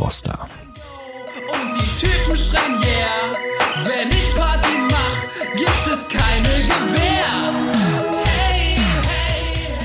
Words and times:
Froster. 0.00 0.48
Und 1.52 1.78
die 1.78 2.06
Typen 2.06 2.34
schreien 2.34 2.72
yeah. 2.82 3.36
Wenn 3.84 4.08
ich 4.08 4.34
Party 4.34 4.70
mach, 4.90 5.18
gibt 5.52 5.86
es 5.92 6.08
keine 6.08 6.62
Gewehr. 6.62 7.52
Hey, 8.24 8.76
hey, 9.02 9.78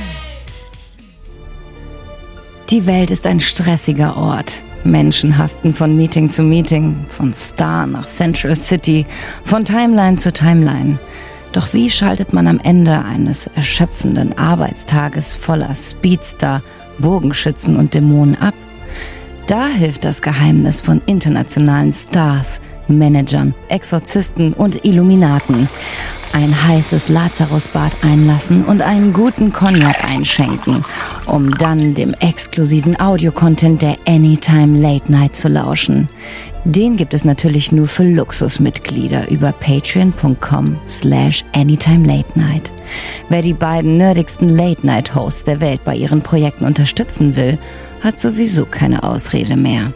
Die 2.69 2.85
Welt 2.85 3.11
ist 3.11 3.27
ein 3.27 3.41
stressiger 3.41 4.15
Ort. 4.15 4.61
Menschen 4.85 5.37
hasten 5.37 5.75
von 5.75 5.97
Meeting 5.97 6.29
zu 6.29 6.43
Meeting, 6.43 7.05
von 7.09 7.33
Star 7.33 7.85
nach 7.85 8.05
Central 8.05 8.55
City, 8.55 9.05
von 9.43 9.65
Timeline 9.65 10.15
zu 10.15 10.31
Timeline. 10.31 10.97
Doch 11.51 11.73
wie 11.73 11.89
schaltet 11.89 12.31
man 12.31 12.47
am 12.47 12.59
Ende 12.59 13.03
eines 13.03 13.47
erschöpfenden 13.47 14.37
Arbeitstages 14.37 15.35
voller 15.35 15.75
Speedster, 15.75 16.61
Bogenschützen 16.99 17.75
und 17.75 17.93
Dämonen 17.93 18.41
ab? 18.41 18.53
Da 19.47 19.67
hilft 19.67 20.05
das 20.05 20.23
Geheimnis 20.23 20.81
von 20.81 21.01
internationalen 21.05 21.93
Stars, 21.93 22.59
Managern, 22.87 23.53
Exorzisten 23.67 24.53
und 24.53 24.85
Illuminaten. 24.85 25.69
Ein 26.33 26.67
heißes 26.67 27.09
Lazarusbad 27.09 27.91
einlassen 28.01 28.65
und 28.65 28.81
einen 28.81 29.13
guten 29.13 29.53
Cognac 29.53 30.03
einschenken, 30.03 30.81
um 31.27 31.51
dann 31.51 31.93
dem 31.93 32.15
exklusiven 32.15 32.99
Audiocontent 32.99 33.83
der 33.83 33.97
Anytime 34.07 34.79
Late 34.79 35.11
Night 35.11 35.35
zu 35.35 35.47
lauschen. 35.47 36.09
Den 36.65 36.97
gibt 36.97 37.13
es 37.13 37.23
natürlich 37.23 37.71
nur 37.71 37.87
für 37.87 38.03
Luxusmitglieder 38.03 39.29
über 39.29 39.51
patreon.com 39.51 40.77
slash 40.87 41.45
anytime 41.53 42.07
late 42.07 42.27
night. 42.33 42.71
Wer 43.29 43.43
die 43.43 43.53
beiden 43.53 43.97
nerdigsten 43.97 44.49
Late 44.49 44.85
Night 44.85 45.13
Hosts 45.13 45.43
der 45.43 45.61
Welt 45.61 45.83
bei 45.85 45.95
ihren 45.95 46.21
Projekten 46.21 46.65
unterstützen 46.65 47.35
will, 47.35 47.59
hat 48.05 48.19
sowieso 48.19 48.65
keine 48.65 49.03
Ausrede 49.03 49.55
mehr. 49.57 49.91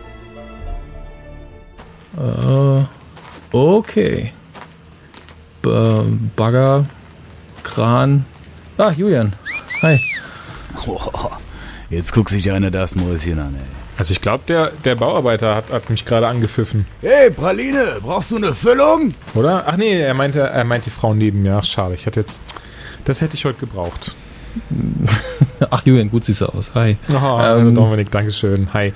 Äh, 2.18 2.84
okay. 3.56 4.34
B 5.62 5.70
Bagger, 6.36 6.86
Kran. 7.64 8.26
Ah, 8.78 8.92
Julian. 8.92 9.34
Hi. 9.84 10.00
Jetzt 11.90 12.12
guckt 12.14 12.30
sich 12.30 12.52
einer 12.52 12.72
das 12.72 12.96
Mäuschen 12.96 13.40
an, 13.40 13.56
ey. 13.56 13.62
Also 13.98 14.14
ich 14.14 14.22
glaube, 14.22 14.44
der, 14.48 14.72
der 14.86 14.96
Bauarbeiter 14.96 15.56
hat, 15.56 15.72
hat 15.72 15.90
mich 15.90 16.06
gerade 16.06 16.28
angepfiffen, 16.28 16.86
Hey, 17.02 17.30
Praline, 17.30 17.98
brauchst 18.02 18.32
du 18.32 18.38
eine 18.38 18.56
Füllung? 18.56 19.14
oder? 19.36 19.66
Ach 19.68 19.76
nee, 19.76 20.00
er 20.00 20.14
meinte, 20.14 20.40
er 20.40 20.64
meint 20.64 20.86
die 20.86 20.90
Frau 20.90 21.14
neben 21.14 21.42
mir. 21.44 21.58
Ach 21.58 21.64
schade, 21.66 21.96
ich 21.96 22.06
hatte 22.06 22.22
jetzt, 22.22 22.42
das 23.06 23.22
hätte 23.22 23.36
ich 23.36 23.46
heute 23.46 23.60
gebraucht. 23.60 24.16
Ach, 25.70 25.82
Julian, 25.86 26.10
gut 26.10 26.26
siehst 26.26 26.42
du 26.42 26.46
aus. 26.48 26.72
Hi. 26.76 26.98
Oh, 27.14 27.40
Ähm, 27.42 27.76
Dominik, 27.76 28.12
Dankeschön. 28.12 28.74
Hi. 28.74 28.94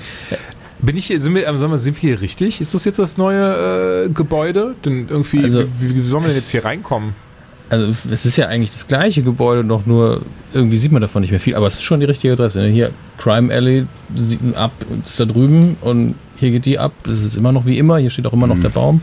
Bin 0.82 0.98
ich, 0.98 1.06
hier- 1.08 1.20
sind 1.20 1.36
wir, 1.36 1.48
ähm, 1.48 1.58
sag 1.58 1.70
mal, 1.70 1.78
sind 1.78 1.96
wir 2.02 2.10
hier 2.10 2.22
richtig? 2.22 2.60
Ist 2.62 2.74
das 2.74 2.84
jetzt 2.86 3.00
das 3.00 3.18
neue 3.18 4.06
äh, 4.06 4.10
Gebäude? 4.10 4.76
Denn 4.84 5.08
irgendwie, 5.10 5.44
Also- 5.44 5.64
wie, 5.80 5.96
wie 5.96 6.02
sollen 6.08 6.24
wir 6.24 6.28
denn 6.30 6.38
jetzt 6.38 6.50
hier 6.50 6.66
reinkommen? 6.66 7.14
Also, 7.70 7.94
es 8.12 8.26
ist 8.26 8.36
ja 8.38 8.48
eigentlich 8.48 8.72
das 8.72 8.88
gleiche 8.88 9.24
Gebäude, 9.24 9.64
noch 9.64 9.86
nur 9.86 10.22
irgendwie 10.54 10.78
sieht 10.78 10.92
man 10.92 11.02
davon 11.02 11.22
nicht 11.22 11.32
mehr 11.32 11.40
viel, 11.40 11.56
aber 11.56 11.66
es 11.66 11.76
ist 11.76 11.84
schon 11.84 12.02
die 12.02 12.06
richtige 12.06 12.34
Adresse. 12.34 12.60
ne? 12.60 12.68
Hier, 12.68 12.92
Crime 13.18 13.52
Alley 13.52 13.88
sieht 14.14 14.40
ab, 14.56 14.72
ist 15.08 15.20
da 15.20 15.26
drüben 15.26 15.78
und 15.82 16.14
hier 16.38 16.52
geht 16.52 16.66
die 16.66 16.78
ab. 16.78 16.92
Es 17.08 17.24
ist 17.24 17.36
immer 17.38 17.52
noch 17.52 17.66
wie 17.66 17.78
immer, 17.80 17.98
hier 17.98 18.10
steht 18.12 18.28
auch 18.28 18.34
immer 18.34 18.46
noch 18.48 18.60
der 18.60 18.70
Baum. 18.70 19.02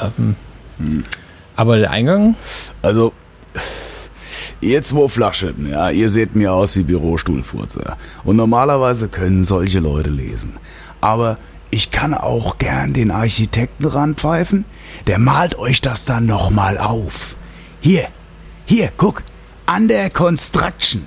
Ähm, 0.00 0.36
aber 1.56 1.76
der 1.78 1.90
Eingang, 1.90 2.36
Also, 2.80 3.12
ihr 4.60 4.82
zwei 4.82 5.08
Flaschen, 5.08 5.68
ja, 5.70 5.90
ihr 5.90 6.10
seht 6.10 6.34
mir 6.34 6.52
aus 6.52 6.76
wie 6.76 6.82
Bürostuhlfurzer. 6.82 7.96
Und 8.24 8.36
normalerweise 8.36 9.08
können 9.08 9.44
solche 9.44 9.80
Leute 9.80 10.10
lesen. 10.10 10.56
Aber 11.00 11.38
ich 11.70 11.90
kann 11.90 12.14
auch 12.14 12.58
gern 12.58 12.94
den 12.94 13.10
Architekten 13.10 13.84
ranpfeifen. 13.84 14.64
Der 15.06 15.18
malt 15.18 15.58
euch 15.58 15.80
das 15.80 16.04
dann 16.04 16.26
nochmal 16.26 16.78
auf. 16.78 17.36
Hier, 17.80 18.08
hier, 18.64 18.90
guck. 18.96 19.22
Under 19.66 20.08
Construction. 20.08 21.02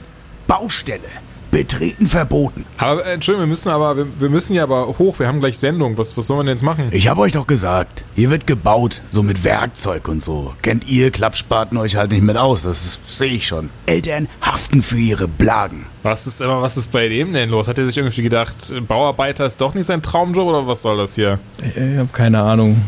Baustelle. 0.48 1.10
Betreten 1.52 2.08
verboten. 2.08 2.66
Aber 2.78 3.06
äh, 3.06 3.14
Entschuldigung, 3.14 3.48
wir 3.48 3.52
müssen 3.52 3.70
aber, 3.70 3.98
wir, 3.98 4.08
wir 4.20 4.30
müssen 4.30 4.56
ja 4.56 4.64
aber 4.64 4.88
hoch. 4.98 5.20
Wir 5.20 5.28
haben 5.28 5.42
gleich 5.42 5.60
Sendung. 5.60 5.98
Was, 5.98 6.16
was 6.16 6.28
sollen 6.28 6.40
wir 6.40 6.44
denn 6.46 6.54
jetzt 6.54 6.64
machen? 6.64 6.88
Ich 6.92 7.10
hab 7.10 7.18
euch 7.18 7.34
doch 7.34 7.46
gesagt, 7.46 8.04
hier 8.16 8.30
wird 8.30 8.48
gebaut, 8.48 9.02
so 9.12 9.22
mit 9.22 9.44
Werkzeug 9.44 10.08
und 10.08 10.24
so. 10.24 10.54
Kennt 10.62 10.88
ihr 10.88 11.12
Klappspaten 11.12 11.78
euch 11.78 11.98
halt 11.98 12.12
nicht 12.12 12.24
mit 12.24 12.38
aus, 12.38 12.64
das 12.64 13.00
sehe 13.06 13.34
ich 13.34 13.48
schon. 13.48 13.70
Eltern 13.86 14.28
haften 14.42 14.82
für 14.82 14.98
ihre 14.98 15.28
Blagen. 15.28 15.86
Was 16.04 16.26
ist 16.26 16.42
immer, 16.42 16.62
was 16.62 16.78
ist 16.78 16.92
bei 16.92 17.10
dem 17.10 17.34
denn 17.34 17.50
los? 17.50 17.68
Hat 17.68 17.78
er 17.78 17.86
sich 17.86 17.98
irgendwie 17.98 18.24
gedacht, 18.24 18.74
Bauarbeiter 18.88 19.46
ist 19.46 19.60
doch 19.60 19.74
nicht 19.74 19.86
sein 19.86 20.02
Traumjob 20.02 20.48
oder 20.48 20.68
was 20.68 20.82
soll 20.82 20.98
das 20.98 21.16
hier? 21.16 21.40
ich 21.60 21.98
habe 21.98 22.10
keine 22.14 22.42
Ahnung. 22.42 22.82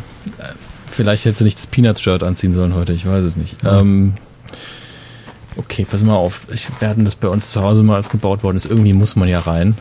Vielleicht 0.88 1.26
hättest 1.26 1.42
du 1.42 1.46
nicht 1.46 1.58
das 1.58 1.68
Peanuts-Shirt 1.68 2.24
anziehen 2.24 2.54
sollen 2.54 2.76
heute, 2.76 2.94
ich 2.94 3.06
weiß 3.06 3.26
es 3.26 3.36
nicht. 3.36 3.58
Ähm, 3.66 4.14
okay, 5.58 5.86
pass 5.90 6.04
mal 6.04 6.16
auf. 6.16 6.48
Ich 6.52 6.68
werde 6.82 7.04
das 7.04 7.16
bei 7.16 7.28
uns 7.28 7.52
zu 7.52 7.62
Hause 7.62 7.84
mal 7.84 7.96
als 7.96 8.10
gebaut 8.10 8.44
worden 8.44 8.58
ist. 8.58 8.66
Irgendwie 8.66 8.94
muss 8.94 9.16
man 9.16 9.28
ja 9.30 9.40
rein. 9.40 9.78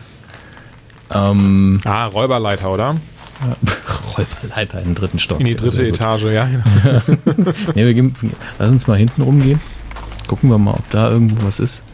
Ähm, 1.10 1.81
Ah, 1.84 2.06
Räuberleiter, 2.06 2.71
oder? 2.72 2.97
Räuberleiter 4.19 4.82
im 4.82 4.94
dritten 4.94 5.19
Stock. 5.19 5.41
In 5.41 5.47
die 5.47 5.56
dritte. 5.56 5.87
Etage, 5.87 6.25
ja. 6.25 6.47
genau. 6.47 7.53
Nee, 7.75 7.84
wir 7.84 7.94
gehen, 7.94 8.15
lass 8.59 8.71
uns 8.71 8.87
mal 8.87 8.97
hinten 8.99 9.22
rumgehen. 9.22 9.61
Gucken 10.28 10.50
wir 10.50 10.59
mal, 10.59 10.75
ob 10.75 10.88
da 10.91 11.11
irgendwo 11.11 11.44
was 11.47 11.59
ist. 11.61 11.84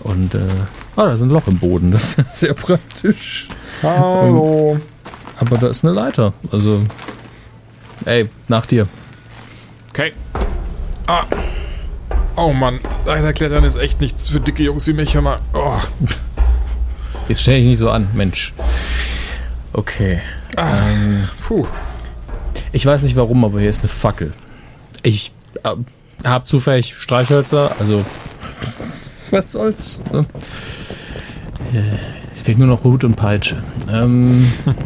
Und, 0.00 0.34
äh, 0.34 0.40
ah, 0.96 1.04
da 1.06 1.12
ist 1.12 1.22
ein 1.22 1.28
Loch 1.30 1.46
im 1.46 1.58
Boden. 1.58 1.90
Das 1.90 2.14
ist 2.14 2.32
sehr 2.34 2.54
praktisch. 2.54 3.48
Hallo. 3.82 4.78
Aber 5.38 5.58
da 5.58 5.68
ist 5.68 5.84
eine 5.84 5.92
Leiter. 5.92 6.32
Also, 6.50 6.82
ey, 8.06 8.28
nach 8.48 8.66
dir. 8.66 8.88
Okay. 9.90 10.12
Ah. 11.06 11.24
Oh 12.36 12.52
Mann, 12.52 12.80
Leiterklettern 13.06 13.64
ist 13.64 13.76
echt 13.76 14.00
nichts 14.00 14.28
für 14.28 14.40
dicke 14.40 14.62
Jungs 14.62 14.86
wie 14.86 14.92
mich, 14.92 15.14
hör 15.14 15.22
mal. 15.22 15.38
Oh. 15.54 15.78
Jetzt 17.28 17.42
stell 17.42 17.56
dich 17.58 17.66
nicht 17.66 17.78
so 17.78 17.90
an, 17.90 18.08
Mensch. 18.12 18.52
Okay. 19.72 20.20
Ähm, 20.56 21.28
Puh. 21.42 21.66
ich 22.72 22.84
weiß 22.84 23.02
nicht 23.02 23.16
warum, 23.16 23.44
aber 23.44 23.60
hier 23.60 23.70
ist 23.70 23.80
eine 23.80 23.88
Fackel. 23.88 24.32
Ich 25.02 25.32
äh, 25.64 25.70
habe 26.24 26.44
zufällig 26.44 26.94
Streichhölzer, 26.94 27.74
also 27.78 28.04
was 29.30 29.52
soll's. 29.52 30.02
Ne? 30.12 30.26
Äh, 31.74 31.80
Es 32.32 32.42
fehlt 32.42 32.58
nur 32.58 32.68
noch 32.68 32.84
Hut 32.84 33.02
und 33.04 33.16
Peitsche. 33.16 33.62
Ähm, 33.90 34.50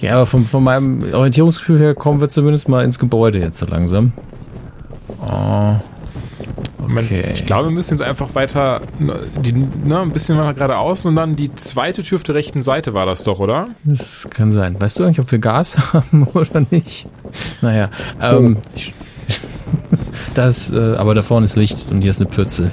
ja, 0.00 0.14
aber 0.14 0.26
von, 0.26 0.46
von 0.46 0.62
meinem 0.64 1.12
Orientierungsgefühl 1.12 1.78
her 1.80 1.94
kommen 1.94 2.20
wir 2.20 2.28
zumindest 2.28 2.68
mal 2.68 2.84
ins 2.84 2.98
Gebäude 2.98 3.38
jetzt 3.40 3.58
so 3.58 3.66
langsam. 3.66 4.12
Oh, 7.00 7.04
Okay. 7.04 7.32
Ich 7.34 7.46
glaube, 7.46 7.68
wir 7.68 7.74
müssen 7.74 7.94
jetzt 7.94 8.02
einfach 8.02 8.34
weiter, 8.34 8.82
ne, 8.98 9.20
die, 9.42 9.52
ne, 9.52 10.00
ein 10.00 10.12
bisschen 10.12 10.38
weiter 10.38 10.54
geradeaus 10.54 11.06
und 11.06 11.16
dann 11.16 11.36
die 11.36 11.54
zweite 11.54 12.02
Tür 12.02 12.16
auf 12.16 12.22
der 12.22 12.34
rechten 12.34 12.62
Seite 12.62 12.94
war 12.94 13.06
das 13.06 13.24
doch, 13.24 13.38
oder? 13.38 13.68
das 13.84 14.28
kann 14.30 14.50
sein. 14.52 14.80
Weißt 14.80 14.98
du 14.98 15.04
eigentlich, 15.04 15.20
ob 15.20 15.30
wir 15.30 15.38
Gas 15.38 15.78
haben 15.92 16.24
oder 16.34 16.64
nicht? 16.70 17.06
Naja, 17.62 17.90
ähm, 18.20 18.58
ich, 18.74 18.92
das, 20.34 20.72
äh, 20.72 20.94
aber 20.96 21.14
da 21.14 21.22
vorne 21.22 21.46
ist 21.46 21.56
Licht 21.56 21.90
und 21.90 22.00
hier 22.02 22.10
ist 22.10 22.20
eine 22.20 22.30
Pfütze. 22.30 22.72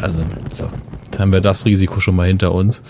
Also, 0.00 0.20
so, 0.52 0.68
dann 1.10 1.20
haben 1.20 1.32
wir 1.32 1.40
das 1.40 1.64
Risiko 1.66 2.00
schon 2.00 2.16
mal 2.16 2.26
hinter 2.26 2.52
uns. 2.52 2.82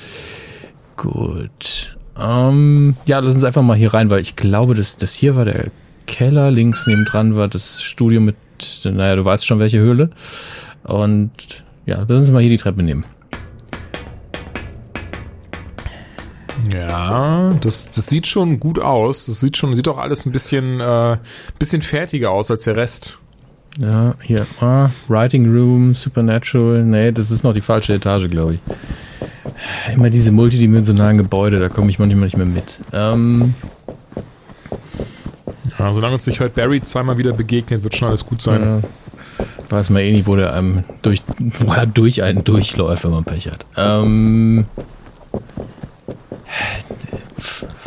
Gut. 0.97 1.97
Ähm, 2.19 2.97
ja, 3.07 3.19
lass 3.21 3.35
uns 3.35 3.45
einfach 3.45 3.63
mal 3.63 3.77
hier 3.77 3.95
rein, 3.95 4.11
weil 4.11 4.21
ich 4.21 4.37
glaube, 4.37 4.75
das, 4.75 4.97
das 4.99 5.15
hier 5.15 5.37
war 5.37 5.45
der 5.45 5.67
Keller, 6.07 6.51
links 6.51 6.87
nebendran 6.87 7.37
war 7.37 7.49
das 7.49 7.83
Studio 7.83 8.21
mit, 8.21 8.37
naja, 8.85 9.17
du 9.17 9.25
weißt 9.25 9.47
schon 9.47 9.59
welche 9.59 9.79
Höhle. 9.79 10.11
Und 10.85 11.31
ja, 11.87 12.05
lass 12.07 12.23
uns 12.23 12.31
mal 12.31 12.41
hier 12.41 12.51
die 12.51 12.59
Treppe 12.59 12.83
nehmen. 12.83 13.05
Ja, 16.73 17.55
das, 17.61 17.91
das 17.93 18.07
sieht 18.07 18.27
schon 18.27 18.61
gut 18.61 18.79
aus. 18.79 19.27
Das 19.27 19.41
sieht 19.41 19.57
schon, 19.57 19.75
sieht 19.75 19.89
auch 19.89 19.99
alles 19.99 20.27
ein 20.27 20.33
bisschen, 20.33 20.81
äh, 20.81 21.17
bisschen 21.59 21.83
fertiger 21.83 22.31
aus 22.31 22.51
als 22.51 22.65
der 22.65 22.77
Rest. 22.77 23.19
Ja, 23.79 24.15
hier, 24.23 24.47
ah, 24.61 24.91
Writing 25.09 25.51
Room, 25.51 25.95
Supernatural. 25.95 26.83
Nee, 26.85 27.13
das 27.13 27.31
ist 27.31 27.45
noch 27.45 27.55
die 27.55 27.61
falsche 27.61 27.95
Etage, 27.95 28.29
glaube 28.29 28.55
ich. 28.55 28.61
Immer 29.95 30.11
diese 30.11 30.33
multidimensionalen 30.33 31.19
Gebäude, 31.19 31.61
da 31.61 31.69
komme 31.69 31.91
ich 31.91 31.99
manchmal 31.99 32.25
nicht 32.25 32.37
mehr 32.37 32.47
mit. 32.47 32.81
Ähm, 32.93 33.55
Ja, 35.81 35.95
solange 35.95 36.13
uns 36.13 36.27
nicht 36.27 36.41
heute 36.41 36.55
Barry 36.55 36.83
zweimal 36.83 37.17
wieder 37.17 37.33
begegnet, 37.33 37.83
wird 37.83 37.97
schon 37.97 38.09
alles 38.09 38.27
gut 38.27 38.43
sein. 38.43 38.83
Ja. 38.83 39.47
Weiß 39.71 39.89
man 39.89 40.03
eh 40.03 40.13
nicht, 40.13 40.27
wo 40.27 40.37
der 40.37 40.53
einem 40.53 40.85
durch, 41.01 41.23
wo 41.39 41.73
er 41.73 41.87
durch 41.87 42.23
einen 42.23 42.45
durchläuft, 42.45 43.05
wenn 43.05 43.13
man 43.13 43.25
Pech 43.25 43.49
hat. 43.49 43.65
Ähm, 43.79 44.67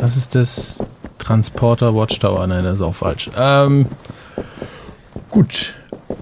was 0.00 0.16
ist 0.16 0.34
das? 0.34 0.84
Transporter 1.18 1.94
Watchtower? 1.94 2.44
Nein, 2.48 2.64
das 2.64 2.78
ist 2.78 2.82
auch 2.82 2.96
falsch. 2.96 3.30
Ähm, 3.36 3.86
gut. 5.30 5.74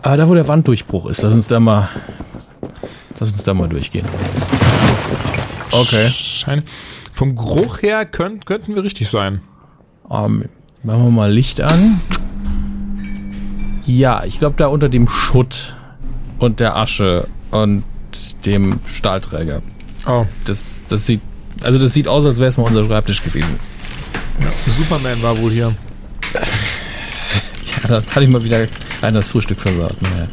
Aber 0.02 0.18
da, 0.18 0.28
wo 0.28 0.34
der 0.34 0.46
Wanddurchbruch 0.46 1.06
ist, 1.06 1.22
lass 1.22 1.32
uns 1.32 1.48
da 1.48 1.58
mal, 1.58 1.88
lass 3.18 3.32
uns 3.32 3.44
da 3.44 3.54
mal 3.54 3.70
durchgehen. 3.70 4.04
Okay. 5.70 6.10
Schein 6.10 6.64
vom 7.14 7.34
Geruch 7.34 7.80
her 7.80 8.04
könnt, 8.04 8.44
könnten 8.44 8.74
wir 8.74 8.82
richtig 8.82 9.08
sein. 9.08 9.40
Ähm, 10.10 10.50
machen 10.82 11.04
wir 11.04 11.10
mal 11.10 11.32
Licht 11.32 11.60
an. 11.60 12.00
Ja, 13.84 14.24
ich 14.24 14.38
glaube 14.38 14.54
da 14.58 14.66
unter 14.68 14.88
dem 14.88 15.08
Schutt 15.08 15.74
und 16.38 16.60
der 16.60 16.76
Asche 16.76 17.26
und 17.50 17.84
dem 18.44 18.80
Stahlträger. 18.86 19.62
Oh, 20.06 20.26
Das, 20.44 20.82
das 20.88 21.06
sieht, 21.06 21.20
also 21.62 21.78
das 21.78 21.92
sieht 21.92 22.08
aus, 22.08 22.26
als 22.26 22.38
wäre 22.38 22.48
es 22.48 22.56
mal 22.56 22.64
unser 22.64 22.84
Schreibtisch 22.86 23.22
gewesen. 23.22 23.58
Superman 24.66 25.22
war 25.22 25.38
wohl 25.38 25.50
hier. 25.50 25.74
Ja, 27.84 27.88
da 27.88 27.94
hatte 28.06 28.24
ich 28.24 28.28
mal 28.28 28.42
wieder 28.44 28.66
einer 29.00 29.18
das 29.18 29.30
Frühstück 29.30 29.58
versaut. 29.60 29.94
Naja. 30.02 30.26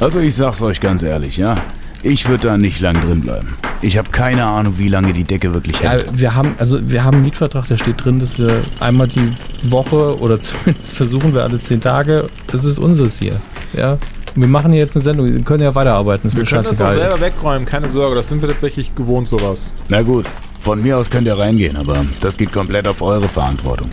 Also 0.00 0.18
ich 0.20 0.34
sag's 0.34 0.60
euch 0.60 0.80
ganz 0.80 1.02
ehrlich, 1.02 1.36
ja. 1.36 1.56
Ich 2.02 2.28
würde 2.28 2.48
da 2.48 2.56
nicht 2.56 2.80
lang 2.80 3.00
drin 3.00 3.20
bleiben. 3.22 3.48
Ich 3.82 3.98
habe 3.98 4.10
keine 4.10 4.44
Ahnung, 4.46 4.74
wie 4.78 4.88
lange 4.88 5.12
die 5.12 5.24
Decke 5.24 5.52
wirklich 5.52 5.80
Ja, 5.80 5.90
hält. 5.90 6.06
wir 6.18 6.34
haben, 6.34 6.54
also 6.58 6.78
wir 6.88 7.02
haben 7.04 7.16
einen 7.16 7.24
Mietvertrag, 7.24 7.66
da 7.66 7.76
steht 7.76 8.04
drin, 8.04 8.20
dass 8.20 8.38
wir 8.38 8.62
einmal 8.80 9.08
die 9.08 9.28
Woche 9.64 10.18
oder 10.20 10.38
zumindest 10.40 10.92
versuchen 10.92 11.34
wir 11.34 11.42
alle 11.42 11.58
zehn 11.58 11.80
Tage, 11.80 12.28
das 12.46 12.64
ist 12.64 12.78
unseres 12.78 13.18
hier. 13.18 13.40
Ja. 13.76 13.98
Wir 14.34 14.46
machen 14.46 14.70
hier 14.72 14.80
jetzt 14.82 14.94
eine 14.96 15.02
Sendung, 15.02 15.26
wir 15.32 15.40
können 15.42 15.62
ja 15.64 15.74
weiterarbeiten, 15.74 16.28
ist 16.28 16.34
Wir 16.36 16.44
mir 16.44 16.48
können 16.48 16.62
das 16.62 16.80
auch 16.80 16.90
selber 16.90 17.10
jetzt. 17.10 17.20
wegräumen, 17.20 17.66
keine 17.66 17.88
Sorge. 17.88 18.14
Das 18.14 18.28
sind 18.28 18.40
wir 18.42 18.48
tatsächlich 18.48 18.94
gewohnt, 18.94 19.26
sowas. 19.26 19.72
Na 19.88 20.02
gut, 20.02 20.26
von 20.60 20.80
mir 20.80 20.96
aus 20.98 21.10
könnt 21.10 21.26
ihr 21.26 21.36
reingehen, 21.36 21.76
aber 21.76 22.04
das 22.20 22.36
geht 22.36 22.52
komplett 22.52 22.86
auf 22.86 23.02
eure 23.02 23.28
Verantwortung. 23.28 23.90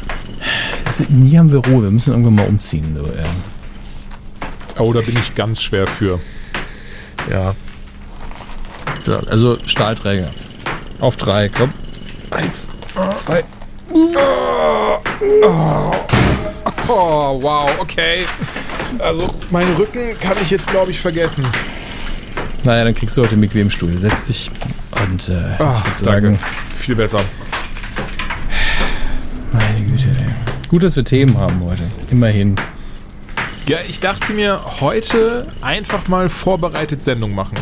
Also, 0.85 1.03
nie 1.09 1.35
haben 1.37 1.51
wir 1.51 1.59
Ruhe, 1.65 1.83
wir 1.83 1.91
müssen 1.91 2.11
irgendwann 2.11 2.35
mal 2.35 2.47
umziehen. 2.47 2.95
So, 2.99 3.05
ja. 3.05 3.25
Oh, 4.77 4.93
da 4.93 5.01
bin 5.01 5.15
ich 5.17 5.33
ganz 5.33 5.61
schwer 5.61 5.87
für. 5.87 6.19
Ja. 7.31 7.55
So, 9.05 9.17
also 9.29 9.57
Stahlträger. 9.67 10.27
Auf 10.99 11.15
drei, 11.17 11.49
komm. 11.49 11.69
Eins, 12.31 12.69
zwei. 13.15 13.43
Oh, 16.87 17.41
wow, 17.41 17.69
okay. 17.79 18.25
Also, 18.99 19.27
meinen 19.51 19.75
Rücken 19.75 20.17
kann 20.19 20.37
ich 20.41 20.49
jetzt, 20.49 20.67
glaube 20.67 20.91
ich, 20.91 20.99
vergessen. 20.99 21.45
Naja, 22.63 22.83
dann 22.85 22.95
kriegst 22.95 23.15
du 23.15 23.21
heute 23.21 23.31
den 23.35 23.41
bequemen 23.41 23.69
Stuhl. 23.69 23.95
Setz 23.97 24.25
dich 24.25 24.49
und 25.07 25.29
äh, 25.29 25.33
Ah, 25.59 25.83
würd 25.85 25.97
sagen, 25.97 26.39
Viel 26.79 26.95
besser. 26.95 27.21
meine 29.51 29.81
Güte. 29.81 30.07
Ey. 30.07 30.33
Gut, 30.69 30.81
dass 30.81 30.95
wir 30.95 31.03
Themen 31.05 31.37
haben 31.37 31.61
heute. 31.63 31.83
Immerhin. 32.09 32.55
Ja, 33.67 33.77
ich 33.87 33.99
dachte 33.99 34.33
mir, 34.33 34.59
heute 34.81 35.45
einfach 35.61 36.07
mal 36.07 36.29
vorbereitet 36.29 37.03
Sendung 37.03 37.35
machen. 37.35 37.57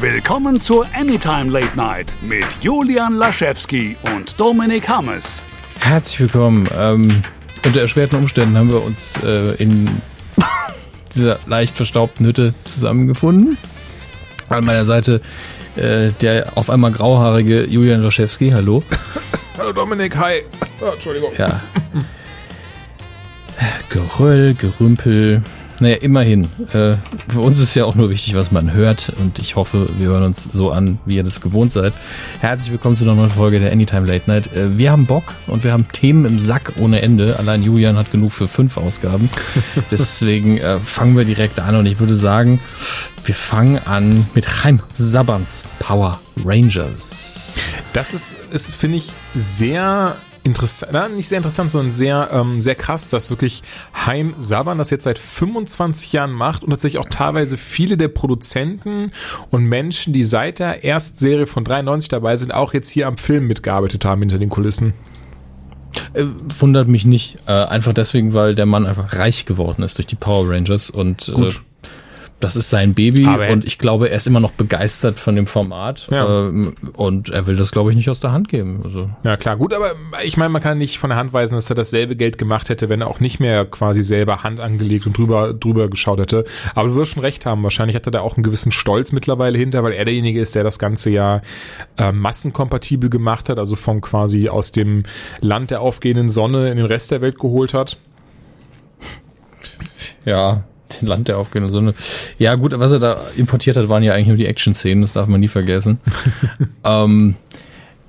Willkommen 0.00 0.58
zur 0.58 0.86
Anytime 0.94 1.50
Late 1.50 1.76
Night 1.76 2.10
mit 2.22 2.46
Julian 2.62 3.16
Laschewski 3.16 3.96
und 4.14 4.40
Dominik 4.40 4.88
Hammes. 4.88 5.42
Herzlich 5.78 6.20
willkommen. 6.20 6.66
Ähm, 6.74 7.22
unter 7.66 7.82
erschwerten 7.82 8.18
Umständen 8.18 8.56
haben 8.56 8.70
wir 8.70 8.82
uns 8.82 9.22
äh, 9.22 9.62
in 9.62 10.00
dieser 11.14 11.38
leicht 11.44 11.76
verstaubten 11.76 12.24
Hütte 12.24 12.54
zusammengefunden. 12.64 13.58
An 14.48 14.64
meiner 14.64 14.86
Seite 14.86 15.20
äh, 15.76 16.12
der 16.12 16.56
auf 16.56 16.70
einmal 16.70 16.92
grauhaarige 16.92 17.66
Julian 17.66 18.00
Loschewski. 18.00 18.52
Hallo. 18.52 18.82
Hallo 19.58 19.72
Dominik, 19.74 20.16
hi. 20.16 20.44
Oh, 20.80 20.86
Entschuldigung. 20.94 21.32
Ja. 21.36 21.60
Geröll, 23.90 24.54
Gerümpel. 24.54 25.42
Naja, 25.80 25.96
immerhin. 25.96 26.44
Äh, 26.74 26.96
für 27.28 27.40
uns 27.40 27.58
ist 27.58 27.74
ja 27.74 27.86
auch 27.86 27.94
nur 27.94 28.10
wichtig, 28.10 28.34
was 28.34 28.52
man 28.52 28.74
hört. 28.74 29.14
Und 29.18 29.38
ich 29.38 29.56
hoffe, 29.56 29.88
wir 29.96 30.08
hören 30.08 30.24
uns 30.24 30.44
so 30.44 30.70
an, 30.70 30.98
wie 31.06 31.16
ihr 31.16 31.22
das 31.22 31.40
gewohnt 31.40 31.72
seid. 31.72 31.94
Herzlich 32.40 32.70
willkommen 32.70 32.98
zu 32.98 33.04
einer 33.04 33.14
neuen 33.14 33.30
Folge 33.30 33.60
der 33.60 33.72
Anytime 33.72 34.06
Late 34.06 34.28
Night. 34.30 34.54
Äh, 34.54 34.76
wir 34.76 34.92
haben 34.92 35.06
Bock 35.06 35.32
und 35.46 35.64
wir 35.64 35.72
haben 35.72 35.88
Themen 35.90 36.26
im 36.26 36.38
Sack 36.38 36.74
ohne 36.78 37.00
Ende. 37.00 37.38
Allein 37.38 37.62
Julian 37.62 37.96
hat 37.96 38.12
genug 38.12 38.32
für 38.32 38.46
fünf 38.46 38.76
Ausgaben. 38.76 39.30
Deswegen 39.90 40.58
äh, 40.58 40.78
fangen 40.78 41.16
wir 41.16 41.24
direkt 41.24 41.58
an. 41.58 41.74
Und 41.74 41.86
ich 41.86 41.98
würde 41.98 42.16
sagen, 42.16 42.60
wir 43.24 43.34
fangen 43.34 43.78
an 43.86 44.26
mit 44.34 44.46
Chaim 44.46 44.80
Sabans 44.92 45.64
Power 45.78 46.20
Rangers. 46.44 47.58
Das 47.94 48.12
ist, 48.12 48.36
ist 48.52 48.74
finde 48.74 48.98
ich, 48.98 49.06
sehr 49.34 50.14
interessant, 50.44 50.92
na, 50.92 51.08
nicht 51.08 51.28
sehr 51.28 51.38
interessant, 51.38 51.70
sondern 51.70 51.90
sehr, 51.90 52.30
ähm, 52.32 52.62
sehr 52.62 52.74
krass, 52.74 53.08
dass 53.08 53.30
wirklich 53.30 53.62
Heim 54.06 54.34
Saban 54.38 54.78
das 54.78 54.90
jetzt 54.90 55.04
seit 55.04 55.18
25 55.18 56.12
Jahren 56.12 56.32
macht 56.32 56.62
und 56.62 56.70
tatsächlich 56.70 57.00
auch 57.00 57.08
teilweise 57.08 57.56
viele 57.56 57.96
der 57.96 58.08
Produzenten 58.08 59.12
und 59.50 59.64
Menschen, 59.64 60.12
die 60.12 60.24
seit 60.24 60.58
der 60.58 60.84
Erstserie 60.84 61.46
von 61.46 61.64
93 61.64 62.08
dabei 62.08 62.36
sind, 62.36 62.52
auch 62.52 62.74
jetzt 62.74 62.90
hier 62.90 63.06
am 63.06 63.16
Film 63.16 63.46
mitgearbeitet 63.46 64.04
haben 64.04 64.20
hinter 64.22 64.38
den 64.38 64.48
Kulissen. 64.48 64.94
Äh, 66.12 66.26
wundert 66.58 66.88
mich 66.88 67.04
nicht. 67.04 67.38
Äh, 67.46 67.52
einfach 67.52 67.92
deswegen, 67.92 68.32
weil 68.32 68.54
der 68.54 68.66
Mann 68.66 68.86
einfach 68.86 69.14
reich 69.14 69.44
geworden 69.44 69.82
ist 69.82 69.98
durch 69.98 70.06
die 70.06 70.16
Power 70.16 70.48
Rangers 70.48 70.90
und 70.90 71.28
äh, 71.28 71.32
Gut. 71.32 71.62
Das 72.40 72.56
ist 72.56 72.70
sein 72.70 72.94
Baby 72.94 73.26
Aber 73.26 73.46
er- 73.46 73.52
und 73.52 73.64
ich 73.64 73.78
glaube, 73.78 74.08
er 74.10 74.16
ist 74.16 74.26
immer 74.26 74.40
noch 74.40 74.52
begeistert 74.52 75.18
von 75.18 75.36
dem 75.36 75.46
Format 75.46 76.08
Ja. 76.10 76.48
ähm, 76.48 76.74
und 76.94 77.28
er 77.28 77.46
will 77.46 77.56
das, 77.56 77.70
glaube 77.70 77.90
ich, 77.90 77.96
nicht 77.96 78.08
aus 78.10 78.20
der 78.20 78.32
Hand 78.32 78.48
geben. 78.48 78.80
Also, 78.84 79.10
Ja, 79.24 79.36
klar, 79.36 79.56
gut, 79.56 79.74
aber 79.74 79.92
ich 80.24 80.36
meine, 80.36 80.48
man 80.50 80.62
kann 80.62 80.78
nicht 80.78 80.98
von 80.98 81.10
der 81.10 81.18
Hand 81.18 81.32
weisen, 81.32 81.54
dass 81.54 81.68
er 81.70 81.76
dasselbe 81.76 82.16
Geld 82.16 82.38
gemacht 82.38 82.68
hätte, 82.70 82.88
wenn 82.88 83.02
er 83.02 83.08
auch 83.08 83.20
nicht 83.20 83.40
mehr 83.40 83.64
quasi 83.66 84.02
selber 84.02 84.42
Hand 84.42 84.58
angelegt 84.60 85.06
und 85.06 85.16
drüber, 85.16 85.52
drüber 85.52 85.88
geschaut 85.88 86.18
hätte. 86.18 86.44
Aber 86.74 86.88
du 86.88 86.94
wirst 86.96 87.12
schon 87.12 87.22
recht 87.22 87.46
haben, 87.46 87.62
wahrscheinlich 87.62 87.94
hat 87.94 88.06
er 88.06 88.12
da 88.12 88.20
auch 88.22 88.36
einen 88.36 88.42
gewissen 88.42 88.72
Stolz 88.72 89.12
mittlerweile 89.12 89.58
hinter, 89.58 89.82
weil 89.82 89.92
er 89.92 90.04
derjenige 90.04 90.40
ist, 90.40 90.54
der 90.54 90.64
das 90.64 90.78
ganze 90.78 91.10
ja 91.10 91.42
äh, 91.98 92.10
massenkompatibel 92.12 93.10
gemacht 93.10 93.48
hat, 93.48 93.58
also 93.58 93.76
von 93.76 94.00
quasi 94.00 94.48
aus 94.48 94.72
dem 94.72 95.02
Land 95.40 95.70
der 95.70 95.82
aufgehenden 95.82 96.28
Sonne 96.30 96.70
in 96.70 96.76
den 96.78 96.86
Rest 96.86 97.10
der 97.10 97.20
Welt 97.20 97.38
geholt 97.38 97.74
hat. 97.74 97.98
ja, 100.24 100.64
den 101.00 101.08
Land 101.08 101.28
der 101.28 101.38
aufgehenden 101.38 101.72
Sonne. 101.72 101.94
Ja, 102.38 102.54
gut, 102.54 102.72
was 102.76 102.92
er 102.92 102.98
da 102.98 103.20
importiert 103.36 103.76
hat, 103.76 103.88
waren 103.88 104.02
ja 104.02 104.12
eigentlich 104.12 104.28
nur 104.28 104.36
die 104.36 104.46
Action-Szenen, 104.46 105.02
das 105.02 105.12
darf 105.12 105.26
man 105.26 105.40
nie 105.40 105.48
vergessen. 105.48 105.98
ähm, 106.84 107.36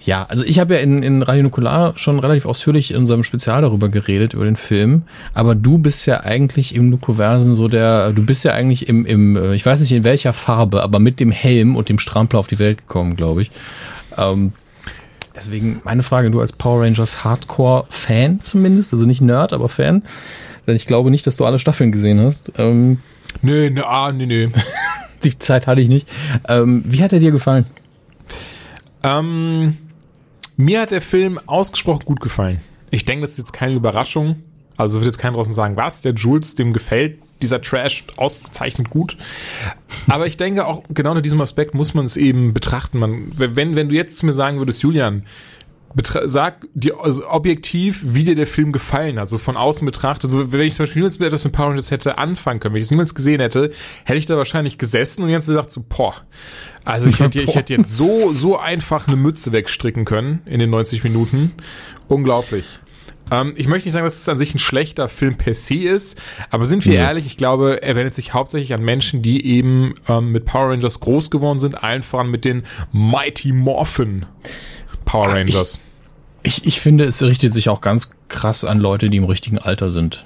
ja, 0.04 0.24
also 0.24 0.44
ich 0.44 0.58
habe 0.60 0.74
ja 0.74 0.80
in, 0.80 1.04
in 1.04 1.22
Radio 1.22 1.44
Nukular 1.44 1.96
schon 1.96 2.18
relativ 2.18 2.46
ausführlich 2.46 2.92
in 2.92 2.98
unserem 2.98 3.24
Spezial 3.24 3.62
darüber 3.62 3.90
geredet, 3.90 4.34
über 4.34 4.46
den 4.46 4.56
Film. 4.56 5.04
Aber 5.34 5.54
du 5.54 5.78
bist 5.78 6.08
ja 6.08 6.22
eigentlich 6.22 6.76
im 6.76 6.90
Nukuversum 6.90 7.54
so 7.54 7.68
der, 7.68 8.12
du 8.12 8.26
bist 8.26 8.44
ja 8.44 8.54
eigentlich 8.54 8.90
im, 8.90 9.06
im, 9.06 9.36
äh, 9.36 9.54
ich 9.54 9.66
weiß 9.66 9.80
nicht 9.80 9.92
in 9.92 10.04
welcher 10.04 10.34
Farbe, 10.34 10.82
aber 10.82 11.00
mit 11.00 11.20
dem 11.20 11.32
Helm 11.32 11.76
und 11.76 11.90
dem 11.90 12.00
Strampler 12.00 12.40
auf 12.40 12.48
die 12.48 12.58
Welt 12.58 12.80
gekommen, 12.80 13.16
glaube 13.16 13.44
ich. 13.44 13.52
Ähm, 14.18 14.54
deswegen 15.36 15.82
meine 15.84 16.02
Frage, 16.02 16.32
du 16.32 16.42
als 16.42 16.54
Power 16.54 16.82
Rangers 16.82 17.24
Hardcore-Fan 17.24 18.40
zumindest, 18.40 18.94
also 18.94 19.06
nicht 19.06 19.22
Nerd, 19.22 19.54
aber 19.54 19.70
Fan. 19.70 20.02
Denn 20.72 20.78
ich 20.78 20.88
glaube 20.88 21.12
nicht, 21.12 21.28
dass 21.28 21.36
du 21.36 21.44
alle 21.44 21.60
Staffeln 21.60 21.92
gesehen 21.92 22.22
hast. 22.22 22.54
Ähm, 22.56 23.00
Nee, 23.42 23.70
nee, 23.70 23.82
ah, 23.82 24.14
nee, 24.14 24.26
nee. 24.26 24.48
die 25.26 25.38
Zeit 25.38 25.68
hatte 25.68 25.82
ich 25.82 25.90
nicht. 25.90 26.10
Ähm, 26.48 26.82
wie 26.86 27.04
hat 27.04 27.12
er 27.12 27.20
dir 27.20 27.32
gefallen? 27.32 27.66
Ähm, 29.04 29.78
mir 30.56 30.80
hat 30.80 30.92
der 30.92 31.02
Film 31.02 31.42
ausgesprochen 31.46 32.06
gut 32.06 32.22
gefallen. 32.22 32.62
Ich 32.90 33.04
denke, 33.04 33.24
das 33.24 33.32
ist 33.32 33.38
jetzt 33.40 33.52
keine 33.52 33.74
Überraschung. 33.74 34.38
Also 34.78 35.00
wird 35.00 35.08
jetzt 35.08 35.18
keiner 35.18 35.36
draußen 35.36 35.54
sagen, 35.54 35.76
was, 35.76 36.02
der 36.04 36.14
Jules, 36.14 36.56
dem 36.56 36.72
gefällt 36.72 37.20
dieser 37.42 37.62
Trash 37.62 38.06
ausgezeichnet 38.16 38.90
gut. 38.90 39.18
Aber 40.08 40.28
ich 40.28 40.38
denke 40.38 40.66
auch, 40.66 40.84
genau 40.90 41.10
unter 41.10 41.22
diesem 41.22 41.42
Aspekt 41.42 41.74
muss 41.74 41.94
man 41.94 42.06
es 42.06 42.16
eben 42.16 42.54
betrachten. 42.54 42.98
Man, 42.98 43.28
wenn, 43.38 43.76
wenn 43.76 43.90
du 43.90 43.96
jetzt 43.96 44.18
zu 44.20 44.26
mir 44.26 44.32
sagen 44.32 44.60
würdest, 44.60 44.82
Julian, 44.84 45.24
sag 46.26 46.68
dir 46.74 47.00
also 47.02 47.28
objektiv, 47.28 48.02
wie 48.04 48.24
dir 48.24 48.36
der 48.36 48.48
Film 48.48 48.72
gefallen 48.72 49.20
hat, 49.20 49.30
so 49.30 49.38
von 49.38 49.58
außen 49.58 49.86
betrachtet. 49.86 50.32
So, 50.32 50.52
wenn 50.52 50.62
ich 50.62 50.74
zum 50.76 50.84
Beispiel 50.84 51.02
niemals 51.02 51.20
mit 51.20 51.28
etwas 51.28 51.44
mit 51.44 51.54
Power 51.54 51.68
Rangers 51.70 51.92
hätte 51.92 52.18
anfangen 52.18 52.60
können, 52.60 52.74
wenn 52.74 52.80
ich 52.80 52.86
es 52.86 52.92
niemals 52.92 53.16
gesehen 53.16 53.42
hätte, 53.42 53.72
hätte 54.06 54.20
ich 54.20 54.26
da 54.26 54.38
wahrscheinlich 54.38 54.78
gesessen 54.78 55.24
und 55.24 55.30
jetzt 55.30 55.48
gesagt 55.48 55.72
so, 55.72 55.84
boah, 55.88 56.16
also 56.86 57.08
ich 57.08 57.20
hätte, 57.20 57.40
ich 57.44 57.56
hätte 57.56 57.74
jetzt 57.74 57.96
so, 57.96 58.34
so 58.34 58.58
einfach 58.58 59.08
eine 59.08 59.18
Mütze 59.18 59.52
wegstricken 59.52 60.06
können 60.06 60.42
in 60.46 60.60
den 60.60 60.70
90 60.70 61.04
Minuten. 61.04 61.52
Unglaublich. 62.08 62.80
Ähm, 63.30 63.54
ich 63.56 63.68
möchte 63.68 63.88
nicht 63.88 63.94
sagen, 63.94 64.06
dass 64.06 64.20
es 64.20 64.30
an 64.30 64.38
sich 64.38 64.54
ein 64.56 64.60
schlechter 64.60 65.08
Film 65.08 65.36
per 65.38 65.54
se 65.54 65.76
ist, 65.76 66.20
aber 66.50 66.66
sind 66.66 66.86
wir 66.86 66.96
Ja. 66.96 67.02
ehrlich, 67.08 67.26
ich 67.26 67.38
glaube, 67.38 67.82
er 67.82 67.96
wendet 67.96 68.16
sich 68.16 68.34
hauptsächlich 68.34 68.74
an 68.74 68.82
Menschen, 68.82 69.22
die 69.22 69.46
eben 69.46 69.96
ähm, 70.08 70.32
mit 70.32 70.46
Power 70.46 70.72
Rangers 70.72 71.00
groß 71.00 71.32
geworden 71.32 71.60
sind, 71.60 71.82
allen 71.84 72.04
voran 72.04 72.30
mit 72.30 72.46
den 72.46 72.64
Mighty 72.92 73.54
Morphin 73.54 74.26
Power 75.12 75.28
Ah, 75.28 75.34
Rangers. 75.34 75.80
Ich, 76.44 76.66
ich 76.66 76.80
finde, 76.80 77.04
es 77.04 77.22
richtet 77.22 77.52
sich 77.52 77.68
auch 77.70 77.82
ganz 77.82 78.12
krass 78.30 78.64
an 78.64 78.80
Leute, 78.80 79.10
die 79.10 79.18
im 79.18 79.26
richtigen 79.26 79.58
Alter 79.58 79.90
sind. 79.90 80.26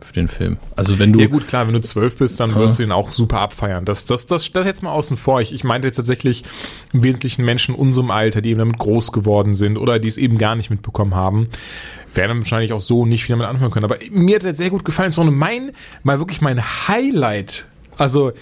Für 0.00 0.12
den 0.12 0.28
Film. 0.28 0.58
Also 0.76 0.98
wenn 0.98 1.12
du. 1.12 1.18
Ja 1.18 1.26
gut, 1.26 1.48
klar, 1.48 1.66
wenn 1.66 1.74
du 1.74 1.80
zwölf 1.80 2.16
bist, 2.16 2.38
dann 2.38 2.54
wirst 2.54 2.78
du 2.78 2.84
den 2.84 2.92
auch 2.92 3.10
super 3.10 3.40
abfeiern. 3.40 3.84
Das, 3.84 4.04
das, 4.04 4.26
das, 4.26 4.52
das 4.52 4.64
jetzt 4.64 4.82
mal 4.82 4.92
außen 4.92 5.16
vor. 5.16 5.40
Ich, 5.40 5.52
ich 5.52 5.64
meinte 5.64 5.88
jetzt 5.88 5.96
tatsächlich 5.96 6.44
im 6.92 7.02
Wesentlichen 7.02 7.44
Menschen 7.44 7.74
in 7.74 7.80
unserem 7.80 8.10
Alter, 8.10 8.40
die 8.42 8.50
eben 8.50 8.60
damit 8.60 8.78
groß 8.78 9.12
geworden 9.12 9.54
sind 9.54 9.76
oder 9.76 9.98
die 9.98 10.08
es 10.08 10.18
eben 10.18 10.38
gar 10.38 10.54
nicht 10.54 10.70
mitbekommen 10.70 11.14
haben, 11.14 11.48
werden 12.12 12.38
wahrscheinlich 12.38 12.72
auch 12.72 12.80
so 12.80 13.06
nicht 13.06 13.24
viel 13.24 13.34
damit 13.34 13.48
anfangen 13.48 13.72
können. 13.72 13.86
Aber 13.86 13.96
mir 14.10 14.36
hat 14.36 14.44
er 14.44 14.54
sehr 14.54 14.70
gut 14.70 14.84
gefallen. 14.84 15.08
Es 15.08 15.16
war 15.18 15.24
mein, 15.24 15.72
mal 16.04 16.18
wirklich 16.20 16.40
mein 16.40 16.62
Highlight. 16.86 17.66
Also, 17.96 18.32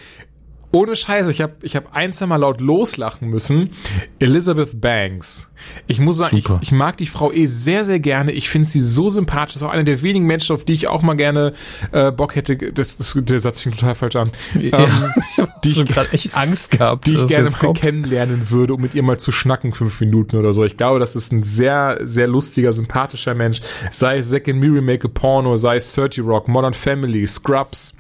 ohne 0.73 0.97
Scheiße, 0.97 1.31
ich 1.31 1.43
habe 1.43 1.55
ich 1.63 1.77
hab 1.77 1.95
ein, 1.95 2.13
Mal 2.27 2.37
laut 2.37 2.61
loslachen 2.61 3.29
müssen. 3.29 3.71
Elizabeth 4.19 4.81
Banks. 4.81 5.51
Ich 5.87 5.99
muss 6.01 6.17
sagen, 6.17 6.37
ich, 6.37 6.45
Super. 6.45 6.61
ich 6.63 6.73
mag 6.73 6.97
die 6.97 7.07
Frau 7.07 7.33
eh 7.33 7.47
sehr, 7.47 7.85
sehr 7.85 8.01
gerne. 8.01 8.33
Ich 8.33 8.49
finde 8.49 8.69
sie 8.69 8.81
so 8.81 9.11
sympathisch. 9.11 9.55
Das 9.55 9.63
ist 9.63 9.69
auch 9.69 9.73
eine 9.73 9.85
der 9.85 10.03
wenigen 10.03 10.27
Menschen, 10.27 10.55
auf 10.55 10.65
die 10.65 10.73
ich 10.73 10.89
auch 10.89 11.03
mal 11.03 11.15
gerne 11.15 11.53
äh, 11.93 12.11
Bock 12.11 12.37
hätte. 12.37 12.57
Das, 12.57 12.97
das, 12.97 13.17
der 13.17 13.41
Satz 13.41 13.61
fing 13.61 13.73
total 13.73 13.95
falsch 13.95 14.17
an. 14.17 14.31
ja, 14.59 14.79
Ähm, 14.79 15.47
die 15.65 15.73
so 15.73 15.83
ich, 15.83 15.89
gerade 15.89 16.13
echt 16.13 16.35
Angst 16.37 16.71
gehabt. 16.71 17.07
die 17.07 17.15
ich 17.15 17.27
gerne 17.27 17.51
mal 17.51 17.59
kommt. 17.59 17.81
kennenlernen 17.81 18.51
würde, 18.51 18.75
um 18.75 18.81
mit 18.81 18.95
ihr 18.95 19.03
mal 19.03 19.19
zu 19.19 19.33
schnacken, 19.33 19.73
fünf 19.73 20.01
Minuten 20.01 20.37
oder 20.37 20.53
so. 20.53 20.65
Ich 20.65 20.77
glaube, 20.77 20.99
das 20.99 21.17
ist 21.17 21.33
ein 21.33 21.43
sehr, 21.43 21.99
sehr 22.03 22.29
lustiger, 22.29 22.73
sympathischer 22.73 23.35
Mensch. 23.35 23.61
Sei 23.91 24.19
es 24.19 24.31
Zack 24.31 24.49
and 24.49 24.61
Miri 24.61 24.81
Make 24.81 25.09
a 25.09 25.11
Porno, 25.13 25.57
sei 25.57 25.77
es 25.77 25.93
30 25.95 26.25
Rock, 26.25 26.49
Modern 26.49 26.75
Family, 26.75 27.27
Scrubs 27.27 27.95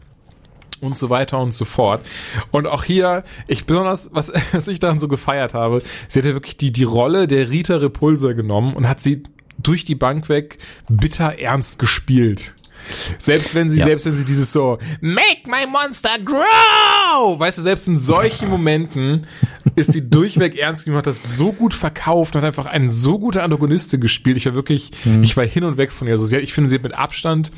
und 0.83 0.97
so 0.97 1.09
weiter 1.11 1.39
und 1.41 1.53
so 1.55 1.65
fort. 1.65 2.05
Und 2.51 2.67
auch 2.67 2.85
hier, 2.85 3.25
ich 3.47 3.65
besonders, 3.65 4.11
was, 4.13 4.33
was 4.53 4.69
ich 4.69 4.81
daran 4.81 4.99
so 4.99 5.09
gefeiert 5.09 5.55
habe, 5.55 5.83
sie 6.09 6.19
hat 6.19 6.27
ja 6.27 6.35
wirklich 6.35 6.57
die, 6.57 6.73
die 6.73 6.85
Rolle 6.85 7.27
der 7.27 7.51
Rita 7.51 7.77
Repulsa 7.77 8.33
genommen 8.33 8.75
und 8.75 8.89
hat 8.89 9.01
sie 9.01 9.23
durch 9.59 9.85
die 9.85 9.95
Bank 9.95 10.29
weg 10.29 10.59
bitter 10.91 11.39
ernst 11.39 11.79
gespielt. 11.79 12.55
Selbst 13.17 13.55
wenn 13.55 13.69
sie, 13.71 13.79
Ja. 13.79 13.85
selbst 13.85 14.07
wenn 14.07 14.17
sie 14.17 14.25
dieses 14.25 14.53
so, 14.53 14.79
make 15.01 15.43
my 15.47 15.67
monster 15.71 16.19
grow! 16.25 17.39
Weißt 17.39 17.59
du, 17.59 17.63
selbst 17.63 17.87
in 17.87 17.97
solchen 17.97 18.49
Momenten 18.51 19.27
ist 19.77 19.93
sie 19.93 20.11
durchweg 20.11 20.59
ernst 20.59 20.85
genommen, 20.85 20.99
hat 20.99 21.07
das 21.07 21.37
so 21.37 21.53
gut 21.53 21.75
verkauft 21.75 22.35
hat 22.35 22.43
einfach 22.43 22.67
einen 22.67 22.91
so 22.91 23.21
gute 23.21 23.45
Antagonistin 23.45 24.01
gespielt. 24.01 24.37
Ich 24.37 24.47
war 24.47 24.55
wirklich, 24.55 24.91
ich 25.23 25.37
war 25.37 25.45
hin 25.45 25.63
und 25.63 25.77
weg 25.79 25.93
von 25.93 26.09
ihr. 26.09 26.15
Also 26.15 26.27
sie, 26.27 26.35
hat- 26.35 26.43
ich 26.43 26.53
finde, 26.55 26.71
sie 26.71 26.77
hat 26.77 26.83
mit 26.83 26.95
Abstand, 26.95 27.53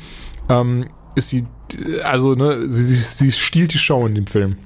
ähm, 0.47 0.89
ist 1.15 1.29
sie, 1.29 1.45
also, 2.03 2.35
ne, 2.35 2.69
sie, 2.69 2.83
sie, 2.83 2.95
sie 2.95 3.31
stiehlt 3.31 3.73
die 3.73 3.77
Show 3.77 4.05
in 4.05 4.15
dem 4.15 4.27
Film. 4.27 4.57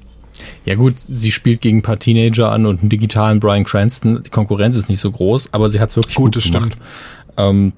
Ja 0.64 0.74
gut, 0.74 0.94
sie 0.98 1.32
spielt 1.32 1.60
gegen 1.60 1.78
ein 1.78 1.82
paar 1.82 1.98
Teenager 1.98 2.50
an 2.50 2.66
und 2.66 2.80
einen 2.80 2.88
digitalen 2.88 3.40
Brian 3.40 3.64
Cranston. 3.64 4.22
Die 4.22 4.30
Konkurrenz 4.30 4.76
ist 4.76 4.88
nicht 4.88 5.00
so 5.00 5.10
groß, 5.10 5.52
aber 5.52 5.70
sie 5.70 5.80
hat 5.80 5.90
es 5.90 5.96
wirklich 5.96 6.14
gut, 6.14 6.34
Gut, 6.34 6.36
das 6.36 6.50
gemacht. 6.50 6.72
stimmt. 6.72 6.86
Ähm, 7.36 7.72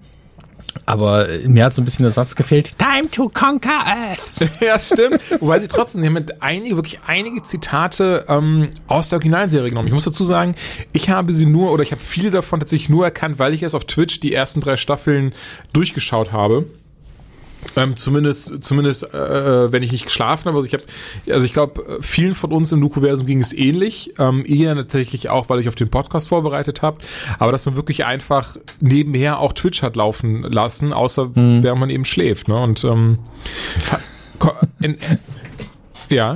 aber 0.86 1.26
mir 1.46 1.64
hat 1.66 1.74
so 1.74 1.82
ein 1.82 1.84
bisschen 1.84 2.04
der 2.04 2.12
Satz 2.12 2.34
gefehlt. 2.34 2.74
Time 2.78 3.10
to 3.10 3.28
conquer 3.28 3.84
Earth. 3.84 4.20
ja, 4.60 4.78
stimmt. 4.78 5.20
Wobei 5.40 5.58
sie 5.58 5.68
trotzdem, 5.68 6.00
sie 6.00 6.06
haben 6.06 6.14
mit 6.14 6.40
einige, 6.42 6.76
wirklich 6.76 7.00
einige 7.06 7.42
Zitate 7.42 8.24
ähm, 8.28 8.70
aus 8.86 9.10
der 9.10 9.18
Originalserie 9.18 9.68
genommen. 9.68 9.88
Ich 9.88 9.94
muss 9.94 10.04
dazu 10.04 10.24
sagen, 10.24 10.54
ich 10.92 11.10
habe 11.10 11.32
sie 11.34 11.46
nur, 11.46 11.72
oder 11.72 11.82
ich 11.82 11.92
habe 11.92 12.00
viele 12.00 12.30
davon 12.30 12.58
tatsächlich 12.60 12.88
nur 12.88 13.04
erkannt, 13.04 13.38
weil 13.38 13.54
ich 13.54 13.62
erst 13.62 13.74
auf 13.74 13.84
Twitch 13.84 14.20
die 14.20 14.32
ersten 14.32 14.60
drei 14.60 14.76
Staffeln 14.76 15.32
durchgeschaut 15.72 16.32
habe. 16.32 16.66
Ähm, 17.76 17.96
zumindest, 17.96 18.62
zumindest, 18.62 19.04
äh, 19.14 19.72
wenn 19.72 19.82
ich 19.82 19.92
nicht 19.92 20.04
geschlafen 20.04 20.46
habe. 20.46 20.56
Also 20.56 20.66
ich 20.66 20.74
habe, 20.74 20.84
also 21.32 21.46
ich 21.46 21.52
glaube, 21.52 21.98
vielen 22.00 22.34
von 22.34 22.52
uns 22.52 22.72
im 22.72 22.80
Nukuversum 22.80 23.26
ging 23.26 23.40
es 23.40 23.52
ähnlich. 23.52 24.14
Ähm, 24.18 24.44
ihr 24.46 24.74
tatsächlich 24.74 25.28
auch, 25.28 25.48
weil 25.48 25.60
ich 25.60 25.68
auf 25.68 25.74
den 25.74 25.88
Podcast 25.88 26.28
vorbereitet 26.28 26.82
habt. 26.82 27.04
Aber 27.38 27.52
dass 27.52 27.66
man 27.66 27.76
wirklich 27.76 28.04
einfach 28.04 28.56
nebenher 28.80 29.38
auch 29.38 29.52
Twitch 29.52 29.82
hat 29.82 29.96
laufen 29.96 30.42
lassen, 30.42 30.92
außer 30.92 31.30
während 31.34 31.80
man 31.80 31.90
eben 31.90 32.04
schläft. 32.04 32.48
Ne? 32.48 32.60
Und 32.60 32.84
ähm, 32.84 33.18
ja. 36.08 36.34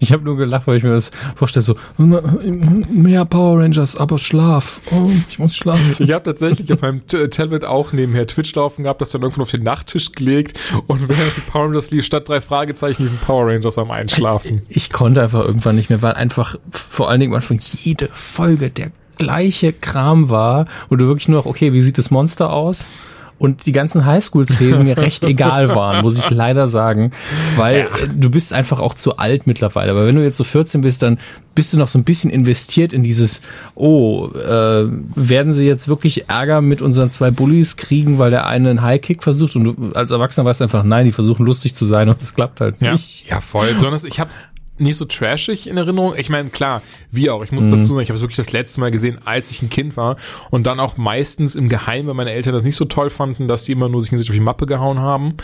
Ich 0.00 0.12
habe 0.12 0.24
nur 0.24 0.36
gelacht, 0.36 0.66
weil 0.66 0.76
ich 0.76 0.82
mir 0.84 0.92
das 0.92 1.10
vorstelle, 1.34 1.62
so, 1.62 1.74
mehr 1.96 3.24
Power 3.24 3.60
Rangers, 3.60 3.96
aber 3.96 4.18
Schlaf. 4.18 4.80
Oh, 4.92 5.10
ich 5.28 5.38
muss 5.38 5.56
schlafen. 5.56 5.96
Ich 5.98 6.12
habe 6.12 6.22
tatsächlich 6.24 6.72
auf 6.72 6.82
meinem 6.82 7.06
T- 7.06 7.28
Tablet 7.28 7.64
auch 7.64 7.92
nebenher 7.92 8.26
Twitch 8.26 8.54
laufen 8.54 8.84
gehabt, 8.84 9.00
das 9.00 9.10
dann 9.10 9.22
irgendwann 9.22 9.42
auf 9.42 9.50
den 9.50 9.64
Nachttisch 9.64 10.12
gelegt 10.12 10.58
und 10.86 11.08
während 11.08 11.36
die 11.36 11.40
Power 11.40 11.64
Rangers 11.66 11.90
lief, 11.90 12.04
statt 12.04 12.28
drei 12.28 12.40
Fragezeichen 12.40 13.02
liefen 13.04 13.18
Power 13.26 13.48
Rangers 13.52 13.76
am 13.76 13.90
Einschlafen. 13.90 14.62
Ich 14.68 14.90
konnte 14.90 15.22
einfach 15.22 15.44
irgendwann 15.44 15.74
nicht 15.76 15.90
mehr, 15.90 16.00
weil 16.00 16.12
einfach 16.12 16.56
vor 16.70 17.08
allen 17.08 17.20
Dingen 17.20 17.32
am 17.32 17.36
Anfang 17.36 17.58
jede 17.82 18.08
Folge 18.12 18.70
der 18.70 18.92
gleiche 19.16 19.72
Kram 19.72 20.28
war, 20.28 20.66
wo 20.88 20.96
du 20.96 21.06
wirklich 21.06 21.26
nur 21.26 21.38
noch, 21.38 21.46
okay, 21.46 21.72
wie 21.72 21.82
sieht 21.82 21.98
das 21.98 22.12
Monster 22.12 22.52
aus? 22.52 22.90
Und 23.38 23.66
die 23.66 23.72
ganzen 23.72 24.04
Highschool-Szenen 24.04 24.82
mir 24.84 24.96
recht 24.98 25.22
egal 25.28 25.68
waren, 25.74 26.02
muss 26.02 26.18
ich 26.18 26.28
leider 26.30 26.66
sagen, 26.66 27.12
weil 27.56 27.80
äh, 27.82 27.86
du 28.16 28.30
bist 28.30 28.52
einfach 28.52 28.80
auch 28.80 28.94
zu 28.94 29.16
alt 29.16 29.46
mittlerweile. 29.46 29.92
Aber 29.92 30.06
wenn 30.06 30.16
du 30.16 30.22
jetzt 30.24 30.36
so 30.38 30.44
14 30.44 30.80
bist, 30.80 31.02
dann 31.02 31.18
bist 31.54 31.72
du 31.72 31.78
noch 31.78 31.88
so 31.88 31.98
ein 31.98 32.04
bisschen 32.04 32.30
investiert 32.30 32.92
in 32.92 33.02
dieses, 33.02 33.42
oh, 33.74 34.28
äh, 34.34 34.86
werden 35.14 35.54
sie 35.54 35.66
jetzt 35.66 35.88
wirklich 35.88 36.28
Ärger 36.28 36.60
mit 36.60 36.82
unseren 36.82 37.10
zwei 37.10 37.30
Bullies 37.30 37.76
kriegen, 37.76 38.18
weil 38.18 38.30
der 38.30 38.46
eine 38.46 38.70
einen 38.70 38.82
High-Kick 38.82 39.22
versucht 39.22 39.54
und 39.56 39.64
du 39.64 39.92
als 39.94 40.10
Erwachsener 40.10 40.44
weißt 40.44 40.62
einfach, 40.62 40.82
nein, 40.82 41.04
die 41.06 41.12
versuchen 41.12 41.46
lustig 41.46 41.74
zu 41.74 41.84
sein 41.84 42.08
und 42.08 42.20
es 42.20 42.34
klappt 42.34 42.60
halt 42.60 42.76
Ja, 42.80 42.92
nicht. 42.92 43.28
ja 43.30 43.40
voll. 43.40 43.72
Besonders, 43.74 44.04
ich 44.04 44.18
hab's 44.20 44.46
nicht 44.80 44.96
so 44.96 45.04
trashig 45.04 45.66
in 45.66 45.76
Erinnerung. 45.76 46.14
Ich 46.16 46.30
meine, 46.30 46.50
klar, 46.50 46.82
wie 47.10 47.30
auch. 47.30 47.42
Ich 47.42 47.52
muss 47.52 47.70
dazu 47.70 47.86
sagen, 47.86 48.00
ich 48.00 48.10
habe 48.10 48.16
es 48.16 48.22
wirklich 48.22 48.36
das 48.36 48.52
letzte 48.52 48.80
Mal 48.80 48.90
gesehen, 48.90 49.18
als 49.24 49.50
ich 49.50 49.62
ein 49.62 49.70
Kind 49.70 49.96
war. 49.96 50.16
Und 50.50 50.66
dann 50.66 50.80
auch 50.80 50.96
meistens 50.96 51.54
im 51.54 51.68
Geheimen, 51.68 52.08
weil 52.08 52.14
meine 52.14 52.32
Eltern 52.32 52.52
das 52.52 52.64
nicht 52.64 52.76
so 52.76 52.84
toll 52.84 53.10
fanden, 53.10 53.48
dass 53.48 53.64
die 53.64 53.72
immer 53.72 53.88
nur 53.88 54.02
sich 54.02 54.12
in 54.12 54.18
sich 54.18 54.30
auf 54.30 54.34
die 54.34 54.40
Mappe 54.40 54.66
gehauen 54.66 55.00
haben. 55.00 55.34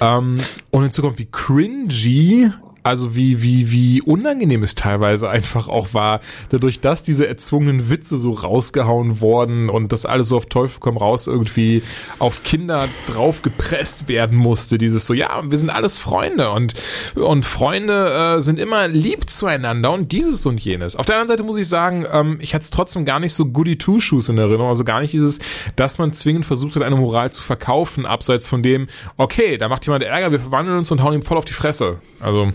Ähm, 0.00 0.36
und 0.70 0.82
hinzu 0.82 1.02
kommt, 1.02 1.18
wie 1.18 1.28
cringy, 1.30 2.50
also 2.84 3.16
wie, 3.16 3.40
wie, 3.40 3.72
wie 3.72 4.02
unangenehm 4.02 4.62
es 4.62 4.74
teilweise 4.74 5.30
einfach 5.30 5.68
auch 5.68 5.94
war, 5.94 6.20
dadurch, 6.50 6.80
dass 6.80 7.02
diese 7.02 7.26
erzwungenen 7.26 7.88
Witze 7.88 8.18
so 8.18 8.32
rausgehauen 8.32 9.20
wurden 9.20 9.70
und 9.70 9.90
das 9.90 10.04
alles 10.04 10.28
so 10.28 10.36
auf 10.36 10.46
Teufel 10.46 10.76
komm 10.80 10.98
raus 10.98 11.26
irgendwie 11.26 11.82
auf 12.18 12.42
Kinder 12.42 12.86
drauf 13.06 13.40
gepresst 13.40 14.06
werden 14.06 14.36
musste. 14.36 14.76
Dieses 14.76 15.06
so, 15.06 15.14
ja, 15.14 15.42
wir 15.44 15.56
sind 15.56 15.70
alles 15.70 15.98
Freunde 15.98 16.50
und, 16.50 16.74
und 17.14 17.46
Freunde 17.46 18.36
äh, 18.36 18.40
sind 18.42 18.58
immer 18.58 18.86
lieb 18.86 19.30
zueinander 19.30 19.90
und 19.92 20.12
dieses 20.12 20.44
und 20.44 20.60
jenes. 20.60 20.94
Auf 20.94 21.06
der 21.06 21.16
anderen 21.16 21.28
Seite 21.28 21.42
muss 21.42 21.56
ich 21.56 21.68
sagen, 21.68 22.04
ähm, 22.12 22.36
ich 22.40 22.54
hatte 22.54 22.64
es 22.64 22.70
trotzdem 22.70 23.06
gar 23.06 23.18
nicht 23.18 23.32
so 23.32 23.46
goody 23.46 23.78
two-shoes 23.78 24.28
in 24.28 24.36
Erinnerung, 24.36 24.68
also 24.68 24.84
gar 24.84 25.00
nicht 25.00 25.14
dieses, 25.14 25.38
dass 25.76 25.96
man 25.96 26.12
zwingend 26.12 26.44
versucht 26.44 26.76
hat, 26.76 26.82
eine 26.82 26.96
Moral 26.96 27.32
zu 27.32 27.42
verkaufen, 27.42 28.04
abseits 28.04 28.46
von 28.46 28.62
dem, 28.62 28.88
okay, 29.16 29.56
da 29.56 29.70
macht 29.70 29.86
jemand 29.86 30.04
Ärger, 30.04 30.32
wir 30.32 30.40
verwandeln 30.40 30.76
uns 30.76 30.90
und 30.92 31.02
hauen 31.02 31.14
ihm 31.14 31.22
voll 31.22 31.38
auf 31.38 31.46
die 31.46 31.54
Fresse. 31.54 32.00
Also 32.20 32.52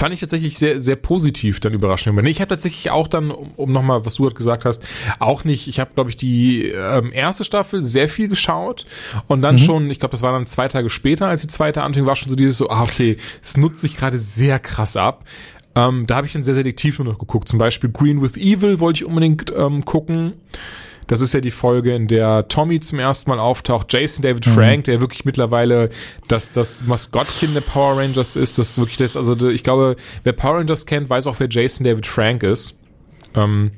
fand 0.00 0.14
ich 0.14 0.20
tatsächlich 0.20 0.56
sehr, 0.56 0.80
sehr 0.80 0.96
positiv 0.96 1.60
dann 1.60 1.74
überraschend. 1.74 2.26
Ich 2.26 2.40
habe 2.40 2.48
tatsächlich 2.48 2.90
auch 2.90 3.06
dann, 3.06 3.30
um, 3.30 3.50
um 3.56 3.70
nochmal, 3.70 4.06
was 4.06 4.14
du 4.14 4.24
halt 4.24 4.34
gesagt 4.34 4.64
hast, 4.64 4.82
auch 5.18 5.44
nicht, 5.44 5.68
ich 5.68 5.78
habe, 5.78 5.90
glaube 5.94 6.08
ich, 6.08 6.16
die 6.16 6.68
ähm, 6.68 7.12
erste 7.12 7.44
Staffel 7.44 7.84
sehr 7.84 8.08
viel 8.08 8.28
geschaut 8.28 8.86
und 9.26 9.42
dann 9.42 9.58
schon, 9.58 9.90
ich 9.90 10.00
glaube, 10.00 10.12
das 10.12 10.22
war 10.22 10.32
dann 10.32 10.46
zwei 10.46 10.68
Tage 10.68 10.88
später, 10.88 11.28
als 11.28 11.42
die 11.42 11.48
zweite 11.48 11.82
anfing, 11.82 12.06
war 12.06 12.16
schon 12.16 12.30
so 12.30 12.34
dieses 12.34 12.56
so, 12.56 12.70
ah, 12.70 12.82
okay, 12.82 13.18
es 13.44 13.58
nutzt 13.58 13.82
sich 13.82 13.94
gerade 13.94 14.18
sehr 14.18 14.58
krass 14.58 14.96
ab. 14.96 15.24
Ähm, 15.74 16.06
da 16.06 16.16
habe 16.16 16.26
ich 16.26 16.32
dann 16.32 16.42
sehr 16.42 16.54
selektiv 16.54 16.98
nur 16.98 17.06
noch 17.06 17.18
geguckt. 17.18 17.46
Zum 17.48 17.58
Beispiel 17.58 17.90
Green 17.90 18.22
with 18.22 18.38
Evil 18.38 18.80
wollte 18.80 19.02
ich 19.02 19.04
unbedingt 19.04 19.52
ähm, 19.54 19.84
gucken. 19.84 20.32
Das 21.10 21.20
ist 21.20 21.34
ja 21.34 21.40
die 21.40 21.50
Folge, 21.50 21.94
in 21.94 22.06
der 22.06 22.46
Tommy 22.46 22.78
zum 22.78 23.00
ersten 23.00 23.30
Mal 23.30 23.40
auftaucht. 23.40 23.92
Jason 23.92 24.22
David 24.22 24.46
Frank, 24.46 24.84
der 24.84 25.00
wirklich 25.00 25.24
mittlerweile 25.24 25.88
das, 26.28 26.52
das 26.52 26.84
Maskottchen 26.86 27.52
der 27.52 27.62
Power 27.62 27.98
Rangers 27.98 28.36
ist. 28.36 28.58
Das 28.58 28.70
ist 28.70 28.78
wirklich 28.78 28.96
das, 28.96 29.16
also 29.16 29.48
ich 29.48 29.64
glaube, 29.64 29.96
wer 30.22 30.32
Power 30.32 30.58
Rangers 30.58 30.86
kennt, 30.86 31.10
weiß 31.10 31.26
auch, 31.26 31.34
wer 31.38 31.48
Jason 31.50 31.84
David 31.84 32.06
Frank 32.06 32.44
ist. 32.44 32.78
Ähm, 33.34 33.72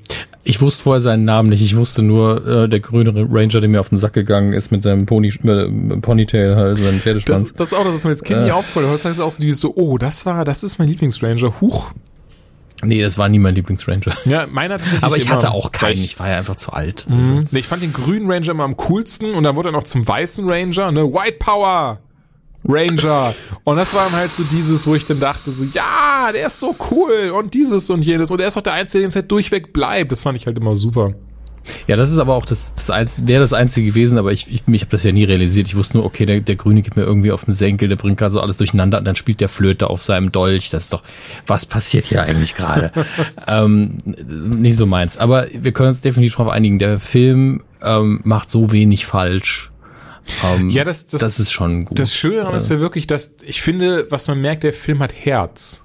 Ich 0.45 0.61
wusste 0.61 0.83
vorher 0.83 1.01
seinen 1.01 1.25
Namen 1.25 1.49
nicht. 1.49 1.63
Ich 1.63 1.75
wusste 1.77 2.03
nur, 2.03 2.47
äh, 2.47 2.69
der 2.69 2.81
grüne 2.81 3.13
Ranger, 3.31 3.61
der 3.61 3.69
mir 3.69 3.81
auf 3.81 3.89
den 3.89 3.99
Sack 3.99 4.13
gegangen 4.13 4.53
ist 4.53 4.71
mit 4.71 4.83
seinem 4.83 5.07
Pony, 5.07 5.29
äh, 5.45 5.69
Ponytail, 6.01 6.55
halt, 6.57 6.79
seinem 6.79 7.01
Pferdeschwanz. 7.01 7.45
das, 7.45 7.53
das 7.55 7.73
ist 7.73 7.79
auch 7.79 7.85
das, 7.85 7.95
was 7.95 8.05
mir 8.05 8.11
als 8.11 8.23
Kind 8.25 8.47
Äh. 8.47 8.51
aufgefallen 8.51 8.87
ist. 8.87 8.93
Heutzutage 8.93 9.13
ist 9.13 9.19
es 9.21 9.25
auch 9.25 9.33
so 9.33 9.41
dieses 9.43 9.61
so, 9.61 9.73
oh, 9.75 9.97
das 9.97 10.27
war, 10.27 10.45
das 10.45 10.63
ist 10.65 10.79
mein 10.79 10.89
Lieblingsranger. 10.89 11.61
Huch. 11.63 11.93
Nee, 12.83 13.01
das 13.01 13.17
war 13.17 13.29
nie 13.29 13.39
mein 13.39 13.55
Lieblingsranger. 13.55 14.17
Ja, 14.25 14.47
meiner 14.51 14.77
tatsächlich 14.79 15.05
Aber 15.05 15.17
ich 15.17 15.27
immer 15.27 15.37
hatte 15.37 15.53
auch 15.53 15.71
keinen, 15.71 16.03
ich 16.03 16.19
war 16.19 16.29
ja 16.29 16.39
einfach 16.39 16.57
zu 16.57 16.73
alt. 16.73 17.07
Also, 17.09 17.33
Mhm. 17.35 17.49
Nee, 17.51 17.61
ich 17.61 17.69
fand 17.69 17.83
den 17.83 17.93
grünen 17.93 18.31
Ranger 18.31 18.51
immer 18.51 18.65
am 18.65 18.77
coolsten 18.77 19.35
und 19.35 19.45
dann 19.45 19.55
wurde 19.57 19.69
er 19.69 19.73
noch 19.73 19.85
zum 19.85 20.07
weißen 20.07 20.49
Ranger, 20.49 20.91
ne? 20.91 21.05
White 21.13 21.37
Power 21.39 22.01
Ranger. 22.69 23.35
Und 23.65 23.77
das 23.77 23.95
war 23.95 24.05
dann 24.07 24.15
halt 24.15 24.31
so 24.33 24.45
dieses, 24.45 24.87
wo 24.87 24.95
ich 24.95 25.07
dann 25.07 25.21
dachte, 25.21 25.51
so, 25.51 25.65
ja, 25.65 26.31
der 26.33 26.47
ist 26.47 26.61
so 26.61 26.75
cool 26.91 27.33
und 27.37 27.55
dieses 27.55 27.91
und 27.91 28.05
jenes. 28.05 28.31
Und 28.31 28.41
er 28.41 28.49
ist 28.49 28.57
auch 28.57 28.63
der 28.63 28.75
Einzige, 28.75 29.01
der 29.01 29.07
jetzt 29.09 29.17
halt 29.17 29.31
durchweg 29.31 29.73
bleibt. 29.73 30.13
Das 30.13 30.23
fand 30.23 30.37
ich 30.37 30.47
halt 30.47 30.57
immer 30.57 30.75
super. 30.75 31.15
Ja, 31.87 31.97
das 31.97 32.11
ist 32.11 32.19
aber 32.19 32.35
auch 32.35 32.45
das, 32.45 32.75
das 32.75 32.91
Einzige, 32.91 33.29
wäre 33.29 33.41
das 33.41 33.53
Einzige 33.53 33.87
gewesen, 33.89 34.19
aber 34.19 34.33
ich, 34.33 34.47
ich, 34.51 34.63
ich 34.67 34.81
habe 34.81 34.91
das 34.91 35.05
ja 35.05 35.13
nie 35.13 35.25
realisiert. 35.25 35.69
Ich 35.69 35.77
wusste 35.77 35.97
nur, 35.99 36.07
okay, 36.07 36.27
der, 36.27 36.41
der 36.41 36.57
Grüne 36.57 36.83
geht 36.83 36.97
mir 36.97 37.03
irgendwie 37.05 37.31
auf 37.33 37.45
den 37.45 37.55
Senkel, 37.55 37.89
der 37.89 37.97
bringt 37.97 38.19
gerade 38.19 38.33
so 38.33 38.41
alles 38.41 38.57
durcheinander 38.57 38.99
und 38.99 39.05
dann 39.05 39.17
spielt 39.17 39.41
der 39.41 39.49
Flöte 39.49 39.89
auf 39.91 40.03
seinem 40.03 40.33
Dolch. 40.33 40.71
Das 40.71 40.85
ist 40.85 40.93
doch, 40.93 41.03
was 41.47 41.65
passiert 41.67 42.05
hier 42.07 42.23
eigentlich 42.23 42.55
gerade? 42.57 42.91
ähm, 43.47 43.97
nicht 44.27 44.77
so 44.77 44.87
meins. 44.87 45.17
Aber 45.17 45.47
wir 45.53 45.73
können 45.73 45.91
uns 45.91 46.01
definitiv 46.01 46.37
darauf 46.37 46.53
einigen, 46.53 46.79
der 46.79 46.99
Film 47.01 47.63
ähm, 47.83 48.21
macht 48.25 48.51
so 48.51 48.73
wenig 48.73 49.07
falsch. 49.07 49.71
Ähm, 50.45 50.71
Ja, 50.71 50.85
das- 50.85 51.07
das- 51.09 51.21
das 51.21 51.41
ist 51.41 51.53
schon 51.53 51.85
gut. 51.85 51.99
Das 51.99 52.15
Schöne 52.15 52.37
daran 52.37 52.55
ist 52.55 52.71
ja 52.71 52.79
wirklich, 52.81 53.07
dass 53.07 53.35
ich 53.45 53.61
finde, 53.63 54.07
was 54.11 54.29
man 54.29 54.41
merkt, 54.41 54.63
der 54.65 54.73
Film 54.73 55.01
hat 55.01 55.13
Herz. 55.13 55.85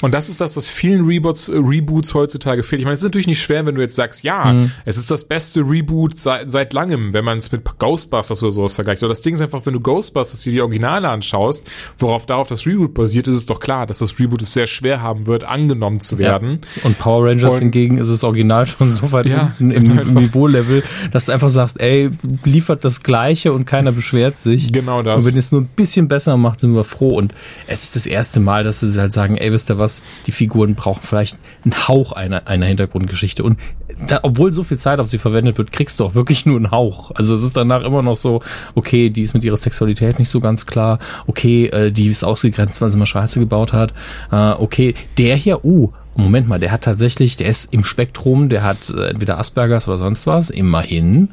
Und 0.00 0.14
das 0.14 0.28
ist 0.28 0.40
das, 0.40 0.56
was 0.56 0.68
vielen 0.68 1.06
Reboots, 1.06 1.48
äh, 1.48 1.56
Reboots 1.56 2.14
heutzutage 2.14 2.62
fehlt. 2.62 2.80
Ich 2.80 2.84
meine, 2.84 2.94
es 2.94 3.00
ist 3.00 3.04
natürlich 3.04 3.26
nicht 3.26 3.40
schwer, 3.42 3.66
wenn 3.66 3.74
du 3.74 3.80
jetzt 3.80 3.96
sagst, 3.96 4.22
ja, 4.22 4.52
Mhm. 4.52 4.70
es 4.84 4.96
ist 4.96 5.10
das 5.10 5.24
beste 5.24 5.60
Reboot 5.60 6.18
seit, 6.18 6.48
seit 6.50 6.72
langem, 6.72 7.12
wenn 7.12 7.24
man 7.24 7.38
es 7.38 7.50
mit 7.50 7.62
Ghostbusters 7.78 8.42
oder 8.42 8.52
sowas 8.52 8.74
vergleicht. 8.76 9.02
Oder 9.02 9.10
das 9.10 9.20
Ding 9.22 9.34
ist 9.34 9.40
einfach, 9.40 9.66
wenn 9.66 9.72
du 9.74 9.80
Ghostbusters 9.80 10.42
dir 10.42 10.52
die 10.52 10.60
Originale 10.62 11.08
anschaust, 11.08 11.66
worauf 11.98 12.26
darauf 12.26 12.46
das 12.48 12.64
Reboot 12.66 12.94
basiert, 12.94 13.26
ist 13.28 13.36
es 13.36 13.46
doch 13.46 13.58
klar, 13.60 13.86
dass 13.86 13.98
das 13.98 14.18
Reboot 14.18 14.42
es 14.42 14.54
sehr 14.54 14.66
schwer 14.68 15.02
haben 15.02 15.26
wird, 15.26 15.44
angenommen 15.44 16.00
zu 16.00 16.18
werden. 16.18 16.60
Ja. 16.76 16.84
Und 16.84 16.98
Power 16.98 17.26
Rangers 17.26 17.54
Und- 17.54 17.60
hingegen 17.60 17.98
ist 17.98 18.08
das 18.10 18.22
Original 18.22 18.66
schon 18.66 18.94
so 18.94 19.10
weit 19.12 19.26
Ja, 19.26 19.52
unten 19.58 19.70
im, 19.72 19.98
im 19.98 20.14
Niveaulevel, 20.14 20.82
dass 21.10 21.26
du 21.26 21.32
einfach 21.32 21.48
sagst, 21.50 21.80
ey, 21.80 22.10
liefert 22.44 22.84
das 22.84 23.02
Gleiche 23.02 23.52
und 23.52 23.64
keiner 23.64 23.90
beschwert 23.92 24.36
sich. 24.36 24.72
Genau 24.72 25.02
das. 25.02 25.16
Und 25.16 25.26
wenn 25.26 25.34
ihr 25.34 25.40
es 25.40 25.50
nur 25.50 25.62
ein 25.62 25.68
bisschen 25.74 26.06
besser 26.08 26.36
macht, 26.36 26.60
sind 26.60 26.74
wir 26.74 26.84
froh. 26.84 27.16
Und 27.16 27.34
es 27.66 27.82
ist 27.84 27.96
das 27.96 28.06
erste 28.06 28.38
Mal, 28.40 28.62
dass 28.62 28.80
sie 28.80 29.00
halt 29.00 29.12
sagen, 29.12 29.36
ey, 29.36 29.50
wisst 29.52 29.70
ihr 29.70 29.78
was, 29.78 29.87
die 30.26 30.32
Figuren 30.32 30.74
brauchen 30.74 31.02
vielleicht 31.02 31.38
einen 31.64 31.88
Hauch 31.88 32.12
einer, 32.12 32.46
einer 32.46 32.66
Hintergrundgeschichte. 32.66 33.42
Und 33.42 33.58
da, 34.06 34.20
obwohl 34.22 34.52
so 34.52 34.62
viel 34.62 34.78
Zeit 34.78 35.00
auf 35.00 35.08
sie 35.08 35.18
verwendet 35.18 35.58
wird, 35.58 35.72
kriegst 35.72 36.00
du 36.00 36.04
auch 36.04 36.14
wirklich 36.14 36.46
nur 36.46 36.56
einen 36.56 36.70
Hauch. 36.70 37.10
Also 37.14 37.34
es 37.34 37.42
ist 37.42 37.56
danach 37.56 37.82
immer 37.82 38.02
noch 38.02 38.16
so, 38.16 38.42
okay, 38.74 39.10
die 39.10 39.22
ist 39.22 39.34
mit 39.34 39.44
ihrer 39.44 39.56
Sexualität 39.56 40.18
nicht 40.18 40.28
so 40.28 40.40
ganz 40.40 40.66
klar. 40.66 40.98
Okay, 41.26 41.66
äh, 41.66 41.90
die 41.90 42.08
ist 42.08 42.24
ausgegrenzt, 42.24 42.80
weil 42.80 42.90
sie 42.90 42.98
mal 42.98 43.06
Scheiße 43.06 43.40
gebaut 43.40 43.72
hat. 43.72 43.92
Äh, 44.30 44.52
okay, 44.52 44.94
der 45.16 45.36
hier, 45.36 45.64
uh, 45.64 45.92
Moment 46.18 46.48
mal, 46.48 46.58
der 46.58 46.72
hat 46.72 46.82
tatsächlich, 46.82 47.36
der 47.36 47.48
ist 47.48 47.72
im 47.72 47.84
Spektrum, 47.84 48.48
der 48.48 48.64
hat 48.64 48.90
äh, 48.90 49.10
entweder 49.10 49.38
Aspergers 49.38 49.86
oder 49.86 49.98
sonst 49.98 50.26
was, 50.26 50.50
immerhin. 50.50 51.30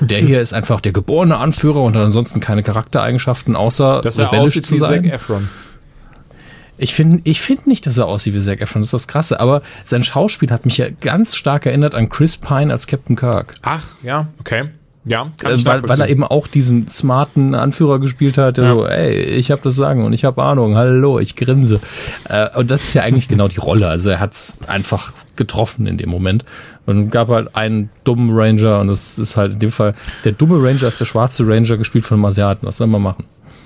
Der 0.00 0.20
hier 0.20 0.40
ist 0.40 0.54
einfach 0.54 0.80
der 0.80 0.92
geborene 0.92 1.36
Anführer 1.36 1.82
und 1.82 1.94
hat 1.94 2.02
ansonsten 2.02 2.40
keine 2.40 2.62
Charaktereigenschaften, 2.62 3.54
außer 3.54 4.00
Dass 4.00 4.16
er 4.16 4.26
rebellisch 4.26 4.52
aussieht 4.52 4.66
zu 4.66 4.74
wie 4.74 4.78
Zac 4.78 4.88
sein. 4.88 5.04
Efron. 5.04 5.48
Ich 6.76 6.94
finde 6.94 7.20
ich 7.24 7.40
find 7.40 7.66
nicht, 7.66 7.86
dass 7.86 7.98
er 7.98 8.06
aussieht 8.06 8.34
wie 8.34 8.40
Zac 8.40 8.60
Efron, 8.60 8.82
das 8.82 8.88
ist 8.88 8.94
das 8.94 9.08
Krasse, 9.08 9.38
aber 9.40 9.62
sein 9.84 10.02
Schauspiel 10.02 10.50
hat 10.50 10.64
mich 10.64 10.78
ja 10.78 10.86
ganz 11.00 11.36
stark 11.36 11.66
erinnert 11.66 11.94
an 11.94 12.08
Chris 12.08 12.36
Pine 12.36 12.72
als 12.72 12.86
Captain 12.86 13.16
Kirk. 13.16 13.54
Ach, 13.62 13.84
ja, 14.02 14.28
okay. 14.40 14.64
Ja, 15.06 15.30
kann 15.38 15.52
Äh, 15.52 15.54
ich 15.56 15.66
weil, 15.66 15.86
weil 15.86 16.00
er 16.00 16.08
eben 16.08 16.24
auch 16.24 16.46
diesen 16.46 16.88
smarten 16.88 17.54
Anführer 17.54 17.98
gespielt 17.98 18.38
hat, 18.38 18.56
der 18.56 18.64
Ja. 18.64 18.70
so, 18.70 18.86
ey, 18.86 19.20
ich 19.22 19.50
habe 19.50 19.60
das 19.62 19.74
Sagen 19.76 20.02
und 20.02 20.14
ich 20.14 20.24
habe 20.24 20.42
Ahnung, 20.42 20.78
hallo, 20.78 21.18
ich 21.18 21.36
grinse. 21.36 21.80
Äh, 22.26 22.48
und 22.56 22.70
das 22.70 22.84
ist 22.84 22.94
ja 22.94 23.02
eigentlich 23.02 23.28
genau 23.28 23.46
die 23.48 23.58
Rolle. 23.58 23.86
Also 23.86 24.08
er 24.08 24.20
hat's 24.20 24.56
einfach 24.66 25.12
getroffen 25.36 25.86
in 25.86 25.98
dem 25.98 26.08
Moment. 26.08 26.46
Und 26.86 27.10
gab 27.10 27.28
halt 27.28 27.54
einen 27.54 27.90
dummen 28.04 28.30
Ranger 28.32 28.80
und 28.80 28.88
das 28.88 29.18
ist 29.18 29.36
halt 29.36 29.52
in 29.54 29.58
dem 29.58 29.72
Fall, 29.72 29.94
der 30.24 30.32
dumme 30.32 30.56
Ranger 30.56 30.88
ist 30.88 31.00
der 31.00 31.04
schwarze 31.04 31.46
Ranger 31.46 31.76
gespielt 31.76 32.06
von 32.06 32.16
einem 32.16 32.24
Asiaten. 32.24 32.66
Was 32.66 32.78
soll 32.78 32.86
man 32.86 33.02
machen? 33.02 33.24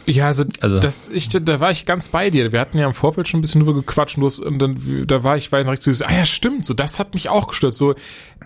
Ja, 0.08 0.26
also, 0.26 0.44
Also- 0.60 0.80
das, 0.80 1.10
ich, 1.12 1.28
da 1.28 1.60
war 1.60 1.70
ich 1.70 1.84
ganz 1.84 2.08
bei 2.08 2.30
dir. 2.30 2.50
Wir 2.52 2.60
hatten 2.60 2.78
ja 2.78 2.86
im 2.86 2.94
Vorfeld 2.94 3.28
schon 3.28 3.38
ein 3.38 3.42
bisschen 3.42 3.60
drüber 3.62 3.74
gequatscht 3.74 4.16
und, 4.16 4.22
du 4.22 4.26
hast, 4.26 4.38
und 4.40 4.58
dann, 4.58 5.04
da 5.06 5.22
war 5.22 5.36
ich, 5.36 5.52
war 5.52 5.60
ich 5.60 5.66
direkt 5.66 5.82
so, 5.82 5.90
ah 6.04 6.12
ja, 6.12 6.24
stimmt, 6.24 6.64
so, 6.64 6.72
das 6.72 6.98
hat 6.98 7.12
mich 7.12 7.28
auch 7.28 7.48
gestört. 7.48 7.74
So, 7.74 7.94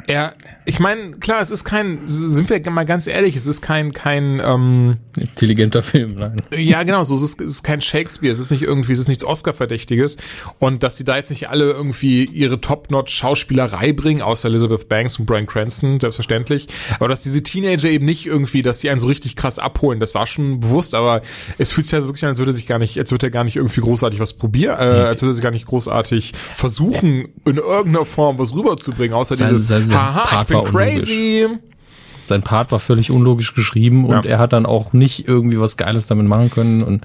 er, 0.08 0.34
ich 0.64 0.80
meine, 0.80 1.12
klar, 1.12 1.40
es 1.40 1.50
ist 1.52 1.64
kein, 1.64 2.00
sind 2.04 2.50
wir 2.50 2.70
mal 2.70 2.84
ganz 2.84 3.06
ehrlich, 3.06 3.36
es 3.36 3.46
ist 3.46 3.62
kein, 3.62 3.92
kein, 3.92 4.40
ähm, 4.44 4.96
Intelligenter 5.16 5.82
Film, 5.82 6.14
nein. 6.16 6.36
ja, 6.56 6.82
genau, 6.82 7.04
so, 7.04 7.14
es 7.14 7.22
ist, 7.22 7.40
es 7.40 7.52
ist 7.52 7.62
kein 7.62 7.80
Shakespeare, 7.80 8.32
es 8.32 8.38
ist 8.38 8.50
nicht 8.50 8.62
irgendwie, 8.62 8.92
es 8.92 8.98
ist 8.98 9.08
nichts 9.08 9.24
Oscar-Verdächtiges. 9.24 10.16
Und 10.58 10.82
dass 10.82 10.96
sie 10.96 11.04
da 11.04 11.16
jetzt 11.16 11.30
nicht 11.30 11.48
alle 11.48 11.70
irgendwie 11.70 12.24
ihre 12.24 12.60
Top-Notch-Schauspielerei 12.60 13.92
bringen, 13.92 14.22
außer 14.22 14.48
Elizabeth 14.48 14.88
Banks 14.88 15.18
und 15.18 15.26
Brian 15.26 15.46
Cranston, 15.46 16.00
selbstverständlich. 16.00 16.66
Aber 16.96 17.08
dass 17.08 17.22
diese 17.22 17.42
Teenager 17.42 17.88
eben 17.88 18.06
nicht 18.06 18.26
irgendwie, 18.26 18.62
dass 18.62 18.80
sie 18.80 18.90
einen 18.90 19.00
so 19.00 19.06
richtig 19.06 19.36
krass 19.36 19.58
abholen, 19.58 20.00
das 20.00 20.14
war 20.14 20.26
schon 20.26 20.60
bewusst, 20.60 20.94
aber 20.94 21.22
es 21.58 21.72
fühlt 21.72 21.86
sich 21.86 21.94
halt 21.94 22.04
wirklich 22.06 22.24
an, 22.24 22.30
als 22.30 22.38
würde 22.38 22.50
er 22.52 22.54
sich 22.54 22.66
gar 22.66 22.78
nicht, 22.78 22.98
als 22.98 23.10
würde 23.10 23.26
er 23.26 23.30
gar 23.30 23.44
nicht 23.44 23.56
irgendwie 23.56 23.80
großartig 23.80 24.20
was 24.20 24.32
probieren, 24.34 24.76
äh, 24.78 24.82
als 24.82 25.22
würde 25.22 25.32
er 25.32 25.34
sich 25.34 25.42
gar 25.42 25.50
nicht 25.50 25.66
großartig 25.66 26.32
versuchen, 26.54 27.28
in 27.44 27.56
irgendeiner 27.56 28.04
Form 28.04 28.38
was 28.38 28.54
rüberzubringen, 28.54 29.14
außer 29.14 29.36
Sein- 29.36 29.50
dieses, 29.50 29.68
sein- 29.68 29.86
sein 29.86 29.98
haha, 29.98 30.24
ich 30.24 30.30
Part 30.30 30.48
bin 30.48 30.56
war 30.56 30.62
unlogisch. 30.64 30.98
crazy. 31.00 31.48
Sein 32.24 32.42
Part 32.42 32.70
war 32.72 32.78
völlig 32.78 33.10
unlogisch 33.10 33.54
geschrieben 33.54 34.04
und 34.06 34.24
Ja. 34.24 34.32
er 34.32 34.38
hat 34.38 34.52
dann 34.52 34.64
auch 34.64 34.92
nicht 34.92 35.26
irgendwie 35.26 35.58
was 35.58 35.76
Geiles 35.76 36.06
damit 36.06 36.26
machen 36.26 36.50
können 36.50 36.82
und 36.82 37.02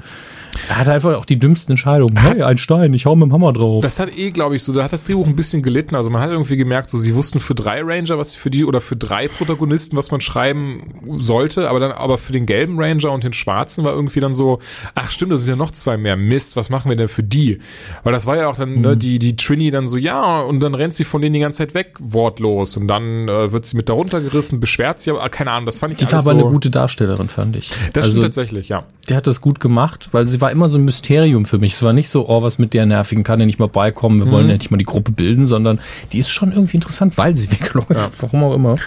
er 0.70 0.78
hat 0.78 0.89
einfach 0.89 1.15
auch 1.15 1.26
die 1.26 1.39
dümmsten 1.39 1.74
Entscheidungen. 1.74 2.17
Hey, 2.17 2.41
ein 2.41 2.58
Stein, 2.58 2.93
ich 2.93 3.06
hau 3.06 3.15
mit 3.15 3.28
dem 3.28 3.34
Hammer 3.34 3.54
drauf. 3.54 3.82
Das 3.82 4.00
hat 4.00 4.15
eh, 4.17 4.32
glaube 4.32 4.56
ich, 4.56 4.63
so, 4.63 4.74
da 4.74 4.84
hat 4.84 4.93
das 4.93 5.06
Drehbuch 5.06 5.28
ein 5.28 5.36
bisschen 5.36 5.62
gelitten. 5.63 5.96
Also 5.96 6.10
man 6.10 6.22
hat 6.22 6.32
irgendwie 6.32 6.58
gemerkt, 6.58 6.89
so 6.89 6.98
sie 6.98 7.15
wussten 7.15 7.39
für 7.39 7.56
drei 7.56 7.82
Ranger, 7.82 8.17
was 8.17 8.32
sie 8.32 8.38
für 8.38 8.50
die 8.50 8.65
oder 8.65 8.82
für 8.82 8.96
drei 8.96 9.28
Protagonisten, 9.28 9.98
was 9.98 10.12
man 10.12 10.22
schreiben 10.22 11.17
sollte, 11.17 11.70
aber 11.70 11.80
dann 11.80 11.91
aber 11.91 12.17
für 12.17 12.34
den 12.34 12.46
gelben 12.46 12.80
Ranger 12.80 13.12
und 13.12 13.24
den 13.24 13.34
schwarzen 13.34 13.84
war 13.84 13.93
irgendwie 13.93 14.20
dann 14.20 14.34
so, 14.34 14.60
ach 14.96 15.12
stimmt, 15.12 15.32
da 15.32 15.38
sind 15.38 15.50
ja 15.50 15.56
noch 15.56 15.72
zwei 15.72 15.98
mehr. 15.98 16.15
Mist, 16.15 16.56
was 16.56 16.70
machen 16.70 16.89
wir 16.89 16.96
denn 16.96 17.08
für 17.08 17.24
die? 17.24 17.60
Weil 18.04 18.13
das 18.13 18.26
war 18.26 18.38
ja 18.38 18.48
auch 18.48 18.56
dann 18.56 18.82
ne, 18.82 18.98
die 18.98 19.20
die 19.20 19.36
Trini 19.36 19.72
dann 19.72 19.88
so, 19.88 19.98
ja, 19.98 20.41
und 20.41 20.60
dann 20.60 20.76
rennt 20.76 20.93
sie 20.93 21.04
von 21.04 21.22
denen 21.22 21.34
die 21.34 21.39
ganze 21.39 21.60
Zeit 21.60 21.74
weg, 21.74 21.96
wortlos 22.00 22.78
und 22.78 22.88
dann 22.88 23.28
äh, 23.28 23.52
wird 23.52 23.65
sie 23.65 23.78
mit 23.78 23.89
da 23.89 23.93
runtergerissen, 23.93 24.60
beschwert 24.60 25.02
sie, 25.02 25.12
aber 25.12 25.28
keine 25.30 25.52
Ahnung, 25.52 25.65
das 25.65 25.80
fand 25.80 25.93
ich 25.93 26.00
Die 26.00 26.06
war 26.06 26.13
aber 26.13 26.22
so, 26.24 26.32
eine 26.32 26.43
gute 26.43 26.70
Darstellerin, 26.70 27.28
fand 27.28 27.56
ich. 27.56 27.70
Das 27.93 28.06
also, 28.06 28.12
stimmt 28.12 28.26
tatsächlich, 28.26 28.70
ja. 28.70 28.84
der 29.10 29.17
hat 29.17 29.28
das 29.28 29.41
gut 29.41 29.60
gemacht, 29.60 30.10
weil 30.12 30.28
sie 30.28 30.41
war 30.41 30.46
immer 30.51 30.69
so 30.69 30.77
ein 30.77 30.86
Mysterium 30.86 31.45
für 31.45 31.57
mich. 31.57 31.73
Es 31.73 31.83
war 31.83 31.93
nicht 31.93 32.10
so, 32.10 32.27
oh, 32.29 32.41
was 32.41 32.57
mit 32.60 32.73
der 32.73 32.86
nervigen 32.86 33.23
kann 33.23 33.39
ja 33.39 33.45
nicht 33.45 33.60
mal 33.60 33.67
beikommen, 33.67 34.19
wir 34.19 34.25
Mhm. 34.25 34.31
wollen 34.31 34.47
ja 34.49 34.55
nicht 34.55 34.71
mal 34.71 34.77
die 34.77 34.86
Gruppe 34.86 35.12
bilden, 35.12 35.45
sondern 35.45 35.79
die 36.12 36.19
ist 36.19 36.29
schon 36.29 36.51
irgendwie 36.51 36.77
interessant, 36.77 37.17
weil 37.17 37.36
sie 37.36 37.49
wegläuft, 37.51 38.12
warum 38.21 38.43
auch 38.43 38.53
immer. 38.55 38.75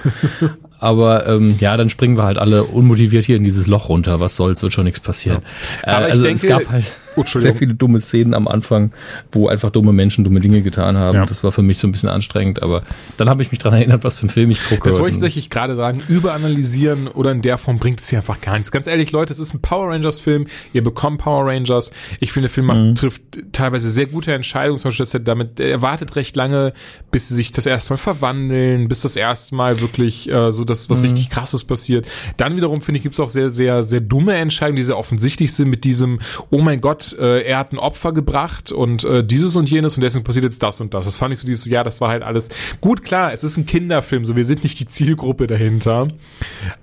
Aber 0.79 1.27
ähm, 1.27 1.57
ja, 1.61 1.77
dann 1.77 1.91
springen 1.91 2.17
wir 2.17 2.25
halt 2.25 2.39
alle 2.39 2.65
unmotiviert 2.65 3.27
hier 3.27 3.37
in 3.37 3.45
dieses 3.45 3.67
Loch 3.67 3.91
runter. 3.91 4.19
Was 4.19 4.37
soll's, 4.37 4.63
wird 4.63 4.73
schon 4.73 4.85
nichts 4.85 5.01
passieren. 5.01 5.41
Äh, 5.83 5.91
Aber 5.91 6.07
ich 6.07 6.13
also 6.13 6.25
es 6.27 6.41
denke- 6.41 6.65
gab 6.65 6.73
halt 6.73 6.85
Oh, 7.21 7.39
sehr 7.39 7.55
viele 7.55 7.75
dumme 7.75 8.01
Szenen 8.01 8.35
am 8.35 8.49
Anfang, 8.49 8.93
wo 9.33 9.49
einfach 9.49 9.71
dumme 9.71 9.93
Menschen 9.93 10.25
dumme 10.25 10.41
Dinge 10.41 10.63
getan 10.63 10.97
haben. 10.97 11.15
Ja. 11.15 11.27
Das 11.27 11.45
war 11.45 11.53
für 11.53 11.63
mich 11.63 11.79
so 11.79 11.89
ein 11.89 11.93
bisschen 11.93 12.09
anstrengend, 12.09 12.63
aber 12.63 12.83
dann 13.17 13.29
habe 13.29 13.43
ich 13.43 13.51
mich 13.51 13.59
dran 13.59 13.75
erinnert, 13.75 14.05
was 14.05 14.19
für 14.19 14.23
einen 14.23 14.31
Film 14.31 14.51
ich 14.51 14.63
gucke. 14.65 14.89
Das 14.89 14.99
wollte 14.99 15.09
ich 15.09 15.15
tatsächlich 15.15 15.51
gerade 15.51 15.75
sagen. 15.77 16.01
Überanalysieren 16.09 17.09
oder 17.09 17.33
in 17.33 17.43
der 17.43 17.59
Form 17.59 17.79
bringt 17.79 18.01
es 18.01 18.09
hier 18.09 18.19
einfach 18.19 18.41
gar 18.41 18.55
nichts. 18.55 18.71
Ganz 18.71 18.87
ehrlich, 18.87 19.13
Leute, 19.13 19.33
es 19.33 19.39
ist 19.39 19.55
ein 19.55 19.61
Power 19.61 19.89
Rangers 19.89 20.21
Film. 20.21 20.47
Ihr 20.73 20.83
bekommt 20.83 21.19
Power 21.19 21.47
Rangers. 21.47 21.91
Ich 22.21 22.33
finde, 22.33 22.49
der 22.49 22.55
Film 22.55 22.67
macht, 22.67 22.99
trifft 22.99 23.23
teilweise 23.53 23.91
sehr 23.91 24.07
gute 24.07 24.33
Entscheidungen. 24.33 24.79
Zum 24.79 24.89
Beispiel, 24.89 25.05
dass 25.05 25.15
er 25.15 25.21
damit, 25.21 25.61
er 25.61 25.83
wartet 25.83 26.17
recht 26.17 26.37
lange, 26.37 26.73
bis 27.11 27.29
sie 27.29 27.35
sich 27.35 27.53
das 27.53 27.67
erste 27.67 27.93
Mal 27.93 27.99
verwandeln, 27.99 28.89
bis 28.89 29.03
das 29.03 29.17
erste 29.17 29.55
Mal 29.55 29.81
wirklich 29.81 30.31
äh, 30.31 30.53
so 30.53 30.65
das, 30.65 30.91
was 30.91 31.03
richtig 31.03 31.31
krasses 31.31 31.65
passiert. 31.65 32.07
Dann 32.37 32.57
wiederum, 32.57 32.81
finde 32.81 32.99
ich, 32.99 33.03
gibt 33.03 33.15
es 33.15 33.21
auch 33.21 33.29
sehr, 33.29 33.51
sehr, 33.51 33.83
sehr 33.83 34.01
dumme 34.01 34.35
Entscheidungen, 34.35 34.77
die 34.77 34.83
sehr 34.83 34.99
offensichtlich 34.99 35.53
sind 35.53 35.69
mit 35.69 35.85
diesem, 35.85 36.19
oh 36.51 36.61
mein 36.61 36.81
Gott, 36.81 37.10
äh, 37.19 37.41
er 37.43 37.59
hat 37.59 37.73
ein 37.73 37.79
Opfer 37.79 38.13
gebracht 38.13 38.73
und 38.73 39.05
äh, 39.05 39.25
dieses 39.25 39.57
und 39.57 39.71
jenes 39.71 39.97
und 39.97 40.03
deswegen 40.03 40.25
passiert 40.25 40.45
jetzt 40.45 40.63
das 40.63 40.81
und 40.81 40.95
das. 40.95 41.05
Das 41.05 41.17
fand 41.17 41.33
ich 41.33 41.39
so 41.41 41.47
dieses, 41.47 41.65
ja, 41.67 41.83
das 41.85 42.01
war 42.01 42.09
halt 42.09 42.23
alles 42.23 42.49
gut, 42.81 43.03
klar, 43.03 43.33
es 43.33 43.45
ist 43.45 43.57
ein 43.57 43.67
Kinderfilm, 43.67 44.25
so 44.25 44.37
wir 44.37 44.45
sind 44.45 44.63
nicht 44.63 44.79
die 44.81 44.87
Zielgruppe 44.87 45.47
dahinter. 45.47 46.09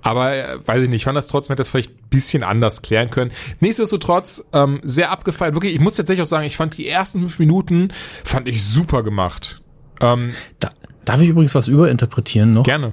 Aber 0.02 0.34
äh, 0.34 0.58
weiß 0.66 0.82
ich 0.84 0.88
nicht, 0.88 1.00
ich 1.00 1.04
fand 1.04 1.16
das 1.16 1.26
trotzdem, 1.26 1.52
hätte 1.52 1.60
das 1.60 1.68
vielleicht 1.68 1.90
ein 1.90 2.08
bisschen 2.10 2.42
anders 2.42 2.82
klären 2.82 3.10
können. 3.10 3.30
Nichtsdestotrotz, 3.60 4.44
ähm, 4.52 4.80
sehr 4.82 5.10
abgefallen. 5.10 5.54
Wirklich, 5.54 5.74
ich 5.74 5.80
muss 5.80 5.96
tatsächlich 5.96 6.22
auch 6.22 6.26
sagen, 6.28 6.46
ich 6.46 6.56
fand 6.56 6.76
die 6.76 6.88
ersten 6.88 7.20
fünf 7.20 7.38
Minuten, 7.38 7.88
fand 8.24 8.48
ich 8.48 8.64
super 8.64 9.02
gemacht. 9.02 9.60
Ähm, 10.00 10.32
Da, 10.60 10.70
darf 11.04 11.20
ich 11.20 11.28
übrigens 11.28 11.54
was 11.54 11.68
überinterpretieren 11.68 12.52
noch? 12.54 12.64
gerne. 12.64 12.92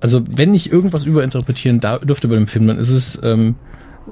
Also, 0.00 0.22
wenn 0.36 0.52
ich 0.52 0.72
irgendwas 0.72 1.04
überinterpretieren 1.04 1.78
da, 1.78 1.98
dürfte 1.98 2.26
bei 2.26 2.34
dem 2.34 2.48
Film, 2.48 2.66
dann 2.66 2.76
ist 2.78 2.90
es 2.90 3.20
ähm, 3.22 3.54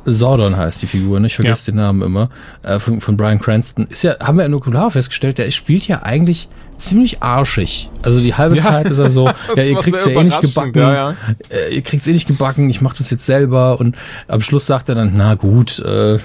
Sordon 0.04 0.56
heißt 0.56 0.82
die 0.82 0.86
Figur, 0.86 1.20
ne? 1.20 1.26
ich 1.26 1.34
vergesse 1.34 1.70
Ja. 1.70 1.72
den 1.72 1.76
Namen 1.76 2.02
immer, 2.02 2.30
äh, 2.62 2.78
von, 2.78 3.00
von 3.00 3.16
Brian 3.16 3.38
Cranston. 3.38 3.86
Ist 3.86 4.02
ja, 4.04 4.18
haben 4.20 4.38
wir 4.38 4.46
in 4.46 4.54
Okular 4.54 4.90
festgestellt, 4.90 5.38
der 5.38 5.50
spielt 5.50 5.86
ja 5.88 6.02
eigentlich 6.02 6.48
ziemlich 6.76 7.22
arschig. 7.22 7.90
Also 8.02 8.20
die 8.20 8.34
halbe 8.34 8.56
Ja. 8.56 8.62
Zeit 8.62 8.88
ist 8.88 8.98
er 8.98 9.10
so, 9.10 9.26
ja, 9.56 9.62
ihr 9.62 9.76
kriegt's 9.76 10.06
ja 10.06 10.12
eh 10.12 10.24
nicht 10.24 10.40
gebacken, 10.40 10.78
ja, 10.80 11.14
Äh, 11.50 11.74
ihr 11.74 11.82
kriegt's 11.82 12.06
eh 12.08 12.12
nicht 12.12 12.26
gebacken, 12.26 12.70
ich 12.70 12.80
mach 12.80 12.94
das 12.94 13.10
jetzt 13.10 13.26
selber 13.26 13.78
und 13.80 13.96
am 14.28 14.40
Schluss 14.40 14.66
sagt 14.66 14.88
er 14.88 14.94
dann, 14.94 15.12
na 15.16 15.34
gut, 15.34 15.78
äh, 15.80 16.18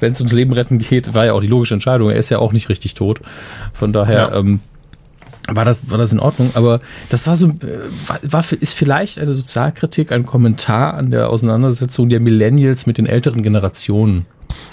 wenn 0.00 0.12
es 0.12 0.20
ums 0.20 0.32
Leben 0.32 0.52
retten 0.52 0.78
geht, 0.78 1.12
war 1.14 1.26
ja 1.26 1.32
auch 1.32 1.40
die 1.40 1.48
logische 1.48 1.74
Entscheidung. 1.74 2.08
Er 2.10 2.16
ist 2.16 2.30
ja 2.30 2.38
auch 2.38 2.52
nicht 2.52 2.68
richtig 2.68 2.94
tot. 2.94 3.20
Von 3.72 3.92
daher, 3.92 4.32
ähm, 4.32 4.60
war 5.48 5.64
das, 5.64 5.90
war 5.90 5.98
das 5.98 6.12
in 6.12 6.20
Ordnung, 6.20 6.50
aber 6.54 6.80
das 7.08 7.26
war 7.26 7.36
so, 7.36 7.48
äh, 7.48 7.52
war, 8.06 8.20
war, 8.22 8.44
ist 8.60 8.74
vielleicht 8.74 9.18
eine 9.18 9.32
Sozialkritik, 9.32 10.12
ein 10.12 10.26
Kommentar 10.26 10.94
an 10.94 11.10
der 11.10 11.30
Auseinandersetzung 11.30 12.08
der 12.08 12.20
Millennials 12.20 12.86
mit 12.86 12.98
den 12.98 13.06
älteren 13.06 13.42
Generationen. 13.42 14.26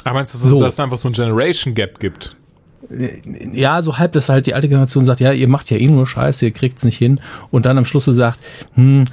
Aber 0.04 0.16
meinst 0.16 0.34
du, 0.34 0.38
dass 0.38 0.46
es 0.46 0.50
So. 0.50 0.62
dass 0.62 0.74
es 0.74 0.80
einfach 0.80 0.98
so 0.98 1.10
ein 1.10 1.14
Generation 1.14 1.74
Gap 1.74 2.00
gibt? 2.00 2.36
Ja, 3.54 3.82
so 3.82 3.98
halb, 3.98 4.12
dass 4.12 4.30
halt 4.30 4.46
die 4.46 4.54
alte 4.54 4.68
Generation 4.68 5.06
sagt, 5.06 5.20
ja, 5.20 5.32
ihr 5.32 5.48
macht 5.48 5.72
ja 5.72 5.78
eh 5.78 5.88
nur 5.88 6.06
Scheiße, 6.06 6.46
ihr 6.46 6.52
kriegt's 6.52 6.84
nicht 6.84 6.98
hin. 6.98 7.20
Und 7.50 7.66
dann 7.66 7.78
am 7.78 7.86
Schluss 7.86 8.06
so 8.06 8.14
sagt, 8.14 8.40
hm, 8.76 9.06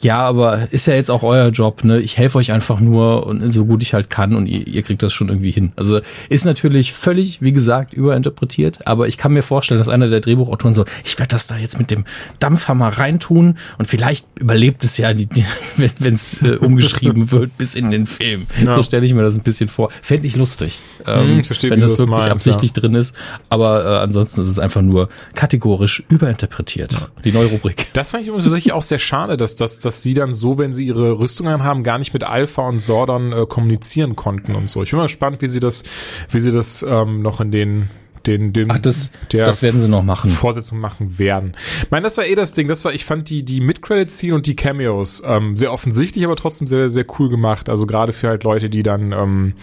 ja, 0.00 0.18
aber 0.18 0.68
ist 0.70 0.86
ja 0.86 0.94
jetzt 0.94 1.10
auch 1.10 1.22
euer 1.22 1.48
Job, 1.48 1.84
ne? 1.84 2.00
Ich 2.00 2.18
helfe 2.18 2.38
euch 2.38 2.52
einfach 2.52 2.80
nur 2.80 3.26
und 3.26 3.50
so 3.50 3.64
gut 3.64 3.82
ich 3.82 3.94
halt 3.94 4.10
kann 4.10 4.34
und 4.34 4.46
ihr, 4.46 4.66
ihr 4.66 4.82
kriegt 4.82 5.02
das 5.02 5.12
schon 5.12 5.28
irgendwie 5.28 5.50
hin. 5.50 5.72
Also 5.76 6.00
ist 6.28 6.44
natürlich 6.44 6.92
völlig, 6.92 7.42
wie 7.42 7.52
gesagt, 7.52 7.92
überinterpretiert, 7.92 8.86
aber 8.86 9.08
ich 9.08 9.18
kann 9.18 9.32
mir 9.32 9.42
vorstellen, 9.42 9.78
dass 9.78 9.88
einer 9.88 10.08
der 10.08 10.20
Drehbuchautoren 10.20 10.74
so, 10.74 10.84
ich 11.04 11.18
werde 11.18 11.30
das 11.30 11.46
da 11.46 11.56
jetzt 11.56 11.78
mit 11.78 11.90
dem 11.90 12.04
Dampfhammer 12.38 12.88
reintun 12.88 13.56
und 13.78 13.84
vielleicht 13.86 14.26
überlebt 14.38 14.84
es 14.84 14.96
ja, 14.96 15.12
die, 15.14 15.26
die, 15.26 15.44
wenn 15.98 16.14
es 16.14 16.40
äh, 16.42 16.56
umgeschrieben 16.56 17.30
wird 17.32 17.56
bis 17.58 17.74
in 17.74 17.90
den 17.90 18.06
Film. 18.06 18.46
Ja. 18.62 18.74
So 18.74 18.82
stelle 18.82 19.04
ich 19.04 19.14
mir 19.14 19.22
das 19.22 19.36
ein 19.36 19.42
bisschen 19.42 19.68
vor. 19.68 19.90
Fände 20.02 20.26
ich 20.26 20.36
lustig, 20.36 20.78
Hm, 21.04 21.40
ich 21.40 21.46
verstehe, 21.46 21.70
wenn 21.70 21.80
das 21.80 21.92
das 21.92 22.00
wirklich 22.00 22.18
meinst, 22.18 22.32
absichtlich 22.32 22.72
drin 22.72 22.94
ist. 22.94 23.14
Aber 23.48 23.84
äh, 23.84 23.98
ansonsten 23.98 24.40
ist 24.42 24.48
es 24.48 24.58
einfach 24.58 24.82
nur 24.82 25.08
kategorisch 25.34 26.02
überinterpretiert. 26.08 26.96
Die 27.24 27.32
neue 27.32 27.46
Rubrik. 27.46 27.88
Das 27.92 28.10
fand 28.10 28.22
ich 28.22 28.28
übrigens 28.28 28.44
tatsächlich 28.44 28.72
auch 28.72 28.82
sehr 28.82 28.98
schade, 28.98 29.36
dass, 29.36 29.56
dass, 29.56 29.78
dass 29.90 30.04
sie 30.04 30.14
dann 30.14 30.34
so, 30.34 30.56
wenn 30.56 30.72
sie 30.72 30.86
ihre 30.86 31.18
Rüstung 31.18 31.48
anhaben, 31.48 31.82
gar 31.82 31.98
nicht 31.98 32.12
mit 32.12 32.22
Alpha 32.22 32.62
und 32.62 32.78
Sordon 32.78 33.32
äh, 33.32 33.44
kommunizieren 33.44 34.14
konnten 34.14 34.54
und 34.54 34.70
so. 34.70 34.84
Ich 34.84 34.90
bin 34.90 34.98
mal 34.98 35.06
gespannt, 35.06 35.42
wie 35.42 35.48
sie 35.48 35.58
das, 35.58 35.82
wie 36.28 36.38
sie 36.38 36.52
das 36.52 36.86
ähm, 36.88 37.22
noch 37.22 37.40
in 37.40 37.50
den 37.50 37.90
den, 38.26 38.52
den 38.52 38.70
Ach, 38.70 38.78
das, 38.78 39.10
der 39.32 39.46
das 39.46 39.62
werden 39.62 39.80
sie 39.80 39.88
noch 39.88 40.02
machen. 40.02 40.30
Fortsetzung 40.30 40.78
machen 40.78 41.18
werden. 41.18 41.54
Ich 41.82 41.90
meine, 41.90 42.04
das 42.04 42.16
war 42.18 42.26
eh 42.26 42.34
das 42.34 42.52
Ding. 42.52 42.68
Das 42.68 42.84
war, 42.84 42.92
ich 42.92 43.04
fand 43.04 43.30
die, 43.30 43.44
die 43.44 43.60
Mid-Credit-Scene 43.60 44.34
und 44.34 44.46
die 44.46 44.56
Cameos 44.56 45.22
ähm, 45.26 45.56
sehr 45.56 45.72
offensichtlich, 45.72 46.24
aber 46.24 46.36
trotzdem 46.36 46.66
sehr, 46.66 46.90
sehr 46.90 47.04
cool 47.18 47.28
gemacht. 47.28 47.68
Also 47.68 47.86
gerade 47.86 48.12
für 48.12 48.28
halt 48.28 48.44
Leute, 48.44 48.68
die 48.70 48.82
dann, 48.82 49.12
ähm, 49.12 49.54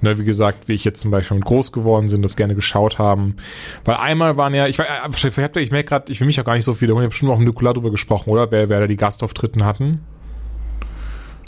ne, 0.00 0.18
wie 0.18 0.24
gesagt, 0.24 0.68
wie 0.68 0.72
ich 0.74 0.84
jetzt 0.84 1.00
zum 1.00 1.10
Beispiel 1.10 1.38
groß 1.40 1.72
geworden 1.72 2.08
sind, 2.08 2.22
das 2.22 2.36
gerne 2.36 2.54
geschaut 2.54 2.98
haben. 2.98 3.36
Weil 3.84 3.96
einmal 3.96 4.36
waren 4.36 4.54
ja, 4.54 4.66
ich, 4.66 4.78
war- 4.78 4.86
äh, 4.86 5.08
ich, 5.08 5.24
ich 5.56 5.70
merke 5.70 5.88
gerade, 5.88 6.12
ich 6.12 6.20
will 6.20 6.26
mich 6.26 6.40
auch 6.40 6.44
gar 6.44 6.54
nicht 6.54 6.64
so 6.64 6.80
wiederholen, 6.80 7.04
ich 7.04 7.08
habe 7.08 7.14
schon 7.14 7.30
auch 7.30 7.38
mit 7.38 7.46
Nikola 7.48 7.72
drüber 7.72 7.90
gesprochen, 7.90 8.30
oder? 8.30 8.50
Wer, 8.50 8.68
wer 8.68 8.80
da 8.80 8.86
die 8.86 8.96
Gastauftritten 8.96 9.64
hatten. 9.64 10.00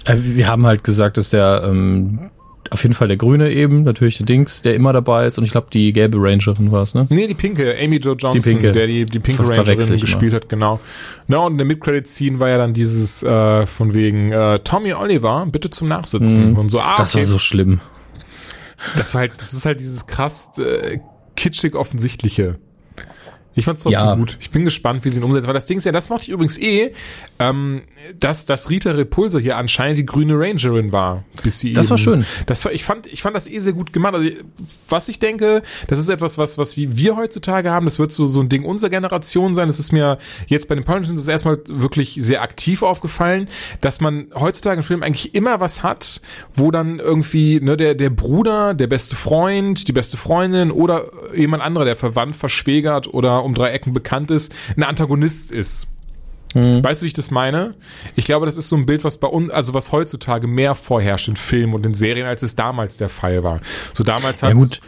Äh, 0.05 0.17
wir 0.19 0.47
haben 0.49 0.67
halt 0.67 0.85
gesagt, 0.85 1.17
dass 1.17 1.31
der 1.31 1.65
ähm, 1.67 2.31
auf 2.71 2.83
jeden 2.83 2.94
Fall 2.94 3.09
der 3.09 3.16
Grüne 3.16 3.51
eben, 3.51 3.83
natürlich 3.83 4.18
der 4.18 4.27
Dings, 4.27 4.61
der 4.62 4.75
immer 4.75 4.92
dabei 4.92 5.27
ist. 5.27 5.38
Und 5.38 5.44
ich 5.44 5.51
glaube, 5.53 5.68
die 5.73 5.92
gelbe 5.92 6.18
Rangerin 6.21 6.71
war 6.71 6.83
es, 6.83 6.94
ne? 6.94 7.07
Nee, 7.09 7.27
die 7.27 7.35
pinke, 7.35 7.75
Amy 7.83 7.97
Jo 7.97 8.14
Johnson, 8.14 8.40
Pinke. 8.53 8.73
der 8.73 8.87
die, 8.87 9.07
die 9.07 9.18
pinke 9.21 9.44
Ver- 9.44 9.66
Rangerin 9.66 9.99
gespielt 10.01 10.35
hat, 10.35 10.49
genau. 10.49 10.79
Na, 11.29 11.38
und 11.38 11.53
in 11.53 11.59
der 11.59 11.66
Mid-Credit-Scene 11.66 12.38
war 12.40 12.49
ja 12.51 12.59
dann 12.59 12.75
dieses 12.75 13.23
äh, 13.23 13.64
von 13.66 13.94
wegen 13.94 14.33
äh, 14.33 14.59
Tommy 14.61 14.92
Oliver, 14.92 15.47
bitte 15.51 15.71
zum 15.71 15.88
Nachsitzen. 15.88 16.57
Und 16.57 16.68
so, 16.68 16.81
ah, 16.81 16.97
Das 16.99 17.14
okay. 17.14 17.23
war 17.23 17.29
so 17.29 17.38
schlimm. 17.38 17.81
Das 18.97 19.14
war 19.14 19.23
halt, 19.23 19.33
das 19.38 19.53
ist 19.55 19.64
halt 19.66 19.81
dieses 19.81 20.07
krass 20.07 20.51
äh, 20.59 20.99
kitschig 21.37 21.75
offensichtliche. 21.75 22.57
Ich 23.59 23.64
fand's 23.64 23.83
trotzdem 23.83 24.01
Ja. 24.01 24.14
gut. 24.14 24.37
Ich 24.40 24.51
bin 24.51 24.64
gespannt, 24.64 25.05
wie 25.05 25.11
sie 25.11 25.18
ihn 25.18 25.25
umsetzen. 25.25 25.47
Weil 25.47 25.55
das 25.55 25.66
Ding 25.66 25.79
ist 25.79 25.85
ja, 25.85 25.92
das 25.92 26.09
mochte 26.09 26.25
ich 26.25 26.29
übrigens 26.31 26.59
eh, 26.59 26.92
ähm, 27.38 27.83
dass, 28.18 28.47
dass 28.47 28.71
Rita 28.71 28.90
Repulsa 28.92 29.38
hier 29.38 29.57
anscheinend 29.57 29.99
die 29.99 30.07
grüne 30.07 30.35
Rangerin 30.38 30.92
war. 30.92 31.25
Bis 31.42 31.61
sie 31.61 31.73
Das 31.73 31.87
eben, 31.87 31.90
war 31.90 31.99
schön. 31.99 32.27
Das 32.47 32.64
war, 32.64 32.73
ich 32.73 32.85
fand, 32.85 33.07
ich 33.07 33.23
fand 33.23 33.37
das 33.37 33.47
eh 33.49 33.59
sehr 33.59 33.73
gut 33.73 33.92
gemacht. 33.92 34.14
Also, 34.14 34.31
was 34.88 35.09
ich 35.09 35.18
denke, 35.18 35.62
das 35.87 35.99
ist 35.99 36.09
etwas, 36.09 36.38
was, 36.38 36.59
was 36.59 36.77
wir 36.77 37.16
heutzutage 37.16 37.71
haben. 37.71 37.87
Das 37.87 37.99
wird 37.99 38.12
so, 38.12 38.27
so 38.27 38.40
ein 38.40 38.49
Ding 38.49 38.64
unserer 38.64 38.90
Generation 38.90 39.55
sein. 39.55 39.68
Das 39.68 39.79
ist 39.79 39.92
mir 39.92 40.18
jetzt 40.47 40.68
bei 40.68 40.75
den 40.75 40.85
Punisher 40.85 41.12
das 41.12 41.29
erstmal 41.29 41.59
wirklich 41.68 42.16
sehr 42.18 42.42
aktiv 42.42 42.83
aufgefallen, 42.83 43.49
dass 43.81 44.01
man 44.01 44.27
heutzutage 44.35 44.79
im 44.79 44.83
Film 44.83 45.03
eigentlich 45.03 45.35
immer 45.35 45.61
was 45.61 45.83
hat, 45.83 46.21
wo 46.53 46.71
dann 46.71 46.99
irgendwie, 46.99 47.61
ne, 47.61 47.77
der, 47.77 47.94
der 47.94 48.11
Bruder, 48.11 48.75
der 48.75 48.87
beste 48.87 49.16
Freund, 49.16 49.88
die 49.88 49.92
beste 49.92 50.16
Freundin 50.16 50.71
oder 50.71 51.05
jemand 51.35 51.62
anderer, 51.62 51.85
der 51.85 51.97
verwandt, 51.97 52.37
verschwägert 52.37 53.12
oder 53.12 53.44
um 53.49 53.55
drei 53.55 53.71
Ecken 53.71 53.93
bekannt 53.93 54.31
ist, 54.31 54.53
ein 54.77 54.83
Antagonist 54.85 55.51
ist. 55.53 55.87
Weißt 56.55 57.03
du, 57.03 57.05
wie 57.05 57.09
ich 57.09 57.13
das 57.15 57.31
meine? 57.31 57.75
Ich 58.17 58.25
glaube, 58.25 58.47
das 58.47 58.57
ist 58.57 58.71
so 58.71 58.77
ein 58.77 58.87
Bild, 58.87 59.05
was 59.05 59.19
bei 59.19 59.29
uns, 59.29 59.51
also 59.51 59.75
was 59.75 59.93
heutzutage 59.93 60.47
mehr 60.47 60.75
vorherrscht 60.75 61.29
in 61.29 61.37
Filmen 61.37 61.75
und 61.75 61.85
in 61.85 61.93
Serien, 61.93 62.27
als 62.27 62.43
es 62.43 62.57
damals 62.57 62.97
der 62.97 63.11
Fall 63.11 63.45
war. 63.45 63.61
So 63.93 64.03
damals 64.03 64.41
Ja 64.41 64.49
hat's- 64.49 64.59
gut, 64.59 64.81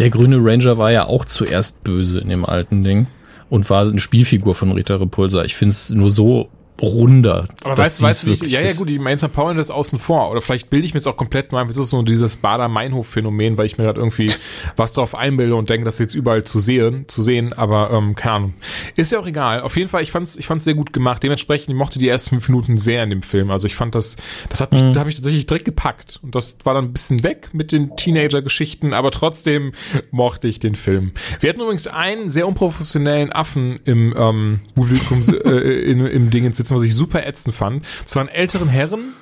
der 0.00 0.10
grüne 0.10 0.38
Ranger 0.40 0.78
war 0.78 0.90
ja 0.90 1.06
auch 1.06 1.24
zuerst 1.24 1.84
böse 1.84 2.18
in 2.18 2.28
dem 2.28 2.44
alten 2.44 2.82
Ding 2.82 3.06
und 3.48 3.70
war 3.70 3.82
eine 3.88 4.00
Spielfigur 4.00 4.56
von 4.56 4.72
Rita 4.72 4.96
Repulsa. 4.96 5.44
Ich 5.44 5.54
finde 5.54 5.70
es 5.74 5.90
nur 5.90 6.10
so 6.10 6.48
runder. 6.80 7.48
Aber 7.64 7.78
weißt, 7.78 8.02
weißt 8.02 8.24
du, 8.24 8.30
ja, 8.46 8.60
ja, 8.60 8.68
ist. 8.68 8.76
gut, 8.76 8.88
die 8.88 8.98
Mainzer 8.98 9.28
Power 9.28 9.54
das 9.54 9.70
außen 9.70 9.98
vor. 9.98 10.30
Oder 10.30 10.40
vielleicht 10.40 10.70
bilde 10.70 10.86
ich 10.86 10.94
mir 10.94 10.98
jetzt 10.98 11.06
auch 11.06 11.16
komplett 11.16 11.52
nur 11.52 11.60
ein, 11.60 11.68
es 11.68 11.76
ist 11.76 11.90
so 11.90 12.02
dieses 12.02 12.36
Bader-Meinhof-Phänomen, 12.36 13.58
weil 13.58 13.66
ich 13.66 13.78
mir 13.78 13.84
gerade 13.84 14.00
irgendwie 14.00 14.30
was 14.76 14.92
drauf 14.92 15.14
einbilde 15.14 15.54
und 15.54 15.70
denke, 15.70 15.84
das 15.84 15.98
jetzt 15.98 16.14
überall 16.14 16.44
zu 16.44 16.58
sehen, 16.58 17.08
zu 17.08 17.22
sehen, 17.22 17.52
aber 17.52 17.90
ähm, 17.90 18.14
keine 18.14 18.34
Ahnung. 18.34 18.54
Ist 18.96 19.12
ja 19.12 19.18
auch 19.18 19.26
egal. 19.26 19.60
Auf 19.60 19.76
jeden 19.76 19.88
Fall, 19.88 20.02
ich 20.02 20.10
fand's, 20.10 20.36
ich 20.36 20.46
fand's 20.46 20.64
sehr 20.64 20.74
gut 20.74 20.92
gemacht. 20.92 21.22
Dementsprechend, 21.22 21.70
ich 21.70 21.76
mochte 21.76 21.98
die 21.98 22.08
ersten 22.08 22.30
fünf 22.30 22.48
Minuten 22.48 22.76
sehr 22.76 23.02
in 23.02 23.10
dem 23.10 23.22
Film. 23.22 23.50
Also 23.50 23.66
ich 23.66 23.74
fand 23.74 23.94
das, 23.94 24.16
das 24.48 24.60
hat 24.60 24.72
mich, 24.72 24.82
da 24.92 25.00
habe 25.00 25.10
ich 25.10 25.16
tatsächlich 25.16 25.46
direkt 25.46 25.64
gepackt. 25.64 26.20
Und 26.22 26.34
das 26.34 26.58
war 26.64 26.74
dann 26.74 26.86
ein 26.86 26.92
bisschen 26.92 27.22
weg 27.22 27.50
mit 27.52 27.72
den 27.72 27.96
Teenager-Geschichten, 27.96 28.92
aber 28.92 29.10
trotzdem 29.10 29.72
mochte 30.10 30.48
ich 30.48 30.58
den 30.58 30.74
Film. 30.74 31.12
Wir 31.40 31.50
hatten 31.50 31.60
übrigens 31.60 31.86
einen 31.86 32.30
sehr 32.30 32.46
unprofessionellen 32.46 33.32
Affen 33.32 33.80
im 33.84 34.14
ähm, 34.16 34.60
Publikum 34.74 35.22
äh, 35.44 35.50
in, 35.90 36.04
im 36.06 36.30
Ding 36.30 36.44
sitzen, 36.66 36.76
was 36.76 36.84
ich 36.84 36.94
super 36.94 37.26
ätzend 37.26 37.54
fand. 37.54 37.84
Es 38.04 38.16
waren 38.16 38.28
älteren 38.28 38.68
Herren, 38.68 39.14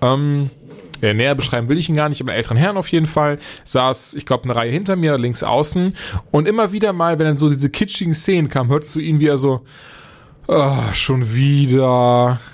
ähm, 0.00 0.50
ja, 1.00 1.12
näher 1.12 1.34
beschreiben 1.34 1.68
will 1.68 1.78
ich 1.78 1.88
ihn 1.88 1.96
gar 1.96 2.08
nicht, 2.08 2.20
aber 2.20 2.34
älteren 2.34 2.56
Herren 2.56 2.76
auf 2.76 2.88
jeden 2.88 3.06
Fall, 3.06 3.38
saß, 3.64 4.14
ich 4.14 4.26
glaube, 4.26 4.44
eine 4.44 4.56
Reihe 4.56 4.70
hinter 4.70 4.96
mir, 4.96 5.18
links 5.18 5.42
außen. 5.42 5.94
Und 6.30 6.48
immer 6.48 6.72
wieder 6.72 6.92
mal, 6.92 7.18
wenn 7.18 7.26
dann 7.26 7.36
so 7.36 7.48
diese 7.48 7.70
kitschigen 7.70 8.14
Szenen 8.14 8.48
kamen, 8.48 8.70
hörtest 8.70 8.94
du 8.94 9.00
ihn, 9.00 9.20
wie 9.20 9.26
er 9.28 9.38
so, 9.38 9.62
ah, 10.48 10.92
schon 10.92 11.34
wieder. 11.34 12.40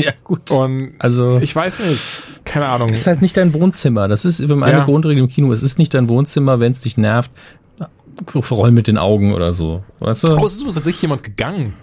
Ja, 0.00 0.12
gut. 0.22 0.52
Und 0.52 0.92
also, 1.00 1.38
ich 1.42 1.56
weiß 1.56 1.80
nicht, 1.80 2.00
keine 2.44 2.66
Ahnung. 2.66 2.88
ist 2.88 3.08
halt 3.08 3.20
nicht 3.20 3.36
dein 3.36 3.52
Wohnzimmer. 3.52 4.06
Das 4.06 4.24
ist 4.24 4.48
wenn 4.48 4.62
eine 4.62 4.78
Ja. 4.78 4.84
Grundregel 4.84 5.24
im 5.24 5.28
Kino. 5.28 5.50
Es 5.50 5.60
ist 5.60 5.76
nicht 5.76 5.92
dein 5.92 6.08
Wohnzimmer, 6.08 6.60
wenn 6.60 6.70
es 6.70 6.82
dich 6.82 6.96
nervt. 6.96 7.32
Roll 8.48 8.70
mit 8.70 8.86
den 8.86 8.96
Augen 8.96 9.32
oder 9.32 9.52
so. 9.52 9.82
Weißt 9.98 10.22
du? 10.22 10.36
Oh, 10.38 10.46
es 10.46 10.56
ist 10.56 10.62
tatsächlich 10.62 11.02
jemand 11.02 11.24
gegangen. 11.24 11.74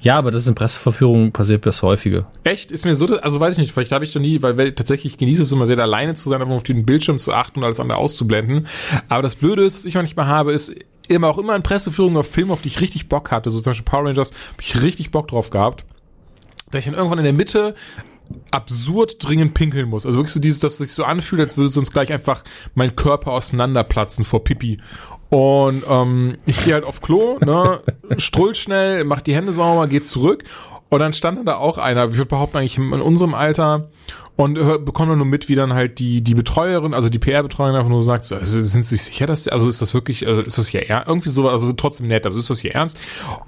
Ja, 0.00 0.16
aber 0.16 0.30
das 0.30 0.46
in 0.46 0.54
Presseverführungen 0.54 1.32
passiert 1.32 1.66
das 1.66 1.82
häufige. 1.82 2.26
Echt? 2.44 2.72
Ist 2.72 2.84
mir 2.84 2.94
so, 2.94 3.06
also 3.20 3.38
weiß 3.38 3.52
ich 3.52 3.58
nicht, 3.58 3.72
vielleicht 3.72 3.92
habe 3.92 4.04
ich 4.04 4.12
doch 4.12 4.20
nie, 4.20 4.40
weil, 4.42 4.72
tatsächlich 4.72 5.18
genieße 5.18 5.42
es 5.42 5.52
immer 5.52 5.66
sehr, 5.66 5.78
alleine 5.78 6.14
zu 6.14 6.28
sein, 6.28 6.40
einfach 6.40 6.54
auf 6.54 6.62
den 6.62 6.86
Bildschirm 6.86 7.18
zu 7.18 7.32
achten 7.32 7.58
und 7.58 7.64
alles 7.64 7.80
andere 7.80 7.98
auszublenden. 7.98 8.66
Aber 9.08 9.22
das 9.22 9.34
Blöde 9.34 9.64
ist, 9.64 9.76
was 9.76 9.86
ich 9.86 9.94
manchmal 9.94 10.26
habe, 10.26 10.52
ist 10.52 10.74
immer 11.08 11.28
auch 11.28 11.38
immer 11.38 11.56
in 11.56 11.62
Presseführungen 11.62 12.16
auf 12.16 12.30
Filme, 12.30 12.52
auf 12.52 12.62
die 12.62 12.68
ich 12.68 12.80
richtig 12.80 13.08
Bock 13.08 13.30
hatte, 13.30 13.50
so 13.50 13.60
zum 13.60 13.70
Beispiel 13.70 13.84
Power 13.84 14.06
Rangers, 14.06 14.30
habe 14.30 14.62
ich 14.62 14.82
richtig 14.82 15.10
Bock 15.10 15.28
drauf 15.28 15.50
gehabt, 15.50 15.84
da 16.70 16.78
ich 16.78 16.84
dann 16.84 16.94
irgendwann 16.94 17.18
in 17.18 17.24
der 17.24 17.32
Mitte 17.32 17.74
absurd 18.50 19.16
dringend 19.18 19.54
pinkeln 19.54 19.88
muss. 19.88 20.06
Also 20.06 20.18
wirklich 20.18 20.32
so 20.32 20.40
dieses, 20.40 20.60
dass 20.60 20.74
es 20.74 20.78
sich 20.78 20.92
so 20.92 21.04
anfühlt, 21.04 21.40
als 21.40 21.56
würde 21.56 21.68
sonst 21.68 21.92
gleich 21.92 22.12
einfach 22.12 22.44
mein 22.74 22.94
Körper 22.94 23.32
auseinanderplatzen 23.32 24.24
vor 24.24 24.44
Pipi. 24.44 24.78
Und 25.30 25.84
ähm, 25.88 26.36
ich 26.44 26.64
gehe 26.64 26.74
halt 26.74 26.84
auf 26.84 27.00
Klo, 27.00 27.38
ne, 27.38 27.80
strull 28.18 28.54
schnell, 28.54 29.04
mach 29.04 29.22
die 29.22 29.34
Hände 29.34 29.52
sauber, 29.52 29.86
geh 29.86 30.00
zurück. 30.00 30.44
Und 30.88 30.98
dann 30.98 31.12
stand 31.12 31.46
da 31.46 31.56
auch 31.56 31.78
einer, 31.78 32.06
ich 32.06 32.16
würde 32.16 32.26
behaupten 32.26 32.58
eigentlich 32.58 32.76
in 32.76 32.92
unserem 32.92 33.32
Alter, 33.34 33.88
und 34.40 34.58
hör, 34.58 34.78
nur 35.16 35.26
mit, 35.26 35.48
wie 35.50 35.54
dann 35.54 35.74
halt 35.74 35.98
die, 35.98 36.22
die 36.22 36.34
Betreuerin, 36.34 36.94
also 36.94 37.10
die 37.10 37.18
PR-Betreuerin 37.18 37.76
einfach 37.76 37.90
nur 37.90 38.02
sagt, 38.02 38.24
so, 38.24 38.36
also 38.36 38.60
sind 38.62 38.84
Sie 38.84 38.96
sich 38.96 39.02
sicher, 39.02 39.26
dass, 39.26 39.46
also 39.48 39.68
ist 39.68 39.82
das 39.82 39.92
wirklich, 39.92 40.26
also 40.26 40.40
ist 40.40 40.56
das 40.56 40.68
hier 40.68 40.88
ernst? 40.88 41.08
Irgendwie 41.08 41.28
so, 41.28 41.48
also 41.48 41.70
trotzdem 41.72 42.06
nett, 42.06 42.24
aber 42.24 42.34
ist 42.36 42.48
das 42.48 42.60
hier 42.60 42.74
ernst? 42.74 42.96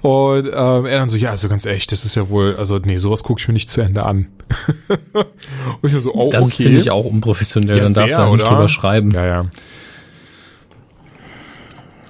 Und 0.01 0.45
ähm, 0.45 0.85
er 0.85 0.99
dann 0.99 1.09
so, 1.09 1.17
ja, 1.17 1.31
also 1.31 1.49
ganz 1.49 1.65
echt, 1.65 1.91
das 1.91 2.05
ist 2.05 2.15
ja 2.15 2.29
wohl, 2.29 2.55
also 2.57 2.77
nee, 2.77 2.97
sowas 2.97 3.23
gucke 3.23 3.41
ich 3.41 3.47
mir 3.47 3.55
nicht 3.55 3.69
zu 3.69 3.81
Ende 3.81 4.03
an. 4.03 4.27
und 5.81 5.91
ich 5.91 5.99
so, 5.99 6.13
oh, 6.13 6.29
Das 6.29 6.53
okay. 6.53 6.63
finde 6.63 6.79
ich 6.79 6.91
auch 6.91 7.05
unprofessionell. 7.05 7.77
Ja, 7.77 7.83
Dann 7.83 7.93
darfst 7.95 8.17
du 8.17 8.21
auch 8.21 8.33
nicht 8.33 8.47
drüber 8.47 8.69
schreiben. 8.69 9.11
Ja, 9.11 9.25
ja. 9.25 9.45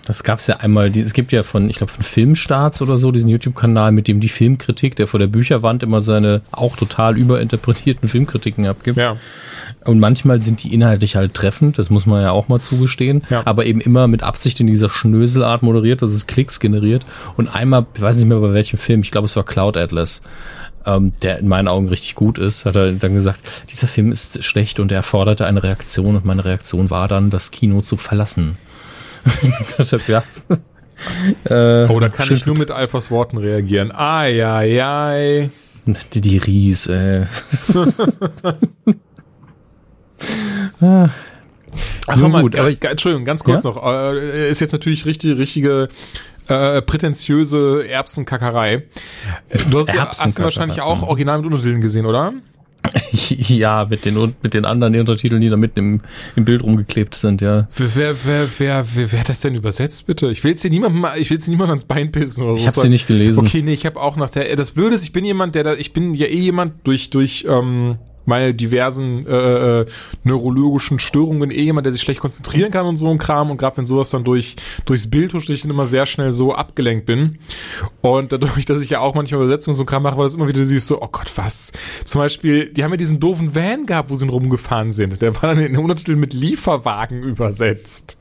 Das 0.05 0.23
gab's 0.23 0.47
ja 0.47 0.57
einmal, 0.57 0.91
die, 0.91 0.99
es 0.99 1.13
gibt 1.13 1.31
ja 1.31 1.43
von, 1.43 1.69
ich 1.69 1.77
glaube, 1.77 1.93
von 1.93 2.03
Filmstarts 2.03 2.81
oder 2.81 2.97
so, 2.97 3.11
diesen 3.11 3.29
YouTube-Kanal, 3.29 3.93
mit 3.93 4.09
dem 4.09 4.19
die 4.19 4.27
Filmkritik, 4.27 4.97
der 4.97 5.07
vor 5.07 5.17
der 5.19 5.27
Bücherwand 5.27 5.81
immer 5.81 6.01
seine 6.01 6.41
auch 6.51 6.75
total 6.75 7.17
überinterpretierten 7.17 8.09
Filmkritiken 8.09 8.67
abgibt. 8.67 8.97
Ja. 8.97 9.15
Und 9.85 9.99
manchmal 9.99 10.41
sind 10.41 10.63
die 10.63 10.73
inhaltlich 10.73 11.15
halt 11.15 11.33
treffend, 11.33 11.77
das 11.77 11.89
muss 11.89 12.05
man 12.05 12.21
ja 12.21 12.31
auch 12.31 12.49
mal 12.49 12.59
zugestehen, 12.59 13.23
Ja. 13.29 13.43
aber 13.45 13.65
eben 13.65 13.79
immer 13.79 14.07
mit 14.07 14.23
Absicht 14.23 14.59
in 14.59 14.67
dieser 14.67 14.89
Schnöselart 14.89 15.63
moderiert, 15.63 16.01
dass 16.01 16.11
es 16.11 16.27
Klicks 16.27 16.59
generiert. 16.59 17.05
Und 17.37 17.47
einmal, 17.53 17.85
ich 17.95 18.01
weiß 18.01 18.17
nicht 18.17 18.27
mehr 18.27 18.39
bei 18.39 18.53
welchem 18.53 18.77
Film, 18.77 19.01
ich 19.01 19.11
glaube 19.11 19.25
es 19.25 19.35
war 19.37 19.43
Cloud 19.45 19.77
Atlas, 19.77 20.21
ähm, 20.85 21.13
der 21.21 21.39
in 21.39 21.47
meinen 21.47 21.69
Augen 21.69 21.87
richtig 21.87 22.15
gut 22.15 22.37
ist, 22.39 22.65
hat 22.65 22.75
er 22.75 22.91
dann 22.91 23.13
gesagt, 23.13 23.39
dieser 23.69 23.87
Film 23.87 24.11
ist 24.11 24.43
schlecht 24.43 24.81
und 24.81 24.91
er 24.91 24.97
erforderte 24.97 25.45
eine 25.45 25.63
Reaktion 25.63 26.17
und 26.17 26.25
meine 26.25 26.43
Reaktion 26.43 26.89
war 26.89 27.07
dann, 27.07 27.29
das 27.29 27.51
Kino 27.51 27.81
zu 27.81 27.95
verlassen. 27.95 28.57
Ich 29.79 29.93
hab, 29.93 30.07
ja. 30.07 30.23
Äh, 31.49 31.87
Oh, 31.89 31.99
da 31.99 32.07
kann 32.09 32.31
ich 32.31 32.45
nur 32.45 32.57
mit 32.57 32.71
Alphas 32.71 33.09
Worten 33.11 33.37
reagieren. 33.37 33.91
Ai, 33.91 34.45
ai, 34.45 34.81
ai. 34.83 35.49
Die, 35.85 36.21
die 36.21 36.37
Ries, 36.37 36.87
äh. 36.87 37.25
Ach, 40.81 41.09
Ja, 42.07 42.15
hör 42.15 42.29
mal, 42.29 42.41
gut, 42.41 42.55
aber 42.57 42.69
ich- 42.69 42.79
ga- 42.79 42.89
Entschuldigung, 42.91 43.25
ganz 43.25 43.43
kurz 43.43 43.63
Ja? 43.63 43.71
noch. 43.71 43.83
Äh, 43.85 44.49
ist 44.49 44.61
jetzt 44.61 44.71
natürlich 44.71 45.05
richtig, 45.05 45.37
richtige 45.37 45.87
äh, 46.47 46.81
prätentiöse 46.81 47.87
Erbsenkackerei. 47.87 48.73
Äh, 48.73 48.83
Du 49.71 49.79
hast, 49.79 49.93
ja, 49.93 50.07
hast 50.07 50.19
du 50.19 50.23
Erbsenkackerei, 50.23 50.43
wahrscheinlich 50.43 50.81
auch 50.81 51.01
original 51.03 51.37
mit 51.37 51.47
Untertiteln 51.47 51.81
gesehen, 51.81 52.05
oder? 52.05 52.33
ja, 53.11 53.85
mit 53.89 54.05
den, 54.05 54.33
mit 54.41 54.53
den 54.53 54.65
anderen 54.65 54.95
Untertiteln, 54.99 55.41
die 55.41 55.49
da 55.49 55.57
mitten 55.57 55.79
im, 55.79 56.01
im 56.35 56.45
Bild 56.45 56.63
rumgeklebt 56.63 57.15
sind, 57.15 57.41
ja. 57.41 57.67
Wer, 57.77 57.95
wer, 57.95 58.15
wer, 58.25 58.47
wer, 58.57 58.85
wer, 58.95 59.11
wer 59.11 59.19
hat 59.19 59.29
das 59.29 59.41
denn 59.41 59.55
übersetzt, 59.55 60.05
bitte? 60.07 60.29
Ich 60.31 60.43
will 60.43 60.51
jetzt 60.51 60.61
hier 60.61 60.71
niemandem, 60.71 61.01
mal- 61.01 61.17
ich 61.17 61.29
will 61.29 61.37
jetzt 61.37 61.47
niemandem 61.47 61.71
ans 61.71 61.85
Bein 61.85 62.11
pissen 62.11 62.43
oder 62.43 62.53
so. 62.53 62.59
Ich 62.59 62.67
habe 62.67 62.79
sie 62.81 62.89
nicht 62.89 63.07
gelesen. 63.07 63.39
Okay, 63.45 63.61
nee, 63.61 63.73
ich 63.73 63.85
habe 63.85 63.99
auch 63.99 64.15
nach 64.17 64.29
der. 64.29 64.55
Das 64.55 64.71
Blöde 64.71 64.95
ist, 64.95 65.03
ich 65.03 65.13
bin 65.13 65.25
jemand, 65.25 65.55
der 65.55 65.63
da, 65.63 65.73
ich 65.73 65.93
bin 65.93 66.13
ja 66.13 66.27
eh 66.27 66.39
jemand 66.39 66.85
durch 66.85 67.09
durch 67.09 67.45
ähm, 67.47 67.97
meine 68.25 68.53
diversen 68.53 69.25
äh, 69.27 69.81
äh, 69.81 69.85
neurologischen 70.23 70.99
Störungen 70.99 71.51
eh 71.51 71.63
jemand, 71.63 71.85
der 71.85 71.91
sich 71.91 72.01
schlecht 72.01 72.19
konzentrieren 72.19 72.71
kann 72.71 72.85
und 72.85 72.97
so 72.97 73.09
ein 73.09 73.17
Kram 73.17 73.51
und 73.51 73.57
gerade 73.57 73.77
wenn 73.77 73.85
sowas 73.85 74.09
dann 74.09 74.23
durch 74.23 74.55
durchs 74.85 75.09
Bild 75.09 75.33
huscht, 75.33 75.49
ich 75.49 75.61
dann 75.61 75.71
immer 75.71 75.85
sehr 75.85 76.05
schnell 76.05 76.31
so 76.31 76.53
abgelenkt 76.53 77.05
bin 77.05 77.39
und 78.01 78.31
dadurch, 78.31 78.65
dass 78.65 78.81
ich 78.81 78.89
ja 78.89 78.99
auch 78.99 79.15
manchmal 79.15 79.41
Übersetzungen 79.41 79.75
so 79.75 79.83
ein 79.83 79.85
Kram 79.85 80.03
mache, 80.03 80.17
war 80.17 80.23
das 80.23 80.35
immer 80.35 80.47
wieder 80.47 80.63
siehst 80.65 80.87
so, 80.87 81.01
oh 81.01 81.09
Gott, 81.11 81.31
was? 81.35 81.71
Zum 82.05 82.19
Beispiel, 82.19 82.69
die 82.69 82.83
haben 82.83 82.91
ja 82.91 82.97
diesen 82.97 83.19
doofen 83.19 83.55
Van 83.55 83.85
gehabt, 83.85 84.09
wo 84.09 84.15
sie 84.15 84.27
rumgefahren 84.27 84.91
sind. 84.91 85.21
Der 85.21 85.35
war 85.35 85.49
dann 85.49 85.59
in 85.59 85.73
den 85.73 85.81
Untertitel 85.81 86.15
mit 86.15 86.33
Lieferwagen 86.33 87.23
übersetzt. 87.23 88.17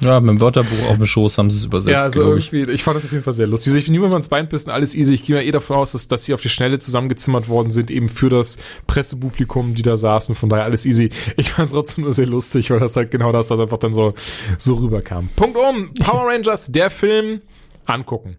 Ja, 0.00 0.20
mit 0.20 0.30
dem 0.30 0.40
Wörterbuch 0.40 0.88
auf 0.88 0.96
dem 0.96 1.06
Schoß 1.06 1.38
haben 1.38 1.50
sie 1.50 1.58
es 1.58 1.64
übersetzt, 1.64 1.92
Ja, 1.92 1.98
also 2.00 2.20
glaube 2.20 2.38
ich. 2.38 2.52
irgendwie, 2.52 2.72
ich 2.72 2.84
fand 2.84 2.96
das 2.96 3.04
auf 3.04 3.10
jeden 3.12 3.24
Fall 3.24 3.32
sehr 3.32 3.46
lustig. 3.48 3.74
Ich 3.74 3.86
will 3.86 3.92
niemandem 3.92 4.14
ans 4.14 4.28
Bein 4.28 4.48
pissen, 4.48 4.70
alles 4.70 4.94
easy. 4.94 5.14
Ich 5.14 5.24
gehe 5.24 5.34
mal 5.36 5.42
eh 5.42 5.50
davon 5.50 5.76
aus, 5.76 5.92
dass, 5.92 6.06
dass 6.08 6.24
sie 6.24 6.34
auf 6.34 6.40
die 6.40 6.48
Schnelle 6.48 6.78
zusammengezimmert 6.78 7.48
worden 7.48 7.70
sind, 7.70 7.90
eben 7.90 8.08
für 8.08 8.28
das 8.28 8.58
Pressepublikum, 8.86 9.74
die 9.74 9.82
da 9.82 9.96
saßen. 9.96 10.34
Von 10.36 10.48
daher 10.48 10.64
alles 10.64 10.86
easy. 10.86 11.10
Ich 11.36 11.50
fand 11.50 11.66
es 11.66 11.72
trotzdem 11.72 12.04
nur 12.04 12.14
sehr 12.14 12.26
lustig, 12.26 12.70
weil 12.70 12.78
das 12.78 12.94
halt 12.96 13.10
genau 13.10 13.32
das, 13.32 13.50
was 13.50 13.58
einfach 13.58 13.78
dann 13.78 13.92
so, 13.92 14.14
so 14.56 14.74
rüberkam. 14.74 15.30
Punkt 15.34 15.56
um. 15.58 15.92
Power 15.94 16.28
Rangers, 16.32 16.70
der 16.70 16.88
Film, 16.90 17.40
angucken. 17.86 18.36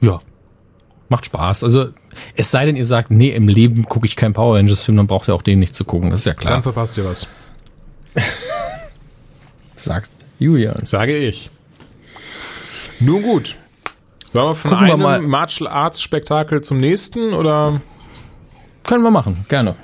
Ja. 0.00 0.20
Macht 1.08 1.26
Spaß. 1.26 1.64
Also, 1.64 1.88
es 2.36 2.50
sei 2.50 2.66
denn, 2.66 2.76
ihr 2.76 2.86
sagt, 2.86 3.10
nee, 3.10 3.30
im 3.30 3.48
Leben 3.48 3.84
gucke 3.84 4.06
ich 4.06 4.14
keinen 4.14 4.34
Power 4.34 4.56
Rangers-Film, 4.56 4.96
dann 4.96 5.06
braucht 5.06 5.28
ihr 5.28 5.34
auch 5.34 5.42
den 5.42 5.58
nicht 5.58 5.74
zu 5.74 5.84
gucken. 5.84 6.10
Das 6.10 6.20
ist 6.20 6.26
ja 6.26 6.32
Dann 6.34 6.40
klar. 6.40 6.62
verpasst 6.62 6.98
ihr 6.98 7.04
was. 7.04 7.26
Sagst 9.78 10.12
Julian. 10.38 10.84
Sage 10.84 11.16
ich. 11.16 11.50
Nun 13.00 13.22
gut. 13.22 13.56
Wollen 14.32 14.48
wir 14.50 14.54
von 14.54 14.70
Gucken 14.70 14.86
wir 14.86 14.94
einem 14.94 15.02
mal. 15.02 15.20
Martial 15.22 15.68
Arts 15.68 16.02
Spektakel 16.02 16.62
zum 16.62 16.78
nächsten 16.78 17.32
oder? 17.32 17.80
Können 18.84 19.02
wir 19.02 19.10
machen, 19.10 19.44
gerne. 19.48 19.76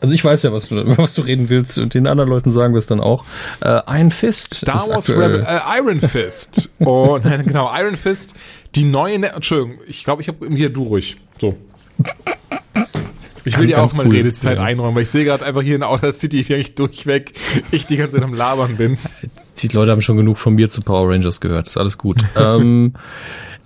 Also 0.00 0.14
ich 0.14 0.24
weiß 0.24 0.42
ja, 0.44 0.52
was 0.52 0.68
du, 0.68 0.76
was 0.98 1.14
du 1.14 1.22
reden 1.22 1.48
willst 1.50 1.78
und 1.78 1.94
den 1.94 2.06
anderen 2.06 2.30
Leuten 2.30 2.50
sagen 2.50 2.74
wir 2.74 2.78
es 2.78 2.86
dann 2.86 3.00
auch. 3.00 3.24
Äh, 3.60 3.80
ein 3.86 4.10
Fist 4.10 4.54
Star 4.54 4.88
Wars 4.88 5.08
Rebel, 5.10 5.46
äh, 5.46 5.78
Iron 5.78 6.00
Fist. 6.00 6.70
Oh, 6.78 7.18
nein, 7.22 7.44
genau, 7.46 7.70
Iron 7.76 7.96
Fist, 7.96 8.34
die 8.74 8.84
neue, 8.84 9.18
ne 9.18 9.32
Entschuldigung, 9.32 9.82
ich 9.86 10.04
glaube, 10.04 10.22
ich 10.22 10.28
habe 10.28 10.48
hier 10.54 10.70
du 10.70 10.84
ruhig. 10.84 11.18
So. 11.38 11.56
Ich 13.44 13.58
will 13.58 13.66
dir 13.66 13.82
auch 13.82 13.92
mal 13.94 14.06
cool, 14.06 14.12
Redezeit 14.12 14.58
ja. 14.58 14.64
einräumen, 14.64 14.94
weil 14.94 15.02
ich 15.02 15.10
sehe 15.10 15.24
gerade 15.24 15.44
einfach 15.44 15.62
hier 15.62 15.76
in 15.76 15.82
Outer 15.82 16.12
City, 16.12 16.48
wie 16.48 16.54
ich 16.54 16.74
durchweg, 16.74 17.32
ich 17.70 17.86
die 17.86 17.96
ganze 17.96 18.16
Zeit 18.16 18.24
am 18.24 18.34
Labern 18.34 18.76
bin. 18.76 18.98
die 19.58 19.68
Leute 19.68 19.90
haben 19.90 20.00
schon 20.00 20.16
genug 20.16 20.38
von 20.38 20.54
mir 20.54 20.68
zu 20.68 20.82
Power 20.82 21.10
Rangers 21.10 21.40
gehört. 21.40 21.66
Ist 21.66 21.76
alles 21.76 21.98
gut. 21.98 22.18
ähm, 22.36 22.94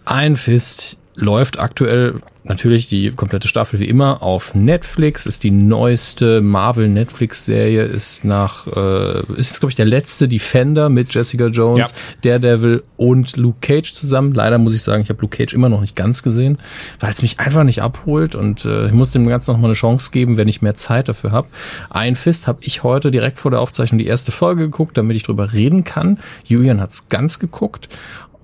ein 0.04 0.36
Fist 0.36 0.98
läuft 1.16 1.60
aktuell 1.60 2.20
natürlich 2.44 2.88
die 2.88 3.10
komplette 3.10 3.48
Staffel 3.48 3.80
wie 3.80 3.88
immer 3.88 4.22
auf 4.22 4.54
Netflix. 4.54 5.26
Ist 5.26 5.44
die 5.44 5.50
neueste 5.50 6.40
Marvel 6.40 6.88
Netflix 6.88 7.46
Serie. 7.46 7.84
Ist 7.84 8.24
nach 8.24 8.66
äh, 8.66 9.20
ist 9.36 9.50
jetzt 9.50 9.60
glaube 9.60 9.70
ich 9.70 9.76
der 9.76 9.86
letzte 9.86 10.28
Defender 10.28 10.88
mit 10.88 11.14
Jessica 11.14 11.46
Jones, 11.46 11.94
Ja. 12.22 12.38
Daredevil 12.38 12.82
und 12.96 13.36
Luke 13.36 13.58
Cage 13.60 13.94
zusammen. 13.94 14.34
Leider 14.34 14.58
muss 14.58 14.74
ich 14.74 14.82
sagen, 14.82 15.02
ich 15.02 15.08
habe 15.08 15.22
Luke 15.22 15.36
Cage 15.36 15.54
immer 15.54 15.68
noch 15.68 15.80
nicht 15.80 15.96
ganz 15.96 16.22
gesehen, 16.22 16.58
weil 17.00 17.12
es 17.12 17.22
mich 17.22 17.40
einfach 17.40 17.64
nicht 17.64 17.80
abholt 17.80 18.34
und 18.34 18.64
äh, 18.64 18.86
ich 18.88 18.92
muss 18.92 19.12
dem 19.12 19.26
Ganzen 19.26 19.52
noch 19.52 19.58
mal 19.58 19.68
eine 19.68 19.74
Chance 19.74 20.10
geben, 20.10 20.36
wenn 20.36 20.48
ich 20.48 20.60
mehr 20.60 20.74
Zeit 20.74 21.08
dafür 21.08 21.32
habe. 21.32 21.48
Ein 21.88 22.16
Fist 22.16 22.46
habe 22.46 22.58
ich 22.62 22.82
heute 22.82 23.10
direkt 23.10 23.38
vor 23.38 23.50
der 23.50 23.60
Aufzeichnung 23.60 23.98
die 23.98 24.06
erste 24.06 24.32
Folge 24.32 24.64
geguckt, 24.64 24.98
damit 24.98 25.16
ich 25.16 25.22
drüber 25.22 25.52
reden 25.52 25.84
kann. 25.84 26.18
Julian 26.44 26.80
hat's 26.80 27.08
ganz 27.08 27.38
geguckt 27.38 27.88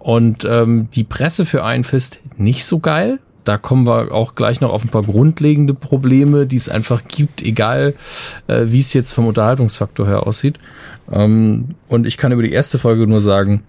und 0.00 0.46
ähm, 0.46 0.88
die 0.94 1.04
Presse 1.04 1.44
für 1.44 1.58
Iron 1.58 1.84
Fist 1.84 2.20
nicht 2.38 2.64
so 2.64 2.80
geil. 2.80 3.20
Da 3.44 3.58
kommen 3.58 3.86
wir 3.86 4.12
auch 4.12 4.34
gleich 4.34 4.60
noch 4.60 4.72
auf 4.72 4.84
ein 4.84 4.88
paar 4.88 5.02
grundlegende 5.02 5.74
Probleme, 5.74 6.46
die 6.46 6.56
es 6.56 6.68
einfach 6.68 7.02
gibt, 7.06 7.42
egal 7.42 7.94
äh, 8.46 8.64
wie 8.66 8.80
es 8.80 8.92
jetzt 8.94 9.12
vom 9.12 9.26
Unterhaltungsfaktor 9.26 10.06
her 10.06 10.26
aussieht. 10.26 10.58
Ähm, 11.12 11.74
und 11.86 12.06
ich 12.06 12.16
kann 12.16 12.32
über 12.32 12.42
die 12.42 12.52
erste 12.52 12.78
Folge 12.78 13.06
nur 13.06 13.20
sagen, 13.20 13.62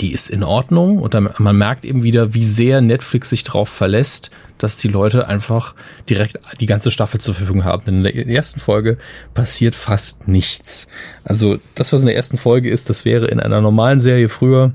die 0.00 0.12
ist 0.12 0.30
in 0.30 0.44
Ordnung 0.44 0.98
und 0.98 1.14
dann, 1.14 1.30
man 1.38 1.56
merkt 1.56 1.84
eben 1.84 2.02
wieder, 2.02 2.34
wie 2.34 2.44
sehr 2.44 2.80
Netflix 2.80 3.30
sich 3.30 3.42
darauf 3.42 3.68
verlässt, 3.68 4.30
dass 4.58 4.76
die 4.76 4.88
Leute 4.88 5.26
einfach 5.26 5.74
direkt 6.08 6.38
die 6.60 6.66
ganze 6.66 6.90
Staffel 6.90 7.20
zur 7.20 7.34
Verfügung 7.34 7.64
haben. 7.64 7.84
Denn 7.84 8.04
in 8.04 8.28
der 8.28 8.28
ersten 8.28 8.60
Folge 8.60 8.98
passiert 9.34 9.74
fast 9.74 10.28
nichts. 10.28 10.88
Also 11.24 11.58
das, 11.74 11.92
was 11.92 12.02
in 12.02 12.06
der 12.06 12.16
ersten 12.16 12.36
Folge 12.36 12.70
ist, 12.70 12.90
das 12.90 13.04
wäre 13.04 13.26
in 13.26 13.40
einer 13.40 13.60
normalen 13.60 14.00
Serie 14.00 14.28
früher 14.28 14.72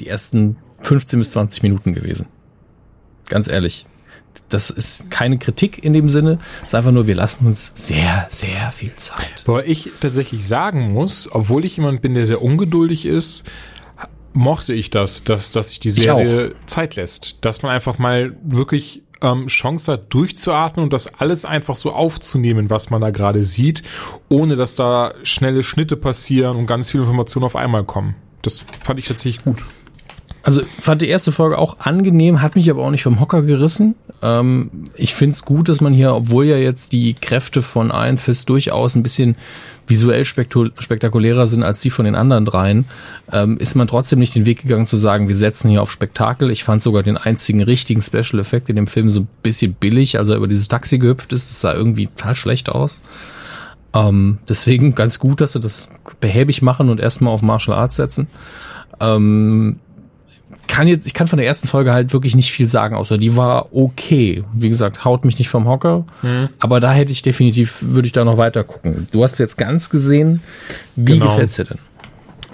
die 0.00 0.06
ersten 0.06 0.56
15 0.82 1.18
bis 1.18 1.30
20 1.32 1.62
Minuten 1.62 1.92
gewesen. 1.92 2.26
Ganz 3.28 3.48
ehrlich. 3.48 3.86
Das 4.48 4.70
ist 4.70 5.10
keine 5.10 5.38
Kritik 5.38 5.84
in 5.84 5.92
dem 5.92 6.08
Sinne. 6.08 6.38
Es 6.62 6.68
ist 6.68 6.74
einfach 6.74 6.92
nur, 6.92 7.06
wir 7.06 7.14
lassen 7.14 7.46
uns 7.46 7.72
sehr, 7.74 8.26
sehr 8.30 8.70
viel 8.70 8.94
Zeit. 8.96 9.46
Wobei 9.46 9.66
ich 9.66 9.90
tatsächlich 10.00 10.46
sagen 10.46 10.92
muss, 10.92 11.28
obwohl 11.30 11.64
ich 11.64 11.76
jemand 11.76 12.00
bin, 12.00 12.14
der 12.14 12.24
sehr 12.24 12.40
ungeduldig 12.40 13.04
ist, 13.04 13.44
mochte 14.32 14.72
ich 14.72 14.90
das, 14.90 15.24
dass, 15.24 15.50
dass 15.50 15.70
sich 15.70 15.80
die 15.80 15.90
Serie 15.90 16.54
Zeit 16.66 16.96
lässt. 16.96 17.38
Dass 17.42 17.62
man 17.62 17.72
einfach 17.72 17.98
mal 17.98 18.36
wirklich 18.42 19.02
ähm, 19.20 19.48
Chance 19.48 19.92
hat, 19.92 20.14
durchzuatmen 20.14 20.84
und 20.84 20.92
das 20.92 21.14
alles 21.14 21.44
einfach 21.44 21.76
so 21.76 21.92
aufzunehmen, 21.92 22.70
was 22.70 22.90
man 22.90 23.00
da 23.00 23.10
gerade 23.10 23.42
sieht, 23.42 23.82
ohne 24.28 24.56
dass 24.56 24.76
da 24.76 25.12
schnelle 25.24 25.62
Schnitte 25.62 25.96
passieren 25.96 26.56
und 26.56 26.66
ganz 26.66 26.90
viele 26.90 27.02
Informationen 27.02 27.44
auf 27.44 27.56
einmal 27.56 27.84
kommen. 27.84 28.14
Das 28.42 28.62
fand 28.82 28.98
ich 28.98 29.06
tatsächlich 29.06 29.44
gut. 29.44 29.64
Also 30.48 30.62
fand 30.80 31.02
die 31.02 31.08
erste 31.08 31.30
Folge 31.30 31.58
auch 31.58 31.78
angenehm, 31.78 32.40
hat 32.40 32.56
mich 32.56 32.70
aber 32.70 32.82
auch 32.82 32.90
nicht 32.90 33.02
vom 33.02 33.20
Hocker 33.20 33.42
gerissen. 33.42 33.96
Ähm, 34.22 34.70
ich 34.94 35.14
find's 35.14 35.44
gut, 35.44 35.68
dass 35.68 35.82
man 35.82 35.92
hier, 35.92 36.14
obwohl 36.14 36.46
ja 36.46 36.56
jetzt 36.56 36.92
die 36.92 37.12
Kräfte 37.12 37.60
von 37.60 37.90
Iron 37.90 38.16
Fist 38.16 38.48
durchaus 38.48 38.94
ein 38.94 39.02
bisschen 39.02 39.36
visuell 39.86 40.24
spektakulärer 40.24 41.46
sind 41.46 41.62
als 41.62 41.82
die 41.82 41.90
von 41.90 42.06
den 42.06 42.14
anderen 42.14 42.46
dreien, 42.46 42.86
ähm, 43.30 43.58
ist 43.58 43.74
man 43.74 43.88
trotzdem 43.88 44.20
nicht 44.20 44.34
den 44.34 44.46
Weg 44.46 44.62
gegangen 44.62 44.86
zu 44.86 44.96
sagen, 44.96 45.28
wir 45.28 45.36
setzen 45.36 45.68
hier 45.68 45.82
auf 45.82 45.90
Spektakel. 45.90 46.50
Ich 46.50 46.64
fand 46.64 46.80
sogar 46.80 47.02
den 47.02 47.18
einzigen 47.18 47.62
richtigen 47.62 48.00
Special 48.00 48.40
Effekt 48.40 48.70
in 48.70 48.76
dem 48.76 48.86
Film 48.86 49.10
so 49.10 49.20
ein 49.20 49.28
bisschen 49.42 49.74
billig, 49.74 50.18
als 50.18 50.30
er 50.30 50.36
über 50.36 50.48
dieses 50.48 50.68
Taxi 50.68 50.96
gehüpft 50.96 51.34
ist. 51.34 51.50
Das 51.50 51.60
sah 51.60 51.74
irgendwie 51.74 52.06
total 52.06 52.36
schlecht 52.36 52.70
aus. 52.70 53.02
Ähm, 53.92 54.38
deswegen 54.48 54.94
ganz 54.94 55.18
gut, 55.18 55.42
dass 55.42 55.52
wir 55.52 55.60
das 55.60 55.90
behäbig 56.20 56.62
machen 56.62 56.88
und 56.88 57.00
erstmal 57.00 57.34
auf 57.34 57.42
Martial 57.42 57.76
Arts 57.76 57.96
setzen. 57.96 58.28
Ähm, 58.98 59.78
kann 60.68 60.86
jetzt, 60.86 61.06
ich 61.06 61.14
kann 61.14 61.26
von 61.26 61.38
der 61.38 61.46
ersten 61.46 61.66
Folge 61.66 61.92
halt 61.92 62.12
wirklich 62.12 62.36
nicht 62.36 62.52
viel 62.52 62.68
sagen, 62.68 62.94
außer 62.94 63.18
die 63.18 63.36
war 63.36 63.74
okay. 63.74 64.44
Wie 64.52 64.68
gesagt, 64.68 65.04
haut 65.04 65.24
mich 65.24 65.38
nicht 65.38 65.48
vom 65.48 65.66
Hocker. 65.66 66.06
Aber 66.60 66.78
da 66.78 66.92
hätte 66.92 67.10
ich 67.10 67.22
definitiv, 67.22 67.78
würde 67.82 68.06
ich 68.06 68.12
da 68.12 68.24
noch 68.24 68.36
weiter 68.36 68.62
gucken. 68.64 69.06
Du 69.10 69.24
hast 69.24 69.38
jetzt 69.38 69.56
ganz 69.58 69.90
gesehen. 69.90 70.42
Wie 70.94 71.14
Genau. 71.14 71.26
gefällt's 71.30 71.56
dir 71.56 71.64
denn? 71.64 71.78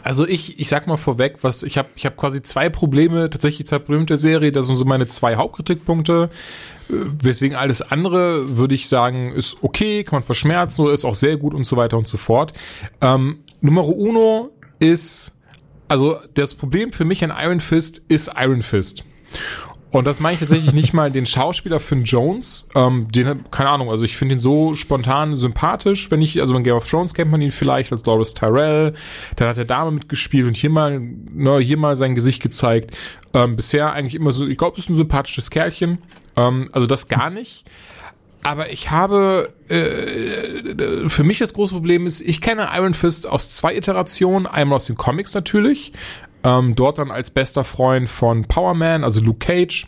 Also 0.02 0.28
ich, 0.28 0.60
ich 0.60 0.68
sag 0.68 0.86
mal 0.86 0.98
vorweg, 0.98 1.36
was 1.42 1.62
ich 1.62 1.78
habe 1.78 1.88
ich 1.96 2.04
hab 2.04 2.16
quasi 2.18 2.42
zwei 2.42 2.68
Probleme, 2.68 3.30
tatsächlich 3.30 3.66
zwei 3.66 3.78
Probleme 3.78 4.00
mit 4.00 4.10
der 4.10 4.18
Serie, 4.18 4.52
das 4.52 4.66
sind 4.66 4.76
so 4.76 4.84
meine 4.84 5.08
zwei 5.08 5.36
Hauptkritikpunkte. 5.36 6.28
Äh, 6.90 6.92
Weswegen 7.22 7.56
alles 7.56 7.80
andere, 7.80 8.58
würde 8.58 8.74
ich 8.74 8.86
sagen, 8.86 9.32
ist 9.32 9.56
okay, 9.62 10.04
kann 10.04 10.16
man 10.18 10.22
verschmerzen 10.22 10.82
oder 10.82 10.92
ist 10.92 11.06
auch 11.06 11.14
sehr 11.14 11.38
gut 11.38 11.54
und 11.54 11.64
so 11.64 11.78
weiter 11.78 11.96
und 11.96 12.06
so 12.06 12.18
fort. 12.18 12.52
Ähm, 13.00 13.38
Numero 13.62 13.92
uno 13.92 14.50
ist 14.78 15.32
also 15.88 16.18
das 16.34 16.54
Problem 16.54 16.92
für 16.92 17.04
mich 17.04 17.22
an 17.24 17.32
Iron 17.36 17.60
Fist 17.60 18.02
ist 18.08 18.32
Iron 18.36 18.62
Fist. 18.62 19.04
Und 19.94 20.08
das 20.08 20.18
meine 20.18 20.34
ich 20.34 20.40
tatsächlich 20.40 20.72
nicht 20.72 20.92
mal 20.92 21.12
den 21.12 21.24
Schauspieler 21.24 21.78
Finn 21.78 22.02
Jones. 22.02 22.68
Ähm, 22.74 23.06
den, 23.12 23.48
keine 23.52 23.70
Ahnung, 23.70 23.90
also 23.90 24.04
ich 24.04 24.16
finde 24.16 24.34
ihn 24.34 24.40
so 24.40 24.74
spontan 24.74 25.36
sympathisch, 25.36 26.10
wenn 26.10 26.20
ich, 26.20 26.40
also 26.40 26.56
in 26.56 26.64
Game 26.64 26.74
of 26.74 26.90
Thrones 26.90 27.14
kennt 27.14 27.30
man 27.30 27.40
ihn 27.40 27.52
vielleicht 27.52 27.92
als 27.92 28.04
Loris 28.04 28.34
Tyrell. 28.34 28.94
Dann 29.36 29.48
hat 29.48 29.56
er 29.56 29.64
Dame 29.64 29.92
mitgespielt 29.92 30.48
und 30.48 30.56
hier 30.56 30.70
mal, 30.70 30.98
ne, 30.98 31.58
hier 31.58 31.76
mal 31.76 31.96
sein 31.96 32.16
Gesicht 32.16 32.42
gezeigt. 32.42 32.96
Ähm, 33.34 33.54
bisher 33.54 33.92
eigentlich 33.92 34.16
immer 34.16 34.32
so, 34.32 34.48
ich 34.48 34.58
glaube, 34.58 34.78
ist 34.78 34.90
ein 34.90 34.96
sympathisches 34.96 35.48
Kerlchen. 35.50 35.98
Ähm, 36.34 36.68
also 36.72 36.88
das 36.88 37.06
gar 37.06 37.30
nicht. 37.30 37.64
Aber 38.44 38.70
ich 38.70 38.90
habe, 38.90 39.54
äh, 39.68 41.08
für 41.08 41.24
mich 41.24 41.38
das 41.38 41.54
große 41.54 41.74
Problem 41.74 42.06
ist, 42.06 42.20
ich 42.20 42.42
kenne 42.42 42.68
Iron 42.74 42.92
Fist 42.92 43.26
aus 43.26 43.50
zwei 43.50 43.74
Iterationen. 43.74 44.46
Einmal 44.46 44.76
aus 44.76 44.84
den 44.84 44.96
Comics 44.96 45.34
natürlich. 45.34 45.92
Ähm, 46.44 46.74
dort 46.74 46.98
dann 46.98 47.10
als 47.10 47.30
bester 47.30 47.64
Freund 47.64 48.08
von 48.08 48.44
Power 48.44 48.74
Man, 48.74 49.02
also 49.02 49.20
Luke 49.20 49.38
Cage. 49.38 49.86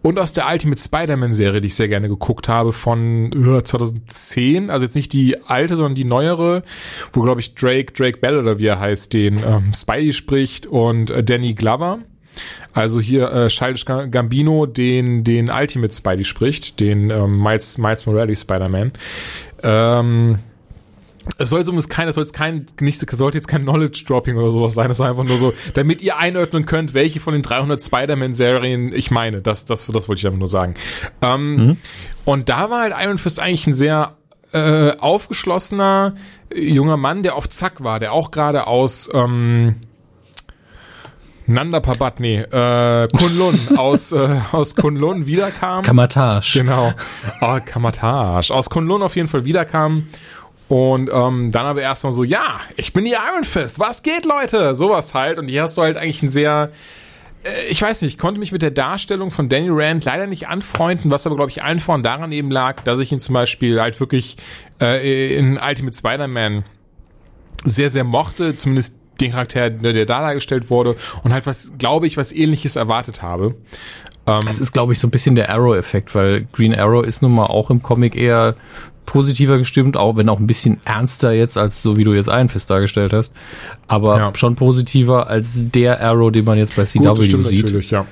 Und 0.00 0.18
aus 0.18 0.32
der 0.32 0.46
Ultimate 0.50 0.80
Spider-Man-Serie, 0.80 1.60
die 1.60 1.66
ich 1.66 1.74
sehr 1.74 1.88
gerne 1.88 2.08
geguckt 2.08 2.48
habe, 2.48 2.72
von 2.72 3.32
äh, 3.32 3.62
2010. 3.62 4.70
Also 4.70 4.84
jetzt 4.86 4.96
nicht 4.96 5.12
die 5.12 5.42
alte, 5.42 5.76
sondern 5.76 5.94
die 5.94 6.04
neuere, 6.04 6.62
wo, 7.12 7.20
glaube 7.20 7.40
ich, 7.40 7.54
Drake, 7.54 7.92
Drake 7.92 8.18
Bell 8.18 8.38
oder 8.38 8.58
wie 8.58 8.66
er 8.66 8.80
heißt, 8.80 9.12
den 9.12 9.38
ähm, 9.38 9.72
Spidey 9.74 10.12
spricht 10.12 10.66
und 10.66 11.10
äh, 11.10 11.22
Danny 11.22 11.52
Glover. 11.52 12.00
Also 12.72 13.00
hier 13.00 13.30
äh, 13.32 13.48
Childish 13.48 13.84
Gambino, 13.84 14.66
den 14.66 15.24
den 15.24 15.50
Ultimate 15.50 15.94
Spidey 15.94 16.24
spricht, 16.24 16.80
den 16.80 17.10
ähm, 17.10 17.42
Miles, 17.42 17.78
Miles 17.78 18.06
Morales 18.06 18.40
Spider-Man. 18.40 18.92
Ähm, 19.62 20.38
es 21.38 21.50
soll 21.50 21.64
so 21.64 21.72
kein, 21.88 22.08
es 22.08 22.16
soll 22.16 22.24
jetzt 22.24 22.34
kein, 22.34 22.66
nicht, 22.80 22.98
sollte 23.10 23.38
jetzt 23.38 23.48
kein 23.48 23.62
Knowledge 23.62 24.04
Dropping 24.06 24.36
oder 24.36 24.50
sowas 24.50 24.74
sein. 24.74 24.90
Es 24.90 24.98
soll 24.98 25.08
einfach 25.08 25.24
nur 25.24 25.38
so, 25.38 25.54
damit 25.72 26.02
ihr 26.02 26.18
einordnen 26.18 26.66
könnt, 26.66 26.92
welche 26.92 27.18
von 27.20 27.32
den 27.32 27.42
300 27.42 27.80
Spider-Man-Serien 27.80 28.92
ich 28.92 29.10
meine. 29.10 29.40
Das, 29.40 29.64
das, 29.64 29.86
das 29.86 30.08
wollte 30.08 30.20
ich 30.20 30.26
einfach 30.26 30.38
nur 30.38 30.48
sagen. 30.48 30.74
Ähm, 31.22 31.56
mhm. 31.56 31.76
Und 32.24 32.48
da 32.48 32.68
war 32.70 32.82
halt 32.82 32.94
Iron 33.00 33.18
Fist 33.18 33.40
eigentlich 33.40 33.66
ein 33.66 33.74
sehr 33.74 34.16
äh, 34.52 34.96
aufgeschlossener 34.98 36.14
junger 36.54 36.96
Mann, 36.96 37.22
der 37.22 37.36
auf 37.36 37.48
Zack 37.48 37.82
war, 37.82 38.00
der 38.00 38.12
auch 38.12 38.30
gerade 38.30 38.66
aus 38.66 39.10
ähm, 39.12 39.76
Nanda 41.46 41.80
Parbat, 41.80 42.20
nee, 42.20 42.40
äh, 42.40 43.08
Kunlun 43.08 43.54
aus, 43.76 44.12
äh, 44.12 44.40
aus 44.52 44.74
Kunlun 44.74 45.26
wiederkam. 45.26 45.82
Kamatage. 45.82 46.60
Genau. 46.60 46.92
Oh, 47.40 47.58
Kamatage. 47.64 48.52
Aus 48.52 48.70
Kunlun 48.70 49.02
auf 49.02 49.16
jeden 49.16 49.28
Fall 49.28 49.44
wiederkam. 49.44 50.08
Und 50.68 51.10
ähm, 51.12 51.52
dann 51.52 51.66
aber 51.66 51.82
erstmal 51.82 52.12
so, 52.12 52.24
ja, 52.24 52.60
ich 52.76 52.94
bin 52.94 53.04
die 53.04 53.12
Iron 53.12 53.44
Fist, 53.44 53.78
was 53.78 54.02
geht, 54.02 54.24
Leute? 54.24 54.74
Sowas 54.74 55.12
halt. 55.14 55.38
Und 55.38 55.48
hier 55.48 55.64
hast 55.64 55.76
du 55.76 55.82
halt 55.82 55.98
eigentlich 55.98 56.22
ein 56.22 56.30
sehr, 56.30 56.70
äh, 57.44 57.50
ich 57.70 57.82
weiß 57.82 58.00
nicht, 58.02 58.14
ich 58.14 58.18
konnte 58.18 58.40
mich 58.40 58.50
mit 58.50 58.62
der 58.62 58.70
Darstellung 58.70 59.30
von 59.30 59.50
Danny 59.50 59.68
Rand 59.70 60.06
leider 60.06 60.26
nicht 60.26 60.48
anfreunden, 60.48 61.10
was 61.10 61.26
aber, 61.26 61.36
glaube 61.36 61.50
ich, 61.50 61.62
allen 61.62 61.80
voran 61.80 62.02
daran 62.02 62.32
eben 62.32 62.50
lag, 62.50 62.80
dass 62.82 62.98
ich 62.98 63.12
ihn 63.12 63.20
zum 63.20 63.34
Beispiel 63.34 63.80
halt 63.80 64.00
wirklich 64.00 64.36
äh, 64.80 65.36
in 65.36 65.58
Ultimate 65.58 65.96
Spider-Man 65.96 66.64
sehr, 67.64 67.90
sehr 67.90 68.04
mochte, 68.04 68.56
zumindest 68.56 68.98
den 69.24 69.32
Charakter, 69.32 69.70
der 69.70 69.92
da 69.92 70.20
dargestellt 70.20 70.70
wurde 70.70 70.96
und 71.22 71.32
halt 71.32 71.46
was, 71.46 71.72
glaube 71.78 72.06
ich, 72.06 72.16
was 72.16 72.32
ähnliches 72.32 72.76
erwartet 72.76 73.22
habe. 73.22 73.54
Ähm, 74.26 74.40
es 74.48 74.58
ist, 74.58 74.72
glaube 74.72 74.92
ich, 74.92 74.98
so 74.98 75.08
ein 75.08 75.10
bisschen 75.10 75.34
der 75.34 75.50
Arrow-Effekt, 75.50 76.14
weil 76.14 76.46
Green 76.52 76.74
Arrow 76.74 77.04
ist 77.04 77.22
nun 77.22 77.34
mal 77.34 77.46
auch 77.46 77.70
im 77.70 77.82
Comic 77.82 78.16
eher 78.16 78.54
positiver 79.06 79.58
gestimmt, 79.58 79.96
auch 79.96 80.16
wenn 80.16 80.28
auch 80.28 80.38
ein 80.38 80.46
bisschen 80.46 80.78
ernster 80.84 81.32
jetzt, 81.32 81.58
als 81.58 81.82
so 81.82 81.96
wie 81.96 82.04
du 82.04 82.14
jetzt 82.14 82.28
einen 82.28 82.48
Fest 82.48 82.70
dargestellt 82.70 83.12
hast. 83.12 83.34
Aber 83.86 84.18
ja. 84.18 84.32
schon 84.34 84.56
positiver 84.56 85.28
als 85.28 85.70
der 85.70 86.00
Arrow, 86.00 86.32
den 86.32 86.44
man 86.44 86.56
jetzt 86.56 86.76
bei 86.76 86.84
CW 86.84 87.08
Gut, 87.08 87.44
sieht. 87.44 87.90
Ja. 87.90 88.06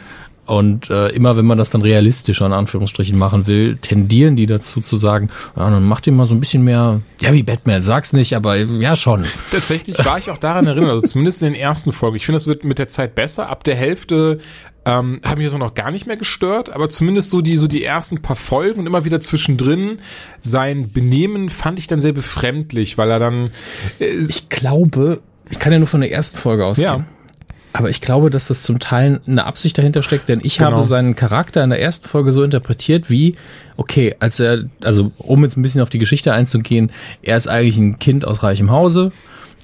Und 0.45 0.91
äh, 0.91 1.09
immer 1.11 1.37
wenn 1.37 1.45
man 1.45 1.57
das 1.57 1.71
dann 1.71 1.83
realistischer 1.83 2.47
in 2.47 2.53
Anführungsstrichen 2.53 3.17
machen 3.17 3.47
will, 3.47 3.77
tendieren 3.77 4.35
die 4.35 4.47
dazu 4.47 4.81
zu 4.81 4.97
sagen, 4.97 5.31
ja, 5.57 5.71
dann 5.71 5.85
macht 5.85 6.07
ihr 6.09 6.13
mal 6.13 6.27
so 6.27 6.35
ein 6.35 6.41
bisschen 6.41 6.65
mehr, 6.65 7.01
ja 7.21 7.33
wie 7.33 7.45
Batman, 7.45 7.81
sag's 7.81 8.13
nicht, 8.13 8.35
aber 8.35 8.57
ja 8.57 8.97
schon. 8.97 9.25
Tatsächlich 9.53 10.05
war 10.05 10.19
ich 10.19 10.31
auch 10.31 10.39
daran 10.39 10.67
erinnert, 10.67 10.91
also 10.91 11.03
zumindest 11.03 11.43
in 11.43 11.53
den 11.53 11.61
ersten 11.61 11.93
Folgen. 11.93 12.17
Ich 12.17 12.27
finde, 12.27 12.37
das 12.37 12.49
wird 12.49 12.65
mit 12.65 12.81
der 12.81 12.89
Zeit 12.89 13.15
besser. 13.15 13.49
Ab 13.51 13.63
der 13.63 13.77
Hälfte 13.77 14.39
ähm, 14.85 15.21
hat 15.25 15.39
mich 15.39 15.47
das 15.47 15.55
auch 15.55 15.59
noch 15.59 15.75
gar 15.75 15.93
nicht 15.93 16.07
mehr 16.07 16.17
gestört, 16.17 16.71
aber 16.71 16.89
zumindest 16.89 17.31
so 17.31 17.41
die, 17.41 17.57
so 17.57 17.69
die 17.69 17.85
ersten 17.85 18.21
paar 18.21 18.37
Folgen 18.37 18.81
und 18.81 18.87
immer 18.87 19.05
wieder 19.05 19.21
zwischendrin 19.21 20.01
sein 20.41 20.91
Benehmen 20.91 21.51
fand 21.51 21.79
ich 21.79 21.87
dann 21.87 22.01
sehr 22.01 22.13
befremdlich, 22.13 22.99
weil 22.99 23.11
er 23.11 23.21
dann. 23.21 23.45
Äh, 24.01 24.07
ich 24.29 24.49
glaube, 24.49 25.21
ich 25.51 25.61
kann 25.61 25.73
ja 25.73 25.79
nur 25.79 25.89
von 25.89 26.01
der 26.01 26.11
ersten 26.11 26.37
Folge 26.37 26.67
ausgehen. 26.67 26.89
Ja. 26.89 27.05
Aber 27.73 27.89
ich 27.89 28.01
glaube, 28.01 28.31
dass 28.31 28.49
das 28.49 28.63
zum 28.63 28.79
Teil 28.79 29.21
eine 29.27 29.45
Absicht 29.45 29.79
dahinter 29.79 30.03
steckt, 30.03 30.29
denn 30.29 30.41
ich 30.43 30.59
genau. 30.59 30.73
habe 30.73 30.83
seinen 30.83 31.15
Charakter 31.15 31.65
in 31.65 31.71
der 31.71 31.81
ersten 31.81 32.07
Folge 32.07 32.31
so 32.31 32.43
interpretiert 32.43 33.09
wie, 33.09 33.37
okay, 33.77 34.15
als 34.21 34.41
er, 34.41 34.65
also 34.85 35.13
um 35.19 35.43
jetzt 35.43 35.57
ein 35.57 35.63
bisschen 35.63 35.81
auf 35.81 35.89
die 35.89 35.99
Geschichte 35.99 36.35
einzugehen, 36.35 36.91
er 37.23 37.37
ist 37.37 37.49
eigentlich 37.49 37.79
ein 37.79 37.99
Kind 37.99 38.27
aus 38.27 38.43
reichem 38.43 38.71
Hause, 38.71 39.13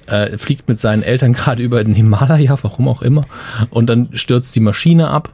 äh, 0.07 0.37
fliegt 0.37 0.67
mit 0.67 0.79
seinen 0.79 1.03
Eltern 1.03 1.33
gerade 1.33 1.61
über 1.61 1.83
den 1.83 1.93
Himalaya, 1.93 2.57
warum 2.61 2.87
auch 2.87 3.03
immer, 3.03 3.25
und 3.69 3.89
dann 3.89 4.09
stürzt 4.13 4.55
die 4.55 4.61
Maschine 4.61 5.09
ab, 5.09 5.29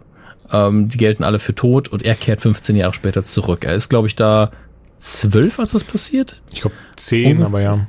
ähm, 0.52 0.90
die 0.90 0.98
gelten 0.98 1.24
alle 1.24 1.40
für 1.40 1.56
tot 1.56 1.88
und 1.88 2.04
er 2.04 2.16
kehrt 2.16 2.42
15 2.42 2.76
Jahre 2.76 2.94
später 2.94 3.24
zurück. 3.24 3.64
Er 3.64 3.76
ist, 3.76 3.90
glaube 3.90 4.08
ich, 4.08 4.16
da 4.16 4.52
zwölf, 4.98 5.60
als 5.60 5.72
das 5.72 5.84
passiert. 5.84 6.42
Ich 6.52 6.62
glaube 6.62 6.76
zehn, 6.98 7.42
aber 7.42 7.62
ja 7.62 7.88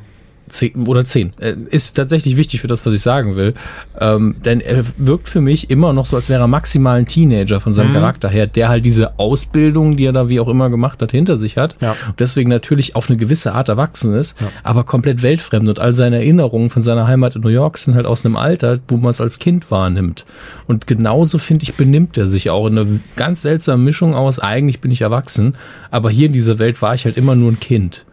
zehn 0.49 0.87
oder 0.87 1.05
zehn. 1.05 1.33
Äh, 1.41 1.55
ist 1.71 1.97
tatsächlich 1.97 2.37
wichtig 2.37 2.61
für 2.61 2.67
das, 2.67 2.85
was 2.87 2.95
ich 2.95 3.03
sagen 3.03 3.37
will. 3.37 3.55
Ähm, 4.01 4.37
denn 4.45 4.61
er 4.61 4.85
wirkt 4.97 5.29
für 5.29 5.41
mich 5.41 5.71
immer 5.71 5.93
noch 5.93 6.07
so, 6.07 6.17
als 6.17 6.29
wäre 6.29 6.43
er 6.43 6.47
maximal 6.47 6.99
ein 6.99 7.07
Teenager 7.07 7.61
von 7.61 7.73
seinem 7.73 7.91
mhm. 7.91 7.95
Charakter 7.95 8.29
her, 8.29 8.47
der 8.47 8.69
halt 8.69 8.85
diese 8.85 9.19
Ausbildung, 9.19 9.97
die 9.97 10.05
er 10.05 10.13
da 10.13 10.29
wie 10.29 10.41
auch 10.41 10.49
immer 10.49 10.71
gemacht 10.71 11.03
hat, 11.03 11.13
hinter 11.13 11.37
sich 11.37 11.57
hat. 11.57 11.77
Ja. 11.81 11.97
Und 12.07 12.21
deswegen 12.21 12.51
natürlich 12.51 12.97
auf 12.97 13.09
eine 13.09 13.17
gewisse 13.17 13.55
Art 13.55 13.69
erwachsen 13.69 14.15
ist, 14.15 14.41
ja. 14.41 14.49
aber 14.63 14.85
komplett 14.85 15.23
weltfremd. 15.23 15.69
Und 15.69 15.79
all 15.79 15.95
seine 15.95 16.17
Erinnerungen 16.17 16.71
von 16.71 16.83
seiner 16.83 17.07
Heimat 17.07 17.37
in 17.37 17.43
New 17.43 17.49
York 17.49 17.79
sind 17.79 17.95
halt 17.95 18.07
aus 18.07 18.25
einem 18.25 18.37
Alter, 18.37 18.79
wo 18.89 18.97
man 18.97 19.11
es 19.11 19.21
als 19.21 19.39
Kind 19.39 19.71
wahrnimmt. 19.71 20.27
Und 20.67 20.87
genauso, 20.87 21.39
finde 21.39 21.65
ich, 21.65 21.75
benimmt 21.75 22.17
er 22.19 22.27
sich 22.27 22.51
auch 22.51 22.67
in 22.67 22.79
einer 22.79 22.89
ganz 23.17 23.43
seltsamen 23.43 23.85
Mischung 23.85 24.15
aus, 24.15 24.39
eigentlich 24.39 24.81
bin 24.81 24.91
ich 24.91 25.01
erwachsen, 25.01 25.57
aber 25.91 26.11
hier 26.11 26.27
in 26.27 26.33
dieser 26.33 26.59
Welt 26.59 26.81
war 26.83 26.95
ich 26.95 27.05
halt 27.05 27.17
immer 27.17 27.35
nur 27.35 27.53
ein 27.53 27.61
Kind. 27.61 28.05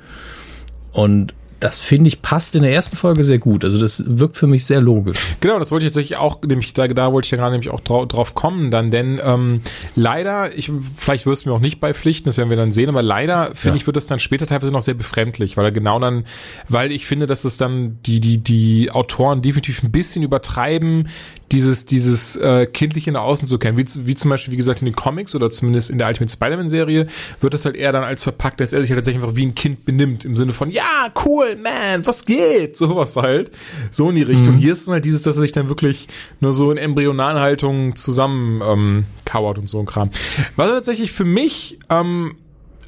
Und 0.91 1.34
das 1.63 1.80
finde 1.80 2.10
ich 2.10 2.21
passt 2.21 2.58
in 2.58 2.63
der 2.63 2.73
ersten 2.73 2.97
Folge 2.97 3.23
sehr 3.23 3.39
gut. 3.39 3.63
Also 3.63 3.80
das 3.80 4.04
wirkt 4.06 4.36
für 4.36 4.47
mich 4.47 4.65
sehr 4.65 4.82
logisch. 4.82 5.17
Genau, 5.39 5.60
das 5.60 5.71
wollte 5.71 5.86
ich 5.86 5.91
tatsächlich 5.91 6.17
auch, 6.17 6.41
nämlich 6.41 6.73
da, 6.73 6.89
da 6.89 7.13
wollte 7.13 7.28
ich 7.28 7.32
ja 7.32 7.38
gerade 7.38 7.52
nämlich 7.52 7.69
auch 7.69 7.80
drauf, 7.80 8.10
drauf 8.10 8.36
kommen 8.36 8.69
dann, 8.69 8.91
denn 8.91 9.21
ähm, 9.23 9.62
leider, 9.95 10.58
ich 10.58 10.69
vielleicht 10.97 11.26
wirst 11.26 11.45
du 11.45 11.49
mir 11.49 11.56
auch 11.56 11.62
nicht 11.62 11.80
beipflichten, 11.80 12.26
das 12.26 12.38
werden 12.38 12.49
wir 12.49 12.58
dann 12.58 12.73
sehen, 12.73 12.89
aber 12.89 13.02
leider 13.02 13.56
finde 13.56 13.78
ja. 13.78 13.82
ich 13.82 13.86
wird 13.88 13.95
das 13.95 14.08
dann 14.08 14.19
später 14.19 14.45
teilweise 14.45 14.73
noch 14.73 14.82
sehr 14.82 14.93
befremdlich, 14.93 15.56
weil 15.56 15.63
er 15.63 15.71
genau 15.71 15.99
dann, 15.99 16.26
weil 16.67 16.91
ich 16.91 17.06
finde, 17.06 17.28
dass 17.28 17.45
es 17.45 17.56
dann 17.56 17.97
die 18.06 18.19
die 18.19 18.39
die 18.39 18.91
Autoren 18.91 19.41
definitiv 19.41 19.84
ein 19.84 19.91
bisschen 19.91 20.21
übertreiben, 20.21 21.08
dieses 21.54 21.86
dieses 21.86 22.36
äh, 22.36 22.66
kindliche 22.66 23.12
nach 23.12 23.22
außen 23.22 23.48
zu 23.48 23.58
kennen, 23.58 23.78
wie, 23.78 23.86
wie 24.06 24.16
zum 24.16 24.30
Beispiel 24.30 24.52
wie 24.52 24.58
gesagt 24.58 24.82
in 24.82 24.86
den 24.86 24.96
Comics 24.96 25.36
oder 25.36 25.50
zumindest 25.50 25.89
in 25.89 25.98
der 25.98 26.08
Ultimate 26.08 26.32
Spider-Man 26.32 26.68
Serie 26.68 27.08
wird 27.39 27.54
das 27.54 27.66
halt 27.66 27.76
eher 27.76 27.92
dann 27.92 28.04
als 28.04 28.24
verpackt, 28.24 28.60
dass 28.60 28.74
er 28.74 28.82
sich 28.82 28.89
halt 28.89 28.98
tatsächlich 28.98 29.24
einfach 29.24 29.36
wie 29.36 29.46
ein 29.46 29.56
Kind 29.56 29.86
benimmt 29.86 30.26
im 30.26 30.36
Sinne 30.36 30.54
von 30.54 30.70
ja 30.70 31.12
cool 31.26 31.56
man, 31.56 32.06
was 32.06 32.26
geht? 32.26 32.76
Sowas 32.84 33.16
halt. 33.16 33.52
So 33.92 34.10
in 34.10 34.16
die 34.16 34.24
Richtung. 34.24 34.56
Mhm. 34.56 34.60
Hier 34.60 34.74
ist 34.74 34.82
es 34.82 34.88
halt 34.89 35.06
dieses, 35.06 35.22
dass 35.22 35.38
er 35.38 35.42
sich 35.42 35.52
dann 35.52 35.70
wirklich 35.70 36.08
nur 36.39 36.54
so 36.54 36.72
in 36.72 36.78
Embryonalhaltung 36.78 37.96
zusammen 37.96 38.62
ähm, 38.66 39.06
kauert 39.26 39.60
und 39.60 39.70
so 39.70 39.80
ein 39.80 39.86
Kram. 39.86 40.10
Was 40.56 40.70
tatsächlich 40.70 41.12
für 41.12 41.26
mich 41.26 41.80
ähm, 41.89 42.36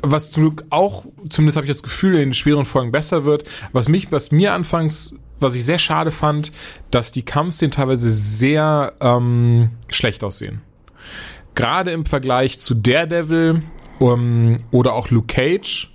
was 0.01 0.31
zum 0.31 0.43
Glück 0.43 0.65
auch, 0.69 1.05
zumindest 1.29 1.57
habe 1.57 1.65
ich 1.65 1.71
das 1.71 1.83
Gefühl, 1.83 2.15
in 2.15 2.33
schweren 2.33 2.65
Folgen 2.65 2.91
besser 2.91 3.25
wird, 3.25 3.45
was 3.71 3.87
mich, 3.87 4.11
was 4.11 4.31
mir 4.31 4.53
anfangs, 4.53 5.15
was 5.39 5.55
ich 5.55 5.65
sehr 5.65 5.79
schade 5.79 6.11
fand, 6.11 6.51
dass 6.91 7.11
die 7.11 7.23
Kampfszenen 7.23 7.71
teilweise 7.71 8.11
sehr 8.11 8.93
ähm, 9.01 9.71
schlecht 9.89 10.23
aussehen. 10.23 10.61
Gerade 11.55 11.91
im 11.91 12.05
Vergleich 12.05 12.59
zu 12.59 12.75
Daredevil 12.75 13.61
um, 13.99 14.57
oder 14.71 14.93
auch 14.93 15.09
Luke 15.09 15.27
Cage 15.27 15.91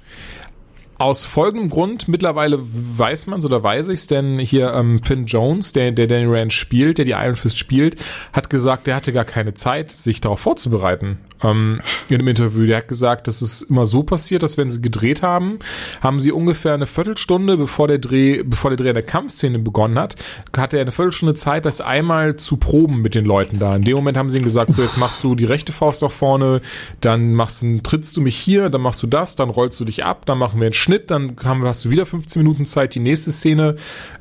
aus 1.00 1.24
folgendem 1.24 1.70
Grund, 1.70 2.08
mittlerweile 2.08 2.58
weiß 2.60 3.26
man 3.26 3.42
oder 3.42 3.62
weiß 3.62 3.88
ich's, 3.88 4.06
denn 4.06 4.38
hier 4.38 4.74
ähm, 4.74 5.02
Finn 5.02 5.24
Jones, 5.24 5.72
der, 5.72 5.92
der 5.92 6.06
Danny 6.06 6.26
Rand 6.26 6.52
spielt, 6.52 6.98
der 6.98 7.06
die 7.06 7.12
Iron 7.12 7.36
Fist 7.36 7.58
spielt, 7.58 7.96
hat 8.34 8.50
gesagt, 8.50 8.86
der 8.86 8.96
hatte 8.96 9.14
gar 9.14 9.24
keine 9.24 9.54
Zeit, 9.54 9.90
sich 9.90 10.20
darauf 10.20 10.40
vorzubereiten 10.40 11.18
ähm, 11.42 11.80
in 12.08 12.16
einem 12.16 12.28
Interview. 12.28 12.66
Der 12.66 12.78
hat 12.78 12.88
gesagt, 12.88 13.28
dass 13.28 13.40
es 13.40 13.62
immer 13.62 13.86
so 13.86 14.02
passiert, 14.02 14.42
dass 14.42 14.58
wenn 14.58 14.68
sie 14.68 14.82
gedreht 14.82 15.22
haben, 15.22 15.58
haben 16.02 16.20
sie 16.20 16.32
ungefähr 16.32 16.74
eine 16.74 16.86
Viertelstunde, 16.86 17.56
bevor 17.56 17.88
der 17.88 17.98
Dreh, 17.98 18.42
bevor 18.42 18.70
der 18.70 18.76
Dreh 18.76 18.92
der 18.92 19.02
Kampfszene 19.02 19.58
begonnen 19.58 19.98
hat, 19.98 20.16
hatte 20.54 20.76
er 20.76 20.82
eine 20.82 20.92
Viertelstunde 20.92 21.34
Zeit, 21.34 21.64
das 21.64 21.80
einmal 21.80 22.36
zu 22.36 22.58
proben 22.58 23.00
mit 23.00 23.14
den 23.14 23.24
Leuten 23.24 23.58
da. 23.58 23.74
In 23.74 23.84
dem 23.84 23.96
Moment 23.96 24.18
haben 24.18 24.28
sie 24.28 24.38
ihm 24.38 24.44
gesagt, 24.44 24.72
so 24.72 24.82
jetzt 24.82 24.98
machst 24.98 25.24
du 25.24 25.34
die 25.34 25.44
rechte 25.46 25.72
Faust 25.72 26.02
nach 26.02 26.10
vorne, 26.10 26.60
dann 27.00 27.34
machst 27.34 27.62
du, 27.62 27.78
trittst 27.80 28.16
du 28.16 28.20
mich 28.20 28.36
hier, 28.36 28.68
dann 28.68 28.82
machst 28.82 29.02
du 29.02 29.06
das, 29.06 29.36
dann 29.36 29.48
rollst 29.48 29.80
du 29.80 29.84
dich 29.84 30.04
ab, 30.04 30.26
dann 30.26 30.38
machen 30.38 30.60
wir 30.60 30.66
einen 30.66 30.74
Schnitt 30.74 30.89
Schnitt, 30.90 31.10
dann 31.12 31.36
haben, 31.44 31.62
hast 31.64 31.84
du 31.84 31.90
wieder 31.90 32.04
15 32.04 32.42
Minuten 32.42 32.66
Zeit, 32.66 32.96
die 32.96 33.00
nächste 33.00 33.30
Szene 33.30 33.76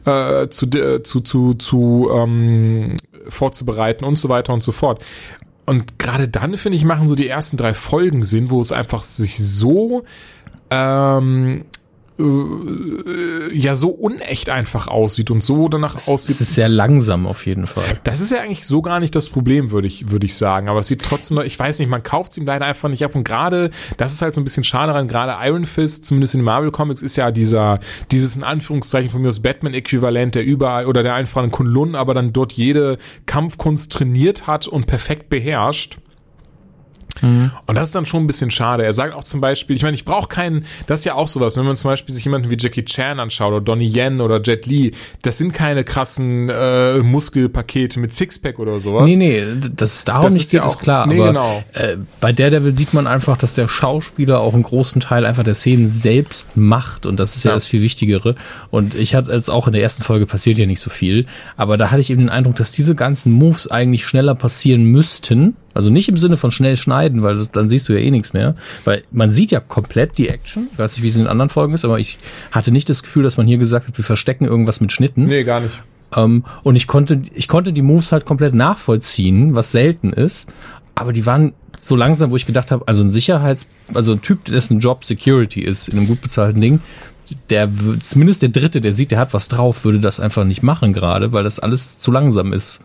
äh, 0.05 0.47
zu, 0.49 0.67
äh, 0.67 1.01
zu, 1.01 1.21
zu, 1.21 1.55
zu 1.55 2.11
ähm, 2.13 2.95
vorzubereiten 3.27 4.05
und 4.05 4.17
so 4.19 4.29
weiter 4.29 4.53
und 4.53 4.61
so 4.61 4.71
fort. 4.71 5.03
Und 5.65 5.97
gerade 5.97 6.27
dann, 6.27 6.57
finde 6.57 6.77
ich, 6.77 6.83
machen 6.83 7.07
so 7.07 7.15
die 7.15 7.27
ersten 7.27 7.57
drei 7.57 7.73
Folgen 7.73 8.23
Sinn, 8.23 8.51
wo 8.51 8.61
es 8.61 8.71
einfach 8.71 9.01
sich 9.01 9.43
so 9.43 10.03
ähm, 10.69 11.65
äh, 12.19 13.55
ja 13.57 13.75
so 13.75 13.89
unecht 13.89 14.49
einfach 14.49 14.87
aussieht 14.87 15.31
und 15.31 15.41
so 15.41 15.67
danach 15.67 15.95
Es 15.95 16.07
aussieht. 16.07 16.39
ist 16.39 16.53
sehr 16.55 16.69
langsam 16.69 17.25
auf 17.25 17.45
jeden 17.45 17.67
Fall. 17.67 17.83
Das 18.03 18.19
ist 18.19 18.31
ja 18.31 18.39
eigentlich 18.41 18.65
so 18.65 18.81
gar 18.81 18.99
nicht 18.99 19.15
das 19.15 19.29
Problem, 19.29 19.71
würde 19.71 19.87
ich, 19.87 20.11
würde 20.11 20.25
ich 20.25 20.35
sagen. 20.35 20.69
Aber 20.69 20.79
es 20.79 20.87
sieht 20.87 21.01
trotzdem, 21.01 21.37
noch- 21.37 21.43
ich 21.43 21.57
weiß 21.57 21.79
nicht, 21.79 21.89
man 21.89 22.03
kauft 22.03 22.31
es 22.33 22.37
ihm 22.37 22.45
leider 22.45 22.65
einfach 22.65 22.89
nicht 22.89 23.03
ab. 23.03 23.15
Und 23.15 23.23
gerade, 23.23 23.69
das 23.97 24.13
ist 24.13 24.21
halt 24.21 24.35
so 24.35 24.41
ein 24.41 24.43
bisschen 24.43 24.63
schade 24.63 24.91
daran, 24.91 25.07
gerade 25.07 25.35
Iron 25.47 25.65
Fist, 25.65 26.05
zumindest 26.05 26.33
in 26.33 26.39
den 26.41 26.45
Marvel 26.45 26.71
Comics, 26.71 27.01
ist 27.01 27.15
ja 27.15 27.31
dieser, 27.31 27.79
dieses 28.11 28.35
in 28.35 28.43
Anführungszeichen 28.43 29.09
von 29.09 29.21
mir 29.21 29.29
aus 29.29 29.39
Batman-Äquivalent, 29.41 30.35
der 30.35 30.45
überall 30.45 30.85
oder 30.85 31.03
der 31.03 31.15
einfach 31.15 31.41
einen 31.41 31.51
Kunlun, 31.51 31.95
aber 31.95 32.13
dann 32.13 32.33
dort 32.33 32.53
jede 32.53 32.97
Kampfkunst 33.25 33.91
trainiert 33.91 34.47
hat 34.47 34.67
und 34.67 34.87
perfekt 34.87 35.29
beherrscht. 35.29 35.97
Und 37.21 37.75
das 37.75 37.89
ist 37.89 37.95
dann 37.95 38.05
schon 38.05 38.23
ein 38.23 38.27
bisschen 38.27 38.49
schade. 38.49 38.85
Er 38.85 38.93
sagt 38.93 39.13
auch 39.13 39.23
zum 39.25 39.41
Beispiel, 39.41 39.75
ich 39.75 39.83
meine, 39.83 39.95
ich 39.95 40.05
brauche 40.05 40.29
keinen, 40.29 40.65
das 40.87 41.01
ist 41.01 41.05
ja 41.05 41.15
auch 41.15 41.27
sowas, 41.27 41.57
wenn 41.57 41.65
man 41.65 41.75
zum 41.75 41.89
Beispiel 41.89 42.15
sich 42.15 42.23
jemanden 42.23 42.49
wie 42.49 42.55
Jackie 42.57 42.85
Chan 42.85 43.19
anschaut 43.19 43.51
oder 43.51 43.61
Donnie 43.61 43.91
Yen 43.93 44.21
oder 44.21 44.39
Jet 44.41 44.65
Li, 44.67 44.93
das 45.21 45.37
sind 45.37 45.51
keine 45.53 45.83
krassen 45.83 46.49
äh, 46.49 46.99
Muskelpakete 46.99 47.99
mit 47.99 48.13
Sixpack 48.13 48.57
oder 48.59 48.79
sowas. 48.79 49.03
Nee, 49.09 49.17
nee, 49.17 49.43
dass 49.75 49.95
es 49.97 50.05
darum 50.05 50.23
Das 50.23 50.33
nicht 50.33 50.43
ist 50.45 50.51
ja 50.53 50.61
geht, 50.61 50.69
ist 50.69 50.77
auch- 50.77 50.81
klar. 50.81 51.07
nee, 51.07 51.15
aber 51.19 51.27
genau. 51.27 51.63
äh, 51.73 51.97
bei 52.21 52.31
Daredevil 52.31 52.73
sieht 52.75 52.93
man 52.93 53.05
einfach, 53.05 53.37
dass 53.37 53.53
der 53.55 53.67
Schauspieler 53.67 54.39
auch 54.39 54.53
einen 54.53 54.63
großen 54.63 55.01
Teil 55.01 55.25
einfach 55.25 55.43
der 55.43 55.55
Szenen 55.55 55.89
selbst 55.89 56.55
macht. 56.55 57.05
Und 57.05 57.19
das 57.19 57.35
ist 57.35 57.43
ja, 57.43 57.51
Ja. 57.51 57.55
das 57.55 57.65
viel 57.65 57.81
Wichtigere. 57.81 58.35
Und 58.71 58.95
ich 58.95 59.13
hatte 59.15 59.31
jetzt 59.33 59.49
auch 59.49 59.67
in 59.67 59.73
der 59.73 59.81
ersten 59.81 60.03
Folge 60.03 60.25
passiert 60.25 60.57
ja 60.57 60.65
nicht 60.65 60.79
so 60.79 60.89
viel. 60.89 61.25
Aber 61.57 61.75
da 61.75 61.91
hatte 61.91 61.99
ich 62.01 62.09
eben 62.11 62.21
den 62.21 62.29
Eindruck, 62.29 62.55
dass 62.55 62.71
diese 62.71 62.95
ganzen 62.95 63.33
Moves 63.33 63.69
eigentlich 63.69 64.05
schneller 64.05 64.35
passieren 64.35 64.85
müssten. 64.85 65.55
Also 65.73 65.89
nicht 65.89 66.09
im 66.09 66.17
Sinne 66.17 66.37
von 66.37 66.51
schnell 66.51 66.77
schneiden, 66.77 67.23
weil 67.23 67.37
das, 67.37 67.51
dann 67.51 67.69
siehst 67.69 67.87
du 67.89 67.93
ja 67.93 67.99
eh 67.99 68.11
nichts 68.11 68.33
mehr. 68.33 68.55
Weil 68.85 69.03
man 69.11 69.31
sieht 69.31 69.51
ja 69.51 69.59
komplett 69.59 70.17
die 70.17 70.29
Action. 70.29 70.67
Ich 70.71 70.79
weiß 70.79 70.95
nicht, 70.95 71.03
wie 71.03 71.07
es 71.09 71.15
in 71.15 71.21
den 71.21 71.27
anderen 71.27 71.49
Folgen 71.49 71.73
ist, 71.73 71.85
aber 71.85 71.99
ich 71.99 72.17
hatte 72.51 72.71
nicht 72.71 72.89
das 72.89 73.03
Gefühl, 73.03 73.23
dass 73.23 73.37
man 73.37 73.47
hier 73.47 73.57
gesagt 73.57 73.87
hat, 73.87 73.97
wir 73.97 74.05
verstecken 74.05 74.45
irgendwas 74.45 74.81
mit 74.81 74.91
Schnitten. 74.91 75.25
Nee, 75.25 75.43
gar 75.43 75.59
nicht. 75.59 75.81
Ähm, 76.15 76.43
und 76.63 76.75
ich 76.75 76.87
konnte, 76.87 77.21
ich 77.33 77.47
konnte 77.47 77.73
die 77.73 77.81
Moves 77.81 78.11
halt 78.11 78.25
komplett 78.25 78.53
nachvollziehen, 78.53 79.55
was 79.55 79.71
selten 79.71 80.11
ist. 80.11 80.51
Aber 80.95 81.13
die 81.13 81.25
waren 81.25 81.53
so 81.79 81.95
langsam, 81.95 82.31
wo 82.31 82.35
ich 82.35 82.45
gedacht 82.45 82.71
habe, 82.71 82.87
also 82.87 83.03
ein 83.03 83.11
Sicherheits-, 83.11 83.67
also 83.93 84.11
ein 84.11 84.21
Typ, 84.21 84.45
dessen 84.45 84.79
Job 84.79 85.05
Security 85.05 85.61
ist 85.61 85.87
in 85.87 85.97
einem 85.97 86.07
gut 86.07 86.21
bezahlten 86.21 86.59
Ding, 86.59 86.81
der, 87.49 87.69
zumindest 88.03 88.41
der 88.41 88.49
Dritte, 88.49 88.81
der 88.81 88.93
sieht, 88.93 89.11
der 89.11 89.19
hat 89.19 89.33
was 89.33 89.47
drauf, 89.47 89.85
würde 89.85 89.99
das 89.99 90.19
einfach 90.19 90.43
nicht 90.43 90.63
machen 90.63 90.93
gerade, 90.93 91.31
weil 91.31 91.43
das 91.43 91.59
alles 91.59 91.99
zu 91.99 92.11
langsam 92.11 92.53
ist. 92.53 92.83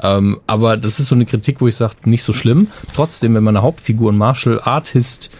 Ähm, 0.00 0.40
aber 0.46 0.76
das 0.76 1.00
ist 1.00 1.06
so 1.06 1.14
eine 1.14 1.26
Kritik, 1.26 1.60
wo 1.60 1.68
ich 1.68 1.76
sage, 1.76 1.94
nicht 2.04 2.22
so 2.22 2.32
schlimm. 2.32 2.68
Trotzdem, 2.94 3.34
wenn 3.34 3.44
man 3.44 3.56
eine 3.56 3.62
Hauptfigur, 3.62 4.12
ein 4.12 4.18
Martial 4.18 4.60
Artist 4.60 5.30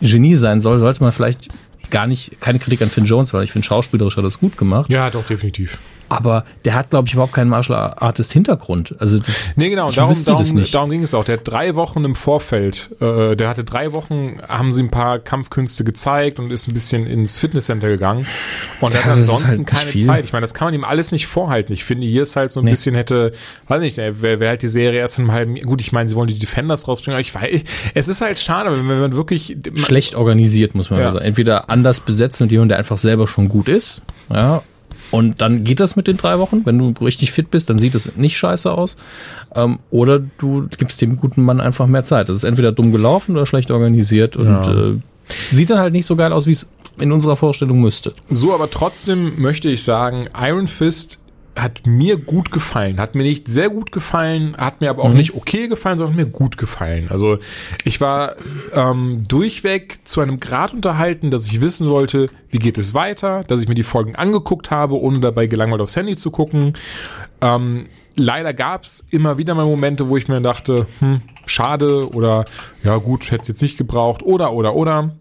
Genie 0.00 0.36
sein 0.36 0.60
soll, 0.60 0.78
sollte 0.78 1.02
man 1.02 1.12
vielleicht 1.12 1.48
gar 1.90 2.06
nicht, 2.06 2.40
keine 2.40 2.58
Kritik 2.58 2.82
an 2.82 2.90
Finn 2.90 3.04
Jones, 3.04 3.32
weil 3.32 3.44
ich 3.44 3.52
finde, 3.52 3.66
schauspielerisch 3.66 4.16
hat 4.16 4.24
das 4.24 4.40
gut 4.40 4.56
gemacht. 4.56 4.90
Ja, 4.90 5.10
doch, 5.10 5.24
definitiv. 5.24 5.78
Aber 6.08 6.44
der 6.64 6.74
hat, 6.74 6.90
glaube 6.90 7.08
ich, 7.08 7.14
überhaupt 7.14 7.32
keinen 7.32 7.48
Martial 7.48 7.94
Artist 7.98 8.32
Hintergrund. 8.32 8.94
Also 8.98 9.18
das- 9.18 9.28
Nee, 9.56 9.70
genau, 9.70 9.90
darum, 9.90 10.16
darum, 10.24 10.42
nicht. 10.54 10.74
darum 10.74 10.90
ging 10.90 11.02
es 11.02 11.14
auch. 11.14 11.24
Der 11.24 11.38
hat 11.38 11.48
drei 11.48 11.74
Wochen 11.74 12.04
im 12.04 12.14
Vorfeld, 12.14 12.90
äh, 13.00 13.34
der 13.36 13.48
hatte 13.48 13.64
drei 13.64 13.92
Wochen, 13.92 14.38
haben 14.46 14.72
sie 14.72 14.82
ein 14.82 14.90
paar 14.90 15.18
Kampfkünste 15.18 15.84
gezeigt 15.84 16.38
und 16.38 16.50
ist 16.52 16.68
ein 16.68 16.74
bisschen 16.74 17.06
ins 17.06 17.38
Fitnesscenter 17.38 17.88
gegangen. 17.88 18.26
Und 18.80 18.94
er 18.94 19.00
Ja, 19.00 19.06
hat 19.06 19.12
ansonsten 19.14 19.58
halt 19.58 19.66
keine 19.66 19.90
viel. 19.90 20.06
Zeit. 20.06 20.24
Ich 20.24 20.32
meine, 20.32 20.42
das 20.42 20.54
kann 20.54 20.66
man 20.66 20.74
ihm 20.74 20.84
alles 20.84 21.12
nicht 21.12 21.26
vorhalten. 21.26 21.72
Ich 21.72 21.84
finde, 21.84 22.06
hier 22.06 22.22
ist 22.22 22.36
halt 22.36 22.52
so 22.52 22.60
ein 22.60 22.64
Nee. 22.64 22.70
bisschen 22.72 22.94
hätte, 22.94 23.32
weiß 23.68 23.80
nicht, 23.80 23.96
wäre 23.96 24.40
wär 24.40 24.48
halt 24.48 24.62
die 24.62 24.68
Serie 24.68 25.00
erst 25.00 25.18
in 25.18 25.24
einem 25.24 25.32
halben. 25.32 25.54
Gut, 25.62 25.80
ich 25.80 25.92
meine, 25.92 26.08
sie 26.08 26.14
wollen 26.16 26.28
die 26.28 26.38
Defenders 26.38 26.86
rausbringen, 26.88 27.16
aber 27.16 27.20
ich 27.22 27.34
weiß, 27.34 27.62
es 27.94 28.08
ist 28.08 28.20
halt 28.20 28.38
schade, 28.38 28.70
wenn 28.76 28.88
wenn 28.88 29.00
man 29.00 29.12
wirklich. 29.16 29.56
schlecht 29.74 30.14
organisiert, 30.14 30.74
muss 30.74 30.90
man 30.90 31.00
Ja. 31.00 31.10
sagen. 31.10 31.24
Entweder 31.24 31.68
anders 31.70 32.00
besetzen 32.00 32.44
mit 32.44 32.52
jemandem, 32.52 32.70
der 32.70 32.78
einfach 32.78 32.98
selber 32.98 33.26
schon 33.26 33.48
gut 33.48 33.68
ist. 33.68 34.02
Ja. 34.32 34.62
Und 35.10 35.40
dann 35.40 35.62
geht 35.64 35.80
das 35.80 35.94
mit 35.96 36.06
den 36.08 36.16
drei 36.16 36.38
Wochen. 36.38 36.62
Wenn 36.64 36.78
du 36.78 36.92
richtig 37.04 37.32
fit 37.32 37.50
bist, 37.50 37.70
dann 37.70 37.78
sieht 37.78 37.94
es 37.94 38.16
nicht 38.16 38.36
scheiße 38.36 38.70
aus. 38.72 38.96
Ähm, 39.54 39.78
oder 39.90 40.18
du 40.38 40.66
gibst 40.78 41.00
dem 41.00 41.16
guten 41.18 41.42
Mann 41.42 41.60
einfach 41.60 41.86
mehr 41.86 42.02
Zeit. 42.04 42.28
Das 42.28 42.36
ist 42.38 42.44
entweder 42.44 42.72
dumm 42.72 42.92
gelaufen 42.92 43.36
oder 43.36 43.46
schlecht 43.46 43.70
organisiert 43.70 44.36
und 44.36 44.46
Ja. 44.46 44.88
äh, 44.88 44.98
sieht 45.52 45.70
dann 45.70 45.78
halt 45.78 45.92
nicht 45.92 46.06
so 46.06 46.16
geil 46.16 46.32
aus, 46.32 46.46
wie 46.46 46.52
es 46.52 46.70
in 47.00 47.12
unserer 47.12 47.36
Vorstellung 47.36 47.80
müsste. 47.80 48.12
So, 48.30 48.54
aber 48.54 48.70
trotzdem 48.70 49.40
möchte 49.40 49.68
ich 49.68 49.84
sagen, 49.84 50.28
Iron 50.40 50.66
Fist 50.68 51.18
hat 51.56 51.86
mir 51.86 52.16
gut 52.16 52.50
gefallen. 52.50 53.00
Hat 53.00 53.14
mir 53.14 53.22
nicht 53.22 53.48
sehr 53.48 53.70
gut 53.70 53.92
gefallen, 53.92 54.56
hat 54.56 54.80
mir 54.80 54.90
aber 54.90 55.04
auch 55.04 55.12
nicht 55.12 55.34
okay 55.34 55.68
gefallen, 55.68 55.98
sondern 55.98 56.16
mir 56.16 56.26
gut 56.26 56.58
gefallen. 56.58 57.08
Also 57.10 57.38
ich 57.84 58.00
war 58.00 58.36
ähm, 58.72 59.24
durchweg 59.26 60.00
zu 60.04 60.20
einem 60.20 60.40
Grad 60.40 60.74
unterhalten, 60.74 61.30
dass 61.30 61.46
ich 61.46 61.60
wissen 61.60 61.88
wollte, 61.88 62.28
wie 62.50 62.58
geht 62.58 62.78
es 62.78 62.94
weiter, 62.94 63.44
dass 63.44 63.62
ich 63.62 63.68
mir 63.68 63.74
die 63.74 63.82
Folgen 63.82 64.16
angeguckt 64.16 64.70
habe, 64.70 65.00
ohne 65.00 65.20
dabei 65.20 65.46
gelangweilt 65.46 65.80
aufs 65.80 65.96
Handy 65.96 66.16
zu 66.16 66.30
gucken. 66.30 66.74
Ähm, 67.40 67.86
leider 68.16 68.52
gab 68.52 68.84
es 68.84 69.06
immer 69.10 69.38
wieder 69.38 69.54
mal 69.54 69.66
Momente, 69.66 70.08
wo 70.08 70.16
ich 70.16 70.28
mir 70.28 70.40
dachte, 70.40 70.86
hm, 70.98 71.22
schade 71.46 72.08
oder 72.10 72.44
ja 72.82 72.96
gut, 72.96 73.30
hätte 73.30 73.48
jetzt 73.48 73.62
nicht 73.62 73.78
gebraucht 73.78 74.22
oder 74.22 74.52
oder 74.52 74.74
oder. 74.74 75.16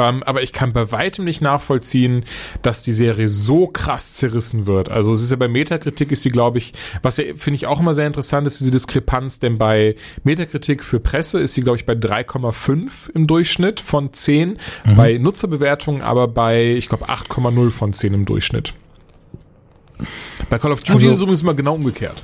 Ähm, 0.00 0.22
aber 0.22 0.42
ich 0.42 0.52
kann 0.52 0.72
bei 0.72 0.90
weitem 0.92 1.24
nicht 1.24 1.42
nachvollziehen, 1.42 2.24
dass 2.62 2.82
die 2.82 2.92
Serie 2.92 3.28
so 3.28 3.66
krass 3.66 4.14
zerrissen 4.14 4.66
wird. 4.66 4.88
Also 4.88 5.12
es 5.12 5.22
ist 5.22 5.30
ja 5.30 5.36
bei 5.36 5.48
Metakritik 5.48 6.10
ist 6.12 6.22
sie, 6.22 6.30
glaube 6.30 6.58
ich, 6.58 6.72
was 7.02 7.18
ja 7.18 7.24
finde 7.36 7.56
ich 7.56 7.66
auch 7.66 7.80
immer 7.80 7.94
sehr 7.94 8.06
interessant 8.06 8.46
ist, 8.46 8.60
diese 8.60 8.70
Diskrepanz, 8.70 9.38
denn 9.40 9.58
bei 9.58 9.94
Metakritik 10.24 10.82
für 10.82 11.00
Presse 11.00 11.40
ist 11.40 11.54
sie, 11.54 11.62
glaube 11.62 11.76
ich, 11.76 11.86
bei 11.86 11.92
3,5 11.92 13.10
im 13.14 13.26
Durchschnitt 13.26 13.80
von 13.80 14.12
10, 14.12 14.56
bei 14.96 15.18
Nutzerbewertungen 15.18 16.02
aber 16.02 16.28
bei, 16.28 16.74
ich 16.76 16.88
glaube, 16.88 17.08
8,0 17.08 17.70
von 17.70 17.92
10 17.92 18.14
im 18.14 18.24
Durchschnitt. 18.24 18.74
Bei 20.48 20.58
Call 20.58 20.72
of 20.72 20.80
Duty 20.80 20.92
Also- 20.92 21.08
ist 21.08 21.16
es 21.16 21.20
übrigens 21.22 21.42
mal 21.42 21.54
genau 21.54 21.74
umgekehrt. 21.74 22.22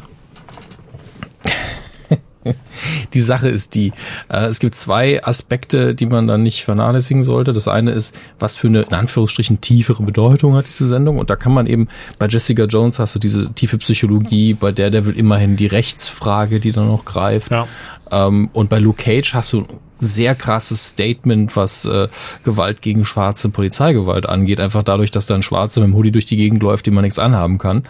Die 3.14 3.20
Sache 3.20 3.48
ist 3.48 3.74
die, 3.74 3.92
äh, 4.28 4.46
es 4.46 4.60
gibt 4.60 4.74
zwei 4.74 5.24
Aspekte, 5.24 5.94
die 5.94 6.06
man 6.06 6.26
dann 6.26 6.42
nicht 6.42 6.64
vernachlässigen 6.64 7.22
sollte. 7.22 7.52
Das 7.52 7.68
eine 7.68 7.92
ist, 7.92 8.18
was 8.38 8.56
für 8.56 8.68
eine, 8.68 8.82
in 8.82 8.92
Anführungsstrichen, 8.92 9.60
tiefere 9.60 10.02
Bedeutung 10.02 10.54
hat 10.54 10.66
diese 10.66 10.86
Sendung. 10.86 11.18
Und 11.18 11.30
da 11.30 11.36
kann 11.36 11.52
man 11.52 11.66
eben, 11.66 11.88
bei 12.18 12.26
Jessica 12.26 12.64
Jones 12.64 12.98
hast 12.98 13.14
du 13.14 13.18
diese 13.18 13.52
tiefe 13.52 13.78
Psychologie, 13.78 14.54
bei 14.54 14.72
Daredevil 14.72 15.16
immerhin 15.16 15.56
die 15.56 15.66
Rechtsfrage, 15.66 16.60
die 16.60 16.72
dann 16.72 16.88
noch 16.88 17.04
greift. 17.04 17.50
Ja. 17.50 17.66
Ähm, 18.10 18.50
und 18.52 18.68
bei 18.68 18.78
Luke 18.78 19.02
Cage 19.02 19.34
hast 19.34 19.52
du 19.52 19.60
ein 19.60 19.66
sehr 19.98 20.34
krasses 20.34 20.88
Statement, 20.88 21.56
was 21.56 21.84
äh, 21.86 22.08
Gewalt 22.44 22.82
gegen 22.82 23.04
schwarze 23.04 23.48
Polizeigewalt 23.48 24.28
angeht. 24.28 24.60
Einfach 24.60 24.82
dadurch, 24.82 25.10
dass 25.10 25.26
da 25.26 25.34
ein 25.34 25.42
Schwarzer 25.42 25.80
mit 25.80 25.90
dem 25.90 25.96
Hoodie 25.96 26.12
durch 26.12 26.26
die 26.26 26.36
Gegend 26.36 26.62
läuft, 26.62 26.86
dem 26.86 26.94
man 26.94 27.04
nichts 27.04 27.18
anhaben 27.18 27.58
kann. 27.58 27.84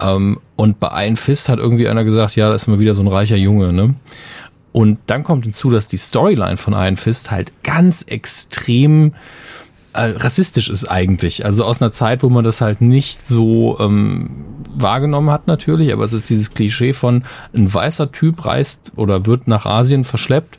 Ähm, 0.00 0.38
und 0.56 0.80
bei 0.80 1.04
Iron 1.04 1.16
Fist 1.16 1.48
hat 1.48 1.58
irgendwie 1.58 1.88
einer 1.88 2.04
gesagt, 2.04 2.36
ja, 2.36 2.48
das 2.48 2.62
ist 2.62 2.68
mal 2.68 2.78
wieder 2.78 2.94
so 2.94 3.02
ein 3.02 3.08
reicher 3.08 3.36
Junge, 3.36 3.72
ne? 3.72 3.94
Und 4.72 4.98
dann 5.06 5.24
kommt 5.24 5.44
hinzu, 5.44 5.70
dass 5.70 5.88
die 5.88 5.96
Storyline 5.96 6.58
von 6.58 6.74
Iron 6.74 6.98
Fist 6.98 7.30
halt 7.30 7.50
ganz 7.62 8.02
extrem 8.02 9.14
äh, 9.96 10.12
rassistisch 10.16 10.68
ist 10.68 10.84
eigentlich. 10.84 11.44
Also 11.46 11.64
aus 11.64 11.80
einer 11.80 11.90
Zeit, 11.90 12.22
wo 12.22 12.28
man 12.28 12.44
das 12.44 12.60
halt 12.60 12.82
nicht 12.82 13.26
so 13.26 13.78
ähm, 13.80 14.28
wahrgenommen 14.74 15.30
hat 15.30 15.46
natürlich, 15.46 15.92
aber 15.92 16.04
es 16.04 16.12
ist 16.12 16.28
dieses 16.28 16.52
Klischee 16.52 16.92
von 16.92 17.24
ein 17.54 17.72
weißer 17.72 18.12
Typ 18.12 18.44
reist 18.44 18.92
oder 18.96 19.24
wird 19.24 19.48
nach 19.48 19.64
Asien 19.64 20.04
verschleppt 20.04 20.58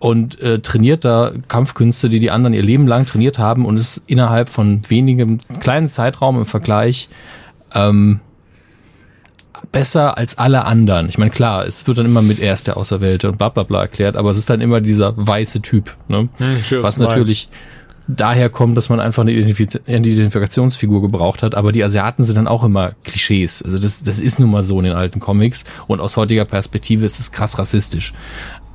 und 0.00 0.40
äh, 0.40 0.58
trainiert 0.58 1.04
da 1.04 1.30
Kampfkünste, 1.46 2.08
die 2.08 2.18
die 2.18 2.32
anderen 2.32 2.54
ihr 2.54 2.62
Leben 2.62 2.88
lang 2.88 3.06
trainiert 3.06 3.38
haben 3.38 3.64
und 3.64 3.76
ist 3.76 4.02
innerhalb 4.06 4.48
von 4.48 4.82
wenigem 4.88 5.38
kleinen 5.60 5.88
Zeitraum 5.88 6.38
im 6.38 6.46
Vergleich 6.46 7.08
ähm, 7.72 8.18
besser 9.70 10.18
als 10.18 10.38
alle 10.38 10.64
anderen. 10.64 11.08
Ich 11.08 11.18
meine, 11.18 11.30
klar, 11.30 11.66
es 11.66 11.86
wird 11.86 11.98
dann 11.98 12.06
immer 12.06 12.22
mit 12.22 12.40
er 12.40 12.54
ist 12.54 12.66
der 12.66 12.76
Auserwählte 12.76 13.30
und 13.30 13.38
bla 13.38 13.48
bla 13.48 13.62
bla 13.62 13.82
erklärt, 13.82 14.16
aber 14.16 14.30
es 14.30 14.38
ist 14.38 14.50
dann 14.50 14.60
immer 14.60 14.80
dieser 14.80 15.14
weiße 15.16 15.62
Typ, 15.62 15.96
ne? 16.08 16.28
sehe, 16.62 16.82
was 16.82 16.98
natürlich 16.98 17.48
daher 18.08 18.50
kommt, 18.50 18.76
dass 18.76 18.88
man 18.88 19.00
einfach 19.00 19.22
eine 19.22 19.32
Identif- 19.32 19.80
eine 19.86 20.06
Identifikationsfigur 20.06 21.02
gebraucht 21.02 21.42
hat, 21.42 21.54
aber 21.54 21.72
die 21.72 21.84
Asiaten 21.84 22.24
sind 22.24 22.36
dann 22.36 22.48
auch 22.48 22.64
immer 22.64 22.92
Klischees. 23.04 23.62
Also 23.62 23.78
das, 23.78 24.02
das 24.02 24.20
ist 24.20 24.40
nun 24.40 24.50
mal 24.50 24.62
so 24.62 24.78
in 24.78 24.84
den 24.84 24.94
alten 24.94 25.20
Comics 25.20 25.64
und 25.86 26.00
aus 26.00 26.16
heutiger 26.16 26.44
Perspektive 26.44 27.06
ist 27.06 27.20
es 27.20 27.32
krass 27.32 27.58
rassistisch. 27.58 28.12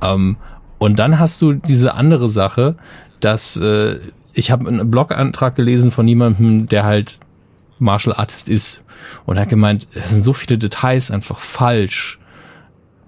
Ähm, 0.02 0.36
und 0.78 0.98
dann 0.98 1.18
hast 1.18 1.42
du 1.42 1.52
diese 1.52 1.94
andere 1.94 2.28
Sache, 2.28 2.76
dass 3.20 3.56
äh, 3.56 3.96
ich 4.32 4.50
habe 4.50 4.68
einen 4.68 4.90
Blogantrag 4.90 5.56
gelesen 5.56 5.90
von 5.90 6.06
jemandem, 6.06 6.68
der 6.68 6.84
halt 6.84 7.18
Martial 7.78 8.14
Artist 8.16 8.48
ist 8.48 8.84
und 9.26 9.36
er 9.36 9.42
hat 9.42 9.48
gemeint, 9.48 9.86
es 9.94 10.10
sind 10.10 10.22
so 10.22 10.32
viele 10.32 10.58
Details 10.58 11.10
einfach 11.10 11.38
falsch 11.40 12.18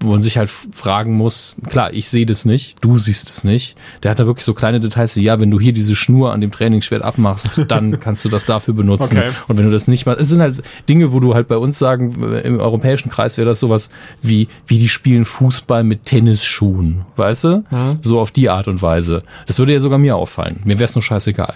wo 0.01 0.09
man 0.09 0.21
sich 0.21 0.37
halt 0.37 0.49
fragen 0.49 1.13
muss, 1.15 1.55
klar, 1.69 1.93
ich 1.93 2.09
sehe 2.09 2.25
das 2.25 2.45
nicht, 2.45 2.77
du 2.81 2.97
siehst 2.97 3.29
es 3.29 3.43
nicht. 3.43 3.75
Der 4.03 4.11
hat 4.11 4.19
da 4.19 4.25
wirklich 4.25 4.45
so 4.45 4.53
kleine 4.53 4.79
Details 4.79 5.15
wie, 5.15 5.23
ja, 5.23 5.39
wenn 5.39 5.51
du 5.51 5.59
hier 5.59 5.73
diese 5.73 5.95
Schnur 5.95 6.33
an 6.33 6.41
dem 6.41 6.51
Trainingsschwert 6.51 7.03
abmachst, 7.03 7.65
dann 7.67 7.99
kannst 7.99 8.25
du 8.25 8.29
das 8.29 8.45
dafür 8.45 8.73
benutzen. 8.73 9.17
Okay. 9.17 9.29
Und 9.47 9.57
wenn 9.57 9.65
du 9.65 9.71
das 9.71 9.87
nicht 9.87 10.05
machst, 10.05 10.19
es 10.19 10.29
sind 10.29 10.41
halt 10.41 10.61
Dinge, 10.89 11.13
wo 11.13 11.19
du 11.19 11.33
halt 11.33 11.47
bei 11.47 11.57
uns 11.57 11.79
sagen, 11.79 12.15
im 12.43 12.59
europäischen 12.59 13.09
Kreis 13.09 13.37
wäre 13.37 13.47
das 13.47 13.59
sowas 13.59 13.89
wie, 14.21 14.47
wie 14.67 14.79
die 14.79 14.89
spielen 14.89 15.25
Fußball 15.25 15.83
mit 15.83 16.03
Tennisschuhen, 16.03 17.05
weißt 17.15 17.43
du? 17.45 17.63
So 18.01 18.19
auf 18.19 18.31
die 18.31 18.49
Art 18.49 18.67
und 18.67 18.81
Weise. 18.81 19.23
Das 19.47 19.59
würde 19.59 19.73
ja 19.73 19.79
sogar 19.79 19.99
mir 19.99 20.15
auffallen. 20.15 20.59
Mir 20.63 20.79
wäre 20.79 20.85
es 20.85 20.95
nur 20.95 21.03
scheißegal. 21.03 21.53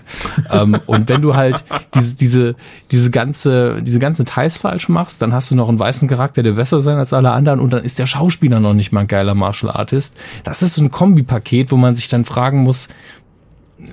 ähm, 0.51 0.77
und 0.85 1.09
wenn 1.09 1.21
du 1.21 1.35
halt 1.35 1.63
diese, 1.93 2.15
diese, 2.15 2.55
diese 2.91 3.11
ganze, 3.11 3.81
diese 3.81 3.99
ganzen 3.99 4.25
Details 4.25 4.57
falsch 4.57 4.89
machst, 4.89 5.21
dann 5.21 5.33
hast 5.33 5.51
du 5.51 5.55
noch 5.55 5.69
einen 5.69 5.79
weißen 5.79 6.07
Charakter, 6.07 6.43
der 6.43 6.53
besser 6.53 6.79
sein 6.79 6.97
als 6.97 7.13
alle 7.13 7.31
anderen 7.31 7.59
und 7.59 7.73
dann 7.73 7.83
ist 7.83 7.99
der 7.99 8.05
Schauspieler 8.05 8.34
noch 8.41 8.73
nicht 8.73 8.91
mal 8.91 9.01
ein 9.01 9.07
geiler 9.07 9.35
Martial 9.35 9.71
Artist. 9.71 10.17
Das 10.43 10.61
ist 10.61 10.75
so 10.75 10.83
ein 10.83 10.91
Kombipaket, 10.91 11.71
wo 11.71 11.77
man 11.77 11.95
sich 11.95 12.07
dann 12.07 12.25
fragen 12.25 12.63
muss, 12.63 12.89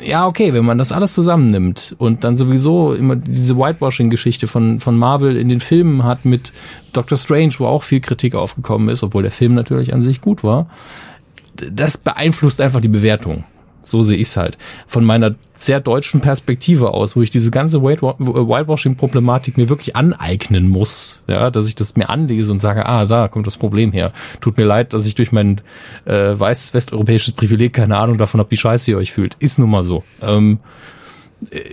ja, 0.01 0.27
okay, 0.27 0.55
wenn 0.55 0.65
man 0.65 0.79
das 0.79 0.93
alles 0.93 1.13
zusammennimmt 1.13 1.97
und 1.99 2.25
dann 2.25 2.37
sowieso 2.37 2.95
immer 2.95 3.17
diese 3.17 3.57
Whitewashing-Geschichte 3.57 4.47
von, 4.47 4.81
von 4.81 4.97
Marvel 4.97 5.37
in 5.37 5.49
den 5.49 5.61
Filmen 5.61 6.05
hat 6.05 6.25
mit 6.25 6.53
Doctor 6.93 7.19
Strange, 7.19 7.55
wo 7.59 7.67
auch 7.67 7.83
viel 7.83 8.01
Kritik 8.01 8.35
aufgekommen 8.35 8.89
ist, 8.89 9.03
obwohl 9.03 9.23
der 9.23 9.33
Film 9.33 9.55
natürlich 9.55 9.93
an 9.93 10.03
sich 10.03 10.21
gut 10.21 10.45
war, 10.45 10.69
das 11.57 11.99
beeinflusst 11.99 12.61
einfach 12.61 12.81
die 12.81 12.89
Bewertung. 12.89 13.45
So 13.83 14.03
sehe 14.03 14.17
ich 14.17 14.29
es 14.29 14.37
halt. 14.37 14.59
Von 14.87 15.05
meiner 15.05 15.35
sehr 15.55 15.81
deutschen 15.81 16.21
Perspektive 16.21 16.93
aus, 16.93 17.15
wo 17.15 17.23
ich 17.23 17.31
diese 17.31 17.51
ganze 17.51 17.79
Whitewa- 17.79 18.17
Whitewashing-Problematik 18.19 19.57
mir 19.57 19.69
wirklich 19.69 19.95
aneignen 19.95 20.69
muss, 20.69 21.25
ja, 21.29 21.51
dass 21.51 21.69
ich 21.69 21.75
das 21.75 21.97
mir 21.97 22.09
anlese 22.09 22.51
und 22.53 22.59
sage, 22.59 22.87
ah, 22.87 23.05
da 23.05 23.29
kommt 23.29 23.47
das 23.47 23.57
Problem 23.57 23.93
her. 23.93 24.13
Tut 24.41 24.57
mir 24.57 24.65
leid, 24.65 24.93
dass 24.93 25.07
ich 25.07 25.15
durch 25.15 25.31
mein 25.31 25.61
äh, 26.05 26.39
weißes 26.39 26.75
westeuropäisches 26.75 27.33
Privileg 27.35 27.75
keine 27.75 27.97
Ahnung 27.99 28.19
davon 28.19 28.41
habe, 28.41 28.51
wie 28.51 28.57
scheiße 28.57 28.91
ihr 28.91 28.99
euch 28.99 29.13
fühlt. 29.13 29.37
Ist 29.39 29.59
nun 29.59 29.71
mal 29.71 29.83
so. 29.83 30.03
Ähm, 30.21 30.59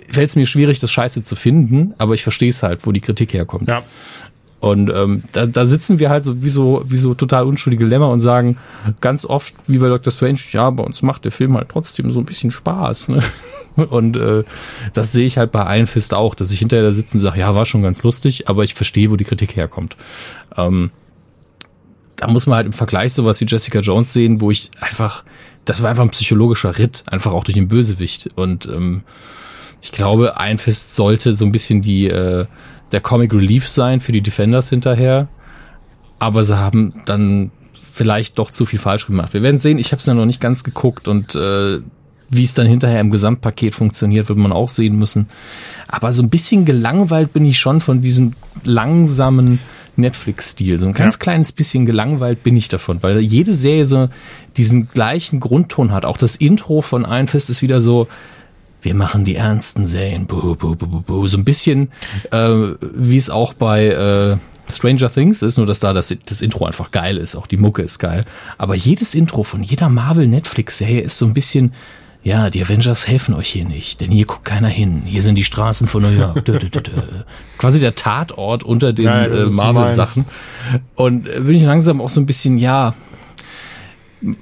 Fällt 0.08 0.30
es 0.30 0.34
mir 0.34 0.46
schwierig, 0.46 0.80
das 0.80 0.90
Scheiße 0.90 1.22
zu 1.22 1.36
finden, 1.36 1.94
aber 1.96 2.14
ich 2.14 2.24
verstehe 2.24 2.48
es 2.48 2.64
halt, 2.64 2.84
wo 2.86 2.92
die 2.92 3.00
Kritik 3.00 3.32
herkommt. 3.32 3.68
Ja. 3.68 3.84
Und 4.60 4.92
ähm, 4.94 5.22
da, 5.32 5.46
da 5.46 5.64
sitzen 5.64 5.98
wir 5.98 6.10
halt 6.10 6.22
so 6.22 6.42
wie 6.42 6.50
so 6.50 6.84
wie 6.86 6.98
so 6.98 7.14
total 7.14 7.44
unschuldige 7.46 7.86
Lämmer 7.86 8.10
und 8.10 8.20
sagen 8.20 8.58
ganz 9.00 9.24
oft 9.24 9.54
wie 9.66 9.78
bei 9.78 9.88
Dr. 9.88 10.12
Strange, 10.12 10.38
ja, 10.52 10.68
bei 10.68 10.82
uns 10.82 11.00
macht 11.00 11.24
der 11.24 11.32
Film 11.32 11.56
halt 11.56 11.70
trotzdem 11.70 12.10
so 12.10 12.20
ein 12.20 12.26
bisschen 12.26 12.50
Spaß. 12.50 13.08
Ne? 13.08 13.22
Und 13.76 14.16
äh, 14.16 14.44
das 14.92 15.12
sehe 15.12 15.24
ich 15.24 15.38
halt 15.38 15.52
bei 15.52 15.76
Iron 15.76 15.86
Fist 15.86 16.12
auch, 16.12 16.34
dass 16.34 16.50
ich 16.50 16.58
hinterher 16.58 16.84
da 16.84 16.92
sitze 16.92 17.16
und 17.16 17.20
sage, 17.20 17.38
ja, 17.38 17.54
war 17.54 17.64
schon 17.64 17.82
ganz 17.82 18.02
lustig, 18.02 18.48
aber 18.48 18.64
ich 18.64 18.74
verstehe, 18.74 19.10
wo 19.10 19.16
die 19.16 19.24
Kritik 19.24 19.56
herkommt. 19.56 19.96
Ähm, 20.56 20.90
da 22.16 22.26
muss 22.26 22.46
man 22.46 22.56
halt 22.56 22.66
im 22.66 22.72
Vergleich 22.72 23.14
sowas 23.14 23.40
wie 23.40 23.46
Jessica 23.46 23.78
Jones 23.78 24.12
sehen, 24.12 24.40
wo 24.40 24.50
ich 24.50 24.70
einfach, 24.80 25.24
das 25.64 25.82
war 25.82 25.88
einfach 25.88 26.02
ein 26.02 26.10
psychologischer 26.10 26.76
Ritt, 26.76 27.04
einfach 27.06 27.32
auch 27.32 27.44
durch 27.44 27.54
den 27.54 27.68
Bösewicht. 27.68 28.28
Und 28.34 28.66
ähm, 28.66 29.02
ich 29.80 29.92
glaube, 29.92 30.34
Iron 30.38 30.58
Fist 30.58 30.96
sollte 30.96 31.32
so 31.32 31.46
ein 31.46 31.52
bisschen 31.52 31.80
die 31.80 32.08
äh, 32.08 32.46
der 32.92 33.00
Comic 33.00 33.32
Relief 33.34 33.68
sein 33.68 34.00
für 34.00 34.12
die 34.12 34.22
Defenders 34.22 34.70
hinterher. 34.70 35.28
Aber 36.18 36.44
sie 36.44 36.58
haben 36.58 36.94
dann 37.06 37.50
vielleicht 37.80 38.38
doch 38.38 38.50
zu 38.50 38.66
viel 38.66 38.78
falsch 38.78 39.06
gemacht. 39.06 39.32
Wir 39.34 39.42
werden 39.42 39.58
sehen, 39.58 39.78
ich 39.78 39.92
habe 39.92 40.00
es 40.00 40.06
ja 40.06 40.14
noch 40.14 40.26
nicht 40.26 40.40
ganz 40.40 40.64
geguckt 40.64 41.08
und 41.08 41.34
äh, 41.34 41.78
wie 42.32 42.44
es 42.44 42.54
dann 42.54 42.66
hinterher 42.66 43.00
im 43.00 43.10
Gesamtpaket 43.10 43.74
funktioniert, 43.74 44.28
wird 44.28 44.38
man 44.38 44.52
auch 44.52 44.68
sehen 44.68 44.96
müssen. 44.96 45.28
Aber 45.88 46.12
so 46.12 46.22
ein 46.22 46.30
bisschen 46.30 46.64
gelangweilt 46.64 47.32
bin 47.32 47.44
ich 47.44 47.58
schon 47.58 47.80
von 47.80 48.02
diesem 48.02 48.34
langsamen 48.64 49.58
Netflix-Stil. 49.96 50.78
So 50.78 50.86
ein 50.86 50.92
ganz 50.92 51.16
Ja. 51.16 51.18
kleines 51.18 51.52
bisschen 51.52 51.86
gelangweilt 51.86 52.42
bin 52.44 52.56
ich 52.56 52.68
davon, 52.68 53.02
weil 53.02 53.18
jede 53.20 53.54
Serie 53.54 53.84
so 53.84 54.08
diesen 54.56 54.88
gleichen 54.88 55.40
Grundton 55.40 55.90
hat. 55.92 56.04
Auch 56.04 56.16
das 56.16 56.36
Intro 56.36 56.82
von 56.82 57.02
Iron 57.04 57.26
Fist 57.26 57.50
ist 57.50 57.62
wieder 57.62 57.80
so, 57.80 58.06
wir 58.82 58.94
machen 58.94 59.24
die 59.24 59.36
ernsten 59.36 59.86
Serien, 59.86 60.26
buh, 60.26 60.54
buh, 60.54 60.74
buh, 60.74 61.00
buh, 61.00 61.26
so 61.26 61.36
ein 61.36 61.44
bisschen, 61.44 61.90
äh, 62.30 62.50
wie 62.80 63.16
es 63.16 63.30
auch 63.30 63.54
bei 63.54 63.86
äh, 63.86 64.36
Stranger 64.72 65.10
Things 65.12 65.42
ist, 65.42 65.56
nur 65.56 65.66
dass 65.66 65.80
da 65.80 65.92
das, 65.92 66.14
das 66.26 66.42
Intro 66.42 66.66
einfach 66.66 66.90
geil 66.90 67.16
ist, 67.16 67.36
auch 67.36 67.46
die 67.46 67.56
Mucke 67.56 67.82
ist 67.82 67.98
geil. 67.98 68.24
Aber 68.58 68.74
jedes 68.74 69.14
Intro 69.14 69.42
von 69.42 69.62
jeder 69.62 69.88
Marvel-Netflix-Serie 69.88 71.00
ist 71.00 71.18
so 71.18 71.26
ein 71.26 71.34
bisschen, 71.34 71.72
ja, 72.22 72.50
die 72.50 72.62
Avengers 72.62 73.08
helfen 73.08 73.34
euch 73.34 73.48
hier 73.48 73.64
nicht, 73.64 74.00
denn 74.00 74.10
hier 74.10 74.26
guckt 74.26 74.44
keiner 74.44 74.68
hin. 74.68 75.02
Hier 75.04 75.22
sind 75.22 75.36
die 75.36 75.44
Straßen 75.44 75.86
von 75.88 76.02
New 76.02 76.10
York. 76.10 76.44
Dö, 76.44 76.58
dö, 76.58 76.68
dö. 76.68 76.92
Quasi 77.58 77.80
der 77.80 77.94
Tatort 77.94 78.62
unter 78.62 78.92
den 78.92 79.06
Ja, 79.06 79.22
äh, 79.22 79.46
Marvel-Sachen. 79.46 80.26
Und 80.94 81.28
äh, 81.28 81.40
bin 81.40 81.54
ich 81.54 81.64
langsam 81.64 82.00
auch 82.00 82.10
so 82.10 82.20
ein 82.20 82.26
bisschen, 82.26 82.58
ja, 82.58 82.94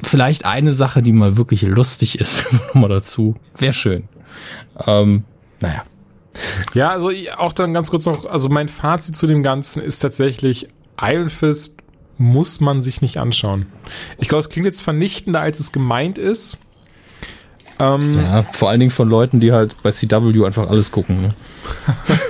vielleicht 0.02 0.44
eine 0.44 0.72
Sache, 0.72 1.02
die 1.02 1.12
mal 1.12 1.36
wirklich 1.36 1.62
lustig 1.62 2.18
ist, 2.18 2.44
nochmal 2.68 2.90
dazu. 2.90 3.36
Wäre 3.58 3.72
schön. 3.72 4.04
Ähm, 4.86 5.24
naja. 5.60 5.82
Ja, 6.74 6.90
also 6.90 7.10
auch 7.36 7.52
dann 7.52 7.74
ganz 7.74 7.90
kurz 7.90 8.06
noch, 8.06 8.26
also 8.26 8.48
mein 8.48 8.68
Fazit 8.68 9.16
zu 9.16 9.26
dem 9.26 9.42
Ganzen 9.42 9.82
ist 9.82 9.98
tatsächlich, 10.00 10.68
Iron 11.00 11.30
Fist 11.30 11.78
muss 12.16 12.60
man 12.60 12.80
sich 12.82 13.00
nicht 13.00 13.16
anschauen. 13.18 13.66
Ich 14.18 14.28
glaube, 14.28 14.40
es 14.40 14.48
klingt 14.48 14.66
jetzt 14.66 14.82
vernichtender, 14.82 15.40
als 15.40 15.60
es 15.60 15.72
gemeint 15.72 16.18
ist. 16.18 16.58
Ähm, 17.78 18.20
Ja, 18.20 18.42
vor 18.42 18.70
allen 18.70 18.80
Dingen 18.80 18.90
von 18.90 19.08
Leuten, 19.08 19.40
die 19.40 19.52
halt 19.52 19.76
bei 19.82 19.90
CW 19.92 20.44
einfach 20.44 20.68
alles 20.68 20.90
gucken. 20.90 21.22
Ne? 21.22 21.34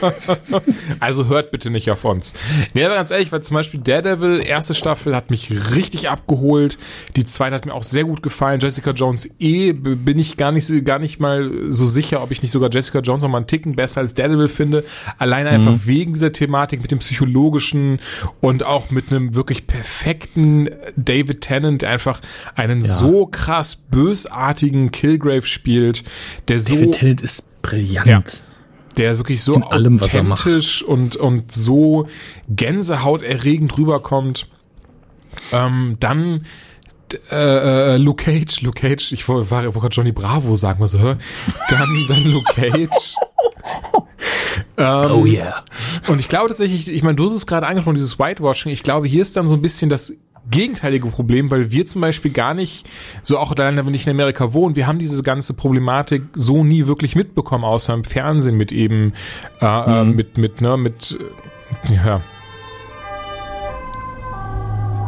Also 1.01 1.27
hört 1.27 1.51
bitte 1.51 1.71
nicht 1.71 1.91
auf 1.91 2.05
uns. 2.05 2.35
Nee, 2.75 2.85
aber 2.85 2.95
ganz 2.95 3.11
ehrlich, 3.11 3.33
weil 3.33 3.43
zum 3.43 3.55
Beispiel 3.55 3.81
Daredevil, 3.81 4.41
erste 4.45 4.75
Staffel, 4.75 5.15
hat 5.15 5.31
mich 5.31 5.51
richtig 5.75 6.09
abgeholt. 6.09 6.79
Die 7.17 7.25
zweite 7.25 7.55
hat 7.55 7.67
mir 7.67 7.75
auch 7.75 7.83
sehr 7.83 8.05
gut 8.05 8.23
gefallen. 8.23 8.61
Jessica 8.61 8.91
Jones 8.93 9.29
eh, 9.39 9.73
bin 9.73 10.19
ich 10.19 10.37
gar 10.37 10.53
nicht, 10.53 10.85
gar 10.85 10.99
nicht 10.99 11.21
mal 11.21 11.51
so 11.71 11.87
sicher, 11.87 12.23
ob 12.23 12.31
ich 12.31 12.43
nicht 12.43 12.51
sogar 12.53 12.71
Jessica 12.71 13.01
Jones 13.01 13.23
noch 13.23 13.31
mal 13.31 13.39
einen 13.39 13.47
Ticken 13.47 13.77
besser 13.77 14.01
als 14.01 14.15
Daredevil 14.15 14.49
finde. 14.49 14.85
Alleine 15.19 15.51
einfach 15.51 15.79
wegen 15.85 16.13
dieser 16.15 16.33
Thematik 16.33 16.83
mit 16.83 16.91
dem 16.91 16.99
psychologischen 16.99 18.01
und 18.41 18.65
auch 18.65 18.91
mit 18.91 19.11
einem 19.11 19.35
wirklich 19.35 19.67
perfekten 19.67 20.71
David 20.97 21.41
Tennant, 21.41 21.83
der 21.83 21.91
einfach 21.91 22.21
einen 22.55 22.83
so 22.83 23.27
krass 23.27 23.77
bösartigen 23.77 24.91
Killgrave 24.91 25.47
spielt, 25.47 26.05
der 26.49 26.61
so 26.61 26.75
David 26.75 26.93
Tennant 26.93 27.21
ist 27.21 27.63
brillant. 27.63 28.07
Ja. 28.07 28.23
Der 28.99 29.17
wirklich 29.17 29.43
so 29.43 29.55
In 29.55 29.63
allem, 29.63 30.01
authentisch 30.01 30.83
und, 30.83 31.17
und 31.17 31.51
so 31.53 32.07
gänsehauterregend 32.49 33.77
rüberkommt. 33.79 34.49
Ähm, 35.53 35.97
dann 36.01 36.47
äh, 37.31 37.95
äh, 37.95 37.97
Luke 37.97 38.23
Cage, 38.25 38.61
Luke 38.63 38.81
Cage, 38.81 39.13
ich 39.13 39.27
wollte 39.29 39.51
war- 39.51 39.65
wollte 39.65 39.79
gerade 39.81 39.95
Johnny 39.95 40.13
Bravo 40.13 40.55
sagen, 40.57 40.81
was 40.83 40.93
hör. 40.99 41.17
Dann, 41.71 41.89
dann 42.09 42.25
Luke 42.25 42.53
Cage. 42.55 43.15
ähm, 44.77 45.11
Oh 45.11 45.25
yeah. 45.25 45.65
und 46.09 46.19
ich 46.21 46.29
glaube 46.29 46.49
tatsächlich, 46.49 46.89
ich 46.89 47.03
meine, 47.03 47.17
du 47.17 47.27
hast 47.27 47.33
es 47.35 47.47
gerade 47.47 47.67
angesprochen, 47.67 47.95
dieses 47.97 48.19
Whitewashing. 48.19 48.73
Ich 48.73 48.83
glaube, 48.83 49.07
hier 49.07 49.23
ist 49.23 49.37
dann 49.37 49.49
so 49.49 49.55
ein 49.55 49.63
bisschen 49.63 49.89
das 49.89 50.13
gegenteilige 50.51 51.09
Problem, 51.09 51.51
weil 51.51 51.71
wir 51.71 51.87
zum 51.87 52.01
Beispiel 52.01 52.31
gar 52.31 52.55
nicht, 52.55 52.87
so 53.23 53.39
auch 53.39 53.55
dann, 53.55 53.77
wenn 53.77 53.95
ich 53.95 54.07
in 54.07 54.13
Amerika 54.13 54.53
wohne, 54.53 54.77
wir 54.77 54.87
haben 54.87 54.99
diese 54.99 55.23
ganze 55.23 55.55
Problematik 55.55 56.23
so 56.35 56.65
nie 56.65 56.87
wirklich 56.87 57.17
mitbekommen, 57.17 57.65
außer 57.65 57.95
im 57.95 58.05
Fernsehen 58.05 58.57
mit 58.57 58.73
eben, 58.73 59.13
äh, 59.61 59.67
äh, 60.01 60.05
mit, 60.05 60.39
mit, 60.39 60.61
ne, 60.61 60.77
mit, 60.77 61.19
ja, 61.89 62.23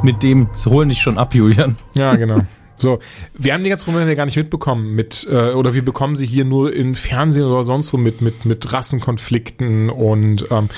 Mit 0.03 0.23
dem, 0.23 0.49
sie 0.57 0.71
holen 0.71 0.89
dich 0.89 1.03
schon 1.03 1.19
ab, 1.19 1.35
Julian. 1.35 1.77
Ja, 1.95 2.15
genau. 2.17 2.41
So, 2.77 2.99
wir 3.37 3.53
haben 3.53 3.63
die 3.63 3.69
ganzen 3.69 3.85
Probleme 3.85 4.17
gar 4.17 4.25
nicht 4.25 4.37
mitbekommen 4.37 4.95
mit, 4.95 5.29
äh, 5.31 5.53
oder 5.53 5.75
wir 5.75 5.85
bekommen 5.85 6.17
sie 6.17 6.27
hier 6.27 6.47
nur 6.47 6.73
im 6.73 6.95
Fernsehen 6.95 7.45
oder 7.45 7.63
sonst 7.63 7.93
wo 7.93 7.99
mit, 7.99 8.23
mit, 8.23 8.47
mit 8.47 8.73
Rassenkonflikten 8.73 9.91
und 9.91 10.47
ähm, 10.51 10.71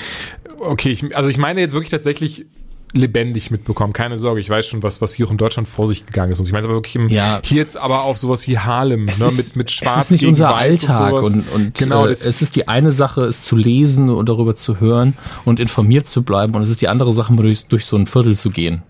okay, 0.59 0.89
ich, 0.89 1.15
also 1.15 1.29
ich 1.29 1.37
meine 1.37 1.61
jetzt 1.61 1.73
wirklich 1.73 1.91
tatsächlich 1.91 2.45
lebendig 2.93 3.49
mitbekommen. 3.51 3.91
Keine 3.91 4.17
Sorge, 4.17 4.39
ich 4.39 4.49
weiß 4.49 4.67
schon, 4.67 4.83
was, 4.83 5.01
was 5.01 5.13
hier 5.13 5.25
auch 5.25 5.31
in 5.31 5.37
Deutschland 5.37 5.67
vor 5.67 5.87
sich 5.87 6.05
gegangen 6.05 6.31
ist. 6.31 6.39
Und 6.39 6.45
ich 6.45 6.51
meine 6.51 6.65
aber 6.65 6.75
wirklich 6.75 6.95
im, 6.95 7.09
Ja. 7.09 7.41
hier 7.43 7.57
jetzt 7.57 7.75
aber 7.81 8.03
auf 8.03 8.19
sowas 8.19 8.47
wie 8.47 8.59
Harlem, 8.59 9.07
Es 9.07 9.19
ne, 9.19 9.25
ist, 9.25 9.37
mit, 9.37 9.55
mit 9.55 9.71
Schwarz 9.71 9.97
es 9.97 10.03
ist 10.03 10.11
nicht 10.11 10.21
gegen 10.21 10.31
unser 10.31 10.49
Weiß 10.49 10.87
Alltag 10.87 11.13
und, 11.13 11.23
und, 11.23 11.51
und 11.53 11.73
genau, 11.75 12.05
äh, 12.05 12.11
es 12.11 12.23
ist 12.25 12.55
die 12.55 12.67
eine 12.67 12.91
Sache, 12.91 13.25
es 13.25 13.43
zu 13.43 13.55
lesen 13.55 14.09
und 14.09 14.29
darüber 14.29 14.53
zu 14.55 14.79
hören 14.79 15.17
und 15.43 15.59
informiert 15.59 16.07
zu 16.07 16.23
bleiben 16.23 16.53
und 16.53 16.61
es 16.61 16.69
ist 16.69 16.81
die 16.81 16.87
andere 16.87 17.11
Sache, 17.11 17.33
mal 17.33 17.43
durch, 17.43 17.65
durch 17.65 17.85
so 17.85 17.97
ein 17.97 18.05
Viertel 18.05 18.37
zu 18.37 18.51
gehen. 18.51 18.83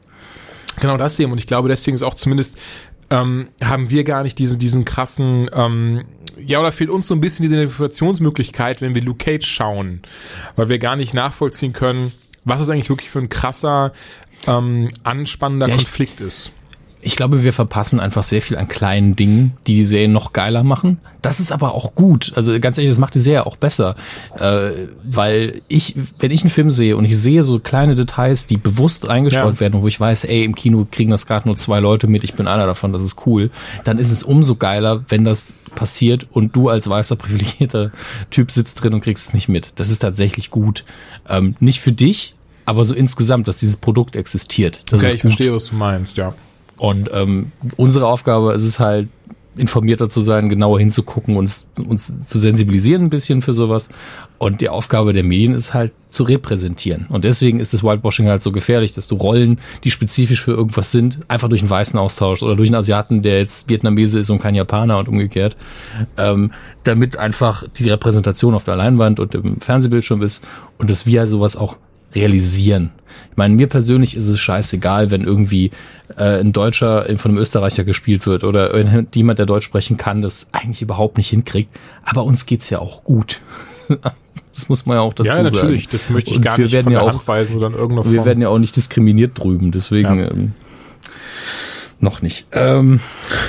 Genau 0.80 0.97
das 0.97 1.20
eben. 1.20 1.32
Und 1.32 1.38
ich 1.38 1.47
glaube, 1.47 1.70
deswegen 1.70 1.95
ist 1.95 2.04
auch 2.04 2.16
zumindest 2.16 2.58
ähm, 3.10 3.47
haben 3.64 3.89
wir 3.89 4.04
gar 4.04 4.24
nicht 4.24 4.39
diesen, 4.39 4.60
diesen 4.60 4.86
krassen, 4.86 5.49
ähm, 5.54 6.04
ja, 6.38 6.60
oder 6.60 6.72
fehlt 6.72 6.89
uns 6.89 7.08
so 7.08 7.14
ein 7.14 7.22
bisschen 7.22 7.43
diese 7.43 7.62
Informationsmöglichkeit, 7.62 8.82
wenn 8.82 8.95
wir 8.95 9.01
Luke 9.04 9.24
Cage 9.24 9.45
schauen, 9.45 10.01
weil 10.56 10.70
wir 10.70 10.80
gar 10.80 10.95
nicht 10.95 11.14
nachvollziehen 11.14 11.74
können, 11.74 12.12
was 12.46 12.62
es 12.62 12.70
eigentlich 12.70 12.89
wirklich 12.89 13.10
für 13.10 13.20
ein 13.20 13.30
krasser, 13.30 13.94
ähm, 14.48 14.91
anspannender 15.04 15.68
Ja, 15.68 15.76
Konflikt 15.76 16.22
ist. 16.22 16.52
Ich 17.06 17.16
glaube, 17.16 17.43
wir 17.43 17.54
verpassen 17.54 17.99
einfach 17.99 18.24
sehr 18.24 18.41
viel 18.41 18.58
an 18.58 18.68
kleinen 18.68 19.16
Dingen, 19.16 19.54
die 19.68 19.76
die 19.76 19.84
Serie 19.84 20.08
noch 20.10 20.32
geiler 20.34 20.64
machen. 20.64 20.99
Das 21.22 21.39
ist 21.39 21.51
aber 21.51 21.74
auch 21.74 21.95
gut. 21.95 22.32
Also 22.36 22.58
ganz 22.60 22.78
ehrlich, 22.78 22.89
das 22.91 22.97
macht 22.99 23.14
die 23.16 23.20
Serie 23.20 23.45
auch 23.45 23.58
besser. 23.58 23.95
Äh, 24.39 24.72
weil 25.04 25.62
ich, 25.68 25.95
wenn 26.20 26.32
ich 26.32 26.41
einen 26.41 26.49
Film 26.49 26.72
sehe 26.72 26.95
und 26.97 27.06
ich 27.06 27.18
sehe 27.18 27.43
so 27.43 27.60
kleine 27.60 27.95
Details, 27.95 28.47
die 28.47 28.58
bewusst 28.58 29.08
eingestreut 29.08 29.56
Ja. 29.56 29.60
werden, 29.60 29.82
wo 29.82 29.88
ich 29.88 29.99
weiß, 29.99 30.24
ey, 30.26 30.43
im 30.43 30.56
Kino 30.56 30.88
kriegen 30.89 31.12
das 31.12 31.26
gerade 31.26 31.47
nur 31.47 31.58
zwei 31.58 31.80
Leute 31.80 32.08
mit, 32.08 32.24
ich 32.24 32.34
bin 32.34 32.47
einer 32.47 32.66
davon, 32.66 32.93
das 32.93 33.04
ist 33.04 33.26
cool, 33.26 33.51
dann 33.84 33.99
ist 33.99 34.12
es 34.12 34.24
umso 34.24 34.56
geiler, 34.56 35.04
wenn 35.10 35.24
das 35.24 35.56
passiert 35.76 36.28
und 36.32 36.56
du 36.56 36.70
als 36.70 36.89
weißer, 36.89 37.16
privilegierter 37.16 37.91
Typ 38.32 38.51
sitzt 38.51 38.84
drin 38.84 38.93
und 38.93 39.01
kriegst 39.01 39.28
es 39.30 39.34
nicht 39.34 39.49
mit. 39.49 39.80
Das 39.80 39.89
ist 39.89 39.99
tatsächlich 39.99 40.49
gut. 40.51 40.84
Ähm, 41.28 41.56
nicht 41.60 41.80
für 41.82 41.91
dich, 41.91 42.36
aber 42.66 42.86
so 42.86 42.93
insgesamt, 42.93 43.47
dass 43.47 43.58
dieses 43.58 43.78
Produkt 43.78 44.16
existiert. 44.16 44.84
Das 44.91 44.99
Okay, 44.99 45.08
ich 45.08 45.14
gut. 45.14 45.22
verstehe, 45.34 45.54
was 45.54 45.68
du 45.68 45.76
meinst, 45.76 46.18
ja. 46.18 46.34
Und 46.78 47.10
ähm, 47.14 47.52
unsere 47.78 48.08
Aufgabe 48.08 48.54
ist 48.54 48.66
es 48.66 48.80
halt, 48.80 49.08
informierter 49.58 50.10
zu 50.10 50.22
sein, 50.22 50.50
genauer 50.50 50.80
hinzugucken 50.80 51.38
und 51.38 51.52
uns 51.88 52.26
zu 52.26 52.40
sensibilisieren 52.40 53.04
ein 53.04 53.10
bisschen 53.10 53.42
für 53.42 53.54
sowas. 53.54 53.90
Und 54.40 54.62
die 54.62 54.70
Aufgabe 54.70 55.14
der 55.14 55.24
Medien 55.24 55.54
ist 55.54 55.74
halt 55.74 55.92
zu 56.10 56.24
repräsentieren. 56.24 57.06
Und 57.10 57.24
deswegen 57.24 57.60
ist 57.60 57.74
das 57.74 57.84
Whitewashing 57.84 58.28
halt 58.28 58.42
so 58.42 58.52
gefährlich, 58.52 58.94
dass 58.94 59.08
du 59.08 59.16
Rollen, 59.16 59.60
die 59.84 59.92
spezifisch 59.92 60.44
für 60.44 60.54
irgendwas 60.54 60.92
sind, 60.92 61.20
einfach 61.28 61.50
durch 61.50 61.62
einen 61.62 61.70
Weißen 61.70 62.00
austauscht 62.00 62.44
oder 62.44 62.56
durch 62.56 62.70
einen 62.70 62.76
Asiaten, 62.76 63.22
der 63.22 63.40
jetzt 63.40 63.70
Vietnamese 63.70 64.20
ist 64.20 64.30
und 64.30 64.40
kein 64.40 64.56
Japaner 64.56 64.98
und 64.98 65.08
umgekehrt, 65.08 65.56
ähm, 66.18 66.52
damit 66.84 67.18
einfach 67.18 67.64
die 67.78 67.90
Repräsentation 67.90 68.56
auf 68.56 68.64
der 68.64 68.76
Leinwand 68.76 69.20
und 69.20 69.36
im 69.36 69.62
Fernsehbildschirm 69.62 70.22
ist 70.24 70.44
und 70.78 70.90
dass 70.90 71.06
wir 71.06 71.28
sowas 71.28 71.56
auch 71.56 71.78
realisieren. 72.16 72.91
Ich 73.32 73.38
meine, 73.38 73.55
mir 73.55 73.68
persönlich 73.68 74.16
ist 74.16 74.28
es 74.28 74.39
scheißegal, 74.39 75.11
wenn 75.11 75.24
irgendwie 75.24 75.72
äh, 76.18 76.39
ein 76.39 76.51
Deutscher 76.53 77.05
von 77.18 77.32
einem 77.32 77.38
Österreicher 77.39 77.84
gespielt 77.84 78.26
wird 78.26 78.43
oder 78.43 78.76
jemand, 79.14 79.39
der 79.39 79.45
Deutsch 79.45 79.66
sprechen 79.66 79.97
kann, 79.97 80.22
das 80.22 80.47
eigentlich 80.51 80.82
überhaupt 80.82 81.18
nicht 81.18 81.30
hinkriegt. 81.30 81.70
Aber 82.03 82.24
uns 82.24 82.45
geht's 82.45 82.70
ja 82.70 82.80
auch 82.80 83.03
gut. 83.03 83.41
das 84.53 84.70
muss 84.70 84.86
man 84.86 84.97
ja 84.97 85.01
auch 85.01 85.14
dazu 85.14 85.28
Ja, 85.28 85.34
sagen. 85.36 85.55
natürlich, 85.55 85.88
das 85.88 86.09
möchte 86.09 86.32
ich 86.32 86.38
Und 86.38 86.41
gar 86.43 86.57
wir 86.57 86.66
nicht 86.66 86.74
werden 86.74 86.86
von 86.86 86.93
ja 86.93 87.01
auch, 87.01 87.28
weisen 87.28 87.57
oder 87.57 87.68
in 87.68 87.74
irgendeiner 87.74 88.03
Form. 88.03 88.14
Wir 88.14 88.26
werden 88.26 88.41
ja 88.41 88.49
auch 88.49 88.59
nicht 88.59 88.76
diskriminiert 88.76 89.32
drüben, 89.38 89.72
deswegen 89.72 90.20
Ja. 90.20 90.30
ähm, 90.32 90.53
noch 91.99 92.22
nicht. 92.22 92.47
Ähm, 92.51 92.99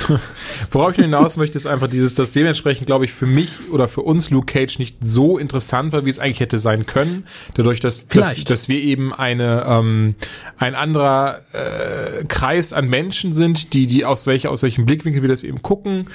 Worauf 0.71 0.91
ich 0.91 1.03
hinaus 1.03 1.37
möchte, 1.37 1.57
ist 1.57 1.65
einfach 1.65 1.87
dieses, 1.87 2.15
dass 2.15 2.31
dementsprechend, 2.31 2.87
glaube 2.87 3.05
ich, 3.05 3.13
für 3.13 3.25
mich 3.25 3.51
oder 3.71 3.87
für 3.87 4.01
uns 4.01 4.29
Luke 4.29 4.51
Cage 4.51 4.79
nicht 4.79 4.97
so 5.01 5.37
interessant 5.37 5.93
war, 5.93 6.05
wie 6.05 6.09
es 6.09 6.19
eigentlich 6.19 6.39
hätte 6.39 6.59
sein 6.59 6.85
können. 6.85 7.25
Dadurch, 7.53 7.79
dass, 7.79 8.07
dass, 8.07 8.43
dass 8.43 8.69
wir 8.69 8.81
eben 8.81 9.13
eine, 9.13 9.65
ähm, 9.67 10.15
ein 10.57 10.75
anderer 10.75 11.39
äh, 11.53 12.25
Kreis 12.25 12.73
an 12.73 12.87
Menschen 12.87 13.33
sind, 13.33 13.73
die, 13.73 13.87
die 13.87 14.05
aus 14.05 14.27
welcher, 14.27 14.51
aus 14.51 14.63
welchem 14.63 14.85
Blickwinkel 14.85 15.21
wir 15.21 15.29
das 15.29 15.43
eben 15.43 15.61
gucken. 15.61 16.09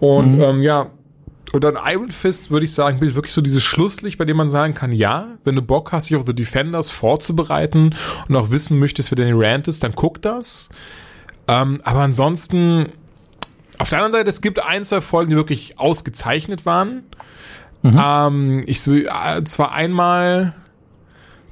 Und 0.00 0.40
ähm, 0.40 0.62
ja, 0.62 0.90
und 1.52 1.64
dann 1.64 1.76
Iron 1.86 2.10
Fist, 2.10 2.50
würde 2.50 2.64
ich 2.64 2.72
sagen, 2.72 2.98
bildet 2.98 3.14
wirklich 3.14 3.34
so 3.34 3.42
dieses 3.42 3.62
Schlusslicht, 3.62 4.16
bei 4.16 4.24
dem 4.24 4.38
man 4.38 4.48
sagen 4.48 4.74
kann, 4.74 4.90
ja, 4.90 5.36
wenn 5.44 5.54
du 5.54 5.62
Bock 5.62 5.92
hast, 5.92 6.08
dich 6.08 6.16
auf 6.16 6.24
The 6.26 6.34
Defenders 6.34 6.90
vorzubereiten 6.90 7.94
und 8.26 8.36
auch 8.36 8.50
wissen 8.50 8.78
möchtest, 8.78 9.10
wer 9.10 9.16
Danny 9.16 9.32
Rand 9.34 9.68
ist, 9.68 9.84
dann 9.84 9.94
guck 9.94 10.22
das. 10.22 10.70
Ähm, 11.48 11.78
aber 11.84 12.00
ansonsten, 12.00 12.86
auf 13.82 13.88
der 13.88 13.98
anderen 13.98 14.12
Seite, 14.12 14.30
es 14.30 14.40
gibt 14.40 14.60
ein, 14.60 14.84
zwei 14.84 15.00
Folgen, 15.00 15.30
die 15.30 15.36
wirklich 15.36 15.78
ausgezeichnet 15.78 16.64
waren. 16.64 17.02
Ähm, 17.84 18.62
ich 18.66 18.86
äh, 18.86 19.44
zwar 19.44 19.72
einmal, 19.72 20.54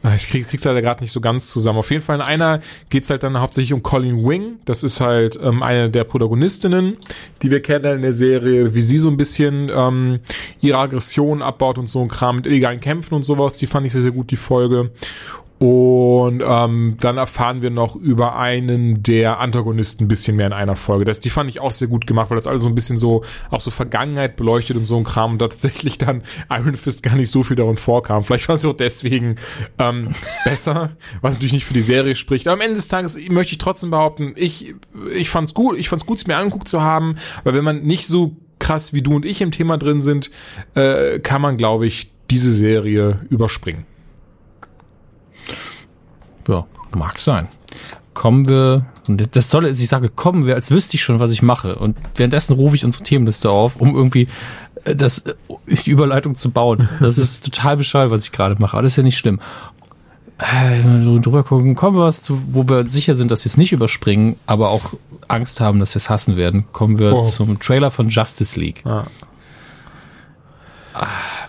Ah, 0.03 0.15
ich 0.15 0.29
krieg, 0.29 0.49
krieg's 0.49 0.65
leider 0.65 0.81
gerade 0.81 1.03
nicht 1.03 1.13
so 1.13 1.21
ganz 1.21 1.51
zusammen. 1.51 1.79
Auf 1.79 1.91
jeden 1.91 2.03
Fall 2.03 2.17
in 2.17 2.23
einer 2.23 2.61
geht's 2.89 3.11
halt 3.11 3.23
dann 3.23 3.39
hauptsächlich 3.39 3.75
um 3.75 3.83
Colleen 3.83 4.27
Wing. 4.27 4.59
Das 4.65 4.83
ist 4.83 4.99
halt 4.99 5.39
ähm, 5.43 5.63
eine 5.63 5.91
der 5.91 6.05
Protagonistinnen, 6.05 6.97
die 7.43 7.51
wir 7.51 7.61
kennen 7.61 7.97
in 7.97 8.03
der 8.03 8.15
Serie, 8.15 8.75
wie 8.75 8.81
sie 8.81 8.97
so 8.97 9.11
ein 9.11 9.19
bisschen 9.19 9.71
ähm, 9.75 10.21
ihre 10.63 10.79
Aggression 10.79 11.43
abbaut 11.43 11.77
und 11.77 11.89
so 11.91 12.01
ein 12.01 12.09
Kram 12.09 12.37
mit 12.37 12.47
illegalen 12.47 12.81
Kämpfen 12.81 13.15
und 13.15 13.25
sowas. 13.25 13.59
Die 13.59 13.67
fand 13.67 13.87
ich 13.87 13.93
sehr, 13.93 14.01
sehr 14.01 14.13
gut, 14.13 14.31
die 14.31 14.37
Folge. 14.37 14.91
Und 15.61 16.43
ähm, 16.43 16.97
dann 17.01 17.19
erfahren 17.19 17.61
wir 17.61 17.69
noch 17.69 17.95
über 17.95 18.37
einen 18.37 19.03
der 19.03 19.41
Antagonisten 19.41 20.05
ein 20.05 20.09
bisschen 20.09 20.35
mehr 20.37 20.47
in 20.47 20.55
einer 20.55 20.75
Folge. 20.75 21.05
Das, 21.05 21.21
die 21.21 21.29
fand 21.29 21.51
ich 21.51 21.61
auch 21.61 21.71
sehr 21.71 21.87
gut 21.87 22.07
gemacht, 22.07 22.31
weil 22.31 22.37
das 22.37 22.47
alles 22.47 22.63
so 22.63 22.71
ein 22.71 22.75
bisschen 22.75 22.97
so 22.97 23.25
auch 23.51 23.61
so 23.61 23.71
Vergangenheit 23.71 24.37
beleuchtet 24.37 24.79
und 24.79 24.87
so 24.87 24.97
ein 24.97 25.05
Kram 25.05 25.33
und 25.33 25.43
da 25.43 25.49
tatsächlich 25.49 25.99
dann 25.99 26.23
Iron 26.49 26.77
Fist 26.77 27.03
gar 27.03 27.15
nicht 27.15 27.31
so 27.31 27.43
viel 27.43 27.57
darin 27.57 27.77
vorkam. 27.77 28.25
Vielleicht 28.25 28.49
war 28.49 28.55
es 28.55 28.65
auch 28.65 28.73
deswegen 28.73 29.37
ähm, 29.79 30.15
besser, 30.47 30.97
was 31.21 31.35
natürlich 31.35 31.53
nicht 31.53 31.67
für 31.67 31.75
die 31.75 31.83
Serie 31.83 32.17
spricht. 32.17 32.49
Aber 32.49 32.55
am 32.55 32.63
Ende 32.63 32.77
des 32.77 32.89
Tages 32.89 33.19
möchte 33.29 33.53
ich 33.53 33.59
trotzdem 33.59 33.91
behaupten, 33.91 34.33
ich, 34.37 34.75
ich 35.15 35.29
fand's 35.29 35.53
gut, 35.53 35.77
ich 35.77 35.91
fand's 35.91 36.07
gut, 36.07 36.17
es 36.17 36.27
mir 36.27 36.39
angeguckt 36.39 36.69
zu 36.69 36.81
haben, 36.81 37.17
weil 37.45 37.53
wenn 37.53 37.65
man 37.65 37.83
nicht 37.83 38.07
so 38.07 38.35
krass 38.61 38.95
wie 38.95 39.03
du 39.03 39.15
und 39.15 39.27
ich 39.27 39.43
im 39.43 39.51
Thema 39.51 39.77
drin 39.77 40.01
sind, 40.01 40.31
äh, 40.75 41.19
kann 41.19 41.43
man, 41.43 41.59
glaube 41.59 41.87
ich, 41.87 42.11
diese 42.31 42.55
Serie 42.55 43.21
überspringen. 43.29 43.85
Ja, 46.49 46.65
mag 46.97 47.19
sein. 47.19 47.49
Kommen 48.15 48.47
wir, 48.49 48.87
und 49.09 49.35
das 49.37 49.49
Tolle 49.49 49.69
ist, 49.69 49.81
ich 49.81 49.89
sage, 49.89 50.09
kommen 50.09 50.47
wir, 50.47 50.55
als 50.57 50.71
wüsste 50.71 50.97
ich 50.97 51.03
schon, 51.03 51.21
was 51.21 51.33
ich 51.33 51.43
mache. 51.43 51.77
Und 51.77 51.97
währenddessen 52.17 52.55
rufe 52.55 52.75
ich 52.77 52.85
unsere 52.85 53.05
Themenliste 53.05 53.51
auf, 53.51 53.77
um 53.81 53.95
irgendwie 53.95 54.29
äh, 54.85 54.95
das, 54.97 55.21
äh, 55.21 55.35
die 55.69 55.91
Überleitung 55.91 56.35
zu 56.35 56.51
bauen. 56.51 56.89
Das 57.01 57.19
ist 57.19 57.45
total 57.53 57.77
bescheuert, 57.77 58.11
was 58.11 58.25
ich 58.25 58.33
gerade 58.33 58.57
mache. 58.61 58.77
Alles 58.77 58.97
ja 58.97 59.03
nicht 59.03 59.17
schlimm. 59.19 59.41
Äh, 60.39 61.03
so 61.03 61.19
drüber 61.19 61.45
gucken, 61.45 61.75
kommen 61.75 61.97
wir 61.99 62.05
was 62.05 62.23
zu, 62.23 62.43
wo 62.53 62.69
wir 62.69 62.89
sicher 62.89 63.15
sind, 63.15 63.31
dass 63.31 63.45
wir 63.45 63.51
es 63.51 63.57
nicht 63.57 63.73
überspringen, 63.73 64.37
aber 64.47 64.71
auch 64.71 64.95
Angst 65.29 65.61
haben, 65.61 65.79
dass 65.81 65.95
wir 65.95 65.99
es 65.99 66.11
hassen 66.11 66.37
werden. 66.37 66.65
Kommen 66.73 66.99
wir 66.99 67.13
Oh. 67.15 67.23
zum 67.23 67.59
Trailer 67.61 67.91
von 67.91 68.09
Justice 68.09 68.59
League. 68.59 68.83
Ja. 68.85 69.07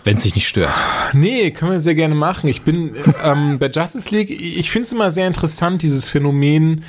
Wenn 0.04 0.16
es 0.16 0.24
dich 0.24 0.34
nicht 0.34 0.48
stört. 0.48 0.72
Nee, 1.12 1.50
können 1.52 1.72
wir 1.72 1.80
sehr 1.80 1.94
gerne 1.94 2.14
machen. 2.14 2.48
Ich 2.48 2.62
bin 2.62 2.96
ähm, 3.22 3.58
bei 3.58 3.68
Justice 3.68 4.10
League, 4.10 4.30
ich 4.30 4.70
finde 4.70 4.86
es 4.86 4.92
immer 4.92 5.10
sehr 5.10 5.26
interessant, 5.26 5.82
dieses 5.82 6.08
Phänomen, 6.08 6.84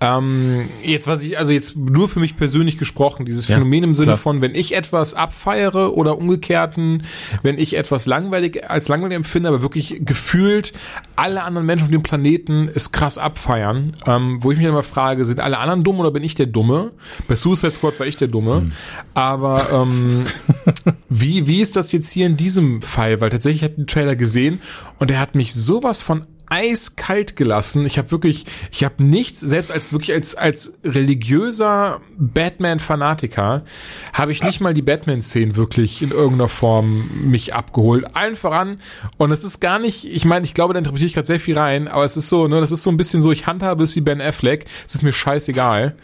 ähm, 0.00 0.68
jetzt 0.82 1.08
was 1.08 1.22
ich, 1.24 1.38
also 1.38 1.50
jetzt 1.52 1.76
nur 1.76 2.08
für 2.08 2.20
mich 2.20 2.36
persönlich 2.36 2.78
gesprochen, 2.78 3.24
dieses 3.26 3.48
Ja, 3.48 3.56
Phänomen 3.56 3.82
im 3.82 3.94
Sinne 3.94 4.08
klar. 4.12 4.18
von, 4.18 4.40
wenn 4.40 4.54
ich 4.54 4.76
etwas 4.76 5.14
abfeiere 5.14 5.96
oder 5.96 6.16
umgekehrten, 6.18 7.02
wenn 7.42 7.58
ich 7.58 7.74
etwas 7.76 8.06
langweilig 8.06 8.70
als 8.70 8.88
langweilig 8.88 9.16
empfinde, 9.16 9.48
aber 9.48 9.60
wirklich 9.62 9.96
gefühlt 10.04 10.72
alle 11.16 11.42
anderen 11.42 11.66
Menschen 11.66 11.84
auf 11.86 11.90
dem 11.90 12.02
Planeten 12.04 12.70
es 12.72 12.92
krass 12.92 13.18
abfeiern, 13.18 13.94
ähm, 14.06 14.38
wo 14.40 14.52
ich 14.52 14.58
mich 14.58 14.64
dann 14.66 14.74
immer 14.74 14.84
frage, 14.84 15.24
sind 15.24 15.40
alle 15.40 15.58
anderen 15.58 15.82
dumm 15.82 15.98
oder 15.98 16.12
bin 16.12 16.22
ich 16.22 16.34
der 16.36 16.46
Dumme? 16.46 16.92
Bei 17.26 17.34
Suicide 17.34 17.72
Squad 17.72 17.98
war 17.98 18.06
ich 18.06 18.16
der 18.16 18.28
Dumme, 18.28 18.56
Hm. 18.56 18.72
aber 19.14 19.66
ähm, 19.72 20.24
wie, 21.08 21.46
wie 21.46 21.60
ist 21.60 21.74
das 21.76 21.90
jetzt 21.92 22.10
hier 22.12 22.26
in 22.26 22.36
diesem 22.36 22.82
Fall? 22.82 23.20
Weil 23.20 23.30
tatsächlich 23.30 23.62
ich 23.62 23.64
habe 23.68 23.74
den 23.74 23.86
Trailer 23.88 24.14
gesehen 24.16 24.60
und 24.98 25.10
er 25.10 25.18
hat 25.18 25.34
mich 25.34 25.54
sowas 25.54 26.02
von 26.02 26.22
eiskalt 26.50 27.36
gelassen. 27.36 27.84
Ich 27.86 27.98
habe 27.98 28.10
wirklich, 28.10 28.46
ich 28.70 28.84
habe 28.84 29.02
nichts, 29.02 29.40
selbst 29.40 29.70
als 29.70 29.92
wirklich 29.92 30.12
als 30.12 30.34
als 30.34 30.78
religiöser 30.84 32.00
Batman-Fanatiker, 32.16 33.64
habe 34.12 34.32
ich 34.32 34.42
nicht 34.42 34.60
mal 34.60 34.74
die 34.74 34.82
Batman-Szenen 34.82 35.56
wirklich 35.56 36.02
in 36.02 36.10
irgendeiner 36.10 36.48
Form 36.48 37.10
mich 37.24 37.54
abgeholt. 37.54 38.16
Allen 38.16 38.36
voran. 38.36 38.80
Und 39.16 39.32
es 39.32 39.44
ist 39.44 39.60
gar 39.60 39.78
nicht, 39.78 40.04
ich 40.04 40.24
meine, 40.24 40.44
ich 40.44 40.54
glaube, 40.54 40.74
da 40.74 40.78
interpretiere 40.78 41.06
ich 41.08 41.14
gerade 41.14 41.26
sehr 41.26 41.40
viel 41.40 41.58
rein, 41.58 41.88
aber 41.88 42.04
es 42.04 42.16
ist 42.16 42.28
so, 42.28 42.48
ne, 42.48 42.60
das 42.60 42.72
ist 42.72 42.82
so 42.82 42.90
ein 42.90 42.96
bisschen 42.96 43.22
so, 43.22 43.32
ich 43.32 43.46
handhabe 43.46 43.84
es 43.84 43.94
wie 43.96 44.00
Ben 44.00 44.20
Affleck. 44.20 44.66
Es 44.86 44.94
ist 44.94 45.02
mir 45.02 45.12
scheißegal. 45.12 45.96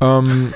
Ähm, 0.00 0.52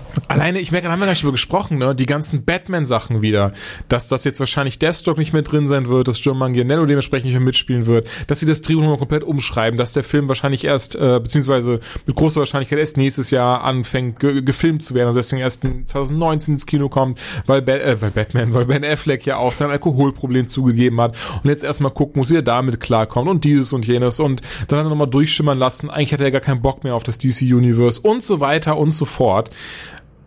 Alleine, 0.28 0.58
ich 0.58 0.72
merke, 0.72 0.86
da 0.86 0.92
haben 0.92 1.00
wir 1.00 1.06
gar 1.06 1.12
nicht 1.12 1.22
drüber 1.22 1.32
gesprochen, 1.32 1.78
ne? 1.78 1.94
Die 1.94 2.06
ganzen 2.06 2.44
Batman-Sachen 2.44 3.22
wieder. 3.22 3.52
Dass 3.88 4.08
das 4.08 4.24
jetzt 4.24 4.40
wahrscheinlich 4.40 4.78
Deathstroke 4.78 5.18
nicht 5.18 5.32
mehr 5.32 5.42
drin 5.42 5.68
sein 5.68 5.88
wird, 5.88 6.08
dass 6.08 6.22
Joe 6.22 6.34
Manganiello 6.34 6.86
dementsprechend 6.86 7.26
nicht 7.26 7.34
mehr 7.34 7.40
mitspielen 7.40 7.86
wird, 7.86 8.08
dass 8.26 8.40
sie 8.40 8.46
das 8.46 8.62
Drehbuch 8.62 8.82
nochmal 8.82 8.98
komplett 8.98 9.24
umschreiben, 9.24 9.78
dass 9.78 9.92
der 9.92 10.04
Film 10.04 10.28
wahrscheinlich 10.28 10.64
erst, 10.64 10.96
äh, 10.96 11.20
beziehungsweise 11.22 11.80
mit 12.06 12.16
großer 12.16 12.40
Wahrscheinlichkeit 12.40 12.78
erst 12.78 12.96
nächstes 12.96 13.30
Jahr 13.30 13.64
anfängt, 13.64 14.20
ge 14.20 14.42
gefilmt 14.42 14.82
zu 14.82 14.94
werden, 14.94 15.08
also 15.08 15.18
deswegen 15.18 15.42
erst 15.42 15.64
in 15.64 15.86
2019 15.86 16.54
ins 16.54 16.66
Kino 16.66 16.88
kommt, 16.88 17.20
weil, 17.46 17.62
ba 17.62 17.72
äh, 17.72 18.00
weil 18.00 18.10
Batman, 18.10 18.54
weil 18.54 18.66
Ben 18.66 18.84
Affleck 18.84 19.26
ja 19.26 19.36
auch 19.36 19.52
sein 19.52 19.70
Alkoholproblem 19.70 20.48
zugegeben 20.48 21.00
hat 21.00 21.16
und 21.42 21.50
jetzt 21.50 21.64
erstmal 21.64 21.90
gucken 21.90 22.20
muss, 22.20 22.30
wie 22.30 22.36
er 22.36 22.42
damit 22.42 22.80
klarkommt 22.80 23.28
und 23.28 23.44
dieses 23.44 23.72
und 23.72 23.86
jenes 23.86 24.20
und 24.20 24.42
dann 24.68 24.78
hat 24.78 24.86
er 24.86 24.90
nochmal 24.90 25.08
durchschimmern 25.08 25.58
lassen, 25.58 25.90
eigentlich 25.90 26.12
hat 26.12 26.20
er 26.20 26.30
gar 26.30 26.40
keinen 26.40 26.62
Bock 26.62 26.84
mehr 26.84 26.94
auf 26.94 27.02
das 27.02 27.18
DC-Universe 27.18 28.00
und 28.00 28.22
so 28.22 28.40
weiter 28.40 28.76
und 28.76 28.92
so 28.92 29.04
fort. 29.04 29.50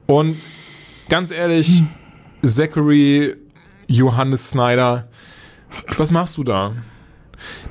Und 0.09 0.37
ganz 1.07 1.29
ehrlich, 1.29 1.83
Zachary 2.43 3.35
Johannes 3.85 4.49
Snyder, 4.49 5.07
was 5.97 6.09
machst 6.09 6.35
du 6.37 6.43
da? 6.43 6.73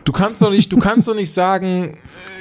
Du 0.09 0.13
kannst 0.13 0.41
doch 0.41 0.51
nicht, 0.51 0.73
du 0.73 0.79
kannst 0.79 1.07
doch 1.07 1.15
nicht 1.15 1.31
sagen, 1.31 1.93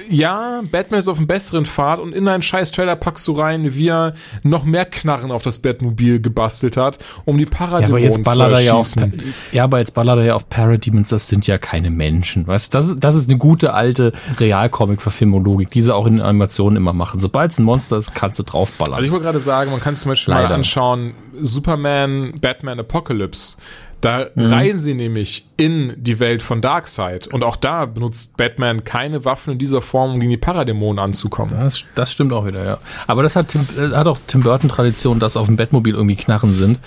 äh, 0.10 0.16
ja, 0.16 0.62
Batman 0.72 1.02
ist 1.02 1.10
auf 1.10 1.18
einem 1.18 1.28
besseren 1.28 1.66
Pfad 1.66 2.00
und 2.00 2.14
in 2.14 2.24
deinen 2.24 2.42
scheiß 2.42 2.72
Trailer 2.72 2.96
packst 2.96 3.28
du 3.28 3.34
rein, 3.34 3.76
wie 3.76 3.90
er 3.90 4.14
noch 4.42 4.64
mehr 4.64 4.86
Knarren 4.86 5.32
auf 5.32 5.44
das 5.44 5.58
Batmobil 5.58 6.22
gebastelt 6.22 6.78
hat, 6.78 6.98
um 7.26 7.38
die 7.38 7.44
Ja, 7.44 7.68
aber 7.88 8.00
jetzt 8.00 8.16
zu 8.16 8.24
ballert 8.24 8.54
er 8.54 8.62
ja 8.62 8.72
auf, 8.72 8.96
erschießen. 8.96 9.34
ja, 9.52 9.66
aber 9.66 9.80
jetzt 9.80 9.94
ballert 9.94 10.20
er 10.20 10.24
ja 10.24 10.36
auf 10.36 10.48
Parademons, 10.48 11.10
das 11.10 11.28
sind 11.28 11.46
ja 11.46 11.58
keine 11.58 11.90
Menschen. 11.90 12.48
Weißt 12.48 12.74
du, 12.74 12.78
das 12.78 12.90
ist, 12.90 13.04
das 13.04 13.18
ist 13.18 13.30
eine 13.30 13.38
gute 13.38 13.74
alte 13.74 14.14
Realcomic-Verfilmung-Logik, 14.40 15.70
die 15.70 15.82
sie 15.82 15.94
auch 15.94 16.08
in 16.08 16.22
Animationen 16.22 16.78
immer 16.78 16.94
machen. 16.94 17.20
Sobald 17.20 17.52
es 17.52 17.60
ein 17.60 17.64
Monster 17.66 17.98
ist, 17.98 18.16
kannst 18.16 18.40
du 18.40 18.44
draufballern. 18.44 18.94
Also 18.94 19.08
ich 19.08 19.12
wollte 19.12 19.26
gerade 19.26 19.42
sagen, 19.42 19.72
man 19.72 19.82
kann 19.82 19.94
sich 19.94 20.04
zum 20.04 20.12
Beispiel 20.12 20.34
mal 20.34 20.44
Leider. 20.44 20.56
anschauen, 20.56 21.16
Superman, 21.42 22.32
Batman 22.40 22.80
Apocalypse. 22.80 23.58
Da 24.02 24.28
Mhm. 24.36 24.46
reisen 24.46 24.80
sie 24.80 24.94
nämlich 24.94 25.48
in 25.58 25.94
die 25.98 26.20
Welt 26.20 26.42
von 26.44 26.62
Darkseid. 26.62 27.28
Und 27.28 27.44
auch 27.44 27.56
da 27.56 27.86
benutzt 27.86 28.38
Batman 28.38 28.84
keine 28.84 29.26
Waffen 29.26 29.54
in 29.54 29.60
dieser 29.60 29.82
Form, 29.82 30.14
um 30.14 30.20
gegen 30.20 30.30
die 30.30 30.38
Paradämonen 30.38 31.00
anzukommen. 31.04 31.54
Das, 31.58 31.84
das 31.96 32.14
stimmt 32.14 32.32
auch 32.32 32.46
wieder, 32.46 32.64
ja. 32.64 32.78
Aber 33.08 33.24
das 33.24 33.36
hat, 33.36 33.48
Tim, 33.50 33.66
äh, 33.78 33.96
hat 33.96 34.08
auch 34.08 34.20
Tim 34.28 34.42
Burton 34.42 34.70
Tradition, 34.70 35.20
dass 35.20 35.36
auf 35.36 35.48
dem 35.48 35.56
Batmobil 35.58 35.96
irgendwie 35.96 36.16
Knarren 36.16 36.54
sind. 36.54 36.80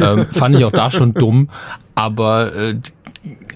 Ähm, 0.00 0.26
fand 0.30 0.54
ich 0.56 0.64
auch 0.64 0.70
da 0.70 0.90
schon 0.90 1.14
dumm. 1.14 1.48
Aber 1.96 2.54
äh, 2.54 2.76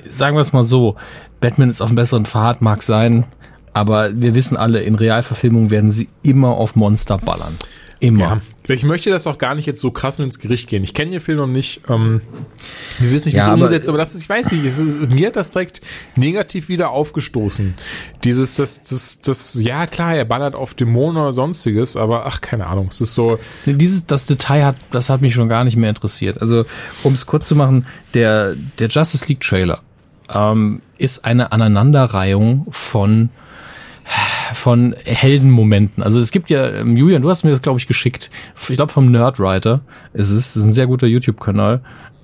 sagen 0.08 0.36
wir 0.36 0.40
es 0.40 0.52
mal 0.52 0.62
so, 0.64 0.96
Batman 1.40 1.70
ist 1.70 1.80
auf 1.80 1.88
einem 1.88 1.96
besseren 1.96 2.24
Pfad, 2.26 2.60
mag 2.60 2.82
sein. 2.82 3.24
Aber 3.72 4.10
wir 4.20 4.34
wissen 4.34 4.56
alle, 4.56 4.80
in 4.80 4.94
Realverfilmungen 4.94 5.70
werden 5.70 5.90
sie 5.90 6.08
immer 6.22 6.48
auf 6.48 6.76
Monster 6.76 7.18
ballern. 7.18 7.56
Immer. 8.00 8.20
Ja, 8.20 8.40
ich 8.74 8.84
möchte 8.84 9.10
das 9.10 9.26
auch 9.26 9.38
gar 9.38 9.54
nicht 9.54 9.66
jetzt 9.66 9.80
so 9.80 9.90
krass 9.90 10.18
mit 10.18 10.26
ins 10.26 10.38
Gericht 10.38 10.68
gehen. 10.68 10.82
Ich 10.82 10.94
kenne 10.94 11.12
den 11.12 11.20
Film 11.20 11.38
noch 11.38 11.46
nicht. 11.46 11.82
Ähm, 11.88 12.20
wir 12.98 13.12
wissen 13.12 13.28
nicht, 13.28 13.34
wie 13.34 13.38
Ja, 13.38 13.48
es 13.48 13.54
umgesetzt 13.54 13.88
aber 13.88 13.98
das 13.98 14.14
ist, 14.14 14.22
ich 14.22 14.28
weiß 14.28 14.52
nicht, 14.52 14.64
es 14.64 14.78
ist, 14.78 15.08
mir 15.08 15.28
hat 15.28 15.36
das 15.36 15.50
direkt 15.50 15.80
negativ 16.16 16.68
wieder 16.68 16.90
aufgestoßen. 16.90 17.74
Dieses, 18.24 18.56
das, 18.56 18.82
das, 18.82 19.20
das, 19.20 19.54
ja 19.60 19.86
klar, 19.86 20.16
er 20.16 20.24
ballert 20.24 20.54
auf 20.54 20.74
Dämonen 20.74 21.22
oder 21.22 21.32
sonstiges, 21.32 21.96
aber 21.96 22.26
ach, 22.26 22.40
keine 22.40 22.66
Ahnung, 22.66 22.88
es 22.90 23.00
ist 23.00 23.14
so, 23.14 23.38
Dieses, 23.66 24.06
das 24.06 24.26
Detail 24.26 24.64
hat, 24.64 24.76
das 24.90 25.10
hat 25.10 25.20
mich 25.20 25.34
schon 25.34 25.48
gar 25.48 25.64
nicht 25.64 25.76
mehr 25.76 25.90
interessiert. 25.90 26.40
Also, 26.40 26.64
um 27.02 27.14
es 27.14 27.26
kurz 27.26 27.46
zu 27.46 27.56
machen, 27.56 27.86
der, 28.14 28.56
der 28.78 28.88
Justice 28.88 29.26
League 29.28 29.40
Trailer 29.40 29.80
ähm, 30.28 30.82
ist 30.98 31.24
eine 31.24 31.52
Aneinanderreihung 31.52 32.66
von 32.70 33.30
von 34.56 34.94
Heldenmomenten. 35.04 36.02
Also 36.02 36.18
es 36.18 36.30
gibt 36.30 36.50
ja, 36.50 36.68
ähm, 36.70 36.96
Julian, 36.96 37.22
du 37.22 37.28
hast 37.28 37.44
mir 37.44 37.50
das, 37.50 37.62
glaube 37.62 37.78
ich, 37.78 37.86
geschickt. 37.86 38.30
Ich 38.68 38.76
glaube 38.76 38.92
vom 38.92 39.10
Nerdwriter 39.10 39.80
ist 40.14 40.30
es. 40.30 40.54
Das 40.54 40.56
ist 40.56 40.64
ein 40.64 40.72
sehr 40.72 40.86
guter 40.86 41.06
YouTube-Kanal. 41.06 41.80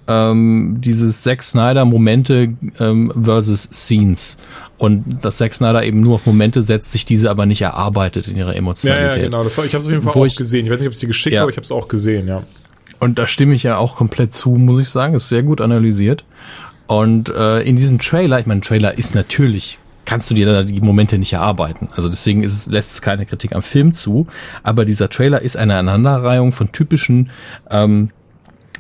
Ähm, 0.09 0.79
dieses 0.81 1.23
Zack 1.23 1.43
Snyder 1.45 1.85
Momente 1.85 2.55
ähm, 2.81 3.13
versus 3.23 3.63
Scenes. 3.63 4.37
Und 4.79 5.25
dass 5.25 5.37
Zack 5.37 5.55
Snyder 5.55 5.85
eben 5.85 6.01
nur 6.01 6.17
auf 6.17 6.27
Momente 6.27 6.61
setzt, 6.61 6.91
sich 6.91 7.05
diese 7.05 7.31
aber 7.31 7.47
nicht 7.47 7.63
erarbeitet 7.63 8.27
in 8.27 8.37
ihrer 8.37 8.53
ja, 8.53 8.59
Emotionalität. 8.59 9.17
ja, 9.19 9.25
genau, 9.25 9.45
das, 9.45 9.53
ich 9.59 9.59
habe 9.75 9.79
es 9.79 9.85
auf 9.85 9.91
jeden 9.91 10.03
Fall 10.03 10.15
Wo 10.15 10.23
auch 10.23 10.27
ich- 10.27 10.37
gesehen. 10.37 10.65
Ich 10.67 10.73
weiß 10.73 10.81
nicht, 10.81 10.89
ob 10.89 10.95
es 10.95 11.01
dir 11.01 11.07
geschickt 11.07 11.35
Ja. 11.35 11.41
habe, 11.41 11.45
aber 11.45 11.51
ich 11.53 11.57
habe 11.57 11.65
es 11.65 11.71
auch 11.71 11.87
gesehen, 11.87 12.27
ja. 12.27 12.43
Und 12.99 13.19
da 13.19 13.27
stimme 13.27 13.55
ich 13.55 13.63
ja 13.63 13.77
auch 13.77 13.97
komplett 13.97 14.35
zu, 14.35 14.51
muss 14.51 14.79
ich 14.81 14.89
sagen. 14.89 15.15
Ist 15.15 15.29
sehr 15.29 15.43
gut 15.45 15.61
analysiert. 15.61 16.25
Und 16.89 17.29
äh, 17.31 17.61
in 17.63 17.77
diesem 17.77 17.99
Trailer, 17.99 18.41
ich 18.41 18.47
meine, 18.47 18.61
Trailer 18.61 18.99
ist 18.99 19.15
natürlich, 19.15 19.79
kannst 20.13 20.31
du 20.31 20.35
dir 20.35 20.45
da 20.45 20.63
die 20.63 20.83
Momente 20.83 21.19
nicht 21.19 21.33
erarbeiten. 21.33 21.89
Also 21.97 22.11
deswegen 22.11 22.43
ist 22.43 22.71
lässt 22.71 22.93
es 22.93 23.01
keine 23.01 23.25
Kritik 23.25 23.55
am 23.55 23.63
Film 23.63 23.95
zu. 23.95 24.27
Aber 24.63 24.85
dieser 24.85 25.09
Trailer 25.09 25.41
ist 25.41 25.57
eine 25.57 25.77
Aneinanderreihung 25.77 26.53
von 26.53 26.71
typischen 26.71 27.31
ähm, 27.71 28.11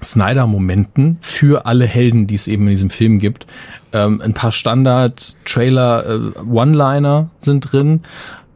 Snyder-Momenten 0.03 1.16
für 1.22 1.64
alle 1.64 1.87
Helden, 1.87 2.26
die 2.26 2.35
es 2.35 2.49
eben 2.49 2.64
in 2.64 2.68
diesem 2.68 2.91
Film 2.91 3.18
gibt. 3.18 3.47
Ähm, 3.95 4.20
ein 4.20 4.35
paar 4.35 4.53
Standard-Trailer-One-Liner 4.53 7.30
sind 7.39 7.72
drin. 7.72 8.03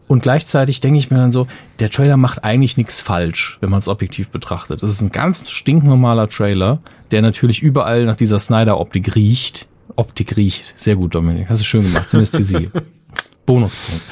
Und 0.07 0.20
gleichzeitig 0.20 0.83
denke 0.83 0.99
ich 0.99 1.11
mir 1.11 1.16
dann 1.16 1.31
so, 1.31 1.47
der 1.79 1.91
Trailer 1.91 2.18
macht 2.18 2.45
eigentlich 2.45 2.77
nichts 2.77 3.01
falsch, 3.01 3.57
wenn 3.62 3.70
man 3.70 3.79
es 3.79 3.89
objektiv 3.89 4.31
betrachtet. 4.31 4.83
Es 4.83 4.91
ist 4.91 5.01
ein 5.01 5.12
ganz 5.12 5.49
stinknormaler 5.49 6.29
Trailer, 6.29 6.81
der 7.11 7.22
natürlich 7.22 7.62
überall 7.62 8.05
nach 8.05 8.16
dieser 8.16 8.39
Snyder-Optik 8.39 9.14
riecht. 9.14 9.66
Optik 9.97 10.36
riecht. 10.36 10.74
Sehr 10.76 10.97
gut, 10.97 11.14
Dominik. 11.14 11.49
Hast 11.49 11.61
du 11.61 11.64
schön 11.64 11.82
gemacht. 11.82 12.09
Synästhesie. 12.09 12.70
Bonuspunkt. 13.47 14.03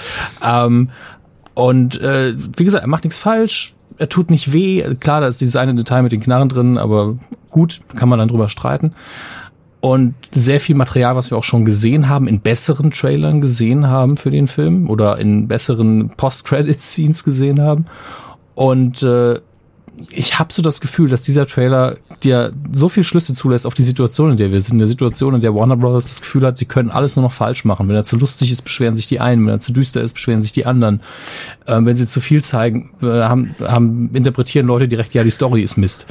Ähm, 0.43 0.91
und 1.55 2.01
äh, 2.01 2.35
wie 2.57 2.65
gesagt, 2.65 2.85
er 2.85 2.89
macht 2.89 3.05
nichts 3.05 3.19
falsch, 3.19 3.75
er 3.99 4.09
tut 4.09 4.31
nicht 4.31 4.53
weh. 4.53 4.83
Klar, 5.01 5.21
da 5.21 5.29
ist 5.29 5.41
dieses 5.41 5.57
eine 5.57 5.75
Detail 5.75 6.03
mit 6.03 6.13
den 6.13 6.21
Knarren 6.21 6.49
drin, 6.49 6.79
aber 6.79 7.17
gut, 7.51 7.81
kann 7.95 8.09
man 8.09 8.19
dann 8.19 8.29
drüber 8.29 8.49
streiten. 8.49 8.95
Und 9.81 10.15
sehr 10.33 10.61
viel 10.61 10.77
Material, 10.77 11.15
was 11.15 11.31
wir 11.31 11.37
auch 11.37 11.45
schon 11.45 11.67
gesehen 11.67 12.09
haben, 12.09 12.27
in 12.27 12.41
besseren 12.41 12.91
Trailern 12.91 13.43
gesehen 13.43 13.87
haben 13.87 14.17
für 14.17 14.31
den 14.31 14.49
Film 14.49 14.89
oder 14.89 15.19
in 15.19 15.47
besseren 15.47 16.11
Post-Credit-Scenes 16.17 17.23
gesehen 17.23 17.61
haben. 17.61 17.85
Und 18.55 19.03
äh, 19.03 19.41
ich 20.11 20.39
habe 20.39 20.53
so 20.53 20.63
das 20.63 20.81
Gefühl, 20.81 21.09
dass 21.09 21.23
dieser 21.23 21.47
Trailer 21.47 21.97
dir 22.23 22.53
so 22.73 22.89
viel 22.89 23.05
Schlüsse 23.05 23.35
zulässt 23.35 23.67
auf 23.67 23.75
die 23.75 23.83
Situation, 23.83 24.33
in 24.33 24.37
der 24.37 24.51
wir 24.51 24.61
sind. 24.61 24.75
In 24.75 24.79
der 24.79 24.89
Situation, 24.89 25.35
in 25.35 25.41
der 25.41 25.55
Warner 25.55 25.77
Brothers 25.77 26.09
das 26.09 26.21
Gefühl 26.21 26.45
hat, 26.45 26.59
sie 26.59 26.65
können 26.65 26.91
alles 26.91 27.17
nur 27.17 27.23
noch 27.23 27.33
falsch 27.33 27.65
machen. 27.65 27.89
Wenn 27.89 27.95
er 27.95 28.05
zu 28.05 28.17
lustig 28.17 28.51
ist, 28.51 28.63
beschweren 28.63 28.97
sich 28.97 29.07
die 29.07 29.21
einen. 29.21 29.47
Wenn 29.47 29.55
er 29.55 29.59
zu 29.61 29.73
düster 29.73 30.03
ist, 30.03 30.15
beschweren 30.15 30.43
sich 30.43 30.53
die 30.53 30.67
anderen. 30.67 31.01
Ähm, 31.67 31.87
wenn 31.87 31.97
sie 31.97 32.07
zu 32.07 32.21
viel 32.21 32.43
zeigen, 32.43 32.91
äh, 33.03 33.07
haben, 33.07 33.55
haben, 33.61 34.11
interpretieren 34.15 34.67
Leute 34.67 34.89
direkt, 34.89 35.15
ja, 35.15 35.23
die 35.23 35.31
Story 35.31 35.63
ist 35.63 35.77
Mist. 35.77 36.07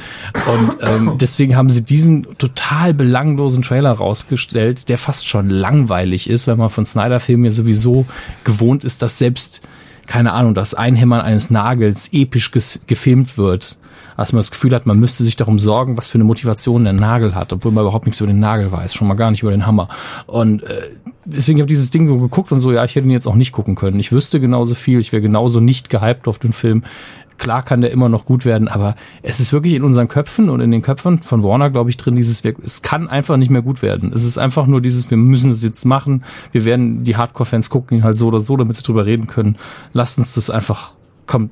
Und 0.46 0.76
ähm, 0.80 1.14
deswegen 1.20 1.56
haben 1.56 1.70
sie 1.70 1.84
diesen 1.84 2.22
total 2.38 2.94
belanglosen 2.94 3.62
Trailer 3.62 3.92
rausgestellt, 3.92 4.88
der 4.88 4.98
fast 4.98 5.28
schon 5.28 5.50
langweilig 5.50 6.30
ist, 6.30 6.46
weil 6.46 6.56
man 6.56 6.70
von 6.70 6.86
Snyder-Filmen 6.86 7.44
ja 7.44 7.50
sowieso 7.50 8.06
gewohnt 8.44 8.84
ist, 8.84 9.02
dass 9.02 9.18
selbst 9.18 9.62
keine 10.06 10.32
Ahnung, 10.32 10.54
das 10.54 10.74
Einhämmern 10.74 11.20
eines 11.20 11.50
Nagels 11.50 12.12
episch 12.12 12.50
gefilmt 12.50 13.38
wird. 13.38 13.78
Als 14.16 14.32
man 14.32 14.38
das 14.38 14.52
Gefühl 14.52 14.72
hat, 14.74 14.86
man 14.86 15.00
müsste 15.00 15.24
sich 15.24 15.36
darum 15.36 15.58
sorgen, 15.58 15.96
was 15.96 16.10
für 16.10 16.16
eine 16.16 16.24
Motivation 16.24 16.84
der 16.84 16.92
Nagel 16.92 17.34
hat, 17.34 17.52
obwohl 17.52 17.72
man 17.72 17.82
überhaupt 17.82 18.06
nichts 18.06 18.20
über 18.20 18.28
den 18.28 18.38
Nagel 18.38 18.70
weiß, 18.70 18.94
schon 18.94 19.08
mal 19.08 19.14
gar 19.14 19.30
nicht 19.30 19.42
über 19.42 19.50
den 19.50 19.66
Hammer. 19.66 19.88
Und 20.26 20.62
äh, 20.62 20.90
deswegen 21.24 21.58
habe 21.58 21.66
ich 21.66 21.74
dieses 21.74 21.90
Ding 21.90 22.06
so 22.06 22.18
geguckt 22.18 22.52
und 22.52 22.60
so, 22.60 22.70
ja, 22.70 22.84
ich 22.84 22.94
hätte 22.94 23.08
ihn 23.08 23.10
jetzt 23.10 23.26
auch 23.26 23.34
nicht 23.34 23.52
gucken 23.52 23.74
können. 23.74 23.98
Ich 23.98 24.12
wüsste 24.12 24.40
genauso 24.40 24.76
viel, 24.76 25.00
ich 25.00 25.12
wäre 25.12 25.22
genauso 25.22 25.58
nicht 25.58 25.90
gehypt 25.90 26.28
auf 26.28 26.38
den 26.38 26.52
Film. 26.52 26.84
Klar 27.38 27.62
kann 27.64 27.80
der 27.80 27.90
immer 27.90 28.08
noch 28.08 28.24
gut 28.24 28.44
werden, 28.44 28.68
aber 28.68 28.94
es 29.22 29.40
ist 29.40 29.52
wirklich 29.52 29.74
in 29.74 29.82
unseren 29.82 30.08
Köpfen 30.08 30.48
und 30.50 30.60
in 30.60 30.70
den 30.70 30.82
Köpfen 30.82 31.22
von 31.22 31.42
Warner, 31.42 31.70
glaube 31.70 31.90
ich, 31.90 31.96
drin, 31.96 32.14
dieses, 32.16 32.44
wir- 32.44 32.54
es 32.64 32.82
kann 32.82 33.08
einfach 33.08 33.36
nicht 33.36 33.50
mehr 33.50 33.62
gut 33.62 33.82
werden. 33.82 34.12
Es 34.14 34.24
ist 34.24 34.38
einfach 34.38 34.66
nur 34.66 34.80
dieses, 34.80 35.10
wir 35.10 35.16
müssen 35.18 35.50
es 35.50 35.62
jetzt 35.62 35.84
machen. 35.84 36.22
Wir 36.52 36.64
werden, 36.64 37.02
die 37.04 37.16
Hardcore-Fans 37.16 37.70
gucken 37.70 37.98
ihn 37.98 38.04
halt 38.04 38.16
so 38.18 38.28
oder 38.28 38.40
so, 38.40 38.56
damit 38.56 38.76
sie 38.76 38.82
drüber 38.84 39.04
reden 39.06 39.26
können. 39.26 39.56
Lasst 39.92 40.16
uns 40.18 40.34
das 40.34 40.48
einfach, 40.48 40.92
komm, 41.26 41.50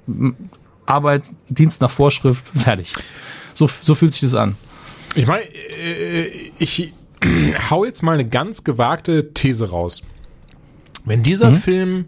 Arbeit, 0.86 1.22
Dienst 1.48 1.80
nach 1.80 1.90
Vorschrift, 1.90 2.44
fertig. 2.56 2.94
So, 3.54 3.68
so 3.80 3.94
fühlt 3.94 4.12
sich 4.12 4.22
das 4.22 4.34
an. 4.34 4.56
Ich 5.14 5.26
meine, 5.26 5.42
äh, 5.42 6.28
ich 6.58 6.92
hau 7.70 7.84
jetzt 7.84 8.02
mal 8.02 8.12
eine 8.14 8.26
ganz 8.28 8.64
gewagte 8.64 9.32
These 9.34 9.70
raus. 9.70 10.02
Wenn 11.04 11.22
dieser 11.22 11.52
Film 11.52 12.04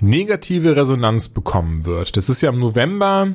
negative 0.00 0.76
Resonanz 0.76 1.28
bekommen 1.28 1.86
wird, 1.86 2.16
das 2.16 2.28
ist 2.28 2.42
ja 2.42 2.50
im 2.50 2.58
November, 2.58 3.28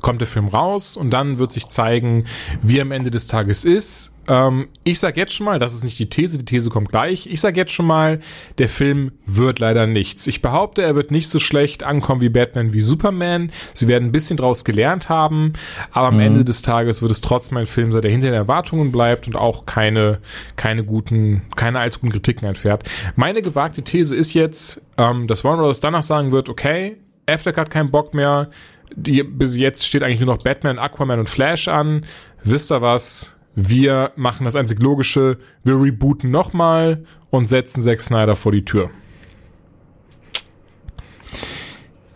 kommt 0.00 0.20
der 0.20 0.28
Film 0.28 0.48
raus 0.48 0.96
und 0.96 1.10
dann 1.10 1.38
wird 1.38 1.50
sich 1.50 1.68
zeigen, 1.68 2.24
wie 2.62 2.80
am 2.80 2.92
Ende 2.92 3.10
des 3.10 3.26
Tages 3.26 3.64
ist. 3.64 4.12
Ähm, 4.30 4.68
ich 4.84 5.00
sag 5.00 5.16
jetzt 5.16 5.34
schon 5.34 5.44
mal, 5.44 5.58
das 5.58 5.74
ist 5.74 5.82
nicht 5.82 5.98
die 5.98 6.08
These, 6.08 6.38
die 6.38 6.44
These 6.44 6.70
kommt 6.70 6.90
gleich. 6.90 7.26
Ich 7.26 7.40
sag 7.40 7.56
jetzt 7.56 7.72
schon 7.72 7.86
mal, 7.86 8.20
der 8.58 8.68
Film 8.68 9.10
wird 9.26 9.58
leider 9.58 9.88
nichts. 9.88 10.28
Ich 10.28 10.40
behaupte, 10.40 10.82
er 10.82 10.94
wird 10.94 11.10
nicht 11.10 11.28
so 11.28 11.40
schlecht 11.40 11.82
ankommen 11.82 12.20
wie 12.20 12.28
Batman 12.28 12.72
wie 12.72 12.80
Superman. 12.80 13.50
Sie 13.74 13.88
werden 13.88 14.08
ein 14.08 14.12
bisschen 14.12 14.36
draus 14.36 14.64
gelernt 14.64 15.08
haben, 15.08 15.52
aber 15.90 16.08
am 16.08 16.20
Ende 16.20 16.44
des 16.44 16.62
Tages 16.62 17.02
wird 17.02 17.10
es 17.10 17.20
trotzdem 17.20 17.58
ein 17.58 17.66
Film 17.66 17.90
sein, 17.90 18.02
der 18.02 18.10
hinter 18.12 18.28
den 18.28 18.34
Erwartungen 18.34 18.92
bleibt 18.92 19.26
und 19.26 19.34
auch 19.34 19.66
keine, 19.66 20.20
keine 20.54 20.84
guten, 20.84 21.42
keine 21.56 21.80
allzu 21.80 21.98
guten 21.98 22.12
Kritiken 22.12 22.46
entfährt. 22.46 22.88
Meine 23.16 23.42
gewagte 23.42 23.82
These 23.82 24.14
ist 24.14 24.32
jetzt, 24.34 24.80
ähm, 24.96 25.26
dass 25.26 25.42
Warner 25.42 25.62
Bros. 25.62 25.80
danach 25.80 26.04
sagen 26.04 26.30
wird, 26.30 26.48
okay, 26.48 26.98
Affleck 27.26 27.56
hat 27.56 27.70
keinen 27.70 27.90
Bock 27.90 28.14
mehr, 28.14 28.50
die, 28.94 29.24
bis 29.24 29.56
jetzt 29.56 29.84
steht 29.86 30.04
eigentlich 30.04 30.20
nur 30.20 30.32
noch 30.32 30.42
Batman, 30.42 30.78
Aquaman 30.78 31.18
und 31.18 31.28
Flash 31.28 31.66
an. 31.66 32.06
Wisst 32.44 32.70
ihr 32.70 32.80
was? 32.80 33.36
Wir 33.54 34.12
machen 34.16 34.44
das 34.44 34.56
einzig 34.56 34.80
Logische. 34.80 35.38
Wir 35.64 35.74
rebooten 35.74 36.30
nochmal 36.30 37.04
und 37.30 37.46
setzen 37.46 37.82
Zack 37.82 38.00
Snyder 38.00 38.36
vor 38.36 38.52
die 38.52 38.64
Tür. 38.64 38.90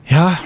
Ja, 0.06 0.38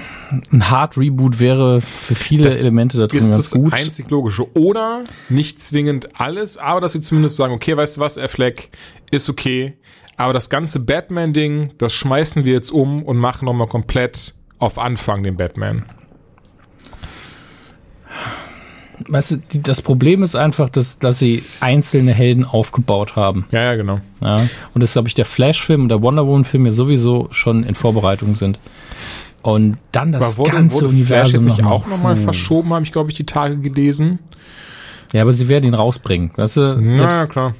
ein 0.51 0.69
Hard 0.69 0.97
Reboot 0.97 1.39
wäre 1.39 1.81
für 1.81 2.15
viele 2.15 2.43
Das 2.43 2.61
Elemente 2.61 2.97
da 2.97 3.07
drin 3.07 3.19
Ist 3.19 3.31
ganz 3.31 3.37
das 3.37 3.51
gut. 3.51 3.73
einzig 3.73 4.09
Logische. 4.09 4.51
Oder 4.55 5.03
nicht 5.27 5.59
zwingend 5.59 6.19
alles, 6.19 6.57
aber 6.57 6.81
dass 6.81 6.93
sie 6.93 7.01
zumindest 7.01 7.35
sagen, 7.35 7.53
okay, 7.53 7.75
weißt 7.75 7.97
du 7.97 8.01
was, 8.01 8.17
Affleck, 8.17 8.69
ist 9.11 9.29
okay. 9.29 9.77
Aber 10.17 10.33
das 10.33 10.49
ganze 10.49 10.79
Batman-Ding, 10.81 11.73
das 11.77 11.93
schmeißen 11.93 12.45
wir 12.45 12.53
jetzt 12.53 12.71
um 12.71 13.03
und 13.03 13.17
machen 13.17 13.45
nochmal 13.45 13.67
komplett 13.67 14.33
auf 14.59 14.77
Anfang 14.77 15.23
den 15.23 15.37
Batman. 15.37 15.85
Weißt 19.07 19.31
du, 19.31 19.35
die, 19.37 19.63
das 19.63 19.81
Problem 19.81 20.23
ist 20.23 20.35
einfach, 20.35 20.69
dass, 20.69 20.99
dass 20.99 21.19
sie 21.19 21.43
einzelne 21.59 22.13
Helden 22.13 22.43
aufgebaut 22.45 23.15
haben. 23.15 23.45
Ja, 23.51 23.61
ja, 23.63 23.75
genau. 23.75 23.99
Ja. 24.21 24.37
Und 24.73 24.81
das, 24.83 24.93
glaube 24.93 25.07
ich, 25.07 25.13
der 25.13 25.25
Flash-Film 25.25 25.83
und 25.83 25.89
der 25.89 26.01
Wonder 26.01 26.25
Woman-Film 26.27 26.65
ja 26.65 26.71
sowieso 26.71 27.27
schon 27.31 27.63
in 27.63 27.75
Vorbereitung 27.75 28.35
sind. 28.35 28.59
Und 29.41 29.77
dann 29.93 30.11
das 30.11 30.37
wurde, 30.37 30.51
ganze 30.51 30.75
wurde 30.85 30.89
Flash 30.95 30.99
Universum 31.33 31.33
jetzt 31.35 31.45
nicht 31.45 31.57
noch 31.59 31.65
mal- 31.69 31.71
auch 31.75 31.87
nochmal 31.87 32.15
verschoben, 32.17 32.73
habe 32.73 32.83
ich, 32.83 32.91
glaube 32.91 33.09
ich, 33.09 33.15
die 33.15 33.25
Tage 33.25 33.57
gelesen. 33.57 34.19
Ja, 35.13 35.21
aber 35.21 35.33
sie 35.33 35.47
werden 35.49 35.65
ihn 35.65 35.73
rausbringen. 35.73 36.31
Weißt 36.35 36.57
du, 36.57 36.61
Ja, 36.61 36.97
selbst, 36.97 37.29
klar. 37.29 37.55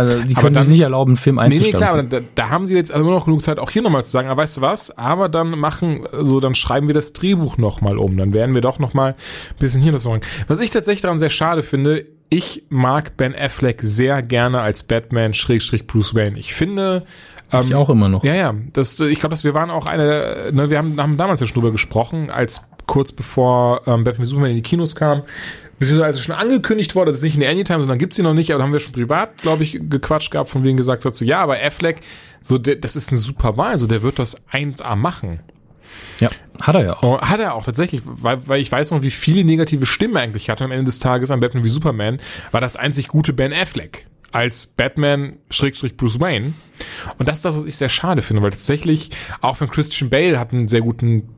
Also 0.00 0.22
die 0.22 0.34
können 0.34 0.54
sich 0.56 0.68
nicht 0.68 0.80
erlauben, 0.80 1.12
einen 1.12 1.16
Film 1.16 1.36
Nee, 1.36 1.42
nee, 1.48 1.54
einzustellen. 1.56 1.76
klar, 1.78 2.02
da, 2.02 2.20
da 2.34 2.48
haben 2.50 2.66
sie 2.66 2.74
jetzt 2.74 2.90
immer 2.90 3.10
noch 3.10 3.24
genug 3.24 3.42
Zeit, 3.42 3.58
auch 3.58 3.70
hier 3.70 3.82
nochmal 3.82 4.04
zu 4.04 4.10
sagen, 4.10 4.28
aber 4.28 4.42
weißt 4.42 4.58
du 4.58 4.60
was, 4.62 4.96
aber 4.96 5.28
dann 5.28 5.50
machen, 5.58 6.02
so 6.20 6.40
dann 6.40 6.54
schreiben 6.54 6.86
wir 6.86 6.94
das 6.94 7.12
Drehbuch 7.12 7.58
nochmal 7.58 7.98
um, 7.98 8.16
dann 8.16 8.32
werden 8.32 8.54
wir 8.54 8.60
doch 8.62 8.78
nochmal 8.78 9.12
ein 9.12 9.56
bisschen 9.58 9.82
hier 9.82 9.92
das 9.92 10.04
machen. 10.04 10.20
Was 10.46 10.60
ich 10.60 10.70
tatsächlich 10.70 11.02
daran 11.02 11.18
sehr 11.18 11.30
schade 11.30 11.62
finde, 11.62 12.06
ich 12.28 12.64
mag 12.68 13.16
Ben 13.16 13.34
Affleck 13.34 13.80
sehr 13.82 14.22
gerne 14.22 14.60
als 14.60 14.84
Batman 14.84 15.34
Schrägstrich 15.34 15.86
Bruce 15.86 16.14
Wayne. 16.14 16.38
Ich 16.38 16.54
finde, 16.54 17.04
ähm, 17.52 17.62
ich 17.68 17.74
auch 17.74 17.90
immer 17.90 18.08
noch. 18.08 18.22
ja, 18.22 18.34
ja, 18.34 18.54
das, 18.72 19.00
ich 19.00 19.18
glaube, 19.18 19.32
dass 19.34 19.42
wir 19.42 19.54
waren 19.54 19.70
auch 19.70 19.86
eine, 19.86 20.06
der- 20.06 20.52
ne, 20.52 20.70
wir 20.70 20.78
haben, 20.78 21.00
haben 21.02 21.16
damals 21.16 21.40
ja 21.40 21.46
schon 21.46 21.54
drüber 21.54 21.72
gesprochen, 21.72 22.30
als 22.30 22.70
kurz 22.86 23.10
bevor 23.12 23.82
ähm, 23.86 24.04
Batman 24.04 24.26
Superman 24.26 24.50
in 24.50 24.56
die 24.56 24.62
Kinos 24.62 24.94
kam, 24.94 25.22
beziehungsweise 25.80 26.22
schon 26.22 26.34
angekündigt 26.34 26.94
wurde, 26.94 27.10
das 27.10 27.18
ist 27.18 27.24
nicht 27.24 27.34
in 27.34 27.40
der 27.40 27.50
Anytime, 27.50 27.80
sondern 27.80 27.98
gibt's 27.98 28.16
sie 28.16 28.22
noch 28.22 28.34
nicht, 28.34 28.50
aber 28.50 28.58
da 28.58 28.64
haben 28.64 28.72
wir 28.72 28.80
schon 28.80 28.92
privat, 28.92 29.38
glaube 29.38 29.64
ich, 29.64 29.80
gequatscht 29.80 30.30
gehabt, 30.30 30.50
von 30.50 30.62
wegen 30.62 30.76
gesagt 30.76 31.04
hat, 31.04 31.16
so, 31.16 31.24
ja, 31.24 31.40
aber 31.40 31.56
Affleck, 31.60 32.02
so, 32.42 32.58
der, 32.58 32.76
das 32.76 32.96
ist 32.96 33.08
eine 33.08 33.18
super 33.18 33.56
Wahl, 33.56 33.78
so, 33.78 33.86
der 33.86 34.02
wird 34.02 34.18
das 34.18 34.36
1A 34.52 34.94
machen. 34.94 35.40
Ja, 36.20 36.28
hat 36.60 36.74
er 36.74 36.84
ja 36.84 36.96
auch. 36.98 37.02
Oh, 37.02 37.20
hat 37.20 37.40
er 37.40 37.54
auch 37.54 37.64
tatsächlich, 37.64 38.02
weil, 38.04 38.46
weil 38.46 38.60
ich 38.60 38.70
weiß 38.70 38.90
noch, 38.90 39.00
wie 39.00 39.10
viele 39.10 39.42
negative 39.42 39.86
Stimmen 39.86 40.16
er 40.16 40.22
eigentlich 40.22 40.50
hatte 40.50 40.64
am 40.64 40.70
Ende 40.70 40.84
des 40.84 40.98
Tages 40.98 41.30
an 41.30 41.40
Batman 41.40 41.64
wie 41.64 41.70
Superman, 41.70 42.20
war 42.52 42.60
das 42.60 42.76
einzig 42.76 43.08
gute 43.08 43.32
Ben 43.32 43.52
Affleck 43.52 44.06
als 44.32 44.66
Batman 44.66 45.38
Schrägstrich 45.50 45.96
Bruce 45.96 46.20
Wayne. 46.20 46.52
Und 47.18 47.26
das 47.26 47.38
ist 47.38 47.44
das, 47.46 47.56
was 47.56 47.64
ich 47.64 47.76
sehr 47.76 47.88
schade 47.88 48.20
finde, 48.20 48.42
weil 48.42 48.50
tatsächlich 48.50 49.10
auch 49.40 49.56
von 49.56 49.68
Christian 49.70 50.10
Bale 50.10 50.38
hat 50.38 50.52
einen 50.52 50.68
sehr 50.68 50.82
guten 50.82 51.30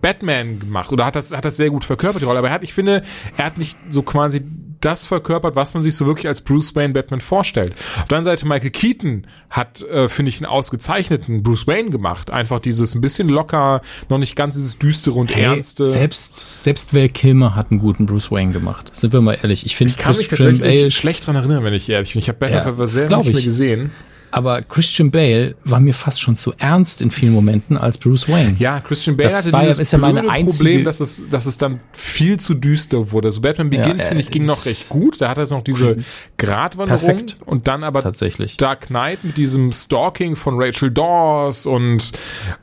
Batman 0.00 0.60
gemacht 0.60 0.92
oder 0.92 1.06
hat 1.06 1.16
das, 1.16 1.36
hat 1.36 1.44
das 1.44 1.56
sehr 1.56 1.70
gut 1.70 1.84
verkörpert, 1.84 2.22
die 2.22 2.26
Rolle. 2.26 2.38
Aber 2.38 2.48
er 2.48 2.54
hat, 2.54 2.62
ich 2.62 2.74
finde, 2.74 3.02
er 3.36 3.46
hat 3.46 3.58
nicht 3.58 3.76
so 3.88 4.02
quasi 4.02 4.42
das 4.80 5.04
verkörpert, 5.04 5.56
was 5.56 5.74
man 5.74 5.82
sich 5.82 5.96
so 5.96 6.06
wirklich 6.06 6.28
als 6.28 6.40
Bruce 6.40 6.74
Wayne 6.76 6.92
Batman 6.92 7.20
vorstellt. 7.20 7.72
Auf 7.98 8.08
der 8.08 8.18
anderen 8.18 8.24
Seite 8.24 8.46
Michael 8.46 8.70
Keaton 8.70 9.26
hat, 9.50 9.82
äh, 9.82 10.08
finde 10.08 10.28
ich, 10.28 10.38
einen 10.38 10.46
ausgezeichneten 10.46 11.42
Bruce 11.42 11.66
Wayne 11.66 11.90
gemacht. 11.90 12.30
Einfach 12.30 12.60
dieses 12.60 12.94
ein 12.94 13.00
bisschen 13.00 13.28
locker, 13.28 13.80
noch 14.08 14.18
nicht 14.18 14.36
ganz 14.36 14.54
dieses 14.54 14.78
düstere 14.78 15.18
und 15.18 15.34
Hey, 15.34 15.44
ernste. 15.44 15.86
Selbst, 15.86 16.62
selbst 16.62 16.94
Val 16.94 17.08
Kilmer 17.08 17.54
hat 17.54 17.70
einen 17.70 17.80
guten 17.80 18.06
Bruce 18.06 18.30
Wayne 18.30 18.52
gemacht. 18.52 18.94
Sind 18.94 19.12
wir 19.12 19.20
mal 19.20 19.38
ehrlich. 19.40 19.66
Ich 19.66 19.76
finde 19.76 19.92
ich 19.92 19.96
kann 19.96 20.16
mich 20.16 20.28
Christian 20.28 20.58
tatsächlich 20.58 20.80
Bale, 20.82 20.90
schlecht 20.90 21.26
dran 21.26 21.36
erinnern, 21.36 21.64
wenn 21.64 21.74
ich 21.74 21.88
ehrlich 21.88 22.12
bin. 22.12 22.20
Ich 22.20 22.28
habe 22.28 22.38
Batman 22.38 22.78
Ja, 22.78 22.86
sehr 22.86 23.08
glaub 23.08 23.24
nicht 23.24 23.34
mehr 23.34 23.42
gesehen. 23.42 23.90
Aber 24.36 24.60
Christian 24.60 25.10
Bale 25.10 25.54
war 25.64 25.80
mir 25.80 25.94
fast 25.94 26.20
schon 26.20 26.36
zu 26.36 26.52
ernst 26.58 27.00
in 27.00 27.10
vielen 27.10 27.32
Momenten 27.32 27.78
als 27.78 27.96
Bruce 27.96 28.28
Wayne. 28.28 28.54
Ja, 28.58 28.80
Christian 28.80 29.16
Bale 29.16 29.30
Das 29.30 29.38
hatte 29.38 29.52
war 29.52 29.60
ja- 29.60 29.68
dieses 29.68 29.78
ist 29.78 29.92
ja 29.92 29.98
meine 29.98 30.24
Problem, 30.24 30.84
dass 30.84 31.00
es, 31.00 31.26
dass 31.30 31.46
es 31.46 31.56
dann 31.56 31.80
viel 31.92 32.38
zu 32.38 32.52
düster 32.52 33.12
wurde. 33.12 33.30
So 33.30 33.40
Batman 33.40 33.70
Begins, 33.70 34.04
äh, 34.04 34.08
finde 34.08 34.20
ich, 34.22 34.30
ging 34.30 34.44
noch 34.44 34.66
recht 34.66 34.90
gut. 34.90 35.22
Da 35.22 35.30
hat 35.30 35.38
er 35.38 35.48
noch 35.48 35.64
diese 35.64 35.96
Gratwanderung 36.36 37.00
Perfekt. 37.00 37.38
und 37.46 37.66
dann 37.66 37.82
aber 37.82 38.02
Tatsächlich. 38.02 38.58
Dark 38.58 38.88
Knight 38.88 39.24
mit 39.24 39.38
diesem 39.38 39.72
Stalking 39.72 40.36
von 40.36 40.60
Rachel 40.60 40.90
Dawes 40.90 41.64
und, 41.64 42.12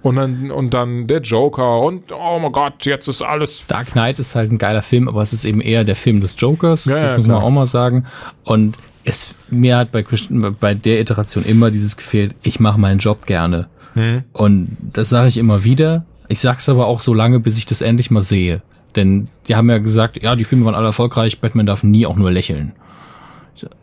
und 0.04 0.16
dann, 0.16 0.52
und 0.52 0.76
dann 0.76 1.08
der 1.08 1.22
Joker 1.22 1.80
und 1.80 2.12
oh 2.12 2.38
mein 2.38 2.52
Gott, 2.52 2.86
jetzt 2.86 3.08
ist 3.08 3.24
alles 3.24 3.64
Dark 3.68 3.94
Knight 3.94 4.20
ist 4.20 4.36
halt 4.36 4.52
ein 4.52 4.60
geiler 4.60 4.84
Film, 4.84 5.08
aber 5.08 5.24
es 5.24 5.34
ist 5.34 5.44
eben 5.44 5.60
eher 5.60 5.84
der 5.84 5.96
Film 5.96 6.22
des 6.22 6.36
Jokers. 6.38 6.86
Ja, 6.86 7.00
das 7.00 7.10
ja, 7.10 7.18
muss 7.18 7.26
man 7.26 7.38
klar. 7.38 7.48
auch 7.48 7.52
mal 7.52 7.66
sagen. 7.66 8.06
Und 8.44 8.76
es, 9.04 9.36
mir 9.50 9.78
hat 9.78 9.92
bei, 9.92 10.04
Christian, 10.04 10.56
bei 10.60 10.74
der 10.74 11.00
Iteration 11.00 11.44
immer 11.44 11.72
dieses 11.72 11.98
gefehlt, 11.98 12.36
ich 12.42 12.60
mache 12.60 12.80
meinen 12.80 13.00
Job 13.00 13.26
gerne. 13.26 13.68
Hm. 13.94 14.24
Und 14.34 14.78
das 14.94 15.10
sage 15.10 15.28
ich 15.28 15.38
immer 15.38 15.64
wieder. 15.64 16.06
Ich 16.28 16.40
sag's 16.40 16.70
aber 16.70 16.88
auch 16.88 17.00
so 17.00 17.14
lange, 17.14 17.40
bis 17.40 17.58
ich 17.58 17.66
das 17.66 17.82
endlich 17.82 18.12
mal 18.12 18.22
sehe. 18.22 18.62
Denn 18.96 19.28
die 19.48 19.56
haben 19.56 19.70
ja 19.70 19.80
gesagt, 19.80 20.22
ja, 20.22 20.36
die 20.36 20.46
Filme 20.46 20.66
waren 20.66 20.76
alle 20.76 20.88
erfolgreich, 20.88 21.40
Batman 21.40 21.66
darf 21.66 21.84
nie 21.84 22.06
auch 22.06 22.16
nur 22.16 22.32
lächeln. 22.32 22.74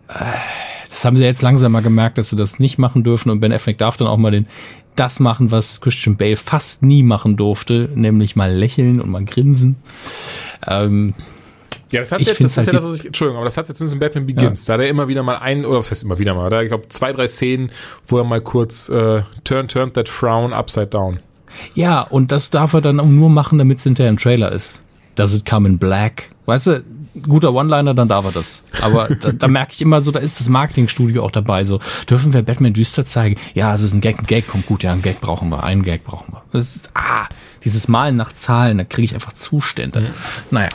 Äh, 0.09 0.15
Das 0.89 1.05
haben 1.05 1.17
sie 1.17 1.25
jetzt 1.25 1.43
langsam 1.43 1.73
mal 1.73 1.83
gemerkt, 1.83 2.19
dass 2.19 2.31
sie 2.31 2.37
das 2.37 2.59
nicht 2.59 2.79
machen 2.79 3.05
dürfen 3.05 3.31
und 3.31 3.41
Ben 3.41 3.53
Affleck 3.53 3.79
darf 3.79 3.97
dann 3.97 4.09
auch 4.09 4.17
mal 4.17 4.33
den 4.33 4.47
das 4.97 5.21
machen, 5.21 5.51
was 5.51 5.81
Christian 5.81 6.17
Bale 6.17 6.37
fast 6.37 6.83
nie 6.83 7.03
machen 7.03 7.37
durfte, 7.37 7.89
nämlich 7.95 8.35
mal 8.35 8.53
lächeln 8.53 9.01
und 9.01 9.11
mal 9.11 9.25
grinsen. 9.25 9.77
Ähm, 10.67 11.15
Ja, 11.93 12.01
das 12.01 12.13
hat 12.13 12.21
Ich 12.21 12.29
jetzt, 12.29 12.41
das 12.41 12.51
ist 12.53 12.57
halt 12.59 12.67
ja 12.69 12.73
das, 12.75 12.85
was 12.85 12.99
ich, 12.99 13.07
Entschuldigung, 13.07 13.39
aber 13.39 13.47
das 13.47 13.57
hat 13.57 13.69
jetzt 13.69 13.79
zumindest 13.79 13.95
in 13.95 14.01
Batman 14.01 14.27
Begins. 14.27 14.65
Da 14.65 14.75
hat 14.75 14.81
er 14.81 14.89
immer 14.89 15.09
wieder 15.09 15.23
mal 15.23 15.37
ein, 15.37 15.65
oder 15.65 15.81
was 15.81 15.91
heißt 15.91 16.05
immer 16.05 16.19
wieder 16.19 16.35
mal, 16.35 16.51
da, 16.51 16.63
ich 16.63 16.69
glaube, 16.69 16.89
zwei, 16.89 17.13
drei 17.13 17.27
Szenen, 17.27 17.71
wo 18.07 18.19
er 18.19 18.25
mal 18.25 18.41
kurz 18.41 18.89
äh, 18.89 19.23
turn, 19.45 19.69
turn 19.69 19.93
that 19.93 20.09
frown 20.09 20.53
upside 20.53 20.89
down. 20.89 21.21
Ja, 21.75 22.03
und 22.03 22.33
das 22.33 22.51
darf 22.51 22.75
er 22.75 22.81
dann 22.81 23.01
auch 23.01 23.07
nur 23.07 23.29
machen, 23.29 23.59
damit 23.59 23.79
es 23.79 23.85
hinterher 23.85 24.11
im 24.11 24.19
Trailer 24.19 24.53
ist. 24.53 24.83
Does 25.17 25.35
it 25.35 25.45
come 25.45 25.69
in 25.69 25.79
black? 25.79 26.31
Weißt 26.47 26.69
du, 26.69 26.85
guter 27.23 27.53
One-Liner, 27.53 27.95
dann 27.95 28.09
darf 28.09 28.25
er 28.25 28.33
das. 28.33 28.65
Aber 28.81 29.09
da, 29.09 29.33
da 29.33 29.49
merke 29.49 29.73
ich 29.73 29.83
immer 29.83 30.01
so, 30.01 30.11
da 30.11 30.21
ist 30.21 30.41
das 30.41 30.49
Marketingstudio 30.49 31.25
auch 31.25 31.31
dabei. 31.31 31.65
So, 31.65 31.81
dürfen 32.09 32.33
wir 32.33 32.43
Batman 32.43 32.73
düster 32.73 33.05
zeigen? 33.05 33.37
Ja, 33.55 33.75
es 33.75 33.83
ist 33.83 33.95
ein 33.95 34.01
Gag, 34.01 34.19
ein 34.19 34.27
Gag 34.27 34.47
kommt 34.49 34.67
gut, 34.67 34.83
ja, 34.83 34.93
ein 34.93 35.03
Gag 35.03 35.21
brauchen 35.21 35.49
wir, 35.51 35.65
einen 35.65 35.83
Gag 35.83 36.05
brauchen 36.05 36.33
wir. 36.33 36.43
Das 36.53 36.75
ist, 36.75 36.91
ah, 36.95 37.29
dieses 37.65 37.89
Malen 37.89 38.17
nach 38.17 38.33
Zahlen, 38.33 38.79
da 38.79 38.85
kriege 38.85 39.07
ich 39.07 39.15
einfach 39.15 39.33
Zustände. 39.33 40.11
Naja. 40.51 40.71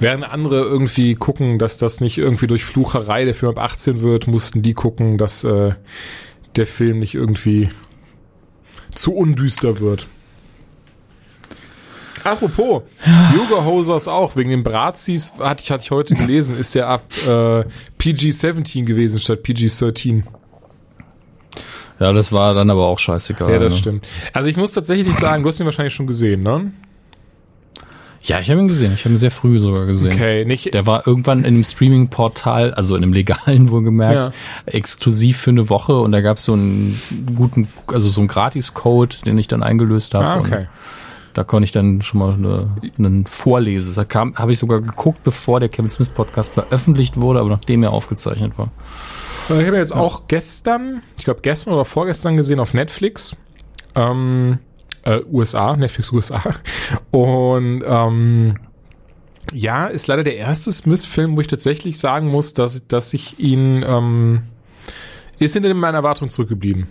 Während 0.00 0.30
andere 0.30 0.60
irgendwie 0.60 1.14
gucken, 1.14 1.58
dass 1.58 1.76
das 1.76 2.00
nicht 2.00 2.18
irgendwie 2.18 2.46
durch 2.46 2.64
Flucherei 2.64 3.24
der 3.24 3.34
Film 3.34 3.52
ab 3.52 3.64
18 3.64 4.00
wird, 4.00 4.26
mussten 4.28 4.62
die 4.62 4.74
gucken, 4.74 5.18
dass 5.18 5.44
äh, 5.44 5.72
der 6.56 6.66
Film 6.66 7.00
nicht 7.00 7.14
irgendwie 7.14 7.70
zu 8.94 9.12
undüster 9.12 9.80
wird. 9.80 10.06
Apropos, 12.24 12.82
Yoga 13.34 13.64
Hosers 13.64 14.08
auch, 14.08 14.36
wegen 14.36 14.50
den 14.50 14.64
Brazis, 14.64 15.32
hatte 15.38 15.62
ich, 15.62 15.70
hatte 15.70 15.84
ich 15.84 15.90
heute 15.90 16.14
gelesen, 16.14 16.58
ist 16.58 16.74
ja 16.74 16.88
ab 16.88 17.04
äh, 17.26 17.64
PG-17 17.98 18.84
gewesen 18.84 19.18
statt 19.18 19.42
PG-13. 19.42 20.24
Ja, 22.00 22.12
das 22.12 22.32
war 22.32 22.54
dann 22.54 22.70
aber 22.70 22.86
auch 22.86 22.98
scheißegal. 22.98 23.50
Ja, 23.50 23.58
das 23.58 23.72
ne? 23.72 23.78
stimmt. 23.78 24.08
Also 24.32 24.48
ich 24.48 24.56
muss 24.56 24.72
tatsächlich 24.72 25.14
sagen, 25.14 25.42
du 25.42 25.48
hast 25.48 25.58
ihn 25.58 25.64
wahrscheinlich 25.64 25.94
schon 25.94 26.06
gesehen, 26.06 26.42
ne? 26.42 26.70
Ja, 28.22 28.40
ich 28.40 28.50
habe 28.50 28.60
ihn 28.60 28.66
gesehen. 28.68 28.92
Ich 28.94 29.04
habe 29.04 29.14
ihn 29.14 29.18
sehr 29.18 29.30
früh 29.30 29.58
sogar 29.58 29.86
gesehen. 29.86 30.12
Okay, 30.12 30.44
nicht, 30.44 30.74
Der 30.74 30.86
war 30.86 31.06
irgendwann 31.06 31.40
in 31.40 31.46
einem 31.46 31.64
Streaming-Portal, 31.64 32.74
also 32.74 32.96
in 32.96 33.02
einem 33.02 33.12
legalen 33.12 33.70
wohlgemerkt, 33.70 34.14
Ja. 34.14 34.32
exklusiv 34.72 35.38
für 35.38 35.50
eine 35.50 35.70
Woche 35.70 35.96
und 35.98 36.12
da 36.12 36.20
gab 36.20 36.38
es 36.38 36.44
so 36.44 36.52
einen 36.54 37.00
guten, 37.36 37.68
also 37.86 38.08
so 38.08 38.20
einen 38.20 38.28
Gratis-Code, 38.28 39.16
den 39.24 39.38
ich 39.38 39.46
dann 39.48 39.62
eingelöst 39.62 40.14
habe. 40.14 40.26
ah, 40.26 40.38
okay. 40.38 40.66
Da 41.34 41.44
konnte 41.44 41.64
ich 41.66 41.72
dann 41.72 42.02
schon 42.02 42.18
mal 42.18 42.32
eine, 42.34 42.68
einen 42.98 43.24
vorlesen. 43.26 43.94
Da 43.94 44.04
kam, 44.04 44.34
habe 44.34 44.50
ich 44.52 44.58
sogar 44.58 44.80
geguckt, 44.80 45.22
bevor 45.22 45.60
der 45.60 45.68
Kevin 45.68 45.90
Smith 45.90 46.08
Podcast 46.08 46.54
veröffentlicht 46.54 47.20
wurde, 47.20 47.38
aber 47.38 47.50
nachdem 47.50 47.84
er 47.84 47.92
aufgezeichnet 47.92 48.58
war. 48.58 48.72
Ich 49.48 49.66
habe 49.66 49.76
jetzt 49.76 49.94
auch 49.94 50.22
gestern, 50.26 51.02
ich 51.16 51.24
glaube 51.24 51.40
gestern 51.42 51.74
oder 51.74 51.84
vorgestern 51.84 52.36
gesehen 52.36 52.58
auf 52.58 52.74
Netflix, 52.74 53.36
ähm, 53.94 54.58
äh, 55.08 55.22
USA, 55.32 55.76
Netflix 55.76 56.12
USA. 56.12 56.42
Und 57.10 57.82
ähm, 57.84 58.56
ja, 59.52 59.86
ist 59.86 60.06
leider 60.06 60.22
der 60.22 60.36
erste 60.36 60.70
Smith-Film, 60.70 61.36
wo 61.36 61.40
ich 61.40 61.46
tatsächlich 61.46 61.98
sagen 61.98 62.28
muss, 62.28 62.52
dass, 62.52 62.86
dass 62.86 63.14
ich 63.14 63.40
ihn 63.40 63.82
ähm, 63.86 64.42
ist 65.38 65.54
hinter 65.54 65.72
meiner 65.72 65.98
Erwartung 65.98 66.28
zurückgeblieben. 66.28 66.88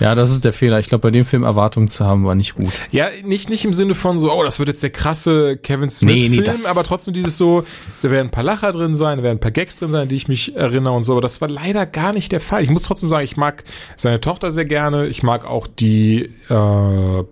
Ja, 0.00 0.14
das 0.14 0.30
ist 0.30 0.44
der 0.44 0.52
Fehler. 0.52 0.78
Ich 0.80 0.88
glaube, 0.88 1.02
bei 1.02 1.10
dem 1.10 1.24
Film 1.24 1.42
Erwartungen 1.44 1.88
zu 1.88 2.04
haben, 2.04 2.24
war 2.24 2.34
nicht 2.34 2.54
gut. 2.54 2.72
Ja, 2.90 3.08
nicht, 3.24 3.48
nicht 3.50 3.64
im 3.64 3.72
Sinne 3.72 3.94
von 3.94 4.18
so, 4.18 4.32
oh, 4.32 4.42
das 4.42 4.58
wird 4.58 4.68
jetzt 4.68 4.82
der 4.82 4.90
krasse 4.90 5.56
Kevin 5.56 5.84
Nee, 5.84 5.90
Smith-Film, 5.90 6.30
nee, 6.32 6.42
das- 6.42 6.66
aber 6.66 6.82
trotzdem 6.82 7.14
dieses 7.14 7.38
so, 7.38 7.64
da 8.02 8.10
werden 8.10 8.28
ein 8.28 8.30
paar 8.30 8.44
Lacher 8.44 8.72
drin 8.72 8.94
sein, 8.94 9.18
da 9.18 9.24
werden 9.24 9.36
ein 9.36 9.40
paar 9.40 9.50
Gags 9.50 9.78
drin 9.78 9.90
sein, 9.90 10.08
die 10.08 10.16
ich 10.16 10.28
mich 10.28 10.56
erinnere 10.56 10.92
und 10.94 11.04
so, 11.04 11.12
aber 11.12 11.20
das 11.20 11.40
war 11.40 11.48
leider 11.48 11.86
gar 11.86 12.12
nicht 12.12 12.32
der 12.32 12.40
Fall. 12.40 12.62
Ich 12.62 12.70
muss 12.70 12.82
trotzdem 12.82 13.08
sagen, 13.08 13.24
ich 13.24 13.36
mag 13.36 13.64
seine 13.96 14.20
Tochter 14.20 14.50
sehr 14.50 14.64
gerne, 14.64 15.06
ich 15.06 15.22
mag 15.22 15.44
auch 15.46 15.66
die, 15.66 16.30
äh, 16.48 17.24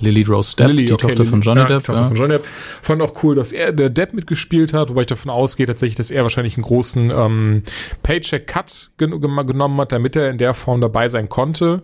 Lily 0.00 0.22
Rose 0.22 0.56
Depp, 0.56 0.76
die 0.76 0.92
okay, 0.92 1.02
Tochter 1.02 1.08
Lily- 1.08 1.26
von 1.30 1.40
Johnny 1.40 1.60
ja, 1.60 1.66
die 1.66 1.72
Depp. 1.74 1.84
Tochter 1.84 2.02
ja. 2.02 2.08
von 2.08 2.16
Johnny 2.16 2.32
Depp. 2.34 2.46
Fand 2.82 3.02
auch 3.02 3.22
cool, 3.22 3.34
dass 3.34 3.52
er, 3.52 3.72
der 3.72 3.90
Depp 3.90 4.14
mitgespielt 4.14 4.72
hat, 4.72 4.88
wobei 4.90 5.02
ich 5.02 5.06
davon 5.06 5.30
ausgehe 5.30 5.66
tatsächlich, 5.66 5.96
dass 5.96 6.10
er 6.10 6.22
wahrscheinlich 6.22 6.56
einen 6.56 6.64
großen 6.64 7.10
ähm, 7.10 7.62
Paycheck-Cut 8.02 8.90
gen 8.98 9.20
genommen 9.20 9.80
hat, 9.80 9.92
damit 9.92 10.16
er 10.16 10.30
in 10.30 10.38
der 10.38 10.54
Form 10.54 10.80
dabei 10.80 11.08
sein 11.08 11.28
konnte. 11.28 11.82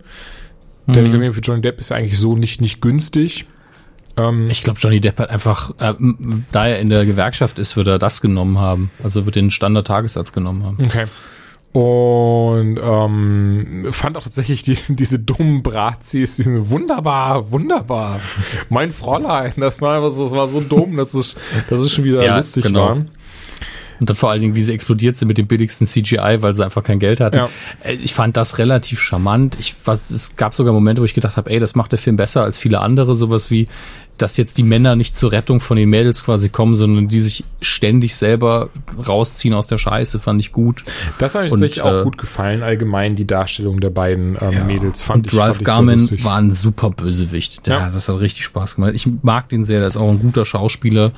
Denn 0.86 1.04
ich 1.04 1.12
glaube, 1.12 1.32
für 1.32 1.40
Johnny 1.40 1.62
Depp 1.62 1.78
ist 1.78 1.90
er 1.92 1.98
eigentlich 1.98 2.18
so 2.18 2.34
nicht, 2.34 2.60
nicht 2.60 2.80
günstig. 2.80 3.46
Ähm, 4.16 4.48
Ich 4.50 4.62
glaube, 4.64 4.80
Johnny 4.80 5.00
Depp 5.00 5.18
hat 5.20 5.30
einfach, 5.30 5.70
äh, 5.78 5.94
da 6.50 6.66
er 6.66 6.80
in 6.80 6.90
der 6.90 7.06
Gewerkschaft 7.06 7.60
ist, 7.60 7.76
wird 7.76 7.86
er 7.86 7.98
das 8.00 8.20
genommen 8.20 8.58
haben. 8.58 8.90
Also 9.02 9.24
wird 9.24 9.36
den 9.36 9.50
Standard-Tagessatz 9.52 10.32
genommen 10.32 10.64
haben. 10.64 10.78
Okay. 10.84 11.04
Und 11.72 12.78
ähm, 12.84 13.86
fand 13.90 14.16
auch 14.18 14.24
tatsächlich 14.24 14.62
die, 14.62 14.76
diese 14.90 15.18
dummen 15.18 15.62
Brazis, 15.62 16.36
die 16.36 16.42
sind 16.42 16.68
wunderbar, 16.68 17.50
wunderbar. 17.50 18.20
Mein 18.68 18.90
Fräulein, 18.90 19.54
das 19.56 19.80
war 19.80 19.96
einfach 19.96 20.12
so, 20.12 20.24
das 20.24 20.32
war 20.32 20.48
so 20.48 20.60
dumm, 20.60 20.96
dass 20.98 21.14
es, 21.14 21.36
dass 21.70 21.80
es 21.80 21.92
schon 21.92 22.04
wieder 22.04 22.22
Ja, 22.22 22.36
lustig 22.36 22.64
genau. 22.64 22.80
war. 22.84 22.96
Und 24.00 24.10
dann 24.10 24.16
vor 24.16 24.30
allen 24.32 24.42
Dingen, 24.42 24.54
wie 24.56 24.62
sie 24.64 24.72
explodiert 24.72 25.14
sind 25.16 25.28
mit 25.28 25.38
dem 25.38 25.46
billigsten 25.46 25.86
CGI, 25.86 26.38
weil 26.40 26.54
sie 26.56 26.64
einfach 26.64 26.82
kein 26.82 26.98
Geld 26.98 27.20
hatten. 27.20 27.36
Ja. 27.36 27.48
Äh, 27.84 27.94
Ich 27.94 28.12
fand 28.14 28.36
das 28.36 28.58
relativ 28.58 29.00
charmant. 29.00 29.56
Ich, 29.60 29.74
was, 29.84 30.10
es 30.10 30.34
gab 30.36 30.54
sogar 30.54 30.72
Momente, 30.74 31.00
wo 31.00 31.04
ich 31.06 31.14
gedacht 31.14 31.36
habe, 31.36 31.48
ey, 31.50 31.60
das 31.60 31.74
macht 31.76 31.92
der 31.92 32.00
Film 32.00 32.16
besser 32.16 32.42
als 32.42 32.58
viele 32.58 32.80
andere. 32.80 33.14
Sowas 33.14 33.50
wie, 33.50 33.66
dass 34.22 34.36
jetzt 34.36 34.56
die 34.56 34.62
Männer 34.62 34.94
nicht 34.94 35.16
zur 35.16 35.32
Rettung 35.32 35.58
von 35.58 35.76
den 35.76 35.90
Mädels 35.90 36.24
quasi 36.24 36.48
kommen, 36.48 36.76
sondern 36.76 37.08
die 37.08 37.20
sich 37.20 37.42
ständig 37.60 38.14
selber 38.14 38.70
rausziehen 39.06 39.52
aus 39.52 39.66
der 39.66 39.78
Scheiße, 39.78 40.20
fand 40.20 40.40
ich 40.40 40.52
gut. 40.52 40.84
Das 41.18 41.34
hat 41.34 41.42
mir 41.42 41.50
tatsächlich 41.50 41.82
auch 41.82 42.00
äh, 42.00 42.02
gut 42.04 42.18
gefallen, 42.18 42.62
allgemein 42.62 43.16
die 43.16 43.26
Darstellung 43.26 43.80
der 43.80 43.90
beiden 43.90 44.38
ähm, 44.40 44.66
Mädels 44.66 45.02
fand 45.02 45.26
Und 45.26 45.32
ich, 45.32 45.38
Drive 45.38 45.56
fand 45.56 45.66
Garmin 45.66 45.98
lustig. 45.98 46.24
war 46.24 46.36
ein 46.36 46.52
super 46.52 46.90
Bösewicht. 46.90 47.66
Der, 47.66 47.78
Ja. 47.78 47.90
Das 47.90 48.08
hat 48.08 48.20
richtig 48.20 48.44
Spaß 48.44 48.76
gemacht. 48.76 48.92
Ich 48.94 49.08
mag 49.22 49.48
den 49.48 49.64
sehr, 49.64 49.80
der 49.80 49.88
ist 49.88 49.96
auch 49.96 50.08
ein 50.08 50.20
guter 50.20 50.44
Schauspieler. 50.44 51.10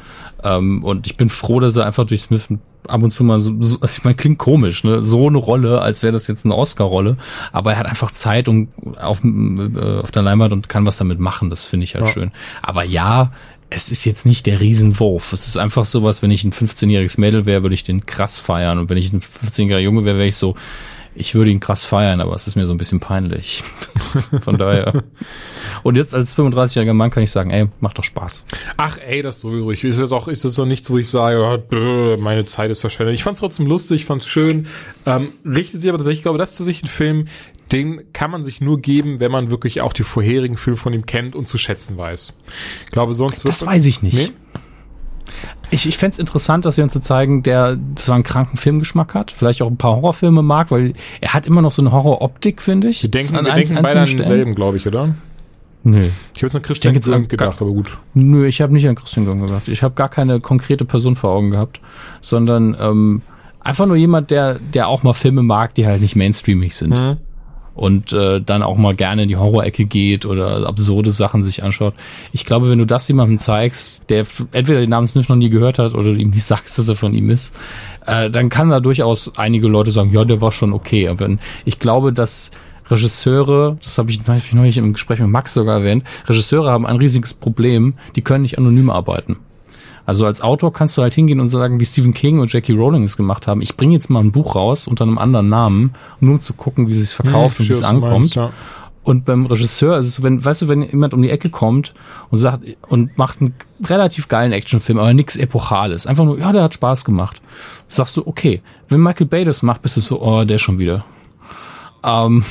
Ähm, 0.44 0.84
und 0.84 1.06
ich 1.06 1.16
bin 1.16 1.28
froh, 1.30 1.58
dass 1.60 1.76
er 1.76 1.86
einfach 1.86 2.06
durch 2.06 2.22
Smith 2.22 2.46
ab 2.86 3.02
und 3.02 3.10
zu 3.12 3.24
mal 3.24 3.40
so, 3.40 3.54
so 3.60 3.80
also 3.80 3.98
ich 3.98 4.04
meine, 4.04 4.14
klingt 4.14 4.38
komisch, 4.38 4.84
ne? 4.84 5.00
So 5.02 5.26
eine 5.26 5.38
Rolle, 5.38 5.80
als 5.80 6.02
wäre 6.02 6.12
das 6.12 6.26
jetzt 6.26 6.44
eine 6.44 6.54
Oscar-Rolle. 6.54 7.16
Aber 7.50 7.72
er 7.72 7.78
hat 7.78 7.86
einfach 7.86 8.10
Zeit 8.10 8.46
und 8.46 8.68
auf, 9.00 9.24
äh, 9.24 10.00
auf 10.02 10.10
der 10.10 10.22
Leinwand 10.22 10.52
und 10.52 10.68
kann 10.68 10.86
was 10.86 10.98
damit 10.98 11.18
machen. 11.18 11.48
Das 11.50 11.66
finde 11.66 11.84
ich 11.84 11.94
halt 11.94 12.06
Ja. 12.06 12.12
schön. 12.12 12.30
Aber 12.62 12.84
ja, 12.84 13.32
es 13.70 13.90
ist 13.90 14.04
jetzt 14.04 14.26
nicht 14.26 14.44
der 14.46 14.60
Riesenwurf. 14.60 15.32
Es 15.32 15.48
ist 15.48 15.56
einfach 15.56 15.84
sowas, 15.86 16.22
wenn 16.22 16.30
ich 16.30 16.44
ein 16.44 16.52
15-jähriges 16.52 17.18
Mädel 17.18 17.46
wäre, 17.46 17.62
würde 17.62 17.74
ich 17.74 17.84
den 17.84 18.04
krass 18.06 18.38
feiern. 18.38 18.78
Und 18.78 18.90
wenn 18.90 18.98
ich 18.98 19.12
ein 19.12 19.20
15-jähriger 19.20 19.78
Junge 19.78 20.04
wäre, 20.04 20.18
wäre 20.18 20.28
ich 20.28 20.36
so, 20.36 20.54
ich 21.14 21.34
würde 21.34 21.50
ihn 21.50 21.60
krass 21.60 21.84
feiern, 21.84 22.20
aber 22.20 22.34
es 22.34 22.46
ist 22.46 22.56
mir 22.56 22.66
so 22.66 22.74
ein 22.74 22.76
bisschen 22.76 23.00
peinlich. 23.00 23.62
Von 24.42 24.58
daher. 24.58 25.04
Und 25.82 25.96
jetzt 25.96 26.14
als 26.14 26.36
35-jähriger 26.36 26.92
Mann 26.92 27.10
kann 27.10 27.22
ich 27.22 27.30
sagen, 27.30 27.50
ey, 27.50 27.68
macht 27.80 27.98
doch 27.98 28.04
Spaß. 28.04 28.46
Ach 28.76 28.98
ey, 28.98 29.22
das 29.22 29.40
sowieso. 29.40 29.70
Ich, 29.70 29.84
ist 29.84 30.00
jetzt 30.00 30.12
auch, 30.12 30.28
ist 30.28 30.44
jetzt 30.44 30.58
auch 30.58 30.66
nichts, 30.66 30.90
wo 30.90 30.98
ich 30.98 31.08
sage, 31.08 31.62
bäh, 31.68 32.16
meine 32.16 32.44
Zeit 32.46 32.70
ist 32.70 32.80
verschwendet. 32.80 33.14
Ich 33.14 33.22
fand's 33.22 33.40
trotzdem 33.40 33.66
lustig, 33.66 34.02
ich 34.02 34.06
fand's 34.06 34.26
schön. 34.26 34.66
Ähm, 35.06 35.32
richtet 35.44 35.80
sich 35.80 35.88
aber 35.88 35.98
tatsächlich, 35.98 36.20
ich 36.20 36.24
glaube, 36.24 36.38
das 36.38 36.52
ist 36.52 36.58
tatsächlich 36.58 36.84
ein 36.84 36.94
Film, 36.94 37.26
den 37.72 38.12
kann 38.12 38.30
man 38.30 38.42
sich 38.42 38.60
nur 38.60 38.80
geben, 38.80 39.20
wenn 39.20 39.30
man 39.32 39.50
wirklich 39.50 39.80
auch 39.80 39.92
die 39.92 40.02
vorherigen 40.02 40.56
Filme 40.56 40.76
von 40.76 40.92
ihm 40.92 41.06
kennt 41.06 41.34
und 41.34 41.48
zu 41.48 41.58
schätzen 41.58 41.96
weiß. 41.96 42.38
Ich 42.86 42.90
glaube, 42.90 43.14
sonst 43.14 43.44
wird 43.44 43.54
Das 43.54 43.66
weiß 43.66 43.86
ich 43.86 44.02
nicht. 44.02 44.16
Nee? 44.16 44.60
Ich, 45.70 45.88
ich 45.88 45.96
fände 45.98 46.18
interessant, 46.20 46.64
dass 46.64 46.76
wir 46.76 46.84
uns 46.84 46.92
zu 46.92 47.00
zeigen, 47.00 47.42
der 47.42 47.76
zwar 47.96 48.14
einen 48.16 48.24
kranken 48.24 48.56
Filmgeschmack 48.56 49.14
hat, 49.14 49.30
vielleicht 49.32 49.62
auch 49.62 49.68
ein 49.70 49.76
paar 49.76 49.96
Horrorfilme 49.96 50.42
mag, 50.42 50.70
weil 50.70 50.94
er 51.20 51.34
hat 51.34 51.46
immer 51.46 51.62
noch 51.62 51.70
so 51.70 51.82
eine 51.82 51.90
Horroroptik, 51.92 52.62
finde 52.62 52.88
ich. 52.88 53.02
Wir 53.02 53.10
denken, 53.10 53.36
An 53.36 53.44
wir 53.46 53.52
einz- 53.54 53.68
denken 53.68 53.82
beide 53.82 54.00
an 54.00 54.06
denselben, 54.06 54.54
glaube 54.54 54.76
ich, 54.76 54.86
oder? 54.86 55.14
Nö. 55.82 56.02
Ich 56.34 56.38
habe 56.38 56.46
jetzt 56.46 56.56
an 56.56 56.62
Christian 56.62 56.94
jetzt 56.94 57.08
an- 57.08 57.28
gedacht, 57.28 57.60
aber 57.60 57.70
gut. 57.72 57.98
Nö, 58.14 58.46
ich 58.46 58.60
habe 58.62 58.72
nicht 58.72 58.88
an 58.88 58.94
Christian 58.94 59.26
Gang 59.26 59.40
gedacht. 59.40 59.68
Ich 59.68 59.82
habe 59.82 59.94
gar 59.94 60.08
keine 60.08 60.40
konkrete 60.40 60.84
Person 60.84 61.14
vor 61.16 61.30
Augen 61.30 61.50
gehabt, 61.50 61.80
sondern 62.20 62.74
ähm, 62.80 63.22
einfach 63.60 63.86
nur 63.86 63.96
jemand, 63.96 64.30
der, 64.30 64.58
der 64.58 64.88
auch 64.88 65.02
mal 65.02 65.12
Filme 65.12 65.42
mag, 65.42 65.74
die 65.74 65.86
halt 65.86 66.00
nicht 66.00 66.16
mainstreamig 66.16 66.74
sind. 66.74 66.98
Mhm. 66.98 67.16
Und 67.74 68.12
äh, 68.12 68.40
dann 68.40 68.62
auch 68.62 68.76
mal 68.76 68.94
gerne 68.94 69.24
in 69.24 69.28
die 69.28 69.36
Horrorecke 69.36 69.84
geht 69.84 70.26
oder 70.26 70.66
absurde 70.66 71.10
Sachen 71.10 71.42
sich 71.42 71.64
anschaut. 71.64 71.94
Ich 72.32 72.44
glaube, 72.44 72.70
wenn 72.70 72.78
du 72.78 72.84
das 72.84 73.08
jemandem 73.08 73.38
zeigst, 73.38 74.02
der 74.08 74.26
entweder 74.52 74.80
den 74.80 74.90
Namen 74.90 75.08
Smith 75.08 75.28
noch 75.28 75.36
nie 75.36 75.50
gehört 75.50 75.80
hat 75.80 75.94
oder 75.94 76.10
ihm 76.10 76.30
nicht 76.30 76.44
sagst, 76.44 76.78
dass 76.78 76.88
er 76.88 76.94
von 76.94 77.14
ihm 77.14 77.30
ist, 77.30 77.56
äh, 78.06 78.30
dann 78.30 78.48
kann 78.48 78.70
da 78.70 78.78
durchaus 78.78 79.36
einige 79.38 79.66
Leute 79.66 79.90
sagen, 79.90 80.12
ja, 80.12 80.24
der 80.24 80.40
war 80.40 80.52
schon 80.52 80.72
okay. 80.72 81.08
Aber 81.08 81.28
ich 81.64 81.80
glaube, 81.80 82.12
dass 82.12 82.52
Regisseure, 82.90 83.76
das 83.82 83.98
habe 83.98 84.10
ich, 84.10 84.20
hab 84.26 84.36
ich 84.36 84.52
neulich 84.52 84.76
im 84.76 84.92
Gespräch 84.92 85.18
mit 85.18 85.30
Max 85.30 85.54
sogar 85.54 85.78
erwähnt, 85.78 86.04
Regisseure 86.26 86.70
haben 86.70 86.86
ein 86.86 86.96
riesiges 86.96 87.34
Problem, 87.34 87.94
die 88.14 88.22
können 88.22 88.42
nicht 88.42 88.58
anonym 88.58 88.90
arbeiten. 88.90 89.36
Also 90.06 90.26
als 90.26 90.40
Autor 90.42 90.72
kannst 90.72 90.96
du 90.98 91.02
halt 91.02 91.14
hingehen 91.14 91.40
und 91.40 91.48
sagen, 91.48 91.80
wie 91.80 91.84
Stephen 91.84 92.12
King 92.14 92.40
und 92.40 92.52
Jackie 92.52 92.72
Rowling 92.72 93.04
es 93.04 93.16
gemacht 93.16 93.46
haben, 93.46 93.62
ich 93.62 93.76
bringe 93.76 93.94
jetzt 93.94 94.10
mal 94.10 94.20
ein 94.20 94.32
Buch 94.32 94.54
raus 94.54 94.86
unter 94.86 95.04
einem 95.04 95.18
anderen 95.18 95.48
Namen, 95.48 95.94
nur 96.20 96.34
um 96.34 96.40
zu 96.40 96.52
gucken, 96.54 96.88
wie 96.88 96.92
es 96.92 96.98
sich 97.00 97.14
verkauft 97.14 97.58
und 97.60 97.66
wie 97.66 97.72
Hm, 97.72 97.78
es 97.78 97.82
ankommt. 97.82 98.12
meinst, 98.12 98.34
ja. 98.34 98.50
Und 99.02 99.26
beim 99.26 99.44
Regisseur 99.44 99.98
ist 99.98 100.06
es 100.06 100.22
wenn, 100.22 100.42
weißt 100.42 100.62
du, 100.62 100.68
wenn 100.68 100.80
jemand 100.82 101.12
um 101.12 101.20
die 101.20 101.28
Ecke 101.30 101.50
kommt 101.50 101.92
und 102.30 102.38
sagt 102.38 102.64
und 102.88 103.16
macht 103.18 103.40
einen 103.40 103.54
relativ 103.84 104.28
geilen 104.28 104.52
Actionfilm, 104.52 104.98
aber 104.98 105.12
nichts 105.12 105.36
Epochales, 105.36 106.06
einfach 106.06 106.24
nur, 106.24 106.38
ja, 106.38 106.52
der 106.52 106.62
hat 106.62 106.72
Spaß 106.74 107.04
gemacht. 107.04 107.42
Sagst 107.88 108.16
du, 108.16 108.26
okay. 108.26 108.62
Wenn 108.88 109.02
Michael 109.02 109.26
Bay 109.26 109.44
das 109.44 109.62
macht, 109.62 109.82
bist 109.82 109.96
du 109.98 110.00
so, 110.00 110.22
oh, 110.22 110.44
der 110.44 110.58
schon 110.58 110.78
wieder. 110.78 111.04
Ähm, 112.04 112.44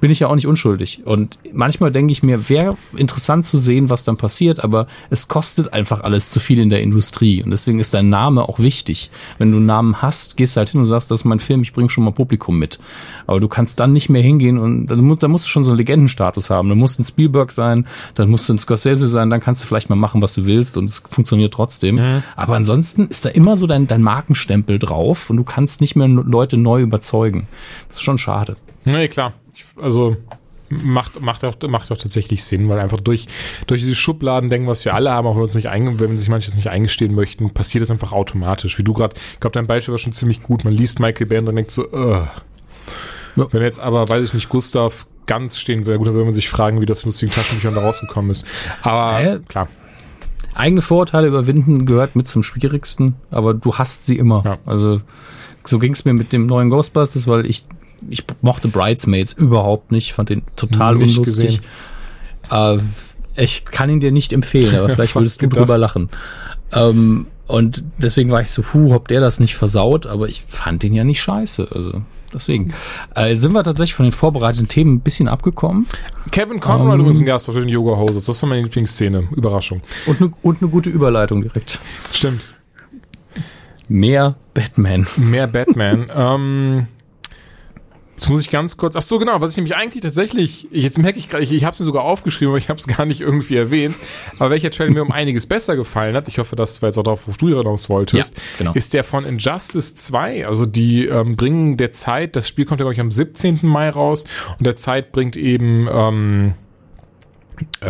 bin 0.00 0.12
ich 0.12 0.20
ja 0.20 0.28
auch 0.28 0.36
nicht 0.36 0.46
unschuldig. 0.46 1.02
Und 1.04 1.38
manchmal 1.52 1.90
denke 1.90 2.12
ich 2.12 2.22
mir, 2.22 2.48
wäre 2.48 2.76
interessant 2.96 3.44
zu 3.46 3.58
sehen, 3.58 3.90
was 3.90 4.04
dann 4.04 4.16
passiert, 4.16 4.62
aber 4.62 4.86
es 5.10 5.26
kostet 5.26 5.72
einfach 5.72 6.02
alles 6.02 6.30
zu 6.30 6.38
viel 6.38 6.60
in 6.60 6.70
der 6.70 6.82
Industrie. 6.82 7.42
Und 7.42 7.50
deswegen 7.50 7.80
ist 7.80 7.92
dein 7.92 8.08
Name 8.08 8.48
auch 8.48 8.60
wichtig. 8.60 9.10
Wenn 9.38 9.50
du 9.50 9.56
einen 9.56 9.66
Namen 9.66 10.00
hast, 10.00 10.36
gehst 10.36 10.54
du 10.54 10.58
halt 10.58 10.68
hin 10.70 10.80
und 10.80 10.86
sagst, 10.86 11.10
das 11.10 11.20
ist 11.20 11.24
mein 11.24 11.40
Film, 11.40 11.62
ich 11.62 11.72
bringe 11.72 11.90
schon 11.90 12.04
mal 12.04 12.12
Publikum 12.12 12.58
mit. 12.60 12.78
Aber 13.26 13.40
du 13.40 13.48
kannst 13.48 13.80
dann 13.80 13.92
nicht 13.92 14.08
mehr 14.08 14.22
hingehen 14.22 14.56
und 14.58 14.86
dann, 14.86 15.00
mu- 15.00 15.16
dann 15.16 15.32
musst 15.32 15.46
du 15.46 15.48
schon 15.48 15.64
so 15.64 15.72
einen 15.72 15.78
Legendenstatus 15.78 16.48
haben. 16.50 16.68
Dann 16.68 16.78
musst 16.78 16.98
du 16.98 17.02
ein 17.02 17.04
Spielberg 17.04 17.50
sein, 17.50 17.86
dann 18.14 18.30
musst 18.30 18.48
du 18.48 18.54
ein 18.54 18.58
Scorsese 18.58 19.08
sein, 19.08 19.30
dann 19.30 19.40
kannst 19.40 19.64
du 19.64 19.66
vielleicht 19.66 19.90
mal 19.90 19.96
machen, 19.96 20.22
was 20.22 20.34
du 20.34 20.46
willst 20.46 20.76
und 20.76 20.84
es 20.84 21.02
funktioniert 21.10 21.52
trotzdem. 21.52 21.98
Aber 22.36 22.54
ansonsten 22.54 23.08
ist 23.08 23.24
da 23.24 23.30
immer 23.30 23.56
so 23.56 23.66
dein, 23.66 23.88
dein 23.88 24.02
Markenstempel 24.02 24.78
drauf 24.78 25.28
und 25.28 25.38
du 25.38 25.44
kannst 25.44 25.80
nicht 25.80 25.96
mehr 25.96 26.06
Leute 26.06 26.56
neu 26.56 26.80
überzeugen. 26.82 27.48
Das 27.88 27.96
ist 27.96 28.02
schon 28.04 28.18
schade. 28.18 28.56
Nee, 28.84 29.08
klar. 29.08 29.32
Ich, 29.54 29.64
also 29.80 30.16
macht, 30.68 31.20
macht, 31.20 31.44
auch, 31.44 31.54
macht 31.68 31.92
auch 31.92 31.98
tatsächlich 31.98 32.44
Sinn, 32.44 32.68
weil 32.68 32.78
einfach 32.78 33.00
durch, 33.00 33.26
durch 33.66 33.82
diese 33.82 33.94
Schubladen 33.94 34.50
denken, 34.50 34.68
was 34.68 34.84
wir 34.84 34.94
alle 34.94 35.10
haben, 35.10 35.26
auch 35.26 35.34
wenn, 35.34 35.42
uns 35.42 35.54
nicht 35.54 35.68
einge 35.68 35.98
wenn 36.00 36.18
sich 36.18 36.28
manches 36.28 36.56
nicht 36.56 36.70
eingestehen 36.70 37.14
möchten, 37.14 37.50
passiert 37.50 37.82
das 37.82 37.90
einfach 37.90 38.12
automatisch. 38.12 38.78
Wie 38.78 38.84
du 38.84 38.92
gerade, 38.92 39.14
ich 39.34 39.40
glaube, 39.40 39.54
dein 39.54 39.66
Beispiel 39.66 39.92
war 39.92 39.98
schon 39.98 40.12
ziemlich 40.12 40.42
gut. 40.42 40.64
Man 40.64 40.72
liest 40.72 41.00
Michael 41.00 41.26
Bay 41.26 41.38
und 41.38 41.46
dann 41.46 41.56
denkt 41.56 41.70
so, 41.70 41.84
Ugh. 41.92 42.28
Ja. 43.36 43.46
Wenn 43.50 43.62
jetzt 43.62 43.80
aber, 43.80 44.08
weiß 44.08 44.24
ich 44.24 44.34
nicht, 44.34 44.48
Gustav 44.48 45.06
ganz 45.26 45.58
stehen 45.58 45.86
wäre, 45.86 45.98
gut, 45.98 46.06
dann 46.06 46.14
würde 46.14 46.26
man 46.26 46.34
sich 46.34 46.48
fragen, 46.50 46.80
wie 46.80 46.86
das 46.86 47.02
in 47.02 47.08
lustigen 47.08 47.32
Taschenbüchern 47.32 47.74
da 47.74 47.80
rausgekommen 47.80 48.30
ist. 48.30 48.46
Aber 48.82 49.18
Hä? 49.18 49.38
klar. 49.48 49.68
eigene 50.54 50.82
Vorurteile 50.82 51.28
überwinden 51.28 51.86
gehört 51.86 52.16
mit 52.16 52.28
zum 52.28 52.42
Schwierigsten, 52.42 53.14
aber 53.30 53.54
du 53.54 53.76
hast 53.76 54.04
sie 54.04 54.18
immer. 54.18 54.42
Ja. 54.44 54.58
Also 54.66 55.00
so 55.64 55.78
ging 55.78 55.92
es 55.92 56.04
mir 56.04 56.12
mit 56.12 56.32
dem 56.32 56.46
neuen 56.46 56.70
Ghostbusters, 56.70 57.26
weil 57.26 57.46
ich 57.46 57.64
ich 58.08 58.24
mochte 58.40 58.68
Bridesmaids 58.68 59.32
überhaupt 59.32 59.92
nicht, 59.92 60.12
fand 60.12 60.30
den 60.30 60.42
total 60.56 60.96
Nicht 60.96 61.18
unlustig. 61.18 61.60
Äh, 62.50 62.78
ich 63.36 63.64
kann 63.64 63.88
ihn 63.90 64.00
dir 64.00 64.12
nicht 64.12 64.32
empfehlen, 64.32 64.74
aber 64.74 64.88
vielleicht 64.94 65.14
würdest 65.14 65.40
du 65.40 65.48
gedacht. 65.48 65.60
drüber 65.60 65.78
lachen. 65.78 66.10
Ähm, 66.72 67.26
und 67.46 67.84
deswegen 67.98 68.30
war 68.30 68.40
ich 68.40 68.50
so, 68.50 68.62
hu, 68.72 68.94
ob 68.94 69.08
der 69.08 69.20
das 69.20 69.40
nicht 69.40 69.56
versaut, 69.56 70.06
aber 70.06 70.28
ich 70.28 70.42
fand 70.48 70.82
den 70.82 70.94
ja 70.94 71.04
nicht 71.04 71.20
scheiße. 71.20 71.68
Also 71.72 72.02
deswegen 72.32 72.72
äh, 73.14 73.36
sind 73.36 73.52
wir 73.52 73.62
tatsächlich 73.62 73.94
von 73.94 74.06
den 74.06 74.12
vorbereiteten 74.12 74.68
Themen 74.68 74.94
ein 74.94 75.00
bisschen 75.00 75.28
abgekommen 75.28 75.86
Kevin 76.30 76.60
Conrad 76.60 76.94
Ähm. 76.94 77.00
übrigens 77.00 77.20
ein 77.20 77.26
Gast 77.26 77.48
auf 77.48 77.54
den 77.54 77.68
Yoga 77.68 77.96
Hoses. 77.98 78.24
Das 78.24 78.40
war 78.42 78.48
meine 78.48 78.62
Lieblingsszene. 78.62 79.28
Überraschung. 79.32 79.82
und 80.06 80.20
eine 80.20 80.32
und 80.42 80.62
eine 80.62 80.70
gute 80.70 80.88
Überleitung 80.88 81.42
direkt. 81.42 81.80
Stimmt. 82.12 82.40
Mehr 83.88 84.36
Batman. 84.54 85.06
Mehr 85.16 85.46
Batman. 85.46 86.06
ähm, 86.16 86.86
jetzt 88.22 88.30
muss 88.30 88.40
ich 88.40 88.50
ganz 88.50 88.76
kurz. 88.76 88.94
Ach 88.96 89.02
so, 89.02 89.18
genau. 89.18 89.40
Was 89.40 89.50
ich 89.52 89.56
nämlich 89.56 89.74
eigentlich 89.76 90.02
tatsächlich. 90.02 90.68
Jetzt 90.70 90.96
merke 90.98 91.18
ich 91.18 91.28
gerade, 91.28 91.42
ich, 91.44 91.52
ich 91.52 91.64
habe 91.64 91.74
es 91.74 91.80
mir 91.80 91.84
sogar 91.84 92.04
aufgeschrieben, 92.04 92.50
aber 92.52 92.58
ich 92.58 92.68
habe 92.68 92.78
es 92.78 92.86
gar 92.86 93.04
nicht 93.04 93.20
irgendwie 93.20 93.56
erwähnt. 93.56 93.96
Aber 94.38 94.50
welcher 94.50 94.70
Trailer 94.70 94.90
mir 94.92 95.02
um 95.02 95.12
einiges 95.12 95.46
besser 95.46 95.76
gefallen 95.76 96.14
hat, 96.14 96.28
ich 96.28 96.38
hoffe, 96.38 96.54
das 96.56 96.80
war 96.82 96.88
jetzt 96.88 96.98
auch 96.98 97.02
darauf, 97.02 97.26
worauf 97.26 97.36
du 97.38 97.48
hinaus 97.48 97.88
wolltest, 97.90 98.36
Ja, 98.36 98.42
genau. 98.58 98.72
ist 98.74 98.94
der 98.94 99.04
von 99.04 99.24
Injustice 99.26 99.94
2. 99.96 100.46
Also 100.46 100.66
die 100.66 101.06
ähm, 101.06 101.36
bringen 101.36 101.76
der 101.76 101.92
Zeit, 101.92 102.36
das 102.36 102.46
Spiel 102.48 102.64
kommt 102.64 102.80
ja, 102.80 102.84
glaube 102.84 102.94
ich, 102.94 103.00
am 103.00 103.10
17. 103.10 103.60
Mai 103.62 103.90
raus 103.90 104.24
und 104.58 104.66
der 104.66 104.76
Zeit 104.76 105.12
bringt 105.12 105.36
eben. 105.36 105.88
Ähm, 105.92 106.54
äh, 107.80 107.86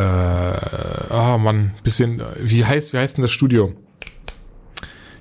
oh 1.11 1.39
Mann, 1.39 1.73
bisschen, 1.83 2.23
wie 2.41 2.65
heißt, 2.65 2.93
wie 2.93 2.99
heißt 2.99 3.17
denn 3.17 3.23
das 3.23 3.31
Studio? 3.31 3.73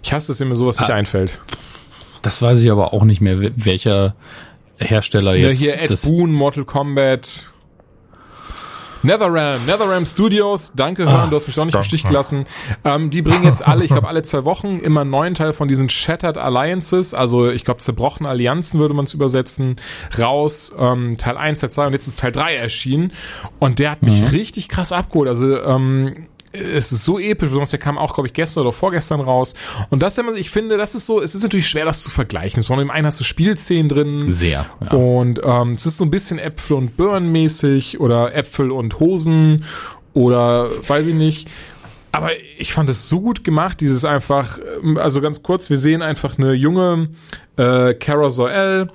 Ich 0.03 0.14
hasse 0.14 0.32
es, 0.32 0.39
wenn 0.39 0.47
mir 0.49 0.55
sowas 0.55 0.80
nicht 0.80 0.89
Ah, 0.89 0.95
einfällt. 0.95 1.39
Das 2.22 2.41
weiß 2.41 2.59
ich 2.62 2.72
aber 2.72 2.93
auch 2.93 3.03
nicht 3.03 3.22
mehr, 3.22 3.38
wel- 3.38 3.53
welcher 3.55 4.16
Hersteller 4.82 5.36
Ja, 5.36 5.49
jetzt. 5.49 5.61
hier 5.61 5.82
Ed 5.82 6.01
Boon, 6.03 6.32
Mortal 6.34 6.65
Kombat. 6.65 7.51
Netherrealm, 9.03 9.65
Netherrealm 9.65 10.05
Studios, 10.05 10.73
danke 10.75 11.05
Hörn, 11.11 11.32
du 11.32 11.36
hast 11.36 11.47
mich 11.47 11.55
doch 11.55 11.65
nicht 11.65 11.73
im 11.73 11.82
Stich 11.82 12.03
gelassen. 12.03 12.45
Ähm, 12.86 13.09
die 13.09 13.23
bringen 13.23 13.43
jetzt 13.45 13.65
alle, 13.65 13.84
ich 13.84 13.89
glaube 13.89 14.07
alle 14.07 14.21
zwei 14.21 14.45
Wochen, 14.45 14.77
immer 14.77 15.01
einen 15.01 15.09
neuen 15.09 15.34
Teil 15.34 15.53
von 15.53 15.67
diesen 15.67 15.89
Shattered 15.89 16.38
Alliances, 16.38 17.15
also 17.15 17.49
ich 17.49 17.63
glaube 17.63 17.79
zerbrochene 17.79 18.29
Allianzen 18.29 18.79
würde 18.79 18.93
man 18.93 19.05
es 19.05 19.15
übersetzen, 19.15 19.77
raus. 20.19 20.71
Ähm, 20.77 21.17
Teil 21.17 21.36
1, 21.36 21.61
Teil 21.61 21.71
2 21.71 21.88
und 21.88 21.93
jetzt 21.93 22.05
ist 22.05 22.19
Teil 22.19 22.32
3 22.32 22.55
erschienen 22.55 23.11
und 23.57 23.79
der 23.79 23.89
hat 23.89 24.03
mich 24.03 24.32
richtig 24.32 24.69
krass 24.69 24.91
abgeholt. 24.91 25.29
Also 25.29 25.59
ähm, 25.63 26.27
es 26.54 26.91
ist 26.91 27.06
so 27.06 27.20
episch, 27.20 27.49
besonders 27.49 27.72
der 27.72 27.80
kam 27.80 27.97
auch, 27.97 28.14
glaube 28.14 28.28
ich, 28.28 28.34
gestern 28.34 28.62
oder 28.62 28.74
vorgestern 28.74 29.22
raus. 29.22 29.54
Und 29.89 30.02
das, 30.02 30.18
wenn 30.18 30.26
man, 30.26 30.36
ich 30.36 30.49
finde, 30.49 30.78
das 30.78 30.95
ist 30.95 31.06
so, 31.06 31.22
es 31.22 31.36
ist 31.36 31.43
natürlich 31.43 31.68
schwer, 31.68 31.86
das 31.86 32.04
zu 32.04 32.10
vergleichen. 32.10 32.64
Sondern 32.64 32.88
im 32.88 32.91
einen 32.91 33.06
hast 33.06 33.20
du 33.20 33.24
Spielszenen 33.24 33.89
drin. 33.89 34.32
Sehr, 34.32 34.66
ja. 34.82 34.91
Und 34.91 35.41
ähm, 35.43 35.72
es 35.72 35.86
ist 35.86 35.97
so 35.97 36.06
ein 36.06 36.12
bisschen 36.12 36.39
Äpfel 36.39 36.78
und 36.78 36.97
Birnen 36.97 37.32
mäßig 37.32 37.99
oder 37.99 38.36
Äpfel 38.36 38.72
und 38.72 38.99
Hosen 38.99 39.66
oder 40.14 40.70
weiß 40.88 41.08
ich 41.08 41.16
nicht. 41.16 41.47
Aber 42.12 42.32
ich 42.58 42.74
fand 42.74 42.89
es 42.89 43.08
so 43.08 43.22
gut 43.22 43.43
gemacht, 43.43 43.80
dieses 43.80 44.04
einfach, 44.04 44.60
ähm, 44.84 44.97
also 44.97 45.22
ganz 45.22 45.43
kurz, 45.43 45.70
wir 45.70 45.78
sehen 45.78 46.02
einfach 46.02 46.38
eine 46.38 46.54
junge 46.54 47.10
äh, 47.56 47.93
Cara 47.93 48.30
Zoel, 48.30 48.89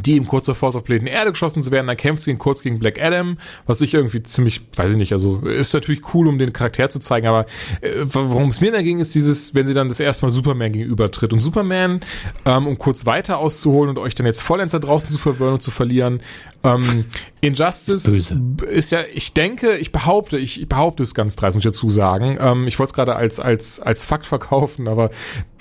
die 0.00 0.16
ihm 0.16 0.26
kurz 0.26 0.46
davor 0.46 0.74
auf 0.74 0.84
Planeten 0.84 1.06
Erde 1.06 1.30
geschossen 1.30 1.62
zu 1.62 1.70
werden. 1.70 1.86
Dann 1.86 1.96
kämpft 1.96 2.22
sie 2.22 2.30
ihn 2.30 2.38
kurz 2.38 2.62
gegen 2.62 2.78
Black 2.78 3.00
Adam, 3.00 3.38
was 3.66 3.80
ich 3.80 3.94
irgendwie 3.94 4.22
ziemlich, 4.22 4.62
weiß 4.74 4.92
ich 4.92 4.98
nicht, 4.98 5.12
also 5.12 5.38
ist 5.38 5.72
natürlich 5.72 6.02
cool, 6.14 6.26
um 6.26 6.38
den 6.38 6.52
Charakter 6.52 6.90
zu 6.90 6.98
zeigen, 6.98 7.26
aber 7.26 7.46
äh, 7.80 7.90
worum 8.04 8.48
es 8.48 8.60
mir 8.60 8.72
da 8.72 8.82
ging, 8.82 8.98
ist 8.98 9.14
dieses, 9.14 9.54
wenn 9.54 9.66
sie 9.66 9.74
dann 9.74 9.88
das 9.88 10.00
erste 10.00 10.26
Mal 10.26 10.30
Superman 10.30 10.72
gegenübertritt. 10.72 11.32
Und 11.32 11.40
Superman, 11.40 12.00
ähm, 12.44 12.66
um 12.66 12.78
kurz 12.78 13.06
weiter 13.06 13.38
auszuholen 13.38 13.90
und 13.90 13.98
euch 13.98 14.14
dann 14.14 14.26
jetzt 14.26 14.42
vollends 14.42 14.72
da 14.72 14.78
draußen 14.78 15.08
zu 15.08 15.18
verwirren 15.18 15.54
und 15.54 15.62
zu 15.62 15.70
verlieren, 15.70 16.20
ähm, 16.64 17.04
Injustice 17.44 18.06
Ist 18.06 18.34
ist, 18.66 18.92
ja, 18.92 19.02
ich 19.12 19.34
denke, 19.34 19.76
ich 19.76 19.92
behaupte, 19.92 20.38
ich, 20.38 20.68
behaupte 20.68 21.02
es 21.02 21.14
ganz 21.14 21.36
dreist, 21.36 21.54
muss 21.54 21.64
ich 21.64 21.70
dazu 21.70 21.88
sagen. 21.88 22.38
Ähm, 22.40 22.66
ich 22.66 22.78
wollte 22.78 22.90
es 22.90 22.94
gerade 22.94 23.16
als, 23.16 23.38
als, 23.40 23.80
als 23.80 24.04
Fakt 24.04 24.26
verkaufen, 24.26 24.88
aber 24.88 25.10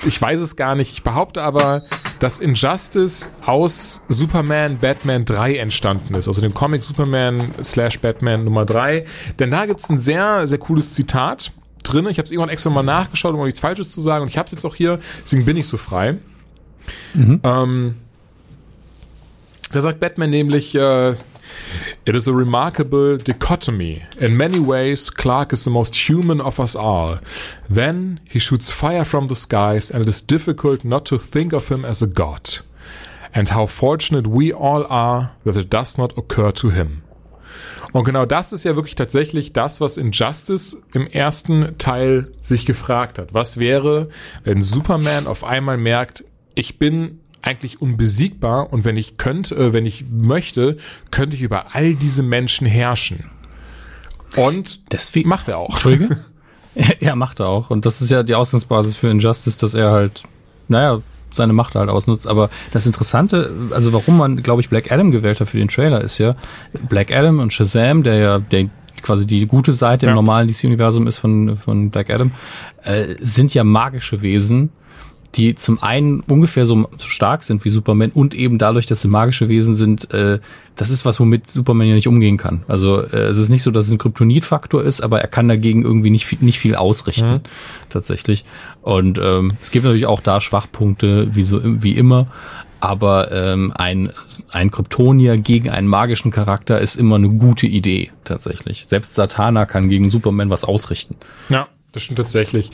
ich 0.05 0.21
weiß 0.21 0.39
es 0.39 0.55
gar 0.55 0.75
nicht. 0.75 0.93
Ich 0.93 1.03
behaupte 1.03 1.41
aber, 1.41 1.83
dass 2.19 2.39
Injustice 2.39 3.29
aus 3.45 4.01
Superman 4.07 4.77
Batman 4.79 5.25
3 5.25 5.55
entstanden 5.55 6.15
ist, 6.15 6.27
also 6.27 6.41
dem 6.41 6.53
Comic 6.53 6.83
Superman 6.83 7.51
slash 7.61 7.99
Batman 7.99 8.43
Nummer 8.45 8.65
3. 8.65 9.05
Denn 9.39 9.51
da 9.51 9.65
gibt's 9.65 9.89
ein 9.89 9.97
sehr, 9.97 10.47
sehr 10.47 10.59
cooles 10.59 10.93
Zitat 10.93 11.51
drin. 11.83 12.07
Ich 12.07 12.17
habe 12.17 12.25
es 12.25 12.31
irgendwann 12.31 12.49
extra 12.49 12.69
mal 12.69 12.83
nachgeschaut, 12.83 13.33
um 13.33 13.41
euch 13.41 13.47
nichts 13.47 13.59
Falsches 13.59 13.91
zu 13.91 13.99
sagen. 13.99 14.23
Und 14.23 14.29
ich 14.29 14.37
habe 14.37 14.45
es 14.45 14.51
jetzt 14.53 14.65
auch 14.65 14.75
hier, 14.75 14.99
deswegen 15.23 15.45
bin 15.45 15.57
ich 15.57 15.67
so 15.67 15.77
frei. 15.77 16.17
Ähm, 17.43 17.95
da 19.71 19.81
sagt 19.81 19.99
Batman 19.99 20.29
nämlich, 20.29 20.75
äh, 20.75 21.15
It 22.05 22.15
is 22.15 22.27
a 22.27 22.33
remarkable 22.33 23.17
dichotomy. 23.17 24.03
In 24.19 24.35
many 24.37 24.59
ways, 24.59 25.09
Clark 25.09 25.53
is 25.53 25.63
the 25.63 25.69
most 25.69 26.09
human 26.09 26.41
of 26.41 26.59
us 26.59 26.75
all. 26.75 27.19
Then 27.69 28.19
he 28.29 28.39
shoots 28.39 28.71
fire 28.71 29.05
from 29.05 29.27
the 29.27 29.35
skies, 29.35 29.91
and 29.91 30.01
it 30.01 30.09
is 30.09 30.21
difficult 30.21 30.83
not 30.83 31.05
to 31.05 31.17
think 31.17 31.53
of 31.53 31.69
him 31.69 31.85
as 31.85 32.01
a 32.01 32.07
god. 32.07 32.59
And 33.33 33.49
how 33.49 33.65
fortunate 33.65 34.27
we 34.27 34.51
all 34.51 34.85
are 34.89 35.31
that 35.43 35.57
it 35.57 35.69
does 35.69 35.97
not 35.97 36.17
occur 36.17 36.51
to 36.51 36.69
him. 36.69 37.03
Und 37.93 38.05
genau 38.05 38.25
das 38.25 38.53
ist 38.53 38.63
ja 38.63 38.75
wirklich 38.75 38.95
tatsächlich 38.95 39.53
das, 39.53 39.79
was 39.79 39.97
Injustice 39.97 40.81
im 40.93 41.05
ersten 41.07 41.77
Teil 41.77 42.31
sich 42.41 42.65
gefragt 42.65 43.19
hat. 43.19 43.33
Was 43.33 43.59
wäre, 43.59 44.09
wenn 44.43 44.61
Superman 44.63 45.27
auf 45.27 45.43
einmal 45.43 45.77
merkt, 45.77 46.23
ich 46.55 46.79
bin 46.79 47.19
eigentlich 47.43 47.81
unbesiegbar 47.81 48.71
und 48.73 48.85
wenn 48.85 48.97
ich 48.97 49.17
könnte, 49.17 49.55
äh, 49.55 49.73
wenn 49.73 49.85
ich 49.85 50.05
möchte, 50.09 50.77
könnte 51.11 51.35
ich 51.35 51.41
über 51.41 51.75
all 51.75 51.93
diese 51.95 52.23
Menschen 52.23 52.65
herrschen. 52.65 53.25
Und 54.35 54.79
Deswegen 54.91 55.29
macht 55.29 55.47
er 55.47 55.57
auch. 55.59 55.71
Entschuldige? 55.71 56.17
ja, 56.99 57.15
macht 57.15 57.39
er 57.39 57.47
auch. 57.47 57.69
Und 57.69 57.85
das 57.85 58.01
ist 58.01 58.09
ja 58.09 58.23
die 58.23 58.33
Ausgangsbasis 58.33 58.95
für 58.95 59.09
Injustice, 59.09 59.57
dass 59.59 59.75
er 59.75 59.91
halt, 59.91 60.23
naja, 60.67 61.01
seine 61.31 61.53
Macht 61.53 61.75
halt 61.75 61.89
ausnutzt. 61.89 62.25
Aber 62.27 62.49
das 62.71 62.85
Interessante, 62.87 63.51
also 63.71 63.93
warum 63.93 64.17
man, 64.17 64.41
glaube 64.41 64.61
ich, 64.61 64.69
Black 64.69 64.91
Adam 64.91 65.11
gewählt 65.11 65.39
hat 65.39 65.49
für 65.49 65.57
den 65.57 65.67
Trailer, 65.67 66.01
ist 66.01 66.17
ja 66.17 66.35
Black 66.89 67.11
Adam 67.11 67.39
und 67.39 67.53
Shazam, 67.53 68.01
der 68.03 68.15
ja 68.15 68.39
der 68.39 68.69
quasi 69.01 69.27
die 69.27 69.45
gute 69.47 69.73
Seite 69.73 70.05
Ja. 70.05 70.11
im 70.11 70.15
normalen 70.15 70.47
DC-Universum 70.47 71.07
ist 71.07 71.17
von, 71.17 71.57
von 71.57 71.89
Black 71.91 72.09
Adam, 72.09 72.31
äh, 72.83 73.15
sind 73.19 73.53
ja 73.53 73.63
magische 73.63 74.21
Wesen, 74.21 74.69
die 75.35 75.55
zum 75.55 75.81
einen 75.81 76.21
ungefähr 76.21 76.65
so, 76.65 76.87
stark 76.99 77.43
sind 77.43 77.65
wie 77.65 77.69
Superman 77.69 78.11
und 78.11 78.35
eben 78.35 78.57
dadurch, 78.57 78.85
dass 78.85 79.01
sie 79.01 79.07
magische 79.07 79.49
Wesen 79.49 79.75
sind, 79.75 80.13
äh, 80.13 80.39
das 80.75 80.89
ist 80.89 81.05
was, 81.05 81.19
womit 81.19 81.49
Superman 81.49 81.87
ja 81.87 81.95
nicht 81.95 82.07
umgehen 82.07 82.37
kann. 82.37 82.63
Also 82.67 83.01
äh, 83.01 83.27
es 83.27 83.37
ist 83.37 83.49
nicht 83.49 83.63
so, 83.63 83.71
dass 83.71 83.87
es 83.87 83.91
ein 83.91 83.97
Kryptonit-Faktor 83.97 84.83
ist, 84.83 85.01
aber 85.01 85.21
er 85.21 85.27
kann 85.27 85.47
dagegen 85.47 85.83
irgendwie 85.83 86.09
nicht 86.09 86.25
viel, 86.25 86.39
nicht 86.41 86.59
viel 86.59 86.75
ausrichten, 86.75 87.41
tatsächlich. 87.89 88.45
Und 88.81 89.19
ähm, 89.21 89.53
es 89.61 89.71
gibt 89.71 89.85
natürlich 89.85 90.05
auch 90.05 90.21
da 90.21 90.39
Schwachpunkte, 90.41 91.35
wie, 91.35 91.43
so, 91.43 91.61
wie 91.63 91.93
immer. 91.93 92.27
Aber 92.79 93.31
ähm, 93.31 93.71
ein, 93.75 94.11
ein 94.51 94.69
Kryptonier 94.69 95.37
gegen 95.37 95.69
einen 95.69 95.87
magischen 95.87 96.31
Charakter 96.31 96.81
ist 96.81 96.97
immer 96.97 97.15
eine 97.15 97.29
gute 97.29 97.65
Idee, 97.65 98.11
tatsächlich. 98.25 98.87
Selbst 98.89 99.15
Satana 99.15 99.65
kann 99.65 99.87
gegen 99.87 100.09
Superman 100.09 100.49
was 100.49 100.65
ausrichten. 100.65 101.15
Ja, 101.47 101.67
das 101.93 102.03
stimmt 102.03 102.17
tatsächlich. 102.17 102.71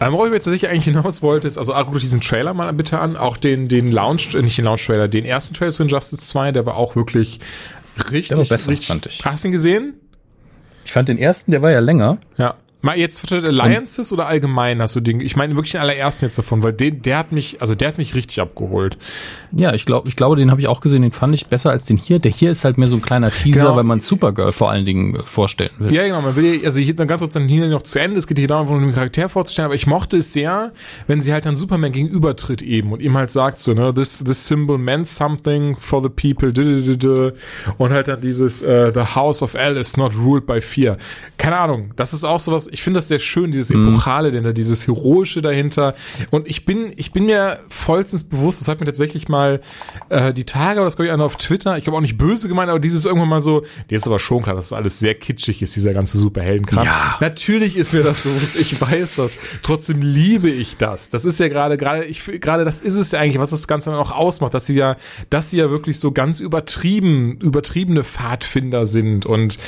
Ähm, 0.00 0.12
worauf 0.12 0.26
ich 0.26 0.32
jetzt 0.32 0.44
tatsächlich 0.44 0.70
eigentlich 0.70 0.84
hinaus 0.84 1.22
wollte, 1.22 1.46
ist, 1.46 1.58
also 1.58 1.72
guckt 1.74 1.94
euch 1.94 2.02
diesen 2.02 2.20
Trailer 2.20 2.54
mal 2.54 2.72
bitte 2.72 2.98
an, 2.98 3.16
auch 3.16 3.36
den, 3.36 3.68
den 3.68 3.92
Launch, 3.92 4.34
äh, 4.34 4.42
nicht 4.42 4.58
den 4.58 4.64
Launch-Trailer, 4.64 5.08
den 5.08 5.24
ersten 5.24 5.54
Trailer 5.54 5.72
zu 5.72 5.82
Injustice 5.82 6.26
2, 6.26 6.52
der 6.52 6.66
war 6.66 6.76
auch 6.76 6.96
wirklich 6.96 7.38
richtig, 8.10 8.28
Der 8.28 8.38
war 8.38 8.44
besser, 8.46 8.70
richtig, 8.70 8.88
fand 8.88 9.06
ich. 9.06 9.24
Hast 9.24 9.44
du 9.44 9.48
ihn 9.48 9.52
gesehen? 9.52 9.94
Ich 10.84 10.92
fand 10.92 11.08
den 11.08 11.18
ersten, 11.18 11.50
der 11.50 11.62
war 11.62 11.70
ja 11.70 11.80
länger. 11.80 12.18
Ja. 12.38 12.56
Mal 12.82 12.98
jetzt 12.98 13.20
für 13.26 13.36
Alliances 13.36 14.12
oder 14.12 14.26
allgemein 14.26 14.82
hast 14.82 14.96
du 14.96 15.00
den, 15.00 15.20
ich 15.20 15.36
meine 15.36 15.54
wirklich 15.54 15.72
den 15.72 15.80
allerersten 15.80 16.24
jetzt 16.26 16.36
davon, 16.36 16.62
weil 16.62 16.72
den, 16.72 17.00
der 17.02 17.18
hat 17.18 17.32
mich, 17.32 17.60
also 17.60 17.74
der 17.74 17.88
hat 17.88 17.98
mich 17.98 18.14
richtig 18.14 18.40
abgeholt. 18.40 18.98
Ja, 19.52 19.72
ich 19.72 19.86
glaube, 19.86 20.08
ich 20.08 20.16
glaube, 20.16 20.36
den 20.36 20.50
habe 20.50 20.60
ich 20.60 20.68
auch 20.68 20.80
gesehen. 20.80 21.02
Den 21.02 21.12
fand 21.12 21.34
ich 21.34 21.46
besser 21.46 21.70
als 21.70 21.84
den 21.86 21.96
hier. 21.96 22.18
Der 22.18 22.32
hier 22.32 22.50
ist 22.50 22.64
halt 22.64 22.78
mehr 22.78 22.88
so 22.88 22.96
ein 22.96 23.02
kleiner 23.02 23.30
Teaser, 23.30 23.62
Genau. 23.66 23.76
weil 23.76 23.84
man 23.84 24.00
Supergirl 24.00 24.52
vor 24.52 24.70
allen 24.70 24.84
Dingen 24.84 25.14
äh, 25.16 25.22
vorstellen 25.22 25.70
will. 25.78 25.92
Ja, 25.92 26.04
genau, 26.04 26.22
man 26.22 26.34
will, 26.36 26.60
also 26.64 26.80
hier 26.80 26.94
dann 26.94 27.08
ganz 27.08 27.20
kurz 27.20 27.34
dann 27.34 27.48
hier 27.48 27.66
noch 27.68 27.82
zu 27.82 28.00
Ende, 28.00 28.18
es 28.18 28.26
geht 28.26 28.38
hier 28.38 28.48
darum, 28.48 28.68
um 28.68 28.80
den 28.80 28.92
Charakter 28.94 29.28
vorzustellen, 29.28 29.66
aber 29.66 29.74
ich 29.74 29.86
mochte 29.86 30.16
es 30.16 30.32
sehr, 30.32 30.72
wenn 31.06 31.20
sie 31.20 31.32
halt 31.32 31.46
dann 31.46 31.56
Superman 31.56 31.92
gegenübertritt 31.92 32.62
eben 32.62 32.92
und 32.92 33.00
ihm 33.00 33.16
halt 33.16 33.30
sagt 33.30 33.60
so, 33.60 33.74
ne, 33.74 33.94
this, 33.94 34.24
this 34.24 34.46
symbol 34.46 34.78
meant 34.78 35.06
something 35.06 35.76
for 35.78 36.02
the 36.02 36.08
people, 36.08 36.52
und 37.78 37.90
halt 37.92 38.08
dann 38.08 38.20
dieses, 38.20 38.62
äh, 38.62 38.92
the 38.94 39.14
house 39.14 39.42
of 39.42 39.54
L 39.54 39.76
is 39.76 39.96
not 39.96 40.12
ruled 40.16 40.46
by 40.46 40.60
fear. 40.60 40.96
Keine 41.38 41.56
Ahnung, 41.58 41.92
das 41.96 42.12
ist 42.12 42.24
auch 42.24 42.40
sowas, 42.40 42.68
ich 42.72 42.82
finde 42.82 42.98
das 42.98 43.08
sehr 43.08 43.18
schön, 43.18 43.50
dieses 43.50 43.70
Epochale 43.70 44.30
dahinter, 44.30 44.52
dieses 44.52 44.86
Heroische 44.86 45.42
dahinter 45.42 45.94
und 46.30 46.48
ich 46.48 46.64
bin, 46.64 46.92
ich 46.96 47.12
bin 47.12 47.26
mir 47.26 47.60
vollstens 47.68 48.24
bewusst, 48.24 48.60
das 48.60 48.68
hat 48.68 48.80
mir 48.80 48.86
tatsächlich 48.86 49.28
mal 49.28 49.60
äh, 50.08 50.32
die 50.32 50.44
Tage, 50.44 50.80
oder 50.80 50.86
das 50.86 50.96
glaube 50.96 51.06
ich 51.06 51.12
einer 51.12 51.24
auf 51.24 51.36
Twitter, 51.36 51.76
ich 51.76 51.84
glaube 51.84 51.96
auch 51.96 52.02
nicht 52.02 52.18
böse 52.18 52.48
gemeint, 52.48 52.70
aber 52.70 52.80
dieses 52.80 53.04
irgendwann 53.04 53.28
mal 53.28 53.40
so, 53.40 53.64
dir 53.90 53.96
ist 53.96 54.06
aber 54.06 54.18
schon 54.18 54.42
klar, 54.42 54.56
dass 54.56 54.70
das 54.70 54.78
alles 54.78 54.98
sehr 54.98 55.14
kitschig 55.14 55.62
ist, 55.62 55.76
dieser 55.76 55.92
ganze 55.92 56.18
Superheldenkram. 56.18 56.84
Ja. 56.84 57.16
Natürlich 57.20 57.76
ist 57.76 57.92
mir 57.92 58.02
das 58.02 58.22
bewusst, 58.22 58.56
ich 58.58 58.80
weiß 58.80 59.16
das. 59.16 59.38
Trotzdem 59.62 60.00
liebe 60.00 60.50
ich 60.50 60.76
das. 60.76 61.10
Das 61.10 61.24
ist 61.24 61.38
ja 61.40 61.48
gerade, 61.48 61.76
gerade, 61.76 62.04
ich, 62.04 62.24
gerade 62.40 62.64
das 62.64 62.80
ist 62.80 62.96
es 62.96 63.12
ja 63.12 63.20
eigentlich, 63.20 63.38
was 63.38 63.50
das 63.50 63.68
Ganze 63.68 63.90
dann 63.90 63.98
auch 63.98 64.12
ausmacht, 64.12 64.54
dass 64.54 64.66
sie 64.66 64.74
ja, 64.74 64.96
dass 65.30 65.50
sie 65.50 65.58
ja 65.58 65.70
wirklich 65.70 65.98
so 65.98 66.12
ganz 66.12 66.40
übertrieben, 66.40 67.38
übertriebene 67.40 68.04
Pfadfinder 68.04 68.86
sind 68.86 69.26
und, 69.26 69.58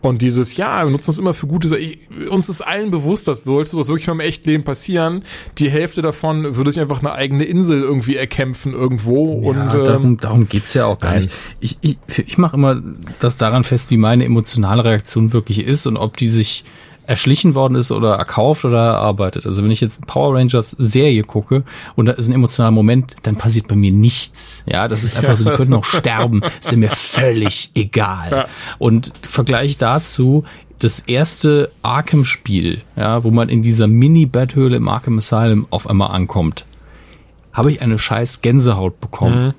und 0.00 0.22
dieses, 0.22 0.56
ja, 0.56 0.84
wir 0.84 0.90
nutzen 0.90 1.10
das 1.10 1.18
immer 1.18 1.34
für 1.34 1.46
gute 1.46 1.68
Sachen. 1.68 1.82
Ich, 1.82 1.98
uns 2.30 2.48
ist 2.48 2.53
allen 2.60 2.90
bewusst, 2.90 3.28
dass 3.28 3.44
sollte 3.44 3.70
sowas 3.70 3.88
wirklich 3.88 4.06
mal 4.06 4.14
im 4.14 4.20
Echtleben 4.20 4.64
passieren. 4.64 5.22
Die 5.58 5.70
Hälfte 5.70 6.02
davon 6.02 6.56
würde 6.56 6.72
sich 6.72 6.80
einfach 6.80 7.00
eine 7.00 7.12
eigene 7.12 7.44
Insel 7.44 7.82
irgendwie 7.82 8.16
erkämpfen 8.16 8.72
irgendwo 8.72 9.32
und, 9.32 9.56
Ja, 9.56 9.74
ähm, 9.74 9.84
darum, 9.84 10.16
darum 10.18 10.48
geht's 10.48 10.74
ja 10.74 10.86
auch 10.86 10.98
gar 10.98 11.16
nicht. 11.16 11.30
Ich, 11.60 11.78
ich, 11.80 11.98
ich 12.16 12.38
mache 12.38 12.56
immer 12.56 12.82
das 13.18 13.36
daran 13.36 13.64
fest, 13.64 13.90
wie 13.90 13.96
meine 13.96 14.24
emotionale 14.24 14.84
Reaktion 14.84 15.32
wirklich 15.32 15.64
ist 15.64 15.86
und 15.86 15.96
ob 15.96 16.16
die 16.16 16.28
sich 16.28 16.64
erschlichen 17.06 17.54
worden 17.54 17.74
ist 17.74 17.90
oder 17.90 18.14
erkauft 18.14 18.64
oder 18.64 18.78
erarbeitet. 18.78 19.46
Also 19.46 19.62
wenn 19.62 19.70
ich 19.70 19.80
jetzt 19.80 20.06
Power 20.06 20.34
Rangers 20.34 20.70
Serie 20.70 21.22
gucke 21.22 21.64
und 21.96 22.06
da 22.06 22.12
ist 22.12 22.28
ein 22.28 22.34
emotionaler 22.34 22.72
Moment, 22.72 23.14
dann 23.22 23.36
passiert 23.36 23.68
bei 23.68 23.76
mir 23.76 23.92
nichts. 23.92 24.64
Ja, 24.66 24.88
das 24.88 25.04
ist 25.04 25.16
einfach 25.16 25.36
so, 25.36 25.44
die 25.44 25.50
könnten 25.54 25.74
auch 25.74 25.84
sterben. 25.84 26.40
Ist 26.60 26.74
mir 26.76 26.90
völlig 26.90 27.70
egal. 27.74 28.46
Und 28.78 29.12
Vergleich 29.22 29.76
dazu 29.76 30.44
das 30.78 31.00
erste 31.00 31.70
Arkham-Spiel, 31.82 32.82
ja, 32.96 33.24
wo 33.24 33.30
man 33.30 33.48
in 33.48 33.62
dieser 33.62 33.86
Mini-Betthöhle 33.86 34.76
im 34.76 34.88
Arkham 34.88 35.18
Asylum 35.18 35.66
auf 35.70 35.88
einmal 35.88 36.10
ankommt, 36.10 36.64
habe 37.52 37.70
ich 37.70 37.80
eine 37.80 37.98
scheiß 37.98 38.40
Gänsehaut 38.40 39.00
bekommen. 39.00 39.54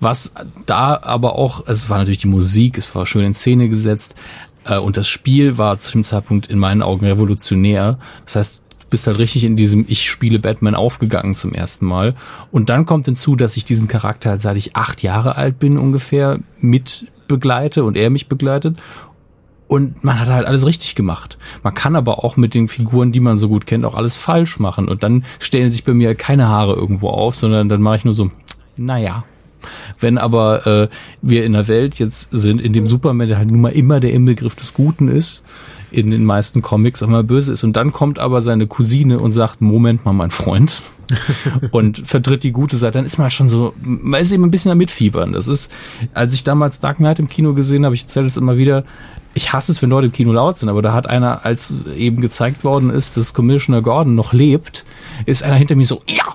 Was 0.00 0.34
da 0.66 1.00
aber 1.00 1.36
auch, 1.36 1.68
es 1.68 1.88
war 1.88 1.98
natürlich 1.98 2.18
die 2.18 2.26
Musik, 2.26 2.76
es 2.76 2.92
war 2.94 3.06
schön 3.06 3.24
in 3.24 3.34
Szene 3.34 3.68
gesetzt 3.68 4.16
äh, 4.64 4.76
und 4.76 4.96
das 4.96 5.06
Spiel 5.06 5.58
war 5.58 5.78
zu 5.78 5.92
dem 5.92 6.02
Zeitpunkt 6.02 6.48
in 6.48 6.58
meinen 6.58 6.82
Augen 6.82 7.06
revolutionär. 7.06 7.98
Das 8.24 8.34
heißt, 8.34 8.62
du 8.80 8.86
bist 8.90 9.06
halt 9.06 9.18
richtig 9.18 9.44
in 9.44 9.54
diesem 9.54 9.84
Ich 9.88 10.10
spiele 10.10 10.40
Batman 10.40 10.74
aufgegangen 10.74 11.36
zum 11.36 11.54
ersten 11.54 11.86
Mal. 11.86 12.16
Und 12.50 12.68
dann 12.68 12.84
kommt 12.84 13.06
hinzu, 13.06 13.36
dass 13.36 13.56
ich 13.56 13.64
diesen 13.64 13.86
Charakter, 13.86 14.38
seit 14.38 14.56
ich 14.56 14.74
acht 14.74 15.02
Jahre 15.02 15.36
alt 15.36 15.60
bin 15.60 15.78
ungefähr, 15.78 16.40
mit 16.60 17.06
begleite 17.28 17.84
und 17.84 17.96
er 17.96 18.10
mich 18.10 18.28
begleitet. 18.28 18.76
Und 19.72 20.04
man 20.04 20.20
hat 20.20 20.28
halt 20.28 20.46
alles 20.46 20.66
richtig 20.66 20.96
gemacht. 20.96 21.38
Man 21.62 21.72
kann 21.72 21.96
aber 21.96 22.22
auch 22.22 22.36
mit 22.36 22.52
den 22.52 22.68
Figuren, 22.68 23.10
die 23.10 23.20
man 23.20 23.38
so 23.38 23.48
gut 23.48 23.64
kennt, 23.64 23.86
auch 23.86 23.94
alles 23.94 24.18
falsch 24.18 24.58
machen. 24.58 24.86
Und 24.86 25.02
dann 25.02 25.24
stellen 25.38 25.72
sich 25.72 25.82
bei 25.82 25.94
mir 25.94 26.14
keine 26.14 26.46
Haare 26.46 26.74
irgendwo 26.74 27.08
auf, 27.08 27.36
sondern 27.36 27.70
dann 27.70 27.80
mache 27.80 27.96
ich 27.96 28.04
nur 28.04 28.12
so, 28.12 28.30
naja. 28.76 29.24
Wenn 29.98 30.18
aber 30.18 30.66
äh, 30.66 30.88
wir 31.22 31.46
in 31.46 31.54
einer 31.54 31.68
Welt 31.68 31.94
jetzt 31.94 32.28
sind, 32.32 32.60
in 32.60 32.74
dem 32.74 32.86
Superman, 32.86 33.28
der 33.28 33.38
halt 33.38 33.50
nun 33.50 33.62
mal 33.62 33.72
immer 33.72 33.98
der 33.98 34.12
Inbegriff 34.12 34.54
des 34.56 34.74
Guten 34.74 35.08
ist, 35.08 35.42
in 35.90 36.10
den 36.10 36.26
meisten 36.26 36.60
Comics 36.60 37.00
immer 37.00 37.22
böse 37.22 37.52
ist. 37.52 37.64
Und 37.64 37.74
dann 37.74 37.92
kommt 37.92 38.18
aber 38.18 38.42
seine 38.42 38.66
Cousine 38.66 39.20
und 39.20 39.32
sagt, 39.32 39.62
Moment 39.62 40.04
mal, 40.04 40.12
mein 40.12 40.30
Freund. 40.30 40.82
und 41.70 42.06
vertritt 42.06 42.42
die 42.42 42.52
gute 42.52 42.76
Seite, 42.76 42.98
dann 42.98 43.06
ist 43.06 43.18
man 43.18 43.30
schon 43.30 43.48
so, 43.48 43.74
man 43.82 44.20
ist 44.20 44.32
eben 44.32 44.44
ein 44.44 44.50
bisschen 44.50 44.70
am 44.70 44.78
Mitfiebern. 44.78 45.32
Das 45.32 45.48
ist, 45.48 45.72
als 46.14 46.34
ich 46.34 46.44
damals 46.44 46.80
Dark 46.80 46.98
Knight 46.98 47.18
im 47.18 47.28
Kino 47.28 47.54
gesehen 47.54 47.84
habe, 47.84 47.94
ich 47.94 48.02
erzähle 48.02 48.26
es 48.26 48.36
immer 48.36 48.56
wieder, 48.56 48.84
ich 49.34 49.52
hasse 49.52 49.72
es, 49.72 49.80
wenn 49.82 49.90
Leute 49.90 50.06
im 50.06 50.12
Kino 50.12 50.32
laut 50.32 50.58
sind, 50.58 50.68
aber 50.68 50.82
da 50.82 50.92
hat 50.92 51.08
einer, 51.08 51.44
als 51.44 51.76
eben 51.96 52.20
gezeigt 52.20 52.64
worden 52.64 52.90
ist, 52.90 53.16
dass 53.16 53.34
Commissioner 53.34 53.82
Gordon 53.82 54.14
noch 54.14 54.32
lebt, 54.32 54.84
ist 55.26 55.42
einer 55.42 55.56
hinter 55.56 55.74
mir 55.74 55.86
so, 55.86 56.02
ja, 56.06 56.34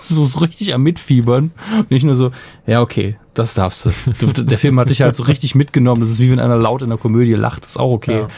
so, 0.00 0.24
so 0.24 0.38
richtig 0.38 0.74
am 0.74 0.82
Mitfiebern. 0.82 1.52
Und 1.76 1.90
nicht 1.90 2.04
nur 2.04 2.14
so, 2.14 2.30
ja, 2.66 2.80
okay, 2.80 3.16
das 3.34 3.54
darfst 3.54 3.86
du. 3.86 4.26
Der 4.42 4.58
Film 4.58 4.78
hat 4.80 4.90
dich 4.90 5.02
halt 5.02 5.14
so 5.14 5.24
richtig 5.24 5.54
mitgenommen. 5.54 6.00
Das 6.00 6.10
ist 6.10 6.20
wie 6.20 6.30
wenn 6.30 6.40
einer 6.40 6.56
laut 6.56 6.82
in 6.82 6.88
der 6.88 6.98
Komödie 6.98 7.34
lacht, 7.34 7.64
das 7.64 7.70
ist 7.70 7.76
auch 7.78 7.92
okay. 7.92 8.20
Ja. 8.20 8.28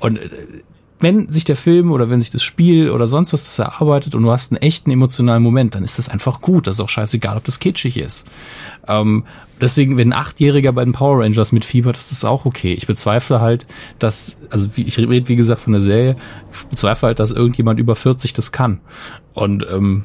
Und 0.00 0.18
wenn 1.02 1.28
sich 1.28 1.44
der 1.44 1.56
Film 1.56 1.90
oder 1.90 2.08
wenn 2.10 2.20
sich 2.20 2.30
das 2.30 2.42
Spiel 2.42 2.90
oder 2.90 3.06
sonst 3.06 3.32
was 3.32 3.44
das 3.44 3.58
erarbeitet 3.58 4.14
und 4.14 4.22
du 4.22 4.30
hast 4.30 4.52
einen 4.52 4.62
echten 4.62 4.90
emotionalen 4.90 5.42
Moment, 5.42 5.74
dann 5.74 5.84
ist 5.84 5.98
das 5.98 6.08
einfach 6.08 6.40
gut. 6.40 6.66
Das 6.66 6.76
ist 6.76 6.80
auch 6.80 6.88
scheißegal, 6.88 7.36
ob 7.36 7.44
das 7.44 7.60
kitschig 7.60 7.96
ist. 7.96 8.30
Ähm, 8.86 9.24
deswegen, 9.60 9.96
wenn 9.96 10.12
ein 10.12 10.18
Achtjähriger 10.18 10.72
bei 10.72 10.84
den 10.84 10.92
Power 10.92 11.22
Rangers 11.22 11.52
mitfiebert, 11.52 11.96
ist 11.96 12.12
das 12.12 12.24
auch 12.24 12.44
okay. 12.44 12.72
Ich 12.72 12.86
bezweifle 12.86 13.40
halt, 13.40 13.66
dass, 13.98 14.38
also 14.50 14.68
ich 14.76 14.98
rede 14.98 15.28
wie 15.28 15.36
gesagt 15.36 15.60
von 15.60 15.72
der 15.72 15.82
Serie, 15.82 16.16
ich 16.52 16.66
bezweifle 16.66 17.08
halt, 17.08 17.18
dass 17.18 17.32
irgendjemand 17.32 17.80
über 17.80 17.96
40 17.96 18.32
das 18.32 18.52
kann. 18.52 18.80
Und 19.34 19.66
ähm, 19.70 20.04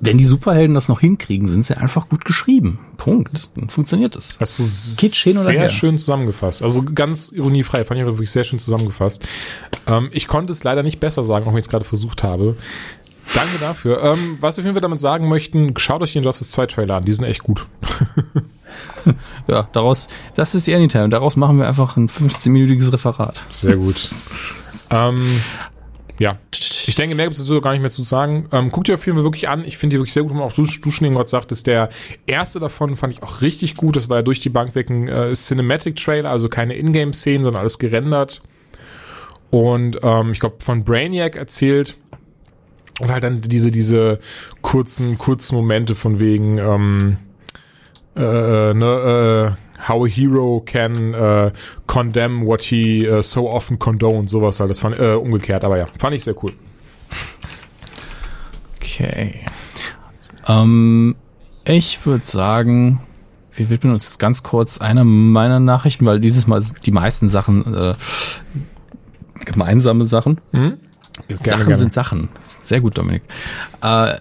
wenn 0.00 0.18
die 0.18 0.24
Superhelden 0.24 0.74
das 0.74 0.88
noch 0.88 1.00
hinkriegen, 1.00 1.46
sind 1.46 1.64
sie 1.64 1.76
einfach 1.76 2.08
gut 2.08 2.24
geschrieben. 2.24 2.78
Punkt. 2.96 3.50
Dann 3.56 3.68
funktioniert 3.68 4.16
das. 4.16 4.38
Hast 4.40 4.58
du 4.58 4.62
Kitsch 5.00 5.22
hin 5.22 5.36
oder 5.36 5.44
sehr 5.44 5.60
her. 5.60 5.68
schön 5.68 5.98
zusammengefasst. 5.98 6.62
Also 6.62 6.82
ganz 6.82 7.32
ironiefrei, 7.32 7.84
fand 7.84 7.98
ich 7.98 8.02
aber 8.02 8.14
wirklich 8.14 8.30
sehr 8.30 8.44
schön 8.44 8.58
zusammengefasst. 8.58 9.22
Ähm, 9.86 10.08
ich 10.12 10.26
konnte 10.26 10.52
es 10.52 10.64
leider 10.64 10.82
nicht 10.82 11.00
besser 11.00 11.22
sagen, 11.22 11.46
auch 11.46 11.52
wenn 11.52 11.58
ich 11.58 11.64
es 11.64 11.70
gerade 11.70 11.84
versucht 11.84 12.22
habe. 12.22 12.56
Danke 13.34 13.58
dafür. 13.60 14.02
Ähm, 14.02 14.38
was 14.40 14.56
wir 14.56 14.62
auf 14.62 14.66
jeden 14.66 14.74
Fall 14.74 14.80
damit 14.82 15.00
sagen 15.00 15.28
möchten, 15.28 15.74
schaut 15.76 16.02
euch 16.02 16.14
den 16.14 16.22
Justice 16.22 16.50
2 16.50 16.66
Trailer 16.66 16.96
an. 16.96 17.04
Die 17.04 17.12
sind 17.12 17.24
echt 17.24 17.42
gut. 17.42 17.66
Ja, 19.46 19.68
daraus, 19.72 20.08
das 20.34 20.54
ist 20.54 20.66
die 20.66 20.74
Anytime. 20.74 21.08
Daraus 21.08 21.36
machen 21.36 21.58
wir 21.58 21.66
einfach 21.66 21.96
ein 21.96 22.08
15-minütiges 22.08 22.92
Referat. 22.92 23.42
Sehr 23.50 23.76
gut. 23.76 23.96
ähm, 24.90 25.40
ja, 26.20 26.38
ich 26.52 26.94
denke, 26.96 27.16
mehr 27.16 27.24
gibt 27.24 27.38
es 27.38 27.46
dazu 27.46 27.62
gar 27.62 27.72
nicht 27.72 27.80
mehr 27.80 27.90
zu 27.90 28.04
sagen. 28.04 28.46
Ähm, 28.52 28.70
guckt 28.70 28.90
ihr 28.90 28.94
auf 28.96 29.06
jeden 29.06 29.16
Fall 29.16 29.24
wirklich 29.24 29.48
an. 29.48 29.64
Ich 29.64 29.78
finde 29.78 29.94
die 29.94 30.00
wirklich 30.00 30.12
sehr 30.12 30.22
gut. 30.22 30.32
Und 30.32 30.42
auch 30.42 30.52
du, 30.52 30.64
du 30.64 30.90
schon 30.90 31.10
gerade 31.12 31.30
sagtest, 31.30 31.66
der 31.66 31.88
erste 32.26 32.60
davon 32.60 32.98
fand 32.98 33.14
ich 33.14 33.22
auch 33.22 33.40
richtig 33.40 33.74
gut. 33.74 33.96
Das 33.96 34.10
war 34.10 34.18
ja 34.18 34.22
durch 34.22 34.38
die 34.38 34.50
Bank 34.50 34.74
weg 34.74 34.90
ein 34.90 35.08
äh, 35.08 35.32
Cinematic-Trailer, 35.32 36.28
also 36.28 36.50
keine 36.50 36.74
Ingame-Szenen, 36.74 37.42
sondern 37.42 37.60
alles 37.60 37.78
gerendert. 37.78 38.42
Und 39.48 39.98
ähm, 40.02 40.32
ich 40.32 40.40
glaube, 40.40 40.56
von 40.58 40.84
Brainiac 40.84 41.36
erzählt. 41.36 41.96
Und 43.00 43.10
halt 43.10 43.24
dann 43.24 43.40
diese, 43.40 43.70
diese 43.70 44.18
kurzen, 44.60 45.16
kurzen 45.16 45.56
Momente 45.56 45.94
von 45.94 46.20
wegen, 46.20 46.58
ähm, 46.58 47.16
äh, 48.14 48.74
ne, 48.74 49.56
äh, 49.56 49.69
how 49.88 50.04
a 50.04 50.08
hero 50.08 50.62
can 50.64 51.14
äh, 51.14 51.52
condemn 51.86 52.46
what 52.46 52.62
he 52.62 53.04
äh, 53.04 53.22
so 53.22 53.48
often 53.48 53.78
condoned, 53.78 54.28
sowas 54.30 54.60
halt. 54.60 54.70
Das 54.70 54.80
fand 54.80 54.98
äh, 54.98 55.14
umgekehrt, 55.14 55.64
aber 55.64 55.78
ja, 55.78 55.86
fand 55.98 56.14
ich 56.14 56.24
sehr 56.24 56.34
cool. 56.42 56.52
Okay. 58.76 59.40
Ähm, 60.46 61.16
ich 61.64 62.04
würde 62.04 62.26
sagen, 62.26 63.00
wir 63.52 63.70
widmen 63.70 63.92
uns 63.92 64.04
jetzt 64.04 64.18
ganz 64.18 64.42
kurz 64.42 64.78
einer 64.78 65.04
meiner 65.04 65.60
Nachrichten, 65.60 66.06
weil 66.06 66.20
dieses 66.20 66.46
Mal 66.46 66.62
sind 66.62 66.84
die 66.86 66.92
meisten 66.92 67.28
Sachen 67.28 67.74
äh, 67.74 67.94
gemeinsame 69.44 70.06
Sachen. 70.06 70.40
Sachen 71.38 71.64
gerne. 71.64 71.76
sind 71.76 71.92
Sachen. 71.92 72.28
Sehr 72.42 72.80
gut, 72.80 72.98
Dominik. 72.98 73.22
Äh, 73.82 74.16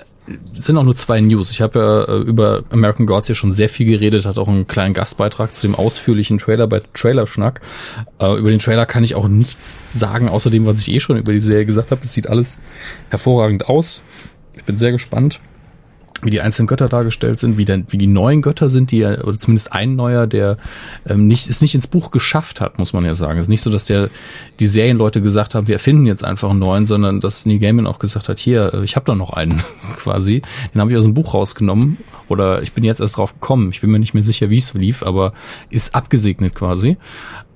sind 0.54 0.78
auch 0.78 0.84
nur 0.84 0.96
zwei 0.96 1.22
News. 1.22 1.52
Ich 1.52 1.62
habe 1.62 1.80
ja 1.80 2.16
äh, 2.16 2.20
über 2.22 2.64
American 2.70 3.06
Gods 3.06 3.28
ja 3.28 3.36
schon 3.36 3.52
sehr 3.52 3.70
viel 3.70 3.86
geredet, 3.88 4.26
hat 4.26 4.38
auch 4.38 4.48
einen 4.48 4.68
kleinen 4.68 4.94
Gastbeitrag 4.94 5.54
zu 5.54 5.62
dem 5.62 5.76
ausführlichen 5.76 6.38
Trailer 6.38 6.68
bei 6.68 6.82
Trailerschnack. 6.94 7.62
Äh, 8.20 8.38
über 8.38 8.50
den 8.50 8.60
Trailer 8.60 8.86
kann 8.86 9.04
ich 9.04 9.16
auch 9.16 9.28
nichts 9.28 9.98
sagen, 9.98 10.30
außer 10.30 10.50
dem, 10.50 10.66
was 10.66 10.80
ich 10.82 10.92
eh 10.92 11.00
schon 11.00 11.18
über 11.18 11.32
die 11.32 11.40
Serie 11.40 11.66
gesagt 11.66 11.92
habe. 11.92 12.02
Es 12.04 12.14
sieht 12.14 12.28
alles 12.28 12.60
hervorragend 13.10 13.68
aus. 13.68 14.04
Ich 14.54 14.64
bin 14.64 14.76
sehr 14.76 14.92
gespannt, 14.92 15.40
wie 16.22 16.30
die 16.30 16.42
einzelnen 16.42 16.68
Götter 16.68 16.90
dargestellt 16.90 17.40
sind, 17.40 17.58
wie, 17.58 17.66
denn, 17.66 17.86
wie 17.90 17.98
die 17.98 18.08
neuen 18.08 18.42
Götter 18.42 18.70
sind, 18.70 18.92
die 18.92 19.06
oder 19.06 19.38
zumindest 19.38 19.72
ein 19.72 19.96
neuer, 19.96 20.28
der 20.28 20.58
ähm, 21.06 21.28
nicht, 21.28 21.50
es 21.50 21.62
nicht 21.62 21.76
ins 21.76 21.88
Buch 21.88 22.12
geschafft 22.12 22.62
hat, 22.62 22.78
muss 22.78 22.94
man 22.94 23.06
ja 23.06 23.16
sagen. 23.16 23.40
Es 23.40 23.46
ist 23.46 23.50
nicht 23.50 23.62
so, 23.62 23.70
dass 23.70 23.86
der 23.86 24.10
die 24.60 24.68
Serienleute 24.68 25.22
gesagt 25.22 25.56
haben, 25.56 25.68
wir 25.68 25.76
erfinden 25.76 26.06
jetzt 26.06 26.24
einfach 26.24 26.50
einen 26.50 26.60
neuen, 26.60 26.86
sondern 26.86 27.20
dass 27.22 27.46
Neil 27.46 27.60
Gaiman 27.60 27.88
auch 27.88 28.00
gesagt 28.00 28.30
hat, 28.30 28.40
hier, 28.40 28.74
äh, 28.74 28.84
ich 28.84 28.96
habe 28.96 29.06
da 29.06 29.16
noch 29.16 29.32
einen 29.32 29.62
quasi. 29.98 30.42
Den 30.74 30.82
habe 30.82 30.92
ich 30.92 30.98
aus 30.98 31.04
dem 31.04 31.14
Buch 31.14 31.34
rausgenommen 31.34 31.98
oder 32.28 32.62
ich 32.62 32.74
bin 32.74 32.84
jetzt 32.84 33.00
erst 33.00 33.18
drauf 33.18 33.34
gekommen. 33.34 33.70
Ich 33.72 33.82
bin 33.82 33.90
mir 33.90 34.00
nicht 34.00 34.14
mehr 34.14 34.24
sicher, 34.24 34.50
wie 34.50 34.58
es 34.58 34.74
lief, 34.74 35.04
aber 35.04 35.34
ist 35.70 35.96
abgesegnet 35.96 36.56
quasi. 36.56 36.98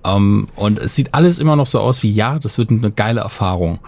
Ähm, 0.06 0.48
und 0.56 0.80
es 0.80 0.96
sieht 0.96 1.14
alles 1.14 1.40
immer 1.40 1.56
noch 1.56 1.68
so 1.68 1.80
aus 1.80 2.04
wie, 2.04 2.12
ja, 2.12 2.40
das 2.40 2.58
wird 2.58 2.70
eine 2.70 2.92
geile 2.92 3.22
Erfahrung. 3.22 3.80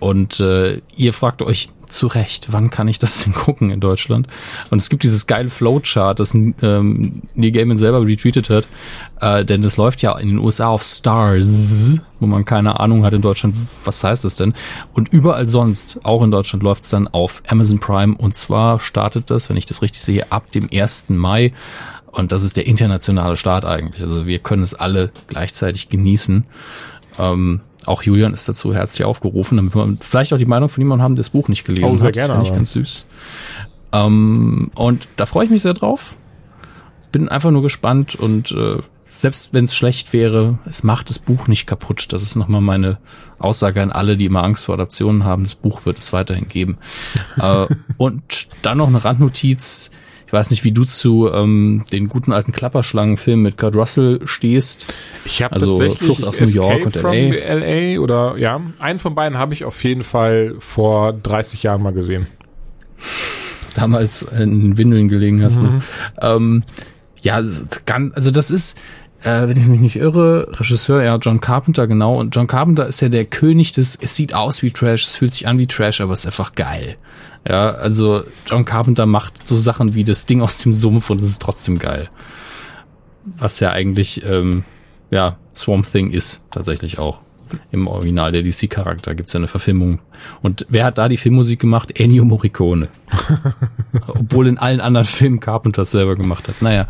Und 0.00 0.40
äh, 0.40 0.80
ihr 0.96 1.12
fragt 1.12 1.42
euch 1.42 1.70
zu 1.92 2.06
Recht, 2.06 2.52
wann 2.52 2.70
kann 2.70 2.88
ich 2.88 2.98
das 2.98 3.18
denn 3.24 3.32
gucken 3.32 3.70
in 3.70 3.80
Deutschland? 3.80 4.26
Und 4.70 4.80
es 4.80 4.88
gibt 4.88 5.02
dieses 5.02 5.26
geile 5.26 5.48
Flowchart, 5.48 6.20
das 6.20 6.34
ähm, 6.34 7.22
Neil 7.34 7.50
Gaiman 7.52 7.78
selber 7.78 8.04
retweetet 8.04 8.50
hat, 8.50 8.66
äh, 9.20 9.44
denn 9.44 9.62
das 9.62 9.76
läuft 9.76 10.02
ja 10.02 10.16
in 10.18 10.28
den 10.28 10.38
USA 10.38 10.68
auf 10.68 10.82
Stars, 10.82 12.00
wo 12.20 12.26
man 12.26 12.44
keine 12.44 12.80
Ahnung 12.80 13.04
hat 13.04 13.12
in 13.14 13.22
Deutschland, 13.22 13.54
was 13.84 14.02
heißt 14.04 14.24
das 14.24 14.36
denn? 14.36 14.54
Und 14.94 15.08
überall 15.08 15.48
sonst, 15.48 16.00
auch 16.04 16.22
in 16.22 16.30
Deutschland, 16.30 16.62
läuft 16.62 16.84
es 16.84 16.90
dann 16.90 17.08
auf 17.08 17.42
Amazon 17.48 17.78
Prime 17.78 18.16
und 18.16 18.34
zwar 18.34 18.80
startet 18.80 19.30
das, 19.30 19.48
wenn 19.48 19.56
ich 19.56 19.66
das 19.66 19.82
richtig 19.82 20.02
sehe, 20.02 20.30
ab 20.30 20.50
dem 20.52 20.68
1. 20.72 21.10
Mai. 21.10 21.52
Und 22.10 22.32
das 22.32 22.42
ist 22.42 22.56
der 22.56 22.66
internationale 22.66 23.36
Start 23.36 23.64
eigentlich. 23.64 24.02
Also 24.02 24.26
wir 24.26 24.38
können 24.38 24.62
es 24.62 24.74
alle 24.74 25.12
gleichzeitig 25.28 25.88
genießen. 25.88 26.44
Ähm, 27.18 27.60
auch 27.88 28.02
Julian 28.02 28.32
ist 28.34 28.48
dazu 28.48 28.74
herzlich 28.74 29.04
aufgerufen, 29.04 29.56
damit 29.56 29.74
wir 29.74 29.96
vielleicht 30.00 30.32
auch 30.32 30.38
die 30.38 30.46
Meinung 30.46 30.68
von 30.68 30.80
jemandem 30.82 31.02
haben, 31.04 31.14
der 31.14 31.22
das 31.22 31.30
Buch 31.30 31.48
nicht 31.48 31.64
gelesen 31.64 31.84
Oh, 31.86 31.96
sehr 31.96 32.08
hat. 32.08 32.14
gerne, 32.14 32.28
Das 32.28 32.36
finde 32.36 32.42
ich 32.44 32.50
aber. 32.50 32.56
ganz 32.58 32.70
süß. 32.72 33.06
Ähm, 33.92 34.70
und 34.74 35.08
da 35.16 35.26
freue 35.26 35.44
ich 35.46 35.50
mich 35.50 35.62
sehr 35.62 35.74
drauf. 35.74 36.14
Bin 37.12 37.28
einfach 37.28 37.50
nur 37.50 37.62
gespannt 37.62 38.14
und 38.14 38.52
äh, 38.52 38.78
selbst 39.06 39.54
wenn 39.54 39.64
es 39.64 39.74
schlecht 39.74 40.12
wäre, 40.12 40.58
es 40.68 40.82
macht 40.82 41.08
das 41.08 41.18
Buch 41.18 41.48
nicht 41.48 41.66
kaputt. 41.66 42.12
Das 42.12 42.22
ist 42.22 42.36
nochmal 42.36 42.60
meine 42.60 42.98
Aussage 43.38 43.80
an 43.82 43.90
alle, 43.90 44.18
die 44.18 44.26
immer 44.26 44.44
Angst 44.44 44.66
vor 44.66 44.74
Adaptionen 44.74 45.24
haben. 45.24 45.44
Das 45.44 45.54
Buch 45.54 45.86
wird 45.86 45.98
es 45.98 46.12
weiterhin 46.12 46.48
geben. 46.48 46.76
äh, 47.40 47.66
und 47.96 48.48
dann 48.62 48.78
noch 48.78 48.88
eine 48.88 49.02
Randnotiz. 49.02 49.90
Ich 50.28 50.32
weiß 50.34 50.50
nicht, 50.50 50.62
wie 50.62 50.72
du 50.72 50.84
zu 50.84 51.32
ähm, 51.32 51.86
den 51.90 52.10
guten 52.10 52.32
alten 52.32 52.52
Klapperschlangenfilm 52.52 53.40
mit 53.40 53.56
Kurt 53.56 53.74
Russell 53.74 54.20
stehst. 54.26 54.92
Ich 55.24 55.42
habe 55.42 55.54
Also 55.54 55.70
tatsächlich 55.70 55.98
Flucht 56.00 56.24
aus 56.24 56.38
New 56.38 56.46
York 56.48 56.84
und 56.84 56.96
LA. 56.96 57.94
LA 57.94 57.98
oder 57.98 58.36
ja, 58.36 58.60
einen 58.78 58.98
von 58.98 59.14
beiden 59.14 59.38
habe 59.38 59.54
ich 59.54 59.64
auf 59.64 59.82
jeden 59.84 60.04
Fall 60.04 60.54
vor 60.58 61.14
30 61.14 61.62
Jahren 61.62 61.82
mal 61.82 61.94
gesehen. 61.94 62.26
damals 63.74 64.20
in 64.20 64.76
Windeln 64.76 65.08
gelegen 65.08 65.42
hast. 65.42 65.62
Ne? 65.62 65.80
Ähm, 66.20 66.62
ja, 67.22 67.42
kann, 67.86 68.12
also 68.14 68.30
das 68.30 68.50
ist, 68.50 68.78
äh, 69.22 69.48
wenn 69.48 69.56
ich 69.56 69.66
mich 69.66 69.80
nicht 69.80 69.96
irre, 69.96 70.48
Regisseur, 70.58 71.02
ja, 71.02 71.16
John 71.16 71.40
Carpenter, 71.40 71.86
genau. 71.86 72.14
Und 72.14 72.34
John 72.34 72.46
Carpenter 72.46 72.86
ist 72.86 73.00
ja 73.00 73.08
der 73.08 73.24
König 73.24 73.72
des, 73.72 73.98
es 74.00 74.14
sieht 74.14 74.34
aus 74.34 74.62
wie 74.62 74.70
Trash, 74.70 75.04
es 75.04 75.16
fühlt 75.16 75.32
sich 75.32 75.48
an 75.48 75.58
wie 75.58 75.66
Trash, 75.66 76.00
aber 76.00 76.12
es 76.12 76.20
ist 76.20 76.26
einfach 76.26 76.52
geil. 76.52 76.96
Ja, 77.48 77.70
also 77.70 78.24
John 78.46 78.64
Carpenter 78.64 79.06
macht 79.06 79.44
so 79.44 79.56
Sachen 79.56 79.94
wie 79.94 80.04
das 80.04 80.26
Ding 80.26 80.42
aus 80.42 80.58
dem 80.58 80.74
Sumpf 80.74 81.10
und 81.10 81.20
es 81.20 81.28
ist 81.28 81.42
trotzdem 81.42 81.78
geil. 81.78 82.10
Was 83.38 83.60
ja 83.60 83.70
eigentlich, 83.70 84.24
ähm, 84.24 84.64
ja, 85.10 85.36
Swamp 85.54 85.90
Thing 85.90 86.10
ist 86.10 86.44
tatsächlich 86.50 86.98
auch. 86.98 87.20
Im 87.70 87.86
Original 87.86 88.32
der 88.32 88.42
DC-Charakter 88.42 89.14
gibt's 89.14 89.32
ja 89.32 89.38
eine 89.38 89.48
Verfilmung. 89.48 90.00
Und 90.42 90.66
wer 90.68 90.84
hat 90.84 90.98
da 90.98 91.08
die 91.08 91.16
Filmmusik 91.16 91.60
gemacht? 91.60 91.98
Ennio 91.98 92.24
Morricone. 92.24 92.88
Obwohl 94.06 94.46
in 94.46 94.58
allen 94.58 94.80
anderen 94.80 95.06
Filmen 95.06 95.40
Carpenter 95.40 95.84
selber 95.84 96.16
gemacht 96.16 96.48
hat. 96.48 96.60
Naja, 96.62 96.86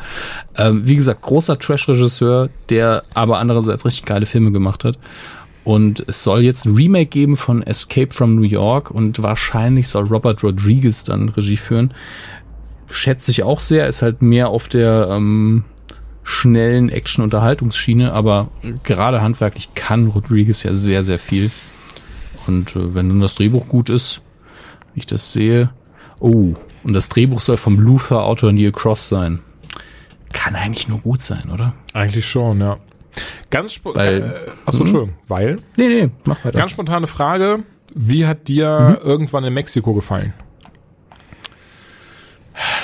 ähm, 0.56 0.86
wie 0.89 0.97
gesagt, 0.97 1.22
großer 1.22 1.59
Trash-Regisseur, 1.59 2.48
der 2.70 3.05
aber 3.14 3.39
andererseits 3.39 3.85
richtig 3.85 4.05
geile 4.05 4.26
Filme 4.26 4.52
gemacht 4.52 4.85
hat. 4.85 4.98
Und 5.64 6.02
es 6.06 6.22
soll 6.22 6.43
jetzt 6.43 6.64
ein 6.64 6.74
Remake 6.74 7.10
geben 7.10 7.36
von 7.36 7.62
Escape 7.62 8.12
from 8.12 8.36
New 8.36 8.43
York 8.43 8.90
und 8.90 9.22
wahrscheinlich 9.22 9.89
soll 9.89 10.05
Robert 10.05 10.43
Rodriguez 10.43 11.05
dann 11.05 11.28
Regie 11.28 11.59
führen. 11.59 11.93
Schätze 12.90 13.30
ich 13.30 13.43
auch 13.43 13.60
sehr, 13.60 13.86
ist 13.86 14.01
halt 14.01 14.22
mehr 14.22 14.48
auf 14.48 14.68
der 14.68 15.09
ähm, 15.10 15.64
schnellen 16.23 16.90
Action-Unterhaltungsschiene, 16.90 18.12
aber 18.12 18.49
gerade 18.85 19.23
handwerklich 19.23 19.74
kann 19.74 20.09
Rodriguez 20.09 20.62
ja 20.62 20.73
sehr, 20.73 21.03
sehr 21.03 21.19
viel. 21.19 21.51
Und 22.47 22.77
äh, 22.77 22.95
wenn 22.95 23.09
dann 23.09 23.20
das 23.20 23.35
Drehbuch 23.35 23.69
gut 23.69 23.89
ist, 23.89 24.20
wie 24.95 25.01
ich 25.01 25.07
das 25.07 25.32
sehe, 25.32 25.70
oh, 26.20 26.55
und 26.85 26.93
das 26.93 27.09
Drehbuch 27.09 27.40
soll 27.40 27.57
vom 27.57 27.78
Luther-Autor 27.78 28.53
Neil 28.53 28.73
Cross 28.73 29.09
sein. 29.09 29.40
Kann 30.32 30.57
eigentlich 30.57 30.89
nur 30.89 31.01
gut 31.01 31.23
sein, 31.23 31.51
oder? 31.51 31.74
Eigentlich 31.93 32.27
schon, 32.28 32.61
ja. 32.61 32.77
Ganz 33.51 33.73
spontan. 33.73 34.05
Äh, 34.05 34.31
achso, 34.66 34.81
Entschuldigung. 34.81 35.15
Weil? 35.27 35.57
Nee, 35.77 35.89
nee, 35.89 36.11
mach 36.24 36.45
weiter. 36.45 36.59
Ganz 36.59 36.70
spontane 36.70 37.07
Frage. 37.07 37.65
Wie 37.95 38.27
hat 38.27 38.49
dir 38.49 39.01
irgendwann 39.03 39.45
in 39.45 39.55
Mexiko 39.55 39.95
gefallen? 39.95 40.35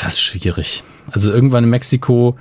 Das 0.03 0.15
ist 0.15 0.23
schwierig. 0.23 0.83
Also 1.11 1.31
irgendwann 1.31 1.65
in 1.65 1.71
Mexiko 1.71 2.37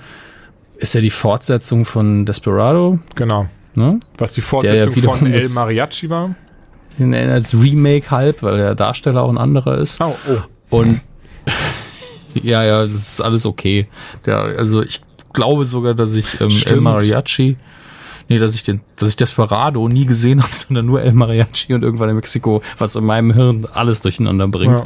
ist 0.84 0.94
ja 0.96 1.02
die 1.02 1.10
Fortsetzung 1.10 1.86
von 1.86 2.26
Desperado, 2.26 3.00
Genau. 3.16 3.48
ne? 3.74 4.00
Was 4.18 4.34
die 4.34 4.42
Fortsetzung 4.42 5.02
ja 5.02 5.10
von 5.10 5.34
El 5.34 5.50
Mariachi 5.50 6.10
war? 6.10 6.36
Als 7.00 7.60
Remake 7.60 8.12
halb, 8.12 8.44
weil 8.44 8.58
der 8.58 8.76
Darsteller 8.76 9.24
auch 9.24 9.30
ein 9.30 9.38
anderer 9.38 9.78
ist. 9.78 10.00
Oh, 10.02 10.14
oh. 10.30 10.78
Und 10.78 11.00
ja, 12.44 12.64
ja, 12.64 12.84
das 12.84 12.92
ist 12.94 13.22
alles 13.22 13.46
okay. 13.46 13.88
Der, 14.26 14.40
also 14.40 14.82
ich 14.84 15.02
glaube 15.32 15.64
sogar, 15.66 15.94
dass 15.96 16.16
ich 16.16 16.40
ähm, 16.42 16.50
El. 16.66 16.82
Mariachi, 16.82 17.56
nee, 18.30 18.38
dass 18.38 18.56
ich 18.56 18.64
den, 18.64 18.82
dass 18.96 19.10
ich 19.10 19.16
Desperado 19.16 19.88
nie 19.88 20.06
gesehen 20.06 20.42
habe, 20.42 20.54
sondern 20.54 20.86
nur 20.86 21.02
El 21.02 21.14
Mariachi 21.14 21.74
und 21.74 21.84
irgendwann 21.84 22.10
in 22.10 22.16
Mexiko, 22.16 22.62
was 22.78 22.96
in 22.96 23.06
meinem 23.06 23.34
Hirn 23.34 23.68
alles 23.74 24.02
durcheinander 24.02 24.48
bringt. 24.48 24.84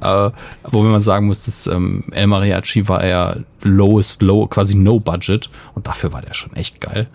Äh, 0.00 0.30
wo 0.64 0.82
man 0.82 1.00
sagen 1.00 1.26
muss, 1.26 1.44
dass 1.44 1.66
ähm, 1.66 2.04
El 2.10 2.26
Mariachi 2.26 2.88
war 2.88 3.06
ja 3.06 3.36
lowest 3.62 4.22
low, 4.22 4.46
quasi 4.46 4.76
no 4.76 5.00
budget 5.00 5.50
und 5.74 5.86
dafür 5.86 6.12
war 6.12 6.22
der 6.22 6.34
schon 6.34 6.54
echt 6.54 6.80
geil. 6.80 7.08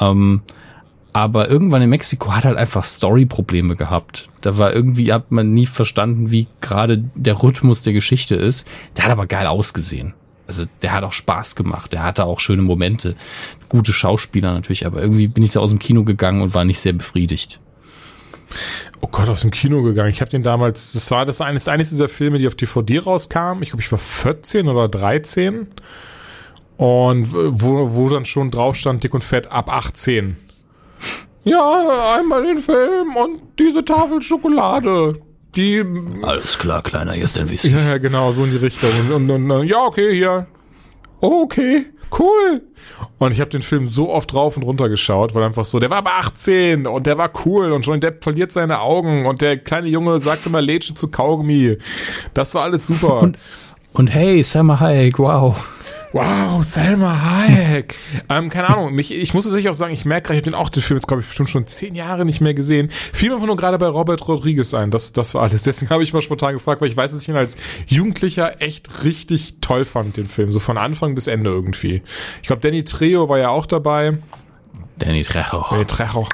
Ähm, 0.00 0.42
aber 1.12 1.48
irgendwann 1.48 1.82
in 1.82 1.90
Mexiko 1.90 2.32
hat 2.32 2.44
halt 2.44 2.56
einfach 2.56 2.84
Story-Probleme 2.84 3.76
gehabt. 3.76 4.28
Da 4.42 4.56
war 4.58 4.72
irgendwie, 4.72 5.12
hat 5.12 5.32
man 5.32 5.52
nie 5.52 5.66
verstanden, 5.66 6.30
wie 6.30 6.46
gerade 6.60 6.98
der 7.14 7.42
Rhythmus 7.42 7.82
der 7.82 7.92
Geschichte 7.92 8.36
ist. 8.36 8.68
Der 8.96 9.04
hat 9.04 9.10
aber 9.10 9.26
geil 9.26 9.46
ausgesehen. 9.46 10.14
Also 10.48 10.64
der 10.82 10.92
hat 10.92 11.04
auch 11.04 11.12
Spaß 11.12 11.54
gemacht. 11.54 11.92
Der 11.92 12.02
hatte 12.02 12.24
auch 12.24 12.40
schöne 12.40 12.62
Momente. 12.62 13.14
Gute 13.68 13.92
Schauspieler 13.92 14.52
natürlich, 14.54 14.86
aber 14.86 15.02
irgendwie 15.02 15.28
bin 15.28 15.44
ich 15.44 15.52
da 15.52 15.60
aus 15.60 15.70
dem 15.70 15.78
Kino 15.78 16.04
gegangen 16.04 16.40
und 16.40 16.54
war 16.54 16.64
nicht 16.64 16.80
sehr 16.80 16.94
befriedigt. 16.94 17.60
Oh 19.02 19.08
Gott, 19.08 19.28
aus 19.28 19.42
dem 19.42 19.50
Kino 19.50 19.82
gegangen. 19.82 20.08
Ich 20.08 20.22
habe 20.22 20.30
den 20.30 20.42
damals, 20.42 20.92
das 20.92 21.10
war 21.10 21.26
das 21.26 21.42
eines, 21.42 21.68
eines 21.68 21.90
dieser 21.90 22.08
Filme, 22.08 22.38
die 22.38 22.48
auf 22.48 22.54
DVD 22.54 22.98
rauskamen. 22.98 23.62
Ich 23.62 23.70
glaube, 23.70 23.82
ich 23.82 23.92
war 23.92 23.98
14 23.98 24.68
oder 24.68 24.88
13. 24.88 25.68
Und 26.78 27.32
wo, 27.32 27.94
wo 27.94 28.08
dann 28.08 28.24
schon 28.24 28.50
drauf 28.50 28.76
stand, 28.76 29.04
dick 29.04 29.12
und 29.12 29.22
fett, 29.22 29.52
ab 29.52 29.70
18. 29.70 30.36
Ja, 31.44 32.16
einmal 32.16 32.44
den 32.44 32.58
Film 32.58 33.16
und 33.16 33.42
diese 33.58 33.84
Tafel 33.84 34.22
Schokolade. 34.22 35.20
Die, 35.56 35.84
Alles 36.22 36.58
klar, 36.58 36.82
Kleiner, 36.82 37.12
hier 37.12 37.24
ist 37.24 37.36
dein 37.36 37.48
Whisky. 37.50 37.70
ja, 37.70 37.80
ja, 37.80 37.98
genau, 37.98 38.32
so 38.32 38.44
in 38.44 38.50
die 38.50 38.58
Richtung. 38.58 38.90
Und, 39.12 39.30
und, 39.30 39.50
und 39.50 39.66
ja, 39.66 39.84
okay, 39.84 40.14
hier. 40.14 40.46
Oh, 41.20 41.42
okay, 41.42 41.86
cool. 42.18 42.62
Und 43.18 43.32
ich 43.32 43.40
habe 43.40 43.50
den 43.50 43.62
Film 43.62 43.88
so 43.88 44.10
oft 44.10 44.32
rauf 44.34 44.56
und 44.56 44.62
runter 44.62 44.88
geschaut, 44.88 45.34
weil 45.34 45.42
einfach 45.42 45.64
so, 45.64 45.80
der 45.80 45.90
war 45.90 45.98
aber 45.98 46.16
18 46.18 46.86
und 46.86 47.06
der 47.06 47.18
war 47.18 47.30
cool 47.44 47.72
und 47.72 47.84
Johnny 47.84 48.00
Depp 48.00 48.22
verliert 48.22 48.52
seine 48.52 48.80
Augen 48.80 49.26
und 49.26 49.40
der 49.40 49.56
kleine 49.58 49.88
Junge 49.88 50.20
sagt 50.20 50.46
immer 50.46 50.60
Lädchen 50.62 50.94
zu 50.96 51.08
Kaugummi. 51.08 51.78
Das 52.34 52.54
war 52.54 52.62
alles 52.62 52.86
super. 52.86 53.20
Und, 53.20 53.36
und 53.94 54.08
hey, 54.08 54.42
Selma 54.44 54.78
Hayek, 54.78 55.18
wow. 55.18 55.56
Wow, 56.12 56.64
Selma 56.64 57.20
Hayek. 57.22 57.94
ähm, 58.30 58.48
keine 58.48 58.70
Ahnung, 58.70 58.94
mich, 58.94 59.12
ich 59.12 59.34
muss 59.34 59.44
tatsächlich 59.44 59.68
auch 59.68 59.74
sagen, 59.74 59.92
ich 59.92 60.04
merke 60.04 60.28
gerade, 60.28 60.38
ich 60.38 60.42
habe 60.42 60.50
den 60.50 60.58
auch 60.58 60.70
den 60.70 60.82
Film 60.82 60.96
jetzt, 60.96 61.06
glaube 61.06 61.20
ich, 61.20 61.28
bestimmt 61.28 61.50
schon 61.50 61.66
zehn 61.66 61.94
Jahre 61.94 62.24
nicht 62.24 62.40
mehr 62.40 62.54
gesehen. 62.54 62.88
Fiel 62.90 63.28
mir 63.28 63.34
einfach 63.34 63.46
nur 63.46 63.56
gerade 63.56 63.78
bei 63.78 63.86
Robert 63.86 64.26
Rodriguez 64.26 64.72
ein. 64.72 64.90
Das, 64.90 65.12
das 65.12 65.34
war 65.34 65.42
alles. 65.42 65.62
Deswegen 65.64 65.90
habe 65.90 66.02
ich 66.02 66.12
mal 66.12 66.22
spontan 66.22 66.54
gefragt, 66.54 66.80
weil 66.80 66.88
ich 66.88 66.96
weiß, 66.96 67.12
dass 67.12 67.22
ich 67.22 67.28
ihn 67.28 67.36
als 67.36 67.56
Jugendlicher 67.86 68.62
echt 68.62 69.04
richtig 69.04 69.56
toll 69.60 69.84
fand, 69.84 70.16
den 70.16 70.28
Film. 70.28 70.50
So 70.50 70.60
von 70.60 70.78
Anfang 70.78 71.14
bis 71.14 71.26
Ende 71.26 71.50
irgendwie. 71.50 72.02
Ich 72.40 72.48
glaube, 72.48 72.62
Danny 72.62 72.84
Trejo 72.84 73.28
war 73.28 73.38
ja 73.38 73.50
auch 73.50 73.66
dabei. 73.66 74.18
Danny 74.98 75.22
Trejo. 75.22 75.66
Danny 75.70 75.84
Trejo. 75.84 76.26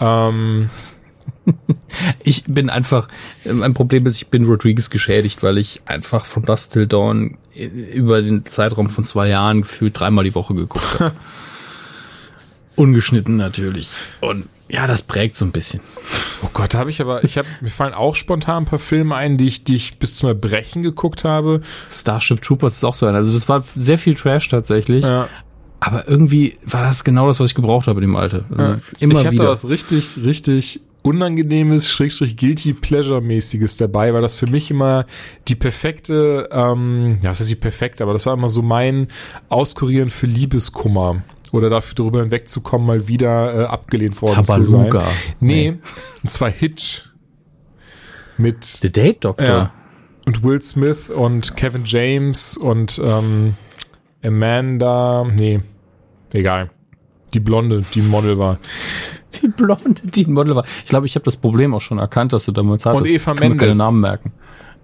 Ähm, 0.00 0.70
Ich 2.22 2.44
bin 2.44 2.70
einfach, 2.70 3.08
mein 3.44 3.74
Problem 3.74 4.06
ist, 4.06 4.16
ich 4.16 4.28
bin 4.28 4.44
Rodriguez 4.44 4.90
geschädigt, 4.90 5.42
weil 5.42 5.58
ich 5.58 5.82
einfach 5.86 6.24
von 6.24 6.44
Dust 6.44 6.72
Till 6.72 6.86
Dawn 6.86 7.36
über 7.54 8.22
den 8.22 8.46
Zeitraum 8.46 8.88
von 8.88 9.04
zwei 9.04 9.28
Jahren 9.28 9.62
gefühlt 9.62 9.98
dreimal 9.98 10.24
die 10.24 10.34
Woche 10.34 10.54
geguckt 10.54 11.00
habe. 11.00 11.12
Ungeschnitten 12.76 13.36
natürlich. 13.36 13.90
Und 14.20 14.46
ja, 14.68 14.86
das 14.86 15.02
prägt 15.02 15.36
so 15.36 15.44
ein 15.44 15.50
bisschen. 15.50 15.80
oh 16.42 16.48
Gott, 16.52 16.74
habe 16.74 16.90
ich 16.90 17.00
aber, 17.00 17.24
ich 17.24 17.36
habe, 17.36 17.48
mir 17.60 17.70
fallen 17.70 17.92
auch 17.92 18.14
spontan 18.14 18.62
ein 18.62 18.66
paar 18.66 18.78
Filme 18.78 19.16
ein, 19.16 19.36
die 19.36 19.48
ich, 19.48 19.64
die 19.64 19.74
ich 19.74 19.98
bis 19.98 20.16
zum 20.16 20.28
Erbrechen 20.28 20.82
geguckt 20.82 21.24
habe. 21.24 21.60
Starship 21.90 22.40
Troopers 22.40 22.74
ist 22.74 22.84
auch 22.84 22.94
so 22.94 23.06
ein. 23.06 23.14
Also 23.14 23.34
das 23.34 23.48
war 23.48 23.62
sehr 23.62 23.98
viel 23.98 24.14
Trash 24.14 24.48
tatsächlich. 24.48 25.04
Ja. 25.04 25.28
Aber 25.80 26.06
irgendwie 26.06 26.58
war 26.64 26.82
das 26.82 27.04
genau 27.04 27.26
das, 27.26 27.40
was 27.40 27.48
ich 27.48 27.54
gebraucht 27.54 27.88
habe 27.88 28.00
in 28.00 28.08
dem 28.08 28.16
Alter. 28.16 28.44
Also 28.56 28.76
immer 29.00 29.14
ich 29.14 29.26
hatte 29.26 29.32
wieder. 29.32 29.48
was 29.48 29.68
richtig, 29.68 30.18
richtig 30.22 30.80
unangenehmes, 31.02 31.90
schrägstrich 31.90 32.36
guilty 32.36 32.74
pleasure 32.74 33.20
mäßiges 33.20 33.76
dabei, 33.76 34.12
weil 34.12 34.20
das 34.20 34.36
für 34.36 34.46
mich 34.46 34.70
immer 34.70 35.06
die 35.48 35.54
perfekte, 35.54 36.48
ähm, 36.52 37.18
ja, 37.22 37.30
was 37.30 37.40
heißt 37.40 37.50
die 37.50 37.54
perfekte, 37.54 38.02
aber 38.02 38.12
das 38.12 38.26
war 38.26 38.34
immer 38.34 38.48
so 38.48 38.62
mein 38.62 39.08
Auskurieren 39.48 40.10
für 40.10 40.26
Liebeskummer. 40.26 41.22
Oder 41.52 41.68
dafür 41.68 41.96
darüber 41.96 42.20
hinwegzukommen, 42.20 42.86
mal 42.86 43.08
wieder 43.08 43.62
äh, 43.62 43.64
abgelehnt 43.64 44.22
worden 44.22 44.44
zu 44.44 44.62
sein. 44.62 44.86
Tabaluga. 44.86 45.04
Nee, 45.40 45.78
und 46.22 46.30
zwar 46.30 46.48
Hitch. 46.50 47.08
Mit 48.36 48.64
The 48.64 48.90
Date 48.90 49.24
Doctor. 49.24 49.46
ja. 49.46 49.72
Und 50.26 50.44
Will 50.44 50.62
Smith 50.62 51.10
und 51.10 51.56
Kevin 51.56 51.82
James 51.84 52.56
und 52.56 53.00
ähm, 53.04 53.54
Amanda, 54.22 55.24
nee, 55.24 55.60
egal. 56.32 56.70
Die 57.34 57.40
Blonde, 57.40 57.82
die 57.94 58.02
Model 58.02 58.38
war. 58.38 58.58
Die 59.42 59.48
Blonde, 59.48 60.02
die 60.02 60.26
ein 60.26 60.32
Model 60.32 60.56
war. 60.56 60.64
Ich 60.84 60.86
glaube, 60.86 61.06
ich 61.06 61.14
habe 61.14 61.24
das 61.24 61.36
Problem 61.36 61.74
auch 61.74 61.80
schon 61.80 61.98
erkannt, 61.98 62.32
dass 62.32 62.44
du 62.46 62.52
damals 62.52 62.84
hattest. 62.84 63.06
Eva 63.06 63.14
ich 63.14 63.24
kann 63.24 63.34
mir 63.34 63.40
keine 63.40 63.54
Mendes. 63.56 63.78
Namen 63.78 64.00
merken. 64.00 64.32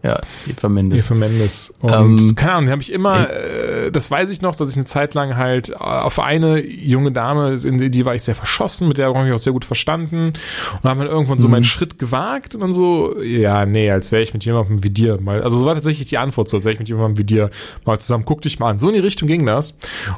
Ja, 0.03 0.21
Eva 0.47 0.69
Mendes. 0.69 1.07
Eva 1.07 1.15
Mendes. 1.15 1.75
Und 1.81 1.93
Ähm, 1.93 2.35
keine 2.37 2.53
Ahnung, 2.53 2.67
die 2.67 2.73
habe 2.73 2.83
ich 2.83 2.93
immer, 2.93 3.31
äh, 3.31 3.91
das 3.91 4.11
weiß 4.11 4.31
ich 4.31 4.41
noch, 4.43 4.55
dass 4.55 4.71
ich 4.71 4.77
eine 4.77 4.85
Zeit 4.85 5.15
lang 5.15 5.37
halt 5.37 5.71
äh, 5.71 5.75
auf 5.75 6.21
eine 6.21 6.65
junge 6.65 7.13
Dame, 7.13 7.57
in 7.65 7.91
die 7.91 8.05
war 8.05 8.15
ich 8.15 8.23
sehr 8.23 8.35
verschossen, 8.35 8.89
mit 8.89 8.99
der 8.99 9.07
habe 9.07 9.19
ich 9.19 9.25
mich 9.25 9.33
auch 9.33 9.39
sehr 9.39 9.53
gut 9.53 9.65
verstanden. 9.65 10.35
Und 10.83 10.89
haben 10.89 11.01
dann 11.01 11.09
irgendwann 11.09 11.39
so 11.39 11.49
meinen 11.49 11.65
Schritt 11.65 11.99
gewagt 11.99 12.55
und 12.55 12.61
dann 12.61 12.73
so, 12.73 13.21
ja, 13.23 13.67
nee, 13.67 13.91
als 13.91 14.13
wäre 14.13 14.23
ich 14.23 14.33
mit 14.33 14.45
jemandem 14.45 14.85
wie 14.85 14.91
dir 14.91 15.21
mal. 15.21 15.43
Also 15.43 15.59
so 15.59 15.67
war 15.67 15.75
tatsächlich 15.75 16.09
die 16.09 16.19
Antwort, 16.19 16.49
so 16.49 16.57
als 16.57 16.65
wäre 16.65 16.75
ich 16.75 16.79
mit 16.79 16.89
jemandem 16.89 17.19
wie 17.19 17.25
dir 17.25 17.51
mal 17.85 17.99
zusammen, 17.99 18.25
guck 18.27 18.43
dich 18.43 18.59
mal 18.59 18.71
an. 18.71 18.79
So 18.79 18.89
in 18.89 18.95
die 18.95 19.01
Richtung 19.01 19.27
ging 19.27 19.45
das. 19.47 19.77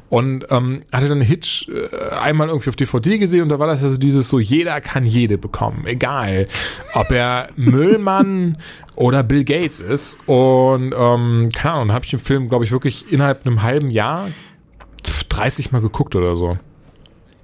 Und 0.09 0.46
ähm, 0.50 0.82
hatte 0.92 1.09
dann 1.09 1.20
Hitch 1.20 1.68
äh, 1.68 2.14
einmal 2.14 2.48
irgendwie 2.48 2.68
auf 2.68 2.76
DVD 2.76 3.18
gesehen 3.18 3.42
und 3.42 3.48
da 3.48 3.59
war 3.59 3.66
das 3.66 3.82
ja 3.82 3.88
so 3.88 3.96
dieses 3.96 4.28
so, 4.28 4.38
jeder 4.38 4.80
kann 4.80 5.05
jede 5.05 5.38
bekommen, 5.38 5.86
egal. 5.86 6.48
Ob 6.94 7.10
er 7.10 7.48
Müllmann 7.56 8.59
oder 8.98 9.22
Bill 9.22 9.44
Gates 9.44 9.80
ist. 9.80 10.28
Und 10.28 10.92
ähm, 10.96 11.50
keine 11.54 11.74
Ahnung, 11.74 11.92
habe 11.92 12.04
ich 12.04 12.10
den 12.10 12.20
Film, 12.20 12.48
glaube 12.48 12.64
ich, 12.64 12.72
wirklich 12.72 13.12
innerhalb 13.12 13.46
einem 13.46 13.62
halben 13.62 13.90
Jahr 13.90 14.28
30 15.28 15.70
Mal 15.70 15.80
geguckt 15.80 16.16
oder 16.16 16.34
so. 16.34 16.58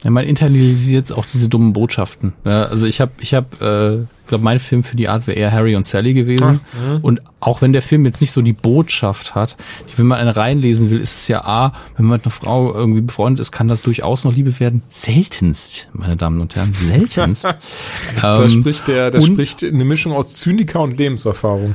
Ja, 0.04 0.10
man 0.10 0.24
internalisiert 0.26 1.10
auch 1.12 1.24
diese 1.24 1.48
dummen 1.48 1.72
Botschaften. 1.72 2.34
Ja, 2.44 2.64
also 2.66 2.86
ich 2.86 3.00
habe, 3.00 3.12
ich 3.20 3.32
habe, 3.32 4.06
äh, 4.06 4.22
ich 4.22 4.28
glaube, 4.28 4.44
mein 4.44 4.60
Film 4.60 4.84
für 4.84 4.96
die 4.96 5.08
Art 5.08 5.26
wäre 5.26 5.38
eher 5.38 5.50
Harry 5.50 5.76
und 5.76 5.84
Sally 5.86 6.12
gewesen. 6.14 6.60
Und 7.02 7.22
auch 7.40 7.62
wenn 7.62 7.72
der 7.72 7.82
Film 7.82 8.04
jetzt 8.04 8.20
nicht 8.20 8.30
so 8.32 8.42
die 8.42 8.52
Botschaft 8.52 9.34
hat, 9.34 9.56
die, 9.90 9.98
wenn 9.98 10.06
man 10.06 10.18
eine 10.18 10.36
reinlesen 10.36 10.90
will, 10.90 11.00
ist 11.00 11.14
es 11.16 11.28
ja 11.28 11.44
A, 11.44 11.72
wenn 11.96 12.06
man 12.06 12.18
mit 12.18 12.24
einer 12.26 12.30
Frau 12.32 12.74
irgendwie 12.74 13.00
befreundet 13.00 13.40
ist, 13.40 13.50
kann 13.52 13.66
das 13.68 13.82
durchaus 13.82 14.24
noch 14.24 14.34
Liebe 14.34 14.60
werden. 14.60 14.82
Seltenst, 14.90 15.88
meine 15.94 16.16
Damen 16.16 16.40
und 16.40 16.54
Herren, 16.54 16.72
seltenst. 16.74 17.46
Da 18.20 18.42
Ähm, 18.42 18.48
spricht 18.50 18.88
der, 18.88 19.10
da 19.10 19.20
spricht 19.20 19.64
eine 19.64 19.84
Mischung 19.84 20.12
aus 20.12 20.34
Zyniker 20.34 20.80
und 20.80 20.96
Lebenserfahrung. 20.96 21.74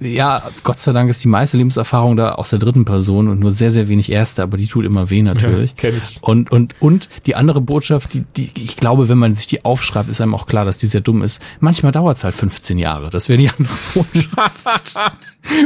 Ja, 0.00 0.42
Gott 0.62 0.80
sei 0.80 0.92
Dank 0.92 1.10
ist 1.10 1.22
die 1.22 1.28
meiste 1.28 1.56
Lebenserfahrung 1.56 2.16
da 2.16 2.32
aus 2.32 2.50
der 2.50 2.58
dritten 2.58 2.84
Person 2.84 3.28
und 3.28 3.40
nur 3.40 3.50
sehr, 3.50 3.70
sehr 3.70 3.88
wenig 3.88 4.10
erste, 4.10 4.42
aber 4.42 4.56
die 4.56 4.66
tut 4.66 4.84
immer 4.84 5.10
weh 5.10 5.22
natürlich. 5.22 5.70
Ja, 5.70 5.76
kenn 5.76 5.98
ich. 5.98 6.18
Und, 6.22 6.50
und, 6.50 6.74
und 6.80 7.08
die 7.26 7.34
andere 7.34 7.60
Botschaft, 7.60 8.14
die, 8.14 8.20
die, 8.20 8.50
ich 8.62 8.76
glaube, 8.76 9.08
wenn 9.08 9.18
man 9.18 9.34
sich 9.34 9.46
die 9.46 9.64
aufschreibt, 9.64 10.08
ist 10.08 10.20
einem 10.20 10.34
auch 10.34 10.46
klar, 10.46 10.64
dass 10.64 10.78
die 10.78 10.86
sehr 10.86 11.00
dumm 11.00 11.22
ist. 11.22 11.42
Manchmal 11.60 11.92
dauert 11.92 12.16
es 12.16 12.24
halt 12.24 12.34
15 12.34 12.78
Jahre. 12.78 13.10
Das 13.10 13.28
wäre 13.28 13.38
die 13.38 13.50
andere 13.50 13.74
Botschaft. 13.94 14.98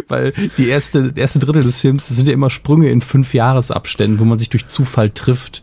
Weil 0.09 0.32
die 0.57 0.69
erste, 0.69 1.12
erste 1.15 1.39
Drittel 1.39 1.62
des 1.62 1.81
Films, 1.81 2.09
das 2.09 2.16
sind 2.16 2.27
ja 2.27 2.35
immer 2.35 2.51
Sprünge 2.51 2.90
in 2.90 3.01
fünf 3.01 3.35
Jahresabständen, 3.35 4.19
wo 4.19 4.24
man 4.24 4.39
sich 4.39 4.51
durch 4.51 4.66
Zufall 4.66 5.11
trifft. 5.11 5.62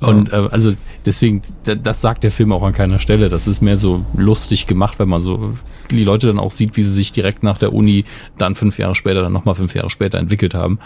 Und 0.00 0.32
äh, 0.32 0.36
also 0.50 0.72
deswegen, 1.04 1.42
das 1.64 2.00
sagt 2.00 2.24
der 2.24 2.30
Film 2.30 2.52
auch 2.52 2.62
an 2.62 2.72
keiner 2.72 2.98
Stelle. 2.98 3.28
Das 3.28 3.46
ist 3.46 3.60
mehr 3.60 3.76
so 3.76 4.04
lustig 4.16 4.66
gemacht, 4.66 4.98
wenn 4.98 5.08
man 5.08 5.20
so 5.20 5.52
die 5.90 6.04
Leute 6.04 6.26
dann 6.28 6.38
auch 6.38 6.52
sieht, 6.52 6.76
wie 6.76 6.82
sie 6.82 6.92
sich 6.92 7.12
direkt 7.12 7.42
nach 7.42 7.58
der 7.58 7.72
Uni 7.72 8.04
dann 8.38 8.54
fünf 8.54 8.78
Jahre 8.78 8.94
später, 8.94 9.22
dann 9.22 9.32
nochmal 9.32 9.54
fünf 9.54 9.74
Jahre 9.74 9.90
später 9.90 10.18
entwickelt 10.18 10.54
haben. 10.54 10.78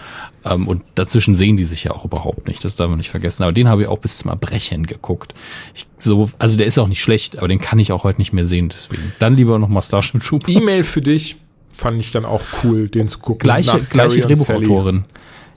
Ähm, 0.45 0.67
und 0.67 0.83
dazwischen 0.97 1.37
sehen 1.37 1.57
die 1.57 1.65
sich 1.65 1.85
ja 1.85 1.93
auch 1.93 2.05
überhaupt 2.05 2.49
nicht. 2.49 2.65
Das 2.65 2.77
darf 2.77 2.89
man 2.89 2.99
nicht 2.99 3.11
vergessen. 3.11 3.45
Aber 3.45 3.53
den 3.53 3.69
habe 3.69 3.83
ich 3.83 3.89
auch 3.89 3.99
bis 3.99 4.17
zum 4.17 4.31
Erbrechen 4.31 4.85
geguckt. 4.87 5.35
Ich, 5.75 5.87
so, 5.97 6.31
also 6.39 6.57
der 6.57 6.67
ist 6.67 6.79
auch 6.79 6.89
nicht 6.89 7.03
schlecht, 7.03 7.39
aber 7.39 7.49
den 7.49 7.61
kann 7.61 7.79
ich 7.79 7.93
auch 7.93 8.03
heute 8.05 8.21
nicht 8.21 8.33
mehr 8.33 8.45
sehen. 8.45 8.69
Deswegen 8.75 9.13
dann 9.21 9.37
lieber 9.37 9.59
nochmal 9.59 9.83
Starship 9.83 10.23
Troopers. 10.23 10.55
E-Mail 10.55 10.83
für 10.83 11.03
dich 11.03 11.37
fand 11.71 12.01
ich 12.01 12.11
dann 12.11 12.25
auch 12.25 12.43
cool, 12.63 12.89
den 12.89 13.09
zu 13.09 13.19
gucken. 13.19 13.39
gleiche, 13.39 13.81
gleiche 13.81 14.27
und 14.27 14.37
Sally. 14.37 15.03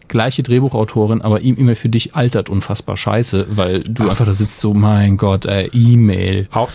Gleiche 0.08 0.44
Drehbuchautorin, 0.44 1.22
aber 1.22 1.42
E-Mail 1.42 1.76
für 1.76 1.90
dich 1.90 2.16
altert 2.16 2.50
unfassbar 2.50 2.98
scheiße, 2.98 3.48
weil 3.50 3.82
du 3.82 4.10
einfach 4.10 4.26
da 4.26 4.34
sitzt 4.34 4.60
so, 4.60 4.74
mein 4.74 5.18
Gott, 5.18 5.46
äh, 5.46 5.68
E-Mail. 5.68 6.48
Auch, 6.52 6.70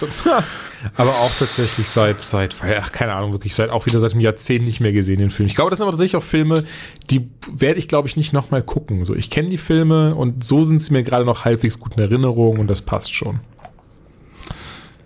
aber 0.96 1.10
auch 1.10 1.30
tatsächlich 1.38 1.88
seit, 1.88 2.20
seit, 2.20 2.56
ach, 2.80 2.92
keine 2.92 3.14
Ahnung, 3.14 3.32
wirklich, 3.32 3.54
seit, 3.54 3.70
auch 3.70 3.86
wieder 3.86 4.00
seit 4.00 4.12
einem 4.12 4.20
Jahrzehnt 4.20 4.66
nicht 4.66 4.80
mehr 4.80 4.92
gesehen, 4.92 5.18
den 5.18 5.30
Film. 5.30 5.46
Ich 5.46 5.54
glaube, 5.54 5.70
das 5.70 5.78
sind 5.78 5.84
aber 5.84 5.92
tatsächlich 5.92 6.16
auch 6.16 6.26
Filme, 6.26 6.64
die 7.10 7.28
werde 7.50 7.78
ich, 7.78 7.88
glaube 7.88 8.08
ich, 8.08 8.16
nicht 8.16 8.32
nochmal 8.32 8.62
gucken. 8.62 9.04
So, 9.04 9.14
ich 9.14 9.30
kenne 9.30 9.48
die 9.48 9.58
Filme 9.58 10.14
und 10.14 10.44
so 10.44 10.64
sind 10.64 10.80
sie 10.80 10.92
mir 10.92 11.02
gerade 11.02 11.24
noch 11.24 11.44
halbwegs 11.44 11.78
gut 11.78 11.94
in 11.94 12.02
Erinnerung 12.02 12.58
und 12.58 12.68
das 12.68 12.82
passt 12.82 13.14
schon. 13.14 13.40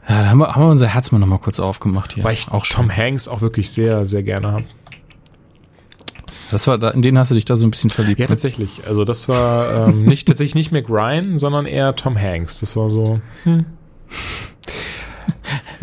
Ja, 0.08 0.22
da 0.22 0.30
haben 0.30 0.38
wir, 0.38 0.54
haben 0.54 0.62
wir 0.62 0.70
unser 0.70 0.86
Herz 0.86 1.10
mal 1.10 1.18
nochmal 1.18 1.38
kurz 1.38 1.58
aufgemacht 1.58 2.14
hier. 2.14 2.22
Weil 2.22 2.34
ich 2.34 2.48
auch 2.50 2.64
Tom 2.64 2.94
Hanks 2.94 3.26
auch 3.26 3.40
wirklich 3.40 3.70
sehr, 3.70 4.06
sehr 4.06 4.22
gerne 4.22 4.52
habe. 4.52 4.64
Das 6.50 6.66
war, 6.66 6.78
da, 6.78 6.90
in 6.90 7.02
den 7.02 7.18
hast 7.18 7.30
du 7.30 7.34
dich 7.34 7.44
da 7.44 7.56
so 7.56 7.66
ein 7.66 7.70
bisschen 7.70 7.90
verliebt. 7.90 8.20
Ja, 8.20 8.24
ne? 8.24 8.28
tatsächlich. 8.28 8.82
Also 8.86 9.04
das 9.04 9.28
war 9.28 9.88
ähm, 9.88 10.04
nicht 10.04 10.28
tatsächlich 10.28 10.54
nicht 10.54 10.72
Mac 10.72 10.88
Ryan, 10.88 11.38
sondern 11.38 11.66
eher 11.66 11.94
Tom 11.96 12.18
Hanks. 12.18 12.60
Das 12.60 12.76
war 12.76 12.88
so. 12.88 13.20
Hm. 13.44 13.66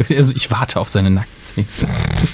Also 0.10 0.34
ich 0.36 0.50
warte 0.50 0.80
auf 0.80 0.90
seine 0.90 1.12
Nacktszene. 1.12 1.68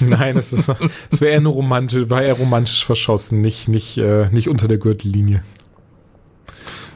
Nein, 0.00 0.34
das, 0.34 0.52
ist, 0.52 0.68
das 1.10 1.20
wäre 1.20 1.32
eher 1.32 1.42
nur 1.42 1.52
romantisch, 1.52 2.08
war 2.08 2.22
eher 2.22 2.34
romantisch 2.34 2.84
verschossen, 2.84 3.42
nicht, 3.42 3.68
nicht, 3.68 3.98
äh, 3.98 4.28
nicht 4.30 4.48
unter 4.48 4.66
der 4.66 4.78
Gürtellinie. 4.78 5.44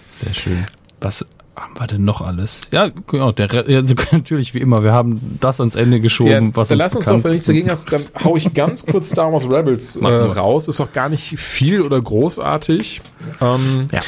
Sehr 0.06 0.32
schön. 0.32 0.66
Was 1.00 1.28
haben 1.64 1.80
wir 1.80 1.86
denn 1.86 2.04
noch 2.04 2.20
alles? 2.20 2.68
Ja, 2.72 2.90
genau, 3.06 3.32
der, 3.32 3.50
also 3.52 3.94
natürlich 4.12 4.54
wie 4.54 4.58
immer, 4.58 4.84
wir 4.84 4.92
haben 4.92 5.38
das 5.40 5.60
ans 5.60 5.76
Ende 5.76 6.00
geschoben, 6.00 6.54
was 6.54 6.68
dann 6.68 6.76
uns 6.76 6.84
lass 6.84 6.96
uns 6.96 7.06
doch, 7.06 7.24
wenn 7.24 7.32
nichts 7.32 7.46
dagegen 7.46 7.70
hast, 7.70 7.92
dann 7.92 8.02
hau 8.22 8.36
ich 8.36 8.52
ganz 8.54 8.84
kurz 8.90 9.10
Star 9.10 9.32
Wars 9.32 9.48
Rebels 9.48 9.96
äh, 9.96 10.06
raus. 10.06 10.68
Ist 10.68 10.80
auch 10.80 10.92
gar 10.92 11.08
nicht 11.08 11.38
viel 11.38 11.80
oder 11.80 12.00
großartig. 12.00 13.00
Ähm, 13.40 13.88
Ja, 13.92 14.00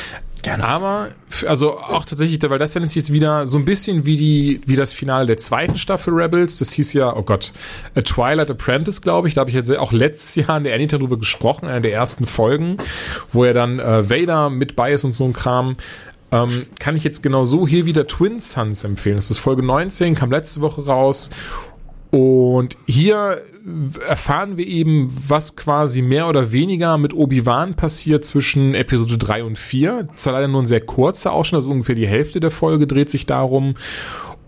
gerne. 0.43 0.65
Aber, 0.65 1.09
also 1.49 1.79
auch 1.79 2.05
tatsächlich, 2.05 2.39
weil 2.49 2.59
das 2.59 2.75
wäre 2.75 2.85
jetzt 2.85 2.95
jetzt 2.95 3.13
wieder 3.13 3.47
so 3.47 3.59
ein 3.59 3.65
bisschen 3.65 4.05
wie 4.05 4.17
die, 4.17 4.61
wie 4.65 4.77
das 4.77 4.93
Finale 4.93 5.27
der 5.27 5.39
zweiten 5.39 5.77
Staffel 5.77 6.15
Rebels. 6.15 6.59
Das 6.59 6.73
hieß 6.73 6.93
ja, 6.93 7.15
oh 7.17 7.23
Gott, 7.23 7.53
A 7.95 8.03
Twilight 8.03 8.51
Apprentice, 8.51 9.01
glaube 9.03 9.29
ich. 9.29 9.35
Da 9.35 9.41
habe 9.41 9.51
ich 9.51 9.57
jetzt 9.57 9.75
auch 9.77 9.93
letztes 9.93 10.37
Jahr 10.37 10.57
in 10.59 10.65
der 10.65 10.75
Anita 10.75 10.99
drüber 10.99 11.19
gesprochen, 11.19 11.67
einer 11.67 11.81
der 11.81 11.93
ersten 11.93 12.27
Folgen, 12.27 12.77
wo 13.33 13.45
er 13.45 13.55
dann 13.55 13.79
äh, 13.81 14.09
Vader 14.09 14.51
mit 14.51 14.77
bei 14.77 14.93
ist 14.93 15.05
und 15.05 15.15
so 15.15 15.25
ein 15.25 15.33
Kram. 15.33 15.77
Ähm, 16.33 16.51
kann 16.79 16.97
ich 16.97 17.05
jetzt 17.05 17.23
genau 17.23 17.45
so 17.45 17.67
hier 17.67 17.87
wieder 17.87 18.07
Twin 18.07 18.41
Sons 18.41 18.85
empfehlen. 18.85 19.17
Das 19.17 19.31
ist 19.31 19.39
Folge 19.39 19.63
19, 19.63 20.15
kam 20.15 20.31
letzte 20.31 20.61
Woche 20.61 20.85
raus. 20.87 21.31
Und 22.11 22.77
hier 22.87 23.43
erfahren 24.09 24.57
wir 24.57 24.67
eben, 24.67 25.09
was 25.29 25.57
quasi 25.57 26.03
mehr 26.03 26.29
oder 26.29 26.53
weniger 26.53 26.99
mit 26.99 27.13
Obi-Wan 27.13 27.75
passiert 27.75 28.25
zwischen 28.25 28.75
Episode 28.75 29.19
3 29.19 29.45
und 29.45 29.59
4. 29.59 30.09
Das 30.15 30.27
war 30.27 30.35
leider 30.35 30.49
nur 30.49 30.63
ein 30.63 30.67
sehr 30.67 30.81
kurzer 30.81 31.33
Ausschnitt, 31.33 31.57
also 31.57 31.73
ungefähr 31.73 31.95
die 31.95 32.07
Hälfte 32.07 32.41
der 32.41 32.51
Folge 32.51 32.87
dreht 32.87 33.11
sich 33.11 33.27
darum. 33.27 33.75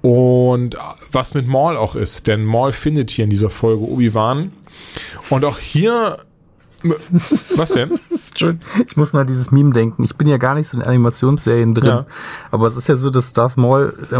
Und 0.02 0.76
was 1.10 1.34
mit 1.34 1.46
Maul 1.48 1.76
auch 1.76 1.96
ist, 1.96 2.28
denn 2.28 2.44
Maul 2.44 2.72
findet 2.72 3.10
hier 3.10 3.24
in 3.24 3.30
dieser 3.30 3.50
Folge 3.50 3.82
Obi-Wan. 3.82 4.52
Und 5.30 5.44
auch 5.44 5.58
hier. 5.58 6.18
Was 6.82 7.72
denn? 7.74 7.90
Schön. 8.36 8.60
Ich 8.86 8.96
muss 8.96 9.12
nur 9.12 9.22
an 9.22 9.26
dieses 9.26 9.50
Meme 9.50 9.72
denken. 9.72 10.04
Ich 10.04 10.14
bin 10.16 10.28
ja 10.28 10.36
gar 10.36 10.54
nicht 10.54 10.68
so 10.68 10.76
in 10.78 10.84
Animationsserien 10.84 11.74
drin. 11.74 11.88
Ja. 11.88 12.06
Aber 12.50 12.66
es 12.66 12.76
ist 12.76 12.88
ja 12.88 12.94
so, 12.94 13.10
dass 13.10 13.32
Darth 13.32 13.56
Maul, 13.56 13.94
äh, 14.12 14.18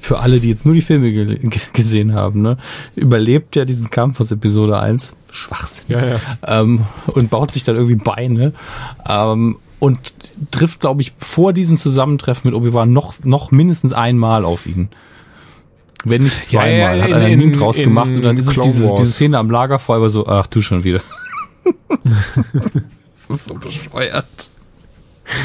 für 0.00 0.18
alle, 0.18 0.40
die 0.40 0.48
jetzt 0.48 0.64
nur 0.64 0.74
die 0.74 0.80
Filme 0.80 1.12
ge 1.12 1.36
ge- 1.38 1.60
gesehen 1.72 2.14
haben, 2.14 2.40
ne, 2.42 2.56
überlebt 2.96 3.54
ja 3.54 3.64
diesen 3.64 3.90
Kampf 3.90 4.18
aus 4.20 4.30
Episode 4.32 4.78
1. 4.80 5.14
Schwachsinn. 5.30 5.84
Ja, 5.88 6.04
ja. 6.06 6.20
Ähm, 6.46 6.86
und 7.08 7.30
baut 7.30 7.52
sich 7.52 7.64
dann 7.64 7.76
irgendwie 7.76 7.96
Beine. 7.96 8.52
Ähm, 9.08 9.56
und 9.78 9.98
trifft, 10.50 10.80
glaube 10.80 11.02
ich, 11.02 11.12
vor 11.18 11.52
diesem 11.52 11.76
Zusammentreffen 11.76 12.50
mit 12.50 12.58
Obi-Wan 12.58 12.92
noch, 12.92 13.14
noch 13.24 13.50
mindestens 13.50 13.92
einmal 13.92 14.44
auf 14.44 14.66
ihn. 14.66 14.88
Wenn 16.04 16.22
nicht 16.22 16.50
Ja, 16.50 16.60
zweimal. 16.62 16.96
ja, 16.98 17.02
Hat 17.02 17.08
in- 17.10 17.14
einer 17.14 17.24
ein 17.26 17.32
in- 17.32 17.38
Meme 17.38 17.52
draus 17.56 17.78
gemacht 17.78 18.10
und 18.12 18.22
dann 18.22 18.36
ist 18.38 18.46
es 18.48 18.54
Clone 18.54 18.68
dieses, 18.68 18.90
Wars. 18.90 19.00
diese 19.00 19.12
Szene 19.12 19.38
am 19.38 19.50
Lagerfeuer 19.50 20.08
so, 20.10 20.26
ach 20.26 20.46
du 20.46 20.60
schon 20.62 20.82
wieder. 20.82 21.02
das 23.28 23.40
ist 23.40 23.44
so 23.46 23.54
bescheuert. 23.54 24.50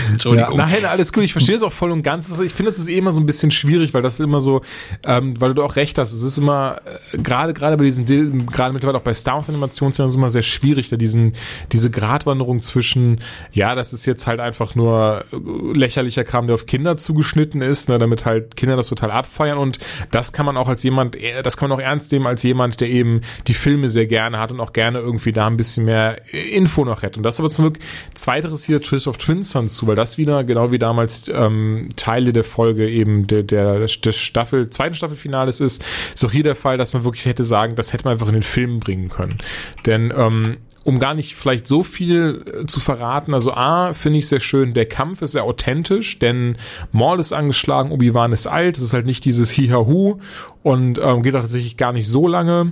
Ja, 0.07 0.11
Entschuldigung. 0.13 0.57
nein, 0.57 0.85
alles 0.85 1.13
gut. 1.13 1.23
Ich 1.23 1.31
verstehe 1.31 1.55
es 1.55 1.61
auch 1.63 1.71
voll 1.71 1.91
und 1.91 2.01
ganz. 2.03 2.39
Ich 2.39 2.53
finde, 2.53 2.71
es 2.71 2.79
ist 2.79 2.89
eh 2.89 2.97
immer 2.97 3.11
so 3.11 3.19
ein 3.21 3.25
bisschen 3.25 3.51
schwierig, 3.51 3.93
weil 3.93 4.01
das 4.01 4.15
ist 4.15 4.19
immer 4.21 4.39
so, 4.39 4.61
ähm, 5.05 5.39
weil 5.39 5.53
du 5.53 5.63
auch 5.63 5.75
recht 5.75 5.97
hast. 5.97 6.11
Es 6.13 6.21
ist 6.23 6.37
immer 6.37 6.77
äh, 7.13 7.17
gerade 7.17 7.53
gerade 7.53 7.77
bei 7.77 7.83
diesen, 7.83 8.05
Di- 8.05 8.31
gerade 8.51 8.73
mittlerweile 8.73 8.97
auch 8.97 9.03
bei 9.03 9.13
Star 9.13 9.35
Wars 9.35 9.49
Animationsserien 9.49 10.07
ist 10.07 10.13
es 10.13 10.17
immer 10.17 10.29
sehr 10.29 10.41
schwierig, 10.41 10.89
da 10.89 10.97
diesen 10.97 11.33
diese 11.71 11.89
Gratwanderung 11.91 12.61
zwischen, 12.61 13.19
ja, 13.51 13.75
das 13.75 13.93
ist 13.93 14.05
jetzt 14.05 14.27
halt 14.27 14.39
einfach 14.39 14.75
nur 14.75 15.25
äh, 15.31 15.77
lächerlicher 15.77 16.23
Kram, 16.23 16.47
der 16.47 16.55
auf 16.55 16.65
Kinder 16.65 16.97
zugeschnitten 16.97 17.61
ist, 17.61 17.89
ne, 17.89 17.99
damit 17.99 18.25
halt 18.25 18.55
Kinder 18.55 18.75
das 18.75 18.87
total 18.87 19.11
abfeiern 19.11 19.57
und 19.57 19.79
das 20.11 20.33
kann 20.33 20.45
man 20.45 20.57
auch 20.57 20.67
als 20.67 20.83
jemand, 20.83 21.15
äh, 21.15 21.43
das 21.43 21.57
kann 21.57 21.69
man 21.69 21.77
auch 21.79 21.83
ernst 21.83 22.11
nehmen 22.11 22.27
als 22.27 22.43
jemand, 22.43 22.81
der 22.81 22.89
eben 22.89 23.21
die 23.47 23.53
Filme 23.53 23.89
sehr 23.89 24.07
gerne 24.07 24.39
hat 24.39 24.51
und 24.51 24.59
auch 24.59 24.73
gerne 24.73 24.99
irgendwie 24.99 25.31
da 25.31 25.47
ein 25.47 25.57
bisschen 25.57 25.85
mehr 25.85 26.21
äh, 26.33 26.49
Info 26.55 26.85
noch 26.85 27.01
hätte. 27.01 27.17
Und 27.17 27.23
das 27.23 27.35
ist 27.35 27.39
aber 27.39 27.49
zum 27.49 27.65
Glück 27.65 27.79
zweiteres 28.13 28.63
hier 28.65 28.81
Twist 28.81 29.07
of 29.07 29.17
Twin 29.17 29.43
Sons 29.43 29.74
zu, 29.75 29.87
weil 29.87 29.95
das 29.95 30.17
wieder, 30.17 30.43
genau 30.43 30.71
wie 30.71 30.79
damals 30.79 31.27
ähm, 31.27 31.89
Teile 31.95 32.33
der 32.33 32.43
Folge 32.43 32.89
eben 32.89 33.27
der, 33.27 33.43
der, 33.43 33.79
des 33.79 34.15
Staffel, 34.15 34.69
zweiten 34.69 34.95
Staffelfinales 34.95 35.59
ist, 35.59 35.83
ist 36.13 36.25
auch 36.25 36.31
hier 36.31 36.43
der 36.43 36.55
Fall, 36.55 36.77
dass 36.77 36.93
man 36.93 37.03
wirklich 37.03 37.25
hätte 37.25 37.43
sagen, 37.43 37.75
das 37.75 37.93
hätte 37.93 38.05
man 38.05 38.13
einfach 38.13 38.27
in 38.27 38.33
den 38.33 38.43
Filmen 38.43 38.79
bringen 38.79 39.09
können. 39.09 39.37
Denn 39.85 40.13
ähm, 40.15 40.57
um 40.85 40.99
gar 40.99 41.15
nicht 41.15 41.35
vielleicht 41.35 41.67
so 41.67 41.83
viel 41.83 42.45
äh, 42.45 42.65
zu 42.67 42.79
verraten, 42.79 43.33
also 43.33 43.51
A, 43.53 43.93
finde 43.93 44.19
ich 44.19 44.27
sehr 44.27 44.39
schön, 44.39 44.73
der 44.73 44.85
Kampf 44.85 45.21
ist 45.23 45.31
sehr 45.31 45.43
authentisch, 45.43 46.19
denn 46.19 46.57
Maul 46.91 47.19
ist 47.19 47.33
angeschlagen, 47.33 47.91
Obi-Wan 47.91 48.31
ist 48.31 48.47
alt, 48.47 48.77
es 48.77 48.83
ist 48.83 48.93
halt 48.93 49.07
nicht 49.07 49.25
dieses 49.25 49.57
Hi-Ha-Hu 49.57 50.19
und 50.61 50.99
ähm, 51.01 51.23
geht 51.23 51.35
auch 51.35 51.41
tatsächlich 51.41 51.75
gar 51.75 51.91
nicht 51.91 52.07
so 52.07 52.27
lange. 52.27 52.71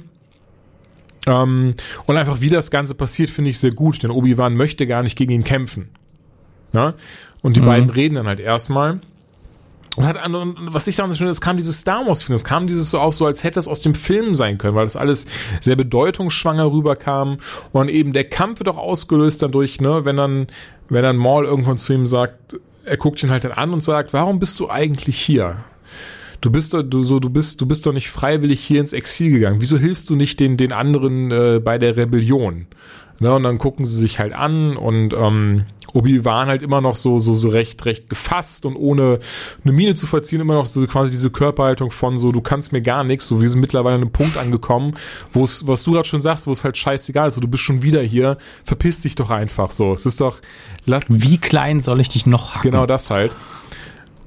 Ähm, 1.26 1.74
und 2.06 2.18
einfach 2.18 2.40
wie 2.40 2.50
das 2.50 2.70
Ganze 2.70 2.94
passiert, 2.94 3.32
finde 3.32 3.50
ich 3.50 3.60
sehr 3.60 3.72
gut, 3.72 4.04
denn 4.04 4.12
Obi-Wan 4.12 4.56
möchte 4.56 4.86
gar 4.86 5.02
nicht 5.02 5.18
gegen 5.18 5.32
ihn 5.32 5.44
kämpfen. 5.44 5.90
Ja? 6.74 6.94
Und 7.42 7.56
die 7.56 7.62
beiden 7.62 7.90
reden 7.90 8.16
dann 8.16 8.28
halt 8.28 8.40
erstmal. 8.40 9.02
Und 9.96 10.06
hat 10.06 10.26
und 10.26 10.74
was 10.74 10.88
ich 10.88 10.96
daran 10.96 11.12
so 11.12 11.18
schön, 11.18 11.28
es 11.28 11.42
kam 11.42 11.58
dieses 11.58 11.80
Star 11.80 12.06
Wars 12.08 12.24
Film, 12.24 12.36
es 12.36 12.44
kam 12.44 12.66
dieses 12.66 12.90
so 12.90 13.00
auch 13.00 13.14
so, 13.14 13.26
als 13.26 13.44
hätte 13.44 13.60
es 13.60 13.68
aus 13.68 13.82
dem 13.82 13.94
Film 13.94 14.34
sein 14.34 14.58
können, 14.58 14.76
weil 14.76 14.86
das 14.86 14.96
alles 14.96 15.28
sehr 15.62 15.76
bedeutungsschwanger 15.76 16.72
rüberkam 16.72 17.38
und 17.74 17.90
eben 17.90 18.12
der 18.12 18.24
Kampf 18.24 18.60
wird 18.60 18.70
auch 18.70 18.80
ausgelöst 18.80 19.44
dadurch, 19.44 19.82
ne, 19.82 20.04
wenn 20.04 20.18
dann, 20.18 20.48
wenn 20.90 21.04
dann 21.04 21.18
Maul 21.18 21.46
irgendwann 21.46 21.78
zu 21.78 21.94
ihm 21.94 22.08
sagt, 22.08 22.60
er 22.86 22.98
guckt 22.98 23.22
ihn 23.22 23.30
halt 23.30 23.44
dann 23.44 23.52
an 23.52 23.72
und 23.72 23.82
sagt, 23.82 24.14
warum 24.14 24.40
bist 24.40 24.60
du 24.60 24.70
eigentlich 24.70 25.20
hier? 25.20 25.58
Du 26.42 26.52
bist 26.52 26.74
doch, 26.74 26.82
du 26.82 27.04
so, 27.04 27.20
du 27.20 27.30
bist, 27.30 27.62
du 27.62 27.66
bist 27.66 27.86
doch 27.86 27.94
nicht 27.94 28.10
freiwillig 28.10 28.60
hier 28.62 28.82
ins 28.82 28.92
Exil 28.92 29.32
gegangen. 29.32 29.62
Wieso 29.62 29.78
hilfst 29.78 30.10
du 30.10 30.16
nicht 30.16 30.42
den, 30.42 30.58
den 30.58 30.74
anderen 30.74 31.32
äh, 31.32 31.62
bei 31.64 31.78
der 31.78 31.96
Rebellion? 31.96 32.66
Ne, 33.20 33.34
und 33.34 33.44
dann 33.44 33.60
gucken 33.60 33.86
sie 33.86 33.98
sich 33.98 34.20
halt 34.20 34.34
an 34.34 34.76
und 34.76 35.14
ähm, 35.14 35.66
Obi-Wan 35.94 36.48
halt 36.48 36.62
immer 36.62 36.82
noch 36.82 36.96
so, 36.96 37.20
so, 37.20 37.34
so 37.36 37.50
recht, 37.50 37.86
recht 37.86 38.10
gefasst 38.10 38.66
und 38.66 38.76
ohne 38.76 39.20
eine 39.64 39.74
Miene 39.74 39.96
zu 39.96 40.08
verziehen, 40.08 40.42
immer 40.42 40.56
noch 40.56 40.66
so 40.66 40.86
quasi 40.88 41.12
diese 41.12 41.30
Körperhaltung 41.30 41.92
von 41.92 42.18
so, 42.18 42.32
du 42.32 42.42
kannst 42.42 42.72
mir 42.72 42.82
gar 42.82 43.04
nichts. 43.04 43.28
So, 43.28 43.42
wir 43.42 43.50
sind 43.50 43.62
mittlerweile 43.62 43.96
an 43.96 44.02
einem 44.02 44.12
Punkt 44.12 44.38
angekommen, 44.38 44.94
wo 45.32 45.46
es, 45.46 45.68
was 45.68 45.84
du 45.84 45.94
gerade 45.94 46.08
schon 46.08 46.22
sagst, 46.22 46.48
wo 46.48 46.52
es 46.52 46.64
halt 46.64 46.78
scheißegal 46.78 47.30
ist. 47.30 47.36
So, 47.36 47.42
du 47.42 47.48
bist 47.48 47.64
schon 47.64 47.84
wieder 47.84 48.02
hier, 48.02 48.38
verpiss 48.64 49.02
dich 49.02 49.16
doch 49.16 49.30
einfach 49.30 49.72
so. 49.72 49.94
Es 49.94 50.06
ist 50.06 50.20
doch, 50.20 50.40
lass, 50.86 51.04
Wie 51.08 51.38
klein 51.38 51.80
soll 51.80 52.00
ich 52.02 52.10
dich 52.10 52.26
noch 52.26 52.56
hacken? 52.56 52.72
Genau 52.72 52.86
das 52.86 53.10
halt. 53.10 53.36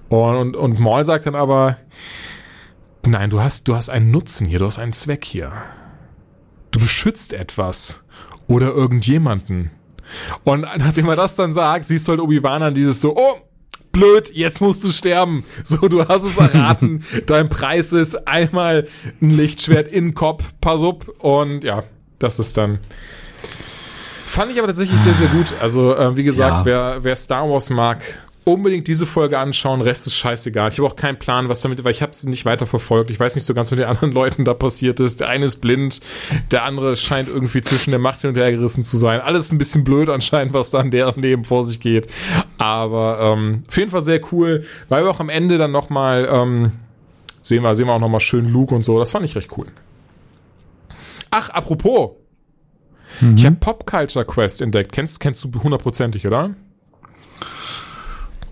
Und, 0.09 0.37
und, 0.37 0.57
und 0.57 0.81
Maul 0.81 1.05
sagt 1.05 1.27
dann 1.27 1.35
aber, 1.35 1.79
nein, 3.05 3.31
du 3.31 3.41
hast, 3.41 3.67
du 3.69 3.75
hast 3.75 3.89
einen 3.91 4.11
Nutzen 4.11 4.47
hier, 4.47 4.61
du 4.61 4.67
hast 4.67 4.79
einen 4.79 4.93
Zweck 4.93 5.25
hier. 5.25 5.53
Du 6.71 6.79
beschützt 6.79 7.33
etwas 7.33 8.05
oder 8.47 8.69
irgendjemanden. 8.69 9.71
Und 10.45 10.63
nachdem 10.79 11.09
er 11.09 11.17
das 11.17 11.37
dann 11.37 11.53
sagt, 11.53 11.89
siehst 11.89 12.07
du 12.07 12.13
halt 12.13 12.21
Obi-Wan 12.21 12.63
an 12.63 12.75
dieses 12.75 13.01
so, 13.01 13.17
oh, 13.17 13.37
blöd, 13.93 14.31
jetzt 14.35 14.61
musst 14.61 14.85
du 14.85 14.91
sterben. 14.91 15.45
So, 15.65 15.77
du 15.89 16.07
hast 16.07 16.25
es 16.25 16.37
erraten. 16.39 17.05
Dein 17.27 17.49
Preis 17.49 17.93
ist 17.93 18.29
einmal 18.29 18.87
ein 19.23 19.31
Lichtschwert 19.31 19.89
in 19.89 20.09
den 20.09 20.15
Kopf, 20.15 20.45
pass 20.61 20.83
up. 20.83 21.09
Und 21.19 21.65
ja, 21.65 21.85
das 22.19 22.39
ist 22.39 22.57
dann 22.57 22.79
Fand 24.29 24.53
ich 24.53 24.59
aber 24.59 24.67
tatsächlich 24.67 25.01
sehr, 25.01 25.15
sehr 25.15 25.29
gut. 25.29 25.47
Also, 25.63 25.95
äh, 25.97 26.15
wie 26.15 26.23
gesagt, 26.25 26.59
Ja. 26.59 26.65
wer, 26.67 27.05
wer 27.05 27.17
Star 27.17 27.49
Wars 27.49 27.71
mag, 27.71 28.03
unbedingt 28.47 28.87
diese 28.87 29.07
Folge 29.07 29.41
anschauen. 29.41 29.81
Rest 29.81 30.07
ist 30.07 30.15
scheißegal. 30.15 30.71
Ich 30.71 30.79
habe 30.79 30.87
auch 30.87 30.95
keinen 30.95 31.19
Plan, 31.19 31.49
was 31.49 31.63
damit, 31.63 31.83
weil 31.83 31.91
ich 31.91 32.01
habe 32.01 32.13
es 32.13 32.25
nicht 32.25 32.45
weiter 32.45 32.65
verfolgt. 32.65 33.11
Ich 33.11 33.19
weiß 33.19 33.35
nicht 33.35 33.45
so 33.45 33.55
ganz, 33.55 33.67
was 33.67 33.73
mit 33.73 33.81
den 33.81 33.89
anderen 33.89 34.13
Leuten 34.15 34.45
da 34.45 34.55
passiert 34.55 35.01
ist. 35.01 35.19
Der 35.21 35.29
eine 35.29 35.47
ist 35.47 35.57
blind, 35.57 36.01
der 36.53 36.63
andere 36.63 36.97
scheint 36.97 37.29
irgendwie 37.29 37.61
zwischen 37.61 37.91
der 37.91 37.99
Macht 37.99 38.21
hin 38.21 38.31
und 38.31 38.37
her 38.37 38.53
gerissen 38.53 38.85
zu 38.85 38.97
sein. 38.99 39.21
Alles 39.21 39.51
ein 39.51 39.59
bisschen 39.59 39.83
blöd 39.83 40.09
anscheinend, 40.09 40.55
was 40.55 40.71
da 40.71 40.81
in 40.81 40.93
deren 40.93 41.21
Leben 41.21 41.45
vor 41.45 41.65
sich 41.65 41.81
geht. 41.81 42.07
Aber 42.57 43.19
ähm, 43.21 43.65
auf 43.67 43.77
jeden 43.77 43.91
Fall 43.91 44.03
sehr 44.03 44.21
cool, 44.33 44.65
weil 44.89 45.03
wir 45.03 45.11
auch 45.11 45.21
am 45.21 45.29
Ende 45.29 45.59
dann 45.59 45.73
nochmal 45.73 46.29
ähm, 46.31 46.73
sehen 47.41 47.65
wir, 47.65 47.75
sehen 47.75 47.89
wir 47.89 47.95
auch 47.95 48.01
nochmal 48.01 48.21
schön 48.21 48.49
Luke 48.49 48.73
und 48.73 48.83
so. 48.83 48.97
Das 49.01 49.11
fand 49.11 49.25
ich 49.25 49.35
recht 49.35 49.51
cool. 49.59 49.67
Ach, 51.33 51.51
apropos. 51.51 52.13
Ich 53.35 53.47
habe 53.47 53.57
Pop 53.57 53.87
Culture 53.87 54.25
Quest 54.25 54.61
entdeckt. 54.61 54.93
Kennst, 54.93 55.21
kennst 55.21 55.43
du 55.43 55.51
hundertprozentig, 55.63 56.27
oder? 56.27 56.55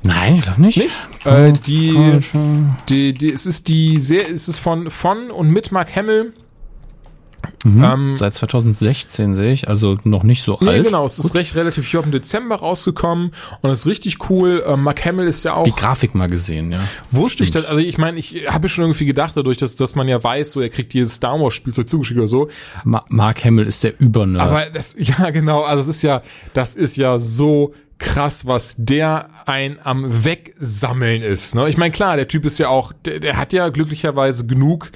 Nein, 0.05 0.36
ich 0.36 0.43
glaube 0.43 0.60
nicht. 0.60 0.81
Äh, 1.24 1.52
die, 1.52 2.18
die, 2.89 3.14
die, 3.14 3.32
es 3.32 3.47
ist 3.47 3.68
die 3.68 3.98
sehr, 3.98 4.31
es 4.31 4.48
ist 4.48 4.59
von, 4.59 4.90
von 4.90 5.31
und 5.31 5.51
mit 5.51 5.72
Mark 5.72 5.97
Hamill. 5.97 6.35
Ähm, 7.64 8.16
Seit 8.18 8.35
2016 8.35 9.35
sehe 9.35 9.52
ich, 9.52 9.68
also 9.68 9.98
noch 10.05 10.22
nicht 10.22 10.43
so 10.43 10.59
nee, 10.60 10.68
alt. 10.68 10.85
genau, 10.85 11.05
es 11.05 11.18
ist 11.18 11.35
recht 11.35 11.55
relativ, 11.55 11.85
ich 11.85 11.90
glaube, 11.90 12.06
im 12.06 12.12
Dezember 12.12 12.56
rausgekommen 12.56 13.32
und 13.60 13.70
das 13.70 13.81
ist 13.81 13.86
richtig 13.86 14.31
cool. 14.31 14.62
Ähm, 14.66 14.82
Mark 14.82 15.05
Hamill 15.05 15.26
ist 15.26 15.44
ja 15.44 15.55
auch. 15.55 15.64
Die 15.64 15.72
Grafik 15.72 16.14
mal 16.14 16.28
gesehen, 16.28 16.72
ja. 16.72 16.81
Wusste 17.10 17.44
ich 17.44 17.51
das, 17.51 17.64
also 17.64 17.81
ich 17.81 17.98
meine, 17.98 18.18
ich 18.18 18.47
habe 18.48 18.68
schon 18.68 18.85
irgendwie 18.85 19.06
gedacht, 19.06 19.32
dadurch, 19.36 19.56
dass, 19.56 19.76
dass 19.76 19.94
man 19.94 20.09
ja 20.09 20.22
weiß, 20.22 20.52
so 20.52 20.60
er 20.60 20.68
kriegt 20.68 20.94
jedes 20.94 21.14
Star 21.14 21.40
Wars 21.40 21.55
Spielzeug 21.55 21.89
zugeschickt 21.89 22.18
oder 22.18 22.28
so. 22.28 22.48
Ma 22.85 23.05
Mark 23.09 23.44
Hamill 23.44 23.66
ist 23.66 23.82
der 23.82 23.98
Übernerd. 24.01 24.43
Aber 24.43 24.66
das, 24.70 24.97
ja 24.98 25.31
genau, 25.31 25.62
also 25.62 25.82
es 25.82 25.97
ist 25.97 26.02
ja, 26.02 26.22
das 26.52 26.74
ist 26.74 26.97
ja 26.97 27.18
so 27.18 27.74
krass, 27.98 28.46
was 28.46 28.76
der 28.78 29.28
ein 29.46 29.78
am 29.82 30.24
Wegsammeln 30.24 31.22
ist. 31.22 31.54
Ne? 31.54 31.68
Ich 31.68 31.76
meine, 31.76 31.92
klar, 31.92 32.16
der 32.16 32.28
Typ 32.28 32.44
ist 32.44 32.58
ja 32.58 32.68
auch, 32.68 32.92
der, 33.04 33.20
der 33.20 33.36
hat 33.36 33.52
ja 33.52 33.68
glücklicherweise 33.68 34.46
genug 34.46 34.90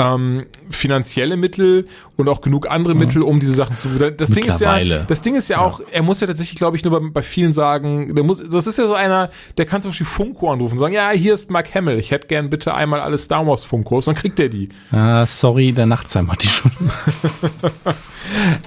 ähm, 0.00 0.46
finanzielle 0.70 1.36
Mittel 1.36 1.86
und 2.16 2.28
auch 2.28 2.40
genug 2.40 2.70
andere 2.70 2.94
Mittel, 2.94 3.22
um 3.22 3.38
diese 3.40 3.52
Sachen 3.52 3.76
zu. 3.76 3.88
Das 3.88 4.30
Ding 4.30 4.44
ist 4.44 4.60
ja, 4.60 4.82
das 5.04 5.20
Ding 5.22 5.34
ist 5.34 5.48
ja, 5.48 5.58
auch, 5.58 5.80
er 5.92 6.02
muss 6.02 6.20
ja 6.20 6.26
tatsächlich, 6.26 6.56
glaube 6.56 6.76
ich, 6.76 6.84
nur 6.84 6.98
bei, 6.98 7.06
bei 7.08 7.22
vielen 7.22 7.52
sagen, 7.52 8.14
der 8.14 8.24
muss, 8.24 8.42
das 8.42 8.66
ist 8.66 8.78
ja 8.78 8.86
so 8.86 8.94
einer, 8.94 9.30
der 9.58 9.66
kann 9.66 9.82
zum 9.82 9.90
Beispiel 9.90 10.06
Funko 10.06 10.52
anrufen 10.52 10.74
und 10.74 10.78
sagen, 10.78 10.94
ja, 10.94 11.10
hier 11.10 11.34
ist 11.34 11.50
Mark 11.50 11.74
Hamill, 11.74 11.98
ich 11.98 12.10
hätte 12.10 12.28
gern 12.28 12.50
bitte 12.50 12.74
einmal 12.74 13.00
alle 13.00 13.18
Star 13.18 13.46
Wars 13.46 13.64
Funkos, 13.64 14.06
dann 14.06 14.14
kriegt 14.14 14.40
er 14.40 14.48
die. 14.48 14.70
ah, 14.92 15.26
sorry, 15.26 15.72
der 15.72 15.86
Nachtsheim 15.86 16.30
hat 16.30 16.42
die 16.42 16.48
schon. 16.48 16.70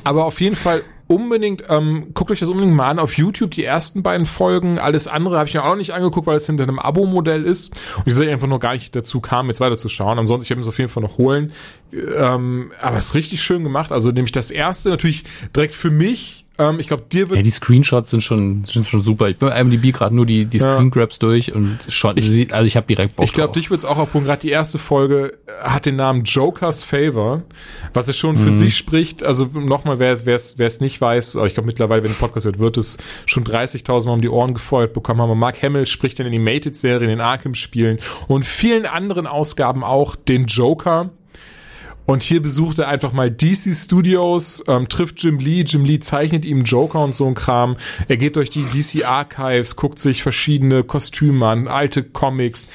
Aber 0.03 0.25
auf 0.25 0.39
jeden 0.39 0.55
Fall 0.55 0.83
unbedingt, 1.07 1.63
ähm, 1.69 2.07
guckt 2.13 2.31
euch 2.31 2.39
das 2.39 2.49
unbedingt 2.49 2.75
mal 2.75 2.89
an 2.89 2.99
auf 2.99 3.17
YouTube, 3.17 3.51
die 3.51 3.63
ersten 3.63 4.03
beiden 4.03 4.25
Folgen. 4.25 4.79
Alles 4.79 5.07
andere 5.07 5.37
habe 5.37 5.47
ich 5.47 5.53
mir 5.53 5.63
auch 5.63 5.69
noch 5.69 5.75
nicht 5.75 5.93
angeguckt, 5.93 6.27
weil 6.27 6.37
es 6.37 6.45
hinter 6.45 6.63
einem 6.63 6.79
Abo-Modell 6.79 7.43
ist. 7.43 7.79
Und 7.97 8.07
ich 8.07 8.29
einfach 8.29 8.47
nur 8.47 8.59
gar 8.59 8.73
nicht 8.73 8.95
dazu 8.95 9.21
kam, 9.21 9.47
jetzt 9.47 9.59
weiterzuschauen. 9.59 10.19
Ansonsten, 10.19 10.45
ich 10.45 10.49
werde 10.49 10.61
es 10.61 10.67
auf 10.67 10.77
jeden 10.77 10.89
Fall 10.89 11.03
noch 11.03 11.17
holen. 11.17 11.51
Ähm, 11.93 12.71
aber 12.81 12.97
es 12.97 13.07
ist 13.07 13.15
richtig 13.15 13.41
schön 13.41 13.63
gemacht. 13.63 13.91
Also 13.91 14.11
nämlich 14.11 14.31
das 14.31 14.51
erste 14.51 14.89
natürlich 14.89 15.23
direkt 15.55 15.75
für 15.75 15.91
mich. 15.91 16.42
Ähm, 16.59 16.79
ich 16.79 16.87
glaube, 16.87 17.03
dir 17.11 17.23
Ja, 17.23 17.29
wird 17.31 17.43
die 17.45 17.49
Screenshots 17.49 18.11
sind 18.11 18.21
schon, 18.21 18.63
sind 18.65 18.85
schon 18.85 19.01
super. 19.01 19.27
Ich 19.27 19.37
bin 19.39 19.49
bei 19.49 19.59
IMDb 19.59 19.91
gerade 19.91 20.15
nur 20.15 20.25
die, 20.27 20.45
die 20.45 20.57
Ja. 20.59 20.75
Screen 20.75 20.91
Grabs 20.91 21.17
durch 21.17 21.51
und 21.53 21.79
schon, 21.89 22.15
sieht, 22.21 22.53
also 22.53 22.65
ich 22.67 22.75
habe 22.77 22.85
direkt 22.85 23.15
Bock 23.15 23.25
Ich 23.25 23.33
glaube, 23.33 23.53
dich 23.55 23.71
wird's 23.71 23.85
auch 23.85 23.97
abholen. 23.97 24.25
Gerade 24.25 24.41
die 24.41 24.49
erste 24.51 24.77
Folge 24.77 25.33
äh, 25.47 25.63
hat 25.63 25.87
den 25.87 25.95
Namen 25.95 26.23
Joker's 26.25 26.83
Favor, 26.83 27.41
was 27.93 28.07
es 28.07 28.17
schon 28.17 28.37
für 28.37 28.45
Mhm. 28.49 28.51
sich 28.51 28.77
spricht. 28.77 29.23
Also 29.23 29.45
nochmal, 29.45 29.97
wer 29.97 30.13
es 30.13 30.25
wer 30.27 30.35
es 30.35 30.59
wer 30.59 30.67
es 30.67 30.79
nicht 30.79 31.01
weiß, 31.01 31.35
aber 31.37 31.47
ich 31.47 31.55
glaube 31.55 31.65
mittlerweile, 31.67 32.03
wenn 32.03 32.11
der 32.11 32.17
Podcast 32.19 32.45
wird, 32.45 32.59
wird 32.59 32.77
es 32.77 32.97
schon 33.25 33.43
30.000 33.43 34.05
Mal 34.05 34.13
um 34.13 34.21
die 34.21 34.29
Ohren 34.29 34.53
gefeuert 34.53 34.93
bekommen 34.93 35.21
haben. 35.21 35.37
Mark 35.39 35.61
Hamill 35.63 35.87
spricht 35.87 36.19
in 36.19 36.25
den 36.25 36.33
Animated-Serien, 36.35 37.03
in 37.09 37.17
den 37.17 37.21
Arkham-Spielen 37.21 37.97
und 38.27 38.45
vielen 38.45 38.85
anderen 38.85 39.25
Ausgaben 39.25 39.83
auch 39.83 40.15
den 40.15 40.45
Joker. 40.45 41.09
Und 42.05 42.21
hier 42.21 42.41
besucht 42.41 42.79
er 42.79 42.87
einfach 42.87 43.13
mal 43.13 43.31
DC 43.31 43.73
Studios, 43.73 44.63
ähm, 44.67 44.89
trifft 44.89 45.23
Jim 45.23 45.39
Lee. 45.39 45.61
Jim 45.61 45.85
Lee 45.85 45.99
zeichnet 45.99 46.45
ihm 46.45 46.63
Joker 46.63 47.03
und 47.03 47.15
so 47.15 47.25
ein 47.27 47.33
Kram. 47.33 47.77
Er 48.07 48.17
geht 48.17 48.35
durch 48.35 48.49
die 48.49 48.65
DC 48.65 49.05
Archives, 49.05 49.75
guckt 49.75 49.99
sich 49.99 50.21
verschiedene 50.21 50.83
Kostüme 50.83 51.47
an, 51.47 51.67
alte 51.67 52.03
Comics. 52.03 52.69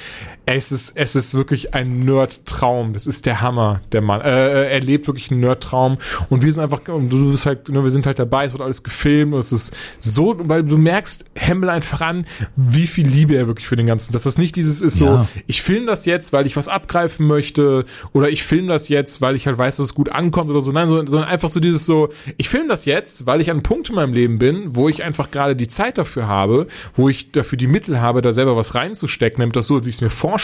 Es 0.51 0.73
ist, 0.73 0.93
es 0.97 1.15
ist 1.15 1.35
wirklich 1.35 1.75
ein 1.75 2.01
Nerd-Traum. 2.07 2.95
Das 2.95 3.07
ist 3.07 3.27
der 3.27 3.43
Hammer, 3.43 3.83
der 3.93 4.01
Mann. 4.01 4.23
Äh, 4.23 4.71
er 4.71 4.81
lebt 4.81 5.07
wirklich 5.07 5.31
einen 5.31 5.41
Nerd-Traum. 5.41 5.99
Und 6.31 6.43
wir 6.43 6.51
sind 6.51 6.63
einfach, 6.63 6.81
du 6.85 7.31
bist 7.31 7.45
halt, 7.45 7.69
ne, 7.69 7.85
wir 7.85 7.91
sind 7.91 8.07
halt 8.07 8.19
dabei, 8.19 8.47
es 8.47 8.53
wird 8.53 8.63
alles 8.63 8.83
gefilmt 8.83 9.35
und 9.35 9.41
es 9.41 9.53
ist 9.53 9.77
so, 10.01 10.35
weil 10.39 10.65
du 10.65 10.79
merkst 10.79 11.27
Hamill 11.39 11.69
einfach 11.69 12.01
an, 12.01 12.25
wie 12.57 12.87
viel 12.87 13.07
Liebe 13.07 13.37
er 13.37 13.47
wirklich 13.47 13.69
für 13.69 13.77
den 13.77 13.87
Ganzen. 13.87 14.15
Dass 14.15 14.23
das 14.23 14.39
nicht 14.39 14.57
dieses 14.57 14.81
ist 14.81 14.97
so, 14.97 15.05
Ja. 15.05 15.29
ich 15.47 15.61
filme 15.61 15.85
das 15.85 16.07
jetzt, 16.07 16.33
weil 16.33 16.47
ich 16.47 16.57
was 16.57 16.69
abgreifen 16.69 17.27
möchte, 17.27 17.85
oder 18.15 18.31
ich 18.31 18.43
filme 18.43 18.69
das 18.69 18.89
jetzt, 18.89 19.21
weil 19.21 19.37
ich 19.37 19.47
halt 19.47 19.59
weiß, 19.59 19.77
dass 19.77 19.87
es 19.89 19.95
gut 19.95 20.09
ankommt 20.11 20.49
oder 20.51 20.63
so. 20.63 20.73
Nein, 20.73 20.89
so, 20.89 20.97
sondern 21.05 21.25
einfach 21.29 21.51
so 21.51 21.61
dieses 21.61 21.85
so, 21.85 22.09
ich 22.39 22.49
filme 22.49 22.69
das 22.69 22.87
jetzt, 22.87 23.27
weil 23.27 23.43
ich 23.43 23.51
an 23.51 23.59
einem 23.59 23.63
Punkt 23.65 23.91
in 23.91 23.97
meinem 23.97 24.15
Leben 24.15 24.39
bin, 24.39 24.75
wo 24.75 24.89
ich 24.89 25.03
einfach 25.03 25.31
gerade 25.31 25.55
die 25.57 25.69
Zeit 25.69 25.99
dafür 25.99 26.27
habe, 26.27 26.69
wo 26.95 27.11
ich 27.11 27.33
dafür 27.33 27.59
die 27.59 27.67
Mittel 27.67 28.01
habe, 28.01 28.23
da 28.23 28.33
selber 28.33 28.57
was 28.57 28.75
reinzustecken, 28.75 29.41
nämlich 29.41 29.53
das 29.53 29.67
so, 29.67 29.85
wie 29.85 29.91
ich 29.91 29.97
es 29.97 30.01
mir 30.01 30.09
vorstelle. 30.09 30.38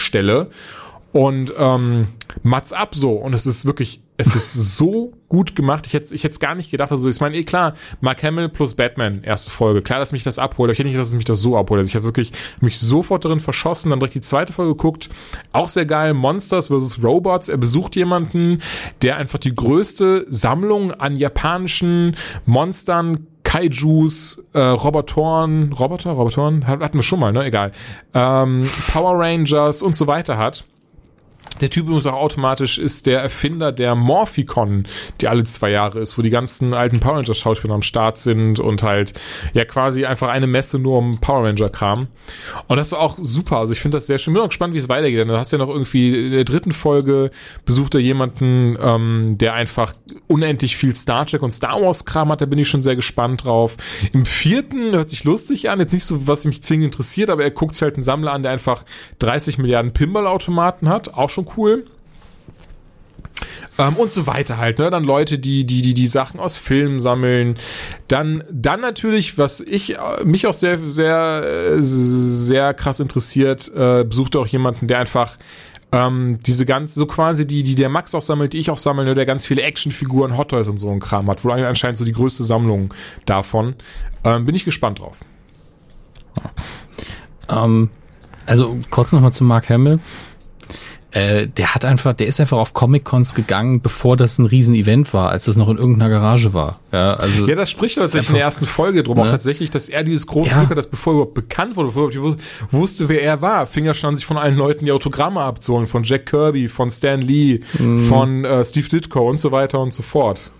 Und 1.11 1.53
ähm, 1.57 2.07
Mats 2.43 2.73
ab 2.73 2.93
so. 2.93 3.13
Und 3.13 3.33
es 3.33 3.45
ist 3.45 3.65
wirklich, 3.65 4.01
es 4.17 4.35
ist 4.35 4.77
so 4.77 5.13
gut 5.29 5.55
gemacht. 5.55 5.87
Ich 5.87 5.93
hätte 5.93 6.13
ich 6.13 6.23
hätte 6.23 6.33
es 6.33 6.39
gar 6.41 6.55
nicht 6.55 6.71
gedacht. 6.71 6.91
Also 6.91 7.09
ich 7.09 7.21
meine, 7.21 7.37
eh 7.37 7.43
klar, 7.43 7.73
Mark 8.01 8.21
Hamill 8.21 8.49
plus 8.49 8.75
Batman, 8.75 9.23
erste 9.23 9.49
Folge. 9.49 9.81
Klar, 9.81 9.99
dass 9.99 10.11
mich 10.11 10.23
das 10.23 10.39
abholt. 10.39 10.67
aber 10.67 10.73
Ich 10.73 10.79
hätte 10.79 10.89
nicht, 10.89 10.99
dass 10.99 11.13
mich 11.13 11.23
das 11.23 11.39
so 11.39 11.57
abholt. 11.57 11.79
Also 11.79 11.87
ich 11.89 11.95
habe 11.95 12.03
wirklich 12.03 12.31
mich 12.59 12.77
sofort 12.77 13.23
darin 13.23 13.39
verschossen. 13.39 13.91
Dann 13.91 13.99
direkt 13.99 14.15
die 14.15 14.21
zweite 14.21 14.51
Folge 14.51 14.73
geguckt. 14.73 15.09
Auch 15.53 15.69
sehr 15.69 15.85
geil. 15.85 16.13
Monsters 16.13 16.67
vs. 16.67 17.01
Robots. 17.01 17.47
Er 17.47 17.57
besucht 17.57 17.95
jemanden, 17.95 18.61
der 19.01 19.15
einfach 19.15 19.39
die 19.39 19.55
größte 19.55 20.25
Sammlung 20.27 20.91
an 20.91 21.15
japanischen 21.15 22.17
Monstern 22.45 23.27
Kaijus, 23.45 24.43
äh, 24.53 24.59
Robotoren, 24.59 25.71
Roboter, 25.71 26.11
Robotoren, 26.11 26.67
hat- 26.67 26.81
hatten 26.81 26.97
wir 26.97 27.03
schon 27.03 27.19
mal, 27.21 27.31
ne? 27.31 27.45
Egal. 27.45 27.71
Ähm, 28.13 28.67
Power 28.91 29.17
Rangers 29.17 29.81
und 29.81 29.95
so 29.95 30.07
weiter 30.07 30.37
hat. 30.37 30.65
Der 31.61 31.69
Typ 31.69 31.85
übrigens 31.85 32.05
auch 32.05 32.13
automatisch 32.13 32.77
ist 32.77 33.05
der 33.05 33.21
Erfinder 33.21 33.71
der 33.71 33.95
Morphicon, 33.95 34.85
die 35.21 35.27
alle 35.27 35.43
zwei 35.45 35.71
Jahre 35.71 35.99
ist, 35.99 36.17
wo 36.17 36.21
die 36.21 36.29
ganzen 36.29 36.73
alten 36.73 36.99
Power 36.99 37.15
Rangers 37.15 37.37
Schauspieler 37.37 37.73
am 37.73 37.81
Start 37.81 38.17
sind 38.17 38.59
und 38.59 38.83
halt 38.83 39.13
ja 39.53 39.63
quasi 39.63 40.05
einfach 40.05 40.27
eine 40.27 40.47
Messe 40.47 40.79
nur 40.79 40.97
um 40.97 41.21
Power 41.21 41.45
Ranger 41.45 41.69
Kram. 41.69 42.07
Und 42.67 42.77
das 42.77 42.91
war 42.91 42.99
auch 42.99 43.17
super. 43.21 43.57
Also 43.57 43.73
ich 43.73 43.79
finde 43.79 43.97
das 43.97 44.07
sehr 44.07 44.17
schön. 44.17 44.33
Bin 44.33 44.43
auch 44.43 44.47
gespannt, 44.47 44.73
wie 44.73 44.79
es 44.79 44.89
weitergeht. 44.89 45.19
Denn 45.19 45.29
du 45.29 45.37
hast 45.37 45.51
ja 45.51 45.57
noch 45.57 45.69
irgendwie 45.69 46.25
in 46.25 46.31
der 46.31 46.43
dritten 46.43 46.73
Folge 46.73 47.31
besucht 47.63 47.95
er 47.95 48.01
jemanden, 48.01 48.77
ähm, 48.81 49.35
der 49.39 49.53
einfach 49.53 49.93
unendlich 50.27 50.75
viel 50.75 50.95
Star 50.95 51.25
Trek 51.25 51.41
und 51.41 51.51
Star 51.51 51.81
Wars 51.81 52.05
Kram 52.05 52.29
hat. 52.29 52.41
Da 52.41 52.45
bin 52.45 52.59
ich 52.59 52.67
schon 52.67 52.83
sehr 52.83 52.95
gespannt 52.95 53.45
drauf. 53.45 53.77
Im 54.11 54.25
vierten 54.25 54.91
hört 54.91 55.09
sich 55.09 55.23
lustig 55.23 55.69
an. 55.69 55.79
Jetzt 55.79 55.93
nicht 55.93 56.05
so, 56.05 56.27
was 56.27 56.45
mich 56.45 56.63
zwingend 56.63 56.85
interessiert, 56.85 57.29
aber 57.29 57.43
er 57.43 57.51
guckt 57.51 57.73
sich 57.73 57.81
halt 57.81 57.95
einen 57.95 58.03
Sammler 58.03 58.33
an, 58.33 58.43
der 58.43 58.51
einfach 58.51 58.83
30 59.19 59.57
Milliarden 59.57 59.93
Pinball-Automaten 59.93 60.89
hat. 60.89 61.13
Auch 61.13 61.29
schon 61.29 61.44
cool. 61.57 61.85
Ähm, 63.77 63.95
und 63.97 64.11
so 64.11 64.27
weiter 64.27 64.57
halt, 64.57 64.79
ne? 64.79 64.89
Dann 64.89 65.03
Leute, 65.03 65.37
die, 65.37 65.65
die, 65.65 65.81
die, 65.81 65.93
die 65.93 66.07
Sachen 66.07 66.39
aus 66.39 66.55
Filmen 66.57 66.99
sammeln. 66.99 67.57
Dann, 68.07 68.43
dann 68.49 68.79
natürlich, 68.79 69.37
was 69.37 69.59
ich, 69.59 69.97
äh, 69.97 70.23
mich 70.23 70.47
auch 70.47 70.53
sehr, 70.53 70.79
sehr, 70.89 71.43
äh, 71.43 71.81
sehr 71.81 72.73
krass 72.73 72.99
interessiert, 72.99 73.69
äh, 73.75 74.05
besuchte 74.05 74.39
auch 74.39 74.47
jemanden, 74.47 74.87
der 74.87 74.99
einfach 74.99 75.35
ähm, 75.91 76.39
diese 76.45 76.65
ganz, 76.65 76.95
so 76.95 77.05
quasi 77.05 77.45
die, 77.45 77.63
die 77.63 77.75
der 77.75 77.89
Max 77.89 78.15
auch 78.15 78.21
sammelt, 78.21 78.53
die 78.53 78.59
ich 78.59 78.69
auch 78.69 78.77
sammle, 78.77 79.05
ne, 79.05 79.15
der 79.15 79.25
ganz 79.25 79.45
viele 79.45 79.61
Actionfiguren, 79.61 80.37
Hot 80.37 80.49
Toys 80.49 80.67
und 80.67 80.77
so 80.77 80.89
ein 80.89 80.99
Kram 80.99 81.29
hat, 81.29 81.43
wo 81.43 81.49
anscheinend 81.49 81.97
so 81.97 82.05
die 82.05 82.13
größte 82.13 82.43
Sammlung 82.43 82.93
davon. 83.25 83.75
Ähm, 84.23 84.45
bin 84.45 84.55
ich 84.55 84.65
gespannt 84.65 84.99
drauf. 84.99 85.19
Ähm, 87.49 87.89
also 88.45 88.77
kurz 88.89 89.11
nochmal 89.11 89.33
zu 89.33 89.43
Mark 89.43 89.69
Hamill. 89.69 89.99
Äh, 91.15 91.47
der 91.47 91.73
hat 91.73 91.85
einfach, 91.85 92.13
der 92.13 92.27
ist 92.27 92.41
einfach 92.41 92.57
auf 92.57 92.73
Comic-Cons 92.73 93.35
gegangen, 93.35 93.79
bevor 93.79 94.17
das 94.17 94.37
ein 94.37 94.45
Riesen-Event 94.45 95.13
war, 95.13 95.29
als 95.29 95.45
das 95.45 95.55
noch 95.55 95.69
in 95.69 95.77
irgendeiner 95.77 96.09
Garage 96.09 96.53
war. 96.53 96.81
Ja, 96.91 97.13
also 97.13 97.47
Ja, 97.47 97.55
das 97.55 97.71
spricht 97.71 97.95
tatsächlich 97.97 98.31
in 98.31 98.35
der 98.35 98.43
ersten 98.43 98.65
Folge 98.65 99.01
drum. 99.01 99.17
Auch 99.19 99.23
Ne? 99.23 99.31
tatsächlich, 99.31 99.71
dass 99.71 99.87
er 99.87 100.03
dieses 100.03 100.27
große 100.27 100.51
Ja. 100.51 100.57
Glück 100.57 100.71
hat, 100.71 100.77
dass 100.77 100.87
bevor 100.87 101.13
er 101.13 101.15
überhaupt 101.15 101.33
bekannt 101.35 101.77
wurde, 101.77 101.87
bevor 101.87 102.09
er 102.09 102.15
überhaupt 102.15 102.37
wus- 102.37 102.71
wusste, 102.71 103.07
wer 103.07 103.23
er 103.23 103.41
war, 103.41 103.65
fing 103.65 103.85
er 103.85 103.93
schon 103.93 104.09
an, 104.09 104.15
sich 104.17 104.25
von 104.25 104.37
allen 104.37 104.57
Leuten 104.57 104.83
die 104.83 104.91
Autogramme 104.91 105.39
abzuholen. 105.39 105.87
Von 105.87 106.03
Jack 106.03 106.25
Kirby, 106.25 106.67
von 106.67 106.91
Stan 106.91 107.21
Lee, 107.21 107.61
Mhm. 107.79 107.99
von 107.99 108.43
äh, 108.43 108.65
Steve 108.65 108.89
Ditko 108.89 109.29
und 109.29 109.37
so 109.37 109.53
weiter 109.53 109.79
und 109.79 109.93
so 109.93 110.03
fort. 110.03 110.51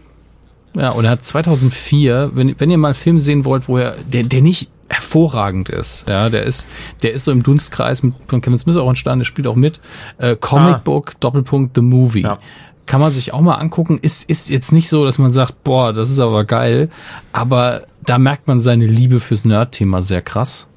Ja, 0.73 0.91
und 0.91 1.03
er 1.05 1.11
hat 1.11 1.25
2004, 1.25 2.31
wenn, 2.33 2.55
wenn 2.59 2.71
ihr 2.71 2.77
mal 2.77 2.89
einen 2.89 2.95
Film 2.95 3.19
sehen 3.19 3.43
wollt, 3.45 3.67
wo 3.67 3.77
er, 3.77 3.95
der, 4.11 4.23
der 4.23 4.41
nicht 4.41 4.69
hervorragend 4.89 5.69
ist, 5.69 6.07
ja, 6.07 6.29
der 6.29 6.43
ist, 6.43 6.69
der 7.01 7.13
ist 7.13 7.25
so 7.25 7.31
im 7.31 7.43
Dunstkreis 7.43 8.03
mit, 8.03 8.13
von 8.27 8.41
Kevin 8.41 8.59
Smith 8.59 8.77
auch 8.77 8.89
entstanden, 8.89 9.19
der 9.19 9.25
spielt 9.25 9.47
auch 9.47 9.55
mit, 9.55 9.79
äh, 10.17 10.35
Comic 10.35 10.75
Ah. 10.75 10.81
Book, 10.83 11.19
Doppelpunkt, 11.19 11.75
The 11.75 11.81
Movie. 11.81 12.21
Ja. 12.21 12.37
Kann 12.85 13.01
man 13.01 13.11
sich 13.11 13.33
auch 13.33 13.41
mal 13.41 13.55
angucken, 13.55 13.97
ist, 14.01 14.29
ist 14.29 14.49
jetzt 14.49 14.71
nicht 14.71 14.89
so, 14.89 15.05
dass 15.05 15.17
man 15.17 15.31
sagt, 15.31 15.63
boah, 15.63 15.91
das 15.91 16.11
ist 16.11 16.19
aber 16.19 16.43
geil, 16.43 16.89
aber 17.31 17.83
da 18.05 18.19
merkt 18.19 18.47
man 18.47 18.59
seine 18.59 18.85
Liebe 18.85 19.19
fürs 19.19 19.43
Nerd-Thema 19.43 20.03
sehr 20.03 20.21
krass, 20.21 20.69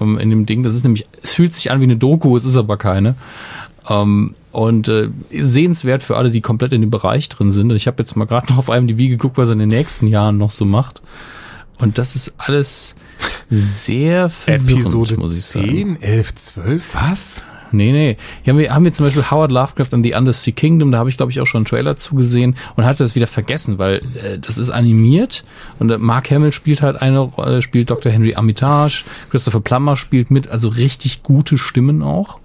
ähm, 0.00 0.18
in 0.18 0.30
dem 0.30 0.46
Ding, 0.46 0.62
das 0.62 0.74
ist 0.74 0.82
nämlich, 0.82 1.06
es 1.22 1.34
fühlt 1.34 1.54
sich 1.54 1.70
an 1.70 1.80
wie 1.80 1.84
eine 1.84 1.96
Doku, 1.96 2.36
es 2.36 2.44
ist 2.44 2.56
aber 2.56 2.76
keine. 2.76 3.14
Ähm, 3.88 4.34
und 4.50 4.88
äh, 4.88 5.10
sehenswert 5.32 6.02
für 6.02 6.16
alle, 6.16 6.30
die 6.30 6.40
komplett 6.40 6.72
in 6.72 6.80
dem 6.80 6.90
Bereich 6.90 7.28
drin 7.28 7.50
sind. 7.50 7.70
Und 7.70 7.76
ich 7.76 7.86
habe 7.86 7.96
jetzt 7.98 8.16
mal 8.16 8.24
gerade 8.24 8.52
noch 8.52 8.58
auf 8.58 8.68
IMDb 8.68 9.08
geguckt, 9.08 9.36
was 9.36 9.48
er 9.48 9.54
in 9.54 9.58
den 9.58 9.68
nächsten 9.68 10.06
Jahren 10.06 10.38
noch 10.38 10.50
so 10.50 10.64
macht. 10.64 11.02
Und 11.78 11.98
das 11.98 12.14
ist 12.14 12.34
alles 12.38 12.94
sehr 13.50 14.28
verwirrend, 14.28 14.70
Episode 14.70 15.16
muss 15.16 15.36
ich 15.36 15.44
sagen. 15.44 15.98
10, 15.98 16.02
11, 16.02 16.34
12, 16.34 16.94
was? 16.94 17.44
Nee, 17.74 17.92
nee. 17.92 18.16
Hier 18.42 18.52
haben 18.52 18.58
wir, 18.58 18.72
haben 18.72 18.84
wir 18.84 18.92
zum 18.92 19.06
Beispiel 19.06 19.30
Howard 19.30 19.50
Lovecraft 19.50 19.92
and 19.92 20.06
the 20.06 20.14
Undersea 20.14 20.52
Kingdom, 20.52 20.92
da 20.92 20.98
habe 20.98 21.08
ich, 21.08 21.16
glaube 21.16 21.32
ich, 21.32 21.40
auch 21.40 21.46
schon 21.46 21.60
einen 21.60 21.64
Trailer 21.66 21.96
zugesehen 21.96 22.56
und 22.76 22.84
hatte 22.84 23.02
das 23.02 23.14
wieder 23.14 23.26
vergessen, 23.26 23.78
weil 23.78 24.00
äh, 24.22 24.38
das 24.38 24.58
ist 24.58 24.70
animiert 24.70 25.44
und 25.78 25.90
äh, 25.90 25.98
Mark 25.98 26.30
Hamill 26.30 26.52
spielt 26.52 26.82
halt 26.82 27.00
eine 27.02 27.18
Rolle, 27.18 27.62
spielt 27.62 27.90
Dr. 27.90 28.12
Henry 28.12 28.34
Armitage, 28.34 29.04
Christopher 29.30 29.60
Plummer 29.60 29.96
spielt 29.96 30.30
mit, 30.30 30.48
also 30.48 30.68
richtig 30.68 31.22
gute 31.22 31.58
Stimmen 31.58 32.02
auch. 32.02 32.38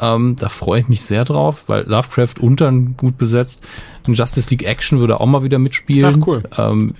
Ähm, 0.00 0.36
da 0.38 0.48
freue 0.48 0.80
ich 0.80 0.88
mich 0.88 1.02
sehr 1.02 1.24
drauf, 1.24 1.64
weil 1.68 1.84
Lovecraft 1.84 2.34
untern 2.40 2.96
gut 2.96 3.16
besetzt. 3.16 3.64
In 4.06 4.12
Justice 4.12 4.50
League 4.50 4.64
Action 4.64 5.00
würde 5.00 5.20
auch 5.20 5.26
mal 5.26 5.42
wieder 5.42 5.58
mitspielen. 5.58 6.18
Ach, 6.20 6.26
cool. 6.26 6.42
Ähm, 6.58 6.94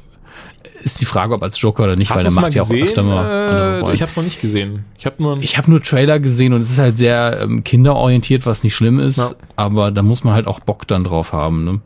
ist 0.82 1.00
die 1.00 1.04
Frage, 1.04 1.34
ob 1.34 1.42
als 1.42 1.60
Joker 1.60 1.84
oder 1.84 1.96
nicht, 1.96 2.10
Hast 2.10 2.18
weil 2.24 2.26
er 2.26 2.32
macht 2.40 2.54
ja 2.54 2.62
auch 2.62 2.70
öfter 2.70 3.02
mal 3.02 3.18
andere 3.26 3.90
Äh, 3.90 3.94
ich 3.94 4.02
habe 4.02 4.10
es 4.10 4.16
noch 4.16 4.24
nicht 4.24 4.40
gesehen. 4.40 4.84
Ich 4.98 5.06
habe 5.06 5.16
nur 5.22 5.38
Ich 5.42 5.58
habe 5.58 5.70
nur 5.70 5.82
Trailer 5.82 6.20
gesehen 6.20 6.52
und 6.52 6.60
es 6.60 6.70
ist 6.70 6.78
halt 6.78 6.96
sehr 6.96 7.40
ähm, 7.42 7.64
kinderorientiert, 7.64 8.46
was 8.46 8.62
nicht 8.62 8.74
schlimm 8.74 9.00
ist, 9.00 9.18
Ja. 9.18 9.30
aber 9.56 9.90
da 9.90 10.02
muss 10.02 10.22
man 10.24 10.34
halt 10.34 10.46
auch 10.46 10.60
Bock 10.60 10.86
dann 10.86 11.04
drauf 11.04 11.32
haben, 11.32 11.64
ne? 11.64 11.80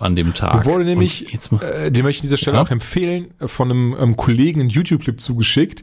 An 0.00 0.14
dem 0.14 0.32
Tag. 0.32 0.64
Wurde 0.64 0.84
nämlich, 0.84 1.26
äh, 1.60 1.90
den 1.90 2.04
möchte 2.04 2.18
ich 2.18 2.20
an 2.20 2.22
dieser 2.28 2.36
Stelle 2.36 2.56
Ja? 2.58 2.62
auch 2.62 2.70
empfehlen, 2.70 3.32
äh, 3.40 3.48
von 3.48 3.68
einem 3.70 3.96
ähm, 3.98 4.16
Kollegen 4.16 4.60
einen 4.60 4.70
YouTube-Clip 4.70 5.20
zugeschickt. 5.20 5.82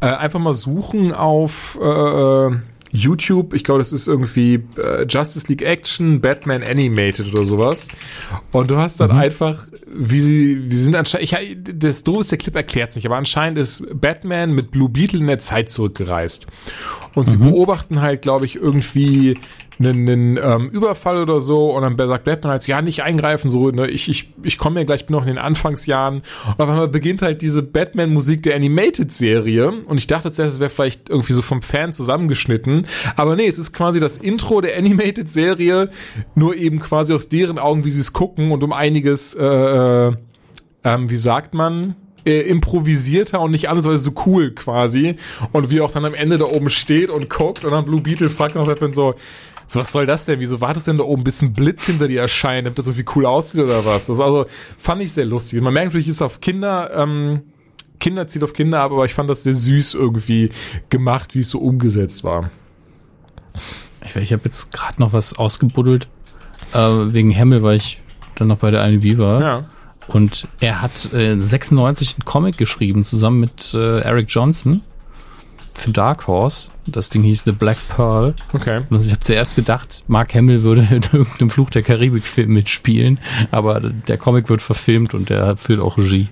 Äh, 0.00 0.06
einfach 0.06 0.38
mal 0.38 0.54
suchen 0.54 1.12
auf 1.12 1.76
äh, 1.82 2.50
YouTube. 2.92 3.52
Ich 3.54 3.64
glaube, 3.64 3.78
das 3.80 3.92
ist 3.92 4.06
irgendwie 4.06 4.62
äh, 4.78 5.04
Justice 5.08 5.46
League 5.48 5.62
Action, 5.62 6.20
Batman 6.20 6.62
Animated 6.62 7.32
oder 7.32 7.44
sowas. 7.44 7.88
Und 8.52 8.70
du 8.70 8.76
hast 8.76 9.00
dann 9.00 9.10
Mhm. 9.12 9.18
einfach, 9.18 9.66
wie 9.86 10.20
sie, 10.20 10.70
wie 10.70 10.74
sie 10.74 10.84
sind 10.84 10.94
anscheinend, 10.96 11.32
ich, 11.32 11.56
das 11.78 12.04
doof 12.04 12.20
ist, 12.20 12.30
der 12.30 12.38
Clip 12.38 12.54
erklärt 12.54 12.94
nicht, 12.96 13.06
aber 13.06 13.16
anscheinend 13.16 13.58
ist 13.58 13.84
Batman 14.00 14.54
mit 14.54 14.70
Blue 14.70 14.88
Beetle 14.88 15.18
in 15.20 15.26
der 15.26 15.38
Zeit 15.38 15.68
zurückgereist. 15.70 16.46
Und 17.14 17.26
Mhm. 17.26 17.30
sie 17.30 17.36
beobachten 17.38 18.00
halt, 18.00 18.22
glaube 18.22 18.44
ich, 18.46 18.56
irgendwie 18.56 19.38
einen, 19.78 20.08
einen 20.08 20.38
ähm, 20.42 20.70
Überfall 20.70 21.22
oder 21.22 21.40
so 21.40 21.70
und 21.70 21.82
dann 21.82 21.96
sagt 22.08 22.24
Batman 22.24 22.52
halt, 22.52 22.66
ja, 22.66 22.82
nicht 22.82 23.02
eingreifen, 23.02 23.50
so, 23.50 23.70
ne, 23.70 23.88
ich, 23.88 24.08
ich, 24.08 24.32
ich 24.42 24.58
komme 24.58 24.80
ja 24.80 24.86
gleich, 24.86 25.06
bin 25.06 25.14
noch 25.14 25.22
in 25.22 25.28
den 25.28 25.38
Anfangsjahren 25.38 26.22
und 26.46 26.60
auf 26.60 26.68
einmal 26.68 26.88
beginnt 26.88 27.22
halt 27.22 27.42
diese 27.42 27.62
Batman-Musik 27.62 28.42
der 28.42 28.56
Animated-Serie 28.56 29.72
und 29.86 29.98
ich 29.98 30.06
dachte 30.06 30.30
zuerst, 30.30 30.54
es 30.54 30.60
wäre 30.60 30.70
vielleicht 30.70 31.08
irgendwie 31.08 31.32
so 31.32 31.42
vom 31.42 31.62
Fan 31.62 31.92
zusammengeschnitten, 31.92 32.86
aber 33.16 33.36
nee, 33.36 33.46
es 33.46 33.58
ist 33.58 33.72
quasi 33.72 34.00
das 34.00 34.18
Intro 34.18 34.60
der 34.60 34.76
Animated-Serie, 34.78 35.90
nur 36.34 36.56
eben 36.56 36.80
quasi 36.80 37.12
aus 37.12 37.28
deren 37.28 37.58
Augen, 37.58 37.84
wie 37.84 37.90
sie 37.90 38.00
es 38.00 38.12
gucken 38.12 38.52
und 38.52 38.64
um 38.64 38.72
einiges, 38.72 39.34
äh, 39.34 39.44
äh, 39.44 40.12
ähm, 40.84 41.10
wie 41.10 41.16
sagt 41.16 41.54
man, 41.54 41.96
äh, 42.26 42.40
improvisierter 42.40 43.40
und 43.40 43.52
nicht 43.52 43.68
alles, 43.68 43.84
weil 43.84 43.98
so 43.98 44.12
cool 44.26 44.50
quasi. 44.50 45.16
Und 45.52 45.70
wie 45.70 45.80
auch 45.80 45.92
dann 45.92 46.04
am 46.04 46.14
Ende 46.14 46.38
da 46.38 46.44
oben 46.44 46.68
steht 46.68 47.08
und 47.08 47.30
guckt 47.30 47.64
und 47.64 47.70
dann 47.70 47.84
Blue 47.84 48.00
Beetle 48.00 48.28
fragt 48.28 48.56
noch 48.56 48.66
Batman 48.66 48.92
so, 48.92 49.14
so, 49.66 49.80
was 49.80 49.92
soll 49.92 50.06
das 50.06 50.24
denn? 50.24 50.38
Wieso 50.40 50.60
wartest 50.60 50.86
du 50.86 50.92
denn 50.92 50.98
da 50.98 51.04
oben, 51.04 51.24
bis 51.24 51.42
ein 51.42 51.52
Blitz 51.52 51.86
hinter 51.86 52.08
dir 52.08 52.20
erscheint, 52.20 52.66
damit 52.66 52.78
das 52.78 52.86
so 52.86 52.92
viel 52.92 53.04
cool 53.14 53.26
aussieht 53.26 53.60
oder 53.60 53.84
was? 53.84 54.06
Das 54.06 54.20
also, 54.20 54.46
fand 54.78 55.02
ich 55.02 55.12
sehr 55.12 55.24
lustig. 55.24 55.60
Man 55.60 55.74
merkt 55.74 55.88
natürlich, 55.88 56.08
es 56.08 56.16
ist 56.16 56.22
auf 56.22 56.40
Kinder, 56.40 56.90
ähm, 56.94 57.42
Kinder 57.98 58.28
zieht 58.28 58.44
auf 58.44 58.52
Kinder 58.52 58.82
ab, 58.82 58.92
aber 58.92 59.04
ich 59.04 59.14
fand 59.14 59.28
das 59.28 59.42
sehr 59.42 59.54
süß 59.54 59.94
irgendwie 59.94 60.50
gemacht, 60.88 61.34
wie 61.34 61.40
es 61.40 61.50
so 61.50 61.58
umgesetzt 61.58 62.22
war. 62.22 62.50
ich, 64.04 64.14
ich 64.14 64.32
habe 64.32 64.42
jetzt 64.44 64.72
gerade 64.72 65.00
noch 65.00 65.12
was 65.12 65.36
ausgebuddelt, 65.36 66.08
äh, 66.72 66.78
wegen 66.78 67.36
Hamill, 67.36 67.62
weil 67.62 67.76
ich 67.76 68.00
dann 68.36 68.48
noch 68.48 68.58
bei 68.58 68.70
der 68.70 68.86
IMDb 68.86 69.18
war. 69.18 69.40
Ja. 69.40 69.62
Und 70.08 70.46
er 70.60 70.82
hat 70.82 71.12
äh, 71.12 71.40
96 71.40 72.14
einen 72.14 72.24
Comic 72.24 72.56
geschrieben, 72.56 73.02
zusammen 73.02 73.40
mit 73.40 73.74
äh, 73.74 74.00
Eric 74.00 74.26
Johnson 74.28 74.82
für 75.76 75.90
Dark 75.90 76.26
Horse. 76.26 76.70
Das 76.86 77.10
Ding 77.10 77.22
hieß 77.22 77.44
The 77.44 77.52
Black 77.52 77.76
Pearl. 77.88 78.34
Okay. 78.52 78.82
Und 78.90 79.04
ich 79.04 79.10
habe 79.10 79.20
zuerst 79.20 79.56
gedacht, 79.56 80.04
Mark 80.08 80.34
Hamill 80.34 80.62
würde 80.62 80.82
in 80.90 81.02
irgendeinem 81.02 81.50
Fluch 81.50 81.70
der 81.70 81.82
Karibik-Film 81.82 82.50
mitspielen, 82.50 83.20
aber 83.50 83.80
der 83.80 84.18
Comic 84.18 84.48
wird 84.48 84.62
verfilmt 84.62 85.14
und 85.14 85.30
der 85.30 85.56
führt 85.56 85.80
auch 85.80 85.98
Regie. 85.98 86.28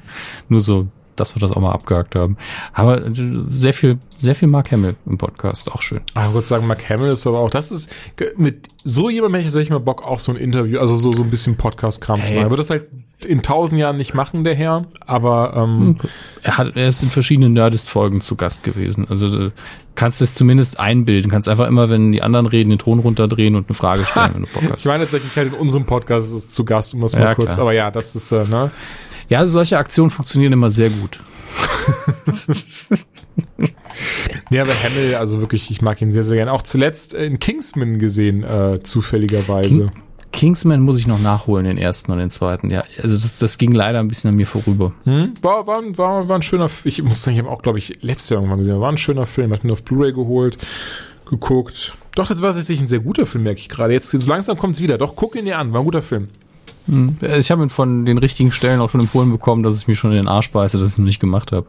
Nur 0.48 0.60
so, 0.60 0.88
dass 1.16 1.36
wir 1.36 1.40
das 1.40 1.52
auch 1.52 1.60
mal 1.60 1.72
abgehakt 1.72 2.14
haben. 2.16 2.36
Aber 2.72 3.04
äh, 3.04 3.10
sehr 3.48 3.74
viel, 3.74 3.98
sehr 4.16 4.34
viel 4.34 4.48
Mark 4.48 4.72
Hamill 4.72 4.96
im 5.06 5.18
Podcast, 5.18 5.70
auch 5.70 5.82
schön. 5.82 6.00
Ah, 6.14 6.28
ich 6.28 6.34
würde 6.34 6.46
sagen, 6.46 6.66
Mark 6.66 6.88
Hamill 6.88 7.12
ist 7.12 7.26
aber 7.26 7.38
auch, 7.38 7.50
das 7.50 7.70
ist, 7.70 7.90
mit 8.36 8.68
so 8.82 9.10
jemandem 9.10 9.36
hätte 9.36 9.42
ich 9.42 9.52
tatsächlich 9.52 9.70
mal 9.70 9.78
Bock 9.78 10.02
auf 10.02 10.20
so 10.20 10.32
ein 10.32 10.38
Interview, 10.38 10.78
also 10.78 10.96
so, 10.96 11.12
so 11.12 11.22
ein 11.22 11.30
bisschen 11.30 11.56
Podcast-Kram 11.56 12.22
zu 12.22 12.32
machen. 12.32 12.44
Er 12.44 12.50
wird 12.50 12.60
das 12.60 12.70
halt 12.70 12.88
in 13.24 13.42
tausend 13.42 13.80
Jahren 13.80 13.96
nicht 13.96 14.14
machen, 14.14 14.44
der 14.44 14.54
Herr, 14.54 14.86
aber, 15.06 15.54
ähm, 15.56 15.96
Er, 16.42 16.58
hat, 16.58 16.76
er 16.76 16.88
ist 16.88 17.02
in 17.02 17.10
verschiedenen 17.10 17.52
Nerdist-Folgen 17.52 18.20
zu 18.20 18.36
Gast 18.36 18.62
gewesen. 18.64 19.06
Also 19.08 19.28
du 19.28 19.52
kannst 19.94 20.20
es 20.22 20.34
zumindest 20.34 20.78
einbilden. 20.80 21.30
Kannst 21.30 21.48
einfach 21.48 21.66
immer, 21.68 21.90
wenn 21.90 22.12
die 22.12 22.22
anderen 22.22 22.46
reden, 22.46 22.70
den 22.70 22.78
Ton 22.78 22.98
runterdrehen 22.98 23.54
und 23.56 23.68
eine 23.68 23.74
Frage 23.74 24.04
stellen, 24.06 24.30
wenn 24.34 24.42
du 24.42 24.48
Bock 24.48 24.62
ich 24.64 24.70
hast. 24.70 24.84
meine 24.86 25.04
tatsächlich 25.04 25.36
halt 25.36 25.52
in 25.52 25.58
unserem 25.58 25.86
Podcast 25.86 26.26
ist 26.28 26.34
es 26.34 26.50
zu 26.50 26.64
Gast, 26.64 26.94
um 26.94 27.00
das 27.00 27.14
mal 27.14 27.22
Ja, 27.22 27.34
kurz, 27.34 27.54
klar. 27.54 27.60
aber 27.60 27.72
ja, 27.72 27.90
das 27.90 28.14
ist, 28.16 28.32
äh, 28.32 28.44
ne, 28.48 28.70
Ja, 29.28 29.46
solche 29.46 29.78
Aktionen 29.78 30.10
funktionieren 30.10 30.52
immer 30.52 30.70
sehr 30.70 30.90
gut. 30.90 31.20
Nee, 34.50 34.60
aber 34.60 34.72
Hamill, 34.82 35.14
also 35.14 35.40
wirklich, 35.40 35.70
ich 35.70 35.80
mag 35.82 36.00
ihn 36.02 36.10
sehr, 36.10 36.22
sehr 36.22 36.36
gerne. 36.36 36.52
Auch 36.52 36.62
zuletzt 36.62 37.14
in 37.14 37.38
Kingsman 37.38 37.98
gesehen, 37.98 38.42
äh, 38.44 38.80
zufälligerweise. 38.82 39.90
Kingsman 40.34 40.80
muss 40.80 40.98
ich 40.98 41.06
noch 41.06 41.20
nachholen, 41.20 41.64
den 41.64 41.78
ersten 41.78 42.12
und 42.12 42.18
den 42.18 42.28
zweiten. 42.30 42.70
Ja, 42.70 42.84
also 43.02 43.16
das, 43.16 43.38
das 43.38 43.56
ging 43.58 43.72
leider 43.72 44.00
ein 44.00 44.08
bisschen 44.08 44.28
an 44.30 44.36
mir 44.36 44.46
vorüber. 44.46 44.92
Hm? 45.04 45.32
War, 45.42 45.66
war, 45.66 45.82
war, 45.96 46.28
war 46.28 46.36
ein 46.36 46.42
schöner, 46.42 46.66
F- 46.66 46.84
ich 46.86 47.02
muss 47.02 47.22
sagen, 47.22 47.36
ich 47.36 47.42
habe 47.42 47.50
auch, 47.52 47.62
glaube 47.62 47.78
ich, 47.78 48.02
letztes 48.02 48.30
Jahr 48.30 48.40
irgendwann 48.40 48.58
gesehen, 48.58 48.80
war 48.80 48.90
ein 48.90 48.96
schöner 48.98 49.26
Film, 49.26 49.52
hat 49.52 49.64
mir 49.64 49.72
auf 49.72 49.82
Blu-ray 49.82 50.12
geholt, 50.12 50.58
geguckt. 51.30 51.96
Doch, 52.14 52.26
das 52.28 52.42
war 52.42 52.52
tatsächlich 52.52 52.80
ein 52.80 52.86
sehr 52.86 53.00
guter 53.00 53.26
Film, 53.26 53.44
merke 53.44 53.60
ich 53.60 53.68
gerade. 53.68 53.92
Jetzt 53.92 54.10
so 54.10 54.28
langsam 54.28 54.58
kommt's 54.58 54.80
wieder. 54.80 54.98
Doch, 54.98 55.16
guck 55.16 55.36
ihn 55.36 55.44
dir 55.46 55.58
an, 55.58 55.72
war 55.72 55.80
ein 55.80 55.84
guter 55.84 56.02
Film. 56.02 56.28
Äh, 57.22 57.38
Ich 57.38 57.50
habe 57.50 57.62
ihn 57.62 57.70
von 57.70 58.04
den 58.04 58.18
richtigen 58.18 58.50
Stellen 58.52 58.80
auch 58.80 58.90
schon 58.90 59.00
empfohlen 59.00 59.30
bekommen, 59.30 59.62
dass 59.62 59.74
es 59.74 59.86
mir 59.86 59.94
schon 59.96 60.10
in 60.10 60.18
den 60.18 60.28
Arsch 60.28 60.50
beiße, 60.50 60.78
dass 60.78 60.88
ich 60.88 60.92
es 60.94 60.98
noch 60.98 61.06
nicht 61.06 61.20
gemacht 61.20 61.52
habe. 61.52 61.66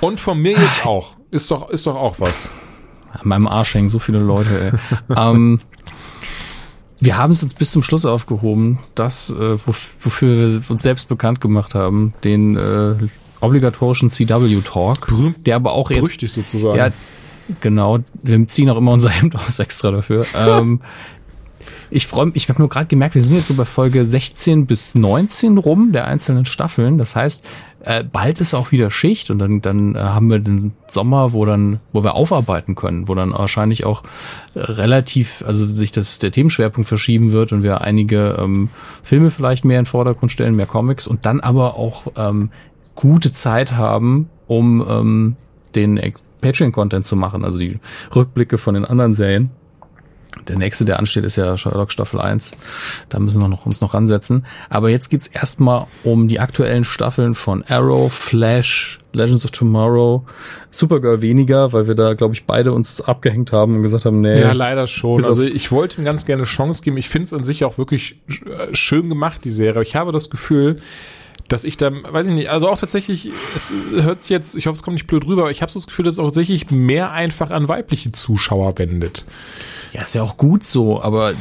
Und 0.00 0.18
von 0.20 0.38
mir 0.40 0.52
jetzt 0.52 0.86
auch. 0.86 1.16
Ist 1.30 1.50
doch, 1.50 1.68
ist 1.70 1.86
doch 1.86 1.96
auch 1.96 2.18
was. 2.20 2.50
An 3.12 3.28
meinem 3.28 3.46
Arsch 3.46 3.74
hängen 3.74 3.88
so 3.88 3.98
viele 3.98 4.18
Leute, 4.18 4.72
ey. 4.72 5.14
ähm, 5.16 5.60
wir 7.00 7.16
haben 7.16 7.30
es 7.32 7.42
jetzt 7.42 7.58
bis 7.58 7.70
zum 7.70 7.82
Schluss 7.82 8.04
aufgehoben, 8.06 8.78
das, 8.94 9.30
äh, 9.30 9.54
wof- 9.66 9.94
wofür 10.00 10.36
wir 10.50 10.62
uns 10.70 10.82
selbst 10.82 11.08
bekannt 11.08 11.40
gemacht 11.40 11.74
haben, 11.74 12.14
den 12.24 12.56
äh, 12.56 12.94
obligatorischen 13.40 14.08
CW-Talk, 14.10 15.06
Berühmt- 15.06 15.46
der 15.46 15.56
aber 15.56 15.72
auch 15.72 15.90
jetzt 15.90 16.00
Berüchtigt 16.00 16.32
sozusagen. 16.32 16.76
Ja, 16.78 16.88
genau. 17.60 17.98
Wir 18.22 18.48
ziehen 18.48 18.70
auch 18.70 18.76
immer 18.78 18.92
unser 18.92 19.10
Hemd 19.10 19.34
aus 19.46 19.58
extra 19.58 19.90
dafür. 19.90 20.24
ähm, 20.34 20.80
ich 21.90 22.06
freue 22.06 22.26
mich, 22.26 22.36
ich 22.36 22.48
habe 22.48 22.58
nur 22.58 22.68
gerade 22.68 22.86
gemerkt, 22.86 23.14
wir 23.14 23.22
sind 23.22 23.36
jetzt 23.36 23.48
so 23.48 23.54
bei 23.54 23.64
Folge 23.64 24.04
16 24.04 24.66
bis 24.66 24.94
19 24.94 25.58
rum 25.58 25.92
der 25.92 26.06
einzelnen 26.06 26.44
Staffeln. 26.44 26.98
Das 26.98 27.16
heißt, 27.16 27.46
äh, 27.86 28.02
bald 28.02 28.40
ist 28.40 28.54
auch 28.54 28.72
wieder 28.72 28.90
Schicht 28.90 29.30
und 29.30 29.38
dann, 29.38 29.60
dann 29.60 29.94
äh, 29.94 30.00
haben 30.00 30.28
wir 30.28 30.40
den 30.40 30.72
Sommer, 30.88 31.32
wo 31.32 31.44
dann, 31.44 31.78
wo 31.92 32.02
wir 32.02 32.14
aufarbeiten 32.14 32.74
können, 32.74 33.06
wo 33.06 33.14
dann 33.14 33.32
wahrscheinlich 33.32 33.86
auch 33.86 34.02
äh, 34.54 34.60
relativ, 34.60 35.44
also 35.46 35.66
sich 35.66 35.92
das 35.92 36.18
der 36.18 36.32
Themenschwerpunkt 36.32 36.88
verschieben 36.88 37.30
wird 37.30 37.52
und 37.52 37.62
wir 37.62 37.82
einige 37.82 38.36
ähm, 38.40 38.70
Filme 39.02 39.30
vielleicht 39.30 39.64
mehr 39.64 39.78
in 39.78 39.84
den 39.84 39.90
Vordergrund 39.90 40.32
stellen, 40.32 40.56
mehr 40.56 40.66
Comics 40.66 41.06
und 41.06 41.26
dann 41.26 41.40
aber 41.40 41.76
auch 41.76 42.08
ähm, 42.16 42.50
gute 42.96 43.30
Zeit 43.30 43.72
haben, 43.72 44.30
um 44.48 44.84
ähm, 44.88 45.36
den 45.76 46.00
Patreon-Content 46.40 47.06
zu 47.06 47.14
machen, 47.14 47.44
also 47.44 47.58
die 47.58 47.78
Rückblicke 48.14 48.58
von 48.58 48.74
den 48.74 48.84
anderen 48.84 49.14
Serien. 49.14 49.50
Der 50.48 50.56
nächste, 50.56 50.84
der 50.84 50.98
ansteht, 50.98 51.24
ist 51.24 51.36
ja 51.36 51.56
Sherlock 51.56 51.90
Staffel 51.90 52.20
1. 52.20 52.52
Da 53.08 53.18
müssen 53.18 53.40
wir 53.40 53.48
noch, 53.48 53.66
uns 53.66 53.80
noch 53.80 53.94
ransetzen. 53.94 54.46
Aber 54.68 54.90
jetzt 54.90 55.08
geht's 55.08 55.26
erstmal 55.26 55.86
um 56.04 56.28
die 56.28 56.40
aktuellen 56.40 56.84
Staffeln 56.84 57.34
von 57.34 57.64
Arrow, 57.64 58.12
Flash, 58.12 59.00
Legends 59.12 59.44
of 59.44 59.50
Tomorrow, 59.50 60.24
Supergirl 60.70 61.22
weniger, 61.22 61.72
weil 61.72 61.88
wir 61.88 61.94
da, 61.94 62.14
glaube 62.14 62.34
ich, 62.34 62.44
beide 62.44 62.72
uns 62.72 63.00
abgehängt 63.00 63.52
haben 63.52 63.76
und 63.76 63.82
gesagt 63.82 64.04
haben, 64.04 64.20
nee. 64.20 64.40
Ja, 64.40 64.52
leider 64.52 64.86
schon. 64.86 65.24
Also 65.24 65.42
ich 65.42 65.72
wollte 65.72 66.00
ihm 66.00 66.04
ganz 66.04 66.26
gerne 66.26 66.44
Chance 66.44 66.82
geben. 66.82 66.96
Ich 66.96 67.08
finde 67.08 67.24
es 67.24 67.32
an 67.32 67.44
sich 67.44 67.64
auch 67.64 67.78
wirklich 67.78 68.20
äh, 68.28 68.74
schön 68.74 69.08
gemacht, 69.08 69.42
die 69.44 69.50
Serie. 69.50 69.82
Ich 69.82 69.96
habe 69.96 70.12
das 70.12 70.30
Gefühl, 70.30 70.80
dass 71.48 71.64
ich 71.64 71.76
da, 71.76 71.90
weiß 71.92 72.26
ich 72.26 72.32
nicht, 72.32 72.50
also 72.50 72.68
auch 72.68 72.78
tatsächlich, 72.78 73.30
es 73.54 73.72
hört 73.94 74.22
sich 74.22 74.30
jetzt, 74.30 74.56
ich 74.56 74.66
hoffe, 74.66 74.76
es 74.76 74.82
kommt 74.82 74.94
nicht 74.94 75.06
blöd 75.06 75.26
rüber, 75.26 75.42
aber 75.42 75.50
ich 75.50 75.62
habe 75.62 75.70
so 75.70 75.78
das 75.78 75.86
Gefühl, 75.86 76.04
dass 76.04 76.14
es 76.14 76.18
auch 76.18 76.26
tatsächlich 76.26 76.70
mehr 76.70 77.12
einfach 77.12 77.50
an 77.50 77.68
weibliche 77.68 78.12
Zuschauer 78.12 78.78
wendet. 78.78 79.26
Ja, 79.96 80.02
ist 80.02 80.14
ja 80.14 80.22
auch 80.22 80.36
gut 80.36 80.62
so, 80.64 81.00
aber 81.00 81.32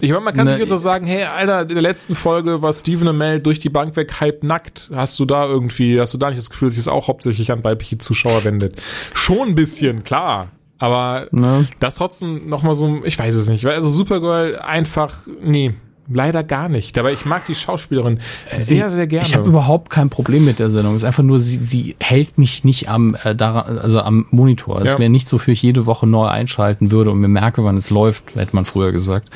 Ich 0.00 0.10
meine, 0.10 0.20
man 0.20 0.34
kann 0.34 0.44
Ne, 0.46 0.52
nicht 0.52 0.60
jetzt 0.60 0.72
auch 0.72 0.76
sagen, 0.76 1.06
hey, 1.06 1.24
Alter, 1.24 1.62
in 1.62 1.68
der 1.68 1.82
letzten 1.82 2.14
Folge 2.14 2.62
war 2.62 2.72
Stephen 2.72 3.08
Amell 3.08 3.40
durch 3.40 3.58
die 3.58 3.70
Bank 3.70 3.96
weg 3.96 4.20
halb 4.20 4.44
nackt. 4.44 4.90
Hast 4.94 5.18
du 5.18 5.24
da 5.24 5.46
irgendwie, 5.46 5.98
hast 6.00 6.14
du 6.14 6.18
da 6.18 6.28
nicht 6.28 6.38
das 6.38 6.50
Gefühl, 6.50 6.68
dass 6.68 6.74
sich 6.76 6.82
es 6.82 6.88
auch 6.88 7.08
hauptsächlich 7.08 7.50
an 7.50 7.64
weibliche 7.64 7.98
Zuschauer 7.98 8.44
wendet? 8.44 8.80
Schon 9.14 9.48
ein 9.48 9.54
bisschen, 9.56 10.04
klar. 10.04 10.48
Aber 10.78 11.26
Ne? 11.32 11.66
das 11.80 11.96
trotzdem 11.96 12.48
noch 12.48 12.62
mal 12.62 12.76
so, 12.76 13.00
ich 13.04 13.18
weiß 13.18 13.34
es 13.34 13.48
nicht. 13.48 13.64
weil 13.64 13.72
Also 13.74 13.88
Supergirl 13.88 14.56
einfach, 14.60 15.26
nee, 15.42 15.74
leider 16.10 16.42
gar 16.42 16.68
nicht. 16.68 16.98
Aber 16.98 17.12
ich 17.12 17.24
mag 17.24 17.44
die 17.46 17.54
Schauspielerin 17.54 18.18
sehr, 18.52 18.90
sehr 18.90 19.06
gerne. 19.06 19.26
Ich 19.26 19.34
habe 19.34 19.48
überhaupt 19.48 19.90
kein 19.90 20.10
Problem 20.10 20.44
mit 20.44 20.58
der 20.58 20.70
Sendung. 20.70 20.94
Es 20.94 21.02
ist 21.02 21.06
einfach 21.06 21.22
nur, 21.22 21.38
sie, 21.40 21.56
sie 21.56 21.96
hält 22.00 22.38
mich 22.38 22.64
nicht 22.64 22.88
am, 22.88 23.16
äh, 23.22 23.34
daran, 23.34 23.78
also 23.78 24.00
am 24.00 24.26
Monitor. 24.30 24.80
Es 24.82 24.92
Ja. 24.92 24.98
wäre 24.98 25.10
nicht 25.10 25.28
so, 25.28 25.38
für 25.38 25.52
ich 25.52 25.62
jede 25.62 25.86
Woche 25.86 26.06
neu 26.06 26.26
einschalten 26.26 26.90
würde 26.90 27.10
und 27.10 27.18
mir 27.20 27.28
merke, 27.28 27.64
wann 27.64 27.76
es 27.76 27.90
läuft, 27.90 28.34
hätte 28.34 28.54
man 28.56 28.64
früher 28.64 28.92
gesagt. 28.92 29.28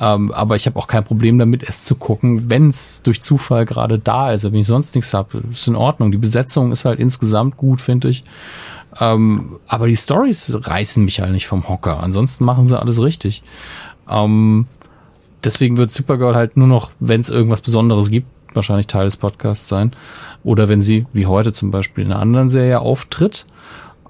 Ähm, 0.00 0.32
aber 0.32 0.56
ich 0.56 0.66
habe 0.66 0.78
auch 0.78 0.86
kein 0.86 1.04
Problem 1.04 1.38
damit, 1.38 1.62
es 1.62 1.84
zu 1.84 1.94
gucken, 1.96 2.50
wenn 2.50 2.68
es 2.70 3.02
durch 3.02 3.20
Zufall 3.20 3.64
gerade 3.64 3.98
da 3.98 4.32
ist. 4.32 4.44
Wenn 4.44 4.54
ich 4.54 4.66
sonst 4.66 4.94
nichts 4.94 5.12
habe, 5.14 5.42
ist 5.50 5.68
in 5.68 5.76
Ordnung. 5.76 6.12
Die 6.12 6.18
Besetzung 6.18 6.72
ist 6.72 6.84
halt 6.84 6.98
insgesamt 7.00 7.56
gut, 7.56 7.80
finde 7.80 8.08
ich. 8.08 8.24
Ähm, 8.98 9.56
aber 9.66 9.88
die 9.88 9.96
Stories 9.96 10.56
reißen 10.62 11.04
mich 11.04 11.20
halt 11.20 11.32
nicht 11.32 11.46
vom 11.46 11.68
Hocker. 11.68 12.02
Ansonsten 12.02 12.44
machen 12.44 12.66
sie 12.66 12.80
alles 12.80 13.02
richtig. 13.02 13.42
Ähm, 14.08 14.66
deswegen 15.46 15.78
wird 15.78 15.92
Supergirl 15.92 16.34
halt 16.34 16.56
nur 16.56 16.66
noch, 16.66 16.90
wenn 17.00 17.20
es 17.20 17.30
irgendwas 17.30 17.62
Besonderes 17.62 18.10
gibt, 18.10 18.26
wahrscheinlich 18.52 18.86
Teil 18.86 19.06
des 19.06 19.16
Podcasts 19.16 19.68
sein. 19.68 19.92
Oder 20.44 20.68
wenn 20.68 20.80
sie, 20.80 21.06
wie 21.12 21.26
heute 21.26 21.52
zum 21.52 21.70
Beispiel, 21.70 22.04
in 22.04 22.12
einer 22.12 22.20
anderen 22.20 22.50
Serie 22.50 22.80
auftritt. 22.80 23.46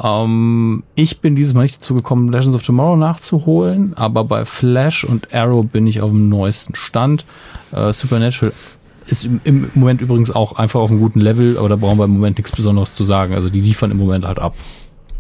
Ähm, 0.02 0.82
ich 0.94 1.20
bin 1.20 1.36
dieses 1.36 1.54
Mal 1.54 1.62
nicht 1.62 1.76
dazu 1.76 1.94
gekommen, 1.94 2.32
Legends 2.32 2.54
of 2.54 2.62
Tomorrow 2.62 2.96
nachzuholen, 2.96 3.94
aber 3.94 4.24
bei 4.24 4.44
Flash 4.44 5.04
und 5.04 5.32
Arrow 5.32 5.64
bin 5.64 5.86
ich 5.86 6.00
auf 6.00 6.10
dem 6.10 6.28
neuesten 6.28 6.74
Stand. 6.74 7.24
Äh, 7.72 7.92
Supernatural 7.92 8.52
ist 9.06 9.24
im, 9.24 9.40
im 9.44 9.70
Moment 9.74 10.00
übrigens 10.00 10.30
auch 10.30 10.52
einfach 10.52 10.80
auf 10.80 10.90
einem 10.90 11.00
guten 11.00 11.20
Level, 11.20 11.58
aber 11.58 11.68
da 11.68 11.76
brauchen 11.76 11.98
wir 11.98 12.04
im 12.04 12.12
Moment 12.12 12.38
nichts 12.38 12.52
Besonderes 12.52 12.94
zu 12.94 13.04
sagen. 13.04 13.34
Also 13.34 13.48
die 13.48 13.60
liefern 13.60 13.90
im 13.90 13.98
Moment 13.98 14.24
halt 14.24 14.38
ab. 14.38 14.54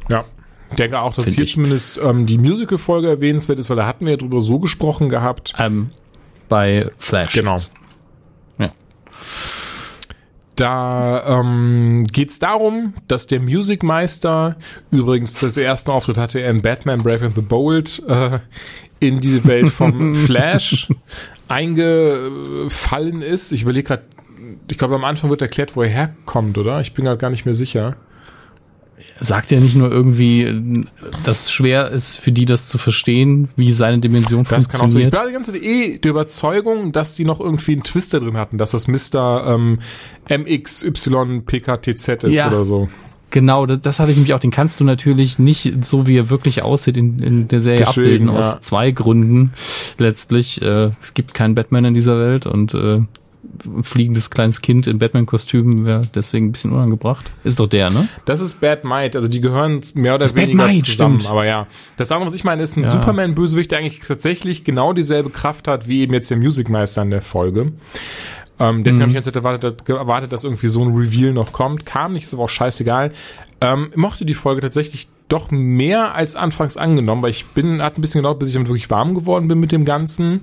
Ja. 0.08 0.24
Ich 0.70 0.76
denke 0.76 0.98
auch, 0.98 1.14
dass 1.14 1.26
Find 1.26 1.36
hier 1.36 1.44
ich. 1.44 1.52
zumindest 1.52 2.00
ähm, 2.02 2.26
die 2.26 2.38
Musical-Folge 2.38 3.08
erwähnenswert 3.08 3.60
ist, 3.60 3.70
weil 3.70 3.76
da 3.76 3.86
hatten 3.86 4.04
wir 4.04 4.14
ja 4.14 4.16
drüber 4.16 4.40
so 4.40 4.58
gesprochen 4.58 5.08
gehabt. 5.08 5.52
Ähm, 5.58 5.90
bei 6.48 6.90
Flash. 6.98 7.34
Genau. 7.34 7.56
Ja. 8.58 8.72
Da 10.56 11.40
ähm, 11.40 12.06
geht 12.10 12.30
es 12.30 12.38
darum, 12.38 12.94
dass 13.08 13.26
der 13.26 13.40
Musikmeister, 13.40 14.56
übrigens 14.90 15.34
das 15.34 15.56
ersten 15.56 15.90
Auftritt 15.90 16.16
hatte 16.16 16.40
er 16.40 16.50
in 16.50 16.62
Batman 16.62 16.98
Brave 16.98 17.26
and 17.26 17.34
the 17.34 17.42
Bold, 17.42 18.02
äh, 18.08 18.38
in 19.00 19.20
diese 19.20 19.44
Welt 19.44 19.68
vom 19.68 20.14
Flash 20.26 20.88
eingefallen 21.48 23.22
ist. 23.22 23.52
Ich 23.52 23.62
überlege 23.62 23.88
gerade, 23.88 24.04
ich 24.70 24.78
glaube 24.78 24.94
am 24.94 25.04
Anfang 25.04 25.30
wird 25.30 25.42
erklärt, 25.42 25.76
wo 25.76 25.82
er 25.82 25.88
herkommt, 25.88 26.58
oder? 26.58 26.80
Ich 26.80 26.94
bin 26.94 27.04
gerade 27.04 27.18
gar 27.18 27.30
nicht 27.30 27.44
mehr 27.44 27.54
sicher. 27.54 27.96
Sagt 29.20 29.50
ja 29.50 29.60
nicht 29.60 29.76
nur 29.76 29.90
irgendwie, 29.90 30.84
dass 31.24 31.50
schwer 31.50 31.90
ist 31.90 32.16
für 32.16 32.32
die 32.32 32.44
das 32.46 32.68
zu 32.68 32.78
verstehen, 32.78 33.48
wie 33.56 33.72
seine 33.72 33.98
Dimension 33.98 34.44
Das 34.44 34.50
kann 34.50 34.58
auch 34.58 34.62
so. 34.62 34.66
Ich 34.76 34.78
funktioniert. 34.80 35.12
war 35.14 35.26
die 35.26 35.32
ganze 35.32 35.52
Zeit 35.52 35.62
eh 35.62 35.98
der 35.98 36.10
Überzeugung, 36.10 36.92
dass 36.92 37.14
die 37.14 37.24
noch 37.24 37.40
irgendwie 37.40 37.72
einen 37.72 37.82
Twister 37.82 38.20
drin 38.20 38.36
hatten, 38.36 38.58
dass 38.58 38.70
das 38.72 38.86
Mr. 38.88 39.44
Ähm, 39.54 39.78
MXYPKTZ 40.30 42.24
ist 42.24 42.34
Ja. 42.36 42.48
oder 42.48 42.64
so. 42.64 42.88
genau, 43.30 43.66
das, 43.66 43.80
das 43.80 44.00
hatte 44.00 44.10
ich 44.10 44.16
nämlich 44.16 44.34
auch. 44.34 44.38
Den 44.40 44.50
kannst 44.50 44.80
du 44.80 44.84
natürlich 44.84 45.38
nicht 45.38 45.84
so, 45.84 46.06
wie 46.06 46.16
er 46.18 46.30
wirklich 46.30 46.62
aussieht, 46.62 46.96
in, 46.96 47.18
in 47.18 47.48
der 47.48 47.60
Serie 47.60 47.80
Deswegen, 47.86 48.00
abbilden, 48.06 48.28
ja. 48.28 48.34
aus 48.38 48.60
zwei 48.60 48.90
Gründen 48.90 49.52
letztlich. 49.98 50.62
Äh, 50.62 50.90
es 51.02 51.14
gibt 51.14 51.34
keinen 51.34 51.54
Batman 51.54 51.86
in 51.86 51.94
dieser 51.94 52.18
Welt 52.18 52.46
und 52.46 52.74
äh, 52.74 53.00
fliegendes 53.82 54.30
kleines 54.30 54.60
Kind 54.62 54.86
in 54.86 54.98
Batman-Kostüm 54.98 55.84
wäre 55.86 56.02
deswegen 56.14 56.46
ein 56.46 56.52
bisschen 56.52 56.72
unangebracht. 56.72 57.24
Ist 57.44 57.58
doch 57.60 57.66
der, 57.66 57.90
ne? 57.90 58.08
Das 58.24 58.40
ist 58.40 58.60
Bad 58.60 58.84
Might, 58.84 59.16
also 59.16 59.28
die 59.28 59.40
gehören 59.40 59.80
mehr 59.94 60.14
oder 60.14 60.24
Das 60.24 60.34
weniger 60.34 60.66
Might, 60.66 60.84
zusammen. 60.84 61.20
stimmt. 61.20 61.30
Aber 61.30 61.44
ja, 61.46 61.66
das 61.96 62.10
andere, 62.12 62.26
was 62.28 62.34
ich 62.34 62.44
meine, 62.44 62.62
ist 62.62 62.76
ein 62.76 62.84
Ja. 62.84 62.90
Superman-Bösewicht, 62.90 63.70
der 63.70 63.78
eigentlich 63.78 64.00
tatsächlich 64.06 64.64
genau 64.64 64.92
dieselbe 64.92 65.30
Kraft 65.30 65.68
hat, 65.68 65.88
wie 65.88 66.00
eben 66.00 66.12
jetzt 66.14 66.30
der 66.30 66.38
Musikmeister 66.38 67.02
in 67.02 67.10
der 67.10 67.22
Folge. 67.22 67.72
Ähm, 68.58 68.84
deswegen 68.84 69.02
habe 69.02 69.10
ich 69.18 69.24
jetzt 69.24 69.34
erwartet, 69.36 69.64
dass, 69.64 69.84
gewartet, 69.84 70.32
dass 70.32 70.44
irgendwie 70.44 70.68
so 70.68 70.82
ein 70.82 70.94
Reveal 70.96 71.32
noch 71.32 71.52
kommt. 71.52 71.84
Kam 71.84 72.14
nicht, 72.14 72.24
ist 72.24 72.32
aber 72.34 72.44
auch 72.44 72.48
scheißegal. 72.48 73.12
Ähm, 73.60 73.90
mochte 73.94 74.24
die 74.24 74.34
Folge 74.34 74.62
tatsächlich 74.62 75.08
doch 75.28 75.50
mehr 75.50 76.14
als 76.14 76.36
anfangs 76.36 76.76
angenommen, 76.76 77.20
weil 77.22 77.30
ich 77.30 77.44
bin, 77.46 77.82
hat 77.82 77.98
ein 77.98 78.00
bisschen 78.00 78.20
gedauert, 78.22 78.38
bis 78.38 78.48
ich 78.48 78.54
damit 78.54 78.68
wirklich 78.68 78.88
warm 78.90 79.14
geworden 79.14 79.48
bin 79.48 79.58
mit 79.58 79.72
dem 79.72 79.84
Ganzen. 79.84 80.40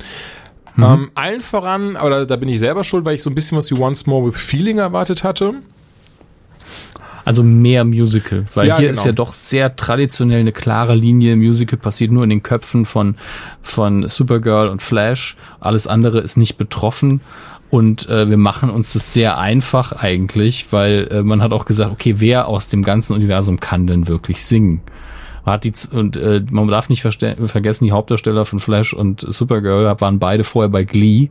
Ähm, 0.77 1.11
allen 1.15 1.41
voran, 1.41 1.95
aber 1.95 2.09
da, 2.09 2.25
da 2.25 2.35
bin 2.35 2.49
ich 2.49 2.59
selber 2.59 2.83
schuld, 2.83 3.05
weil 3.05 3.15
ich 3.15 3.21
so 3.21 3.29
ein 3.29 3.35
bisschen 3.35 3.57
was 3.57 3.69
wie 3.69 3.79
Once 3.79 4.07
More 4.07 4.25
with 4.25 4.37
Feeling 4.37 4.79
erwartet 4.79 5.23
hatte. 5.23 5.55
Also 7.25 7.41
mehr 7.41 7.85
Musical, 7.85 8.45
weil 8.53 8.67
Ja, 8.67 8.77
hier 8.77 8.89
genau. 8.89 8.99
ist 8.99 9.05
ja 9.05 9.11
doch 9.13 9.33
sehr 9.33 9.75
traditionell 9.75 10.41
eine 10.41 10.51
klare 10.51 10.95
Linie. 10.95 11.35
Musical 11.37 11.79
passiert 11.79 12.11
nur 12.11 12.23
in 12.23 12.29
den 12.29 12.43
Köpfen 12.43 12.85
von, 12.85 13.15
von 13.61 14.07
Supergirl 14.09 14.67
und 14.67 14.81
Flash. 14.81 15.37
Alles 15.61 15.87
andere 15.87 16.19
ist 16.19 16.35
nicht 16.35 16.57
betroffen. 16.57 17.21
Und 17.69 18.07
äh, 18.09 18.29
wir 18.29 18.37
machen 18.37 18.69
uns 18.69 18.93
das 18.93 19.13
sehr 19.13 19.37
einfach 19.39 19.93
eigentlich, 19.93 20.67
weil 20.71 21.07
äh, 21.11 21.23
man 21.23 21.41
hat 21.41 21.53
auch 21.53 21.65
gesagt, 21.65 21.91
okay, 21.91 22.15
wer 22.17 22.47
aus 22.47 22.67
dem 22.67 22.83
ganzen 22.83 23.13
Universum 23.13 23.59
kann 23.59 23.87
denn 23.87 24.07
wirklich 24.07 24.43
singen? 24.45 24.81
Hat 25.45 25.63
die, 25.65 25.73
und 25.91 26.15
äh, 26.17 26.41
man 26.49 26.67
darf 26.67 26.89
nicht 26.89 27.01
vergessen, 27.01 27.83
die 27.85 27.91
Hauptdarsteller 27.91 28.45
von 28.45 28.59
Flash 28.59 28.93
und 28.93 29.21
Supergirl 29.27 29.99
waren 29.99 30.19
beide 30.19 30.43
vorher 30.43 30.69
bei 30.69 30.83
Glee. 30.83 31.29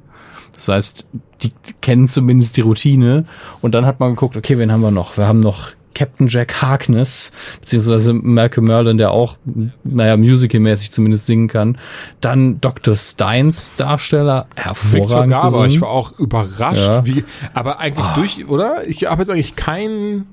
Das 0.55 0.69
heißt, 0.69 1.09
die 1.43 1.51
kennen 1.81 2.07
zumindest 2.09 2.57
die 2.57 2.61
Routine. 2.61 3.25
Und 3.63 3.75
dann 3.75 3.87
hat 3.87 4.01
man 4.01 4.11
geguckt, 4.11 4.37
okay, 4.37 4.59
wen 4.59 4.71
haben 4.71 4.83
wir 4.83 4.91
noch? 4.91 5.17
Wir 5.17 5.27
haben 5.27 5.41
noch 5.41 5.71
Captain 5.95 6.27
Jack 6.29 6.61
Harkness, 6.63 7.33
beziehungsweise 7.61 8.13
Malcolm 8.15 8.67
Merlin, 8.67 8.97
der 8.99 9.11
auch, 9.13 9.37
naja, 9.85 10.17
musicalmäßig 10.17 10.91
zumindest 10.91 11.27
singen 11.27 11.49
kann. 11.49 11.79
Dann 12.21 12.61
Dr. 12.61 12.97
Steins 12.97 13.77
Darsteller, 13.77 14.47
Victor 14.57 14.65
hervorragend 14.65 15.31
Garber, 15.33 15.47
gesungen. 15.49 15.71
ich 15.71 15.81
war 15.81 15.89
auch 15.91 16.19
überrascht, 16.19 16.87
Ja. 16.87 17.07
wie, 17.07 17.25
aber 17.55 17.79
eigentlich 17.79 18.07
Ah. 18.07 18.15
durch, 18.15 18.47
oder? 18.49 18.87
Ich 18.89 19.05
habe 19.07 19.23
jetzt 19.23 19.31
eigentlich 19.31 19.57
kein 19.57 20.27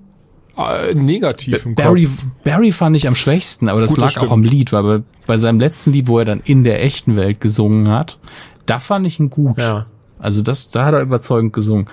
äh, 0.59 0.93
Negativ 0.93 1.65
im 1.65 1.75
Barry, 1.75 2.05
Kopf. 2.05 2.23
Barry 2.43 2.71
fand 2.71 2.95
ich 2.95 3.07
am 3.07 3.15
schwächsten, 3.15 3.69
aber 3.69 3.81
das 3.81 3.91
Gut, 3.95 4.03
das 4.03 4.15
lag 4.15 4.21
auch 4.21 4.25
stimmt. 4.27 4.31
am 4.33 4.43
Lied, 4.43 4.73
weil 4.73 4.83
bei, 4.83 5.03
bei 5.27 5.37
seinem 5.37 5.59
letzten 5.59 5.91
Lied, 5.93 6.07
wo 6.07 6.19
er 6.19 6.25
dann 6.25 6.41
in 6.41 6.63
der 6.63 6.83
echten 6.83 7.15
Welt 7.15 7.39
gesungen 7.39 7.89
hat, 7.89 8.19
da 8.65 8.79
fand 8.79 9.07
ich 9.07 9.19
ihn 9.19 9.29
gut. 9.29 9.57
Ja. 9.57 9.85
Also 10.19 10.41
das, 10.41 10.69
da 10.69 10.85
hat 10.85 10.93
er 10.93 11.01
überzeugend 11.01 11.53
gesungen. 11.53 11.87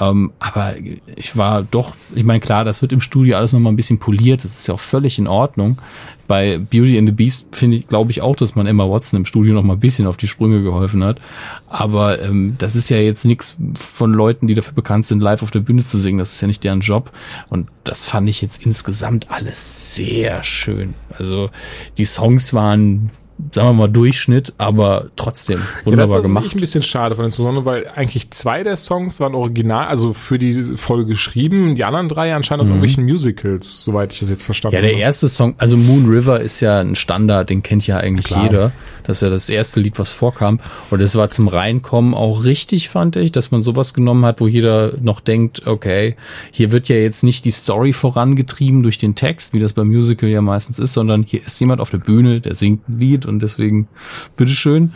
Ähm, 0.00 0.32
aber 0.38 0.74
ich 1.14 1.36
war 1.36 1.62
doch, 1.62 1.94
ich 2.14 2.24
meine, 2.24 2.40
klar, 2.40 2.64
das 2.64 2.82
wird 2.82 2.92
im 2.92 3.00
Studio 3.00 3.36
alles 3.36 3.52
nochmal 3.52 3.72
ein 3.72 3.76
bisschen 3.76 3.98
poliert, 3.98 4.44
das 4.44 4.52
ist 4.58 4.66
ja 4.66 4.74
auch 4.74 4.80
völlig 4.80 5.18
in 5.18 5.26
Ordnung. 5.26 5.78
Bei 6.26 6.58
Beauty 6.58 6.98
and 6.98 7.06
the 7.06 7.12
Beast 7.12 7.54
finde 7.54 7.76
ich, 7.76 7.86
glaube 7.86 8.10
ich 8.10 8.20
auch, 8.20 8.34
dass 8.34 8.56
man 8.56 8.66
Emma 8.66 8.88
Watson 8.88 9.18
im 9.18 9.26
Studio 9.26 9.54
noch 9.54 9.62
mal 9.62 9.74
ein 9.74 9.80
bisschen 9.80 10.08
auf 10.08 10.16
die 10.16 10.26
Sprünge 10.26 10.62
geholfen 10.62 11.04
hat. 11.04 11.20
Aber 11.68 12.20
ähm, 12.20 12.56
das 12.58 12.74
ist 12.74 12.88
ja 12.88 12.96
jetzt 12.96 13.24
nichts 13.26 13.56
von 13.78 14.12
Leuten, 14.12 14.48
die 14.48 14.54
dafür 14.54 14.74
bekannt 14.74 15.06
sind, 15.06 15.20
live 15.20 15.42
auf 15.42 15.52
der 15.52 15.60
Bühne 15.60 15.84
zu 15.84 15.98
singen. 15.98 16.18
Das 16.18 16.32
ist 16.32 16.40
ja 16.40 16.48
nicht 16.48 16.64
deren 16.64 16.80
Job. 16.80 17.12
Und 17.48 17.68
das 17.84 18.06
fand 18.06 18.28
ich 18.28 18.42
jetzt 18.42 18.64
insgesamt 18.66 19.30
alles 19.30 19.94
sehr 19.94 20.42
schön. 20.42 20.94
Also 21.10 21.50
die 21.96 22.04
Songs 22.04 22.52
waren, 22.54 23.10
sagen 23.52 23.68
wir 23.68 23.72
mal, 23.74 23.88
Durchschnitt, 23.88 24.54
aber 24.58 25.06
trotzdem 25.16 25.58
Ja, 25.58 25.86
wunderbar 25.86 26.16
das 26.16 26.26
ist 26.26 26.28
gemacht. 26.34 26.46
ich 26.46 26.54
ein 26.54 26.60
bisschen 26.60 26.82
schade 26.82 27.14
von 27.16 27.24
insbesondere, 27.26 27.64
weil 27.64 27.86
eigentlich 27.94 28.30
zwei 28.30 28.62
der 28.62 28.76
Songs 28.76 29.20
waren 29.20 29.34
original, 29.34 29.86
also 29.88 30.12
für 30.14 30.38
diese 30.38 30.76
Folge 30.78 31.04
geschrieben, 31.06 31.74
die 31.74 31.84
anderen 31.84 32.08
drei 32.08 32.34
anscheinend 32.34 32.62
aus 32.62 32.68
irgendwelchen 32.68 33.04
Musicals, 33.04 33.82
soweit 33.82 34.12
ich 34.12 34.20
das 34.20 34.30
jetzt 34.30 34.44
verstanden 34.44 34.76
Mhm. 34.76 34.82
Ja, 34.82 34.88
der 34.88 34.92
habe. 34.92 35.00
erste 35.02 35.28
Song, 35.28 35.54
also 35.58 35.76
Moon 35.76 36.06
River 36.08 36.40
ist 36.40 36.60
ja 36.60 36.80
ein 36.80 36.94
Standard, 36.94 37.50
den 37.50 37.62
kennt 37.62 37.86
ja 37.86 37.98
eigentlich 37.98 38.26
Klar. 38.26 38.42
jeder. 38.44 38.72
Das 39.04 39.18
ist 39.18 39.20
ja 39.22 39.28
das 39.30 39.48
erste 39.50 39.80
Lied, 39.80 39.98
was 39.98 40.12
vorkam. 40.12 40.58
Und 40.90 41.00
es 41.00 41.14
war 41.14 41.30
zum 41.30 41.46
Reinkommen 41.46 42.14
auch 42.14 42.42
richtig, 42.44 42.88
fand 42.88 43.16
ich, 43.16 43.30
dass 43.32 43.50
man 43.52 43.60
sowas 43.62 43.94
genommen 43.94 44.24
hat, 44.24 44.40
wo 44.40 44.48
jeder 44.48 44.94
noch 45.00 45.20
denkt, 45.20 45.66
okay, 45.66 46.16
hier 46.50 46.72
wird 46.72 46.88
ja 46.88 46.96
jetzt 46.96 47.22
nicht 47.22 47.44
die 47.44 47.50
Story 47.52 47.92
vorangetrieben 47.92 48.82
durch 48.82 48.98
den 48.98 49.14
Text, 49.14 49.52
wie 49.52 49.60
das 49.60 49.74
beim 49.74 49.88
Musical 49.88 50.28
ja 50.28 50.40
meistens 50.42 50.78
ist, 50.80 50.92
sondern 50.94 51.22
hier 51.22 51.44
ist 51.44 51.60
jemand 51.60 51.80
auf 51.80 51.90
der 51.90 51.98
Bühne, 51.98 52.40
der 52.40 52.54
singt 52.54 52.88
ein 52.88 52.98
Lied 52.98 53.25
und 53.26 53.40
deswegen, 53.40 53.88
bitteschön. 54.36 54.92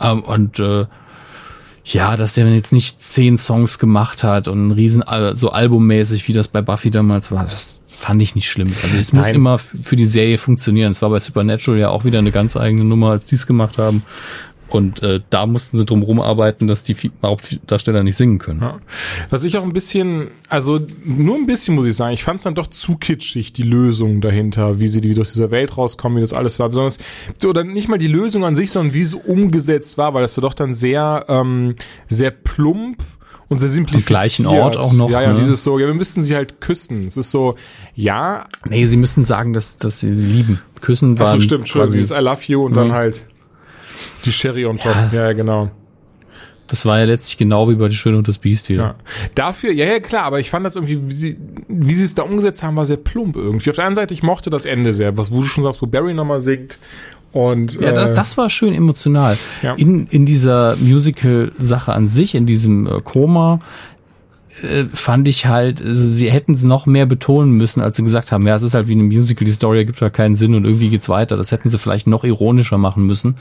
Ähm, 0.00 0.22
und 0.22 0.58
äh, 0.58 0.86
ja, 1.84 2.16
dass 2.16 2.34
der 2.34 2.48
jetzt 2.54 2.72
nicht 2.72 3.02
zehn 3.02 3.36
Songs 3.38 3.78
gemacht 3.80 4.22
hat 4.22 4.46
und 4.46 4.68
ein 4.68 4.70
riesen, 4.72 5.02
Al- 5.02 5.34
so 5.34 5.50
albummäßig, 5.50 6.28
wie 6.28 6.32
das 6.32 6.46
bei 6.46 6.62
Buffy 6.62 6.92
damals 6.92 7.32
war, 7.32 7.44
das 7.44 7.80
fand 7.88 8.22
ich 8.22 8.34
nicht 8.36 8.48
schlimm. 8.50 8.72
Also 8.84 8.96
es 8.96 9.12
muss 9.12 9.26
Nein. 9.26 9.34
immer 9.34 9.54
f- 9.54 9.74
für 9.82 9.96
die 9.96 10.04
Serie 10.04 10.38
funktionieren. 10.38 10.92
Es 10.92 11.02
war 11.02 11.10
bei 11.10 11.18
Supernatural 11.18 11.80
ja 11.80 11.88
auch 11.88 12.04
wieder 12.04 12.20
eine 12.20 12.30
ganz 12.30 12.56
eigene 12.56 12.84
Nummer, 12.84 13.10
als 13.10 13.26
die 13.26 13.34
es 13.34 13.46
gemacht 13.48 13.78
haben. 13.78 14.02
Und 14.72 15.02
äh, 15.02 15.20
da 15.30 15.46
mussten 15.46 15.76
sie 15.78 15.84
drum 15.84 16.02
rumarbeiten, 16.02 16.66
dass 16.66 16.82
die 16.82 16.96
Hauptdarsteller 17.22 18.02
nicht 18.02 18.16
singen 18.16 18.38
können. 18.38 18.60
Ja. 18.62 18.78
Was 19.30 19.44
ich 19.44 19.56
auch 19.58 19.62
ein 19.64 19.72
bisschen, 19.72 20.28
also 20.48 20.80
nur 21.04 21.36
ein 21.36 21.46
bisschen 21.46 21.74
muss 21.74 21.86
ich 21.86 21.94
sagen, 21.94 22.14
ich 22.14 22.24
fand 22.24 22.38
es 22.38 22.44
dann 22.44 22.54
doch 22.54 22.66
zu 22.68 22.96
kitschig, 22.96 23.52
die 23.52 23.64
Lösung 23.64 24.20
dahinter, 24.20 24.80
wie 24.80 24.88
sie 24.88 25.00
die 25.00 25.18
aus 25.20 25.32
dieser 25.34 25.50
Welt 25.50 25.76
rauskommen, 25.76 26.16
wie 26.16 26.20
das 26.22 26.32
alles 26.32 26.58
war. 26.58 26.68
Besonders, 26.70 26.98
oder 27.44 27.64
nicht 27.64 27.88
mal 27.88 27.98
die 27.98 28.06
Lösung 28.06 28.44
an 28.44 28.56
sich, 28.56 28.70
sondern 28.70 28.94
wie 28.94 29.02
es 29.02 29.12
umgesetzt 29.14 29.98
war, 29.98 30.14
weil 30.14 30.22
das 30.22 30.36
war 30.38 30.42
doch 30.42 30.54
dann 30.54 30.72
sehr, 30.74 31.26
ähm, 31.28 31.74
sehr 32.08 32.30
plump 32.30 33.02
und 33.48 33.58
sehr 33.58 33.68
simplifiziert. 33.68 34.06
gleichen 34.06 34.46
Ort 34.46 34.78
auch 34.78 34.94
noch, 34.94 35.10
Ja, 35.10 35.20
ja, 35.20 35.32
ne? 35.34 35.40
dieses 35.40 35.62
so, 35.62 35.78
ja, 35.78 35.86
wir 35.86 35.92
müssten 35.94 36.22
sie 36.22 36.34
halt 36.34 36.62
küssen. 36.62 37.06
Es 37.06 37.18
ist 37.18 37.30
so, 37.30 37.56
ja, 37.94 38.46
Nee, 38.66 38.86
sie 38.86 38.96
müssen 38.96 39.24
sagen, 39.24 39.52
dass, 39.52 39.76
dass 39.76 40.00
sie 40.00 40.12
sie 40.14 40.26
lieben. 40.28 40.60
Küssen 40.80 41.16
ach 41.18 41.24
waren 41.26 41.40
so 41.40 41.40
stimmt, 41.42 41.68
schon, 41.68 41.82
quasi, 41.82 41.98
dieses 41.98 42.16
I 42.16 42.22
love 42.22 42.40
you 42.46 42.64
und 42.64 42.74
dann 42.74 42.88
Mhm. 42.88 42.92
halt 42.92 43.26
die 44.24 44.32
Sherry 44.32 44.66
on 44.66 44.78
top. 44.78 44.94
Ja. 44.94 45.10
Ja, 45.12 45.32
genau. 45.32 45.70
Das 46.68 46.86
war 46.86 46.98
ja 46.98 47.04
letztlich 47.04 47.36
genau 47.36 47.68
wie 47.68 47.74
bei 47.74 47.88
Die 47.88 47.96
Schöne 47.96 48.16
und 48.16 48.26
das 48.28 48.38
Biest 48.38 48.70
wieder. 48.70 48.82
Ja. 48.82 48.94
Dafür, 49.34 49.72
ja, 49.72 49.84
ja, 49.84 50.00
klar, 50.00 50.24
aber 50.24 50.40
ich 50.40 50.48
fand 50.48 50.64
das 50.64 50.74
irgendwie, 50.76 51.00
wie 51.06 51.12
sie, 51.12 51.36
wie 51.68 51.92
sie 51.92 52.04
es 52.04 52.14
da 52.14 52.22
umgesetzt 52.22 52.62
haben, 52.62 52.76
war 52.76 52.86
sehr 52.86 52.96
plump 52.96 53.36
irgendwie. 53.36 53.68
Auf 53.68 53.76
der 53.76 53.84
einen 53.84 53.94
Seite, 53.94 54.14
ich 54.14 54.22
mochte 54.22 54.48
das 54.48 54.64
Ende 54.64 54.94
sehr, 54.94 55.18
was, 55.18 55.30
wo 55.30 55.40
du 55.40 55.46
schon 55.46 55.62
sagst, 55.62 55.82
wo 55.82 55.86
Barry 55.86 56.14
nochmal 56.14 56.40
singt. 56.40 56.78
Und, 57.32 57.80
Ja, 57.80 57.92
das, 57.92 58.10
äh, 58.10 58.14
das 58.14 58.38
war 58.38 58.48
schön 58.48 58.74
emotional. 58.74 59.36
Ja. 59.62 59.74
In, 59.74 60.06
in 60.06 60.24
dieser 60.24 60.76
Musical-Sache 60.76 61.92
an 61.92 62.08
sich, 62.08 62.34
in 62.34 62.46
diesem 62.46 62.86
äh, 62.86 63.00
Koma, 63.02 63.60
äh, 64.62 64.84
fand 64.92 65.28
ich 65.28 65.46
halt, 65.46 65.82
also 65.82 66.06
sie 66.06 66.30
hätten 66.30 66.54
es 66.54 66.62
noch 66.62 66.86
mehr 66.86 67.06
betonen 67.06 67.52
müssen, 67.52 67.80
als 67.80 67.96
sie 67.96 68.02
gesagt 68.02 68.32
haben, 68.32 68.46
ja, 68.46 68.54
es 68.54 68.62
ist 68.62 68.74
halt 68.74 68.88
wie 68.88 68.94
ein 68.94 69.06
Musical, 69.06 69.44
die 69.44 69.50
Story 69.50 69.78
ergibt 69.78 70.00
halt 70.00 70.12
keinen 70.12 70.34
Sinn 70.34 70.54
und 70.54 70.64
irgendwie 70.64 70.90
geht's 70.90 71.08
weiter. 71.08 71.36
Das 71.36 71.52
hätten 71.52 71.70
sie 71.70 71.78
vielleicht 71.78 72.06
noch 72.06 72.24
ironischer 72.24 72.78
machen 72.78 73.06
müssen 73.06 73.36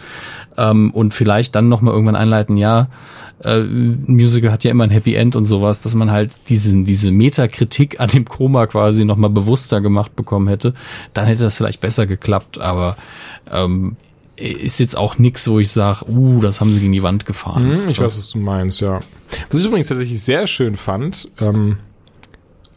ähm, 0.58 0.92
und 0.92 1.14
vielleicht 1.14 1.56
dann 1.56 1.70
noch 1.70 1.82
mal 1.82 1.92
irgendwann 1.92 2.16
einleiten, 2.16 2.56
ja, 2.58 2.88
äh, 3.44 3.62
Musical 3.62 4.52
hat 4.52 4.64
ja 4.64 4.72
immer 4.72 4.84
ein 4.84 4.90
Happy 4.90 5.16
End 5.16 5.36
und 5.36 5.46
sowas, 5.46 5.82
dass 5.82 5.96
man 5.96 6.12
halt 6.12 6.32
diesen, 6.50 6.86
diese 6.86 7.12
Metakritik 7.12 8.00
an 8.00 8.10
dem 8.10 8.26
Koma 8.26 8.68
quasi 8.68 9.06
noch 9.06 9.18
mal 9.18 9.30
bewusster 9.30 9.82
gemacht 9.82 10.16
bekommen 10.16 10.48
hätte. 10.48 10.74
Dann 11.14 11.26
hätte 11.26 11.44
das 11.44 11.58
vielleicht 11.58 11.82
besser 11.82 12.06
geklappt, 12.06 12.60
aber 12.60 12.98
ähm, 13.52 13.98
ist 14.42 14.80
jetzt 14.80 14.98
auch 14.98 15.18
nix, 15.18 15.48
wo 15.48 15.60
ich 15.60 15.72
sage, 15.72 16.06
uh, 16.10 16.40
das 16.42 16.62
haben 16.62 16.74
sie 16.74 16.80
gegen 16.80 16.92
die 16.92 17.04
Wand 17.04 17.26
gefahren. 17.26 17.82
Hm, 17.82 17.88
ich 17.88 18.00
weiß, 18.00 18.18
was 18.18 18.32
du 18.32 18.40
meinst, 18.40 18.82
ja. 18.82 19.00
Was 19.50 19.60
ich 19.60 19.66
übrigens 19.66 19.88
tatsächlich 19.88 20.22
sehr 20.22 20.48
schön 20.48 20.76
fand, 20.76 21.30
ähm, 21.40 21.78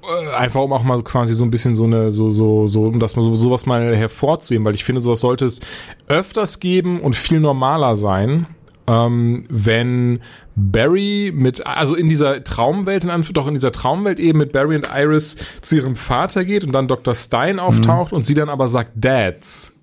äh, 0.02 0.34
einfach 0.34 0.60
um 0.60 0.72
auch 0.72 0.82
mal 0.82 1.02
quasi 1.02 1.34
so 1.34 1.44
ein 1.44 1.50
bisschen 1.50 1.74
so 1.74 1.84
eine, 1.84 2.10
so, 2.10 2.30
so, 2.30 2.66
so, 2.66 2.82
um 2.82 3.00
das 3.00 3.16
mal 3.16 3.22
so, 3.22 3.34
sowas 3.36 3.66
mal 3.66 3.96
hervorzuheben, 3.96 4.64
weil 4.64 4.74
ich 4.74 4.84
finde, 4.84 5.00
sowas 5.00 5.20
sollte 5.20 5.46
es 5.46 5.60
öfters 6.08 6.60
geben 6.60 7.00
und 7.00 7.16
viel 7.16 7.40
normaler 7.40 7.96
sein. 7.96 8.46
Ähm, 8.86 9.46
wenn 9.48 10.20
Barry 10.56 11.32
mit, 11.34 11.66
also 11.66 11.94
in 11.94 12.10
dieser 12.10 12.44
Traumwelt, 12.44 13.04
in 13.04 13.10
Anführungszeichen, 13.10 13.34
doch 13.34 13.48
in 13.48 13.54
dieser 13.54 13.72
Traumwelt 13.72 14.20
eben 14.20 14.38
mit 14.38 14.52
Barry 14.52 14.76
und 14.76 14.88
Iris 14.94 15.38
zu 15.62 15.76
ihrem 15.76 15.96
Vater 15.96 16.44
geht 16.44 16.64
und 16.64 16.72
dann 16.72 16.86
Dr. 16.86 17.14
Stein 17.14 17.58
auftaucht 17.58 18.12
und 18.12 18.24
sie 18.24 18.34
dann 18.34 18.50
aber 18.50 18.68
sagt 18.68 18.92
Dads. 18.94 19.73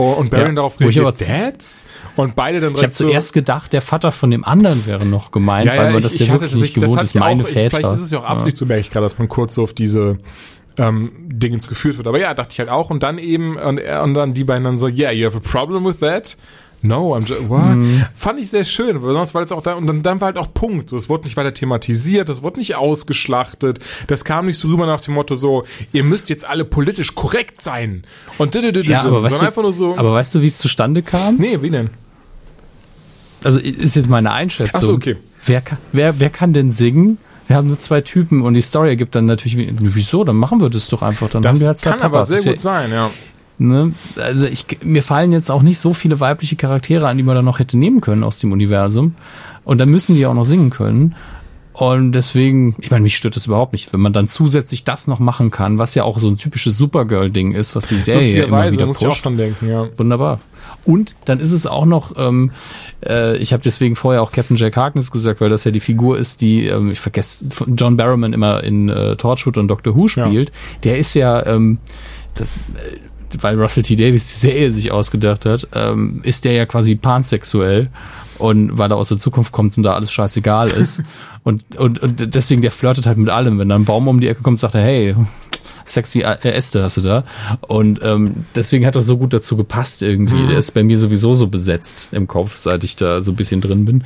Oh, 0.00 0.12
und 0.12 0.30
Barry 0.30 0.48
Ja, 0.48 0.52
darauf 0.52 0.76
ich 0.78 0.98
reagiert, 0.98 1.28
Dads? 1.28 1.84
Und 2.16 2.34
beide 2.34 2.60
dann 2.60 2.74
Ich 2.74 2.82
habe 2.82 2.92
so, 2.92 3.04
zuerst 3.04 3.32
gedacht, 3.34 3.72
der 3.72 3.82
Vater 3.82 4.12
von 4.12 4.30
dem 4.30 4.44
anderen 4.44 4.86
wäre 4.86 5.04
noch 5.04 5.30
gemeint, 5.30 5.66
ja, 5.66 5.76
weil 5.76 5.84
ja, 5.84 5.90
man 5.90 5.98
ich, 5.98 6.04
das 6.04 6.14
ich 6.14 6.26
ja 6.26 6.32
hatte 6.32 6.42
wirklich 6.44 6.62
nicht 6.62 6.74
gewohnt 6.74 7.02
ist, 7.02 7.14
ja 7.14 7.20
meine 7.20 7.42
auch, 7.42 7.48
Väter. 7.48 7.76
Vielleicht 7.76 7.94
ist 7.94 8.00
es 8.00 8.10
ja 8.10 8.20
auch 8.20 8.24
Absicht, 8.24 8.56
so 8.56 8.64
merke 8.64 8.80
ich 8.80 8.90
gerade, 8.90 9.04
dass 9.04 9.18
man 9.18 9.28
kurz 9.28 9.54
so 9.54 9.62
auf 9.62 9.74
diese 9.74 10.18
ähm, 10.78 11.12
Dingens 11.28 11.68
geführt 11.68 11.98
wird. 11.98 12.06
Aber 12.06 12.18
ja, 12.18 12.32
dachte 12.32 12.52
ich 12.52 12.58
halt 12.58 12.70
auch. 12.70 12.88
Und 12.90 13.02
dann 13.02 13.18
eben, 13.18 13.56
und, 13.56 13.80
und 13.80 14.14
dann 14.14 14.32
die 14.32 14.44
beiden 14.44 14.64
dann 14.64 14.78
so, 14.78 14.88
yeah, 14.88 15.10
you 15.10 15.26
have 15.26 15.36
a 15.36 15.40
problem 15.40 15.84
with 15.84 15.98
that? 15.98 16.36
No, 16.82 17.14
I'm 17.14 17.26
just, 17.26 17.48
what? 17.48 17.60
Mhm. 17.76 18.04
Fand 18.14 18.40
ich 18.40 18.48
sehr 18.48 18.64
schön, 18.64 18.94
besonders 19.00 19.34
weil 19.34 19.44
es 19.44 19.52
auch 19.52 19.62
da, 19.62 19.74
und 19.74 19.86
dann, 19.86 20.02
dann 20.02 20.20
war 20.20 20.26
halt 20.26 20.38
auch 20.38 20.52
Punkt. 20.54 20.88
So, 20.88 20.96
es 20.96 21.08
wurde 21.10 21.24
nicht 21.24 21.36
weiter 21.36 21.52
thematisiert, 21.52 22.28
es 22.30 22.42
wurde 22.42 22.58
nicht 22.58 22.74
ausgeschlachtet, 22.76 23.80
das 24.06 24.24
kam 24.24 24.46
nicht 24.46 24.58
so 24.58 24.68
rüber 24.68 24.86
nach 24.86 25.00
dem 25.02 25.12
Motto 25.14 25.36
so, 25.36 25.62
ihr 25.92 26.04
müsst 26.04 26.30
jetzt 26.30 26.48
alle 26.48 26.64
politisch 26.64 27.14
korrekt 27.14 27.60
sein. 27.60 28.04
Und 28.38 28.56
dü- 28.56 28.60
dü- 28.60 28.72
dü- 28.72 28.84
Ja, 28.88 29.02
aber 29.04 29.22
weißt, 29.22 29.42
nur 29.56 29.72
so, 29.74 29.92
du, 29.94 29.98
aber 29.98 30.12
weißt 30.12 30.34
du, 30.36 30.40
wie 30.42 30.46
es 30.46 30.56
zustande 30.58 31.02
kam? 31.02 31.36
nee, 31.36 31.58
wie 31.60 31.68
denn? 31.70 31.90
Also 33.44 33.58
ist 33.58 33.96
jetzt 33.96 34.08
meine 34.08 34.32
Einschätzung. 34.32 34.80
Ach 34.82 34.86
so, 34.86 34.92
okay. 34.94 35.16
Wer, 35.46 35.60
kann, 35.62 35.78
wer, 35.92 36.18
wer 36.20 36.30
kann 36.30 36.52
denn 36.52 36.70
singen? 36.70 37.18
Wir 37.46 37.56
haben 37.56 37.68
nur 37.68 37.78
zwei 37.78 38.00
Typen 38.00 38.42
und 38.42 38.54
die 38.54 38.60
Story 38.60 38.88
ergibt 38.90 39.14
dann 39.14 39.26
natürlich, 39.26 39.56
wie- 39.56 39.74
wieso? 39.80 40.24
Dann 40.24 40.36
machen 40.36 40.60
wir 40.60 40.70
das 40.70 40.88
doch 40.88 41.02
einfach. 41.02 41.28
Dann 41.30 41.44
haben 41.46 41.56
wir 41.56 41.60
Das 41.60 41.68
halt 41.68 41.78
zwei 41.78 41.90
kann 41.90 42.00
aber 42.02 42.12
Papas. 42.18 42.28
sehr 42.28 42.38
Ist 42.38 42.44
ja- 42.44 42.52
gut 42.52 42.60
sein, 42.60 42.90
ja. 42.92 43.10
Ne? 43.60 43.92
Also 44.16 44.46
ich, 44.46 44.64
mir 44.82 45.02
fallen 45.02 45.32
jetzt 45.32 45.50
auch 45.50 45.60
nicht 45.60 45.78
so 45.78 45.92
viele 45.92 46.18
weibliche 46.18 46.56
Charaktere 46.56 47.06
an, 47.06 47.18
die 47.18 47.22
man 47.22 47.34
da 47.34 47.42
noch 47.42 47.58
hätte 47.58 47.78
nehmen 47.78 48.00
können 48.00 48.24
aus 48.24 48.38
dem 48.38 48.52
Universum. 48.52 49.14
Und 49.64 49.78
dann 49.78 49.90
müssen 49.90 50.14
die 50.14 50.24
auch 50.24 50.34
noch 50.34 50.44
singen 50.44 50.70
können. 50.70 51.14
Und 51.74 52.12
deswegen, 52.12 52.74
ich 52.80 52.90
meine, 52.90 53.02
mich 53.02 53.16
stört 53.16 53.36
das 53.36 53.46
überhaupt 53.46 53.72
nicht, 53.72 53.92
wenn 53.92 54.00
man 54.00 54.14
dann 54.14 54.28
zusätzlich 54.28 54.84
das 54.84 55.06
noch 55.06 55.18
machen 55.18 55.50
kann, 55.50 55.78
was 55.78 55.94
ja 55.94 56.04
auch 56.04 56.18
so 56.18 56.28
ein 56.28 56.38
typisches 56.38 56.76
Supergirl-Ding 56.78 57.52
ist, 57.52 57.76
was 57.76 57.86
die 57.86 57.96
Serie 57.96 58.34
ja 58.34 58.44
immer 58.44 58.72
wieder 58.72 58.86
muss 58.86 59.00
ich 59.00 59.06
auch 59.06 59.16
dran 59.18 59.36
denken, 59.36 59.68
ja. 59.68 59.88
Wunderbar. 59.96 60.40
Und 60.84 61.14
dann 61.26 61.38
ist 61.38 61.52
es 61.52 61.66
auch 61.66 61.84
noch, 61.84 62.14
ähm, 62.16 62.52
äh, 63.06 63.36
ich 63.36 63.52
habe 63.52 63.62
deswegen 63.62 63.96
vorher 63.96 64.22
auch 64.22 64.32
Captain 64.32 64.56
Jack 64.56 64.76
Harkness 64.76 65.10
gesagt, 65.10 65.40
weil 65.42 65.50
das 65.50 65.64
ja 65.64 65.70
die 65.70 65.80
Figur 65.80 66.18
ist, 66.18 66.40
die, 66.40 66.66
ähm, 66.66 66.90
ich 66.90 67.00
vergesse, 67.00 67.50
von 67.50 67.76
John 67.76 67.98
Barrowman 67.98 68.32
immer 68.32 68.64
in 68.64 68.88
äh, 68.88 69.16
Torchwood 69.16 69.58
und 69.58 69.68
Doctor 69.68 69.94
Who 69.94 70.08
spielt. 70.08 70.50
Der 70.84 70.98
ist 70.98 71.12
ja, 71.14 71.44
ähm, 71.46 71.78
das, 72.34 72.46
äh, 72.46 72.96
weil 73.42 73.60
Russell 73.60 73.82
T. 73.82 73.96
Davis 73.96 74.28
die 74.28 74.38
Serie 74.38 74.72
sich 74.72 74.92
ausgedacht 74.92 75.46
hat, 75.46 75.68
ähm, 75.74 76.20
ist 76.22 76.44
der 76.44 76.52
ja 76.52 76.66
quasi 76.66 76.94
pansexuell 76.94 77.90
und 78.38 78.78
weil 78.78 78.90
er 78.90 78.96
aus 78.96 79.08
der 79.08 79.18
Zukunft 79.18 79.52
kommt 79.52 79.76
und 79.76 79.82
da 79.82 79.94
alles 79.94 80.12
scheißegal 80.12 80.70
ist. 80.70 81.02
und, 81.44 81.76
und, 81.76 81.98
und 82.00 82.34
deswegen, 82.34 82.62
der 82.62 82.70
flirtet 82.70 83.06
halt 83.06 83.18
mit 83.18 83.28
allem. 83.28 83.58
Wenn 83.58 83.68
da 83.68 83.74
ein 83.74 83.84
Baum 83.84 84.08
um 84.08 84.20
die 84.20 84.28
Ecke 84.28 84.42
kommt, 84.42 84.60
sagt 84.60 84.74
er, 84.74 84.82
hey, 84.82 85.14
sexy 85.84 86.20
äh, 86.20 86.48
Äste 86.48 86.82
hast 86.82 86.96
du 86.96 87.02
da. 87.02 87.24
Und 87.60 88.00
ähm, 88.02 88.44
deswegen 88.54 88.86
hat 88.86 88.96
das 88.96 89.06
so 89.06 89.18
gut 89.18 89.32
dazu 89.32 89.56
gepasst 89.56 90.02
irgendwie. 90.02 90.46
Der 90.46 90.58
ist 90.58 90.72
bei 90.72 90.82
mir 90.82 90.98
sowieso 90.98 91.34
so 91.34 91.48
besetzt 91.48 92.08
im 92.12 92.26
Kopf, 92.26 92.56
seit 92.56 92.84
ich 92.84 92.96
da 92.96 93.20
so 93.20 93.32
ein 93.32 93.36
bisschen 93.36 93.60
drin 93.60 93.84
bin. 93.84 94.04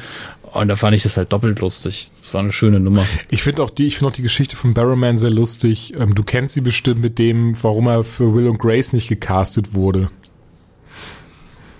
Und 0.54 0.68
da 0.68 0.76
fand 0.76 0.94
ich 0.94 1.02
das 1.02 1.16
halt 1.16 1.32
doppelt 1.32 1.60
lustig. 1.60 2.10
Das 2.20 2.32
war 2.32 2.40
eine 2.40 2.52
schöne 2.52 2.78
Nummer. 2.80 3.04
Ich 3.28 3.42
finde 3.42 3.62
auch 3.62 3.70
die, 3.70 3.86
ich 3.88 3.96
finde 3.98 4.10
auch 4.12 4.14
die 4.16 4.22
Geschichte 4.22 4.54
von 4.56 4.72
Barrowman 4.72 5.18
sehr 5.18 5.30
lustig. 5.30 5.92
Ähm, 5.98 6.14
du 6.14 6.22
kennst 6.22 6.54
sie 6.54 6.60
bestimmt 6.60 7.02
mit 7.02 7.18
dem, 7.18 7.54
warum 7.62 7.88
er 7.88 8.04
für 8.04 8.34
Will 8.34 8.46
und 8.48 8.58
Grace 8.58 8.92
nicht 8.92 9.08
gecastet 9.08 9.74
wurde. 9.74 10.10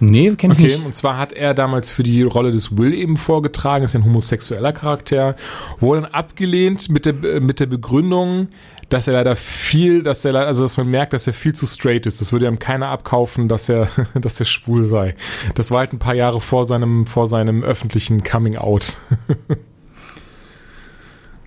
Nee, 0.01 0.35
kenn 0.37 0.51
ich 0.51 0.59
Okay, 0.59 0.67
nicht. 0.77 0.85
und 0.85 0.95
zwar 0.95 1.19
hat 1.19 1.33
er 1.33 1.55
damals 1.55 1.91
für 1.91 2.03
die 2.03 2.23
Rolle 2.23 2.51
des 2.51 2.77
Will 2.77 2.93
eben 2.93 3.17
vorgetragen, 3.17 3.85
ist 3.85 3.93
ja 3.95 4.01
ein 4.01 4.05
homosexueller 4.05 4.73
Charakter, 4.73 5.37
wurde 5.79 6.03
dann 6.03 6.11
abgelehnt 6.11 6.89
mit 6.91 7.07
der, 7.07 7.15
äh, 7.23 7.41
mit 7.41 7.61
der 7.61 7.67
Begründung, 7.67 8.49
dass 8.89 9.09
er 9.09 9.15
leider 9.15 9.37
viel, 9.37 10.03
dass 10.03 10.25
er 10.25 10.33
leider, 10.33 10.47
also 10.47 10.63
dass 10.63 10.77
man 10.77 10.89
merkt, 10.89 11.13
dass 11.13 11.27
er 11.27 11.33
viel 11.33 11.55
zu 11.55 11.67
straight 11.67 12.07
ist. 12.07 12.21
Das 12.21 12.33
würde 12.33 12.47
ihm 12.47 12.59
keiner 12.59 12.89
abkaufen, 12.89 13.49
dass 13.49 13.69
er, 13.69 13.89
dass 14.21 14.41
er 14.41 14.47
schwul 14.47 14.85
sei. 14.85 15.15
Das 15.55 15.71
war 15.71 15.81
halt 15.81 15.93
ein 15.93 15.99
paar 15.99 16.15
Jahre 16.15 16.41
vor 16.41 16.65
seinem, 16.65 17.07
vor 17.07 17.27
seinem 17.27 17.63
öffentlichen 17.63 18.23
Coming 18.23 18.57
Out. 18.57 18.99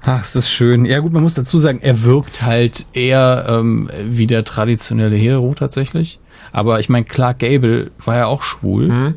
Ach, 0.02 0.24
ist 0.24 0.36
das 0.38 0.50
schön. 0.50 0.86
Ja 0.86 1.00
gut, 1.00 1.12
man 1.12 1.22
muss 1.22 1.34
dazu 1.34 1.58
sagen, 1.58 1.80
er 1.82 2.04
wirkt 2.04 2.42
halt 2.42 2.86
eher 2.94 3.46
ähm, 3.50 3.90
wie 4.06 4.26
der 4.26 4.46
traditionelle 4.46 5.18
Hetero 5.18 5.54
tatsächlich. 5.54 6.20
Aber 6.54 6.80
ich 6.80 6.88
meine, 6.88 7.06
Clark 7.06 7.40
Gable 7.40 7.92
war 8.04 8.16
ja 8.16 8.26
auch 8.28 8.42
schwul. 8.42 9.16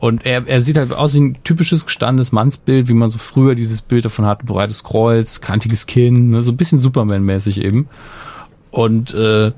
Und 0.00 0.24
er, 0.24 0.46
er 0.46 0.60
sieht 0.60 0.76
halt 0.76 0.92
aus 0.92 1.14
wie 1.14 1.20
ein 1.20 1.36
typisches 1.42 1.84
gestandenes 1.84 2.30
Mannsbild, 2.30 2.88
wie 2.88 2.92
man 2.94 3.08
so 3.10 3.18
früher 3.18 3.54
dieses 3.56 3.80
Bild 3.82 4.04
davon 4.04 4.26
hat, 4.26 4.44
breites 4.46 4.84
Kreuz, 4.84 5.40
kantiges 5.40 5.86
Kinn, 5.86 6.30
ne, 6.30 6.42
so 6.42 6.52
ein 6.52 6.56
bisschen 6.56 6.78
Superman-mäßig 6.78 7.60
eben. 7.62 7.88
Und 8.70 9.12
äh, 9.14 9.50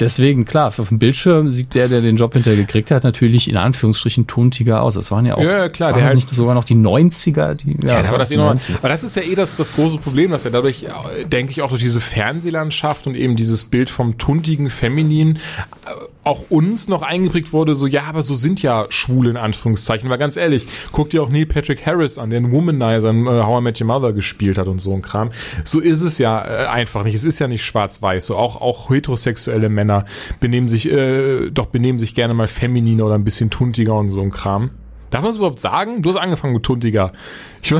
deswegen, 0.00 0.44
klar, 0.46 0.68
auf 0.76 0.88
dem 0.88 0.98
Bildschirm 0.98 1.48
sieht 1.50 1.74
der, 1.76 1.86
der 1.88 2.00
den 2.00 2.16
Job 2.16 2.32
hinterher 2.32 2.56
gekriegt 2.58 2.90
hat, 2.90 3.04
natürlich 3.04 3.48
in 3.48 3.56
Anführungsstrichen 3.56 4.26
tuntiger 4.26 4.82
aus. 4.82 4.94
Das 4.94 5.12
waren 5.12 5.26
ja 5.26 5.36
auch, 5.36 5.42
Ja, 5.42 5.58
ja, 5.58 5.68
klar, 5.68 5.90
waren 5.90 5.98
der 5.98 6.04
das 6.06 6.14
halt- 6.14 6.24
nicht 6.26 6.34
sogar 6.34 6.54
noch 6.54 6.64
die 6.64 6.74
90er? 6.74 7.54
Die, 7.54 7.76
Ja, 7.86 8.00
das 8.00 8.08
aber 8.08 8.18
das, 8.18 8.30
eh 8.32 8.36
noch, 8.36 8.52
90er. 8.52 8.78
aber 8.78 8.88
das 8.88 9.04
ist 9.04 9.14
ja 9.14 9.22
eh 9.22 9.34
das, 9.36 9.54
das 9.54 9.74
große 9.76 9.98
Problem, 9.98 10.30
dass 10.32 10.44
er 10.44 10.50
dadurch, 10.50 10.84
äh, 10.84 11.24
denke 11.26 11.52
ich, 11.52 11.62
auch 11.62 11.68
durch 11.68 11.82
diese 11.82 12.00
Fernsehlandschaft 12.00 13.06
und 13.06 13.14
eben 13.14 13.36
dieses 13.36 13.62
Bild 13.64 13.90
vom 13.90 14.18
tuntigen 14.18 14.70
Feminin 14.70 15.36
äh, 15.36 15.90
auch 16.24 16.50
uns 16.50 16.88
noch 16.88 17.02
eingeprägt 17.02 17.52
wurde, 17.52 17.74
so, 17.74 17.86
ja, 17.86 18.04
aber 18.04 18.22
so 18.22 18.34
sind 18.34 18.62
ja 18.62 18.86
Schwule 18.88 19.30
in 19.30 19.36
Anführungszeichen. 19.36 20.08
Weil 20.10 20.18
ganz 20.18 20.36
ehrlich, 20.36 20.66
guck 20.92 21.10
dir 21.10 21.22
auch 21.22 21.28
Neil 21.28 21.46
Patrick 21.46 21.84
Harris 21.86 22.18
an, 22.18 22.30
der 22.30 22.38
einen 22.38 22.52
Womanizer 22.52 23.10
in 23.10 23.26
äh, 23.26 23.42
How 23.42 23.60
I 23.60 23.62
Met 23.62 23.80
Your 23.80 23.86
Mother 23.86 24.12
gespielt 24.12 24.58
hat 24.58 24.68
und 24.68 24.80
so 24.80 24.94
ein 24.94 25.02
Kram. 25.02 25.30
So 25.64 25.80
ist 25.80 26.00
es 26.00 26.18
ja 26.18 26.44
äh, 26.44 26.66
einfach 26.66 27.04
nicht. 27.04 27.14
Es 27.14 27.24
ist 27.24 27.38
ja 27.38 27.48
nicht 27.48 27.64
schwarz-weiß. 27.64 28.26
So 28.26 28.36
auch, 28.36 28.60
auch 28.60 28.90
heterosexuelle 28.90 29.68
Männer 29.68 30.04
benehmen 30.40 30.68
sich, 30.68 30.90
äh, 30.90 31.50
doch 31.50 31.66
benehmen 31.66 31.98
sich 31.98 32.14
gerne 32.14 32.34
mal 32.34 32.48
femininer 32.48 33.06
oder 33.06 33.14
ein 33.14 33.24
bisschen 33.24 33.50
tuntiger 33.50 33.94
und 33.94 34.08
so 34.08 34.20
ein 34.20 34.30
Kram. 34.30 34.70
Darf 35.14 35.22
man 35.22 35.30
das 35.30 35.36
überhaupt 35.36 35.60
sagen? 35.60 36.02
Du 36.02 36.08
hast 36.10 36.16
angefangen 36.16 36.54
mit 36.54 36.64
tuntiger. 36.64 37.12
Ich, 37.62 37.72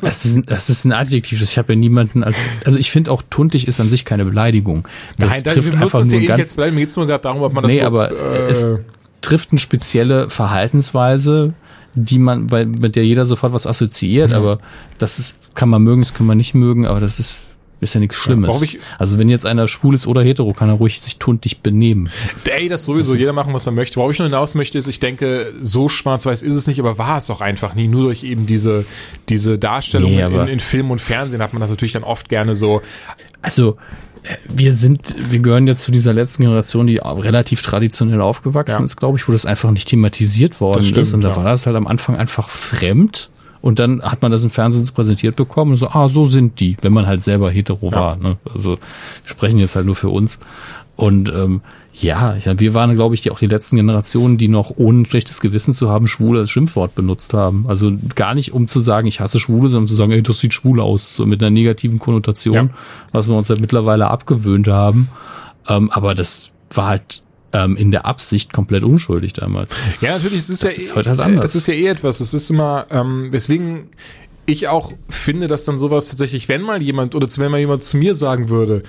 Das 0.00 0.24
ist, 0.24 0.36
ein- 0.36 0.46
das 0.46 0.68
ist 0.68 0.84
ein 0.84 0.92
Adjektiv. 0.92 1.40
Ich 1.40 1.56
habe 1.56 1.72
ja 1.74 1.78
niemanden 1.78 2.24
als. 2.24 2.36
Also 2.64 2.78
ich 2.78 2.90
finde 2.90 3.12
auch 3.12 3.22
tuntig 3.30 3.68
ist 3.68 3.78
an 3.80 3.88
sich 3.88 4.04
keine 4.04 4.24
Beleidigung. 4.24 4.86
Das 5.16 5.32
Nein, 5.44 5.54
trifft 5.54 5.74
einfach 5.74 6.00
das 6.00 6.10
nur 6.10 6.20
eh 6.20 6.26
ganz. 6.26 6.38
jetzt, 6.40 6.58
weil 6.58 6.72
mir 6.72 6.80
geht's 6.80 6.96
nur 6.96 7.06
gerade 7.06 7.22
darum, 7.22 7.42
ob 7.42 7.52
man 7.52 7.62
das 7.62 7.72
nee, 7.72 7.82
aber 7.82 8.10
es 8.48 8.64
äh, 8.64 8.78
trifft 9.20 9.52
eine 9.52 9.60
spezielle 9.60 10.28
Verhaltensweise, 10.28 11.54
die 11.94 12.18
man, 12.18 12.48
bei, 12.48 12.64
mit 12.66 12.96
der 12.96 13.04
jeder 13.04 13.24
sofort 13.26 13.52
was 13.52 13.66
assoziiert. 13.66 14.32
Aber 14.32 14.58
das 14.98 15.18
ist, 15.18 15.36
kann 15.54 15.68
man 15.68 15.82
mögen, 15.82 16.02
das 16.02 16.14
kann 16.14 16.26
man 16.26 16.36
nicht 16.36 16.54
mögen. 16.54 16.86
Aber 16.86 16.98
das 17.00 17.18
ist 17.20 17.36
ist 17.82 17.92
ja 17.94 18.00
nichts 18.00 18.16
Schlimmes. 18.16 18.62
ich- 18.62 18.78
also 18.98 19.18
wenn 19.18 19.28
jetzt 19.28 19.44
einer 19.44 19.68
schwul 19.68 19.94
ist 19.94 20.06
oder 20.06 20.22
hetero, 20.22 20.52
kann 20.54 20.68
er 20.70 20.76
ruhig 20.76 21.02
sich 21.02 21.18
tuntig 21.18 21.60
benehmen. 21.60 22.08
Ey, 22.48 22.68
das 22.68 22.84
sowieso, 22.84 23.14
jeder 23.14 23.32
machen, 23.34 23.52
was 23.52 23.66
er 23.66 23.72
möchte. 23.72 23.96
Worauf 23.96 24.12
ich 24.12 24.18
nur 24.18 24.28
hinaus 24.28 24.54
möchte, 24.54 24.78
ist, 24.78 24.86
ich 24.86 25.00
denke, 25.00 25.52
so 25.60 25.88
schwarz-weiß 25.88 26.42
ist 26.42 26.54
es 26.54 26.66
nicht, 26.66 26.78
aber 26.80 26.96
war 26.96 27.18
es 27.18 27.28
auch 27.28 27.40
einfach 27.40 27.74
nie. 27.74 27.88
Nur 27.88 28.04
durch 28.04 28.22
eben 28.24 28.46
diese, 28.46 28.86
diese 29.28 29.58
Darstellung 29.58 30.10
Nee, 30.12 30.22
in, 30.22 30.48
in 30.48 30.60
Film 30.60 30.90
und 30.90 31.00
Fernsehen 31.00 31.42
hat 31.42 31.52
man 31.52 31.60
das 31.60 31.70
natürlich 31.70 31.92
dann 31.92 32.04
oft 32.04 32.28
gerne 32.28 32.54
so. 32.54 32.80
Also 33.42 33.76
äh, 34.22 34.36
wir 34.48 34.72
sind, 34.72 35.16
wir 35.32 35.40
gehören 35.40 35.66
ja 35.66 35.74
zu 35.74 35.90
dieser 35.90 36.12
letzten 36.12 36.44
Generation, 36.44 36.86
die 36.86 36.98
relativ 37.02 37.62
traditionell 37.62 38.20
aufgewachsen 38.20 38.78
Ja. 38.78 38.84
ist, 38.84 38.96
glaube 38.96 39.18
ich, 39.18 39.26
wo 39.26 39.32
das 39.32 39.44
einfach 39.44 39.72
nicht 39.72 39.88
thematisiert 39.88 40.60
worden 40.60 40.84
stimmt, 40.84 40.98
ist. 40.98 41.14
Und 41.14 41.22
da 41.22 41.30
ja. 41.30 41.36
war 41.36 41.44
das 41.46 41.66
halt 41.66 41.74
am 41.74 41.88
Anfang 41.88 42.14
einfach 42.16 42.48
fremd 42.48 43.30
Und 43.62 43.78
dann 43.78 44.02
hat 44.02 44.20
man 44.22 44.30
das 44.32 44.44
im 44.44 44.50
Fernsehen 44.50 44.84
so 44.84 44.92
präsentiert 44.92 45.36
bekommen 45.36 45.70
und 45.72 45.76
so, 45.78 45.88
ah, 45.88 46.08
so 46.08 46.24
sind 46.26 46.60
die, 46.60 46.76
wenn 46.82 46.92
man 46.92 47.06
halt 47.06 47.22
selber 47.22 47.50
hetero 47.50 47.92
war. 47.92 48.16
Ne? 48.16 48.36
Also 48.52 48.76
sprechen 49.24 49.58
jetzt 49.58 49.76
halt 49.76 49.86
nur 49.86 49.94
für 49.94 50.08
uns. 50.10 50.40
Und 50.96 51.30
ähm, 51.30 51.62
ja, 51.94 52.36
ich, 52.36 52.46
wir 52.46 52.74
waren, 52.74 52.94
glaube 52.94 53.14
ich, 53.14 53.22
die, 53.22 53.30
auch 53.30 53.38
die 53.38 53.46
letzten 53.46 53.76
Generationen, 53.76 54.36
die 54.36 54.48
noch 54.48 54.72
ohne 54.76 55.06
schlechtes 55.06 55.40
Gewissen 55.40 55.72
zu 55.74 55.88
haben, 55.88 56.08
schwul 56.08 56.38
als 56.38 56.50
Schimpfwort 56.50 56.94
benutzt 56.94 57.34
haben. 57.34 57.64
Also 57.68 57.92
gar 58.14 58.34
nicht, 58.34 58.52
um 58.52 58.66
zu 58.66 58.78
sagen, 58.78 59.06
ich 59.06 59.20
hasse 59.20 59.38
Schwule, 59.40 59.68
sondern 59.68 59.84
um 59.84 59.88
zu 59.88 59.94
sagen, 59.94 60.10
ey, 60.12 60.22
das 60.22 60.40
sieht 60.40 60.54
schwul 60.54 60.80
aus, 60.80 61.14
so 61.16 61.24
mit 61.24 61.40
einer 61.40 61.50
negativen 61.50 61.98
Konnotation, 61.98 62.54
Ja. 62.54 62.68
was 63.12 63.28
wir 63.28 63.36
uns 63.36 63.48
halt 63.48 63.60
mittlerweile 63.60 64.08
abgewöhnt 64.08 64.68
haben. 64.68 65.08
Ähm, 65.68 65.90
aber 65.90 66.14
das 66.14 66.50
war 66.74 66.86
halt 66.88 67.22
ähm, 67.52 67.76
in 67.76 67.90
der 67.90 68.06
Absicht 68.06 68.52
komplett 68.52 68.84
unschuldig 68.84 69.32
damals. 69.32 69.74
Ja, 70.00 70.14
natürlich, 70.14 70.40
es 70.40 70.50
ist 70.50 70.64
Das 70.64 70.76
ja 70.76 70.82
ist 70.82 70.92
eh, 70.92 70.94
heute 70.96 71.10
halt 71.10 71.20
anders. 71.20 71.42
Das 71.42 71.54
ist 71.54 71.66
ja 71.66 71.74
eh 71.74 71.86
etwas. 71.86 72.20
Es 72.20 72.34
ist 72.34 72.50
immer, 72.50 72.86
ähm, 72.90 73.32
weswegen 73.32 73.88
ich 74.46 74.68
auch 74.68 74.92
finde, 75.08 75.46
dass 75.48 75.64
dann 75.64 75.78
sowas 75.78 76.08
tatsächlich, 76.08 76.48
wenn 76.48 76.62
mal 76.62 76.82
jemand 76.82 77.14
oder 77.14 77.28
wenn 77.36 77.50
mal 77.50 77.60
jemand 77.60 77.84
zu 77.84 77.96
mir 77.96 78.16
sagen 78.16 78.48
würde, 78.48 78.82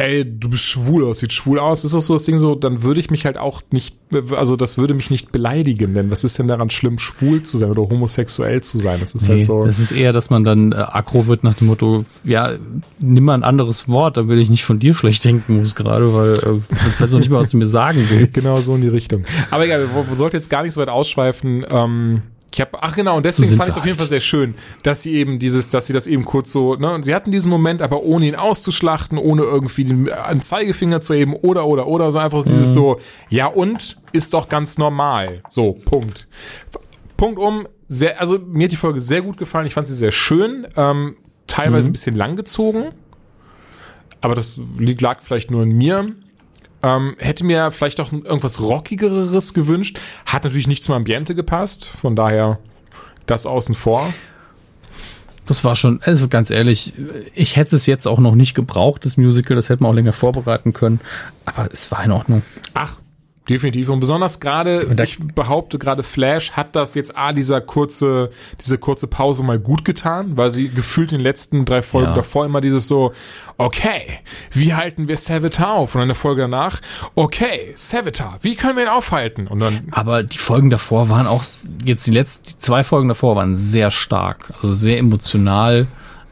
ey, 0.00 0.24
du 0.24 0.48
bist 0.48 0.64
schwul 0.64 1.04
aus, 1.04 1.18
sieht 1.18 1.32
schwul 1.32 1.58
aus, 1.58 1.84
ist 1.84 1.94
das 1.94 2.06
so 2.06 2.14
das 2.14 2.24
Ding 2.24 2.38
so, 2.38 2.54
dann 2.54 2.82
würde 2.82 3.00
ich 3.00 3.10
mich 3.10 3.26
halt 3.26 3.36
auch 3.38 3.60
nicht, 3.70 3.96
also 4.34 4.56
das 4.56 4.78
würde 4.78 4.94
mich 4.94 5.10
nicht 5.10 5.30
beleidigen, 5.30 5.94
denn 5.94 6.10
was 6.10 6.24
ist 6.24 6.38
denn 6.38 6.48
daran 6.48 6.70
schlimm, 6.70 6.98
schwul 6.98 7.42
zu 7.42 7.58
sein 7.58 7.70
oder 7.70 7.82
homosexuell 7.82 8.62
zu 8.62 8.78
sein? 8.78 9.00
Das 9.00 9.14
ist 9.14 9.28
Nee, 9.28 9.34
halt 9.34 9.44
so. 9.44 9.64
Es 9.64 9.78
ist 9.78 9.92
eher, 9.92 10.12
dass 10.12 10.30
man 10.30 10.44
dann 10.44 10.72
äh, 10.72 10.76
aggro 10.76 11.26
wird 11.26 11.44
nach 11.44 11.54
dem 11.54 11.66
Motto, 11.66 12.04
ja, 12.24 12.52
nimm 12.98 13.24
mal 13.24 13.34
ein 13.34 13.44
anderes 13.44 13.88
Wort, 13.88 14.16
damit 14.16 14.38
ich 14.38 14.48
nicht 14.50 14.64
von 14.64 14.78
dir 14.78 14.94
schlecht 14.94 15.24
denken 15.24 15.58
muss 15.58 15.76
gerade, 15.76 16.12
weil 16.14 16.34
äh, 16.34 16.60
ich 16.88 17.00
weiß 17.00 17.12
noch 17.12 17.18
nicht 17.18 17.30
mal, 17.30 17.40
was 17.40 17.50
du 17.50 17.58
mir 17.58 17.66
sagen 17.66 18.02
willst. 18.10 18.34
Genau 18.34 18.56
so 18.56 18.74
in 18.74 18.80
die 18.80 18.88
Richtung. 18.88 19.22
Aber 19.50 19.64
egal, 19.64 19.80
wir, 19.94 20.08
wir 20.08 20.16
sollten 20.16 20.36
jetzt 20.36 20.50
gar 20.50 20.62
nicht 20.62 20.72
so 20.72 20.80
weit 20.80 20.88
ausschweifen. 20.88 21.64
Ähm, 21.70 22.22
ich 22.52 22.60
habe, 22.60 22.82
ach 22.82 22.96
genau, 22.96 23.16
und 23.16 23.24
deswegen 23.26 23.48
sind 23.48 23.58
fand 23.58 23.68
ich 23.68 23.74
es 23.74 23.78
auf 23.78 23.86
jeden. 23.86 23.98
Fall 23.98 24.08
sehr 24.08 24.20
schön, 24.20 24.54
dass 24.82 25.02
sie 25.02 25.14
eben 25.14 25.38
dieses, 25.38 25.68
dass 25.68 25.86
sie 25.86 25.92
das 25.92 26.06
eben 26.08 26.24
kurz 26.24 26.50
so, 26.50 26.74
ne, 26.74 26.92
und 26.92 27.04
sie 27.04 27.14
hatten 27.14 27.30
diesen 27.30 27.48
Moment, 27.50 27.80
aber 27.80 28.02
ohne 28.02 28.26
ihn 28.26 28.34
auszuschlachten, 28.34 29.18
ohne 29.18 29.42
irgendwie 29.42 29.84
den 29.84 30.10
einen 30.12 30.42
Zeigefinger 30.42 31.00
zu 31.00 31.14
heben 31.14 31.34
oder 31.34 31.66
oder 31.66 31.86
oder 31.86 32.10
so 32.10 32.18
einfach 32.18 32.42
dieses 32.44 32.72
so, 32.72 32.98
ja 33.28 33.46
und 33.46 33.98
ist 34.12 34.34
doch 34.34 34.48
ganz 34.48 34.78
normal. 34.78 35.42
So 35.48 35.74
Punkt. 35.84 36.26
Punkt 37.16 37.38
um. 37.38 37.68
Sehr, 37.86 38.20
also 38.20 38.38
mir 38.38 38.64
hat 38.64 38.72
die 38.72 38.76
Folge 38.76 39.00
sehr 39.00 39.20
gut 39.22 39.36
gefallen. 39.36 39.66
Ich 39.66 39.74
fand 39.74 39.88
sie 39.88 39.94
sehr 39.96 40.12
schön, 40.12 40.66
ähm, 40.76 41.16
teilweise 41.48 41.90
ein 41.90 41.92
bisschen 41.92 42.14
langgezogen, 42.14 42.90
aber 44.20 44.34
das 44.34 44.60
liegt- 44.78 45.00
lag 45.00 45.18
vielleicht 45.22 45.50
nur 45.50 45.62
in 45.64 45.76
mir. 45.76 46.06
Ähm, 46.82 47.16
hätte 47.18 47.44
mir 47.44 47.70
vielleicht 47.72 48.00
auch 48.00 48.12
irgendwas 48.12 48.60
Rockigeres 48.60 49.54
gewünscht. 49.54 49.98
Hat 50.26 50.44
natürlich 50.44 50.66
nicht 50.66 50.84
zum 50.84 50.94
Ambiente 50.94 51.34
gepasst. 51.34 51.84
Von 51.84 52.16
daher 52.16 52.58
das 53.26 53.46
außen 53.46 53.74
vor. 53.74 54.12
Das 55.46 55.64
war 55.64 55.74
schon, 55.74 56.00
also 56.04 56.28
ganz 56.28 56.50
ehrlich, 56.50 56.92
ich 57.34 57.56
hätte 57.56 57.74
es 57.74 57.86
jetzt 57.86 58.06
auch 58.06 58.20
noch 58.20 58.36
nicht 58.36 58.54
gebraucht, 58.54 59.04
das 59.04 59.16
Musical, 59.16 59.56
das 59.56 59.68
hätten 59.68 59.82
wir 59.82 59.88
auch 59.88 59.94
länger 59.94 60.12
vorbereiten 60.12 60.72
können, 60.72 61.00
aber 61.44 61.68
es 61.72 61.90
war 61.90 62.04
in 62.04 62.12
Ordnung. 62.12 62.42
Ach, 62.72 62.98
definitiv. 63.50 63.88
Und 63.88 64.00
besonders 64.00 64.40
gerade, 64.40 64.86
ich 65.02 65.18
behaupte 65.34 65.78
gerade 65.78 66.02
Flash 66.02 66.52
hat 66.52 66.76
das 66.76 66.94
jetzt 66.94 67.18
A, 67.18 67.32
dieser 67.32 67.60
kurze, 67.60 68.30
diese 68.60 68.78
kurze 68.78 69.06
Pause 69.06 69.42
mal 69.42 69.58
gut 69.58 69.84
getan, 69.84 70.38
weil 70.38 70.50
sie 70.50 70.68
gefühlt 70.68 71.12
in 71.12 71.18
den 71.18 71.24
letzten 71.24 71.64
drei 71.64 71.82
Folgen 71.82 72.10
Ja. 72.10 72.14
davor 72.14 72.46
immer 72.46 72.60
dieses 72.60 72.88
so, 72.88 73.12
okay, 73.58 74.02
wie 74.52 74.74
halten 74.74 75.08
wir 75.08 75.16
Savitar 75.16 75.72
auf? 75.74 75.94
Und 75.94 76.00
dann 76.00 76.08
der 76.08 76.14
Folge 76.14 76.42
danach, 76.42 76.80
okay, 77.14 77.72
Savitar, 77.74 78.38
wie 78.42 78.54
können 78.54 78.76
wir 78.76 78.84
ihn 78.84 78.88
aufhalten? 78.88 79.46
Und 79.46 79.60
dann, 79.60 79.88
Aber 79.90 80.22
die 80.22 80.38
Folgen 80.38 80.70
davor 80.70 81.08
waren 81.10 81.26
auch, 81.26 81.44
jetzt 81.84 82.06
die 82.06 82.12
letzten, 82.12 82.48
die 82.48 82.58
zwei 82.58 82.84
Folgen 82.84 83.08
davor 83.08 83.36
waren 83.36 83.56
sehr 83.56 83.90
stark, 83.90 84.50
also 84.54 84.72
sehr 84.72 84.98
emotional. 84.98 85.88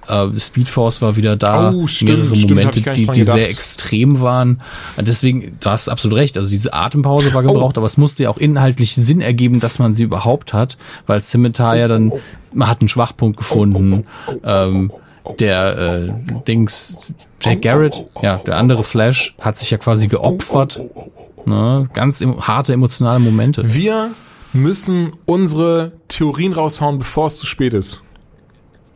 Äh, 0.09 0.39
Speedforce 0.39 1.03
war 1.03 1.17
wieder 1.17 1.37
da, 1.37 1.71
Oh, 1.73 1.87
stimmt, 1.87 2.31
mehrere 2.31 2.49
Momente, 2.49 2.81
die, 2.93 3.07
die 3.07 3.25
sehr 3.25 3.49
extrem 3.49 4.21
waren. 4.21 4.61
Deswegen, 4.97 5.57
du 5.61 5.71
hast 5.71 5.89
absolut 5.89 6.17
recht, 6.19 6.37
also 6.39 6.49
diese 6.51 6.73
Atempause 6.73 7.33
war 7.35 7.43
gebraucht, 7.43 7.77
Oh. 7.77 7.81
aber 7.81 7.87
es 7.87 7.97
musste 7.99 8.23
ja 8.25 8.31
auch 8.31 8.39
inhaltlich 8.39 8.95
Sinn 8.95 9.21
ergeben, 9.21 9.61
dass 9.61 9.79
man 9.79 9.95
sie 9.95 10.05
überhaupt 10.05 10.53
hat, 10.53 10.77
weil 11.07 11.21
Scimitar 11.21 11.77
ja 11.77 11.89
dann, 11.89 12.13
man 12.53 12.69
hat 12.69 12.81
einen 12.81 12.89
Schwachpunkt 12.89 13.37
gefunden. 13.37 14.05
Ähm, 14.45 14.93
der 15.41 15.77
äh, 15.79 16.13
Dings, 16.47 16.97
Jack 17.43 17.61
Garrett, 17.63 18.03
ja, 18.23 18.39
der 18.39 18.57
andere 18.57 18.83
Flash, 18.83 19.35
hat 19.39 19.59
sich 19.59 19.71
ja 19.71 19.77
quasi 19.77 20.09
geopfert. 20.09 20.81
Ne? 21.45 21.89
Ganz 21.93 22.21
em 22.23 22.41
harte 22.47 22.73
emotionale 22.73 23.19
Momente. 23.19 23.75
wir 23.75 24.11
müssen 24.55 25.11
unsere 25.27 25.93
Theorien 26.09 26.55
raushauen, 26.55 26.99
bevor 26.99 27.27
es 27.27 27.37
zu 27.37 27.45
spät 27.45 27.75
ist. 27.75 28.01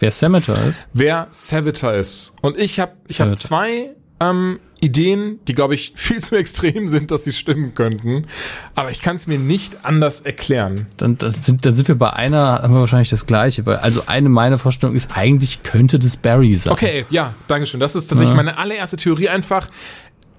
Wer 0.02 0.10
Scimitar 0.10 0.64
ist? 0.66 0.88
wer 0.92 1.28
Savitar 1.30 1.94
ist. 1.94 2.34
Und 2.40 2.58
ich 2.58 2.80
habe 2.80 2.94
ich 3.06 3.20
hab 3.20 3.38
zwei 3.38 3.90
ähm, 4.18 4.58
Ideen, 4.80 5.38
die, 5.46 5.54
glaube 5.54 5.76
ich, 5.76 5.92
viel 5.96 6.20
zu 6.20 6.34
extrem 6.34 6.88
sind, 6.88 7.12
dass 7.12 7.22
sie 7.22 7.32
stimmen 7.32 7.72
könnten. 7.76 8.26
Aber 8.74 8.90
ich 8.90 9.00
kann 9.00 9.14
es 9.14 9.28
mir 9.28 9.38
nicht 9.38 9.84
anders 9.84 10.20
erklären. 10.20 10.86
Dann, 10.96 11.18
dann, 11.18 11.40
sind, 11.40 11.64
dann 11.64 11.74
sind 11.74 11.86
wir 11.86 11.94
bei 11.94 12.12
einer, 12.12 12.62
haben 12.62 12.74
wir 12.74 12.80
wahrscheinlich 12.80 13.10
das 13.10 13.26
gleiche, 13.26 13.64
weil 13.64 13.76
also 13.76 14.02
eine 14.06 14.28
meiner 14.28 14.58
Vorstellungen 14.58 14.96
ist, 14.96 15.16
eigentlich 15.16 15.62
könnte 15.62 16.00
das 16.00 16.16
Barry 16.16 16.56
sein. 16.56 16.72
Okay, 16.72 17.06
ja, 17.10 17.34
Dankeschön. 17.46 17.78
Das 17.78 17.94
ist 17.94 18.08
tatsächlich 18.08 18.34
meine 18.34 18.58
allererste 18.58 18.96
Theorie 18.96 19.28
einfach. 19.28 19.68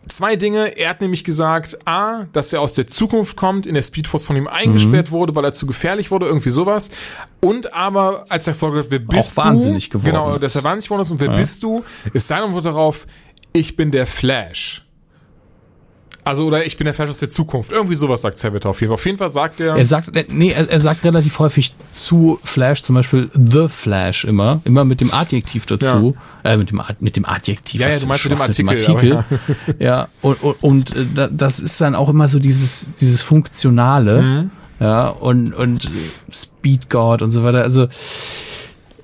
Zwei 0.07 0.35
Dinge. 0.35 0.77
Er 0.77 0.89
hat 0.89 1.01
nämlich 1.01 1.23
gesagt, 1.23 1.77
A, 1.85 2.25
dass 2.34 2.51
er 2.51 2.61
aus 2.61 2.73
der 2.73 2.88
Zukunft 2.88 3.38
kommt, 3.38 3.65
in 3.65 3.73
der 3.73 3.84
Speedforce 3.84 4.25
von 4.25 4.35
ihm 4.35 4.47
eingesperrt 4.47 5.11
wurde, 5.11 5.34
weil 5.35 5.45
er 5.45 5.53
zu 5.53 5.65
gefährlich 5.65 6.11
wurde, 6.11 6.25
irgendwie 6.25 6.49
sowas. 6.49 6.89
Und 7.41 7.73
aber, 7.73 8.25
als 8.30 8.47
er 8.47 8.55
vorgestellt 8.55 8.91
wird, 8.91 9.03
wer 9.09 9.17
bist 9.19 9.38
wahnsinnig 9.38 9.89
du? 9.89 9.97
geworden 9.99 10.11
Genau, 10.11 10.35
ist. 10.35 10.43
dass 10.43 10.55
er 10.55 10.63
wahnsinnig 10.63 10.85
geworden 10.88 11.01
ist 11.01 11.11
und 11.11 11.19
wer 11.19 11.30
bist 11.30 11.63
du? 11.63 11.84
Ist 12.13 12.27
sein 12.27 12.41
Antwort 12.43 12.65
darauf, 12.65 13.07
ich 13.53 13.75
bin 13.75 13.91
der 13.91 14.05
Flash. 14.05 14.85
Also, 16.26 16.45
oder 16.45 16.66
ich 16.66 16.78
bin 16.78 16.86
der 16.86 16.94
Flash 16.94 17.10
aus 17.10 17.20
der 17.20 17.30
Zukunft. 17.30 17.72
Irgendwie 17.72 17.95
sowas 17.95 18.22
sagt 18.22 18.40
Savitar 18.40 18.70
auf 18.70 18.80
jeden 18.80 18.90
Fall. 18.91 18.94
Auf 18.95 19.06
jeden 19.06 19.18
Fall 19.18 19.30
sagt 19.30 19.60
er, 19.60 19.76
Er 19.76 19.84
sagt, 19.86 20.16
äh, 20.16 20.26
nee, 20.30 20.52
er, 20.52 20.70
er 20.70 20.80
sagt 20.80 21.04
relativ 21.04 21.38
häufig 21.40 21.74
zu 21.91 22.40
Flash 22.44 22.82
zum 22.84 22.95
Beispiel 22.95 23.30
The 23.34 23.68
Flash 23.68 24.24
immer, 24.24 24.62
immer 24.64 24.86
mit 24.86 25.02
dem 25.02 25.14
Adjektiv 25.14 25.66
dazu, 25.66 26.16
äh, 26.45 26.56
mit 26.56 26.70
dem, 26.72 26.82
mit 27.02 27.16
dem 27.18 27.26
Adjektiv. 27.26 27.82
Ja, 27.82 27.90
ja, 27.90 28.00
du 28.00 28.08
meinst 28.08 28.26
ein 28.26 28.32
mit 28.32 28.58
dem 28.58 28.70
Artikel, 28.70 29.18
Artikel. 29.18 29.26
Ja, 29.80 30.08
und, 30.22 30.41
und, 30.41 30.56
und 30.64 30.95
äh, 30.95 31.06
da- 31.14 31.28
das 31.28 31.60
ist 31.60 31.82
dann 31.82 31.94
auch 31.95 32.08
immer 32.10 32.28
so 32.30 32.40
dieses, 32.40 32.88
dieses 33.02 33.22
Funktionale, 33.22 34.22
Mhm. 34.22 34.52
ja, 34.80 35.08
und, 35.10 35.54
und 35.54 35.90
Speed 36.32 36.90
God 36.90 37.22
und 37.22 37.32
so 37.32 37.44
weiter. 37.44 37.62
Also, 37.64 37.88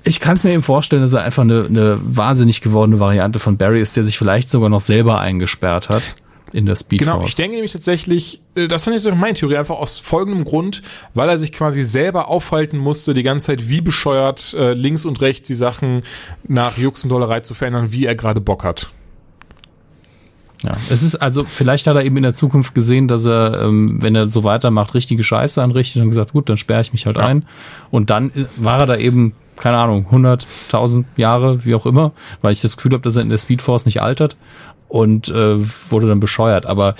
ich 0.04 0.20
kann 0.20 0.36
es 0.36 0.44
mir 0.44 0.52
eben 0.52 0.62
vorstellen, 0.62 1.02
dass 1.02 1.12
er 1.12 1.22
einfach 1.22 1.42
eine, 1.42 1.66
eine 1.68 1.98
wahnsinnig 2.02 2.62
gewordene 2.62 2.98
Variante 2.98 3.38
von 3.38 3.58
Barry 3.58 3.82
ist, 3.82 3.96
der 3.96 4.04
sich 4.04 4.16
vielleicht 4.16 4.50
sogar 4.50 4.70
noch 4.70 4.80
selber 4.80 5.20
eingesperrt 5.20 5.90
hat 5.90 6.02
in 6.52 6.66
der 6.66 6.76
Speed 6.76 6.98
Genau, 7.00 7.16
Force. 7.18 7.30
ich 7.30 7.36
denke 7.36 7.54
nämlich 7.56 7.72
tatsächlich, 7.72 8.40
äh, 8.54 8.66
das 8.68 8.86
ist 8.86 9.04
jetzt 9.04 9.16
meine 9.16 9.34
Theorie, 9.34 9.56
einfach 9.56 9.76
aus 9.76 9.98
folgendem 9.98 10.44
Grund, 10.44 10.82
weil 11.14 11.28
er 11.28 11.38
sich 11.38 11.52
quasi 11.52 11.82
selber 11.82 12.28
aufhalten 12.28 12.76
musste, 12.78 13.14
die 13.14 13.22
ganze 13.22 13.46
Zeit 13.48 13.68
wie 13.68 13.80
bescheuert 13.80 14.54
äh, 14.54 14.72
links 14.74 15.04
und 15.04 15.20
rechts 15.20 15.46
die 15.48 15.54
Sachen 15.54 16.02
nach 16.48 16.76
Jux 16.78 17.04
und 17.04 17.10
Dollerei 17.10 17.40
zu 17.40 17.54
verändern, 17.54 17.88
wie 17.92 18.06
er 18.06 18.14
gerade 18.14 18.40
Bock 18.40 18.64
hat. 18.64 18.88
Ja, 20.62 20.76
es 20.90 21.02
ist 21.02 21.14
also, 21.14 21.44
vielleicht 21.44 21.86
hat 21.86 21.96
er 21.96 22.04
eben 22.04 22.18
in 22.18 22.22
der 22.22 22.34
Zukunft 22.34 22.74
gesehen, 22.74 23.08
dass 23.08 23.24
er, 23.24 23.62
ähm, 23.62 24.02
wenn 24.02 24.14
er 24.14 24.26
so 24.26 24.44
weitermacht, 24.44 24.92
richtige 24.94 25.22
Scheiße 25.24 25.62
anrichtet 25.62 26.02
und 26.02 26.10
gesagt, 26.10 26.32
gut, 26.32 26.50
dann 26.50 26.58
sperre 26.58 26.82
ich 26.82 26.92
mich 26.92 27.06
halt 27.06 27.16
Ja. 27.16 27.24
ein. 27.24 27.46
Und 27.90 28.10
dann 28.10 28.30
äh, 28.30 28.44
war 28.56 28.80
er 28.80 28.86
da 28.86 28.96
eben, 28.98 29.32
keine 29.60 29.76
Ahnung, 29.76 30.06
100, 30.06 30.46
1000 30.66 31.06
Jahre, 31.16 31.64
wie 31.64 31.74
auch 31.74 31.86
immer, 31.86 32.12
weil 32.40 32.52
ich 32.52 32.60
das 32.60 32.76
Gefühl 32.76 32.92
habe, 32.92 33.02
dass 33.02 33.16
er 33.16 33.22
in 33.22 33.28
der 33.28 33.38
Speedforce 33.38 33.86
nicht 33.86 34.02
altert 34.02 34.36
und 34.88 35.28
äh, 35.28 35.56
wurde 35.90 36.08
dann 36.08 36.20
bescheuert. 36.20 36.66
Aber 36.66 36.96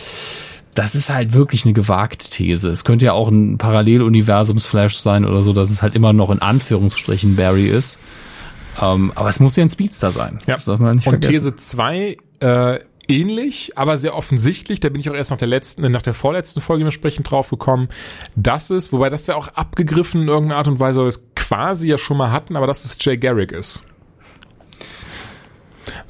das 0.74 0.94
ist 0.94 1.10
halt 1.10 1.32
wirklich 1.32 1.64
eine 1.64 1.72
gewagte 1.72 2.30
These. 2.30 2.68
Es 2.68 2.84
könnte 2.84 3.06
ja 3.06 3.12
auch 3.12 3.28
ein 3.28 3.58
Paralleluniversums-Flash 3.58 4.98
sein 4.98 5.24
oder 5.24 5.42
so, 5.42 5.52
dass 5.52 5.70
es 5.70 5.82
halt 5.82 5.94
immer 5.94 6.12
noch 6.12 6.30
in 6.30 6.40
Anführungsstrichen 6.40 7.34
Barry 7.34 7.66
ist. 7.66 7.98
Ähm, 8.80 9.12
aber 9.14 9.28
es 9.28 9.40
muss 9.40 9.56
ja 9.56 9.64
ein 9.64 9.70
Speedster 9.70 10.12
sein. 10.12 10.38
Ja. 10.46 10.54
Das 10.54 10.66
darf 10.66 10.78
man 10.78 10.96
nicht 10.96 11.06
Und 11.06 11.24
vergessen. 11.24 11.50
These 11.50 11.56
2, 11.56 12.16
äh, 12.40 12.78
ähnlich, 13.10 13.76
aber 13.76 13.98
sehr 13.98 14.14
offensichtlich, 14.16 14.80
da 14.80 14.88
bin 14.88 15.00
ich 15.00 15.10
auch 15.10 15.14
erst 15.14 15.32
nach 15.32 15.38
der 15.38 15.48
letzten, 15.48 15.90
nach 15.90 16.02
der 16.02 16.14
vorletzten 16.14 16.60
Folge 16.60 16.84
entsprechend 16.84 17.30
drauf 17.30 17.50
gekommen, 17.50 17.88
dass 18.36 18.70
es, 18.70 18.92
wobei 18.92 19.10
das 19.10 19.26
wäre 19.28 19.36
auch 19.36 19.48
abgegriffen 19.48 20.22
in 20.22 20.28
irgendeiner 20.28 20.58
Art 20.58 20.68
und 20.68 20.80
Weise, 20.80 21.00
wir 21.00 21.06
es 21.06 21.29
quasi 21.50 21.88
ja 21.88 21.98
schon 21.98 22.16
mal 22.16 22.30
hatten, 22.30 22.54
aber 22.56 22.68
dass 22.68 22.84
es 22.84 22.96
Jay 23.00 23.16
Garrick 23.16 23.50
ist. 23.50 23.82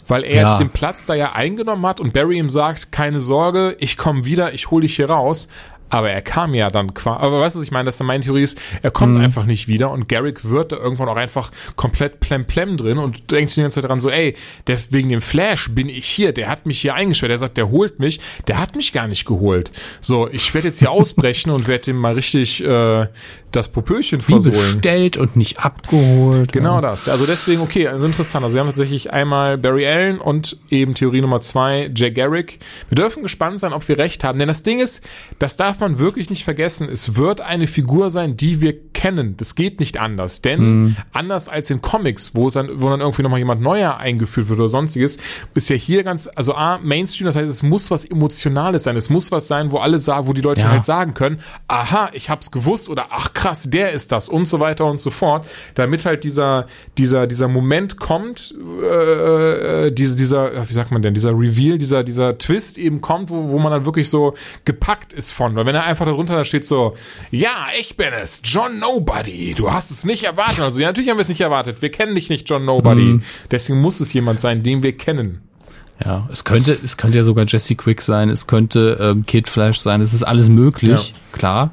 Weil 0.06 0.24
er 0.24 0.42
Ja. 0.42 0.50
jetzt 0.50 0.60
den 0.60 0.70
Platz 0.70 1.06
da 1.06 1.14
ja 1.14 1.32
eingenommen 1.32 1.86
hat 1.86 1.98
und 2.00 2.12
Barry 2.12 2.36
ihm 2.38 2.50
sagt, 2.50 2.92
keine 2.92 3.20
Sorge, 3.20 3.76
ich 3.78 3.96
komme 3.96 4.24
wieder, 4.26 4.52
ich 4.52 4.70
hole 4.70 4.82
dich 4.82 4.96
hier 4.96 5.08
raus. 5.10 5.48
aber 5.92 6.08
er 6.08 6.22
kam 6.22 6.54
ja 6.54 6.70
dann 6.70 6.94
quasi, 6.94 7.18
aber 7.20 7.40
weißt 7.40 7.56
du, 7.56 7.58
was 7.58 7.64
ich 7.64 7.72
meine, 7.72 7.86
dass 7.86 7.98
meine 7.98 8.22
Theorie 8.22 8.44
ist, 8.44 8.56
er 8.80 8.92
kommt 8.92 9.14
Mhm. 9.18 9.24
einfach 9.24 9.44
nicht 9.44 9.66
wieder 9.66 9.90
und 9.90 10.08
Garrick 10.08 10.48
wird 10.48 10.70
da 10.70 10.76
irgendwann 10.76 11.08
auch 11.08 11.16
einfach 11.16 11.50
komplett 11.74 12.20
plemplem 12.20 12.76
drin 12.76 12.98
und 12.98 13.18
du 13.28 13.34
denkst 13.34 13.56
die 13.56 13.62
ganze 13.62 13.80
Zeit 13.80 13.90
dran 13.90 13.98
so, 13.98 14.08
ey, 14.08 14.36
der, 14.68 14.78
wegen 14.90 15.08
dem 15.08 15.20
Flash 15.20 15.68
bin 15.74 15.88
ich 15.88 16.06
hier, 16.06 16.32
der 16.32 16.46
hat 16.48 16.64
mich 16.64 16.80
hier 16.80 16.94
eingesperrt, 16.94 17.30
der 17.30 17.38
sagt, 17.38 17.56
der 17.56 17.70
holt 17.72 17.98
mich, 17.98 18.20
der 18.46 18.58
hat 18.60 18.76
mich 18.76 18.92
gar 18.92 19.08
nicht 19.08 19.24
geholt. 19.24 19.72
So, 20.00 20.28
ich 20.30 20.54
werde 20.54 20.68
jetzt 20.68 20.78
hier 20.78 20.90
ausbrechen 20.92 21.50
und 21.50 21.66
werde 21.66 21.90
ihm 21.90 21.96
mal 21.96 22.12
richtig 22.12 22.62
äh, 22.64 23.08
das 23.52 23.68
Popöchen 23.68 24.20
Wie 24.20 24.32
versohlen. 24.32 24.56
bestellt 24.56 25.16
und 25.16 25.36
nicht 25.36 25.58
abgeholt. 25.58 26.52
Genau 26.52 26.80
das. 26.80 27.08
Also 27.08 27.26
deswegen, 27.26 27.60
okay, 27.60 27.88
also 27.88 28.06
interessant. 28.06 28.44
Also 28.44 28.54
wir 28.54 28.60
haben 28.60 28.68
tatsächlich 28.68 29.12
einmal 29.12 29.58
Barry 29.58 29.86
Allen 29.86 30.18
und 30.18 30.56
eben 30.70 30.94
Theorie 30.94 31.20
Nummer 31.20 31.40
zwei, 31.40 31.90
Jay 31.94 32.10
Garrick. 32.10 32.58
Wir 32.88 32.96
dürfen 32.96 33.22
gespannt 33.22 33.60
sein, 33.60 33.72
ob 33.72 33.86
wir 33.88 33.98
recht 33.98 34.24
haben. 34.24 34.38
Denn 34.38 34.48
das 34.48 34.62
Ding 34.62 34.80
ist, 34.80 35.04
das 35.38 35.56
darf 35.56 35.80
man 35.80 35.98
wirklich 35.98 36.30
nicht 36.30 36.44
vergessen. 36.44 36.88
Es 36.90 37.16
wird 37.16 37.40
eine 37.40 37.66
Figur 37.66 38.10
sein, 38.10 38.36
die 38.36 38.60
wir 38.60 38.74
kennen. 38.92 39.36
Das 39.36 39.54
geht 39.54 39.80
nicht 39.80 39.98
anders. 39.98 40.42
Denn 40.42 40.96
anders 41.12 41.48
als 41.48 41.70
in 41.70 41.80
Comics, 41.82 42.34
wo 42.34 42.48
es 42.48 42.54
dann, 42.54 42.80
wo 42.80 42.88
dann 42.88 43.00
irgendwie 43.00 43.22
nochmal 43.22 43.38
jemand 43.38 43.60
neuer 43.60 43.96
eingeführt 43.96 44.48
wird 44.48 44.58
oder 44.60 44.68
sonstiges, 44.68 45.18
ist 45.54 45.68
ja 45.70 45.76
hier 45.76 46.04
ganz, 46.04 46.28
also 46.34 46.54
A, 46.54 46.78
Mainstream, 46.78 47.26
das 47.26 47.36
heißt, 47.36 47.48
es 47.48 47.62
muss 47.62 47.90
was 47.90 48.04
Emotionales 48.04 48.84
sein. 48.84 48.96
Es 48.96 49.10
muss 49.10 49.32
was 49.32 49.48
sein, 49.48 49.72
wo 49.72 49.78
alle 49.78 49.98
sagen, 49.98 50.26
wo 50.26 50.32
die 50.32 50.40
Leute 50.40 50.60
Ja. 50.62 50.68
halt 50.70 50.84
sagen 50.84 51.14
können, 51.14 51.40
aha, 51.68 52.10
ich 52.12 52.30
hab's 52.30 52.50
gewusst 52.50 52.88
oder 52.88 53.06
ach 53.10 53.32
krass, 53.40 53.62
der 53.70 53.92
ist 53.92 54.12
das 54.12 54.28
und 54.28 54.46
so 54.46 54.60
weiter 54.60 54.84
und 54.84 55.00
so 55.00 55.10
fort, 55.10 55.46
damit 55.74 56.04
halt 56.04 56.24
dieser, 56.24 56.66
dieser, 56.98 57.26
dieser 57.26 57.48
Moment 57.48 57.98
kommt, 57.98 58.54
äh, 58.82 59.86
äh, 59.86 59.92
diese, 59.92 60.14
dieser, 60.14 60.68
wie 60.68 60.72
sagt 60.74 60.90
man 60.90 61.00
denn, 61.00 61.14
dieser 61.14 61.30
Reveal, 61.30 61.78
dieser, 61.78 62.04
dieser 62.04 62.36
Twist 62.36 62.76
eben 62.76 63.00
kommt, 63.00 63.30
wo, 63.30 63.48
wo 63.48 63.58
man 63.58 63.72
dann 63.72 63.86
wirklich 63.86 64.10
so 64.10 64.34
gepackt 64.66 65.14
ist 65.14 65.30
von, 65.30 65.56
weil 65.56 65.64
wenn 65.64 65.74
er 65.74 65.84
einfach 65.84 66.04
darunter 66.04 66.34
da 66.34 66.44
steht 66.44 66.66
so, 66.66 66.94
ja, 67.30 67.68
ich 67.78 67.96
bin 67.96 68.12
es, 68.12 68.42
John 68.44 68.78
Nobody, 68.78 69.54
du 69.54 69.72
hast 69.72 69.90
es 69.90 70.04
nicht 70.04 70.24
erwartet, 70.24 70.60
also 70.60 70.78
ja, 70.78 70.88
natürlich 70.88 71.08
haben 71.08 71.16
wir 71.16 71.22
es 71.22 71.30
nicht 71.30 71.40
erwartet, 71.40 71.80
wir 71.80 71.90
kennen 71.90 72.14
dich 72.14 72.28
nicht, 72.28 72.46
John 72.46 72.66
Nobody, 72.66 73.20
deswegen 73.50 73.80
muss 73.80 74.00
es 74.00 74.12
jemand 74.12 74.42
sein, 74.42 74.62
den 74.62 74.82
wir 74.82 74.94
kennen. 74.96 75.40
Ja, 76.04 76.28
es 76.30 76.44
könnte, 76.44 76.78
es 76.82 76.98
könnte 76.98 77.16
ja 77.16 77.22
sogar 77.22 77.46
Jesse 77.46 77.74
Quick 77.74 78.02
sein, 78.02 78.28
es 78.28 78.46
könnte 78.46 78.98
ähm, 79.00 79.24
Kid 79.24 79.48
Flash 79.48 79.78
sein, 79.78 80.02
es 80.02 80.12
ist 80.12 80.22
alles 80.24 80.50
möglich, 80.50 81.14
klar. 81.32 81.72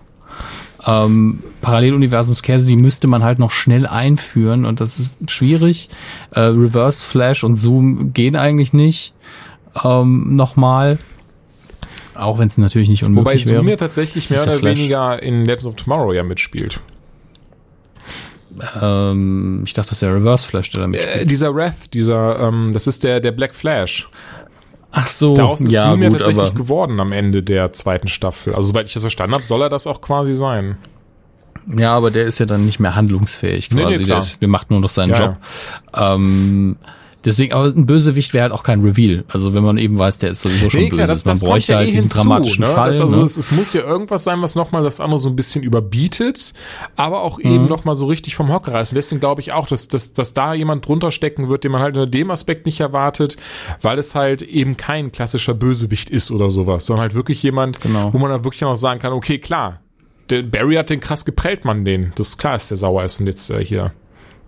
Ähm, 0.88 1.44
Paralleluniversumskäse, 1.62 2.68
die 2.68 2.78
müsste 2.78 3.08
man 3.08 3.22
halt 3.24 3.40
noch 3.40 3.52
schnell 3.52 3.86
einführen 3.86 4.64
und 4.66 4.80
das 4.80 4.98
ist 5.00 5.18
schwierig. 5.30 5.90
Äh, 6.32 6.40
Reverse 6.40 7.04
Flash 7.06 7.44
und 7.44 7.56
Zoom 7.56 8.14
gehen 8.14 8.36
eigentlich 8.38 8.72
nicht. 8.74 9.14
Ähm, 9.84 10.36
Nochmal. 10.36 10.98
Auch 12.16 12.40
wenn 12.40 12.48
es 12.48 12.58
natürlich 12.58 12.90
nicht 12.90 13.04
Wobei 13.04 13.20
unmöglich 13.20 13.46
Zoom 13.46 13.56
ja 13.56 13.66
wäre. 13.66 13.78
tatsächlich 13.78 14.30
mehr 14.30 14.40
ist 14.40 14.48
oder 14.48 14.58
Flash. 14.58 14.78
weniger 14.78 15.22
in 15.22 15.46
Legends 15.46 15.66
of 15.68 15.76
Tomorrow 15.76 16.14
ja 16.14 16.24
mitspielt. 16.24 16.80
Ähm, 18.82 19.62
ich 19.66 19.74
dachte, 19.74 19.90
das 19.92 20.02
wäre 20.02 20.16
Reverse 20.16 20.48
Flash, 20.48 20.72
der 20.72 20.80
da 20.82 20.86
Äh, 20.86 20.90
mitspielt. 20.90 21.32
dieser 21.32 21.54
Wrath, 21.54 21.94
dieser, 21.94 22.40
ähm, 22.40 22.72
das 22.74 22.88
ist 22.88 23.04
der, 23.04 23.20
der 23.20 23.32
Black 23.32 23.54
Flash. 23.54 24.08
Ach 24.99 25.06
so, 25.07 25.36
Daraus 25.36 25.61
ist 25.61 25.72
ja 25.72 25.94
ja 25.94 26.10
gut, 26.10 26.18
tatsächlich 26.18 26.45
aber 26.48 26.56
geworden 26.56 26.99
am 26.99 27.11
Ende 27.11 27.44
der 27.44 27.72
zweiten 27.72 28.07
Staffel. 28.07 28.56
Also 28.56 28.69
soweit 28.72 28.88
ich 28.88 28.94
das 28.94 29.03
verstanden 29.03 29.36
habe, 29.36 29.44
soll 29.44 29.61
er 29.61 29.69
das 29.69 29.86
auch 29.86 30.02
quasi 30.02 30.34
sein. 30.34 30.78
Ja, 31.76 31.95
aber 31.95 32.10
der 32.10 32.26
ist 32.26 32.40
ja 32.40 32.45
dann 32.48 32.65
nicht 32.65 32.80
mehr 32.80 32.95
handlungsfähig 32.95 33.69
Nee, 33.72 33.78
nee, 33.78 33.84
quasi. 33.91 33.95
klar. 34.06 34.07
der, 34.07 34.18
ist, 34.18 34.41
der 34.41 34.49
macht 34.49 34.72
nur 34.72 34.80
noch 34.80 34.90
seinen 34.90 35.11
Ja, 35.14 35.19
Job. 35.26 35.38
Ähm, 35.94 36.78
deswegen, 37.28 37.54
aber 37.54 37.66
ein 37.68 37.86
Bösewicht 37.86 38.34
wäre 38.34 38.44
halt 38.44 38.52
auch 38.54 38.64
kein 38.64 38.82
Reveal. 38.82 39.24
Also 39.28 39.54
wenn 39.54 39.64
man 39.64 39.78
eben 39.78 39.99
weiß, 39.99 40.18
der 40.20 40.32
ist 40.32 40.41
sowieso 40.41 40.70
schon 40.70 40.90
böse. 40.90 41.22
man 41.26 41.40
bräuchte 41.40 41.76
halt 41.76 41.88
diesen 41.90 42.10
dramatischen 42.10 42.64
ne? 42.64 42.72
Fall. 42.72 42.90
Das, 42.91 43.02
also 43.02 43.20
ne? 43.20 43.24
es, 43.26 43.38
es 43.38 43.52
muss 43.52 43.74
ja 43.74 43.82
irgendwas 43.82 44.24
sein, 44.24 44.41
was 44.41 44.56
nochmal 44.56 44.84
das 44.84 44.99
andere 44.99 45.20
so 45.20 45.30
ein 45.30 45.36
bisschen 45.36 45.64
überbietet, 45.64 46.54
aber 46.95 47.22
auch 47.22 47.40
eben 47.40 47.64
Mhm. 47.64 47.70
nochmal 47.70 47.95
so 47.95 48.08
richtig 48.08 48.36
vom 48.36 48.52
Hocker 48.52 48.74
reißt. 48.74 48.91
Und 48.94 48.95
deswegen 48.95 49.20
glaube 49.20 49.41
ich 49.41 49.52
auch, 49.54 49.68
dass, 49.68 49.88
dass, 49.88 50.14
dass 50.14 50.34
da 50.34 50.54
jemand 50.54 50.86
drunter 50.88 51.12
stecken 51.12 51.49
wird, 51.49 51.64
den 51.64 51.72
man 51.72 51.82
halt 51.82 51.95
unter 51.98 52.10
dem 52.10 52.32
Aspekt 52.32 52.66
nicht 52.66 52.80
erwartet, 52.80 53.38
weil 53.82 53.99
es 53.99 54.16
halt 54.16 54.41
eben 54.41 54.78
kein 54.78 55.12
klassischer 55.12 55.54
Bösewicht 55.54 56.10
ist 56.10 56.32
oder 56.32 56.49
sowas, 56.49 56.86
sondern 56.86 57.02
halt 57.04 57.14
wirklich 57.16 57.44
jemand, 57.44 57.80
Genau. 57.82 58.14
wo 58.14 58.18
man 58.18 58.32
dann 58.32 58.44
wirklich 58.44 58.62
noch 58.62 58.76
sagen 58.76 58.99
kann, 58.99 59.14
okay, 59.14 59.38
klar, 59.40 59.82
der 60.30 60.44
Barry 60.44 60.76
hat 60.76 60.90
den 60.90 60.99
krass 60.99 61.26
geprellt, 61.26 61.64
man 61.66 61.86
den. 61.86 62.12
Das 62.16 62.30
ist 62.30 62.38
klar, 62.38 62.54
dass 62.54 62.68
der 62.68 62.78
sauer 62.78 63.04
ist 63.04 63.20
und 63.20 63.28
jetzt 63.28 63.49
äh, 63.49 63.64
hier 63.64 63.94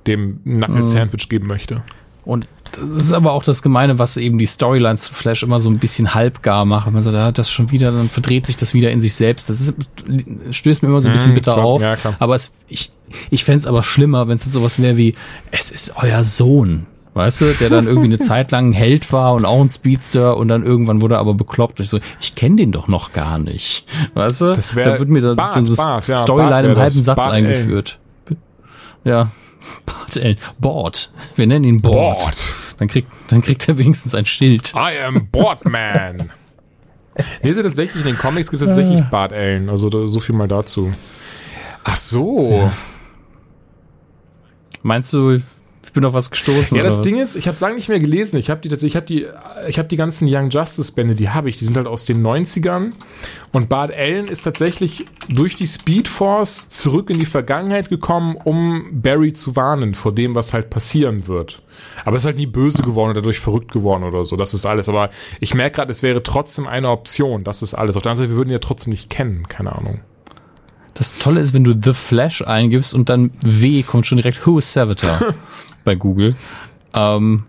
dem 0.08 0.40
Mhm. 0.44 0.62
Knuckle 0.64 0.86
Sandwich 0.86 1.30
geben 1.30 1.48
möchte. 1.48 1.84
Und 2.26 2.48
das 2.72 3.06
ist 3.06 3.14
aber 3.14 3.32
auch 3.34 3.44
das 3.44 3.62
Gemeine, 3.62 4.00
was 4.00 4.18
eben 4.18 4.38
die 4.38 4.46
Storylines 4.46 5.08
von 5.08 5.16
Flash 5.16 5.44
immer 5.44 5.60
so 5.60 5.70
ein 5.70 5.78
bisschen 5.80 6.14
halbgar 6.14 6.66
macht. 6.66 6.92
Man 6.92 7.02
sagt, 7.04 7.16
er 7.16 7.26
hat 7.26 7.38
das 7.38 7.50
schon 7.52 7.72
wieder, 7.72 7.92
dann 7.92 8.10
verdreht 8.10 8.46
sich 8.46 8.58
das 8.58 8.74
wieder 8.74 8.92
in 8.92 9.02
sich 9.02 9.14
selbst. 9.14 9.50
Das 9.50 9.60
ist, 9.62 9.76
stößt 10.52 10.84
mir 10.84 10.90
immer 10.90 11.02
so 11.02 11.10
ein 11.10 11.14
bisschen 11.14 11.32
Mhm, 11.32 11.36
bitter 11.36 11.54
klar. 11.54 11.66
auf. 11.66 11.82
Ja. 11.82 11.96
Aber 12.20 12.36
es, 12.36 12.54
ich, 12.68 12.92
ich 13.30 13.44
fänd's 13.44 13.66
aber 13.68 13.84
schlimmer, 13.84 14.28
wenn 14.28 14.36
es 14.36 14.46
jetzt 14.46 14.54
sowas 14.54 14.82
wäre 14.82 14.98
wie, 14.98 15.16
es 15.52 15.72
ist 15.72 15.94
euer 15.98 16.24
Sohn. 16.24 16.86
Weißt 17.16 17.42
du, 17.42 17.54
der 17.60 17.70
dann 17.70 17.88
irgendwie 17.88 18.06
eine 18.08 18.20
Zeit 18.20 18.52
lang 18.52 18.70
ein 18.70 18.74
Held 18.74 19.12
war 19.12 19.34
und 19.34 19.44
auch 19.44 19.60
ein 19.60 19.70
Speedster 19.70 20.38
und 20.38 20.48
dann 20.48 20.64
irgendwann 20.64 21.02
wurde 21.02 21.16
er 21.16 21.20
aber 21.20 21.34
bekloppt. 21.34 21.80
Und 21.80 21.84
ich 21.86 21.90
so, 21.90 22.00
ich 22.22 22.36
kenne 22.36 22.58
den 22.58 22.72
doch 22.72 22.88
noch 22.88 23.14
gar 23.14 23.40
nicht. 23.40 23.86
Weißt 24.14 24.42
du? 24.42 24.54
Das 24.54 24.76
wär 24.76 24.86
da 24.92 25.00
wird 25.00 25.10
mir 25.10 25.22
da 25.22 25.34
Bart, 25.34 25.56
so 25.66 25.76
Bart, 25.76 26.08
ja, 26.08 26.14
Bart 26.16 26.24
Storyline 26.24 26.64
wär 26.64 26.72
im 26.74 26.78
halben. 26.78 27.04
Satz 27.04 27.16
Bart 27.18 27.32
eingeführt. 27.32 28.00
Ja. 29.04 29.32
Bart 29.86 30.18
Allen. 30.18 30.38
Bord. 30.60 31.12
Wir 31.36 31.48
nennen 31.48 31.66
ihn 31.66 31.82
Bord. 31.82 32.20
Bord. 32.20 32.38
Dann 32.78 32.88
kriegt, 32.88 33.12
dann 33.28 33.42
kriegt 33.42 33.68
er 33.68 33.78
wenigstens 33.78 34.16
ein 34.16 34.26
Schild. 34.26 34.74
I 34.74 35.02
am 35.04 35.28
Boardman. 35.28 36.32
ist 37.42 37.56
tatsächlich, 37.62 38.06
in 38.06 38.12
den 38.12 38.18
Comics 38.18 38.50
gibt 38.50 38.62
es 38.62 38.68
tatsächlich 38.68 39.02
Bart 39.10 39.34
Allen. 39.34 39.70
Also 39.70 39.90
da, 39.90 40.08
so 40.08 40.20
viel 40.20 40.36
mal 40.36 40.48
dazu. 40.48 40.92
Ach 41.84 41.96
so. 41.96 42.72
Meinst 44.82 45.12
du, 45.14 45.42
bin 46.00 46.08
auf 46.08 46.14
was 46.14 46.32
gestoßen? 46.32 46.78
Ja, 46.78 46.84
das 46.84 47.00
was? 47.00 47.06
Ding 47.06 47.20
ist, 47.20 47.36
ich 47.36 47.48
habe 47.48 47.56
es 47.56 47.60
lange 47.60 47.76
nicht 47.76 47.90
mehr 47.90 48.00
gelesen. 48.00 48.38
Ich 48.38 48.50
habe 48.50 48.62
die 48.62 48.70
tatsächlich, 48.70 48.94
ich 48.94 48.96
habe 48.96 49.06
die, 49.06 49.28
ich 49.68 49.78
habe 49.78 49.90
die 49.90 49.98
ganzen 49.98 50.28
Young 50.30 50.50
Justice 50.50 50.94
Bände, 50.94 51.16
die 51.16 51.30
habe 51.30 51.50
ich. 51.50 51.58
Die 51.58 51.66
sind 51.66 51.76
halt 51.76 51.88
aus 51.88 52.06
den 52.06 52.26
90ern. 52.26 52.92
Und 53.52 53.68
Bart 53.68 53.94
Allen 53.94 54.28
ist 54.28 54.44
tatsächlich 54.44 55.06
durch 55.28 55.56
die 55.56 55.68
Speed 55.68 56.08
Force 56.08 56.70
zurück 56.70 57.10
in 57.10 57.20
die 57.20 57.26
Vergangenheit 57.26 57.90
gekommen, 57.90 58.38
um 58.44 59.02
Barry 59.02 59.34
zu 59.34 59.56
warnen 59.56 59.94
vor 59.94 60.14
dem, 60.14 60.36
was 60.36 60.54
halt 60.54 60.70
passieren 60.70 61.28
wird. 61.28 61.62
Aber 62.06 62.16
er 62.16 62.20
ist 62.20 62.26
halt 62.26 62.38
nie 62.38 62.48
böse 62.48 62.82
geworden 62.82 63.12
oder 63.12 63.22
dadurch 63.22 63.40
verrückt 63.40 63.72
geworden 63.72 64.04
oder 64.04 64.24
so. 64.24 64.38
Das 64.38 64.54
ist 64.54 64.66
alles. 64.66 64.88
Aber 64.88 65.10
ich 65.40 65.54
merke 65.54 65.78
gerade, 65.78 65.92
es 65.92 66.02
wäre 66.02 66.24
trotzdem 66.24 66.68
eine 66.68 66.90
Option. 66.90 67.44
Das 67.44 67.62
ist 67.62 67.74
alles. 67.74 67.98
Auf 67.98 68.04
der 68.04 68.12
anderen 68.12 68.28
Seite, 68.28 68.32
wir 68.32 68.38
würden 68.38 68.50
ihn 68.50 68.54
ja 68.54 68.60
trotzdem 68.60 68.92
nicht 68.92 69.10
kennen. 69.10 69.48
Keine 69.50 69.76
Ahnung. 69.76 70.00
Das 70.94 71.18
Tolle 71.18 71.40
ist, 71.40 71.54
wenn 71.54 71.64
du 71.64 71.74
The 71.82 71.94
Flash 71.94 72.42
eingibst 72.42 72.94
und 72.94 73.10
dann 73.10 73.32
W 73.42 73.84
kommt 73.84 74.06
schon 74.06 74.18
direkt 74.18 74.46
Who 74.46 74.58
is 74.58 74.74
Savitar 74.74 75.34
bei 75.84 75.96
Google. 75.96 76.36
Ähm, 76.94 77.44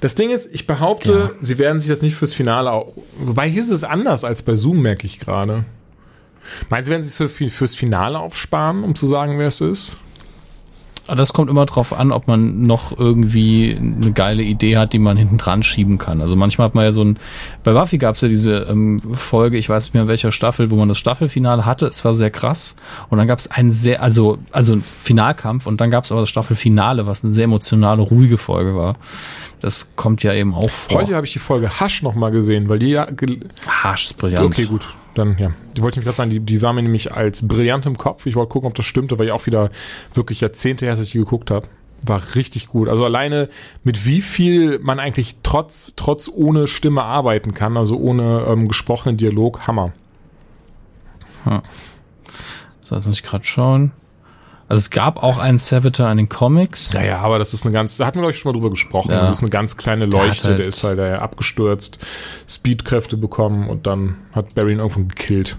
Das 0.00 0.14
Ding 0.14 0.30
ist, 0.30 0.52
ich 0.52 0.66
behaupte, 0.66 1.34
sie 1.40 1.58
werden 1.58 1.80
sich 1.80 1.88
das 1.88 2.02
nicht 2.02 2.14
fürs 2.14 2.34
Finale. 2.34 2.92
Wobei 3.16 3.48
hier 3.48 3.62
ist 3.62 3.70
es 3.70 3.84
anders 3.84 4.22
als 4.22 4.42
bei 4.42 4.54
Zoom, 4.54 4.82
merke 4.82 5.06
ich 5.06 5.18
gerade. 5.18 5.64
Meinst 6.68 6.88
du, 6.88 6.92
werden 6.92 7.02
sie 7.02 7.08
es 7.08 7.16
für, 7.16 7.48
fürs 7.48 7.74
Finale 7.74 8.18
aufsparen, 8.18 8.84
um 8.84 8.94
zu 8.94 9.06
sagen, 9.06 9.38
wer 9.38 9.48
es 9.48 9.62
ist? 9.62 9.98
Das 11.06 11.32
kommt 11.32 11.50
immer 11.50 11.66
drauf 11.66 11.92
an, 11.92 12.12
ob 12.12 12.26
man 12.26 12.62
noch 12.62 12.96
irgendwie 12.96 13.76
eine 13.78 14.12
geile 14.12 14.42
Idee 14.42 14.76
hat, 14.76 14.92
die 14.92 14.98
man 14.98 15.16
hinten 15.16 15.38
dran 15.38 15.62
schieben 15.62 15.98
kann. 15.98 16.20
Also 16.20 16.36
manchmal 16.36 16.66
hat 16.66 16.74
man 16.74 16.84
ja 16.84 16.92
so 16.92 17.04
ein, 17.04 17.18
bei 17.62 17.72
Buffy 17.72 17.98
gab 17.98 18.14
es 18.14 18.22
ja 18.22 18.28
diese 18.28 18.66
ähm, 18.70 19.00
Folge, 19.00 19.58
ich 19.58 19.68
weiß 19.68 19.84
nicht 19.84 19.94
mehr 19.94 20.04
in 20.04 20.08
welcher 20.08 20.32
Staffel, 20.32 20.70
wo 20.70 20.76
man 20.76 20.88
das 20.88 20.98
Staffelfinale 20.98 21.66
hatte. 21.66 21.86
Es 21.86 22.04
war 22.04 22.14
sehr 22.14 22.30
krass. 22.30 22.76
Und 23.10 23.18
dann 23.18 23.28
gab 23.28 23.38
es 23.38 23.50
einen 23.50 23.72
sehr, 23.72 24.02
also, 24.02 24.38
also 24.50 24.74
ein 24.74 24.82
Finalkampf 24.82 25.66
und 25.66 25.80
dann 25.80 25.90
gab 25.90 26.04
es 26.04 26.12
aber 26.12 26.22
das 26.22 26.30
Staffelfinale, 26.30 27.06
was 27.06 27.22
eine 27.22 27.32
sehr 27.32 27.44
emotionale, 27.44 28.00
ruhige 28.00 28.38
Folge 28.38 28.74
war. 28.74 28.96
Das 29.60 29.90
kommt 29.96 30.22
ja 30.22 30.32
eben 30.32 30.54
auch 30.54 30.70
vor. 30.70 31.02
Heute 31.02 31.14
habe 31.14 31.26
ich 31.26 31.32
die 31.32 31.38
Folge 31.38 31.80
Hasch 31.80 32.02
nochmal 32.02 32.30
gesehen, 32.30 32.68
weil 32.68 32.78
die 32.78 32.90
ja. 32.90 33.06
Harsch 33.66 34.06
ist 34.06 34.18
brillant. 34.18 34.44
Okay, 34.44 34.64
gut. 34.64 34.86
Dann, 35.14 35.36
ja. 35.38 35.52
Die 35.76 35.82
wollte 35.82 36.00
ich 36.00 36.04
gerade 36.04 36.16
sagen, 36.16 36.30
die, 36.30 36.40
die 36.40 36.60
war 36.62 36.72
mir 36.72 36.82
nämlich 36.82 37.12
als 37.12 37.46
brillant 37.46 37.86
im 37.86 37.96
Kopf. 37.96 38.26
Ich 38.26 38.34
wollte 38.36 38.50
gucken, 38.50 38.68
ob 38.68 38.74
das 38.74 38.86
stimmte, 38.86 39.18
weil 39.18 39.26
ich 39.26 39.32
auch 39.32 39.46
wieder 39.46 39.70
wirklich 40.12 40.40
Jahrzehnte 40.40 40.86
her, 40.86 40.94
dass 40.94 41.04
ich 41.04 41.12
die 41.12 41.18
geguckt 41.18 41.50
habe. 41.50 41.68
War 42.06 42.20
richtig 42.34 42.66
gut. 42.66 42.88
Also 42.88 43.04
alleine 43.04 43.48
mit 43.82 44.06
wie 44.06 44.20
viel 44.20 44.78
man 44.80 45.00
eigentlich 45.00 45.36
trotz, 45.42 45.94
trotz 45.96 46.28
ohne 46.28 46.66
Stimme 46.66 47.02
arbeiten 47.02 47.54
kann, 47.54 47.76
also 47.76 47.96
ohne 47.96 48.44
ähm, 48.48 48.68
gesprochenen 48.68 49.16
Dialog, 49.16 49.66
Hammer. 49.66 49.92
So, 52.80 52.94
jetzt 52.94 53.06
muss 53.06 53.16
ich 53.16 53.22
gerade 53.22 53.44
schauen. 53.44 53.92
Also 54.68 54.80
es 54.80 54.90
gab 54.90 55.22
auch 55.22 55.36
einen 55.38 55.58
Savitar 55.58 56.10
in 56.10 56.16
den 56.16 56.28
Comics. 56.30 56.92
Ja, 56.94 57.02
ja, 57.02 57.18
aber 57.18 57.38
das 57.38 57.52
ist 57.52 57.64
eine 57.66 57.72
ganz, 57.74 57.96
da 57.98 58.06
hatten 58.06 58.16
wir, 58.16 58.22
glaube 58.22 58.32
ich, 58.32 58.38
schon 58.38 58.50
mal 58.50 58.58
drüber 58.58 58.70
gesprochen. 58.70 59.10
Ja. 59.12 59.20
Das 59.20 59.32
ist 59.32 59.40
eine 59.42 59.50
ganz 59.50 59.76
kleine 59.76 60.08
Der 60.08 60.20
Leuchte, 60.22 60.48
halt- 60.48 60.58
der 60.58 60.66
ist 60.66 60.82
halt 60.84 60.98
äh, 60.98 61.12
abgestürzt, 61.12 61.98
Speedkräfte 62.48 63.16
bekommen 63.18 63.68
und 63.68 63.86
dann 63.86 64.16
hat 64.32 64.54
Barry 64.54 64.72
ihn 64.72 64.78
irgendwann 64.78 65.08
gekillt. 65.08 65.56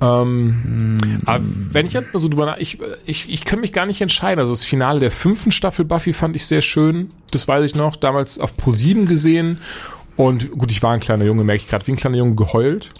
Ähm, 0.00 0.98
aber 1.26 1.44
wenn 1.44 1.86
ich 1.86 1.94
halt 1.94 2.12
mal 2.12 2.18
so 2.18 2.28
drüber 2.28 2.46
nach, 2.46 2.56
ich, 2.56 2.78
ich, 3.06 3.32
ich 3.32 3.44
kann 3.44 3.60
mich 3.60 3.70
gar 3.72 3.86
nicht 3.86 4.00
entscheiden. 4.00 4.40
Also 4.40 4.52
das 4.52 4.64
Finale 4.64 4.98
der 4.98 5.10
fünften 5.12 5.52
Staffel 5.52 5.84
Buffy 5.84 6.12
fand 6.12 6.34
ich 6.34 6.46
sehr 6.46 6.62
schön. 6.62 7.08
Das 7.30 7.46
weiß 7.46 7.64
ich 7.64 7.74
noch. 7.76 7.94
Damals 7.96 8.40
auf 8.40 8.56
Pro 8.56 8.72
7 8.72 9.06
gesehen. 9.06 9.58
Und 10.16 10.50
gut, 10.52 10.72
ich 10.72 10.82
war 10.82 10.92
ein 10.92 11.00
kleiner 11.00 11.24
Junge, 11.24 11.44
merke 11.44 11.62
ich 11.62 11.68
gerade, 11.68 11.86
wie 11.86 11.92
ein 11.92 11.96
kleiner 11.96 12.16
Junge 12.16 12.34
geheult. 12.34 12.90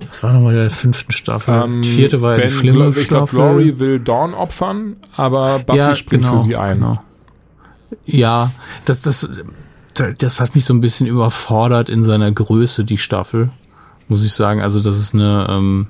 Das 0.00 0.22
war 0.22 0.32
nochmal 0.32 0.54
der 0.54 0.70
fünften 0.70 1.12
Staffel. 1.12 1.54
Ähm, 1.64 1.82
die 1.82 1.88
vierte 1.88 2.22
war 2.22 2.32
ja 2.32 2.36
die 2.36 2.42
wenn 2.44 2.50
schlimme 2.50 2.78
Glo- 2.90 3.00
Ich 3.00 3.08
glaube, 3.08 3.26
Staffel. 3.28 3.38
Glory 3.38 3.80
will 3.80 4.00
Dawn 4.00 4.34
opfern, 4.34 4.96
aber 5.16 5.58
Buffy 5.60 5.96
springt 5.96 6.24
für 6.26 6.38
sie 6.38 6.56
ein. 6.56 6.78
Genau. 6.78 7.02
Ja, 8.04 8.50
das, 8.84 9.00
das, 9.00 9.28
das 10.18 10.40
hat 10.40 10.54
mich 10.54 10.64
so 10.64 10.74
ein 10.74 10.80
bisschen 10.80 11.06
überfordert 11.06 11.88
in 11.88 12.04
seiner 12.04 12.30
Größe, 12.32 12.84
die 12.84 12.98
Staffel, 12.98 13.50
muss 14.08 14.24
ich 14.24 14.32
sagen. 14.32 14.60
Also, 14.60 14.80
das 14.80 14.98
ist 14.98 15.14
eine, 15.14 15.46
ähm, 15.48 15.86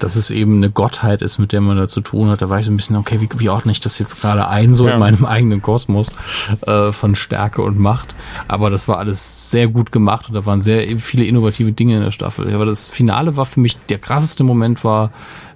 dass 0.00 0.16
es 0.16 0.30
eben 0.30 0.56
eine 0.56 0.70
Gottheit 0.70 1.22
ist, 1.22 1.38
mit 1.38 1.52
der 1.52 1.60
man 1.60 1.76
da 1.76 1.86
zu 1.86 2.00
tun 2.00 2.28
hat. 2.28 2.42
Da 2.42 2.48
war 2.48 2.58
ich 2.58 2.66
so 2.66 2.72
ein 2.72 2.76
bisschen, 2.76 2.96
okay, 2.96 3.20
wie, 3.20 3.28
wie 3.38 3.48
ordne 3.48 3.70
ich 3.72 3.80
das 3.80 3.98
jetzt 3.98 4.20
gerade 4.20 4.48
ein, 4.48 4.74
so 4.74 4.86
Ja. 4.88 4.94
in 4.94 5.00
meinem 5.00 5.24
eigenen 5.24 5.62
Kosmos 5.62 6.10
äh, 6.66 6.90
von 6.92 7.14
Stärke 7.14 7.62
und 7.62 7.78
Macht. 7.78 8.14
Aber 8.48 8.70
das 8.70 8.88
war 8.88 8.98
alles 8.98 9.50
sehr 9.50 9.68
gut 9.68 9.92
gemacht 9.92 10.28
und 10.28 10.34
da 10.34 10.44
waren 10.46 10.60
sehr 10.60 10.98
viele 10.98 11.24
innovative 11.24 11.72
Dinge 11.72 11.96
in 11.96 12.02
der 12.02 12.10
Staffel. 12.10 12.52
Aber 12.54 12.64
das 12.66 12.88
Finale 12.88 13.36
war 13.36 13.44
für 13.46 13.60
mich, 13.60 13.76
der 13.88 13.98
krasseste 13.98 14.42
Moment 14.44 14.82
war, 14.84 15.12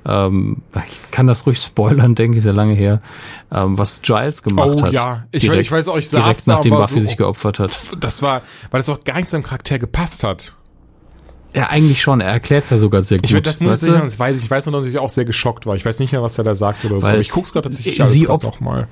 ähm, 0.07 0.59
ich 0.87 1.11
kann 1.11 1.27
das 1.27 1.47
ruhig 1.47 1.59
spoilern, 1.59 2.15
denke 2.15 2.37
ich, 2.37 2.43
sehr 2.43 2.53
lange 2.53 2.75
her, 2.75 3.01
ähm, 3.51 3.79
was 3.79 4.03
Giles 4.03 4.43
gemacht 4.43 4.71
Oh 4.79 4.83
hat. 4.85 4.93
ja, 4.93 5.25
ich, 5.31 5.43
Direkt- 5.45 5.63
ich 5.63 5.73
weiß 5.73 5.89
auch, 5.89 5.97
ich 5.97 6.09
saß 6.11 6.23
Direkt 6.23 6.47
nachdem 6.47 6.75
Buffy 6.75 7.01
so, 7.01 7.07
sich 7.07 7.17
geopfert 7.17 7.59
hat. 7.59 7.71
das 8.01 8.21
war, 8.21 8.43
weil 8.71 8.81
das 8.81 8.89
auch 8.91 9.03
gar 9.03 9.17
nicht 9.17 9.29
seinem 9.31 9.43
Charakter 9.45 9.79
gepasst 9.79 10.23
hat. 10.23 10.55
Ja, 11.55 11.65
eigentlich 11.69 12.03
schon. 12.03 12.21
Er 12.21 12.31
erklärt 12.33 12.65
es 12.65 12.71
ja 12.71 12.79
sogar 12.79 13.03
sehr 13.03 13.19
gut. 13.19 13.27
Ich 13.31 13.35
weiß, 13.35 13.43
das 13.43 13.61
muss 13.61 13.83
ich 13.83 13.91
sagen, 13.93 14.05
das 14.05 14.19
weiß 14.19 14.39
ich. 14.39 14.45
Ich 14.45 14.51
weiß 14.51 14.67
nur, 14.67 14.73
dass 14.81 14.87
ich 14.87 14.99
auch 14.99 15.09
sehr 15.09 15.25
geschockt 15.25 15.67
war. 15.67 15.77
Ich 15.77 15.85
weiß 15.85 15.99
nicht 16.01 16.11
mehr, 16.13 16.23
was 16.23 16.37
er 16.39 16.45
da 16.45 16.55
sagt 16.55 16.85
oder 16.85 16.97
so. 17.01 17.07
Weil 17.07 17.13
Aber 17.13 17.21
ich 17.21 17.31
guck's 17.31 17.53
gerade 17.53 17.69
tatsächlich 17.69 17.95
sie 17.97 18.03
alles 18.03 18.21
grad 18.25 18.31
op- 18.31 18.43
noch 18.45 18.61
mal. 18.61 18.89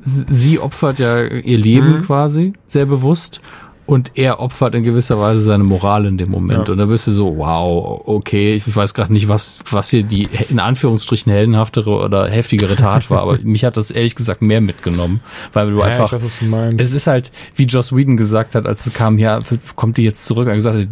Sie 0.00 0.58
opfert 0.58 0.98
ja 0.98 1.22
ihr 1.24 1.56
Leben 1.58 1.98
Mhm. 1.98 2.02
quasi, 2.02 2.52
sehr 2.66 2.86
bewusst. 2.86 3.40
Und 3.86 4.12
er 4.14 4.40
opfert 4.40 4.74
in 4.74 4.82
gewisser 4.82 5.18
Weise 5.20 5.40
seine 5.40 5.62
Moral 5.62 6.06
in 6.06 6.16
dem 6.16 6.30
Moment. 6.30 6.68
Ja. 6.68 6.72
Und 6.72 6.78
da 6.78 6.86
bist 6.86 7.06
du 7.06 7.10
so, 7.10 7.36
wow, 7.36 8.00
okay, 8.06 8.54
ich 8.54 8.74
weiß 8.74 8.94
gerade 8.94 9.12
nicht, 9.12 9.28
was, 9.28 9.58
was 9.70 9.90
hier 9.90 10.02
die 10.02 10.26
in 10.48 10.58
Anführungsstrichen 10.58 11.30
heldenhaftere 11.30 11.90
oder 11.90 12.26
heftigere 12.26 12.76
Tat 12.76 13.10
war, 13.10 13.20
aber 13.20 13.38
mich 13.42 13.62
hat 13.62 13.76
das 13.76 13.90
ehrlich 13.90 14.14
gesagt 14.14 14.40
mehr 14.40 14.62
mitgenommen, 14.62 15.20
weil 15.52 15.70
du 15.70 15.78
Ja, 15.80 15.84
einfach, 15.84 16.06
ich 16.06 16.12
weiß, 16.12 16.24
was 16.24 16.38
du 16.38 16.46
meinst. 16.46 16.80
es 16.82 16.92
ist 16.94 17.06
halt, 17.06 17.30
wie 17.56 17.64
Joss 17.64 17.94
Whedon 17.94 18.16
gesagt 18.16 18.54
hat, 18.54 18.64
als 18.64 18.86
es 18.86 18.94
kam, 18.94 19.18
ja, 19.18 19.40
kommt 19.76 19.98
die 19.98 20.02
jetzt 20.04 20.24
zurück, 20.24 20.46
er 20.46 20.52
hat 20.52 20.56
gesagt, 20.56 20.88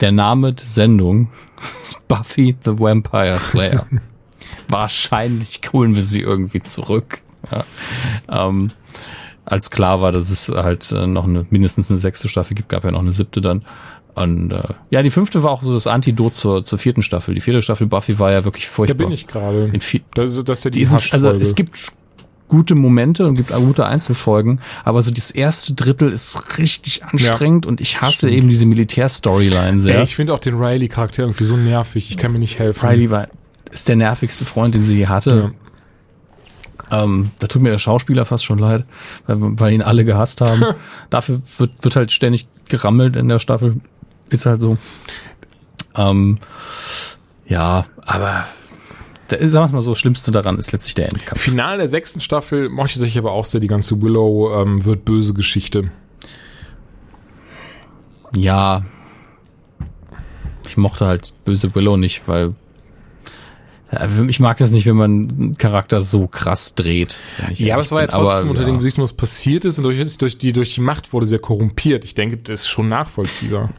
der 0.00 0.12
Name 0.12 0.52
der 0.52 0.66
Sendung 0.66 1.28
ist 1.62 2.00
Buffy 2.08 2.56
the 2.62 2.78
Vampire 2.78 3.38
Slayer. 3.40 3.86
Wahrscheinlich 4.68 5.60
holen 5.72 5.94
wir 5.94 6.02
sie 6.02 6.20
irgendwie 6.20 6.60
zurück. 6.60 7.20
Ja. 7.50 7.64
Ähm, 8.28 8.70
als 9.44 9.70
klar 9.70 10.00
war, 10.00 10.10
dass 10.12 10.30
es 10.30 10.48
halt 10.48 10.90
äh, 10.92 11.06
noch 11.06 11.24
eine 11.24 11.46
mindestens 11.50 11.90
eine 11.90 11.98
sechste 11.98 12.28
Staffel 12.28 12.54
gibt, 12.54 12.70
gab 12.70 12.84
ja 12.84 12.90
noch 12.90 13.00
eine 13.00 13.12
siebte 13.12 13.40
dann. 13.40 13.64
Und 14.14 14.52
äh, 14.52 14.62
ja, 14.90 15.02
die 15.02 15.10
fünfte 15.10 15.42
war 15.42 15.50
auch 15.50 15.62
so 15.62 15.74
das 15.74 15.86
Antidot 15.86 16.34
zur, 16.34 16.64
zur 16.64 16.78
vierten 16.78 17.02
Staffel. 17.02 17.34
Die 17.34 17.40
vierte 17.40 17.60
Staffel 17.62 17.86
Buffy 17.86 18.18
war 18.18 18.32
ja 18.32 18.44
wirklich 18.44 18.66
da 18.66 18.72
furchtbar. 18.72 19.06
bin 19.06 19.12
ich 19.12 19.26
gerade. 19.26 19.72
Das, 20.14 20.42
das 20.44 20.58
ist 20.58 20.64
ja 20.64 20.70
die, 20.70 20.78
die 20.78 20.82
ist, 20.82 21.12
also 21.12 21.30
es 21.30 21.54
gibt 21.54 21.92
gute 22.48 22.74
Momente 22.74 23.26
und 23.26 23.36
gibt 23.36 23.52
auch 23.52 23.60
gute 23.60 23.86
Einzelfolgen, 23.86 24.60
aber 24.84 25.02
so 25.02 25.10
das 25.10 25.30
erste 25.30 25.74
Drittel 25.74 26.12
ist 26.12 26.58
richtig 26.58 27.04
anstrengend 27.04 27.66
und 27.66 27.80
ich 27.80 28.00
hasse 28.00 28.30
eben 28.30 28.48
diese 28.48 28.66
Militär-Storyline 28.66 29.80
sehr. 29.80 29.98
Ey, 29.98 30.04
ich 30.04 30.16
finde 30.16 30.34
auch 30.34 30.38
den 30.38 30.56
Riley-Charakter 30.56 31.22
irgendwie 31.22 31.44
so 31.44 31.56
nervig. 31.56 32.10
Ich 32.10 32.16
kann 32.16 32.32
mir 32.32 32.38
nicht 32.38 32.58
helfen. 32.58 32.86
Riley 32.86 33.10
war, 33.10 33.28
ist 33.70 33.88
der 33.88 33.96
nervigste 33.96 34.44
Freund, 34.44 34.74
den 34.74 34.84
sie 34.84 34.96
je 34.96 35.06
hatte. 35.06 35.52
Ähm, 36.90 37.30
da 37.38 37.46
tut 37.46 37.62
mir 37.62 37.70
der 37.70 37.78
Schauspieler 37.78 38.24
fast 38.24 38.44
schon 38.44 38.58
leid, 38.58 38.84
weil, 39.26 39.36
weil 39.40 39.72
ihn 39.72 39.82
alle 39.82 40.04
gehasst 40.04 40.40
haben. 40.40 40.62
Dafür 41.10 41.40
wird, 41.58 41.72
wird 41.82 41.96
halt 41.96 42.12
ständig 42.12 42.46
gerammelt 42.68 43.16
in 43.16 43.28
der 43.28 43.38
Staffel. 43.38 43.80
Ist 44.28 44.46
halt 44.46 44.60
so. 44.60 44.76
Ähm, 45.96 46.38
ja, 47.46 47.86
aber 48.04 48.46
sagen 49.28 49.52
wir 49.52 49.64
es 49.64 49.72
mal 49.72 49.82
so, 49.82 49.92
das 49.92 49.98
Schlimmste 49.98 50.30
daran 50.30 50.58
ist 50.58 50.72
letztlich 50.72 50.94
der 50.94 51.08
Endkampf. 51.08 51.40
Finale 51.40 51.78
der 51.78 51.88
sechsten 51.88 52.20
Staffel 52.20 52.68
mochte 52.68 52.98
sich 52.98 53.16
aber 53.18 53.32
auch 53.32 53.44
sehr 53.44 53.60
die 53.60 53.68
ganze 53.68 54.00
Willow 54.02 54.60
ähm, 54.60 54.84
wird 54.84 55.04
böse 55.04 55.34
Geschichte. 55.34 55.90
Ja, 58.36 58.84
ich 60.66 60.76
mochte 60.76 61.06
halt 61.06 61.32
böse 61.44 61.74
Willow 61.74 61.96
nicht, 61.96 62.26
weil 62.26 62.54
ja, 63.92 64.08
ich 64.26 64.40
mag 64.40 64.56
das 64.56 64.72
nicht, 64.72 64.86
wenn 64.86 64.96
man 64.96 65.10
einen 65.10 65.56
Charakter 65.56 66.00
so 66.00 66.26
krass 66.26 66.74
dreht. 66.74 67.20
Ja, 67.54 67.74
aber 67.74 67.84
es 67.84 67.92
war 67.92 68.00
ja 68.00 68.08
trotzdem 68.08 68.50
unter 68.50 68.62
ja. 68.62 68.66
dem 68.66 68.78
Gesichtspunkt, 68.78 69.10
was 69.10 69.16
passiert 69.16 69.64
ist 69.64 69.78
und 69.78 69.84
durch, 69.84 70.18
durch, 70.18 70.38
die, 70.38 70.52
durch 70.52 70.74
die 70.74 70.80
Macht 70.80 71.12
wurde 71.12 71.26
sehr 71.26 71.38
korrumpiert. 71.38 72.04
Ich 72.04 72.14
denke, 72.14 72.38
das 72.38 72.62
ist 72.62 72.68
schon 72.68 72.88
nachvollziehbar. 72.88 73.70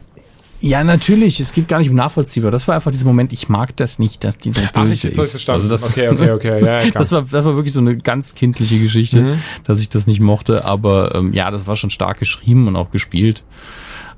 Ja, 0.60 0.82
natürlich. 0.84 1.38
Es 1.38 1.52
geht 1.52 1.68
gar 1.68 1.78
nicht 1.78 1.90
um 1.90 1.96
nachvollziehbar. 1.96 2.50
Das 2.50 2.66
war 2.66 2.74
einfach 2.74 2.90
dieser 2.90 3.04
Moment, 3.04 3.32
ich 3.32 3.48
mag 3.48 3.76
das 3.76 3.98
nicht, 3.98 4.24
dass 4.24 4.38
die 4.38 4.52
so 4.52 4.60
böse 4.60 4.70
Ach, 4.74 4.86
ich 4.86 5.02
jetzt 5.02 5.18
ist. 5.18 5.30
verstanden. 5.32 5.60
Also 5.62 5.68
das, 5.68 5.90
okay, 5.90 6.08
okay, 6.08 6.30
okay. 6.30 6.64
Ja, 6.64 6.82
ja, 6.82 6.90
das, 6.94 7.12
war, 7.12 7.22
das 7.22 7.44
war 7.44 7.54
wirklich 7.56 7.72
so 7.74 7.80
eine 7.80 7.96
ganz 7.98 8.34
kindliche 8.34 8.78
Geschichte, 8.78 9.20
Mhm. 9.20 9.38
dass 9.64 9.80
ich 9.80 9.88
das 9.90 10.06
nicht 10.06 10.20
mochte. 10.20 10.64
Aber 10.64 11.14
ähm, 11.14 11.32
ja, 11.34 11.50
das 11.50 11.66
war 11.66 11.76
schon 11.76 11.90
stark 11.90 12.18
geschrieben 12.18 12.66
und 12.68 12.76
auch 12.76 12.90
gespielt. 12.90 13.44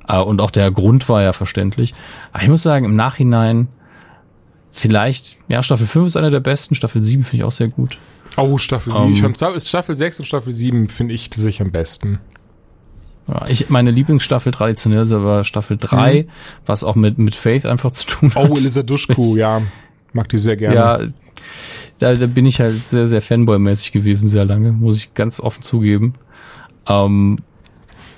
Äh, 0.07 0.19
und 0.21 0.41
auch 0.41 0.51
der 0.53 0.71
Grund 0.71 1.09
war 1.09 1.23
ja 1.23 1.33
verständlich. 1.33 1.95
Aber 2.33 2.43
ich 2.45 2.49
muss 2.49 2.63
sagen, 2.63 2.85
im 2.85 2.95
Nachhinein 2.97 3.69
vielleicht, 4.71 5.39
ja, 5.49 5.63
Staffel 5.63 5.87
5 5.87 6.07
ist 6.07 6.17
eine 6.17 6.31
der 6.31 6.41
besten. 6.41 6.75
Staffel 6.75 7.03
7 7.03 7.25
finde 7.25 7.43
ich 7.43 7.45
auch 7.45 7.51
sehr 7.53 7.69
gut. 7.69 7.99
oh, 8.37 8.59
Staffel 8.59 8.93
7. 8.93 9.07
Ähm, 9.07 9.13
ich 9.13 9.23
fand, 9.23 9.57
ist 9.57 9.69
Staffel 9.69 9.97
6 9.97 10.21
und 10.21 10.25
Staffel 10.25 10.53
7 10.53 10.89
finde 10.89 11.15
ich 11.15 11.31
tatsächlich 11.31 11.61
am 11.63 11.73
besten. 11.73 12.21
Ja, 13.29 13.47
ich, 13.47 13.69
meine 13.69 13.91
Lieblingsstaffel 13.91 14.53
traditionell 14.53 15.03
ist 15.03 15.13
aber 15.13 15.45
Staffel 15.45 15.77
3, 15.79 16.27
was 16.65 16.83
auch 16.83 16.95
mit, 16.95 17.19
mit 17.19 17.37
Faith 17.37 17.67
einfach 17.67 17.91
zu 17.91 18.07
tun 18.07 18.35
hat. 18.35 18.45
Mhm. 18.45 18.51
Oh, 18.51 18.55
Elisa 18.55 18.83
Duschku, 18.83 19.37
ja. 19.37 19.63
Mag 20.13 20.29
die 20.31 20.39
sehr 20.39 20.57
gerne. 20.57 20.75
Ja, 20.77 21.01
da, 21.99 22.15
da 22.15 22.27
bin 22.27 22.47
ich 22.47 22.61
halt 22.61 22.85
sehr, 22.85 23.07
sehr 23.07 23.21
Fanboy-mäßig 23.21 23.93
gewesen, 23.93 24.29
sehr 24.29 24.45
lange, 24.45 24.73
muss 24.73 24.97
ich 24.97 25.15
ganz 25.15 25.41
offen 25.41 25.63
zugeben. 25.63 26.15
Ähm, 26.89 27.39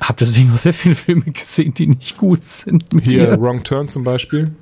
hab 0.01 0.17
deswegen 0.17 0.53
auch 0.53 0.59
sehr 0.59 0.73
viele 0.73 0.95
Filme 0.95 1.25
gesehen, 1.25 1.75
die 1.75 1.89
nicht 1.89 2.17
gut 2.17 2.45
sind 2.45 2.93
mit 2.93 3.11
Hier, 3.11 3.31
ihr. 3.31 3.41
Wrong 3.41 3.65
Turn 3.65 3.89
zum 3.89 4.05
Beispiel. 4.05 4.53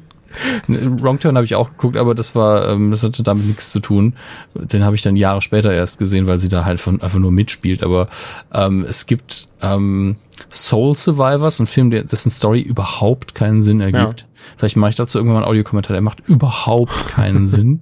Wrong 0.66 1.18
Turn 1.18 1.36
habe 1.36 1.44
ich 1.44 1.54
auch 1.54 1.70
geguckt, 1.70 1.96
aber 1.96 2.14
das 2.14 2.34
war, 2.34 2.68
ähm, 2.68 2.90
das 2.90 3.02
hatte 3.02 3.22
damit 3.22 3.46
nichts 3.46 3.72
zu 3.72 3.80
tun. 3.80 4.14
Den 4.54 4.84
habe 4.84 4.94
ich 4.94 5.02
dann 5.02 5.16
Jahre 5.16 5.40
später 5.42 5.72
erst 5.72 5.98
gesehen, 5.98 6.26
weil 6.26 6.38
sie 6.38 6.48
da 6.48 6.64
halt 6.64 6.80
von, 6.80 7.00
einfach 7.00 7.18
nur 7.18 7.32
mitspielt. 7.32 7.82
Aber 7.82 8.08
ähm, 8.52 8.84
es 8.86 9.06
gibt 9.06 9.48
ähm, 9.62 10.16
Soul 10.50 10.94
Survivors, 10.96 11.58
ein 11.60 11.66
Film, 11.66 11.90
der, 11.90 12.04
dessen 12.04 12.30
Story 12.30 12.60
überhaupt 12.60 13.34
keinen 13.34 13.60
Sinn 13.62 13.80
ergibt. 13.80 14.26
Vielleicht 14.56 14.76
mache 14.76 14.90
ich 14.90 14.96
dazu 14.96 15.18
irgendwann 15.18 15.34
mal 15.40 15.42
einen 15.42 15.50
Audiokommentar, 15.50 15.92
der 15.94 16.00
macht 16.02 16.20
überhaupt 16.28 17.08
keinen 17.08 17.46
Sinn. 17.46 17.80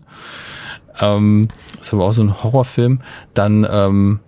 Ähm, 1.01 1.49
ist 1.81 1.93
aber 1.93 2.05
auch 2.05 2.13
so 2.13 2.23
ein 2.23 2.43
Horrorfilm. 2.43 3.01
Dann 3.35 3.67
ähm, 3.71 4.21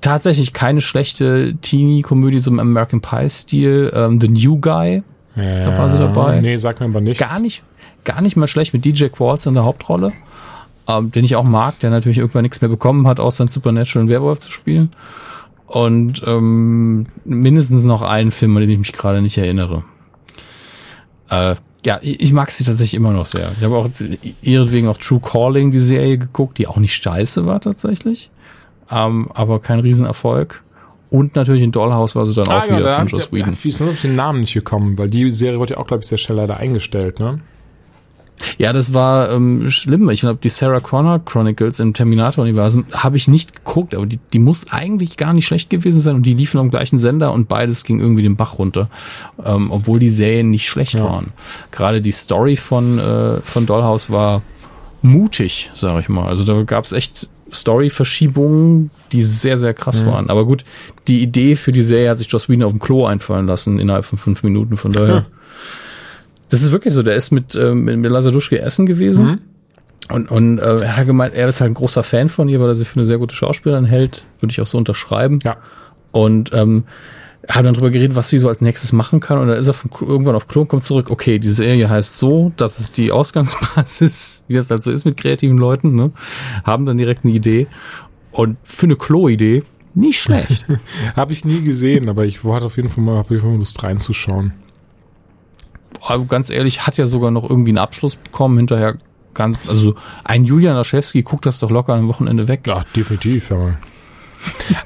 tatsächlich 0.00 0.52
keine 0.52 0.80
schlechte 0.80 1.56
Teenie-Komödie, 1.60 2.38
so 2.40 2.50
im 2.50 2.60
American 2.60 3.00
Pie-Stil. 3.00 3.92
Ähm, 3.94 4.20
The 4.20 4.28
New 4.28 4.60
Guy, 4.60 5.02
Ja, 5.34 5.76
war 5.76 5.88
sie 5.88 5.98
dabei. 5.98 6.40
Nee, 6.40 6.56
sagt 6.56 6.80
mir 6.80 6.86
aber 6.86 7.00
nichts. 7.00 7.18
gar 7.18 7.40
nicht, 7.40 7.62
gar 8.04 8.20
nicht 8.20 8.36
mal 8.36 8.46
schlecht 8.46 8.72
mit 8.72 8.84
DJ 8.84 9.06
Qualls 9.06 9.46
in 9.46 9.54
der 9.54 9.64
Hauptrolle, 9.64 10.12
ähm, 10.88 11.10
den 11.10 11.24
ich 11.24 11.34
auch 11.36 11.44
mag, 11.44 11.78
der 11.80 11.90
natürlich 11.90 12.18
irgendwann 12.18 12.42
nichts 12.42 12.60
mehr 12.60 12.70
bekommen 12.70 13.06
hat, 13.08 13.18
außer 13.20 13.42
in 13.42 13.48
Supernatural 13.48 14.04
und 14.04 14.08
Werwolf 14.10 14.38
zu 14.38 14.52
spielen. 14.52 14.92
Und 15.66 16.22
ähm, 16.26 17.06
mindestens 17.24 17.84
noch 17.84 18.02
einen 18.02 18.30
Film, 18.30 18.56
an 18.56 18.62
den 18.62 18.70
ich 18.70 18.78
mich 18.78 18.92
gerade 18.92 19.20
nicht 19.20 19.36
erinnere. 19.36 19.84
Äh, 21.28 21.56
ja, 21.84 21.98
ich, 22.02 22.32
mag 22.32 22.50
sie 22.50 22.64
tatsächlich 22.64 22.94
immer 22.94 23.12
noch 23.12 23.26
sehr. 23.26 23.50
Ich 23.56 23.64
habe 23.64 23.76
auch 23.76 23.88
ihretwegen 24.42 24.88
auch 24.88 24.98
True 24.98 25.20
Calling, 25.20 25.70
die 25.70 25.78
Serie, 25.78 26.18
geguckt, 26.18 26.58
die 26.58 26.66
auch 26.66 26.78
nicht 26.78 26.94
scheiße 26.94 27.46
war 27.46 27.60
tatsächlich. 27.60 28.30
Ähm, 28.90 29.28
aber 29.34 29.60
kein 29.60 29.80
Riesenerfolg. 29.80 30.62
Und 31.10 31.36
natürlich 31.36 31.62
in 31.62 31.72
Dollhouse 31.72 32.16
war 32.16 32.26
sie 32.26 32.34
dann 32.34 32.48
Ah, 32.48 32.58
auch 32.58 32.66
genau, 32.66 32.78
wieder 32.78 32.88
da 32.88 32.98
von 32.98 33.06
Joss 33.06 33.26
ja, 33.26 33.32
Whedon. 33.32 33.52
ich 33.54 33.64
weiß 33.64 33.80
nur 33.80 33.90
auf 33.90 34.00
den 34.00 34.16
Namen 34.16 34.40
nicht 34.40 34.54
gekommen, 34.54 34.98
weil 34.98 35.08
die 35.08 35.30
Serie 35.30 35.58
wurde 35.58 35.74
ja 35.74 35.80
auch, 35.80 35.86
glaube 35.86 36.02
ich, 36.02 36.08
sehr 36.08 36.18
schnell 36.18 36.38
leider 36.38 36.56
eingestellt, 36.56 37.20
ne? 37.20 37.40
Ja, 38.58 38.72
das 38.72 38.92
war 38.94 39.30
ähm, 39.32 39.70
schlimm. 39.70 40.08
Ich 40.10 40.20
glaube, 40.20 40.38
die 40.42 40.48
Sarah 40.50 40.80
Connor 40.80 41.24
Chronicles 41.24 41.80
im 41.80 41.94
Terminator-Universum 41.94 42.84
habe 42.92 43.16
ich 43.16 43.28
nicht 43.28 43.56
geguckt, 43.64 43.94
aber 43.94 44.06
die, 44.06 44.18
die 44.32 44.38
muss 44.38 44.66
eigentlich 44.70 45.16
gar 45.16 45.32
nicht 45.32 45.46
schlecht 45.46 45.70
gewesen 45.70 46.00
sein 46.00 46.16
und 46.16 46.24
die 46.26 46.34
liefen 46.34 46.58
am 46.58 46.70
gleichen 46.70 46.98
Sender 46.98 47.32
und 47.32 47.48
beides 47.48 47.84
ging 47.84 48.00
irgendwie 48.00 48.22
den 48.22 48.36
Bach 48.36 48.58
runter, 48.58 48.88
ähm, 49.44 49.70
obwohl 49.70 49.98
die 49.98 50.10
Serien 50.10 50.50
nicht 50.50 50.68
schlecht 50.68 50.94
Ja. 50.94 51.04
waren. 51.04 51.32
Gerade 51.70 52.00
die 52.00 52.12
Story 52.12 52.56
von, 52.56 52.98
äh, 52.98 53.40
von 53.42 53.66
Dollhouse 53.66 54.10
war 54.10 54.42
mutig, 55.02 55.70
sage 55.74 56.00
ich 56.00 56.08
mal. 56.08 56.26
Also 56.26 56.44
da 56.44 56.62
gab 56.62 56.84
es 56.84 56.92
echt 56.92 57.28
Story-Verschiebungen, 57.52 58.90
die 59.12 59.22
sehr, 59.22 59.56
sehr 59.56 59.72
krass 59.74 60.02
Mhm. 60.02 60.06
waren. 60.06 60.30
Aber 60.30 60.44
gut, 60.44 60.64
die 61.08 61.22
Idee 61.22 61.54
für 61.56 61.72
die 61.72 61.82
Serie 61.82 62.10
hat 62.10 62.18
sich 62.18 62.28
Joss 62.30 62.48
Whedon 62.48 62.64
auf 62.64 62.72
dem 62.72 62.80
Klo 62.80 63.06
einfallen 63.06 63.46
lassen 63.46 63.78
innerhalb 63.78 64.04
von 64.04 64.18
fünf 64.18 64.42
Minuten, 64.42 64.76
von 64.76 64.92
daher... 64.92 65.26
Das 66.48 66.62
ist 66.62 66.72
wirklich 66.72 66.94
so. 66.94 67.02
Der 67.02 67.16
ist 67.16 67.30
mit, 67.30 67.54
ähm, 67.54 67.84
mit 67.84 68.10
Lasaduschke 68.10 68.60
essen 68.60 68.86
gewesen. 68.86 69.26
Mhm. 69.26 69.38
Und, 70.08 70.30
und 70.30 70.58
äh, 70.58 70.78
er 70.78 70.96
hat 70.96 71.06
gemeint, 71.06 71.34
er 71.34 71.48
ist 71.48 71.60
halt 71.60 71.72
ein 71.72 71.74
großer 71.74 72.02
Fan 72.02 72.28
von 72.28 72.48
ihr, 72.48 72.60
weil 72.60 72.68
er 72.68 72.74
sie 72.74 72.84
für 72.84 72.96
eine 72.96 73.04
sehr 73.04 73.18
gute 73.18 73.34
Schauspielerin 73.34 73.84
hält. 73.84 74.26
Würde 74.40 74.52
ich 74.52 74.60
auch 74.60 74.66
so 74.66 74.78
unterschreiben. 74.78 75.40
Ja. 75.42 75.56
Und 76.12 76.52
ähm, 76.52 76.84
haben 77.48 77.64
dann 77.64 77.74
drüber 77.74 77.90
geredet, 77.90 78.16
was 78.16 78.28
sie 78.28 78.38
so 78.38 78.48
als 78.48 78.60
nächstes 78.60 78.92
machen 78.92 79.20
kann. 79.20 79.38
Und 79.38 79.48
dann 79.48 79.56
ist 79.56 79.68
er 79.68 79.74
vom, 79.74 79.90
irgendwann 80.00 80.34
auf 80.34 80.48
Klo 80.48 80.62
und 80.62 80.68
kommt 80.68 80.84
zurück. 80.84 81.10
Okay, 81.10 81.38
diese 81.38 81.54
Serie 81.54 81.88
heißt 81.88 82.18
so, 82.18 82.52
das 82.56 82.80
ist 82.80 82.96
die 82.96 83.12
Ausgangsbasis, 83.12 84.44
wie 84.48 84.54
das 84.54 84.70
halt 84.70 84.82
so 84.82 84.90
ist 84.90 85.04
mit 85.04 85.16
kreativen 85.16 85.58
Leuten, 85.58 85.94
ne? 85.94 86.12
Haben 86.64 86.86
dann 86.86 86.98
direkt 86.98 87.24
eine 87.24 87.34
Idee. 87.34 87.66
Und 88.32 88.58
für 88.62 88.86
eine 88.86 88.96
Klo-Idee 88.96 89.62
nicht 89.94 90.20
schlecht. 90.20 90.64
Habe 91.16 91.32
ich 91.32 91.44
nie 91.44 91.62
gesehen, 91.62 92.08
aber 92.08 92.26
ich 92.26 92.44
hatte 92.44 92.66
auf 92.66 92.76
jeden 92.76 92.90
Fall 92.90 93.02
mal, 93.02 93.16
hab 93.16 93.30
ich 93.30 93.42
mal 93.42 93.56
Lust 93.56 93.82
reinzuschauen. 93.82 94.52
Aber 96.00 96.24
ganz 96.24 96.50
ehrlich, 96.50 96.86
hat 96.86 96.98
ja 96.98 97.06
sogar 97.06 97.30
noch 97.30 97.48
irgendwie 97.48 97.70
einen 97.70 97.78
Abschluss 97.78 98.16
bekommen 98.16 98.56
hinterher. 98.58 98.96
Ganz, 99.34 99.58
also 99.68 99.94
ein 100.24 100.44
Julian 100.44 100.76
Laschewski 100.76 101.22
guckt 101.22 101.44
das 101.44 101.58
doch 101.60 101.70
locker 101.70 101.94
am 101.94 102.08
Wochenende 102.08 102.48
weg. 102.48 102.66
Ja, 102.66 102.84
definitiv, 102.94 103.50
ja. 103.50 103.76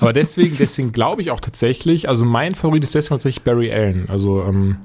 Aber 0.00 0.12
deswegen, 0.12 0.56
deswegen 0.58 0.92
glaube 0.92 1.22
ich 1.22 1.30
auch 1.30 1.40
tatsächlich, 1.40 2.08
also 2.08 2.24
mein 2.24 2.54
Favorit 2.54 2.82
ist 2.82 2.94
deswegen 2.94 3.16
tatsächlich 3.16 3.44
Barry 3.44 3.72
Allen. 3.72 4.08
Also, 4.08 4.42
ähm, 4.42 4.76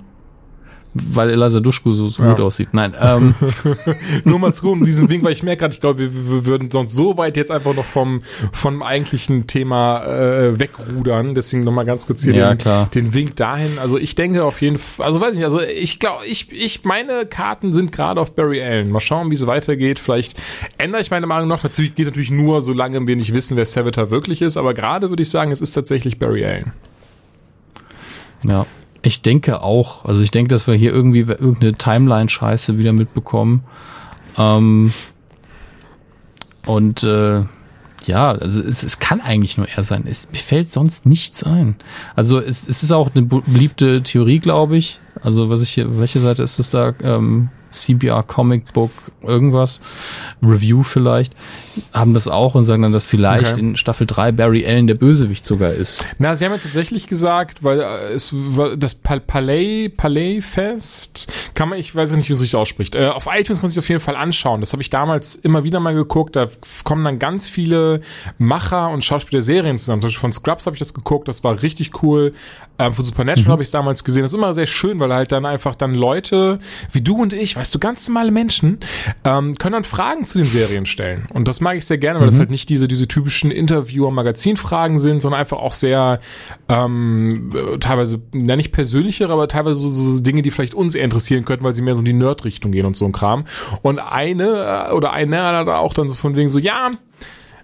Weil 0.98 1.30
Eliza 1.30 1.60
Duschku 1.60 1.92
so, 1.92 2.08
so 2.08 2.24
Ja. 2.24 2.30
gut 2.30 2.40
aussieht. 2.40 2.70
Nein, 2.72 2.96
ähm, 3.00 3.36
nur 4.24 4.40
mal 4.40 4.54
zu 4.54 4.72
um 4.72 4.84
diesen 4.86 5.10
Wink, 5.10 5.26
weil 5.26 5.34
ich 5.34 5.44
merke 5.44 5.60
gerade, 5.60 5.74
ich 5.74 5.82
glaube, 5.82 6.00
wir, 6.00 6.14
wir 6.14 6.46
würden 6.46 6.72
sonst 6.72 6.94
so 6.94 7.18
weit 7.18 7.36
jetzt 7.36 7.52
einfach 7.52 7.74
noch 7.76 7.84
vom, 7.84 8.22
vom 8.54 8.82
eigentlichen 8.82 9.46
Thema 9.46 10.06
äh, 10.06 10.58
wegrudern. 10.58 11.36
Deswegen 11.36 11.66
nochmal 11.66 11.84
ganz 11.84 12.08
kurz 12.08 12.24
hier 12.24 12.34
Ja, 12.34 12.48
den, 12.54 12.58
klar. 12.60 12.90
den 12.94 13.14
Wink 13.14 13.36
dahin. 13.36 13.78
Also 13.78 13.98
ich 13.98 14.16
denke 14.16 14.46
auf 14.46 14.62
jeden 14.62 14.78
Fall, 14.78 15.06
also 15.06 15.20
weiß 15.20 15.32
ich 15.34 15.38
nicht, 15.40 15.44
also 15.46 15.60
ich 15.62 16.00
glaube, 16.00 16.26
ich, 16.26 16.50
ich, 16.54 16.86
meine 16.86 17.26
Karten 17.26 17.74
sind 17.74 17.92
gerade 17.92 18.22
auf 18.22 18.34
Barry 18.34 18.64
Allen. 18.64 18.90
Mal 18.90 19.02
schauen, 19.02 19.30
wie 19.32 19.36
es 19.36 19.46
weitergeht. 19.46 20.00
Vielleicht 20.00 20.38
ändere 20.78 21.02
ich 21.02 21.12
meine 21.12 21.28
Meinung 21.28 21.50
noch. 21.50 21.60
Dazu 21.62 21.82
geht 21.82 22.06
natürlich 22.06 22.32
nur, 22.32 22.64
solange 22.64 23.06
wir 23.06 23.18
nicht 23.18 23.34
wissen, 23.34 23.58
wer 23.58 23.66
Savitar 23.66 24.12
wirklich 24.12 24.42
ist. 24.42 24.56
Aber 24.56 24.74
gerade 24.74 25.10
würde 25.10 25.24
ich 25.24 25.30
sagen, 25.30 25.52
es 25.52 25.60
ist 25.60 25.74
tatsächlich 25.74 26.20
Barry 26.20 26.46
Allen. 26.46 26.72
ja. 28.44 28.66
Ich 29.06 29.22
denke 29.22 29.62
auch. 29.62 30.04
Also 30.04 30.24
ich 30.24 30.32
denke, 30.32 30.50
dass 30.50 30.66
wir 30.66 30.74
hier 30.74 30.92
irgendwie 30.92 31.20
irgendeine 31.20 31.74
Timeline-Scheiße 31.74 32.80
wieder 32.80 32.92
mitbekommen. 32.92 33.64
Ähm, 34.36 34.94
und 36.66 37.04
äh, 37.04 37.44
ja, 38.08 38.32
also 38.32 38.64
es, 38.64 38.82
es 38.82 38.98
kann 38.98 39.22
eigentlich 39.22 39.58
nur 39.58 39.70
er 39.70 39.84
sein. 39.84 40.06
Es, 40.08 40.30
fällt 40.34 40.70
sonst 40.70 41.06
nichts 41.06 41.44
ein. 41.44 41.76
Also 42.16 42.40
es, 42.40 42.68
es 42.68 42.82
ist 42.82 42.92
auch 42.92 43.12
eine 43.14 43.22
beliebte 43.22 44.02
Theorie, 44.02 44.40
glaube 44.40 44.76
ich. 44.76 45.00
Also 45.22 45.52
was 45.52 45.62
ich 45.62 45.70
hier, 45.70 46.00
welche 46.00 46.20
Seite 46.20 46.42
ist 46.42 46.58
es 46.58 46.72
da? 46.72 46.96
Ähm, 47.04 47.50
CBR 47.76 48.24
Comic 48.24 48.74
Book 48.74 48.92
irgendwas, 49.22 49.82
Review 50.42 50.84
vielleicht, 50.84 51.34
haben 51.94 52.14
das 52.14 52.28
auch 52.28 52.56
und 52.56 52.64
sagen 52.64 52.82
dann, 52.84 52.92
dass 52.92 53.06
vielleicht 53.06 53.46
Okay. 53.46 53.60
in 53.60 53.76
Staffel 53.76 54.08
3 54.08 54.32
Barry 54.32 54.66
Allen 54.66 54.88
der 54.88 54.94
Bösewicht 54.96 55.46
sogar 55.46 55.72
ist. 55.72 56.04
Na, 56.20 56.36
sie 56.36 56.46
haben 56.46 56.54
jetzt 56.54 56.64
tatsächlich 56.64 57.08
gesagt, 57.08 57.64
weil 57.64 57.80
äh, 57.82 58.14
es 58.14 58.34
das 58.78 58.96
Pal 58.96 59.20
Palais 59.20 59.90
Palais 59.96 60.42
Fest 60.42 61.28
kann 61.54 61.70
man, 61.70 61.80
ich 61.80 61.94
weiß 61.96 62.12
nicht, 62.16 62.30
wie 62.30 62.34
es 62.34 62.40
sich 62.40 62.56
ausspricht. 62.56 62.96
Äh, 62.96 63.08
auf 63.08 63.28
iTunes 63.32 63.62
muss 63.62 63.72
ich 63.74 63.80
auf 63.80 63.90
jeden 63.90 64.02
Fall 64.02 64.16
anschauen. 64.16 64.62
Das 64.62 64.74
habe 64.74 64.82
ich 64.82 64.90
damals 64.90 65.36
immer 65.36 65.64
wieder 65.64 65.80
mal 65.80 65.94
geguckt. 65.94 66.36
Da 66.36 66.48
kommen 66.84 67.04
dann 67.04 67.20
ganz 67.20 67.48
viele 67.48 68.02
Macher 68.38 68.90
und 68.90 69.04
Schauspieler 69.04 69.42
Serien 69.42 69.78
zusammen. 69.78 70.02
Zum 70.02 70.08
Beispiel 70.08 70.22
von 70.22 70.34
Scrubs 70.34 70.66
habe 70.66 70.76
ich 70.76 70.80
das 70.80 70.94
geguckt. 70.94 71.28
Das 71.28 71.44
war 71.44 71.62
richtig 71.62 72.04
cool. 72.04 72.34
Ähm, 72.78 72.94
von 72.94 73.06
Supernatural 73.06 73.52
habe 73.54 73.62
ich 73.64 73.68
es 73.68 73.72
damals 73.72 74.04
gesehen. 74.04 74.24
Das 74.24 74.32
ist 74.34 74.38
immer 74.38 74.54
sehr 74.54 74.68
schön, 74.68 75.00
weil 75.00 75.14
halt 75.14 75.32
dann 75.32 75.46
einfach 75.46 75.76
dann 75.76 75.94
Leute 75.94 76.60
wie 76.92 77.02
du 77.02 77.22
und 77.22 77.34
ich, 77.34 77.56
weißt 77.66 77.74
du, 77.74 77.80
ganz 77.80 78.08
normale 78.08 78.30
Menschen 78.30 78.78
ähm, 79.24 79.58
können 79.58 79.74
dann 79.74 79.84
Fragen 79.84 80.28
zu 80.28 80.38
den 80.38 80.46
Serien 80.46 80.86
stellen. 80.86 81.26
Und 81.34 81.48
das 81.48 81.62
mag 81.62 81.76
ich 81.78 81.86
sehr 81.88 81.98
gerne, 81.98 82.20
weil 82.20 82.28
das 82.28 82.38
halt 82.38 82.52
nicht 82.52 82.70
diese 82.70 82.88
diese 82.88 83.08
typischen 83.08 83.50
Interviewer-Magazin-Fragen 83.50 85.00
sind, 85.00 85.24
sondern 85.24 85.42
einfach 85.42 85.58
auch 85.58 85.74
sehr 85.74 86.20
ähm, 86.70 87.52
äh, 87.56 87.80
teilweise, 87.80 88.22
ja 88.34 88.56
nicht 88.56 88.72
persönlichere, 88.72 89.34
aber 89.34 89.48
teilweise 89.48 89.80
so, 89.80 89.90
so 89.90 90.22
Dinge, 90.22 90.44
die 90.44 90.52
vielleicht 90.52 90.76
uns 90.76 90.94
eher 90.94 91.06
interessieren 91.06 91.44
könnten, 91.44 91.66
weil 91.66 91.74
sie 91.74 91.82
mehr 91.82 91.96
so 91.96 92.02
in 92.02 92.06
die 92.06 92.14
Nerd-Richtung 92.14 92.72
gehen 92.72 92.86
und 92.86 92.96
so 92.96 93.06
ein 93.06 93.12
Kram. 93.12 93.46
Und 93.82 93.98
eine 93.98 94.90
äh, 94.90 94.94
oder 94.94 95.12
einer 95.12 95.58
hat 95.58 95.68
auch 95.68 95.96
dann 95.96 96.08
so 96.08 96.14
von 96.14 96.36
wegen 96.36 96.50
so, 96.50 96.60
ja, 96.60 96.92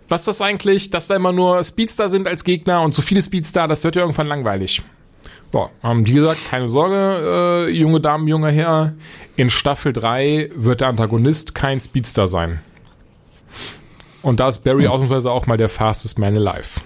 was 0.09 0.21
ist 0.21 0.27
das 0.27 0.41
eigentlich, 0.41 0.89
dass 0.89 1.05
da 1.05 1.15
immer 1.15 1.31
nur 1.31 1.63
Speedster 1.63 2.09
sind 2.09 2.27
als 2.27 2.43
Gegner 2.43 2.81
und 2.81 2.95
so 2.95 3.03
viele 3.03 3.21
Speedster, 3.21 3.67
das 3.67 3.83
wird 3.83 3.95
ja 3.95 4.01
irgendwann 4.01 4.27
langweilig. 4.27 4.81
Ja, 5.53 5.69
haben 5.83 6.05
die 6.05 6.13
gesagt, 6.13 6.39
keine 6.49 6.67
Sorge, 6.67 7.67
äh, 7.67 7.71
junge 7.71 7.99
Damen, 7.99 8.27
junger 8.27 8.51
Herr, 8.51 8.93
in 9.35 9.49
Staffel 9.49 9.91
3 9.91 10.49
wird 10.55 10.81
der 10.81 10.87
Antagonist 10.87 11.53
kein 11.55 11.81
Speedster 11.81 12.27
sein. 12.27 12.59
Und 14.21 14.39
da 14.39 14.49
ist 14.49 14.59
Barry 14.63 14.87
ausnahmsweise 14.87 15.31
auch 15.31 15.47
mal 15.47 15.57
der 15.57 15.67
fastest 15.69 16.19
man 16.19 16.37
alive. 16.37 16.79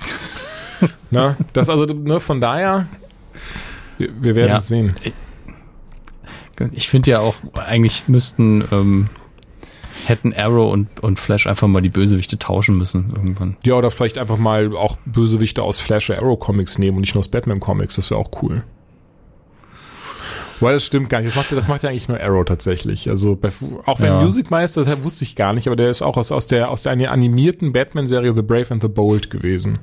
ne? 1.10 1.36
Das 1.52 1.70
also, 1.70 1.84
ne, 1.84 2.20
von 2.20 2.40
daher, 2.40 2.86
wir, 3.96 4.10
wir 4.22 4.36
werden 4.36 4.50
Ja. 4.50 4.58
es 4.58 4.68
sehen. 4.68 4.92
Ich 6.72 6.88
finde 6.88 7.10
ja 7.10 7.20
auch, 7.20 7.34
eigentlich 7.54 8.08
müssten, 8.08 8.64
ähm, 8.72 9.08
hätten 10.08 10.32
Arrow 10.34 10.72
und, 10.72 10.88
und 11.02 11.18
Flash 11.20 11.46
einfach 11.46 11.68
mal 11.68 11.82
die 11.82 11.88
Bösewichte 11.90 12.38
tauschen 12.38 12.76
müssen 12.78 13.12
irgendwann. 13.14 13.56
Ja, 13.64 13.74
oder 13.74 13.90
vielleicht 13.90 14.18
einfach 14.18 14.38
mal 14.38 14.74
auch 14.76 14.96
Bösewichte 15.06 15.62
aus 15.62 15.78
Flash 15.80 16.10
oder 16.10 16.20
Arrow 16.20 16.38
Comics 16.38 16.78
nehmen 16.78 16.96
und 16.96 17.00
nicht 17.02 17.14
nur 17.14 17.20
aus 17.20 17.28
Batman 17.28 17.60
Comics, 17.60 17.96
das 17.96 18.10
wäre 18.10 18.20
auch 18.20 18.30
cool. 18.42 18.62
Weil 20.60 20.72
das 20.74 20.86
stimmt 20.86 21.10
gar 21.10 21.20
nicht. 21.20 21.28
Das 21.28 21.36
macht, 21.36 21.50
ja- 21.50 21.56
das 21.56 21.68
macht 21.68 21.82
ja 21.82 21.90
eigentlich 21.90 22.08
nur 22.08 22.18
Arrow 22.18 22.44
tatsächlich. 22.44 23.10
Also 23.10 23.36
bei, 23.36 23.50
auch 23.84 24.00
wenn 24.00 24.06
Ja. 24.06 24.22
Music 24.22 24.50
Meister, 24.50 24.82
das 24.84 25.04
wusste 25.04 25.24
ich 25.24 25.36
gar 25.36 25.52
nicht, 25.52 25.66
aber 25.66 25.76
der 25.76 25.90
ist 25.90 26.00
auch 26.00 26.16
aus, 26.16 26.32
aus 26.32 26.46
der 26.46 26.70
aus 26.70 26.82
der 26.84 26.92
animierten 27.12 27.72
Batman-Serie 27.74 28.34
The 28.34 28.40
Brave 28.42 28.70
and 28.70 28.80
the 28.82 28.88
Bold 28.88 29.30
gewesen. 29.30 29.78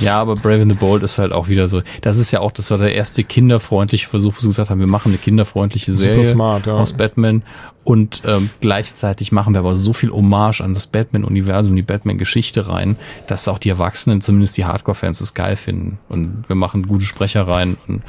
Ja, 0.00 0.20
aber 0.20 0.36
Brave 0.36 0.62
and 0.62 0.72
the 0.72 0.78
Bold 0.78 1.02
ist 1.02 1.18
halt 1.18 1.32
auch 1.32 1.48
wieder 1.48 1.68
so. 1.68 1.82
Das 2.02 2.18
ist 2.18 2.30
ja 2.30 2.40
auch, 2.40 2.52
das 2.52 2.70
war 2.70 2.78
der 2.78 2.94
erste 2.94 3.24
kinderfreundliche 3.24 4.08
Versuch, 4.08 4.36
wo 4.36 4.40
sie 4.40 4.48
gesagt 4.48 4.70
haben, 4.70 4.80
wir 4.80 4.86
machen 4.86 5.10
eine 5.10 5.18
kinderfreundliche 5.18 5.92
Serie 5.92 6.24
smart, 6.24 6.66
ja. 6.66 6.74
aus 6.74 6.92
Batman 6.92 7.42
und 7.88 8.20
ähm, 8.26 8.50
gleichzeitig 8.60 9.32
machen 9.32 9.54
wir 9.54 9.60
aber 9.60 9.74
so 9.74 9.94
viel 9.94 10.10
Hommage 10.10 10.60
an 10.60 10.74
das 10.74 10.86
Batman-Universum, 10.88 11.74
die 11.74 11.80
Batman-Geschichte 11.80 12.68
rein, 12.68 12.96
dass 13.26 13.48
auch 13.48 13.58
die 13.58 13.70
Erwachsenen, 13.70 14.20
zumindest 14.20 14.58
die 14.58 14.66
Hardcore-Fans, 14.66 15.22
es 15.22 15.32
geil 15.32 15.56
finden. 15.56 15.98
Und 16.10 16.44
wir 16.48 16.54
machen 16.54 16.86
gute 16.86 17.06
Sprecher 17.06 17.48
rein. 17.48 17.78
Und 17.88 18.02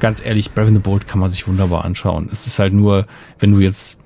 ganz 0.00 0.22
ehrlich, 0.22 0.52
Brave 0.52 0.68
and 0.68 0.76
the 0.76 0.82
Bold 0.82 1.08
kann 1.08 1.18
man 1.18 1.30
sich 1.30 1.48
wunderbar 1.48 1.86
anschauen. 1.86 2.28
Es 2.30 2.46
ist 2.46 2.58
halt 2.58 2.74
nur, 2.74 3.06
wenn 3.38 3.52
du 3.52 3.60
jetzt 3.60 4.02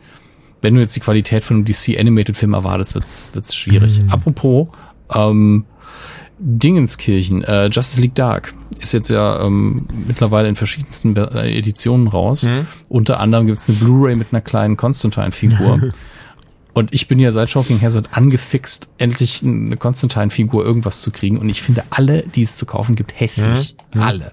wenn 0.63 0.75
du 0.75 0.81
jetzt 0.81 0.97
die 0.97 1.01
Qualität 1.01 1.45
von 1.45 1.57
einem 1.57 1.65
DC 1.65 1.99
Animated 1.99 2.37
Film 2.37 2.55
erwartest, 2.55 2.95
wird's 2.95 3.35
wird's 3.35 3.55
schwierig. 3.55 4.01
Apropos 4.09 4.69
ähm, 5.15 5.65
Dingenskirchen, 6.39 7.43
äh, 7.45 7.67
Justice 7.67 8.01
League 8.01 8.15
Dark 8.15 8.55
ist 8.81 8.93
jetzt 8.93 9.09
ja 9.09 9.43
ähm, 9.45 9.87
mittlerweile 10.07 10.49
in 10.49 10.55
verschiedensten 10.55 11.15
Be- 11.15 11.31
äh, 11.35 11.57
Editionen 11.57 12.09
raus. 12.09 12.47
Unter 12.89 13.21
anderem 13.21 13.47
gibt's 13.47 13.69
eine 13.69 13.79
Blu-ray 13.79 14.17
mit 14.17 14.29
einer 14.33 14.41
kleinen 14.43 14.77
Constantine-Figur. 14.77 15.93
Und 16.75 16.93
ich 16.93 17.09
bin 17.09 17.19
ja 17.19 17.31
seit 17.31 17.49
Shocking 17.49 17.81
Hazard 17.81 18.11
angefixt, 18.13 18.89
endlich 18.99 19.43
eine 19.43 19.79
Constantine-Figur 19.79 20.63
irgendwas 20.63 21.01
zu 21.01 21.11
kriegen. 21.11 21.39
Und 21.39 21.49
ich 21.49 21.63
finde 21.63 21.85
alle, 21.89 22.23
die 22.35 22.43
es 22.43 22.57
zu 22.57 22.67
kaufen 22.67 22.95
gibt, 22.97 23.19
hässlich. 23.19 23.77
Alle. 24.05 24.33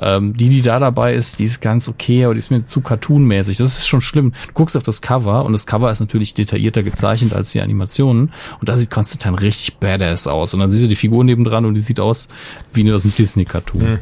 Ähm, 0.00 0.36
die, 0.36 0.48
die 0.48 0.62
da 0.62 0.78
dabei 0.78 1.14
ist, 1.14 1.38
die 1.38 1.44
ist 1.44 1.60
ganz 1.60 1.88
okay, 1.88 2.24
aber 2.24 2.34
die 2.34 2.38
ist 2.38 2.50
mir 2.50 2.64
zu 2.64 2.80
cartoonmäßig. 2.80 3.56
Das 3.56 3.78
ist 3.78 3.86
schon 3.86 4.00
schlimm. 4.00 4.32
Du 4.48 4.52
guckst 4.54 4.76
auf 4.76 4.82
das 4.82 5.02
Cover 5.02 5.44
und 5.44 5.52
das 5.52 5.66
Cover 5.66 5.90
ist 5.90 6.00
natürlich 6.00 6.34
detaillierter 6.34 6.82
gezeichnet 6.82 7.32
als 7.32 7.52
die 7.52 7.60
Animationen. 7.60 8.32
Und 8.60 8.68
da 8.68 8.76
sieht 8.76 8.90
Konstantin 8.90 9.34
richtig 9.34 9.76
badass 9.76 10.26
aus. 10.26 10.54
Und 10.54 10.60
dann 10.60 10.70
siehst 10.70 10.84
du 10.84 10.88
die 10.88 10.96
Figur 10.96 11.24
nebendran 11.24 11.64
und 11.64 11.74
die 11.74 11.80
sieht 11.80 12.00
aus 12.00 12.28
wie 12.72 12.90
aus 12.92 13.02
dem 13.02 13.14
Disney-Cartoon. 13.14 13.98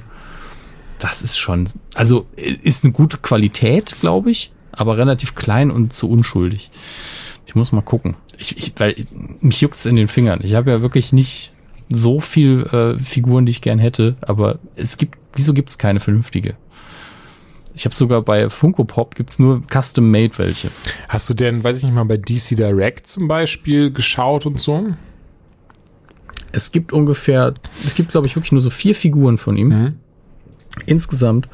Das 0.99 1.23
ist 1.23 1.37
schon, 1.37 1.69
also 1.95 2.27
ist 2.37 2.85
eine 2.85 2.93
gute 2.93 3.19
Qualität, 3.19 3.97
glaube 4.01 4.31
ich, 4.31 4.51
aber 4.73 4.97
relativ 4.97 5.35
klein 5.35 5.71
und 5.71 5.93
zu 5.93 6.09
unschuldig. 6.09 6.71
Ich 7.47 7.55
muss 7.55 7.73
mal 7.73 7.83
gucken. 7.83 8.17
Ich, 8.39 8.57
ich, 8.57 8.73
weil 8.79 8.95
mich 9.41 9.61
juckt's 9.61 9.87
in 9.87 9.97
den 9.97 10.09
Fingern. 10.09 10.41
Ich 10.43 10.55
habe 10.55 10.71
ja 10.71 10.83
wirklich 10.83 11.13
nicht 11.13 11.53
so 11.89 12.21
viel 12.21 12.63
äh, 12.73 12.99
Figuren, 12.99 13.47
die 13.47 13.51
ich 13.51 13.63
gern 13.63 13.79
hätte, 13.79 14.17
aber 14.21 14.59
es 14.75 14.97
gibt, 14.99 15.19
wieso 15.37 15.53
gibt's 15.53 15.79
keine 15.79 16.01
vernünftige? 16.01 16.57
Ich 17.75 17.85
habe 17.85 17.95
sogar 17.95 18.23
bei 18.23 18.49
Funko 18.49 18.85
Pop 18.85 19.15
gibt's 19.15 19.39
nur 19.39 19.63
custom 19.71 20.11
made 20.11 20.37
welche. 20.39 20.71
Hast 21.09 21.29
du 21.29 21.35
denn, 21.35 21.63
weiß 21.63 21.79
ich 21.79 21.85
nicht 21.85 21.95
mal, 21.95 22.05
bei 22.05 22.17
DC 22.17 22.57
Direct 22.57 23.07
zum 23.07 23.29
Beispiel 23.29 23.93
geschaut 23.93 24.47
und 24.47 24.61
so? 24.61 24.87
Es 26.53 26.73
gibt 26.73 26.93
ungefähr, 26.93 27.53
es 27.87 27.95
gibt 27.95 28.13
glaube 28.13 28.27
ich 28.27 28.37
wirklich 28.37 28.53
nur 28.53 28.63
so 28.63 28.71
vier 28.71 28.95
Figuren 28.95 29.37
von 29.37 29.57
ihm 29.57 29.97
insgesamt 30.85 31.49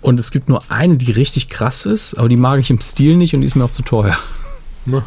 und 0.00 0.18
es 0.20 0.30
gibt 0.30 0.48
nur 0.48 0.70
eine, 0.70 0.96
die 0.96 1.10
richtig 1.10 1.48
krass 1.48 1.86
ist, 1.86 2.14
aber 2.14 2.28
die 2.28 2.36
mag 2.36 2.58
ich 2.60 2.70
im 2.70 2.80
Stil 2.80 3.16
nicht 3.16 3.34
und 3.34 3.40
die 3.40 3.46
ist 3.46 3.54
mir 3.54 3.64
auch 3.64 3.70
zu 3.70 3.82
teuer. 3.82 4.16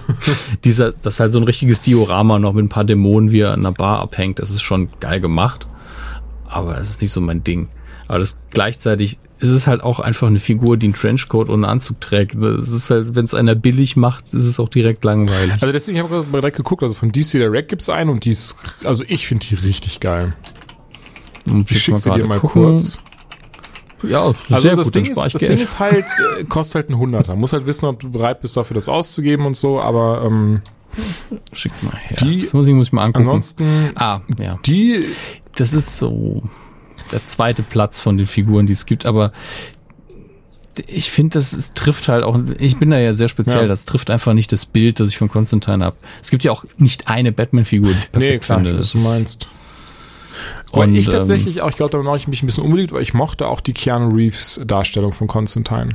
Dieser, 0.64 0.92
das 0.92 1.16
ist 1.16 1.20
halt 1.20 1.32
so 1.32 1.40
ein 1.40 1.44
richtiges 1.44 1.82
Diorama 1.82 2.40
noch 2.40 2.54
mit 2.54 2.66
ein 2.66 2.70
paar 2.70 2.84
Dämonen, 2.84 3.32
wie 3.32 3.42
er 3.42 3.54
an 3.54 3.60
einer 3.60 3.72
Bar 3.72 4.00
abhängt. 4.00 4.40
Das 4.40 4.50
ist 4.50 4.62
schon 4.62 4.90
geil 5.00 5.22
gemacht. 5.22 5.68
Aber 6.48 6.80
es 6.80 6.92
ist 6.92 7.02
nicht 7.02 7.12
so 7.12 7.22
mein 7.22 7.44
Ding. 7.44 7.68
Aber 8.08 8.20
das 8.20 8.42
gleichzeitig 8.52 9.20
ist 9.40 9.50
es 9.52 9.68
halt 9.68 9.82
auch 9.84 10.00
einfach 10.00 10.28
eine 10.28 10.40
Figur, 10.40 10.78
die 10.78 10.88
einen 10.88 10.94
Trenchcoat 10.94 11.50
und 11.50 11.56
einen 11.56 11.66
Anzug 11.66 12.02
trägt. 12.02 12.36
Es 12.36 12.70
ist 12.70 12.90
halt, 12.90 13.16
wenn 13.16 13.26
es 13.26 13.34
einer 13.34 13.54
billig 13.54 13.96
macht, 13.96 14.26
ist 14.28 14.34
es 14.46 14.60
auch 14.60 14.70
direkt 14.70 15.04
langweilig. 15.04 15.52
Also 15.54 15.72
deswegen 15.72 16.00
habe 16.00 16.08
ich 16.08 16.14
gerade 16.22 16.32
direkt 16.32 16.58
geguckt, 16.58 16.82
also 16.84 16.96
von 16.96 17.12
DC 17.12 17.34
Direct 17.34 17.70
gibt's 17.70 17.90
einen 17.90 18.10
und 18.10 18.26
die 18.26 18.32
ist, 18.32 18.56
also 18.84 19.04
ich 19.08 19.28
finde 19.28 19.46
die 19.46 19.56
richtig 19.56 20.00
geil. 20.00 20.34
Und 21.48 21.70
Ich 21.70 21.82
schicke 21.84 21.98
sie 22.00 22.10
dir 22.12 22.26
mal 22.26 22.40
gucken. 22.40 22.64
kurz. 22.64 22.98
Ja, 24.04 24.26
Also 24.50 24.60
sehr 24.60 24.76
das, 24.76 24.88
gut, 24.88 24.96
Ding 24.96 25.06
ist, 25.06 25.18
das 25.18 25.34
Ding 25.42 25.58
ist 25.58 25.80
halt, 25.80 26.06
äh, 26.40 26.44
kostet 26.44 26.76
halt 26.76 26.90
ein 26.90 26.98
Hunderter. 26.98 27.36
Muss 27.36 27.54
halt 27.54 27.66
wissen, 27.66 27.86
ob 27.86 28.00
du 28.00 28.10
bereit 28.12 28.42
bist, 28.42 28.56
dafür 28.56 28.76
das 28.76 28.88
auszugeben 28.90 29.46
und 29.46 29.56
so, 29.58 29.80
aber 29.82 30.24
ähm, 30.26 30.62
Schick 31.54 31.72
mal 31.84 31.96
her. 31.96 32.18
Die- 32.22 32.42
das 32.42 32.54
muss 32.54 32.68
ich, 32.68 32.74
muss 32.74 32.88
ich 32.88 32.94
mal 32.94 33.04
angucken. 33.06 33.28
ansonsten, 33.28 33.92
ah, 33.96 34.22
ja. 34.40 34.60
die, 34.66 35.04
Das 35.56 35.74
ist 35.74 35.98
so 35.98 36.44
der 37.12 37.26
zweite 37.26 37.64
Platz 37.64 38.02
von 38.02 38.18
den 38.18 38.28
Figuren, 38.28 38.66
die 38.68 38.74
es 38.74 38.86
gibt, 38.86 39.06
aber 39.06 39.32
ich 40.86 41.10
finde, 41.10 41.40
das 41.40 41.54
es 41.54 41.74
trifft 41.74 42.08
halt 42.08 42.24
auch, 42.24 42.38
ich 42.60 42.78
bin 42.78 42.92
da 42.92 43.00
ja 43.00 43.14
sehr 43.14 43.28
speziell, 43.30 43.64
Ja. 43.64 43.68
das 43.68 43.86
trifft 43.86 44.12
einfach 44.12 44.34
nicht 44.34 44.52
das 44.52 44.66
Bild, 44.68 45.00
das 45.00 45.10
ich 45.10 45.18
von 45.18 45.28
Constantine 45.30 45.84
habe. 45.84 45.96
Es 46.22 46.30
gibt 46.30 46.44
ja 46.44 46.52
auch 46.52 46.66
nicht 46.78 47.08
eine 47.08 47.32
Batman-Figur, 47.32 47.90
die 47.92 47.98
ich 47.98 48.12
perfekt 48.12 48.32
nee, 48.34 48.38
klar, 48.40 48.60
finde. 48.60 48.78
was 48.78 48.92
Das 48.92 49.02
du 49.02 49.08
meinst. 49.10 49.48
Und, 50.72 50.94
ich 50.94 51.08
ähm, 51.08 51.14
tatsächlich 51.14 51.62
auch, 51.64 51.70
ich 51.72 51.78
glaube, 51.78 51.92
da 51.98 52.04
mache 52.04 52.18
ich 52.18 52.28
mich 52.28 52.44
ein 52.44 52.46
bisschen 52.46 52.64
unbeliebt, 52.64 52.92
aber 52.92 53.02
ich 53.02 53.14
mochte 53.16 53.48
auch 53.48 53.60
die 53.60 53.74
Keanu 53.74 54.10
Reeves 54.14 54.62
Darstellung 54.66 55.14
von 55.14 55.26
Constantine. 55.28 55.90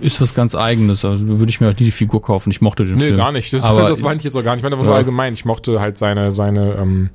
ist 0.00 0.20
was 0.20 0.34
ganz 0.34 0.54
eigenes, 0.54 1.04
also 1.04 1.26
würde 1.26 1.50
ich 1.50 1.60
mir 1.60 1.66
halt 1.66 1.80
nie 1.80 1.86
die 1.86 1.90
Figur 1.92 2.22
kaufen. 2.22 2.50
Ich 2.50 2.60
mochte 2.60 2.84
den 2.84 2.94
Nee, 2.96 3.06
Film. 3.06 3.16
gar 3.16 3.32
nicht. 3.32 3.52
Das, 3.52 3.64
Aber 3.64 3.82
das 3.88 4.00
meinte 4.02 4.18
ich 4.18 4.24
jetzt 4.24 4.36
auch 4.36 4.44
gar 4.44 4.52
nicht. 4.52 4.60
Ich 4.60 4.62
meine 4.62 4.76
aber 4.76 4.84
nur 4.84 4.92
Ja. 4.92 4.98
allgemein. 4.98 5.34
Ich 5.34 5.44
mochte 5.44 5.80
halt 5.80 5.98
seine, 5.98 6.30
seine 6.30 6.74
ähm, 6.74 7.10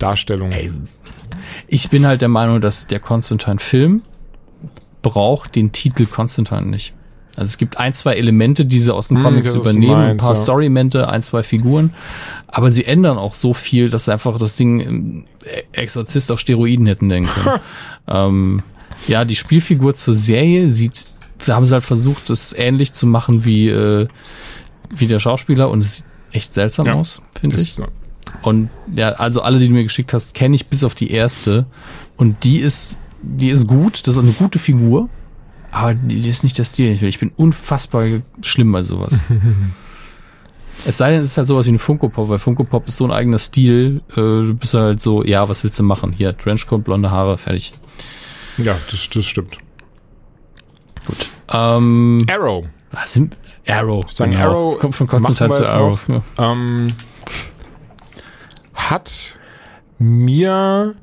Darstellung. 0.00 0.50
Ey, 0.52 0.72
ich 1.68 1.88
bin 1.90 2.06
halt 2.06 2.20
der 2.22 2.28
Meinung, 2.28 2.60
dass 2.60 2.86
der 2.88 2.98
Constantine-Film 3.00 4.02
braucht 5.02 5.54
den 5.56 5.72
Titel 5.72 6.06
Constantine 6.06 6.66
nicht. 6.66 6.94
Also 7.36 7.48
es 7.48 7.58
gibt 7.58 7.78
ein, 7.78 7.94
zwei 7.94 8.14
Elemente, 8.14 8.66
die 8.66 8.78
sie 8.80 8.92
aus 8.92 9.08
den 9.08 9.18
Hm, 9.18 9.24
Comics 9.24 9.52
du 9.52 9.60
übernehmen, 9.60 9.94
ein 9.94 10.06
meinst, 10.08 10.24
paar 10.24 10.34
ja. 10.34 10.42
Story-Elemente, 10.42 11.08
ein, 11.08 11.22
zwei 11.22 11.42
Figuren, 11.42 11.94
aber 12.48 12.70
sie 12.70 12.84
ändern 12.84 13.16
auch 13.18 13.34
so 13.34 13.54
viel, 13.54 13.88
dass 13.88 14.06
sie 14.06 14.12
einfach 14.12 14.36
das 14.38 14.56
Ding 14.56 15.26
Exorzist 15.72 16.30
auf 16.32 16.40
Steroiden 16.40 16.86
hätten 16.86 17.06
nennen 17.06 17.26
können. 17.28 17.60
ähm, 18.08 18.62
ja, 19.06 19.24
die 19.24 19.36
Spielfigur 19.36 19.94
zur 19.94 20.14
Serie 20.14 20.68
sieht, 20.68 21.06
da 21.46 21.54
haben 21.54 21.64
sie 21.64 21.72
halt 21.72 21.84
versucht, 21.84 22.28
das 22.28 22.52
ähnlich 22.52 22.92
zu 22.92 23.06
machen 23.06 23.44
wie, 23.44 23.68
äh, 23.68 24.08
wie 24.90 25.06
der 25.06 25.20
Schauspieler 25.20 25.70
und 25.70 25.80
es 25.80 25.98
sieht 25.98 26.06
echt 26.32 26.52
seltsam 26.54 26.86
Ja. 26.86 26.94
aus, 26.94 27.22
finde 27.40 27.56
ich. 27.56 27.80
Und 28.42 28.70
ja, 28.94 29.10
also 29.12 29.42
alle, 29.42 29.58
die 29.58 29.68
du 29.68 29.74
mir 29.74 29.82
geschickt 29.82 30.12
hast, 30.12 30.34
kenne 30.34 30.54
ich 30.54 30.68
bis 30.68 30.84
auf 30.84 30.94
die 30.94 31.10
erste. 31.10 31.66
Und 32.16 32.44
die 32.44 32.58
ist, 32.58 33.00
die 33.22 33.50
ist 33.50 33.66
gut, 33.66 34.06
das 34.06 34.16
ist 34.16 34.22
eine 34.22 34.32
gute 34.32 34.58
Figur. 34.58 35.08
Aber 35.70 35.94
die, 35.94 36.20
die 36.20 36.28
ist 36.28 36.42
nicht 36.42 36.58
der 36.58 36.64
Stil, 36.64 36.86
den 36.86 36.94
ich 36.94 37.02
will. 37.02 37.08
Ich 37.08 37.18
bin 37.18 37.32
unfassbar 37.36 38.04
schlimm 38.42 38.72
bei 38.72 38.82
sowas. 38.82 39.28
es 40.84 40.98
sei 40.98 41.12
denn, 41.12 41.20
es 41.20 41.30
ist 41.30 41.38
halt 41.38 41.46
sowas 41.46 41.66
wie 41.66 41.70
ein 41.70 41.78
Funko 41.78 42.08
Pop, 42.08 42.28
weil 42.28 42.38
Funko 42.38 42.64
Pop 42.64 42.88
ist 42.88 42.96
so 42.96 43.04
ein 43.04 43.12
eigener 43.12 43.38
Stil. 43.38 44.02
Äh, 44.10 44.14
du 44.16 44.54
bist 44.54 44.74
halt 44.74 45.00
so, 45.00 45.24
ja, 45.24 45.48
was 45.48 45.62
willst 45.62 45.78
du 45.78 45.82
machen? 45.82 46.12
Hier, 46.12 46.36
Trenchcoat, 46.36 46.82
blonde 46.84 47.10
Haare, 47.10 47.38
fertig. 47.38 47.72
ja, 48.58 48.76
das, 48.90 49.08
das 49.10 49.24
stimmt. 49.26 49.58
Gut. 51.06 51.28
Ähm, 51.52 52.26
Arrow. 52.30 52.66
sind 53.06 53.36
Arrow. 53.66 54.10
Sagen 54.10 54.36
Arrow, 54.36 54.78
Kommt 54.78 54.94
von 54.94 55.08
wir 55.10 55.34
zu 55.34 55.66
Arrow. 55.66 56.00
Ja. 56.08 56.22
Ähm, 56.52 56.88
hat 58.90 59.38
mir 59.98 60.94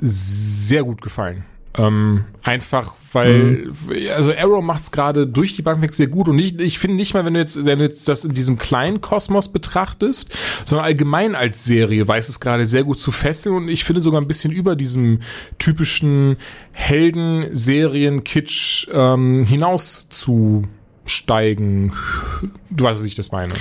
sehr 0.00 0.84
gut 0.84 1.02
gefallen. 1.02 1.44
Ähm, 1.78 2.24
einfach, 2.42 2.96
weil, 3.12 3.72
also 4.14 4.30
Arrow 4.32 4.62
macht 4.62 4.82
es 4.82 4.90
gerade 4.90 5.26
durch 5.26 5.56
die 5.56 5.62
Bank 5.62 5.80
weg 5.80 5.94
sehr 5.94 6.08
gut 6.08 6.28
und 6.28 6.36
nicht, 6.36 6.60
ich 6.60 6.78
finde 6.78 6.96
nicht 6.96 7.14
mal, 7.14 7.24
wenn 7.24 7.32
du 7.32 7.40
jetzt, 7.40 7.64
wenn 7.64 7.78
du 7.78 7.86
jetzt 7.86 8.06
das 8.08 8.26
in 8.26 8.34
diesem 8.34 8.58
kleinen 8.58 9.00
Kosmos 9.00 9.50
betrachtest, 9.50 10.36
sondern 10.66 10.84
allgemein 10.84 11.34
als 11.34 11.64
Serie 11.64 12.06
weiß 12.06 12.28
es 12.28 12.40
gerade 12.40 12.66
sehr 12.66 12.84
gut 12.84 13.00
zu 13.00 13.10
fesseln 13.10 13.56
und 13.56 13.68
ich 13.68 13.84
finde 13.84 14.02
sogar 14.02 14.20
ein 14.20 14.28
bisschen 14.28 14.52
über 14.52 14.76
diesem 14.76 15.20
typischen 15.58 16.36
Helden-Serien-Kitsch 16.74 18.88
ähm, 18.92 19.44
hinaus 19.44 20.10
zu 20.10 20.68
steigen. 21.06 21.94
Du 22.68 22.84
weißt, 22.84 23.00
was 23.00 23.06
ich 23.06 23.14
das 23.14 23.32
meine. 23.32 23.54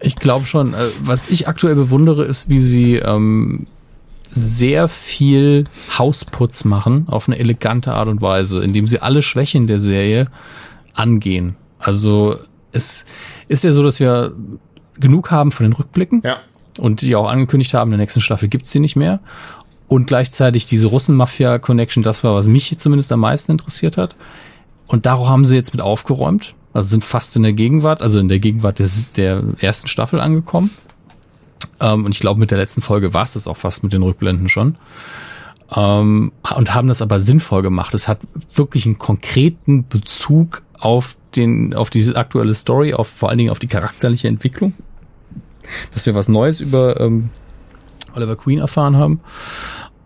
Ich 0.00 0.16
glaube 0.16 0.46
schon. 0.46 0.74
Äh, 0.74 0.78
was 1.02 1.28
ich 1.28 1.48
aktuell 1.48 1.74
bewundere, 1.74 2.24
ist, 2.24 2.48
wie 2.48 2.58
sie 2.60 2.96
ähm, 2.96 3.66
sehr 4.32 4.88
viel 4.88 5.64
Hausputz 5.98 6.64
machen 6.64 7.06
auf 7.08 7.28
eine 7.28 7.38
elegante 7.38 7.92
Art 7.92 8.08
und 8.08 8.22
Weise, 8.22 8.62
indem 8.62 8.86
sie 8.86 9.00
alle 9.00 9.22
Schwächen 9.22 9.66
der 9.66 9.80
Serie 9.80 10.26
angehen. 10.94 11.56
Also 11.78 12.36
es 12.72 13.04
ist 13.48 13.64
ja 13.64 13.72
so, 13.72 13.82
dass 13.82 14.00
wir 14.00 14.32
genug 14.98 15.30
haben 15.30 15.50
von 15.50 15.64
den 15.64 15.72
Rückblicken 15.72 16.22
Ja. 16.24 16.38
und 16.78 17.02
die 17.02 17.16
auch 17.16 17.28
angekündigt 17.28 17.74
haben, 17.74 17.88
in 17.88 17.98
der 17.98 18.04
nächsten 18.04 18.20
Staffel 18.20 18.48
gibt's 18.48 18.70
sie 18.70 18.80
nicht 18.80 18.96
mehr. 18.96 19.20
Und 19.88 20.06
gleichzeitig 20.06 20.66
diese 20.66 20.86
Russen-Mafia-Connection, 20.86 22.04
das 22.04 22.22
war, 22.22 22.34
was 22.36 22.46
mich 22.46 22.78
zumindest 22.78 23.10
am 23.10 23.20
meisten 23.20 23.50
interessiert 23.52 23.96
hat. 23.96 24.14
Und 24.86 25.06
darauf 25.06 25.28
haben 25.28 25.44
sie 25.44 25.56
jetzt 25.56 25.74
mit 25.74 25.80
aufgeräumt. 25.80 26.54
Also 26.72 26.90
sind 26.90 27.04
fast 27.04 27.34
in 27.36 27.42
der 27.42 27.52
Gegenwart, 27.52 28.00
also 28.00 28.20
in 28.20 28.28
der 28.28 28.38
Gegenwart 28.38 28.78
des, 28.78 29.10
der 29.12 29.42
ersten 29.58 29.88
Staffel 29.88 30.20
angekommen. 30.20 30.70
Ähm, 31.80 32.04
und 32.04 32.12
ich 32.12 32.20
glaube, 32.20 32.38
mit 32.38 32.50
der 32.50 32.58
letzten 32.58 32.82
Folge 32.82 33.12
war 33.14 33.24
es 33.24 33.32
das 33.32 33.46
auch 33.46 33.56
fast 33.56 33.82
mit 33.82 33.92
den 33.92 34.02
Rückblenden 34.02 34.48
schon. 34.48 34.76
Ähm, 35.74 36.32
und 36.56 36.74
haben 36.74 36.88
das 36.88 37.02
aber 37.02 37.20
sinnvoll 37.20 37.62
gemacht. 37.62 37.94
Es 37.94 38.08
hat 38.08 38.20
wirklich 38.54 38.86
einen 38.86 38.98
konkreten 38.98 39.84
Bezug 39.84 40.62
auf 40.78 41.16
den, 41.36 41.74
auf 41.74 41.90
diese 41.90 42.16
aktuelle 42.16 42.54
Story, 42.54 42.94
auf 42.94 43.08
vor 43.08 43.28
allen 43.28 43.38
Dingen 43.38 43.50
auf 43.50 43.58
die 43.58 43.68
charakterliche 43.68 44.28
Entwicklung. 44.28 44.74
Dass 45.92 46.06
wir 46.06 46.14
was 46.14 46.28
Neues 46.28 46.60
über 46.60 47.00
ähm, 47.00 47.30
Oliver 48.14 48.36
Queen 48.36 48.58
erfahren 48.58 48.96
haben. 48.96 49.20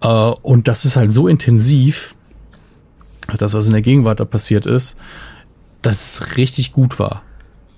Äh, 0.00 0.08
und 0.08 0.68
das 0.68 0.84
ist 0.84 0.96
halt 0.96 1.12
so 1.12 1.28
intensiv, 1.28 2.14
das, 3.38 3.54
was 3.54 3.66
in 3.66 3.72
der 3.72 3.82
Gegenwart 3.82 4.20
da 4.20 4.24
passiert 4.24 4.66
ist, 4.66 4.96
dass 5.84 6.20
es 6.20 6.36
richtig 6.36 6.72
gut 6.72 6.98
war. 6.98 7.22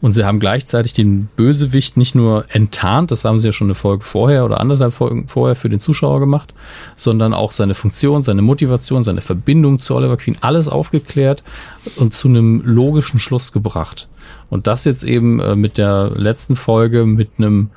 Und 0.02 0.12
sie 0.12 0.24
haben 0.24 0.40
gleichzeitig 0.40 0.92
den 0.92 1.28
Bösewicht 1.36 1.96
nicht 1.96 2.14
nur 2.14 2.44
enttarnt, 2.50 3.10
das 3.10 3.24
haben 3.24 3.38
sie 3.38 3.48
ja 3.48 3.52
schon 3.52 3.68
eine 3.68 3.74
Folge 3.74 4.04
vorher 4.04 4.44
oder 4.44 4.60
anderthalb 4.60 4.92
Folgen 4.92 5.26
vorher 5.26 5.56
für 5.56 5.70
den 5.70 5.80
Zuschauer 5.80 6.20
gemacht, 6.20 6.52
sondern 6.94 7.32
auch 7.32 7.50
seine 7.50 7.74
Funktion, 7.74 8.22
seine 8.22 8.42
Motivation, 8.42 9.04
seine 9.04 9.22
Verbindung 9.22 9.78
zu 9.78 9.94
Oliver 9.94 10.18
Queen, 10.18 10.36
alles 10.42 10.68
aufgeklärt 10.68 11.42
und 11.96 12.12
zu 12.12 12.28
einem 12.28 12.62
logischen 12.64 13.18
Schluss 13.18 13.52
gebracht. 13.52 14.08
Und 14.50 14.66
das 14.66 14.84
jetzt 14.84 15.02
eben 15.02 15.40
äh, 15.40 15.56
mit 15.56 15.78
der 15.78 16.12
letzten 16.14 16.56
Folge, 16.56 17.06
mit 17.06 17.30
einem 17.38 17.70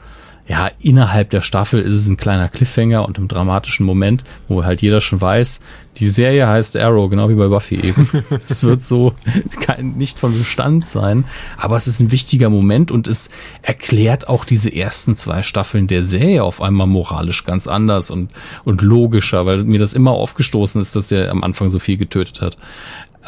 ja, 0.49 0.71
innerhalb 0.80 1.30
der 1.30 1.41
Staffel 1.41 1.80
ist 1.80 1.93
es 1.93 2.07
ein 2.07 2.17
kleiner 2.17 2.49
Cliffhanger 2.49 3.05
und 3.05 3.17
einem 3.17 3.27
dramatischen 3.27 3.85
Moment, 3.85 4.23
wo 4.47 4.63
halt 4.63 4.81
jeder 4.81 4.99
schon 4.99 5.21
weiß, 5.21 5.59
die 5.97 6.09
Serie 6.09 6.47
heißt 6.47 6.76
Arrow, 6.76 7.07
genau 7.07 7.30
wie 7.30 7.35
bei 7.35 7.47
Buffy 7.47 7.76
eben. 7.76 8.09
Es 8.49 8.63
wird 8.63 8.84
so 8.84 9.13
kein, 9.61 9.91
nicht 9.97 10.17
von 10.17 10.35
Bestand 10.35 10.88
sein, 10.88 11.26
aber 11.55 11.76
es 11.76 11.85
ist 11.85 11.99
ein 11.99 12.11
wichtiger 12.11 12.49
Moment 12.49 12.89
und 12.89 13.07
es 13.07 13.30
erklärt 13.61 14.27
auch 14.27 14.43
diese 14.43 14.76
ersten 14.76 15.15
zwei 15.15 15.43
Staffeln 15.43 15.85
der 15.85 16.01
Serie 16.01 16.43
auf 16.43 16.63
einmal 16.63 16.88
moralisch 16.88 17.43
ganz 17.43 17.67
anders 17.67 18.09
und, 18.09 18.31
und 18.65 18.81
logischer, 18.81 19.45
weil 19.45 19.63
mir 19.65 19.80
das 19.80 19.93
immer 19.93 20.11
aufgestoßen 20.11 20.81
ist, 20.81 20.95
dass 20.95 21.11
er 21.11 21.30
am 21.30 21.43
Anfang 21.43 21.69
so 21.69 21.77
viel 21.77 21.97
getötet 21.97 22.41
hat. 22.41 22.57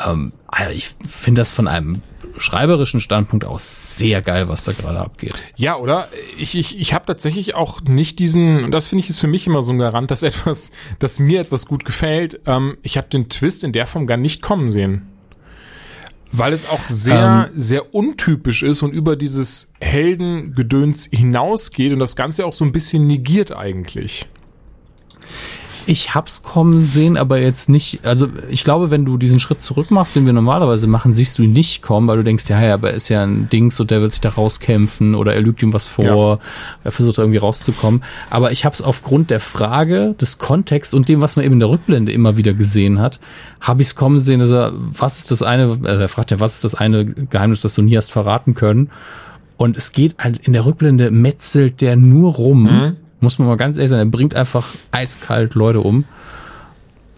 Ähm, 0.04 0.32
also 0.48 0.74
ich 0.74 0.90
finde 1.08 1.42
das 1.42 1.52
von 1.52 1.68
einem 1.68 2.02
schreiberischen 2.38 3.00
Standpunkt 3.00 3.46
aus 3.46 3.98
sehr 3.98 4.22
geil, 4.22 4.48
was 4.48 4.64
da 4.64 4.72
gerade 4.72 5.00
abgeht. 5.00 5.34
Ja, 5.56 5.78
oder? 5.78 6.08
Ich, 6.38 6.56
ich, 6.56 6.80
ich 6.80 6.94
habe 6.94 7.06
tatsächlich 7.06 7.56
auch 7.56 7.82
nicht 7.82 8.20
diesen, 8.20 8.64
und 8.64 8.72
das 8.72 8.88
finde 8.88 9.04
ich 9.04 9.10
ist 9.10 9.20
für 9.20 9.28
mich 9.28 9.48
immer 9.48 9.62
so 9.62 9.72
ein 9.72 9.80
Garant, 9.80 10.12
dass 10.12 10.24
etwas, 10.24 10.72
dass 11.00 11.20
mir 11.20 11.42
etwas 11.42 11.66
gut 11.66 11.86
gefällt. 11.86 12.42
Ähm, 12.46 12.78
ich 12.82 12.98
habe 12.98 13.08
den 13.10 13.30
Twist 13.30 13.64
in 13.64 13.72
der 13.72 13.88
Form 13.88 14.08
gar 14.08 14.18
nicht 14.18 14.42
kommen 14.42 14.70
sehen. 14.70 15.08
Weil 16.34 16.54
es 16.54 16.68
auch 16.68 16.86
sehr, 16.86 17.50
sehr 17.54 17.94
untypisch 17.94 18.64
ist 18.64 18.84
und 18.84 18.94
über 18.94 19.18
dieses 19.18 19.74
Heldengedöns 19.82 21.10
hinausgeht 21.12 21.92
und 21.92 22.00
das 22.00 22.16
Ganze 22.16 22.46
auch 22.46 22.54
so 22.54 22.64
ein 22.64 22.72
bisschen 22.72 23.06
negiert 23.06 23.52
eigentlich. 23.52 24.30
Ich 25.88 26.14
hab's 26.14 26.44
kommen 26.44 26.80
sehen, 26.80 27.18
aber 27.18 27.40
jetzt 27.40 27.70
nicht, 27.70 28.06
also 28.06 28.28
ich 28.50 28.64
glaube, 28.64 28.92
wenn 28.92 29.06
du 29.06 29.18
diesen 29.18 29.40
Schritt 29.40 29.62
zurück 29.62 29.92
machst, 29.92 30.16
den 30.16 30.26
wir 30.26 30.34
normalerweise 30.34 30.88
machen, 30.88 31.14
siehst 31.14 31.38
du 31.38 31.44
ihn 31.44 31.54
nicht 31.54 31.82
kommen, 31.82 32.08
weil 32.08 32.18
du 32.18 32.24
denkst, 32.24 32.50
ja, 32.50 32.62
ja, 32.62 32.74
aber 32.76 32.92
er 32.92 32.96
ist 32.96 33.10
ja 33.10 33.24
ein 33.24 33.50
Dings 33.50 33.80
und 33.80 33.92
der 33.92 34.02
wird 34.02 34.12
sich 34.12 34.22
da 34.22 34.30
rauskämpfen 34.30 35.16
oder 35.16 35.34
er 35.34 35.42
lügt 35.42 35.62
ihm 35.64 35.74
was 35.74 35.88
vor, 35.88 36.40
er 36.84 36.92
versucht 36.92 37.18
irgendwie 37.18 37.40
rauszukommen. 37.40 38.04
Aber 38.30 38.52
ich 38.52 38.66
hab's 38.66 38.82
aufgrund 38.82 39.30
der 39.30 39.40
Frage, 39.40 40.14
des 40.20 40.38
Kontexts 40.38 40.94
und 40.94 41.10
dem, 41.10 41.22
was 41.22 41.36
man 41.36 41.46
eben 41.46 41.54
in 41.54 41.60
der 41.60 41.70
Rückblende 41.70 42.12
immer 42.12 42.38
wieder 42.38 42.54
gesehen 42.54 43.00
hat, 43.00 43.20
habe 43.60 43.82
ich's 43.82 43.96
kommen 43.96 44.20
sehen, 44.20 44.40
dass 44.40 44.52
er, 44.52 44.74
was 44.76 45.20
ist 45.20 45.32
das 45.32 45.42
eine, 45.42 45.78
also 45.84 46.02
er 46.02 46.10
fragt 46.10 46.32
ja, 46.32 46.40
was 46.40 46.56
ist 46.56 46.64
das 46.64 46.76
eine 46.76 47.06
Geheimnis, 47.06 47.62
das 47.62 47.76
du 47.76 47.82
nie 47.82 47.98
hast 47.98 48.12
verraten 48.12 48.54
können? 48.54 48.90
Und 49.58 49.78
es 49.78 49.92
geht 49.92 50.16
halt 50.18 50.40
in 50.40 50.54
der 50.54 50.66
Rückblende 50.66 51.12
metzelt 51.12 51.82
der 51.82 51.96
nur 51.96 52.34
rum. 52.34 52.96
Muss 53.22 53.40
man 53.40 53.48
mal 53.48 53.56
ganz 53.56 53.78
ehrlich 53.78 53.92
sein, 53.92 54.00
er 54.00 54.06
bringt 54.06 54.36
einfach 54.36 54.68
eiskalt 54.92 55.56
Leute 55.56 55.80
um. 55.80 56.04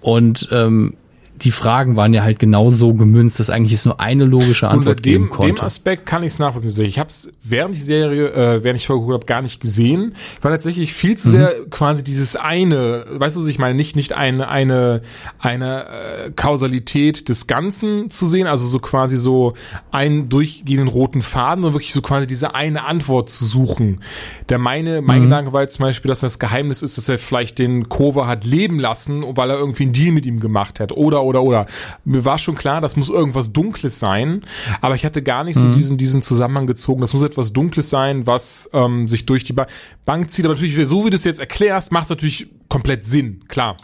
Und 0.01 0.49
ähm, 0.51 0.93
die 1.41 1.51
Fragen 1.51 1.95
waren 1.95 2.13
ja 2.13 2.23
halt 2.23 2.39
genau 2.39 2.69
so 2.69 2.93
gemünzt, 2.93 3.39
dass 3.39 3.49
eigentlich 3.49 3.73
es 3.73 3.85
nur 3.85 3.99
eine 3.99 4.23
logische 4.25 4.67
Antwort 4.69 4.97
Unter 4.97 5.01
dem, 5.01 5.11
geben 5.11 5.23
dem 5.25 5.29
konnte. 5.29 5.63
Aspekt 5.63 6.05
kann 6.05 6.23
ich 6.23 6.33
es 6.33 6.39
nachvollziehen. 6.39 6.85
Ich 6.85 6.99
habe 6.99 7.09
es 7.09 7.31
während 7.43 7.75
die 7.75 7.81
Serie, 7.81 8.29
äh, 8.33 8.63
während 8.63 8.79
ich 8.79 8.87
vorgeguckt 8.87 9.13
habe, 9.13 9.25
gar 9.25 9.41
nicht 9.41 9.59
gesehen. 9.59 10.13
Ich 10.37 10.43
war 10.43 10.51
tatsächlich 10.51 10.93
viel 10.93 11.11
Mhm. 11.11 11.17
zu 11.17 11.29
sehr 11.31 11.53
quasi 11.69 12.03
dieses 12.03 12.35
eine, 12.35 13.05
weißt 13.11 13.35
du, 13.35 13.41
was 13.41 13.47
ich 13.47 13.59
meine, 13.59 13.75
nicht 13.75 13.95
nicht 13.95 14.13
eine 14.13 14.47
eine 14.47 15.01
eine 15.39 15.85
äh, 15.85 16.31
Kausalität 16.35 17.27
des 17.29 17.47
Ganzen 17.47 18.09
zu 18.09 18.25
sehen, 18.25 18.47
also 18.47 18.65
so 18.67 18.79
quasi 18.79 19.17
so 19.17 19.53
einen 19.91 20.29
durchgehenden 20.29 20.87
roten 20.87 21.21
Faden, 21.21 21.63
sondern 21.63 21.73
wirklich 21.75 21.93
so 21.93 22.01
quasi 22.01 22.27
diese 22.27 22.53
eine 22.55 22.85
Antwort 22.85 23.29
zu 23.29 23.45
suchen. 23.45 24.01
Der 24.49 24.59
meine 24.59 25.01
mein 25.01 25.19
Mhm. 25.21 25.23
Gedanke 25.25 25.53
war 25.53 25.61
jetzt 25.63 25.75
zum 25.75 25.85
Beispiel, 25.85 26.09
dass 26.09 26.19
das 26.21 26.37
Geheimnis 26.39 26.81
ist, 26.81 26.97
dass 26.97 27.09
er 27.09 27.17
vielleicht 27.17 27.59
den 27.59 27.89
Kova 27.89 28.27
hat 28.27 28.45
leben 28.45 28.79
lassen, 28.79 29.23
weil 29.35 29.49
er 29.49 29.57
irgendwie 29.57 29.83
einen 29.83 29.93
Deal 29.93 30.11
mit 30.11 30.25
ihm 30.25 30.39
gemacht 30.39 30.79
hat. 30.79 30.91
Oder, 30.91 31.22
oder, 31.23 31.43
oder. 31.43 31.67
Mir 32.05 32.25
war 32.25 32.37
schon 32.37 32.55
klar, 32.55 32.81
das 32.81 32.95
muss 32.95 33.09
irgendwas 33.09 33.51
Dunkles 33.51 33.99
sein, 33.99 34.41
aber 34.81 34.95
ich 34.95 35.05
hatte 35.05 35.21
gar 35.21 35.43
nicht 35.43 35.57
so 35.57 35.69
diesen, 35.71 35.97
diesen 35.97 36.21
Zusammenhang 36.21 36.67
gezogen. 36.67 37.01
Das 37.01 37.13
muss 37.13 37.23
etwas 37.23 37.53
Dunkles 37.53 37.89
sein, 37.89 38.27
was 38.27 38.69
ähm, 38.73 39.07
sich 39.07 39.25
durch 39.25 39.43
die 39.43 39.53
ba 39.53 39.67
Bank 40.05 40.31
zieht. 40.31 40.45
Aber 40.45 40.53
natürlich, 40.53 40.87
so 40.87 41.05
wie 41.05 41.09
du 41.09 41.15
es 41.15 41.23
jetzt 41.23 41.39
erklärst, 41.39 41.91
macht 41.91 42.05
es 42.05 42.09
natürlich 42.09 42.47
komplett 42.69 43.05
Sinn, 43.05 43.43
klar. 43.47 43.77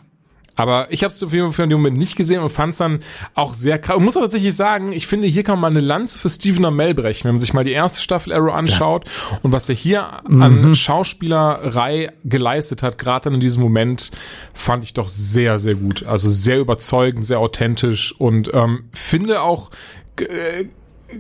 Aber 0.60 0.92
ich 0.92 1.06
habe 1.06 1.14
es 1.14 1.24
auf 1.24 1.32
jeden 1.32 1.46
Fall 1.46 1.54
für 1.54 1.62
den 1.70 1.78
Moment 1.78 1.96
nicht 1.96 2.18
gesehen 2.18 2.44
und 2.44 2.50
fand 2.50 2.74
es 2.74 2.80
dann 2.80 3.00
auch 3.34 3.54
sehr 3.54 3.80
krass. 3.80 3.96
Und 3.96 4.04
muss 4.04 4.18
auch 4.18 4.22
tatsächlich 4.24 4.54
sagen, 4.54 4.92
ich 4.92 5.08
finde, 5.08 5.26
hier 5.26 5.44
kann 5.44 5.58
man 5.58 5.72
mal 5.72 5.78
eine 5.78 5.88
Lanze 5.88 6.20
für 6.20 6.28
Stephen 6.28 6.66
Amell 6.66 6.94
brechen, 6.94 7.30
wenn 7.30 7.36
man 7.36 7.40
sich 7.40 7.54
mal 7.54 7.64
die 7.64 7.72
erste 7.72 8.02
Staffel 8.02 8.34
Arrow 8.34 8.54
anschaut 8.54 9.06
und 9.42 9.54
was 9.54 9.70
er 9.70 9.76
hier 9.76 10.26
an 10.26 10.76
Schauspielerei 10.76 12.12
geleistet 12.26 12.84
hat, 12.84 12.98
gerade 12.98 13.24
dann 13.24 13.36
in 13.36 13.40
diesem 13.40 13.64
Moment, 13.64 14.12
fand 14.54 14.84
ich 14.84 14.94
doch 14.94 15.08
sehr, 15.08 15.60
sehr 15.60 15.76
gut. 15.76 16.04
Also 16.04 16.28
sehr 16.28 16.60
überzeugend, 16.60 17.24
sehr 17.24 17.40
authentisch 17.40 18.14
und 18.20 18.54
ähm, 18.54 18.90
finde 18.92 19.42
auch 19.44 19.72
äh, 20.20 20.66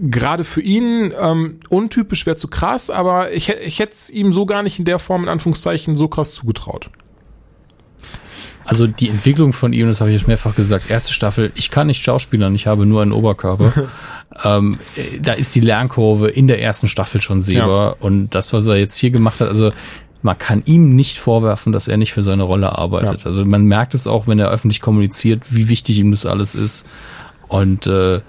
gerade 0.01 0.43
für 0.43 0.61
ihn 0.61 1.13
ähm, 1.17 1.61
untypisch 1.69 2.25
wäre 2.25 2.35
zu 2.35 2.49
krass, 2.49 2.89
aber 2.89 3.31
ich, 3.31 3.47
ich 3.47 3.79
hätte 3.79 3.93
es 3.93 4.09
ihm 4.09 4.33
so 4.33 4.45
gar 4.45 4.63
nicht 4.63 4.79
in 4.79 4.85
der 4.85 4.99
Form 4.99 5.23
in 5.23 5.29
Anführungszeichen 5.29 5.95
so 5.95 6.09
krass 6.09 6.33
zugetraut. 6.33 6.89
Also 8.69 8.85
die 8.85 9.09
Entwicklung 9.09 9.51
von 9.51 9.73
ihm, 9.73 9.87
das 9.87 9.99
habe 9.99 10.11
ich 10.11 10.17
jetzt 10.17 10.27
mehrfach 10.27 10.55
gesagt, 10.55 10.89
erste 10.91 11.11
Staffel, 11.11 11.51
ich 11.55 11.71
kann 11.71 11.87
nicht 11.87 12.03
schauspielern, 12.03 12.53
ich 12.53 12.67
habe 12.67 12.85
nur 12.85 13.01
einen 13.01 13.11
Oberkörper. 13.11 13.73
ähm, 14.43 14.77
äh, 14.95 15.19
da 15.19 15.33
ist 15.33 15.55
die 15.55 15.59
Lernkurve 15.59 16.29
in 16.29 16.47
der 16.47 16.61
ersten 16.61 16.87
Staffel 16.87 17.19
schon 17.19 17.41
sehbar. 17.41 17.97
Und 17.99 18.35
das, 18.35 18.53
was 18.53 18.67
er 18.67 18.75
jetzt 18.75 18.95
hier 18.95 19.09
gemacht 19.09 19.41
hat, 19.41 19.47
also 19.47 19.71
man 20.21 20.37
kann 20.37 20.61
ihm 20.65 20.95
nicht 20.95 21.17
vorwerfen, 21.17 21.73
dass 21.73 21.87
er 21.87 21.97
nicht 21.97 22.13
für 22.13 22.21
seine 22.21 22.43
Rolle 22.43 22.77
arbeitet. 22.77 23.21
Ja. 23.21 23.25
Also 23.25 23.43
man 23.43 23.63
merkt 23.65 23.95
es 23.95 24.05
auch, 24.05 24.27
wenn 24.27 24.37
er 24.37 24.49
öffentlich 24.49 24.81
kommuniziert, 24.81 25.43
wie 25.49 25.69
wichtig 25.69 25.97
ihm 25.97 26.11
das 26.11 26.25
alles 26.25 26.55
ist. 26.55 26.87
Und 27.47 27.87
äh, 27.87 28.21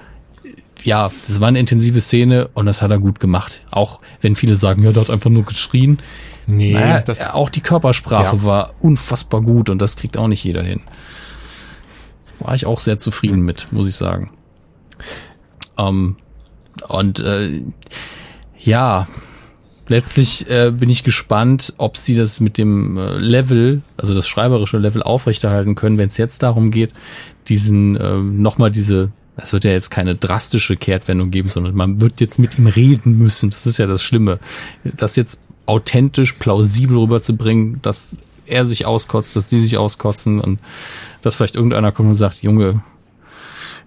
ja, 0.84 1.10
das 1.26 1.40
war 1.40 1.48
eine 1.48 1.58
intensive 1.58 2.00
Szene 2.00 2.48
und 2.54 2.66
das 2.66 2.82
hat 2.82 2.90
er 2.90 2.98
gut 2.98 3.20
gemacht. 3.20 3.62
Auch 3.70 4.00
wenn 4.20 4.36
viele 4.36 4.56
sagen, 4.56 4.82
ja, 4.82 4.92
der 4.92 5.02
hat 5.02 5.10
einfach 5.10 5.30
nur 5.30 5.44
geschrien. 5.44 5.98
Nee, 6.46 6.72
Naja, 6.72 7.00
das, 7.02 7.30
auch 7.30 7.48
die 7.48 7.60
Körpersprache 7.60 8.36
Ja. 8.36 8.42
war 8.44 8.74
unfassbar 8.80 9.40
gut 9.40 9.70
und 9.70 9.78
das 9.80 9.96
kriegt 9.96 10.16
auch 10.16 10.26
nicht 10.28 10.42
jeder 10.44 10.62
hin. 10.62 10.80
War 12.40 12.54
ich 12.54 12.66
auch 12.66 12.78
sehr 12.78 12.98
zufrieden 12.98 13.42
mit, 13.42 13.70
muss 13.72 13.86
ich 13.86 13.94
sagen. 13.96 14.30
Ähm, 15.78 16.16
und 16.88 17.20
äh, 17.20 17.62
ja, 18.58 19.06
letztlich 19.88 20.48
äh, 20.50 20.70
bin 20.70 20.88
ich 20.88 21.04
gespannt, 21.04 21.74
ob 21.76 21.96
sie 21.96 22.16
das 22.16 22.40
mit 22.40 22.58
dem 22.58 22.96
äh, 22.96 23.18
Level, 23.18 23.82
also 23.96 24.14
das 24.14 24.26
schreiberische 24.28 24.78
Level 24.78 25.02
aufrechterhalten 25.02 25.74
können, 25.74 25.98
wenn 25.98 26.08
es 26.08 26.16
jetzt 26.16 26.42
darum 26.42 26.70
geht, 26.70 26.92
diesen 27.48 27.96
äh, 27.96 28.16
nochmal 28.16 28.70
diese 28.70 29.12
es 29.42 29.52
wird 29.52 29.64
ja 29.64 29.72
jetzt 29.72 29.90
keine 29.90 30.14
drastische 30.14 30.76
Kehrtwendung 30.76 31.30
geben, 31.30 31.48
sondern 31.48 31.74
man 31.74 32.00
wird 32.00 32.20
jetzt 32.20 32.38
mit 32.38 32.58
ihm 32.58 32.66
reden 32.66 33.18
müssen. 33.18 33.50
Das 33.50 33.66
ist 33.66 33.78
ja 33.78 33.86
das 33.86 34.02
Schlimme. 34.02 34.38
Das 34.84 35.16
jetzt 35.16 35.40
authentisch, 35.66 36.34
plausibel 36.34 36.98
rüberzubringen, 36.98 37.80
dass 37.82 38.18
er 38.46 38.66
sich 38.66 38.86
auskotzt, 38.86 39.36
dass 39.36 39.48
die 39.48 39.60
sich 39.60 39.78
auskotzen 39.78 40.40
und 40.40 40.58
dass 41.22 41.36
vielleicht 41.36 41.54
irgendeiner 41.54 41.92
kommt 41.92 42.08
und 42.08 42.14
sagt, 42.16 42.42
Junge, 42.42 42.82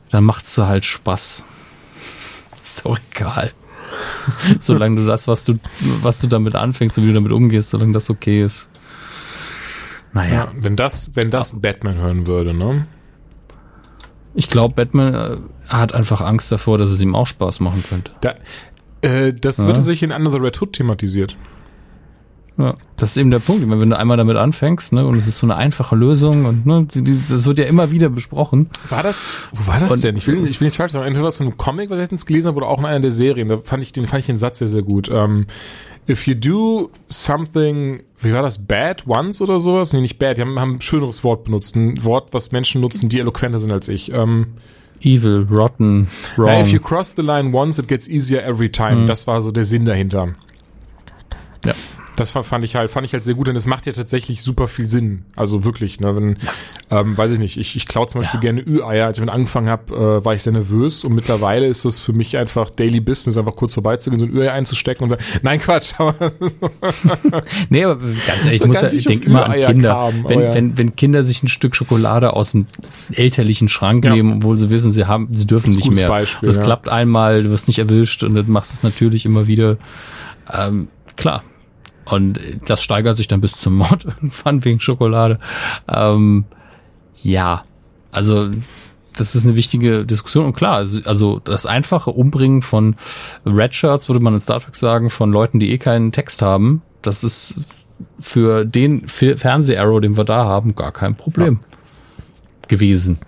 dann 0.10 0.24
macht's 0.24 0.58
halt 0.58 0.86
Spaß. 0.86 1.46
Ist 2.64 2.86
doch 2.86 2.98
egal. 3.12 3.52
solange 4.60 4.98
du 4.98 5.06
das, 5.06 5.28
was 5.28 5.46
du, 5.46 5.60
was 6.02 6.20
du 6.20 6.28
damit 6.28 6.56
anfängst 6.56 6.98
und 6.98 7.04
wie 7.04 7.10
du 7.10 7.14
damit 7.14 7.32
umgehst, 7.32 7.70
solange 7.70 7.92
das 7.92 8.10
okay 8.10 8.44
ist. 8.44 8.70
Naja, 10.14 10.34
ja, 10.34 10.52
wenn 10.56 10.76
das, 10.76 11.16
wenn 11.16 11.32
das 11.32 11.60
Batman 11.62 11.96
hören 11.96 12.28
würde, 12.28 12.54
ne? 12.54 12.86
Ich 14.36 14.50
glaube, 14.50 14.74
Batman 14.76 15.14
äh, 15.14 15.38
hat 15.68 15.94
einfach 15.94 16.22
Angst 16.22 16.52
davor, 16.52 16.78
dass 16.78 16.90
es 16.92 17.02
ihm 17.02 17.16
auch 17.16 17.28
Spaß 17.28 17.60
machen 17.60 17.84
könnte. 17.88 18.12
Da, 18.22 18.34
äh, 19.02 19.34
das 19.34 19.58
Ja. 19.58 19.66
wird 19.68 19.78
tatsächlich 19.78 20.10
in 20.12 20.32
the 20.32 20.38
Red 20.38 20.62
Hood 20.62 20.74
thematisiert. 20.74 21.36
Ja, 22.56 22.76
das 22.98 23.12
ist 23.12 23.18
eben 23.18 23.32
der 23.32 23.40
Punkt. 23.40 23.64
Ich 23.64 23.68
meine, 23.68 23.82
wenn 23.82 23.90
du 23.90 23.98
einmal 23.98 24.16
damit 24.16 24.38
anfängst, 24.38 24.94
ne, 24.94 25.08
und 25.08 25.16
es 25.18 25.26
ist 25.26 25.40
so 25.40 25.48
eine 25.48 25.56
einfache 25.56 25.96
Lösung 25.96 26.46
und 26.46 26.68
ne, 26.68 26.86
die, 26.94 27.20
das 27.28 27.48
wird 27.48 27.58
ja 27.58 27.66
immer 27.66 27.90
wieder 27.90 28.10
besprochen. 28.10 28.70
War 28.90 29.02
das, 29.02 29.50
wo 29.54 29.66
war 29.66 29.80
das 29.80 29.94
Und- 29.94 30.04
denn? 30.04 30.18
Ich 30.18 30.28
will, 30.28 30.46
ich 30.46 30.62
will 30.62 30.68
nicht 30.68 30.78
falsch 30.78 30.92
sagen, 30.92 31.04
entweder 31.04 31.24
war 31.24 31.30
es 31.30 31.38
so 31.38 31.44
ein 31.44 31.58
Comic, 31.58 31.90
was 31.90 31.96
ich 31.98 32.02
letztens 32.02 32.28
gelesen 32.28 32.50
habe, 32.50 32.58
oder 32.58 32.68
auch 32.68 32.78
in 32.78 32.86
einer 32.86 33.00
der 33.00 33.12
Serien. 33.12 33.48
Da 33.50 33.58
fand 33.58 33.82
ich 33.82 33.92
den, 33.92 34.06
fand 34.06 34.20
ich 34.20 34.28
den 34.28 34.38
Satz 34.38 34.60
sehr, 34.60 34.68
sehr 34.68 34.84
gut. 34.84 35.10
Ähm, 35.12 35.48
if 36.08 36.28
you 36.28 36.36
do 36.36 36.90
something, 37.10 38.04
wie 38.22 38.34
war 38.34 38.42
das, 38.42 38.66
bad 38.66 39.04
once 39.08 39.42
oder 39.42 39.60
sowas? 39.60 39.94
Nee, 39.94 40.02
nicht 40.02 40.20
bad, 40.20 40.38
die 40.38 40.42
haben, 40.42 40.60
haben 40.60 40.76
ein 40.76 40.82
schöneres 40.82 41.24
Wort 41.24 41.46
benutzt. 41.46 41.76
Ein 41.76 42.04
Wort, 42.04 42.34
was 42.34 42.52
Menschen 42.52 42.82
nutzen, 42.82 43.10
die 43.10 43.20
eloquenter 43.20 43.60
sind 43.60 43.72
als 43.72 43.88
ich. 43.88 44.16
Ähm, 44.16 44.48
Evil, 45.02 45.46
rotten, 45.52 46.08
wrong. 46.38 46.48
na, 46.48 46.62
if 46.62 46.70
you 46.70 46.80
cross 46.80 47.14
the 47.16 47.22
line 47.22 47.54
once, 47.54 47.78
it 47.78 47.88
gets 47.88 48.08
easier 48.08 48.42
every 48.42 48.70
time. 48.70 49.02
Mhm. 49.02 49.08
Das 49.08 49.28
war 49.28 49.42
so 49.42 49.52
der 49.52 49.66
Sinn 49.66 49.86
dahinter. 49.86 50.36
Ja. 51.66 51.74
Das 52.16 52.30
fa- 52.30 52.44
fand 52.44 52.64
ich 52.64 52.76
halt, 52.76 52.92
fand 52.92 53.08
ich 53.08 53.14
halt 53.14 53.24
sehr 53.24 53.34
gut, 53.34 53.48
denn 53.48 53.56
es 53.56 53.66
macht 53.66 53.88
ja 53.88 53.92
tatsächlich 53.92 54.44
super 54.44 54.68
viel 54.68 54.88
Sinn. 54.88 55.26
Also 55.36 55.66
wirklich, 55.66 56.00
ne, 56.00 56.16
wenn, 56.16 56.38
ähm, 56.92 57.18
weiß 57.18 57.32
ich 57.32 57.40
nicht, 57.40 57.58
ich, 57.58 57.76
ich 57.76 57.88
klaue 57.88 58.06
zum 58.06 58.22
Beispiel 58.22 58.40
gerne 58.40 58.62
Ü-Eier. 58.62 59.08
Als 59.08 59.18
ich 59.18 59.22
damit 59.26 59.34
angefangen 59.34 59.68
habe, 59.68 59.96
äh, 60.22 60.24
war 60.24 60.36
ich 60.36 60.44
sehr 60.44 60.54
nervös 60.54 61.04
und 61.04 61.16
mittlerweile 61.16 61.66
ist 61.66 61.86
es 61.86 61.98
für 61.98 62.14
mich 62.14 62.38
einfach 62.38 62.70
Daily 62.70 63.00
Business, 63.00 63.36
einfach 63.36 63.56
kurz 63.56 63.74
vorbeizugehen, 63.74 64.20
so 64.20 64.26
ein 64.28 64.32
Ü-Ei 64.32 64.52
einzustecken 64.52 65.04
und 65.06 65.10
dann, 65.10 65.20
nein, 65.42 65.60
Quatsch, 65.60 65.94
aber 65.98 66.14
Nee, 67.70 67.84
aber 67.86 67.96
ganz 67.98 68.46
ehrlich, 68.46 68.60
So 68.60 68.66
ich 68.66 68.68
muss 68.68 68.82
ja, 68.82 68.92
ich 68.92 69.06
denke 69.06 69.26
immer 69.28 69.46
an 69.50 69.60
Kinder. 69.60 69.96
kam, 69.96 70.26
wenn, 70.28 70.40
ja. 70.40 70.54
wenn, 70.54 70.78
wenn 70.78 70.96
Kinder 70.96 71.24
sich 71.24 71.42
ein 71.42 71.48
Stück 71.48 71.76
Schokolade 71.76 72.34
aus 72.34 72.52
dem 72.52 72.68
elterlichen 73.12 73.70
Schrank 73.70 74.06
Ja. 74.06 74.14
nehmen, 74.14 74.34
obwohl 74.34 74.58
sie 74.58 74.70
wissen, 74.70 74.92
sie 74.92 75.06
haben, 75.06 75.30
sie 75.36 75.48
dürfen 75.48 75.68
Das 75.68 75.76
nicht 75.78 75.92
mehr. 75.94 76.08
Beispiel, 76.08 76.48
das 76.48 76.58
ja. 76.58 76.64
klappt 76.64 76.90
einmal, 76.90 77.44
du 77.44 77.50
wirst 77.50 77.68
nicht 77.68 77.80
erwischt 77.80 78.24
und 78.24 78.36
dann 78.36 78.50
machst 78.52 78.72
du 78.72 78.76
es 78.76 78.84
natürlich 78.84 79.26
immer 79.26 79.48
wieder. 79.48 79.78
Ähm, 80.52 80.90
klar. 81.16 81.44
Und 82.06 82.40
das 82.68 82.84
steigert 82.84 83.18
sich 83.18 83.28
dann 83.28 83.42
bis 83.42 83.54
zum 83.54 83.76
Mord 83.76 84.06
irgendwann 84.06 84.64
wegen 84.66 84.80
Schokolade. 84.80 85.40
Ähm, 85.88 86.46
ja, 87.22 87.64
also 88.12 88.50
das 89.16 89.36
ist 89.36 89.46
eine 89.46 89.56
wichtige 89.56 90.06
Diskussion 90.06 90.46
und 90.46 90.54
klar, 90.54 90.76
also- 90.78 91.00
also 91.06 91.40
das 91.44 91.66
einfache 91.66 92.10
Umbringen 92.12 92.62
von 92.62 92.96
Red 93.46 93.74
Shirts, 93.76 94.10
würde 94.10 94.20
man 94.22 94.34
in 94.34 94.40
Star 94.40 94.60
Trek 94.60 94.76
sagen, 94.76 95.10
von 95.10 95.32
Leuten, 95.32 95.60
die 95.60 95.72
eh 95.72 95.78
keinen 95.78 96.12
Text 96.12 96.42
haben, 96.42 96.82
das 97.04 97.24
ist 97.24 97.68
für 98.20 98.66
den 98.66 99.08
Fernseh-Arrow, 99.08 100.02
den 100.02 100.18
wir 100.18 100.24
da 100.26 100.46
haben, 100.46 100.74
gar 100.76 100.92
kein 100.92 101.16
Problem 101.16 101.60
gewesen. 102.68 103.20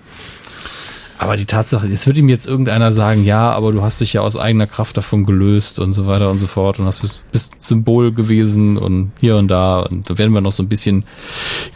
Aber 1.18 1.38
die 1.38 1.46
Tatsache, 1.46 1.88
jetzt 1.88 2.08
wird 2.08 2.18
ihm 2.18 2.28
jetzt 2.28 2.46
irgendeiner 2.46 2.92
sagen, 2.92 3.24
ja, 3.24 3.52
aber 3.52 3.72
du 3.72 3.82
hast 3.82 4.02
dich 4.02 4.14
ja 4.14 4.22
aus 4.22 4.36
eigener 4.36 4.68
Kraft 4.68 4.98
davon 4.98 5.24
gelöst 5.24 5.80
und 5.80 5.94
so 5.94 6.08
weiter 6.08 6.30
und 6.30 6.40
so 6.40 6.48
fort 6.48 6.80
und 6.80 6.86
hast 6.86 7.24
bist, 7.32 7.62
Symbol 7.62 8.12
gewesen 8.12 8.78
und 8.78 9.12
hier 9.20 9.38
und 9.38 9.48
da 9.48 9.80
und 9.80 10.10
da 10.10 10.18
werden 10.18 10.34
wir 10.34 10.42
noch 10.42 10.52
so 10.52 10.62
ein 10.64 10.68
bisschen 10.68 11.06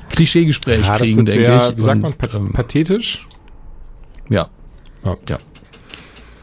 Klischeegespräch 0.09 0.85
ja, 0.85 0.91
das 0.91 1.01
kriegen, 1.01 1.17
wird 1.17 1.29
denke 1.29 1.59
sehr, 1.59 1.69
ich. 1.69 1.77
wie 1.77 1.81
sagt 1.81 2.01
man, 2.01 2.13
ähm, 2.33 2.51
pathetisch? 2.51 3.27
ja. 4.29 4.49
Ja. 5.05 5.17
Ja. 5.29 5.39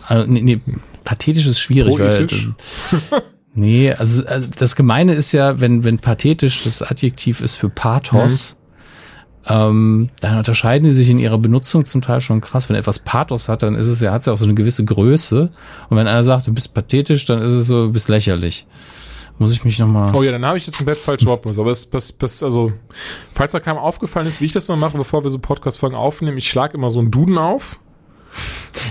Also, 0.07 0.31
nee, 0.31 0.41
nee, 0.41 0.61
pathetisch 1.05 1.47
ist 1.47 1.61
schwierig, 1.61 1.99
weil 1.99 2.11
Poetisch? 2.11 2.51
das, 3.11 3.23
Nee, 3.57 3.91
also 3.93 4.23
äh, 4.25 4.43
das 4.59 4.77
Gemeine 4.77 5.15
ist 5.15 5.33
ja, 5.33 5.61
wenn, 5.61 5.83
wenn 5.83 5.99
pathetisch 5.99 6.65
das 6.65 6.83
Adjektiv 6.83 7.41
ist 7.41 7.57
für 7.57 7.71
Pathos, 7.71 8.59
ähm, 9.49 10.11
dann 10.21 10.39
unterscheiden 10.39 10.85
die 10.85 10.93
sich 10.93 11.09
in 11.09 11.19
ihrer 11.19 11.39
Benutzung 11.39 11.85
zum 11.85 12.03
Teil 12.03 12.21
schon 12.21 12.41
krass. 12.41 12.69
Wenn 12.69 12.77
etwas 12.77 12.99
Pathos 12.99 13.49
hat, 13.49 13.63
dann 13.63 13.75
ist 13.75 13.87
es 13.87 14.01
ja, 14.01 14.13
hat 14.13 14.21
es 14.21 14.27
ja 14.27 14.33
auch 14.33 14.37
so 14.37 14.45
eine 14.45 14.55
gewisse 14.55 14.85
Größe. 14.85 15.51
Und 15.89 15.97
wenn 15.97 16.07
einer 16.07 16.25
sagt, 16.25 16.47
du 16.47 16.55
bist 16.55 16.75
pathetisch, 16.75 17.27
dann 17.27 17.41
ist 17.41 17.53
es 17.53 17.69
so, 17.69 17.87
du 17.87 17.93
bist 17.93 18.09
lächerlich. 18.09 18.67
Muss 19.39 19.53
ich 19.53 19.65
mich 19.65 19.79
nochmal. 19.79 20.15
Oh 20.15 20.23
ja, 20.23 20.33
dann 20.33 20.45
habe 20.47 20.57
ich 20.59 20.67
jetzt 20.67 20.81
ein 20.81 20.87
Bett 20.87 20.99
falsch 20.99 21.27
Wort 21.27 21.43
benutzt. 21.43 21.61
Aber 21.61 21.71
es, 21.71 21.89
es, 21.93 22.17
es, 22.21 22.43
also, 22.43 22.73
falls 23.35 23.53
da 23.53 23.61
keinem 23.61 23.79
aufgefallen 23.79 24.27
ist, 24.27 24.41
wie 24.41 24.47
ich 24.47 24.53
das 24.53 24.69
mal 24.69 24.77
mache, 24.77 24.97
bevor 24.97 25.25
wir 25.25 25.31
so 25.31 25.39
Podcast-Folgen 25.39 25.95
aufnehmen, 25.95 26.39
ich 26.39 26.49
schlage 26.49 26.75
immer 26.75 26.89
so 26.89 27.01
einen 27.01 27.11
Duden 27.11 27.37
auf. 27.37 27.79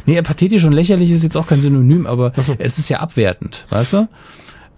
Nee, 0.06 0.22
pathetisch 0.22 0.64
und 0.64 0.73
lächerlich 0.73 1.11
ist 1.11 1.23
jetzt 1.23 1.36
auch 1.36 1.48
kein 1.48 1.61
Synonym, 1.61 2.06
aber 2.06 2.32
so. 2.41 2.56
es 2.60 2.77
ist 2.77 2.90
ja 2.90 2.99
abwertend, 2.99 3.65
weißt 3.69 3.94
du? 3.94 4.07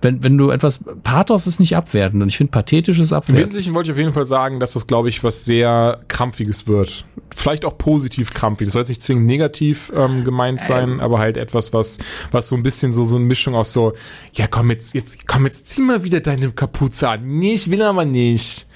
Wenn, 0.02 0.24
wenn 0.24 0.38
du 0.38 0.52
etwas, 0.52 0.84
Pathos 1.04 1.48
ist 1.48 1.60
nicht 1.60 1.76
abwertend 1.76 2.22
und 2.22 2.30
ich 2.30 2.38
finde 2.38 2.52
pathetisch 2.52 3.00
ist 3.00 3.12
Im 3.12 3.18
abwertend. 3.18 3.46
Wesentlichen 3.46 3.74
wollte 3.74 3.90
ich 3.90 3.94
auf 3.94 3.98
jeden 3.98 4.14
Fall 4.14 4.26
sagen, 4.26 4.60
dass 4.60 4.74
das, 4.74 4.88
glaube 4.88 5.10
ich, 5.10 5.24
was 5.24 5.46
sehr 5.46 6.00
Krampfiges 6.08 6.68
wird. 6.68 7.06
Vielleicht 7.36 7.66
auch 7.66 7.78
positiv 7.78 8.34
krampfig. 8.34 8.68
Das 8.68 8.74
soll 8.74 8.82
jetzt 8.82 8.90
nicht 8.90 9.02
zwingend 9.02 9.26
negativ 9.26 9.92
ähm, 9.96 10.24
gemeint 10.24 10.64
sein, 10.64 11.00
aber 11.00 11.20
halt 11.20 11.38
etwas, 11.38 11.74
was, 11.74 11.98
was 12.32 12.50
so 12.50 12.56
ein 12.56 12.64
bisschen 12.64 12.92
so, 12.92 13.06
so 13.06 13.16
eine 13.16 13.26
Mischung 13.26 13.56
aus 13.56 13.74
so, 13.74 13.94
ja 14.34 14.48
komm 14.48 14.70
jetzt, 14.72 14.94
jetzt, 14.94 15.28
komm 15.28 15.46
jetzt 15.46 15.68
zieh 15.68 15.82
mal 15.82 16.04
wieder 16.04 16.20
deine 16.20 16.52
Kapuze 16.52 17.10
an. 17.10 17.28
Nee, 17.40 17.54
ich 17.54 17.70
will 17.72 17.82
aber 17.82 18.06
nicht. 18.06 18.67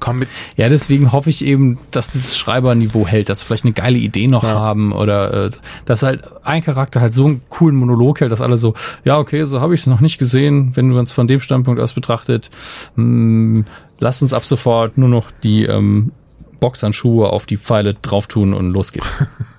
Komm 0.00 0.20
mit. 0.20 0.28
Ja, 0.56 0.68
deswegen 0.68 1.12
hoffe 1.12 1.30
ich 1.30 1.44
eben, 1.44 1.78
dass 1.90 2.12
dieses 2.12 2.36
Schreiberniveau 2.36 3.06
hält, 3.06 3.28
dass 3.28 3.40
sie 3.40 3.46
vielleicht 3.46 3.64
eine 3.64 3.72
geile 3.72 3.98
Idee 3.98 4.26
noch 4.26 4.42
haben 4.42 4.92
oder 4.92 5.46
äh, 5.46 5.50
dass 5.84 6.02
halt 6.02 6.24
ein 6.44 6.62
Charakter 6.62 7.00
halt 7.00 7.14
so 7.14 7.26
einen 7.26 7.42
coolen 7.48 7.76
Monolog 7.76 8.20
hält, 8.20 8.32
dass 8.32 8.40
alle 8.40 8.56
so, 8.56 8.74
ja, 9.04 9.18
okay, 9.18 9.44
so 9.44 9.60
habe 9.60 9.74
ich 9.74 9.80
es 9.80 9.86
noch 9.86 10.00
nicht 10.00 10.18
gesehen, 10.18 10.76
wenn 10.76 10.88
man 10.88 11.02
es 11.02 11.12
von 11.12 11.26
dem 11.26 11.40
Standpunkt 11.40 11.80
aus 11.80 11.94
betrachtet. 11.94 12.50
Mh, 12.96 13.64
lasst 13.98 14.22
uns 14.22 14.32
ab 14.32 14.44
sofort 14.44 14.98
nur 14.98 15.08
noch 15.08 15.30
die 15.42 15.64
ähm, 15.64 16.12
Boxhandschuhe 16.60 17.30
auf 17.30 17.46
die 17.46 17.56
Pfeile 17.56 17.94
drauf 17.94 18.26
tun 18.26 18.54
und 18.54 18.72
los 18.72 18.92
geht's. 18.92 19.14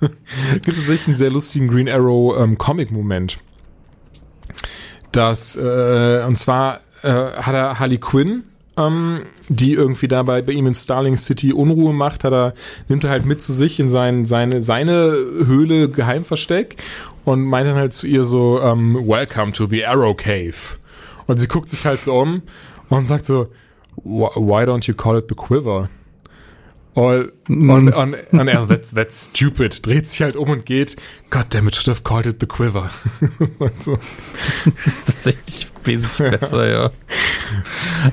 gibt 0.52 0.76
es 0.76 0.86
sicher 0.86 1.08
einen 1.08 1.16
sehr 1.16 1.30
lustigen 1.30 1.68
Green 1.68 1.88
Arrow 1.88 2.38
ähm, 2.38 2.58
Comic-Moment. 2.58 3.38
Das, 5.12 5.56
äh, 5.56 6.24
und 6.26 6.36
zwar 6.36 6.80
äh, 7.02 7.08
hat 7.10 7.54
er 7.54 7.78
Harley 7.78 7.98
Quinn, 7.98 8.44
ähm, 8.80 9.20
die 9.48 9.74
irgendwie 9.74 10.08
dabei 10.08 10.42
bei 10.42 10.52
ihm 10.52 10.66
in 10.66 10.74
Starling 10.74 11.16
City 11.16 11.52
Unruhe 11.52 11.92
macht, 11.92 12.24
hat 12.24 12.32
er, 12.32 12.54
nimmt 12.88 13.04
er 13.04 13.10
halt 13.10 13.26
mit 13.26 13.42
zu 13.42 13.52
sich 13.52 13.78
in 13.80 13.90
sein, 13.90 14.26
seine, 14.26 14.60
seine 14.60 15.12
Höhle 15.44 15.88
Geheimversteck 15.88 16.76
und 17.24 17.42
meint 17.42 17.68
dann 17.68 17.76
halt 17.76 17.92
zu 17.92 18.06
ihr 18.06 18.24
so, 18.24 18.60
ähm, 18.60 18.94
Welcome 19.06 19.52
to 19.52 19.66
the 19.66 19.84
Arrow 19.84 20.16
Cave. 20.16 20.54
Und 21.26 21.38
sie 21.38 21.48
guckt 21.48 21.68
sich 21.68 21.84
halt 21.84 22.02
so 22.02 22.14
um 22.14 22.42
und 22.88 23.06
sagt 23.06 23.26
so, 23.26 23.48
"Why 24.02 24.30
why 24.34 24.62
don't 24.64 24.86
you 24.88 24.94
call 24.94 25.18
it 25.18 25.26
the 25.28 25.34
Quiver? 25.34 25.88
Und, 26.92 27.30
und, 27.48 27.92
und, 27.92 28.16
und 28.32 28.48
er, 28.48 28.66
that's, 28.66 28.90
that's 28.92 29.30
stupid, 29.32 29.86
dreht 29.86 30.08
sich 30.08 30.22
halt 30.22 30.34
um 30.36 30.48
und 30.50 30.66
geht, 30.66 30.96
God 31.30 31.46
damn 31.50 31.68
it, 31.68 31.76
should 31.76 31.88
have 31.88 32.02
called 32.02 32.26
it 32.26 32.36
the 32.40 32.46
Quiver. 32.46 32.90
und 33.58 33.82
so. 33.84 33.96
Das 34.64 34.86
ist 34.86 35.06
tatsächlich 35.06 35.68
wesentlich 35.84 36.30
besser, 36.30 36.68
ja. 36.68 36.90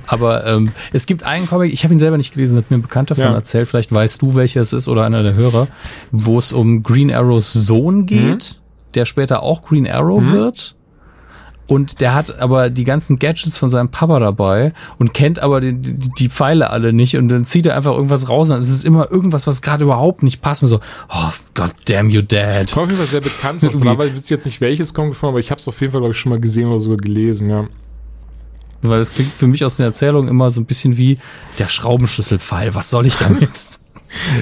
Aber 0.05 0.45
ähm, 0.45 0.71
es 0.93 1.05
gibt 1.07 1.23
einen 1.23 1.47
Comic, 1.47 1.73
ich 1.73 1.83
habe 1.83 1.93
ihn 1.93 1.99
selber 1.99 2.17
nicht 2.17 2.33
gelesen, 2.33 2.57
hat 2.57 2.69
mir 2.69 2.77
ein 2.77 2.81
Bekannter 2.83 3.15
davon 3.15 3.31
Ja. 3.31 3.37
erzählt, 3.37 3.67
vielleicht 3.67 3.91
weißt 3.91 4.21
du, 4.21 4.35
welcher 4.35 4.61
es 4.61 4.73
ist 4.73 4.87
oder 4.87 5.03
einer 5.03 5.23
der 5.23 5.33
Hörer, 5.33 5.67
wo 6.11 6.37
es 6.37 6.53
um 6.53 6.83
Green 6.83 7.11
Arrows 7.11 7.51
Sohn 7.53 8.05
geht, 8.05 8.59
der 8.93 9.05
später 9.05 9.41
auch 9.43 9.63
Green 9.63 9.87
Arrow 9.87 10.31
wird. 10.31 10.75
Und 11.67 11.99
der 11.99 12.15
hat 12.15 12.39
aber 12.39 12.69
die 12.69 12.85
ganzen 12.85 13.19
Gadgets 13.19 13.57
von 13.57 13.69
seinem 13.69 13.89
Papa 13.89 14.19
dabei 14.19 14.73
und 14.97 15.13
kennt 15.13 15.39
aber 15.39 15.59
die, 15.59 15.73
die, 15.73 16.09
die 16.17 16.29
Pfeile 16.29 16.69
alle 16.69 16.93
nicht 16.93 17.17
und 17.17 17.27
dann 17.27 17.43
zieht 17.43 17.65
er 17.65 17.75
einfach 17.75 17.91
irgendwas 17.91 18.29
raus 18.29 18.49
und 18.49 18.59
es 18.59 18.69
ist 18.69 18.85
immer 18.85 19.11
irgendwas, 19.11 19.47
was 19.47 19.61
gerade 19.61 19.83
überhaupt 19.83 20.23
nicht 20.23 20.41
passt. 20.41 20.63
Und 20.63 20.69
so, 20.69 20.79
oh, 21.09 21.31
God 21.53 21.71
damn 21.85 22.09
you, 22.09 22.21
Dad. 22.21 22.71
Kommt 22.71 22.85
auf 22.85 22.89
jeden 22.89 22.97
Fall 22.97 23.07
sehr 23.07 23.21
bekannt 23.21 23.63
ich 23.63 23.73
weiß 23.83 24.29
jetzt 24.29 24.45
nicht, 24.45 24.61
welches 24.61 24.93
kommt 24.93 25.15
vor, 25.15 25.29
aber 25.29 25.39
ich 25.39 25.51
habe 25.51 25.59
es 25.59 25.67
auf 25.67 25.79
jeden 25.81 25.91
Fall, 25.91 26.01
glaube 26.01 26.13
ich, 26.13 26.19
schon 26.19 26.29
mal 26.29 26.39
gesehen 26.39 26.69
oder 26.69 26.79
sogar 26.79 26.97
gelesen, 26.97 27.49
ja. 27.49 27.67
Weil 28.81 28.99
das 28.99 29.11
klingt 29.11 29.31
für 29.31 29.47
mich 29.47 29.65
aus 29.65 29.77
den 29.77 29.85
Erzählungen 29.85 30.29
immer 30.29 30.51
so 30.51 30.61
ein 30.61 30.65
bisschen 30.65 30.97
wie 30.97 31.17
der 31.59 31.67
Schraubenschlüsselpfeil. 31.67 32.75
Was 32.75 32.89
soll 32.89 33.07
ich 33.07 33.15
damit? 33.15 33.49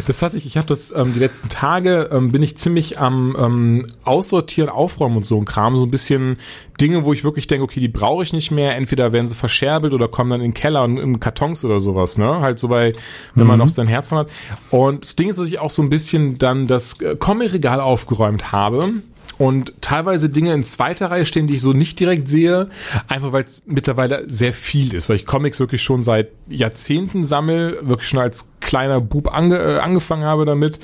Das 0.07 0.21
hatte 0.21 0.37
ich, 0.37 0.45
ich 0.45 0.57
habe 0.57 0.67
das 0.67 0.91
ähm, 0.95 1.13
die 1.13 1.19
letzten 1.19 1.49
Tage, 1.49 2.09
ähm, 2.11 2.31
bin 2.31 2.43
ich 2.43 2.57
ziemlich 2.57 2.99
am 2.99 3.35
ähm, 3.37 3.85
Aussortieren, 4.03 4.69
Aufräumen 4.69 5.17
und 5.17 5.25
so 5.25 5.37
ein 5.37 5.45
Kram. 5.45 5.75
So 5.77 5.85
ein 5.85 5.91
bisschen 5.91 6.37
Dinge, 6.79 7.05
wo 7.05 7.13
ich 7.13 7.23
wirklich 7.23 7.47
denke, 7.47 7.63
okay, 7.63 7.79
die 7.79 7.87
brauche 7.87 8.23
ich 8.23 8.33
nicht 8.33 8.51
mehr. 8.51 8.75
Entweder 8.75 9.11
werden 9.11 9.27
sie 9.27 9.33
verscherbelt 9.33 9.93
oder 9.93 10.07
kommen 10.07 10.29
dann 10.29 10.41
in 10.41 10.51
den 10.51 10.53
Keller 10.53 10.83
und 10.83 10.97
in 10.97 11.19
Kartons 11.19 11.65
oder 11.65 11.79
sowas, 11.79 12.17
ne? 12.17 12.41
Halt 12.41 12.59
so 12.59 12.67
bei, 12.67 12.93
wenn 13.33 13.47
man 13.47 13.59
noch 13.59 13.69
sein 13.69 13.87
Herz 13.87 14.11
hat. 14.11 14.29
Und 14.69 15.03
das 15.03 15.15
Ding 15.15 15.29
ist, 15.29 15.39
dass 15.39 15.47
ich 15.47 15.59
auch 15.59 15.69
so 15.69 15.81
ein 15.81 15.89
bisschen 15.89 16.37
dann 16.37 16.67
das 16.67 17.01
äh, 17.01 17.15
Comic-Regal 17.15 17.79
aufgeräumt 17.79 18.51
habe. 18.51 18.93
Und 19.37 19.73
teilweise 19.81 20.29
Dinge 20.29 20.53
in 20.53 20.63
zweiter 20.63 21.11
Reihe 21.11 21.25
stehen, 21.25 21.47
die 21.47 21.55
ich 21.55 21.61
so 21.61 21.73
nicht 21.73 21.99
direkt 21.99 22.29
sehe, 22.29 22.69
einfach 23.07 23.31
weil 23.31 23.43
es 23.43 23.63
mittlerweile 23.65 24.23
sehr 24.27 24.53
viel 24.53 24.93
ist, 24.93 25.09
weil 25.09 25.17
ich 25.17 25.25
Comics 25.25 25.59
wirklich 25.59 25.83
schon 25.83 26.03
seit 26.03 26.29
Jahrzehnten 26.47 27.23
sammel, 27.23 27.77
wirklich 27.81 28.07
schon 28.07 28.19
als 28.19 28.51
kleiner 28.61 29.01
Bub 29.01 29.33
ange, 29.33 29.57
äh, 29.57 29.79
angefangen 29.79 30.23
habe 30.23 30.45
damit 30.45 30.79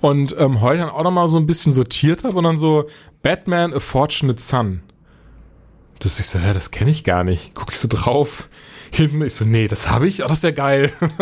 und 0.00 0.36
ähm, 0.38 0.60
heute 0.60 0.80
dann 0.80 0.90
auch 0.90 1.02
nochmal 1.02 1.28
so 1.28 1.38
ein 1.38 1.46
bisschen 1.46 1.72
sortiert 1.72 2.24
habe 2.24 2.36
und 2.36 2.44
dann 2.44 2.56
so 2.58 2.88
Batman 3.22 3.72
A 3.72 3.80
Fortunate 3.80 4.40
Son. 4.40 4.82
Das 5.98 6.20
ist 6.20 6.30
so, 6.30 6.38
ja, 6.38 6.52
das 6.52 6.70
kenne 6.70 6.90
ich 6.90 7.04
gar 7.04 7.24
nicht. 7.24 7.52
Guck 7.54 7.72
ich 7.72 7.78
so 7.78 7.88
drauf. 7.88 8.48
Hinten, 8.94 9.24
ich 9.24 9.34
so, 9.34 9.44
nee, 9.44 9.66
das 9.66 9.90
habe 9.90 10.06
ich, 10.06 10.22
oh, 10.22 10.28
das 10.28 10.38
ist 10.38 10.44
ja 10.44 10.52
geil. 10.52 10.92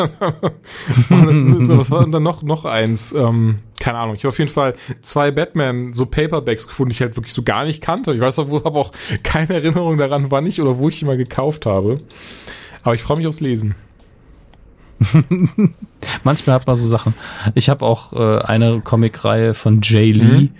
und 1.08 1.26
das 1.26 1.36
ist 1.36 1.66
so, 1.66 1.78
was 1.78 1.90
war 1.90 2.02
denn 2.02 2.12
dann 2.12 2.22
noch, 2.22 2.42
noch 2.42 2.66
eins? 2.66 3.12
Ähm, 3.12 3.60
keine 3.80 3.96
Ahnung. 3.96 4.14
Ich 4.14 4.24
habe 4.24 4.28
auf 4.28 4.38
jeden 4.38 4.50
Fall 4.50 4.74
zwei 5.00 5.30
Batman, 5.30 5.94
so 5.94 6.04
Paperbacks 6.04 6.68
gefunden, 6.68 6.90
die 6.90 6.96
ich 6.96 7.00
halt 7.00 7.16
wirklich 7.16 7.32
so 7.32 7.42
gar 7.42 7.64
nicht 7.64 7.80
kannte. 7.80 8.12
Ich 8.12 8.20
weiß 8.20 8.40
auch, 8.40 8.64
habe 8.66 8.78
auch 8.78 8.92
keine 9.22 9.54
Erinnerung 9.54 9.96
daran, 9.96 10.30
wann 10.30 10.44
ich 10.46 10.60
oder 10.60 10.76
wo 10.76 10.90
ich 10.90 10.98
die 10.98 11.06
mal 11.06 11.16
gekauft 11.16 11.64
habe. 11.64 11.96
Aber 12.82 12.94
ich 12.94 13.02
freue 13.02 13.16
mich 13.16 13.26
aufs 13.26 13.40
Lesen. 13.40 13.74
Manchmal 16.24 16.56
hat 16.56 16.66
man 16.66 16.76
so 16.76 16.86
Sachen. 16.86 17.14
Ich 17.54 17.70
habe 17.70 17.86
auch 17.86 18.12
äh, 18.12 18.42
eine 18.42 18.82
Comicreihe 18.82 19.54
von 19.54 19.80
Jay 19.82 20.12
Lee, 20.12 20.50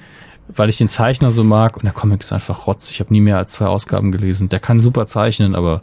weil 0.57 0.69
ich 0.69 0.79
den 0.79 0.89
Zeichner 0.89 1.33
so 1.33 1.45
mag 1.45 1.77
und 1.77 1.85
der 1.85 1.93
Comic 1.93 2.21
ist 2.23 2.33
einfach 2.33 2.67
rotz. 2.67 2.91
Ich 2.91 3.01
habe 3.01 3.13
nie 3.13 3.21
mehr 3.21 3.39
als 3.39 3.53
zwei 3.53 3.67
Ausgaben 3.67 4.13
gelesen. 4.13 4.49
Der 4.49 4.61
kann 4.61 4.81
super 4.81 5.07
zeichnen, 5.07 5.55
aber 5.55 5.83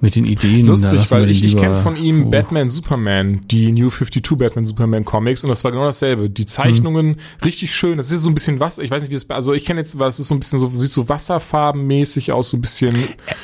mit 0.00 0.16
den 0.16 0.24
Ideen. 0.24 0.66
Lustig, 0.66 1.10
weil 1.10 1.28
ich, 1.30 1.44
ich 1.44 1.56
kenne 1.56 1.76
von 1.76 1.96
ihm 1.96 2.26
Oh. 2.26 2.30
Batman 2.30 2.68
Superman, 2.70 3.40
die 3.50 3.72
New 3.72 3.90
52 3.90 4.36
Batman 4.38 4.66
Superman 4.66 5.04
Comics 5.04 5.42
und 5.44 5.50
das 5.50 5.64
war 5.64 5.70
genau 5.72 5.84
dasselbe. 5.84 6.28
Die 6.30 6.46
Zeichnungen 6.46 7.16
richtig 7.44 7.74
schön. 7.74 7.98
Das 7.98 8.10
ist 8.10 8.22
so 8.22 8.30
ein 8.30 8.34
bisschen 8.34 8.60
was, 8.60 8.78
ich 8.78 8.90
weiß 8.90 9.02
nicht, 9.02 9.10
wie 9.10 9.16
es 9.16 9.28
also 9.30 9.52
ich 9.52 9.64
kenne 9.64 9.80
jetzt 9.80 9.98
was, 9.98 10.14
es 10.14 10.20
ist 10.20 10.28
so 10.28 10.34
ein 10.34 10.40
bisschen 10.40 10.58
so 10.58 10.68
sieht 10.68 10.90
so 10.90 11.08
wasserfarbenmäßig 11.08 12.32
aus, 12.32 12.50
so 12.50 12.56
ein 12.56 12.60
bisschen 12.60 12.94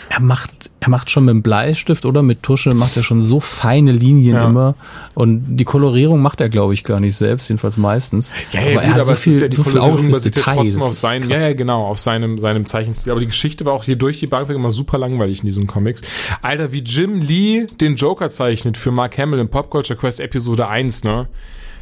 Er 0.09 0.21
macht, 0.21 0.71
er 0.81 0.89
macht 0.91 1.11
schon 1.11 1.25
mit 1.25 1.33
dem 1.33 1.43
Bleistift 1.43 2.05
oder 2.05 2.23
mit 2.23 2.43
Tusche 2.43 2.75
macht 2.75 2.97
er 2.97 3.03
schon 3.03 3.23
so 3.23 3.41
feine 3.41 3.93
Linien 3.93 4.37
Ja. 4.37 4.47
immer 4.47 4.75
und 5.15 5.57
die 5.57 5.65
Kolorierung 5.65 6.21
macht 6.21 6.41
er 6.41 6.49
glaube 6.49 6.75
ich 6.75 6.85
gar 6.85 7.01
nicht 7.01 7.17
selbst, 7.17 7.49
jedenfalls 7.49 7.77
meistens. 7.77 8.33
Ja, 8.53 8.61
aber 8.61 8.71
ja, 8.71 8.81
er 8.81 8.89
gut, 8.89 8.95
hat 8.99 9.05
so 9.07 9.15
viel, 9.15 9.41
ja 9.41 9.53
so 9.53 9.65
viel 9.65 9.73
Kolorierung 9.75 10.07
Augen 10.53 10.67
ins 10.67 10.77
basiert 10.77 11.03
ja 11.03 11.11
Detail. 11.11 11.21
trotzdem 11.21 11.23
auf 11.23 11.29
seinen, 11.29 11.31
ja, 11.31 11.49
ja, 11.49 11.55
genau, 11.55 11.87
auf 11.87 11.99
seinem, 11.99 12.39
seinem 12.39 12.67
Zeichenstil. 12.67 13.13
Aber 13.13 13.21
die 13.21 13.27
Geschichte 13.27 13.65
war 13.65 13.73
auch 13.73 13.85
hier 13.85 13.97
durch 13.97 14.19
die 14.21 14.27
Bank 14.27 14.49
weg 14.49 14.57
immer 14.57 14.71
super 14.71 14.99
langweilig 14.99 15.41
in 15.41 15.47
diesen 15.47 15.67
Comics. 15.67 16.03
Alter, 16.43 16.73
wie 16.73 16.79
Jim 16.81 17.21
Lee 17.21 17.67
den 17.81 17.97
Joker 17.97 18.31
zeichnet 18.31 18.77
für 18.77 18.91
Mark 18.91 19.19
Hamill 19.19 19.39
in 19.39 19.49
Pop 19.49 19.71
Culture 19.71 19.99
Quest 19.99 20.21
Episode 20.21 20.69
1, 20.69 21.05
ne? 21.05 21.29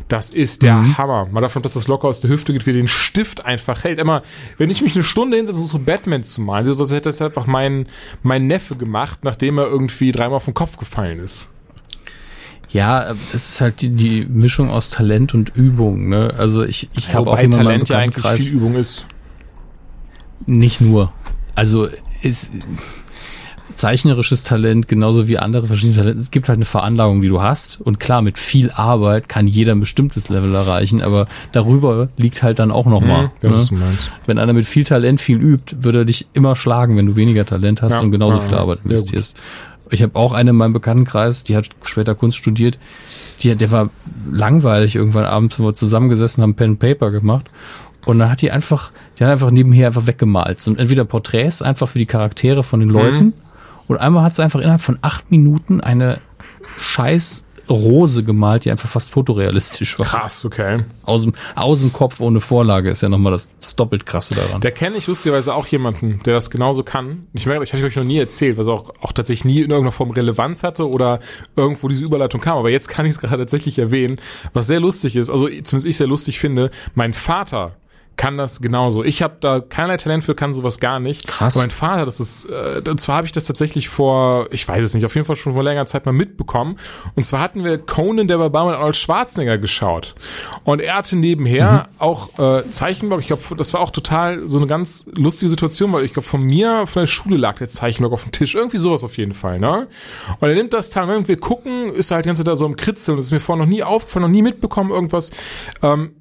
Das 0.08 0.30
ist 0.30 0.62
der 0.62 0.74
Mhm. 0.76 0.98
Hammer. 0.98 1.26
Mal 1.32 1.40
davon, 1.40 1.62
dass 1.62 1.74
das 1.74 1.88
locker 1.88 2.06
aus 2.06 2.20
der 2.20 2.30
Hüfte 2.30 2.52
geht, 2.52 2.64
wie 2.66 2.72
den 2.72 2.86
Stift 2.86 3.44
einfach 3.44 3.82
hält. 3.82 3.98
Immer, 3.98 4.22
wenn 4.56 4.70
ich 4.70 4.80
mich 4.80 4.94
eine 4.94 5.02
Stunde 5.02 5.36
hinsetze, 5.36 5.58
um 5.58 5.66
so 5.66 5.80
Batman 5.80 6.22
zu 6.22 6.40
malen, 6.42 6.72
so 6.72 6.84
hätte 6.84 7.00
das 7.08 7.20
einfach 7.20 7.46
mein, 7.48 7.88
mein 8.22 8.46
Neffe 8.46 8.76
gemacht, 8.76 9.20
nachdem 9.24 9.58
er 9.58 9.66
irgendwie 9.66 10.12
dreimal 10.12 10.36
auf 10.36 10.44
den 10.44 10.54
Kopf 10.54 10.76
gefallen 10.76 11.18
ist. 11.18 11.48
Ja, 12.70 13.14
das 13.32 13.34
ist 13.50 13.60
halt 13.60 13.80
die, 13.80 13.90
die 13.90 14.26
Mischung 14.26 14.70
aus 14.70 14.90
Talent 14.90 15.34
und 15.34 15.54
Übung. 15.54 16.08
Ne? 16.08 16.34
Also 16.36 16.64
ich, 16.64 16.90
ich 16.96 17.14
habe 17.14 17.30
auch 17.30 17.38
immer 17.38 17.56
Talent 17.56 17.88
ja 17.88 17.98
eigentlich 17.98 18.24
Bekanntenkreis- 18.24 18.48
viel 18.48 18.56
Übung 18.56 18.74
ist. 18.74 19.06
Nicht 20.46 20.80
nur. 20.80 21.12
Also 21.54 21.88
ist 22.22 22.52
zeichnerisches 23.74 24.42
Talent 24.42 24.88
genauso 24.88 25.28
wie 25.28 25.38
andere 25.38 25.66
verschiedene 25.66 25.96
Talente. 25.96 26.18
Es 26.18 26.30
gibt 26.30 26.48
halt 26.48 26.56
eine 26.56 26.64
Veranlagung, 26.64 27.20
die 27.20 27.28
du 27.28 27.42
hast. 27.42 27.80
Und 27.80 28.00
klar, 28.00 28.22
mit 28.22 28.38
viel 28.38 28.70
Arbeit 28.70 29.28
kann 29.28 29.46
jeder 29.46 29.72
ein 29.72 29.80
bestimmtes 29.80 30.28
Level 30.28 30.54
erreichen, 30.54 31.02
aber 31.02 31.26
darüber 31.52 32.08
liegt 32.16 32.42
halt 32.42 32.58
dann 32.58 32.70
auch 32.70 32.86
nochmal. 32.86 33.30
Mhm, 33.42 33.50
ne? 33.50 33.98
Wenn 34.24 34.38
einer 34.38 34.54
mit 34.54 34.66
viel 34.66 34.84
Talent 34.84 35.20
viel 35.20 35.40
übt, 35.40 35.76
wird 35.80 35.94
er 35.94 36.04
dich 36.04 36.26
immer 36.32 36.56
schlagen, 36.56 36.96
wenn 36.96 37.06
du 37.06 37.16
weniger 37.16 37.44
Talent 37.44 37.82
hast 37.82 37.92
Ja, 37.94 38.00
und 38.00 38.10
genauso 38.10 38.38
ja, 38.38 38.44
viel 38.44 38.52
ja. 38.52 38.58
Arbeit 38.60 38.78
investierst. 38.84 39.36
Ich 39.90 40.02
habe 40.02 40.16
auch 40.16 40.32
eine 40.32 40.50
in 40.50 40.56
meinem 40.56 40.72
Bekanntenkreis, 40.72 41.44
die 41.44 41.56
hat 41.56 41.68
später 41.84 42.14
Kunst 42.14 42.36
studiert. 42.36 42.78
Die, 43.40 43.54
der 43.54 43.70
war 43.70 43.90
langweilig 44.30 44.96
irgendwann 44.96 45.24
abends, 45.24 45.58
wo 45.58 45.64
wir 45.64 45.74
zusammengesessen 45.74 46.42
haben, 46.42 46.54
Pen 46.54 46.70
and 46.70 46.78
Paper 46.78 47.10
gemacht. 47.10 47.50
Und 48.04 48.18
dann 48.18 48.30
hat 48.30 48.40
die 48.40 48.50
einfach, 48.50 48.92
die 49.18 49.24
hat 49.24 49.30
einfach 49.30 49.50
nebenher 49.50 49.88
einfach 49.88 50.06
weggemalt. 50.06 50.66
Und 50.68 50.78
entweder 50.78 51.04
Porträts 51.04 51.62
einfach 51.62 51.88
für 51.88 51.98
die 51.98 52.06
Charaktere 52.06 52.62
von 52.62 52.80
den 52.80 52.88
Leuten. 52.88 53.32
Und 53.88 53.98
einmal 53.98 54.24
hat 54.24 54.34
sie 54.34 54.42
einfach 54.42 54.60
innerhalb 54.60 54.80
von 54.80 54.98
acht 55.02 55.30
Minuten 55.30 55.80
eine 55.80 56.18
scheiß 56.78 57.45
Rose 57.68 58.22
gemalt, 58.22 58.64
die 58.64 58.70
einfach 58.70 58.88
fast 58.88 59.10
fotorealistisch 59.10 59.98
war. 59.98 60.06
Krass, 60.06 60.44
okay. 60.44 60.84
Aus 61.04 61.22
dem, 61.22 61.34
aus 61.54 61.80
dem 61.80 61.92
Kopf 61.92 62.20
ohne 62.20 62.40
Vorlage 62.40 62.90
ist 62.90 63.02
ja 63.02 63.08
nochmal 63.08 63.32
das, 63.32 63.56
das 63.58 63.76
doppelt 63.76 64.06
krasse 64.06 64.34
daran. 64.34 64.60
Da 64.60 64.70
kenne 64.70 64.96
ich 64.96 65.06
lustigerweise 65.06 65.54
auch 65.54 65.66
jemanden, 65.66 66.20
der 66.24 66.34
das 66.34 66.50
genauso 66.50 66.82
kann. 66.82 67.26
Ich 67.32 67.46
merke, 67.46 67.64
ich 67.64 67.72
habe 67.72 67.84
euch 67.84 67.96
noch 67.96 68.04
nie 68.04 68.18
erzählt, 68.18 68.56
was 68.56 68.68
auch, 68.68 68.92
auch 69.00 69.12
tatsächlich 69.12 69.44
nie 69.44 69.62
in 69.62 69.70
irgendeiner 69.70 69.92
Form 69.92 70.10
Relevanz 70.10 70.62
hatte 70.62 70.88
oder 70.88 71.20
irgendwo 71.56 71.88
diese 71.88 72.04
Überleitung 72.04 72.40
kam. 72.40 72.58
Aber 72.58 72.70
jetzt 72.70 72.88
kann 72.88 73.06
ich 73.06 73.12
es 73.12 73.18
gerade 73.18 73.38
tatsächlich 73.38 73.78
erwähnen, 73.78 74.20
was 74.52 74.66
sehr 74.66 74.80
lustig 74.80 75.16
ist, 75.16 75.30
also 75.30 75.46
zumindest 75.46 75.86
ich 75.86 75.96
sehr 75.96 76.06
lustig 76.06 76.38
finde. 76.38 76.70
Mein 76.94 77.12
Vater 77.12 77.76
kann 78.16 78.38
das 78.38 78.60
genauso. 78.60 79.04
Ich 79.04 79.22
habe 79.22 79.36
da 79.40 79.60
keinerlei 79.60 79.98
Talent 79.98 80.24
für, 80.24 80.34
kann 80.34 80.54
sowas 80.54 80.80
gar 80.80 81.00
nicht. 81.00 81.26
Krass. 81.26 81.54
Aber 81.54 81.64
mein 81.64 81.70
Vater, 81.70 82.06
das 82.06 82.18
ist, 82.18 82.46
äh, 82.46 82.82
und 82.88 82.98
zwar 82.98 83.16
habe 83.16 83.26
ich 83.26 83.32
das 83.32 83.44
tatsächlich 83.44 83.88
vor, 83.88 84.48
ich 84.50 84.66
weiß 84.66 84.82
es 84.82 84.94
nicht, 84.94 85.04
auf 85.04 85.14
jeden 85.14 85.26
Fall 85.26 85.36
schon 85.36 85.52
vor 85.52 85.62
längerer 85.62 85.86
Zeit 85.86 86.06
mal 86.06 86.12
mitbekommen. 86.12 86.76
Und 87.14 87.24
zwar 87.24 87.40
hatten 87.40 87.62
wir 87.62 87.78
Conan 87.78 88.26
der 88.26 88.38
Barbar 88.38 88.66
mit 88.66 88.74
Arnold 88.74 88.96
Schwarzenegger 88.96 89.58
geschaut. 89.58 90.14
Und 90.64 90.80
er 90.80 90.96
hatte 90.96 91.16
nebenher 91.16 91.88
auch 91.98 92.38
äh, 92.38 92.70
Zeichenblock. 92.70 93.20
Ich 93.20 93.26
glaube, 93.26 93.42
das 93.56 93.74
war 93.74 93.80
auch 93.80 93.90
total 93.90 94.48
so 94.48 94.56
eine 94.56 94.66
ganz 94.66 95.06
lustige 95.14 95.50
Situation, 95.50 95.92
weil 95.92 96.04
ich 96.04 96.14
glaube, 96.14 96.26
von 96.26 96.42
mir, 96.42 96.86
von 96.86 97.02
der 97.02 97.06
Schule 97.06 97.36
lag 97.36 97.58
der 97.58 97.68
Zeichenblock 97.68 98.14
auf 98.14 98.22
dem 98.22 98.32
Tisch. 98.32 98.54
Irgendwie 98.54 98.78
sowas 98.78 99.04
auf 99.04 99.18
jeden 99.18 99.34
Fall, 99.34 99.58
ne? 99.60 99.88
Und 100.40 100.48
er 100.48 100.54
nimmt 100.54 100.72
das 100.72 100.90
Teil, 100.90 101.06
und 101.06 101.28
wir 101.28 101.38
gucken, 101.38 101.92
ist 101.94 102.10
halt 102.10 102.24
die 102.24 102.28
ganze 102.28 102.42
Zeit 102.42 102.52
da 102.52 102.56
so 102.56 102.66
im 102.66 102.76
Kritzeln. 102.76 103.16
Das 103.16 103.26
ist 103.26 103.32
mir 103.32 103.40
vorher 103.40 103.64
noch 103.64 103.70
nie 103.70 103.82
aufgefallen, 103.82 104.22
noch 104.22 104.30
nie 104.30 104.42
mitbekommen, 104.42 104.90
irgendwas. 104.90 105.30
Ähm, 105.82 106.12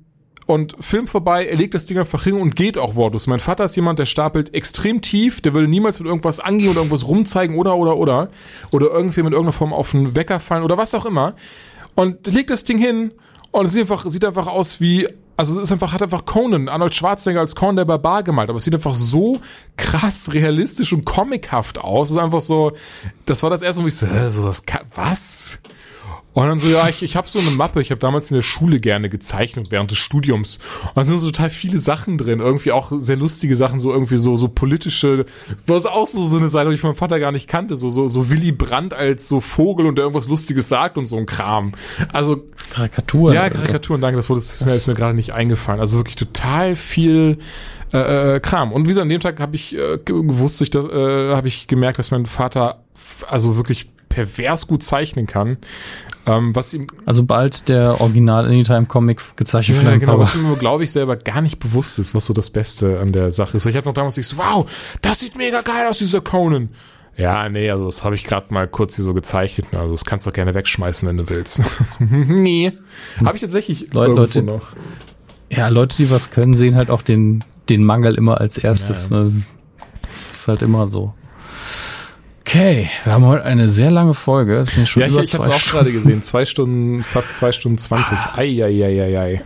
und 0.46 0.76
Film 0.80 1.08
vorbei, 1.08 1.46
er 1.48 1.56
legt 1.56 1.74
das 1.74 1.86
Ding 1.88 1.98
einfach 1.98 2.24
hin 2.24 2.36
und 2.36 2.56
geht 2.56 2.78
auch 2.78 2.96
wortlos. 2.96 3.26
Mein 3.28 3.40
Vater 3.40 3.66
ist 3.66 3.76
jemand, 3.76 3.98
der 3.98 4.06
stapelt 4.06 4.54
extrem 4.54 5.02
tief, 5.02 5.42
der 5.42 5.54
würde 5.54 5.68
niemals 5.68 6.00
mit 6.00 6.08
irgendwas 6.08 6.40
angehen 6.40 6.70
oder 6.70 6.80
irgendwas 6.80 7.08
rumzeigen 7.08 7.58
oder, 7.58 7.76
oder, 7.76 7.98
oder. 7.98 8.30
Oder 8.72 8.92
irgendwie 8.92 9.24
mit 9.24 9.34
irgendeiner 9.34 9.54
Form 9.54 9.74
auf 9.74 9.92
den 9.92 10.16
Wecker 10.16 10.40
fallen 10.40 10.64
oder 10.64 10.78
was 10.78 10.94
auch 10.94 11.06
immer. 11.06 11.34
Und 11.96 12.28
legt 12.28 12.52
das 12.52 12.64
Ding 12.64 12.78
hin 12.78 13.12
und 13.52 13.66
es 13.66 13.74
sieht 13.74 13.84
einfach, 13.84 14.06
sieht 14.08 14.24
einfach 14.24 14.48
aus 14.48 14.80
wie, 14.80 15.08
also 15.38 15.58
es 15.58 15.64
ist 15.64 15.72
einfach, 15.72 15.94
hat 15.94 16.04
einfach 16.04 16.26
Conan, 16.26 16.70
Arnold 16.70 16.94
Schwarzenegger 16.94 17.40
als 17.40 17.56
Conan 17.56 17.78
der 17.78 17.86
Barbar 17.86 18.22
gemalt, 18.22 18.50
aber 18.50 18.58
es 18.58 18.66
sieht 18.66 18.76
einfach 18.76 18.94
so 18.94 19.40
krass 19.78 20.34
realistisch 20.34 20.94
und 20.94 21.06
comichaft 21.06 21.80
aus. 21.80 22.10
Es 22.10 22.18
ist 22.18 22.22
einfach 22.22 22.42
so, 22.42 22.74
das 23.26 23.42
war 23.42 23.50
das 23.50 23.64
erste, 23.64 23.82
wo 23.82 23.88
ich 23.88 23.96
so, 23.96 24.06
so 24.30 24.44
was, 24.44 24.64
was? 24.94 25.60
Und 26.36 26.48
dann 26.48 26.60
so, 26.60 26.68
ja, 26.68 26.88
ich, 26.90 27.02
ich 27.02 27.16
habe 27.16 27.28
so 27.28 27.40
eine 27.40 27.50
Mappe, 27.52 27.82
ich 27.82 27.90
habe 27.92 28.00
damals 28.00 28.30
in 28.30 28.36
der 28.36 28.42
Schule 28.44 28.80
gerne 28.80 29.10
gezeichnet 29.10 29.68
während 29.72 29.90
des 29.90 29.98
Studiums. 29.98 30.60
Und 30.84 30.98
dann 30.98 31.08
sind 31.08 31.18
so 31.20 31.28
total 31.32 31.50
viele 31.50 31.80
Sachen 31.80 32.18
drin, 32.18 32.42
irgendwie 32.42 32.72
auch 32.74 32.92
sehr 32.96 33.16
lustige 33.16 33.56
Sachen, 33.56 33.80
so 33.80 33.92
irgendwie 33.92 34.18
so 34.18 34.36
so 34.36 34.48
politische, 34.50 35.26
was 35.66 35.86
auch 35.88 36.06
so 36.08 36.28
so 36.28 36.38
eine 36.38 36.50
Seite, 36.50 36.70
die 36.70 36.76
ich 36.76 36.84
meinem 36.84 36.96
Vater 36.96 37.20
gar 37.20 37.32
nicht 37.32 37.48
kannte, 37.48 37.78
so 37.78 37.90
so 37.90 38.08
so 38.08 38.30
Willy 38.30 38.52
Brandt 38.52 38.94
als 38.94 39.28
so 39.28 39.40
Vogel 39.42 39.86
und 39.88 39.96
der 39.96 40.04
irgendwas 40.04 40.28
lustiges 40.28 40.68
sagt 40.68 40.98
und 40.98 41.06
so 41.06 41.18
ein 41.18 41.26
Kram. 41.26 41.72
Also 42.12 42.44
Karikaturen. 42.74 43.34
ja. 43.34 43.50
Karikaturen, 43.50 44.02
danke, 44.02 44.18
das 44.18 44.30
wurde 44.30 44.42
das 44.42 44.62
ist 44.62 44.88
mir, 44.88 44.94
mir 44.94 44.98
gerade 45.00 45.16
nicht 45.16 45.34
eingefallen. 45.34 45.80
Also 45.80 45.98
wirklich 45.98 46.18
total 46.18 46.76
viel 46.76 47.38
äh, 47.94 48.36
äh, 48.36 48.40
Kram. 48.42 48.74
Und 48.74 48.84
wie 48.86 48.90
gesagt, 48.90 49.04
an 49.04 49.10
dem 49.10 49.22
Tag 49.22 49.40
habe 49.40 49.56
ich 49.56 49.74
äh, 49.74 50.00
ge- 50.04 50.22
gewusst, 50.22 50.62
ich 50.62 50.76
äh, 50.76 50.80
habe 51.34 51.48
ich 51.48 51.68
gemerkt, 51.68 51.98
dass 51.98 52.12
mein 52.12 52.26
Vater 52.26 52.84
also 53.28 53.56
wirklich 53.56 53.90
pervers 54.16 54.66
gut 54.68 54.82
zeichnen 54.82 55.28
kann. 55.28 55.58
Ähm, 56.26 56.56
was 56.56 56.74
ihm 56.74 56.88
Also 57.06 57.24
bald 57.26 57.68
der 57.70 58.00
Original 58.00 58.46
Anytime 58.46 58.86
Comic 58.86 59.22
gezeichnet 59.36 59.84
ja, 59.84 59.98
genau, 59.98 60.14
Papa. 60.14 60.24
was 60.24 60.36
ihm, 60.36 60.58
glaube 60.58 60.86
ich, 60.86 60.92
selber 60.92 61.18
gar 61.18 61.42
nicht 61.42 61.60
bewusst 61.60 62.00
ist, 62.00 62.16
was 62.16 62.26
so 62.26 62.34
das 62.34 62.50
Beste 62.50 63.00
an 63.00 63.12
der 63.12 63.32
Sache 63.34 63.58
ist. 63.58 63.66
Weil 63.66 63.72
ich 63.72 63.78
hatte 63.78 63.88
noch 63.90 63.94
damals 63.94 64.16
nicht 64.18 64.28
so, 64.28 64.38
wow, 64.38 64.66
das 65.02 65.20
sieht 65.20 65.36
mega 65.38 65.62
geil 65.62 65.86
aus, 65.88 65.98
dieser 66.00 66.22
Conan. 66.22 66.70
Ja, 67.18 67.48
nee, 67.50 67.70
also 67.70 67.86
das 67.86 68.04
habe 68.04 68.16
ich 68.16 68.24
gerade 68.24 68.54
mal 68.54 68.68
kurz 68.68 68.96
hier 68.96 69.06
so 69.06 69.14
gezeichnet. 69.14 69.68
Also 69.74 69.94
das 69.94 70.06
kannst 70.06 70.26
du 70.26 70.32
doch 70.32 70.36
gerne 70.36 70.54
wegschmeißen, 70.54 71.08
wenn 71.08 71.18
du 71.18 71.30
willst. 71.30 71.62
nee. 72.00 72.72
Habe 73.24 73.36
ich 73.36 73.42
tatsächlich 73.42 73.94
Leute- 73.94 74.14
Leute- 74.14 74.44
noch. 74.44 74.68
Ja, 75.50 75.68
Leute, 75.68 75.98
die 75.98 76.10
was 76.10 76.32
können, 76.32 76.56
sehen 76.56 76.76
halt 76.76 76.90
auch 76.90 77.02
den, 77.04 77.44
den 77.70 77.84
Mangel 77.84 78.16
immer 78.16 78.40
als 78.42 78.58
erstes. 78.58 79.10
Ne? 79.12 79.26
Das 79.26 79.34
ist 80.32 80.48
halt 80.48 80.62
immer 80.64 80.88
so. 80.88 81.14
Okay, 82.48 82.92
wir 83.04 83.14
haben 83.14 83.26
heute 83.26 83.44
eine 83.44 83.70
sehr 83.70 83.90
lange 83.90 84.14
Folge. 84.14 84.58
Es 84.58 84.68
sind 84.76 84.88
schon 84.88 85.02
Ja, 85.02 85.08
ich, 85.08 85.14
über 85.14 85.24
ich 85.24 85.34
habe 85.34 85.46
zwei 85.46 85.56
es 85.56 85.68
auch 85.68 85.72
gerade 85.72 85.92
gesehen. 85.92 86.22
Zwei 86.22 86.46
Stunden, 86.46 87.02
fast 87.02 87.36
zwei 87.36 87.52
Stunden 87.52 87.80
zwanzig. 87.80 88.20
Eieieiei. 88.36 89.42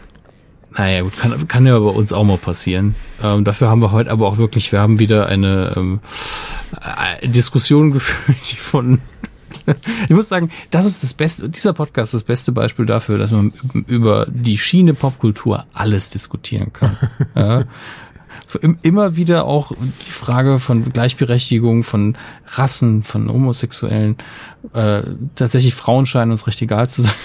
Naja, 0.76 1.02
gut, 1.03 1.18
kann, 1.18 1.48
kann 1.48 1.66
ja 1.66 1.80
bei 1.80 1.90
uns 1.90 2.11
auch 2.11 2.26
mal 2.26 2.38
passieren. 2.38 2.95
Ähm, 3.24 3.45
dafür 3.45 3.69
haben 3.69 3.82
wir 3.82 3.94
heute 3.94 4.11
aber 4.11 4.28
auch 4.28 4.38
wirklich, 4.38 4.74
wir 4.74 4.82
haben 4.82 5.00
wieder 5.00 5.28
eine 5.28 5.76
ähm, 5.78 6.02
äh, 7.22 7.26
Diskussion 7.26 7.92
geführt, 7.94 8.45
von 8.58 9.00
ich 10.08 10.16
muss 10.16 10.30
sagen, 10.30 10.52
das 10.72 10.86
ist 10.86 11.03
das 11.03 11.14
beste, 11.14 11.50
dieser 11.50 11.74
Podcast 11.74 12.14
ist 12.14 12.24
das 12.24 12.28
beste 12.28 12.52
Beispiel 12.52 12.86
dafür, 12.86 13.18
dass 13.18 13.32
man 13.32 13.53
über 13.88 14.28
die 14.30 14.58
Schiene 14.58 14.94
Popkultur 14.94 15.66
alles 15.74 16.10
diskutieren 16.10 16.74
kann. 16.74 16.98
ja. 17.36 17.64
Im- 18.56 18.78
Immer 18.82 19.16
wieder 19.16 19.45
auch 19.45 19.72
die 20.08 20.11
Frage 20.11 20.60
von 20.60 20.92
Gleichberechtigung, 20.92 21.84
von 21.84 22.18
Rassen, 22.48 23.03
von 23.03 23.32
Homosexuellen. 23.32 24.18
Äh, 24.74 25.03
tatsächlich 25.36 25.76
Frauen 25.76 26.06
scheinen 26.06 26.32
uns 26.32 26.48
recht 26.48 26.61
egal 26.61 26.90
zu 26.90 27.02
sein. 27.03 27.14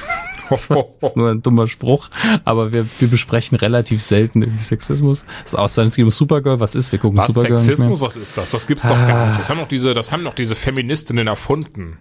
Das 0.50 0.68
war 0.68 0.76
jetzt 0.76 1.16
nur 1.16 1.30
ein 1.30 1.40
dummer 1.42 1.66
Spruch, 1.68 2.10
aber 2.44 2.70
wir, 2.70 2.86
wir 2.98 3.08
besprechen 3.08 3.56
relativ 3.56 4.02
selten 4.02 4.42
irgendwie 4.42 4.62
Sexismus. 4.62 5.24
Das 5.42 5.54
ist 5.54 5.58
auch 5.58 5.70
sein, 5.70 5.86
es 5.86 5.96
geht 5.96 6.04
um 6.04 6.10
Supergirl, 6.10 6.60
was 6.60 6.74
ist? 6.74 6.92
Wir 6.92 6.98
gucken 6.98 7.16
Was, 7.16 7.28
Supergirl 7.28 7.56
Sexismus, 7.56 7.98
was 7.98 8.16
ist 8.16 8.36
das? 8.36 8.50
Das 8.50 8.66
gibt's 8.66 8.86
doch 8.86 8.90
gar 8.94 9.28
nicht. 9.28 9.40
Das 9.40 9.48
haben 9.48 9.56
doch 9.58 9.66
diese, 9.68 9.94
das 9.94 10.12
haben 10.12 10.22
doch 10.22 10.34
diese 10.34 10.54
Feministinnen 10.54 11.28
erfunden. 11.28 11.96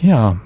Ja, 0.00 0.36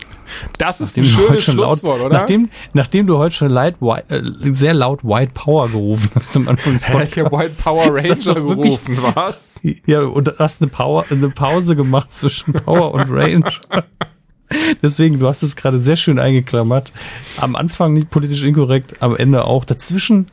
Das 0.59 0.81
ist 0.81 0.97
ein 0.97 1.03
nachdem 1.03 1.17
heute 1.17 1.27
schönes 1.29 1.45
schon 1.45 1.57
laut, 1.57 1.69
Schlusswort, 1.69 2.01
oder? 2.01 2.19
Nachdem, 2.19 2.51
nachdem 2.73 3.07
du 3.07 3.19
heute 3.19 3.35
schon 3.35 3.51
light, 3.51 3.77
äh, 4.09 4.23
sehr 4.53 4.75
laut 4.75 5.05
White 5.05 5.33
Power 5.35 5.69
gerufen 5.69 6.11
hast 6.15 6.37
am 6.37 6.49
Anfang 6.49 6.75
des 6.75 6.89
Hä, 6.89 7.05
ich 7.05 7.17
White 7.17 7.55
Power 7.63 7.87
Ranger 7.95 8.35
gerufen, 8.35 8.99
was? 9.15 9.61
Ja, 9.87 10.03
und 10.03 10.33
hast 10.39 10.63
eine 10.63 10.71
Power, 10.71 11.05
eine 11.11 11.29
Pause 11.29 11.77
gemacht 11.77 12.13
zwischen 12.13 12.53
Power 12.53 12.93
und 12.93 13.11
Range. 13.11 13.51
Deswegen, 14.83 15.19
du 15.19 15.27
hast 15.27 15.43
es 15.43 15.57
gerade 15.57 15.79
sehr 15.79 15.97
schön 15.97 16.19
eingeklammert. 16.19 16.93
Am 17.39 17.57
Anfang 17.57 17.93
nicht 17.93 18.11
politisch 18.11 18.43
inkorrekt, 18.43 19.03
am 19.03 19.17
Ende 19.17 19.45
auch. 19.45 19.65
Dazwischen 19.65 20.29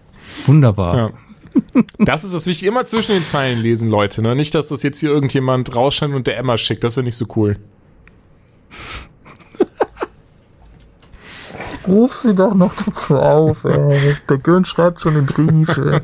wunderbar. 0.45 0.95
Ja. 0.95 1.09
Das 1.99 2.23
ist 2.23 2.33
das 2.33 2.45
Wichtige. 2.45 2.71
Immer 2.71 2.85
zwischen 2.85 3.13
den 3.13 3.23
Zeilen 3.23 3.59
lesen, 3.59 3.89
Leute. 3.89 4.21
Ne? 4.21 4.35
Nicht, 4.35 4.55
dass 4.55 4.69
das 4.69 4.83
jetzt 4.83 4.99
hier 4.99 5.09
irgendjemand 5.09 5.75
rausscheint 5.75 6.13
und 6.13 6.27
der 6.27 6.37
Emma 6.37 6.57
schickt. 6.57 6.83
Das 6.83 6.95
wäre 6.95 7.03
nicht 7.03 7.17
so 7.17 7.25
cool. 7.35 7.57
Ruf 11.87 12.15
sie 12.15 12.35
doch 12.35 12.53
noch 12.53 12.73
dazu 12.85 13.17
auf, 13.17 13.63
ey. 13.63 14.15
Der 14.29 14.37
Gön 14.37 14.65
schreibt 14.65 15.01
schon 15.01 15.15
den 15.15 15.25
Brief, 15.25 15.77
ey. 15.77 16.01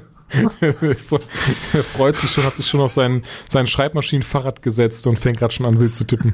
Der 0.61 1.83
freut 1.95 2.17
sich 2.17 2.31
schon, 2.31 2.43
hat 2.43 2.55
sich 2.57 2.67
schon 2.67 2.81
auf 2.81 2.91
sein, 2.91 3.23
sein 3.47 3.65
Schreibmaschinenfahrrad 3.67 4.61
gesetzt 4.61 5.07
und 5.07 5.17
fängt 5.19 5.37
gerade 5.39 5.53
schon 5.53 5.65
an, 5.65 5.79
wild 5.79 5.95
zu 5.95 6.03
tippen. 6.03 6.33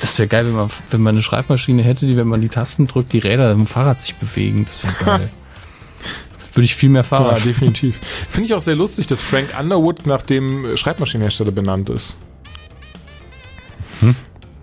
Das 0.00 0.18
wäre 0.18 0.28
geil, 0.28 0.46
wenn 0.46 0.54
man, 0.54 0.70
wenn 0.90 1.00
man 1.02 1.14
eine 1.14 1.22
Schreibmaschine 1.22 1.82
hätte, 1.82 2.06
die, 2.06 2.16
wenn 2.16 2.28
man 2.28 2.40
die 2.40 2.48
Tasten 2.48 2.86
drückt, 2.86 3.12
die 3.12 3.18
Räder 3.18 3.52
im 3.52 3.66
Fahrrad 3.66 4.00
sich 4.00 4.14
bewegen. 4.16 4.64
Das 4.66 4.84
wäre 4.84 4.94
geil. 5.04 5.28
Würde 6.54 6.64
ich 6.64 6.74
viel 6.74 6.88
mehr 6.90 7.02
Ja, 7.02 7.08
Fahrrad. 7.08 7.44
definitiv. 7.44 7.96
Finde 8.02 8.46
ich 8.46 8.54
auch 8.54 8.60
sehr 8.60 8.74
lustig, 8.76 9.06
dass 9.06 9.20
Frank 9.20 9.50
Underwood 9.58 10.06
nach 10.06 10.22
dem 10.22 10.76
Schreibmaschinenhersteller 10.76 11.52
benannt 11.52 11.90
ist. 11.90 12.16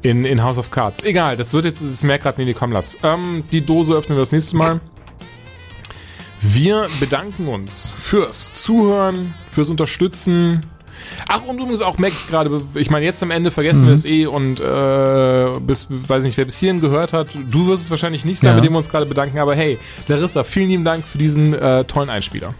In, 0.09 0.23
in 0.25 0.41
House 0.41 0.57
of 0.57 0.71
Cards. 0.71 1.03
Egal, 1.03 1.35
das 1.37 1.53
wird 1.53 1.65
jetzt, 1.65 1.83
das 1.83 2.01
merkt 2.03 2.23
gerade, 2.23 2.39
nee, 2.39 2.45
nee, 2.45 2.53
komm, 2.53 2.71
lass. 2.71 2.97
Ähm, 3.03 3.43
die 3.51 3.61
Dose 3.65 3.93
öffnen 3.93 4.17
wir 4.17 4.21
das 4.21 4.31
nächste 4.31 4.55
Mal. 4.55 4.79
Wir 6.41 6.87
bedanken 6.99 7.47
uns 7.47 7.93
fürs 7.99 8.53
Zuhören, 8.53 9.33
fürs 9.51 9.69
Unterstützen. 9.69 10.61
Ach, 11.27 11.41
und 11.45 11.57
übrigens 11.59 11.81
auch 11.81 11.97
ich 11.99 12.27
gerade, 12.27 12.61
ich 12.75 12.89
meine, 12.89 13.05
jetzt 13.05 13.21
am 13.23 13.31
Ende 13.31 13.51
vergessen 13.51 13.87
wir 13.87 13.93
es 13.93 14.05
eh 14.05 14.25
und 14.27 14.59
äh, 14.59 15.59
bis, 15.59 15.87
weiß 15.89 16.23
nicht, 16.23 16.37
wer 16.37 16.45
bis 16.45 16.57
hierhin 16.57 16.79
gehört 16.81 17.13
hat, 17.13 17.27
du 17.49 17.67
wirst 17.67 17.83
es 17.85 17.89
wahrscheinlich 17.91 18.23
nicht 18.25 18.39
sein, 18.39 18.51
Ja. 18.51 18.55
mit 18.55 18.65
dem 18.65 18.73
wir 18.73 18.77
uns 18.77 18.89
gerade 18.89 19.05
bedanken, 19.05 19.39
aber 19.39 19.55
hey, 19.55 19.77
Larissa, 20.07 20.43
vielen 20.43 20.69
lieben 20.69 20.85
Dank 20.85 21.03
für 21.05 21.17
diesen 21.17 21.53
äh, 21.53 21.83
tollen 21.85 22.09
Einspieler. 22.09 22.53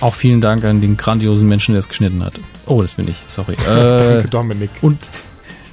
Auch 0.00 0.14
vielen 0.14 0.40
Dank 0.40 0.64
an 0.64 0.80
den 0.80 0.96
grandiosen 0.96 1.48
Menschen, 1.48 1.72
der 1.72 1.80
es 1.80 1.88
geschnitten 1.88 2.22
hat. 2.22 2.34
Oh, 2.66 2.82
das 2.82 2.94
bin 2.94 3.08
ich, 3.08 3.16
sorry. 3.28 3.54
Äh, 3.66 3.96
Danke, 3.96 4.28
Dominik. 4.28 4.70
und 4.82 4.98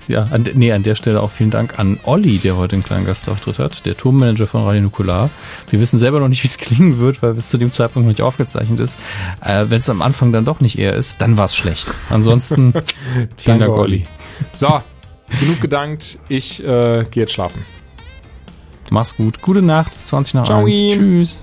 ja, 0.07 0.23
an, 0.31 0.45
nee, 0.53 0.71
an 0.73 0.83
der 0.83 0.95
Stelle 0.95 1.21
auch 1.21 1.31
vielen 1.31 1.49
Dank 1.49 1.79
an 1.79 1.97
Olli, 2.03 2.37
der 2.37 2.57
heute 2.57 2.73
einen 2.75 2.83
kleinen 2.83 3.05
Gastauftritt 3.05 3.57
hat, 3.59 3.85
der 3.85 3.95
Turmmanager 3.95 4.47
von 4.47 4.63
Radio 4.63 4.81
Nukular. 4.81 5.29
Wir 5.69 5.79
wissen 5.79 5.97
selber 5.97 6.19
noch 6.19 6.27
nicht, 6.27 6.43
wie 6.43 6.47
es 6.49 6.57
klingen 6.57 6.99
wird, 6.99 7.21
weil 7.21 7.31
es 7.37 7.49
zu 7.49 7.57
dem 7.57 7.71
Zeitpunkt 7.71 8.05
noch 8.05 8.11
nicht 8.11 8.21
aufgezeichnet 8.21 8.81
ist. 8.81 8.97
Äh, 9.41 9.65
Wenn 9.69 9.79
es 9.79 9.89
am 9.89 10.01
Anfang 10.01 10.33
dann 10.33 10.43
doch 10.43 10.59
nicht 10.59 10.77
er 10.77 10.93
ist, 10.93 11.21
dann 11.21 11.37
war 11.37 11.45
es 11.45 11.55
schlecht. 11.55 11.87
Ansonsten 12.09 12.73
vielen 13.37 13.59
Dank, 13.59 13.71
Olli. 13.71 14.03
So, 14.51 14.81
genug 15.39 15.61
gedankt. 15.61 16.17
Ich 16.27 16.61
äh, 16.65 17.05
gehe 17.09 17.23
jetzt 17.23 17.31
schlafen. 17.33 17.63
Mach's 18.89 19.15
gut. 19.15 19.41
Gute 19.41 19.61
Nacht, 19.61 19.93
es 19.93 19.99
ist 19.99 20.07
20 20.07 20.33
nach 20.33 20.43
Ciao. 20.43 20.65
1. 20.65 20.93
Tschüss. 20.93 21.39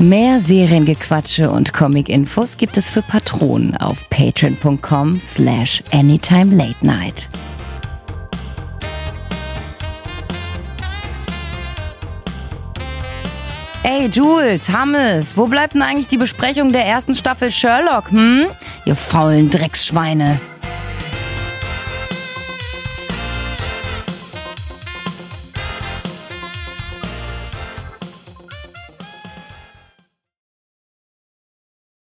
Mehr 0.00 0.40
Seriengequatsche 0.40 1.48
und 1.48 1.72
Comic-Infos 1.72 2.56
gibt 2.56 2.76
es 2.76 2.90
für 2.90 3.00
Patronen 3.00 3.76
auf 3.76 3.96
patreon.com 4.10 5.20
slash 5.20 5.84
anytime 5.92 6.54
late 6.54 6.84
night. 6.84 7.28
Ey, 13.84 14.08
Jules, 14.08 14.68
Hammes, 14.70 15.36
wo 15.36 15.46
bleibt 15.46 15.74
denn 15.74 15.82
eigentlich 15.82 16.08
die 16.08 16.16
Besprechung 16.16 16.72
der 16.72 16.84
ersten 16.86 17.14
Staffel 17.14 17.52
Sherlock, 17.52 18.10
hm? 18.10 18.46
Ihr 18.86 18.96
faulen 18.96 19.48
Drecksschweine. 19.48 20.40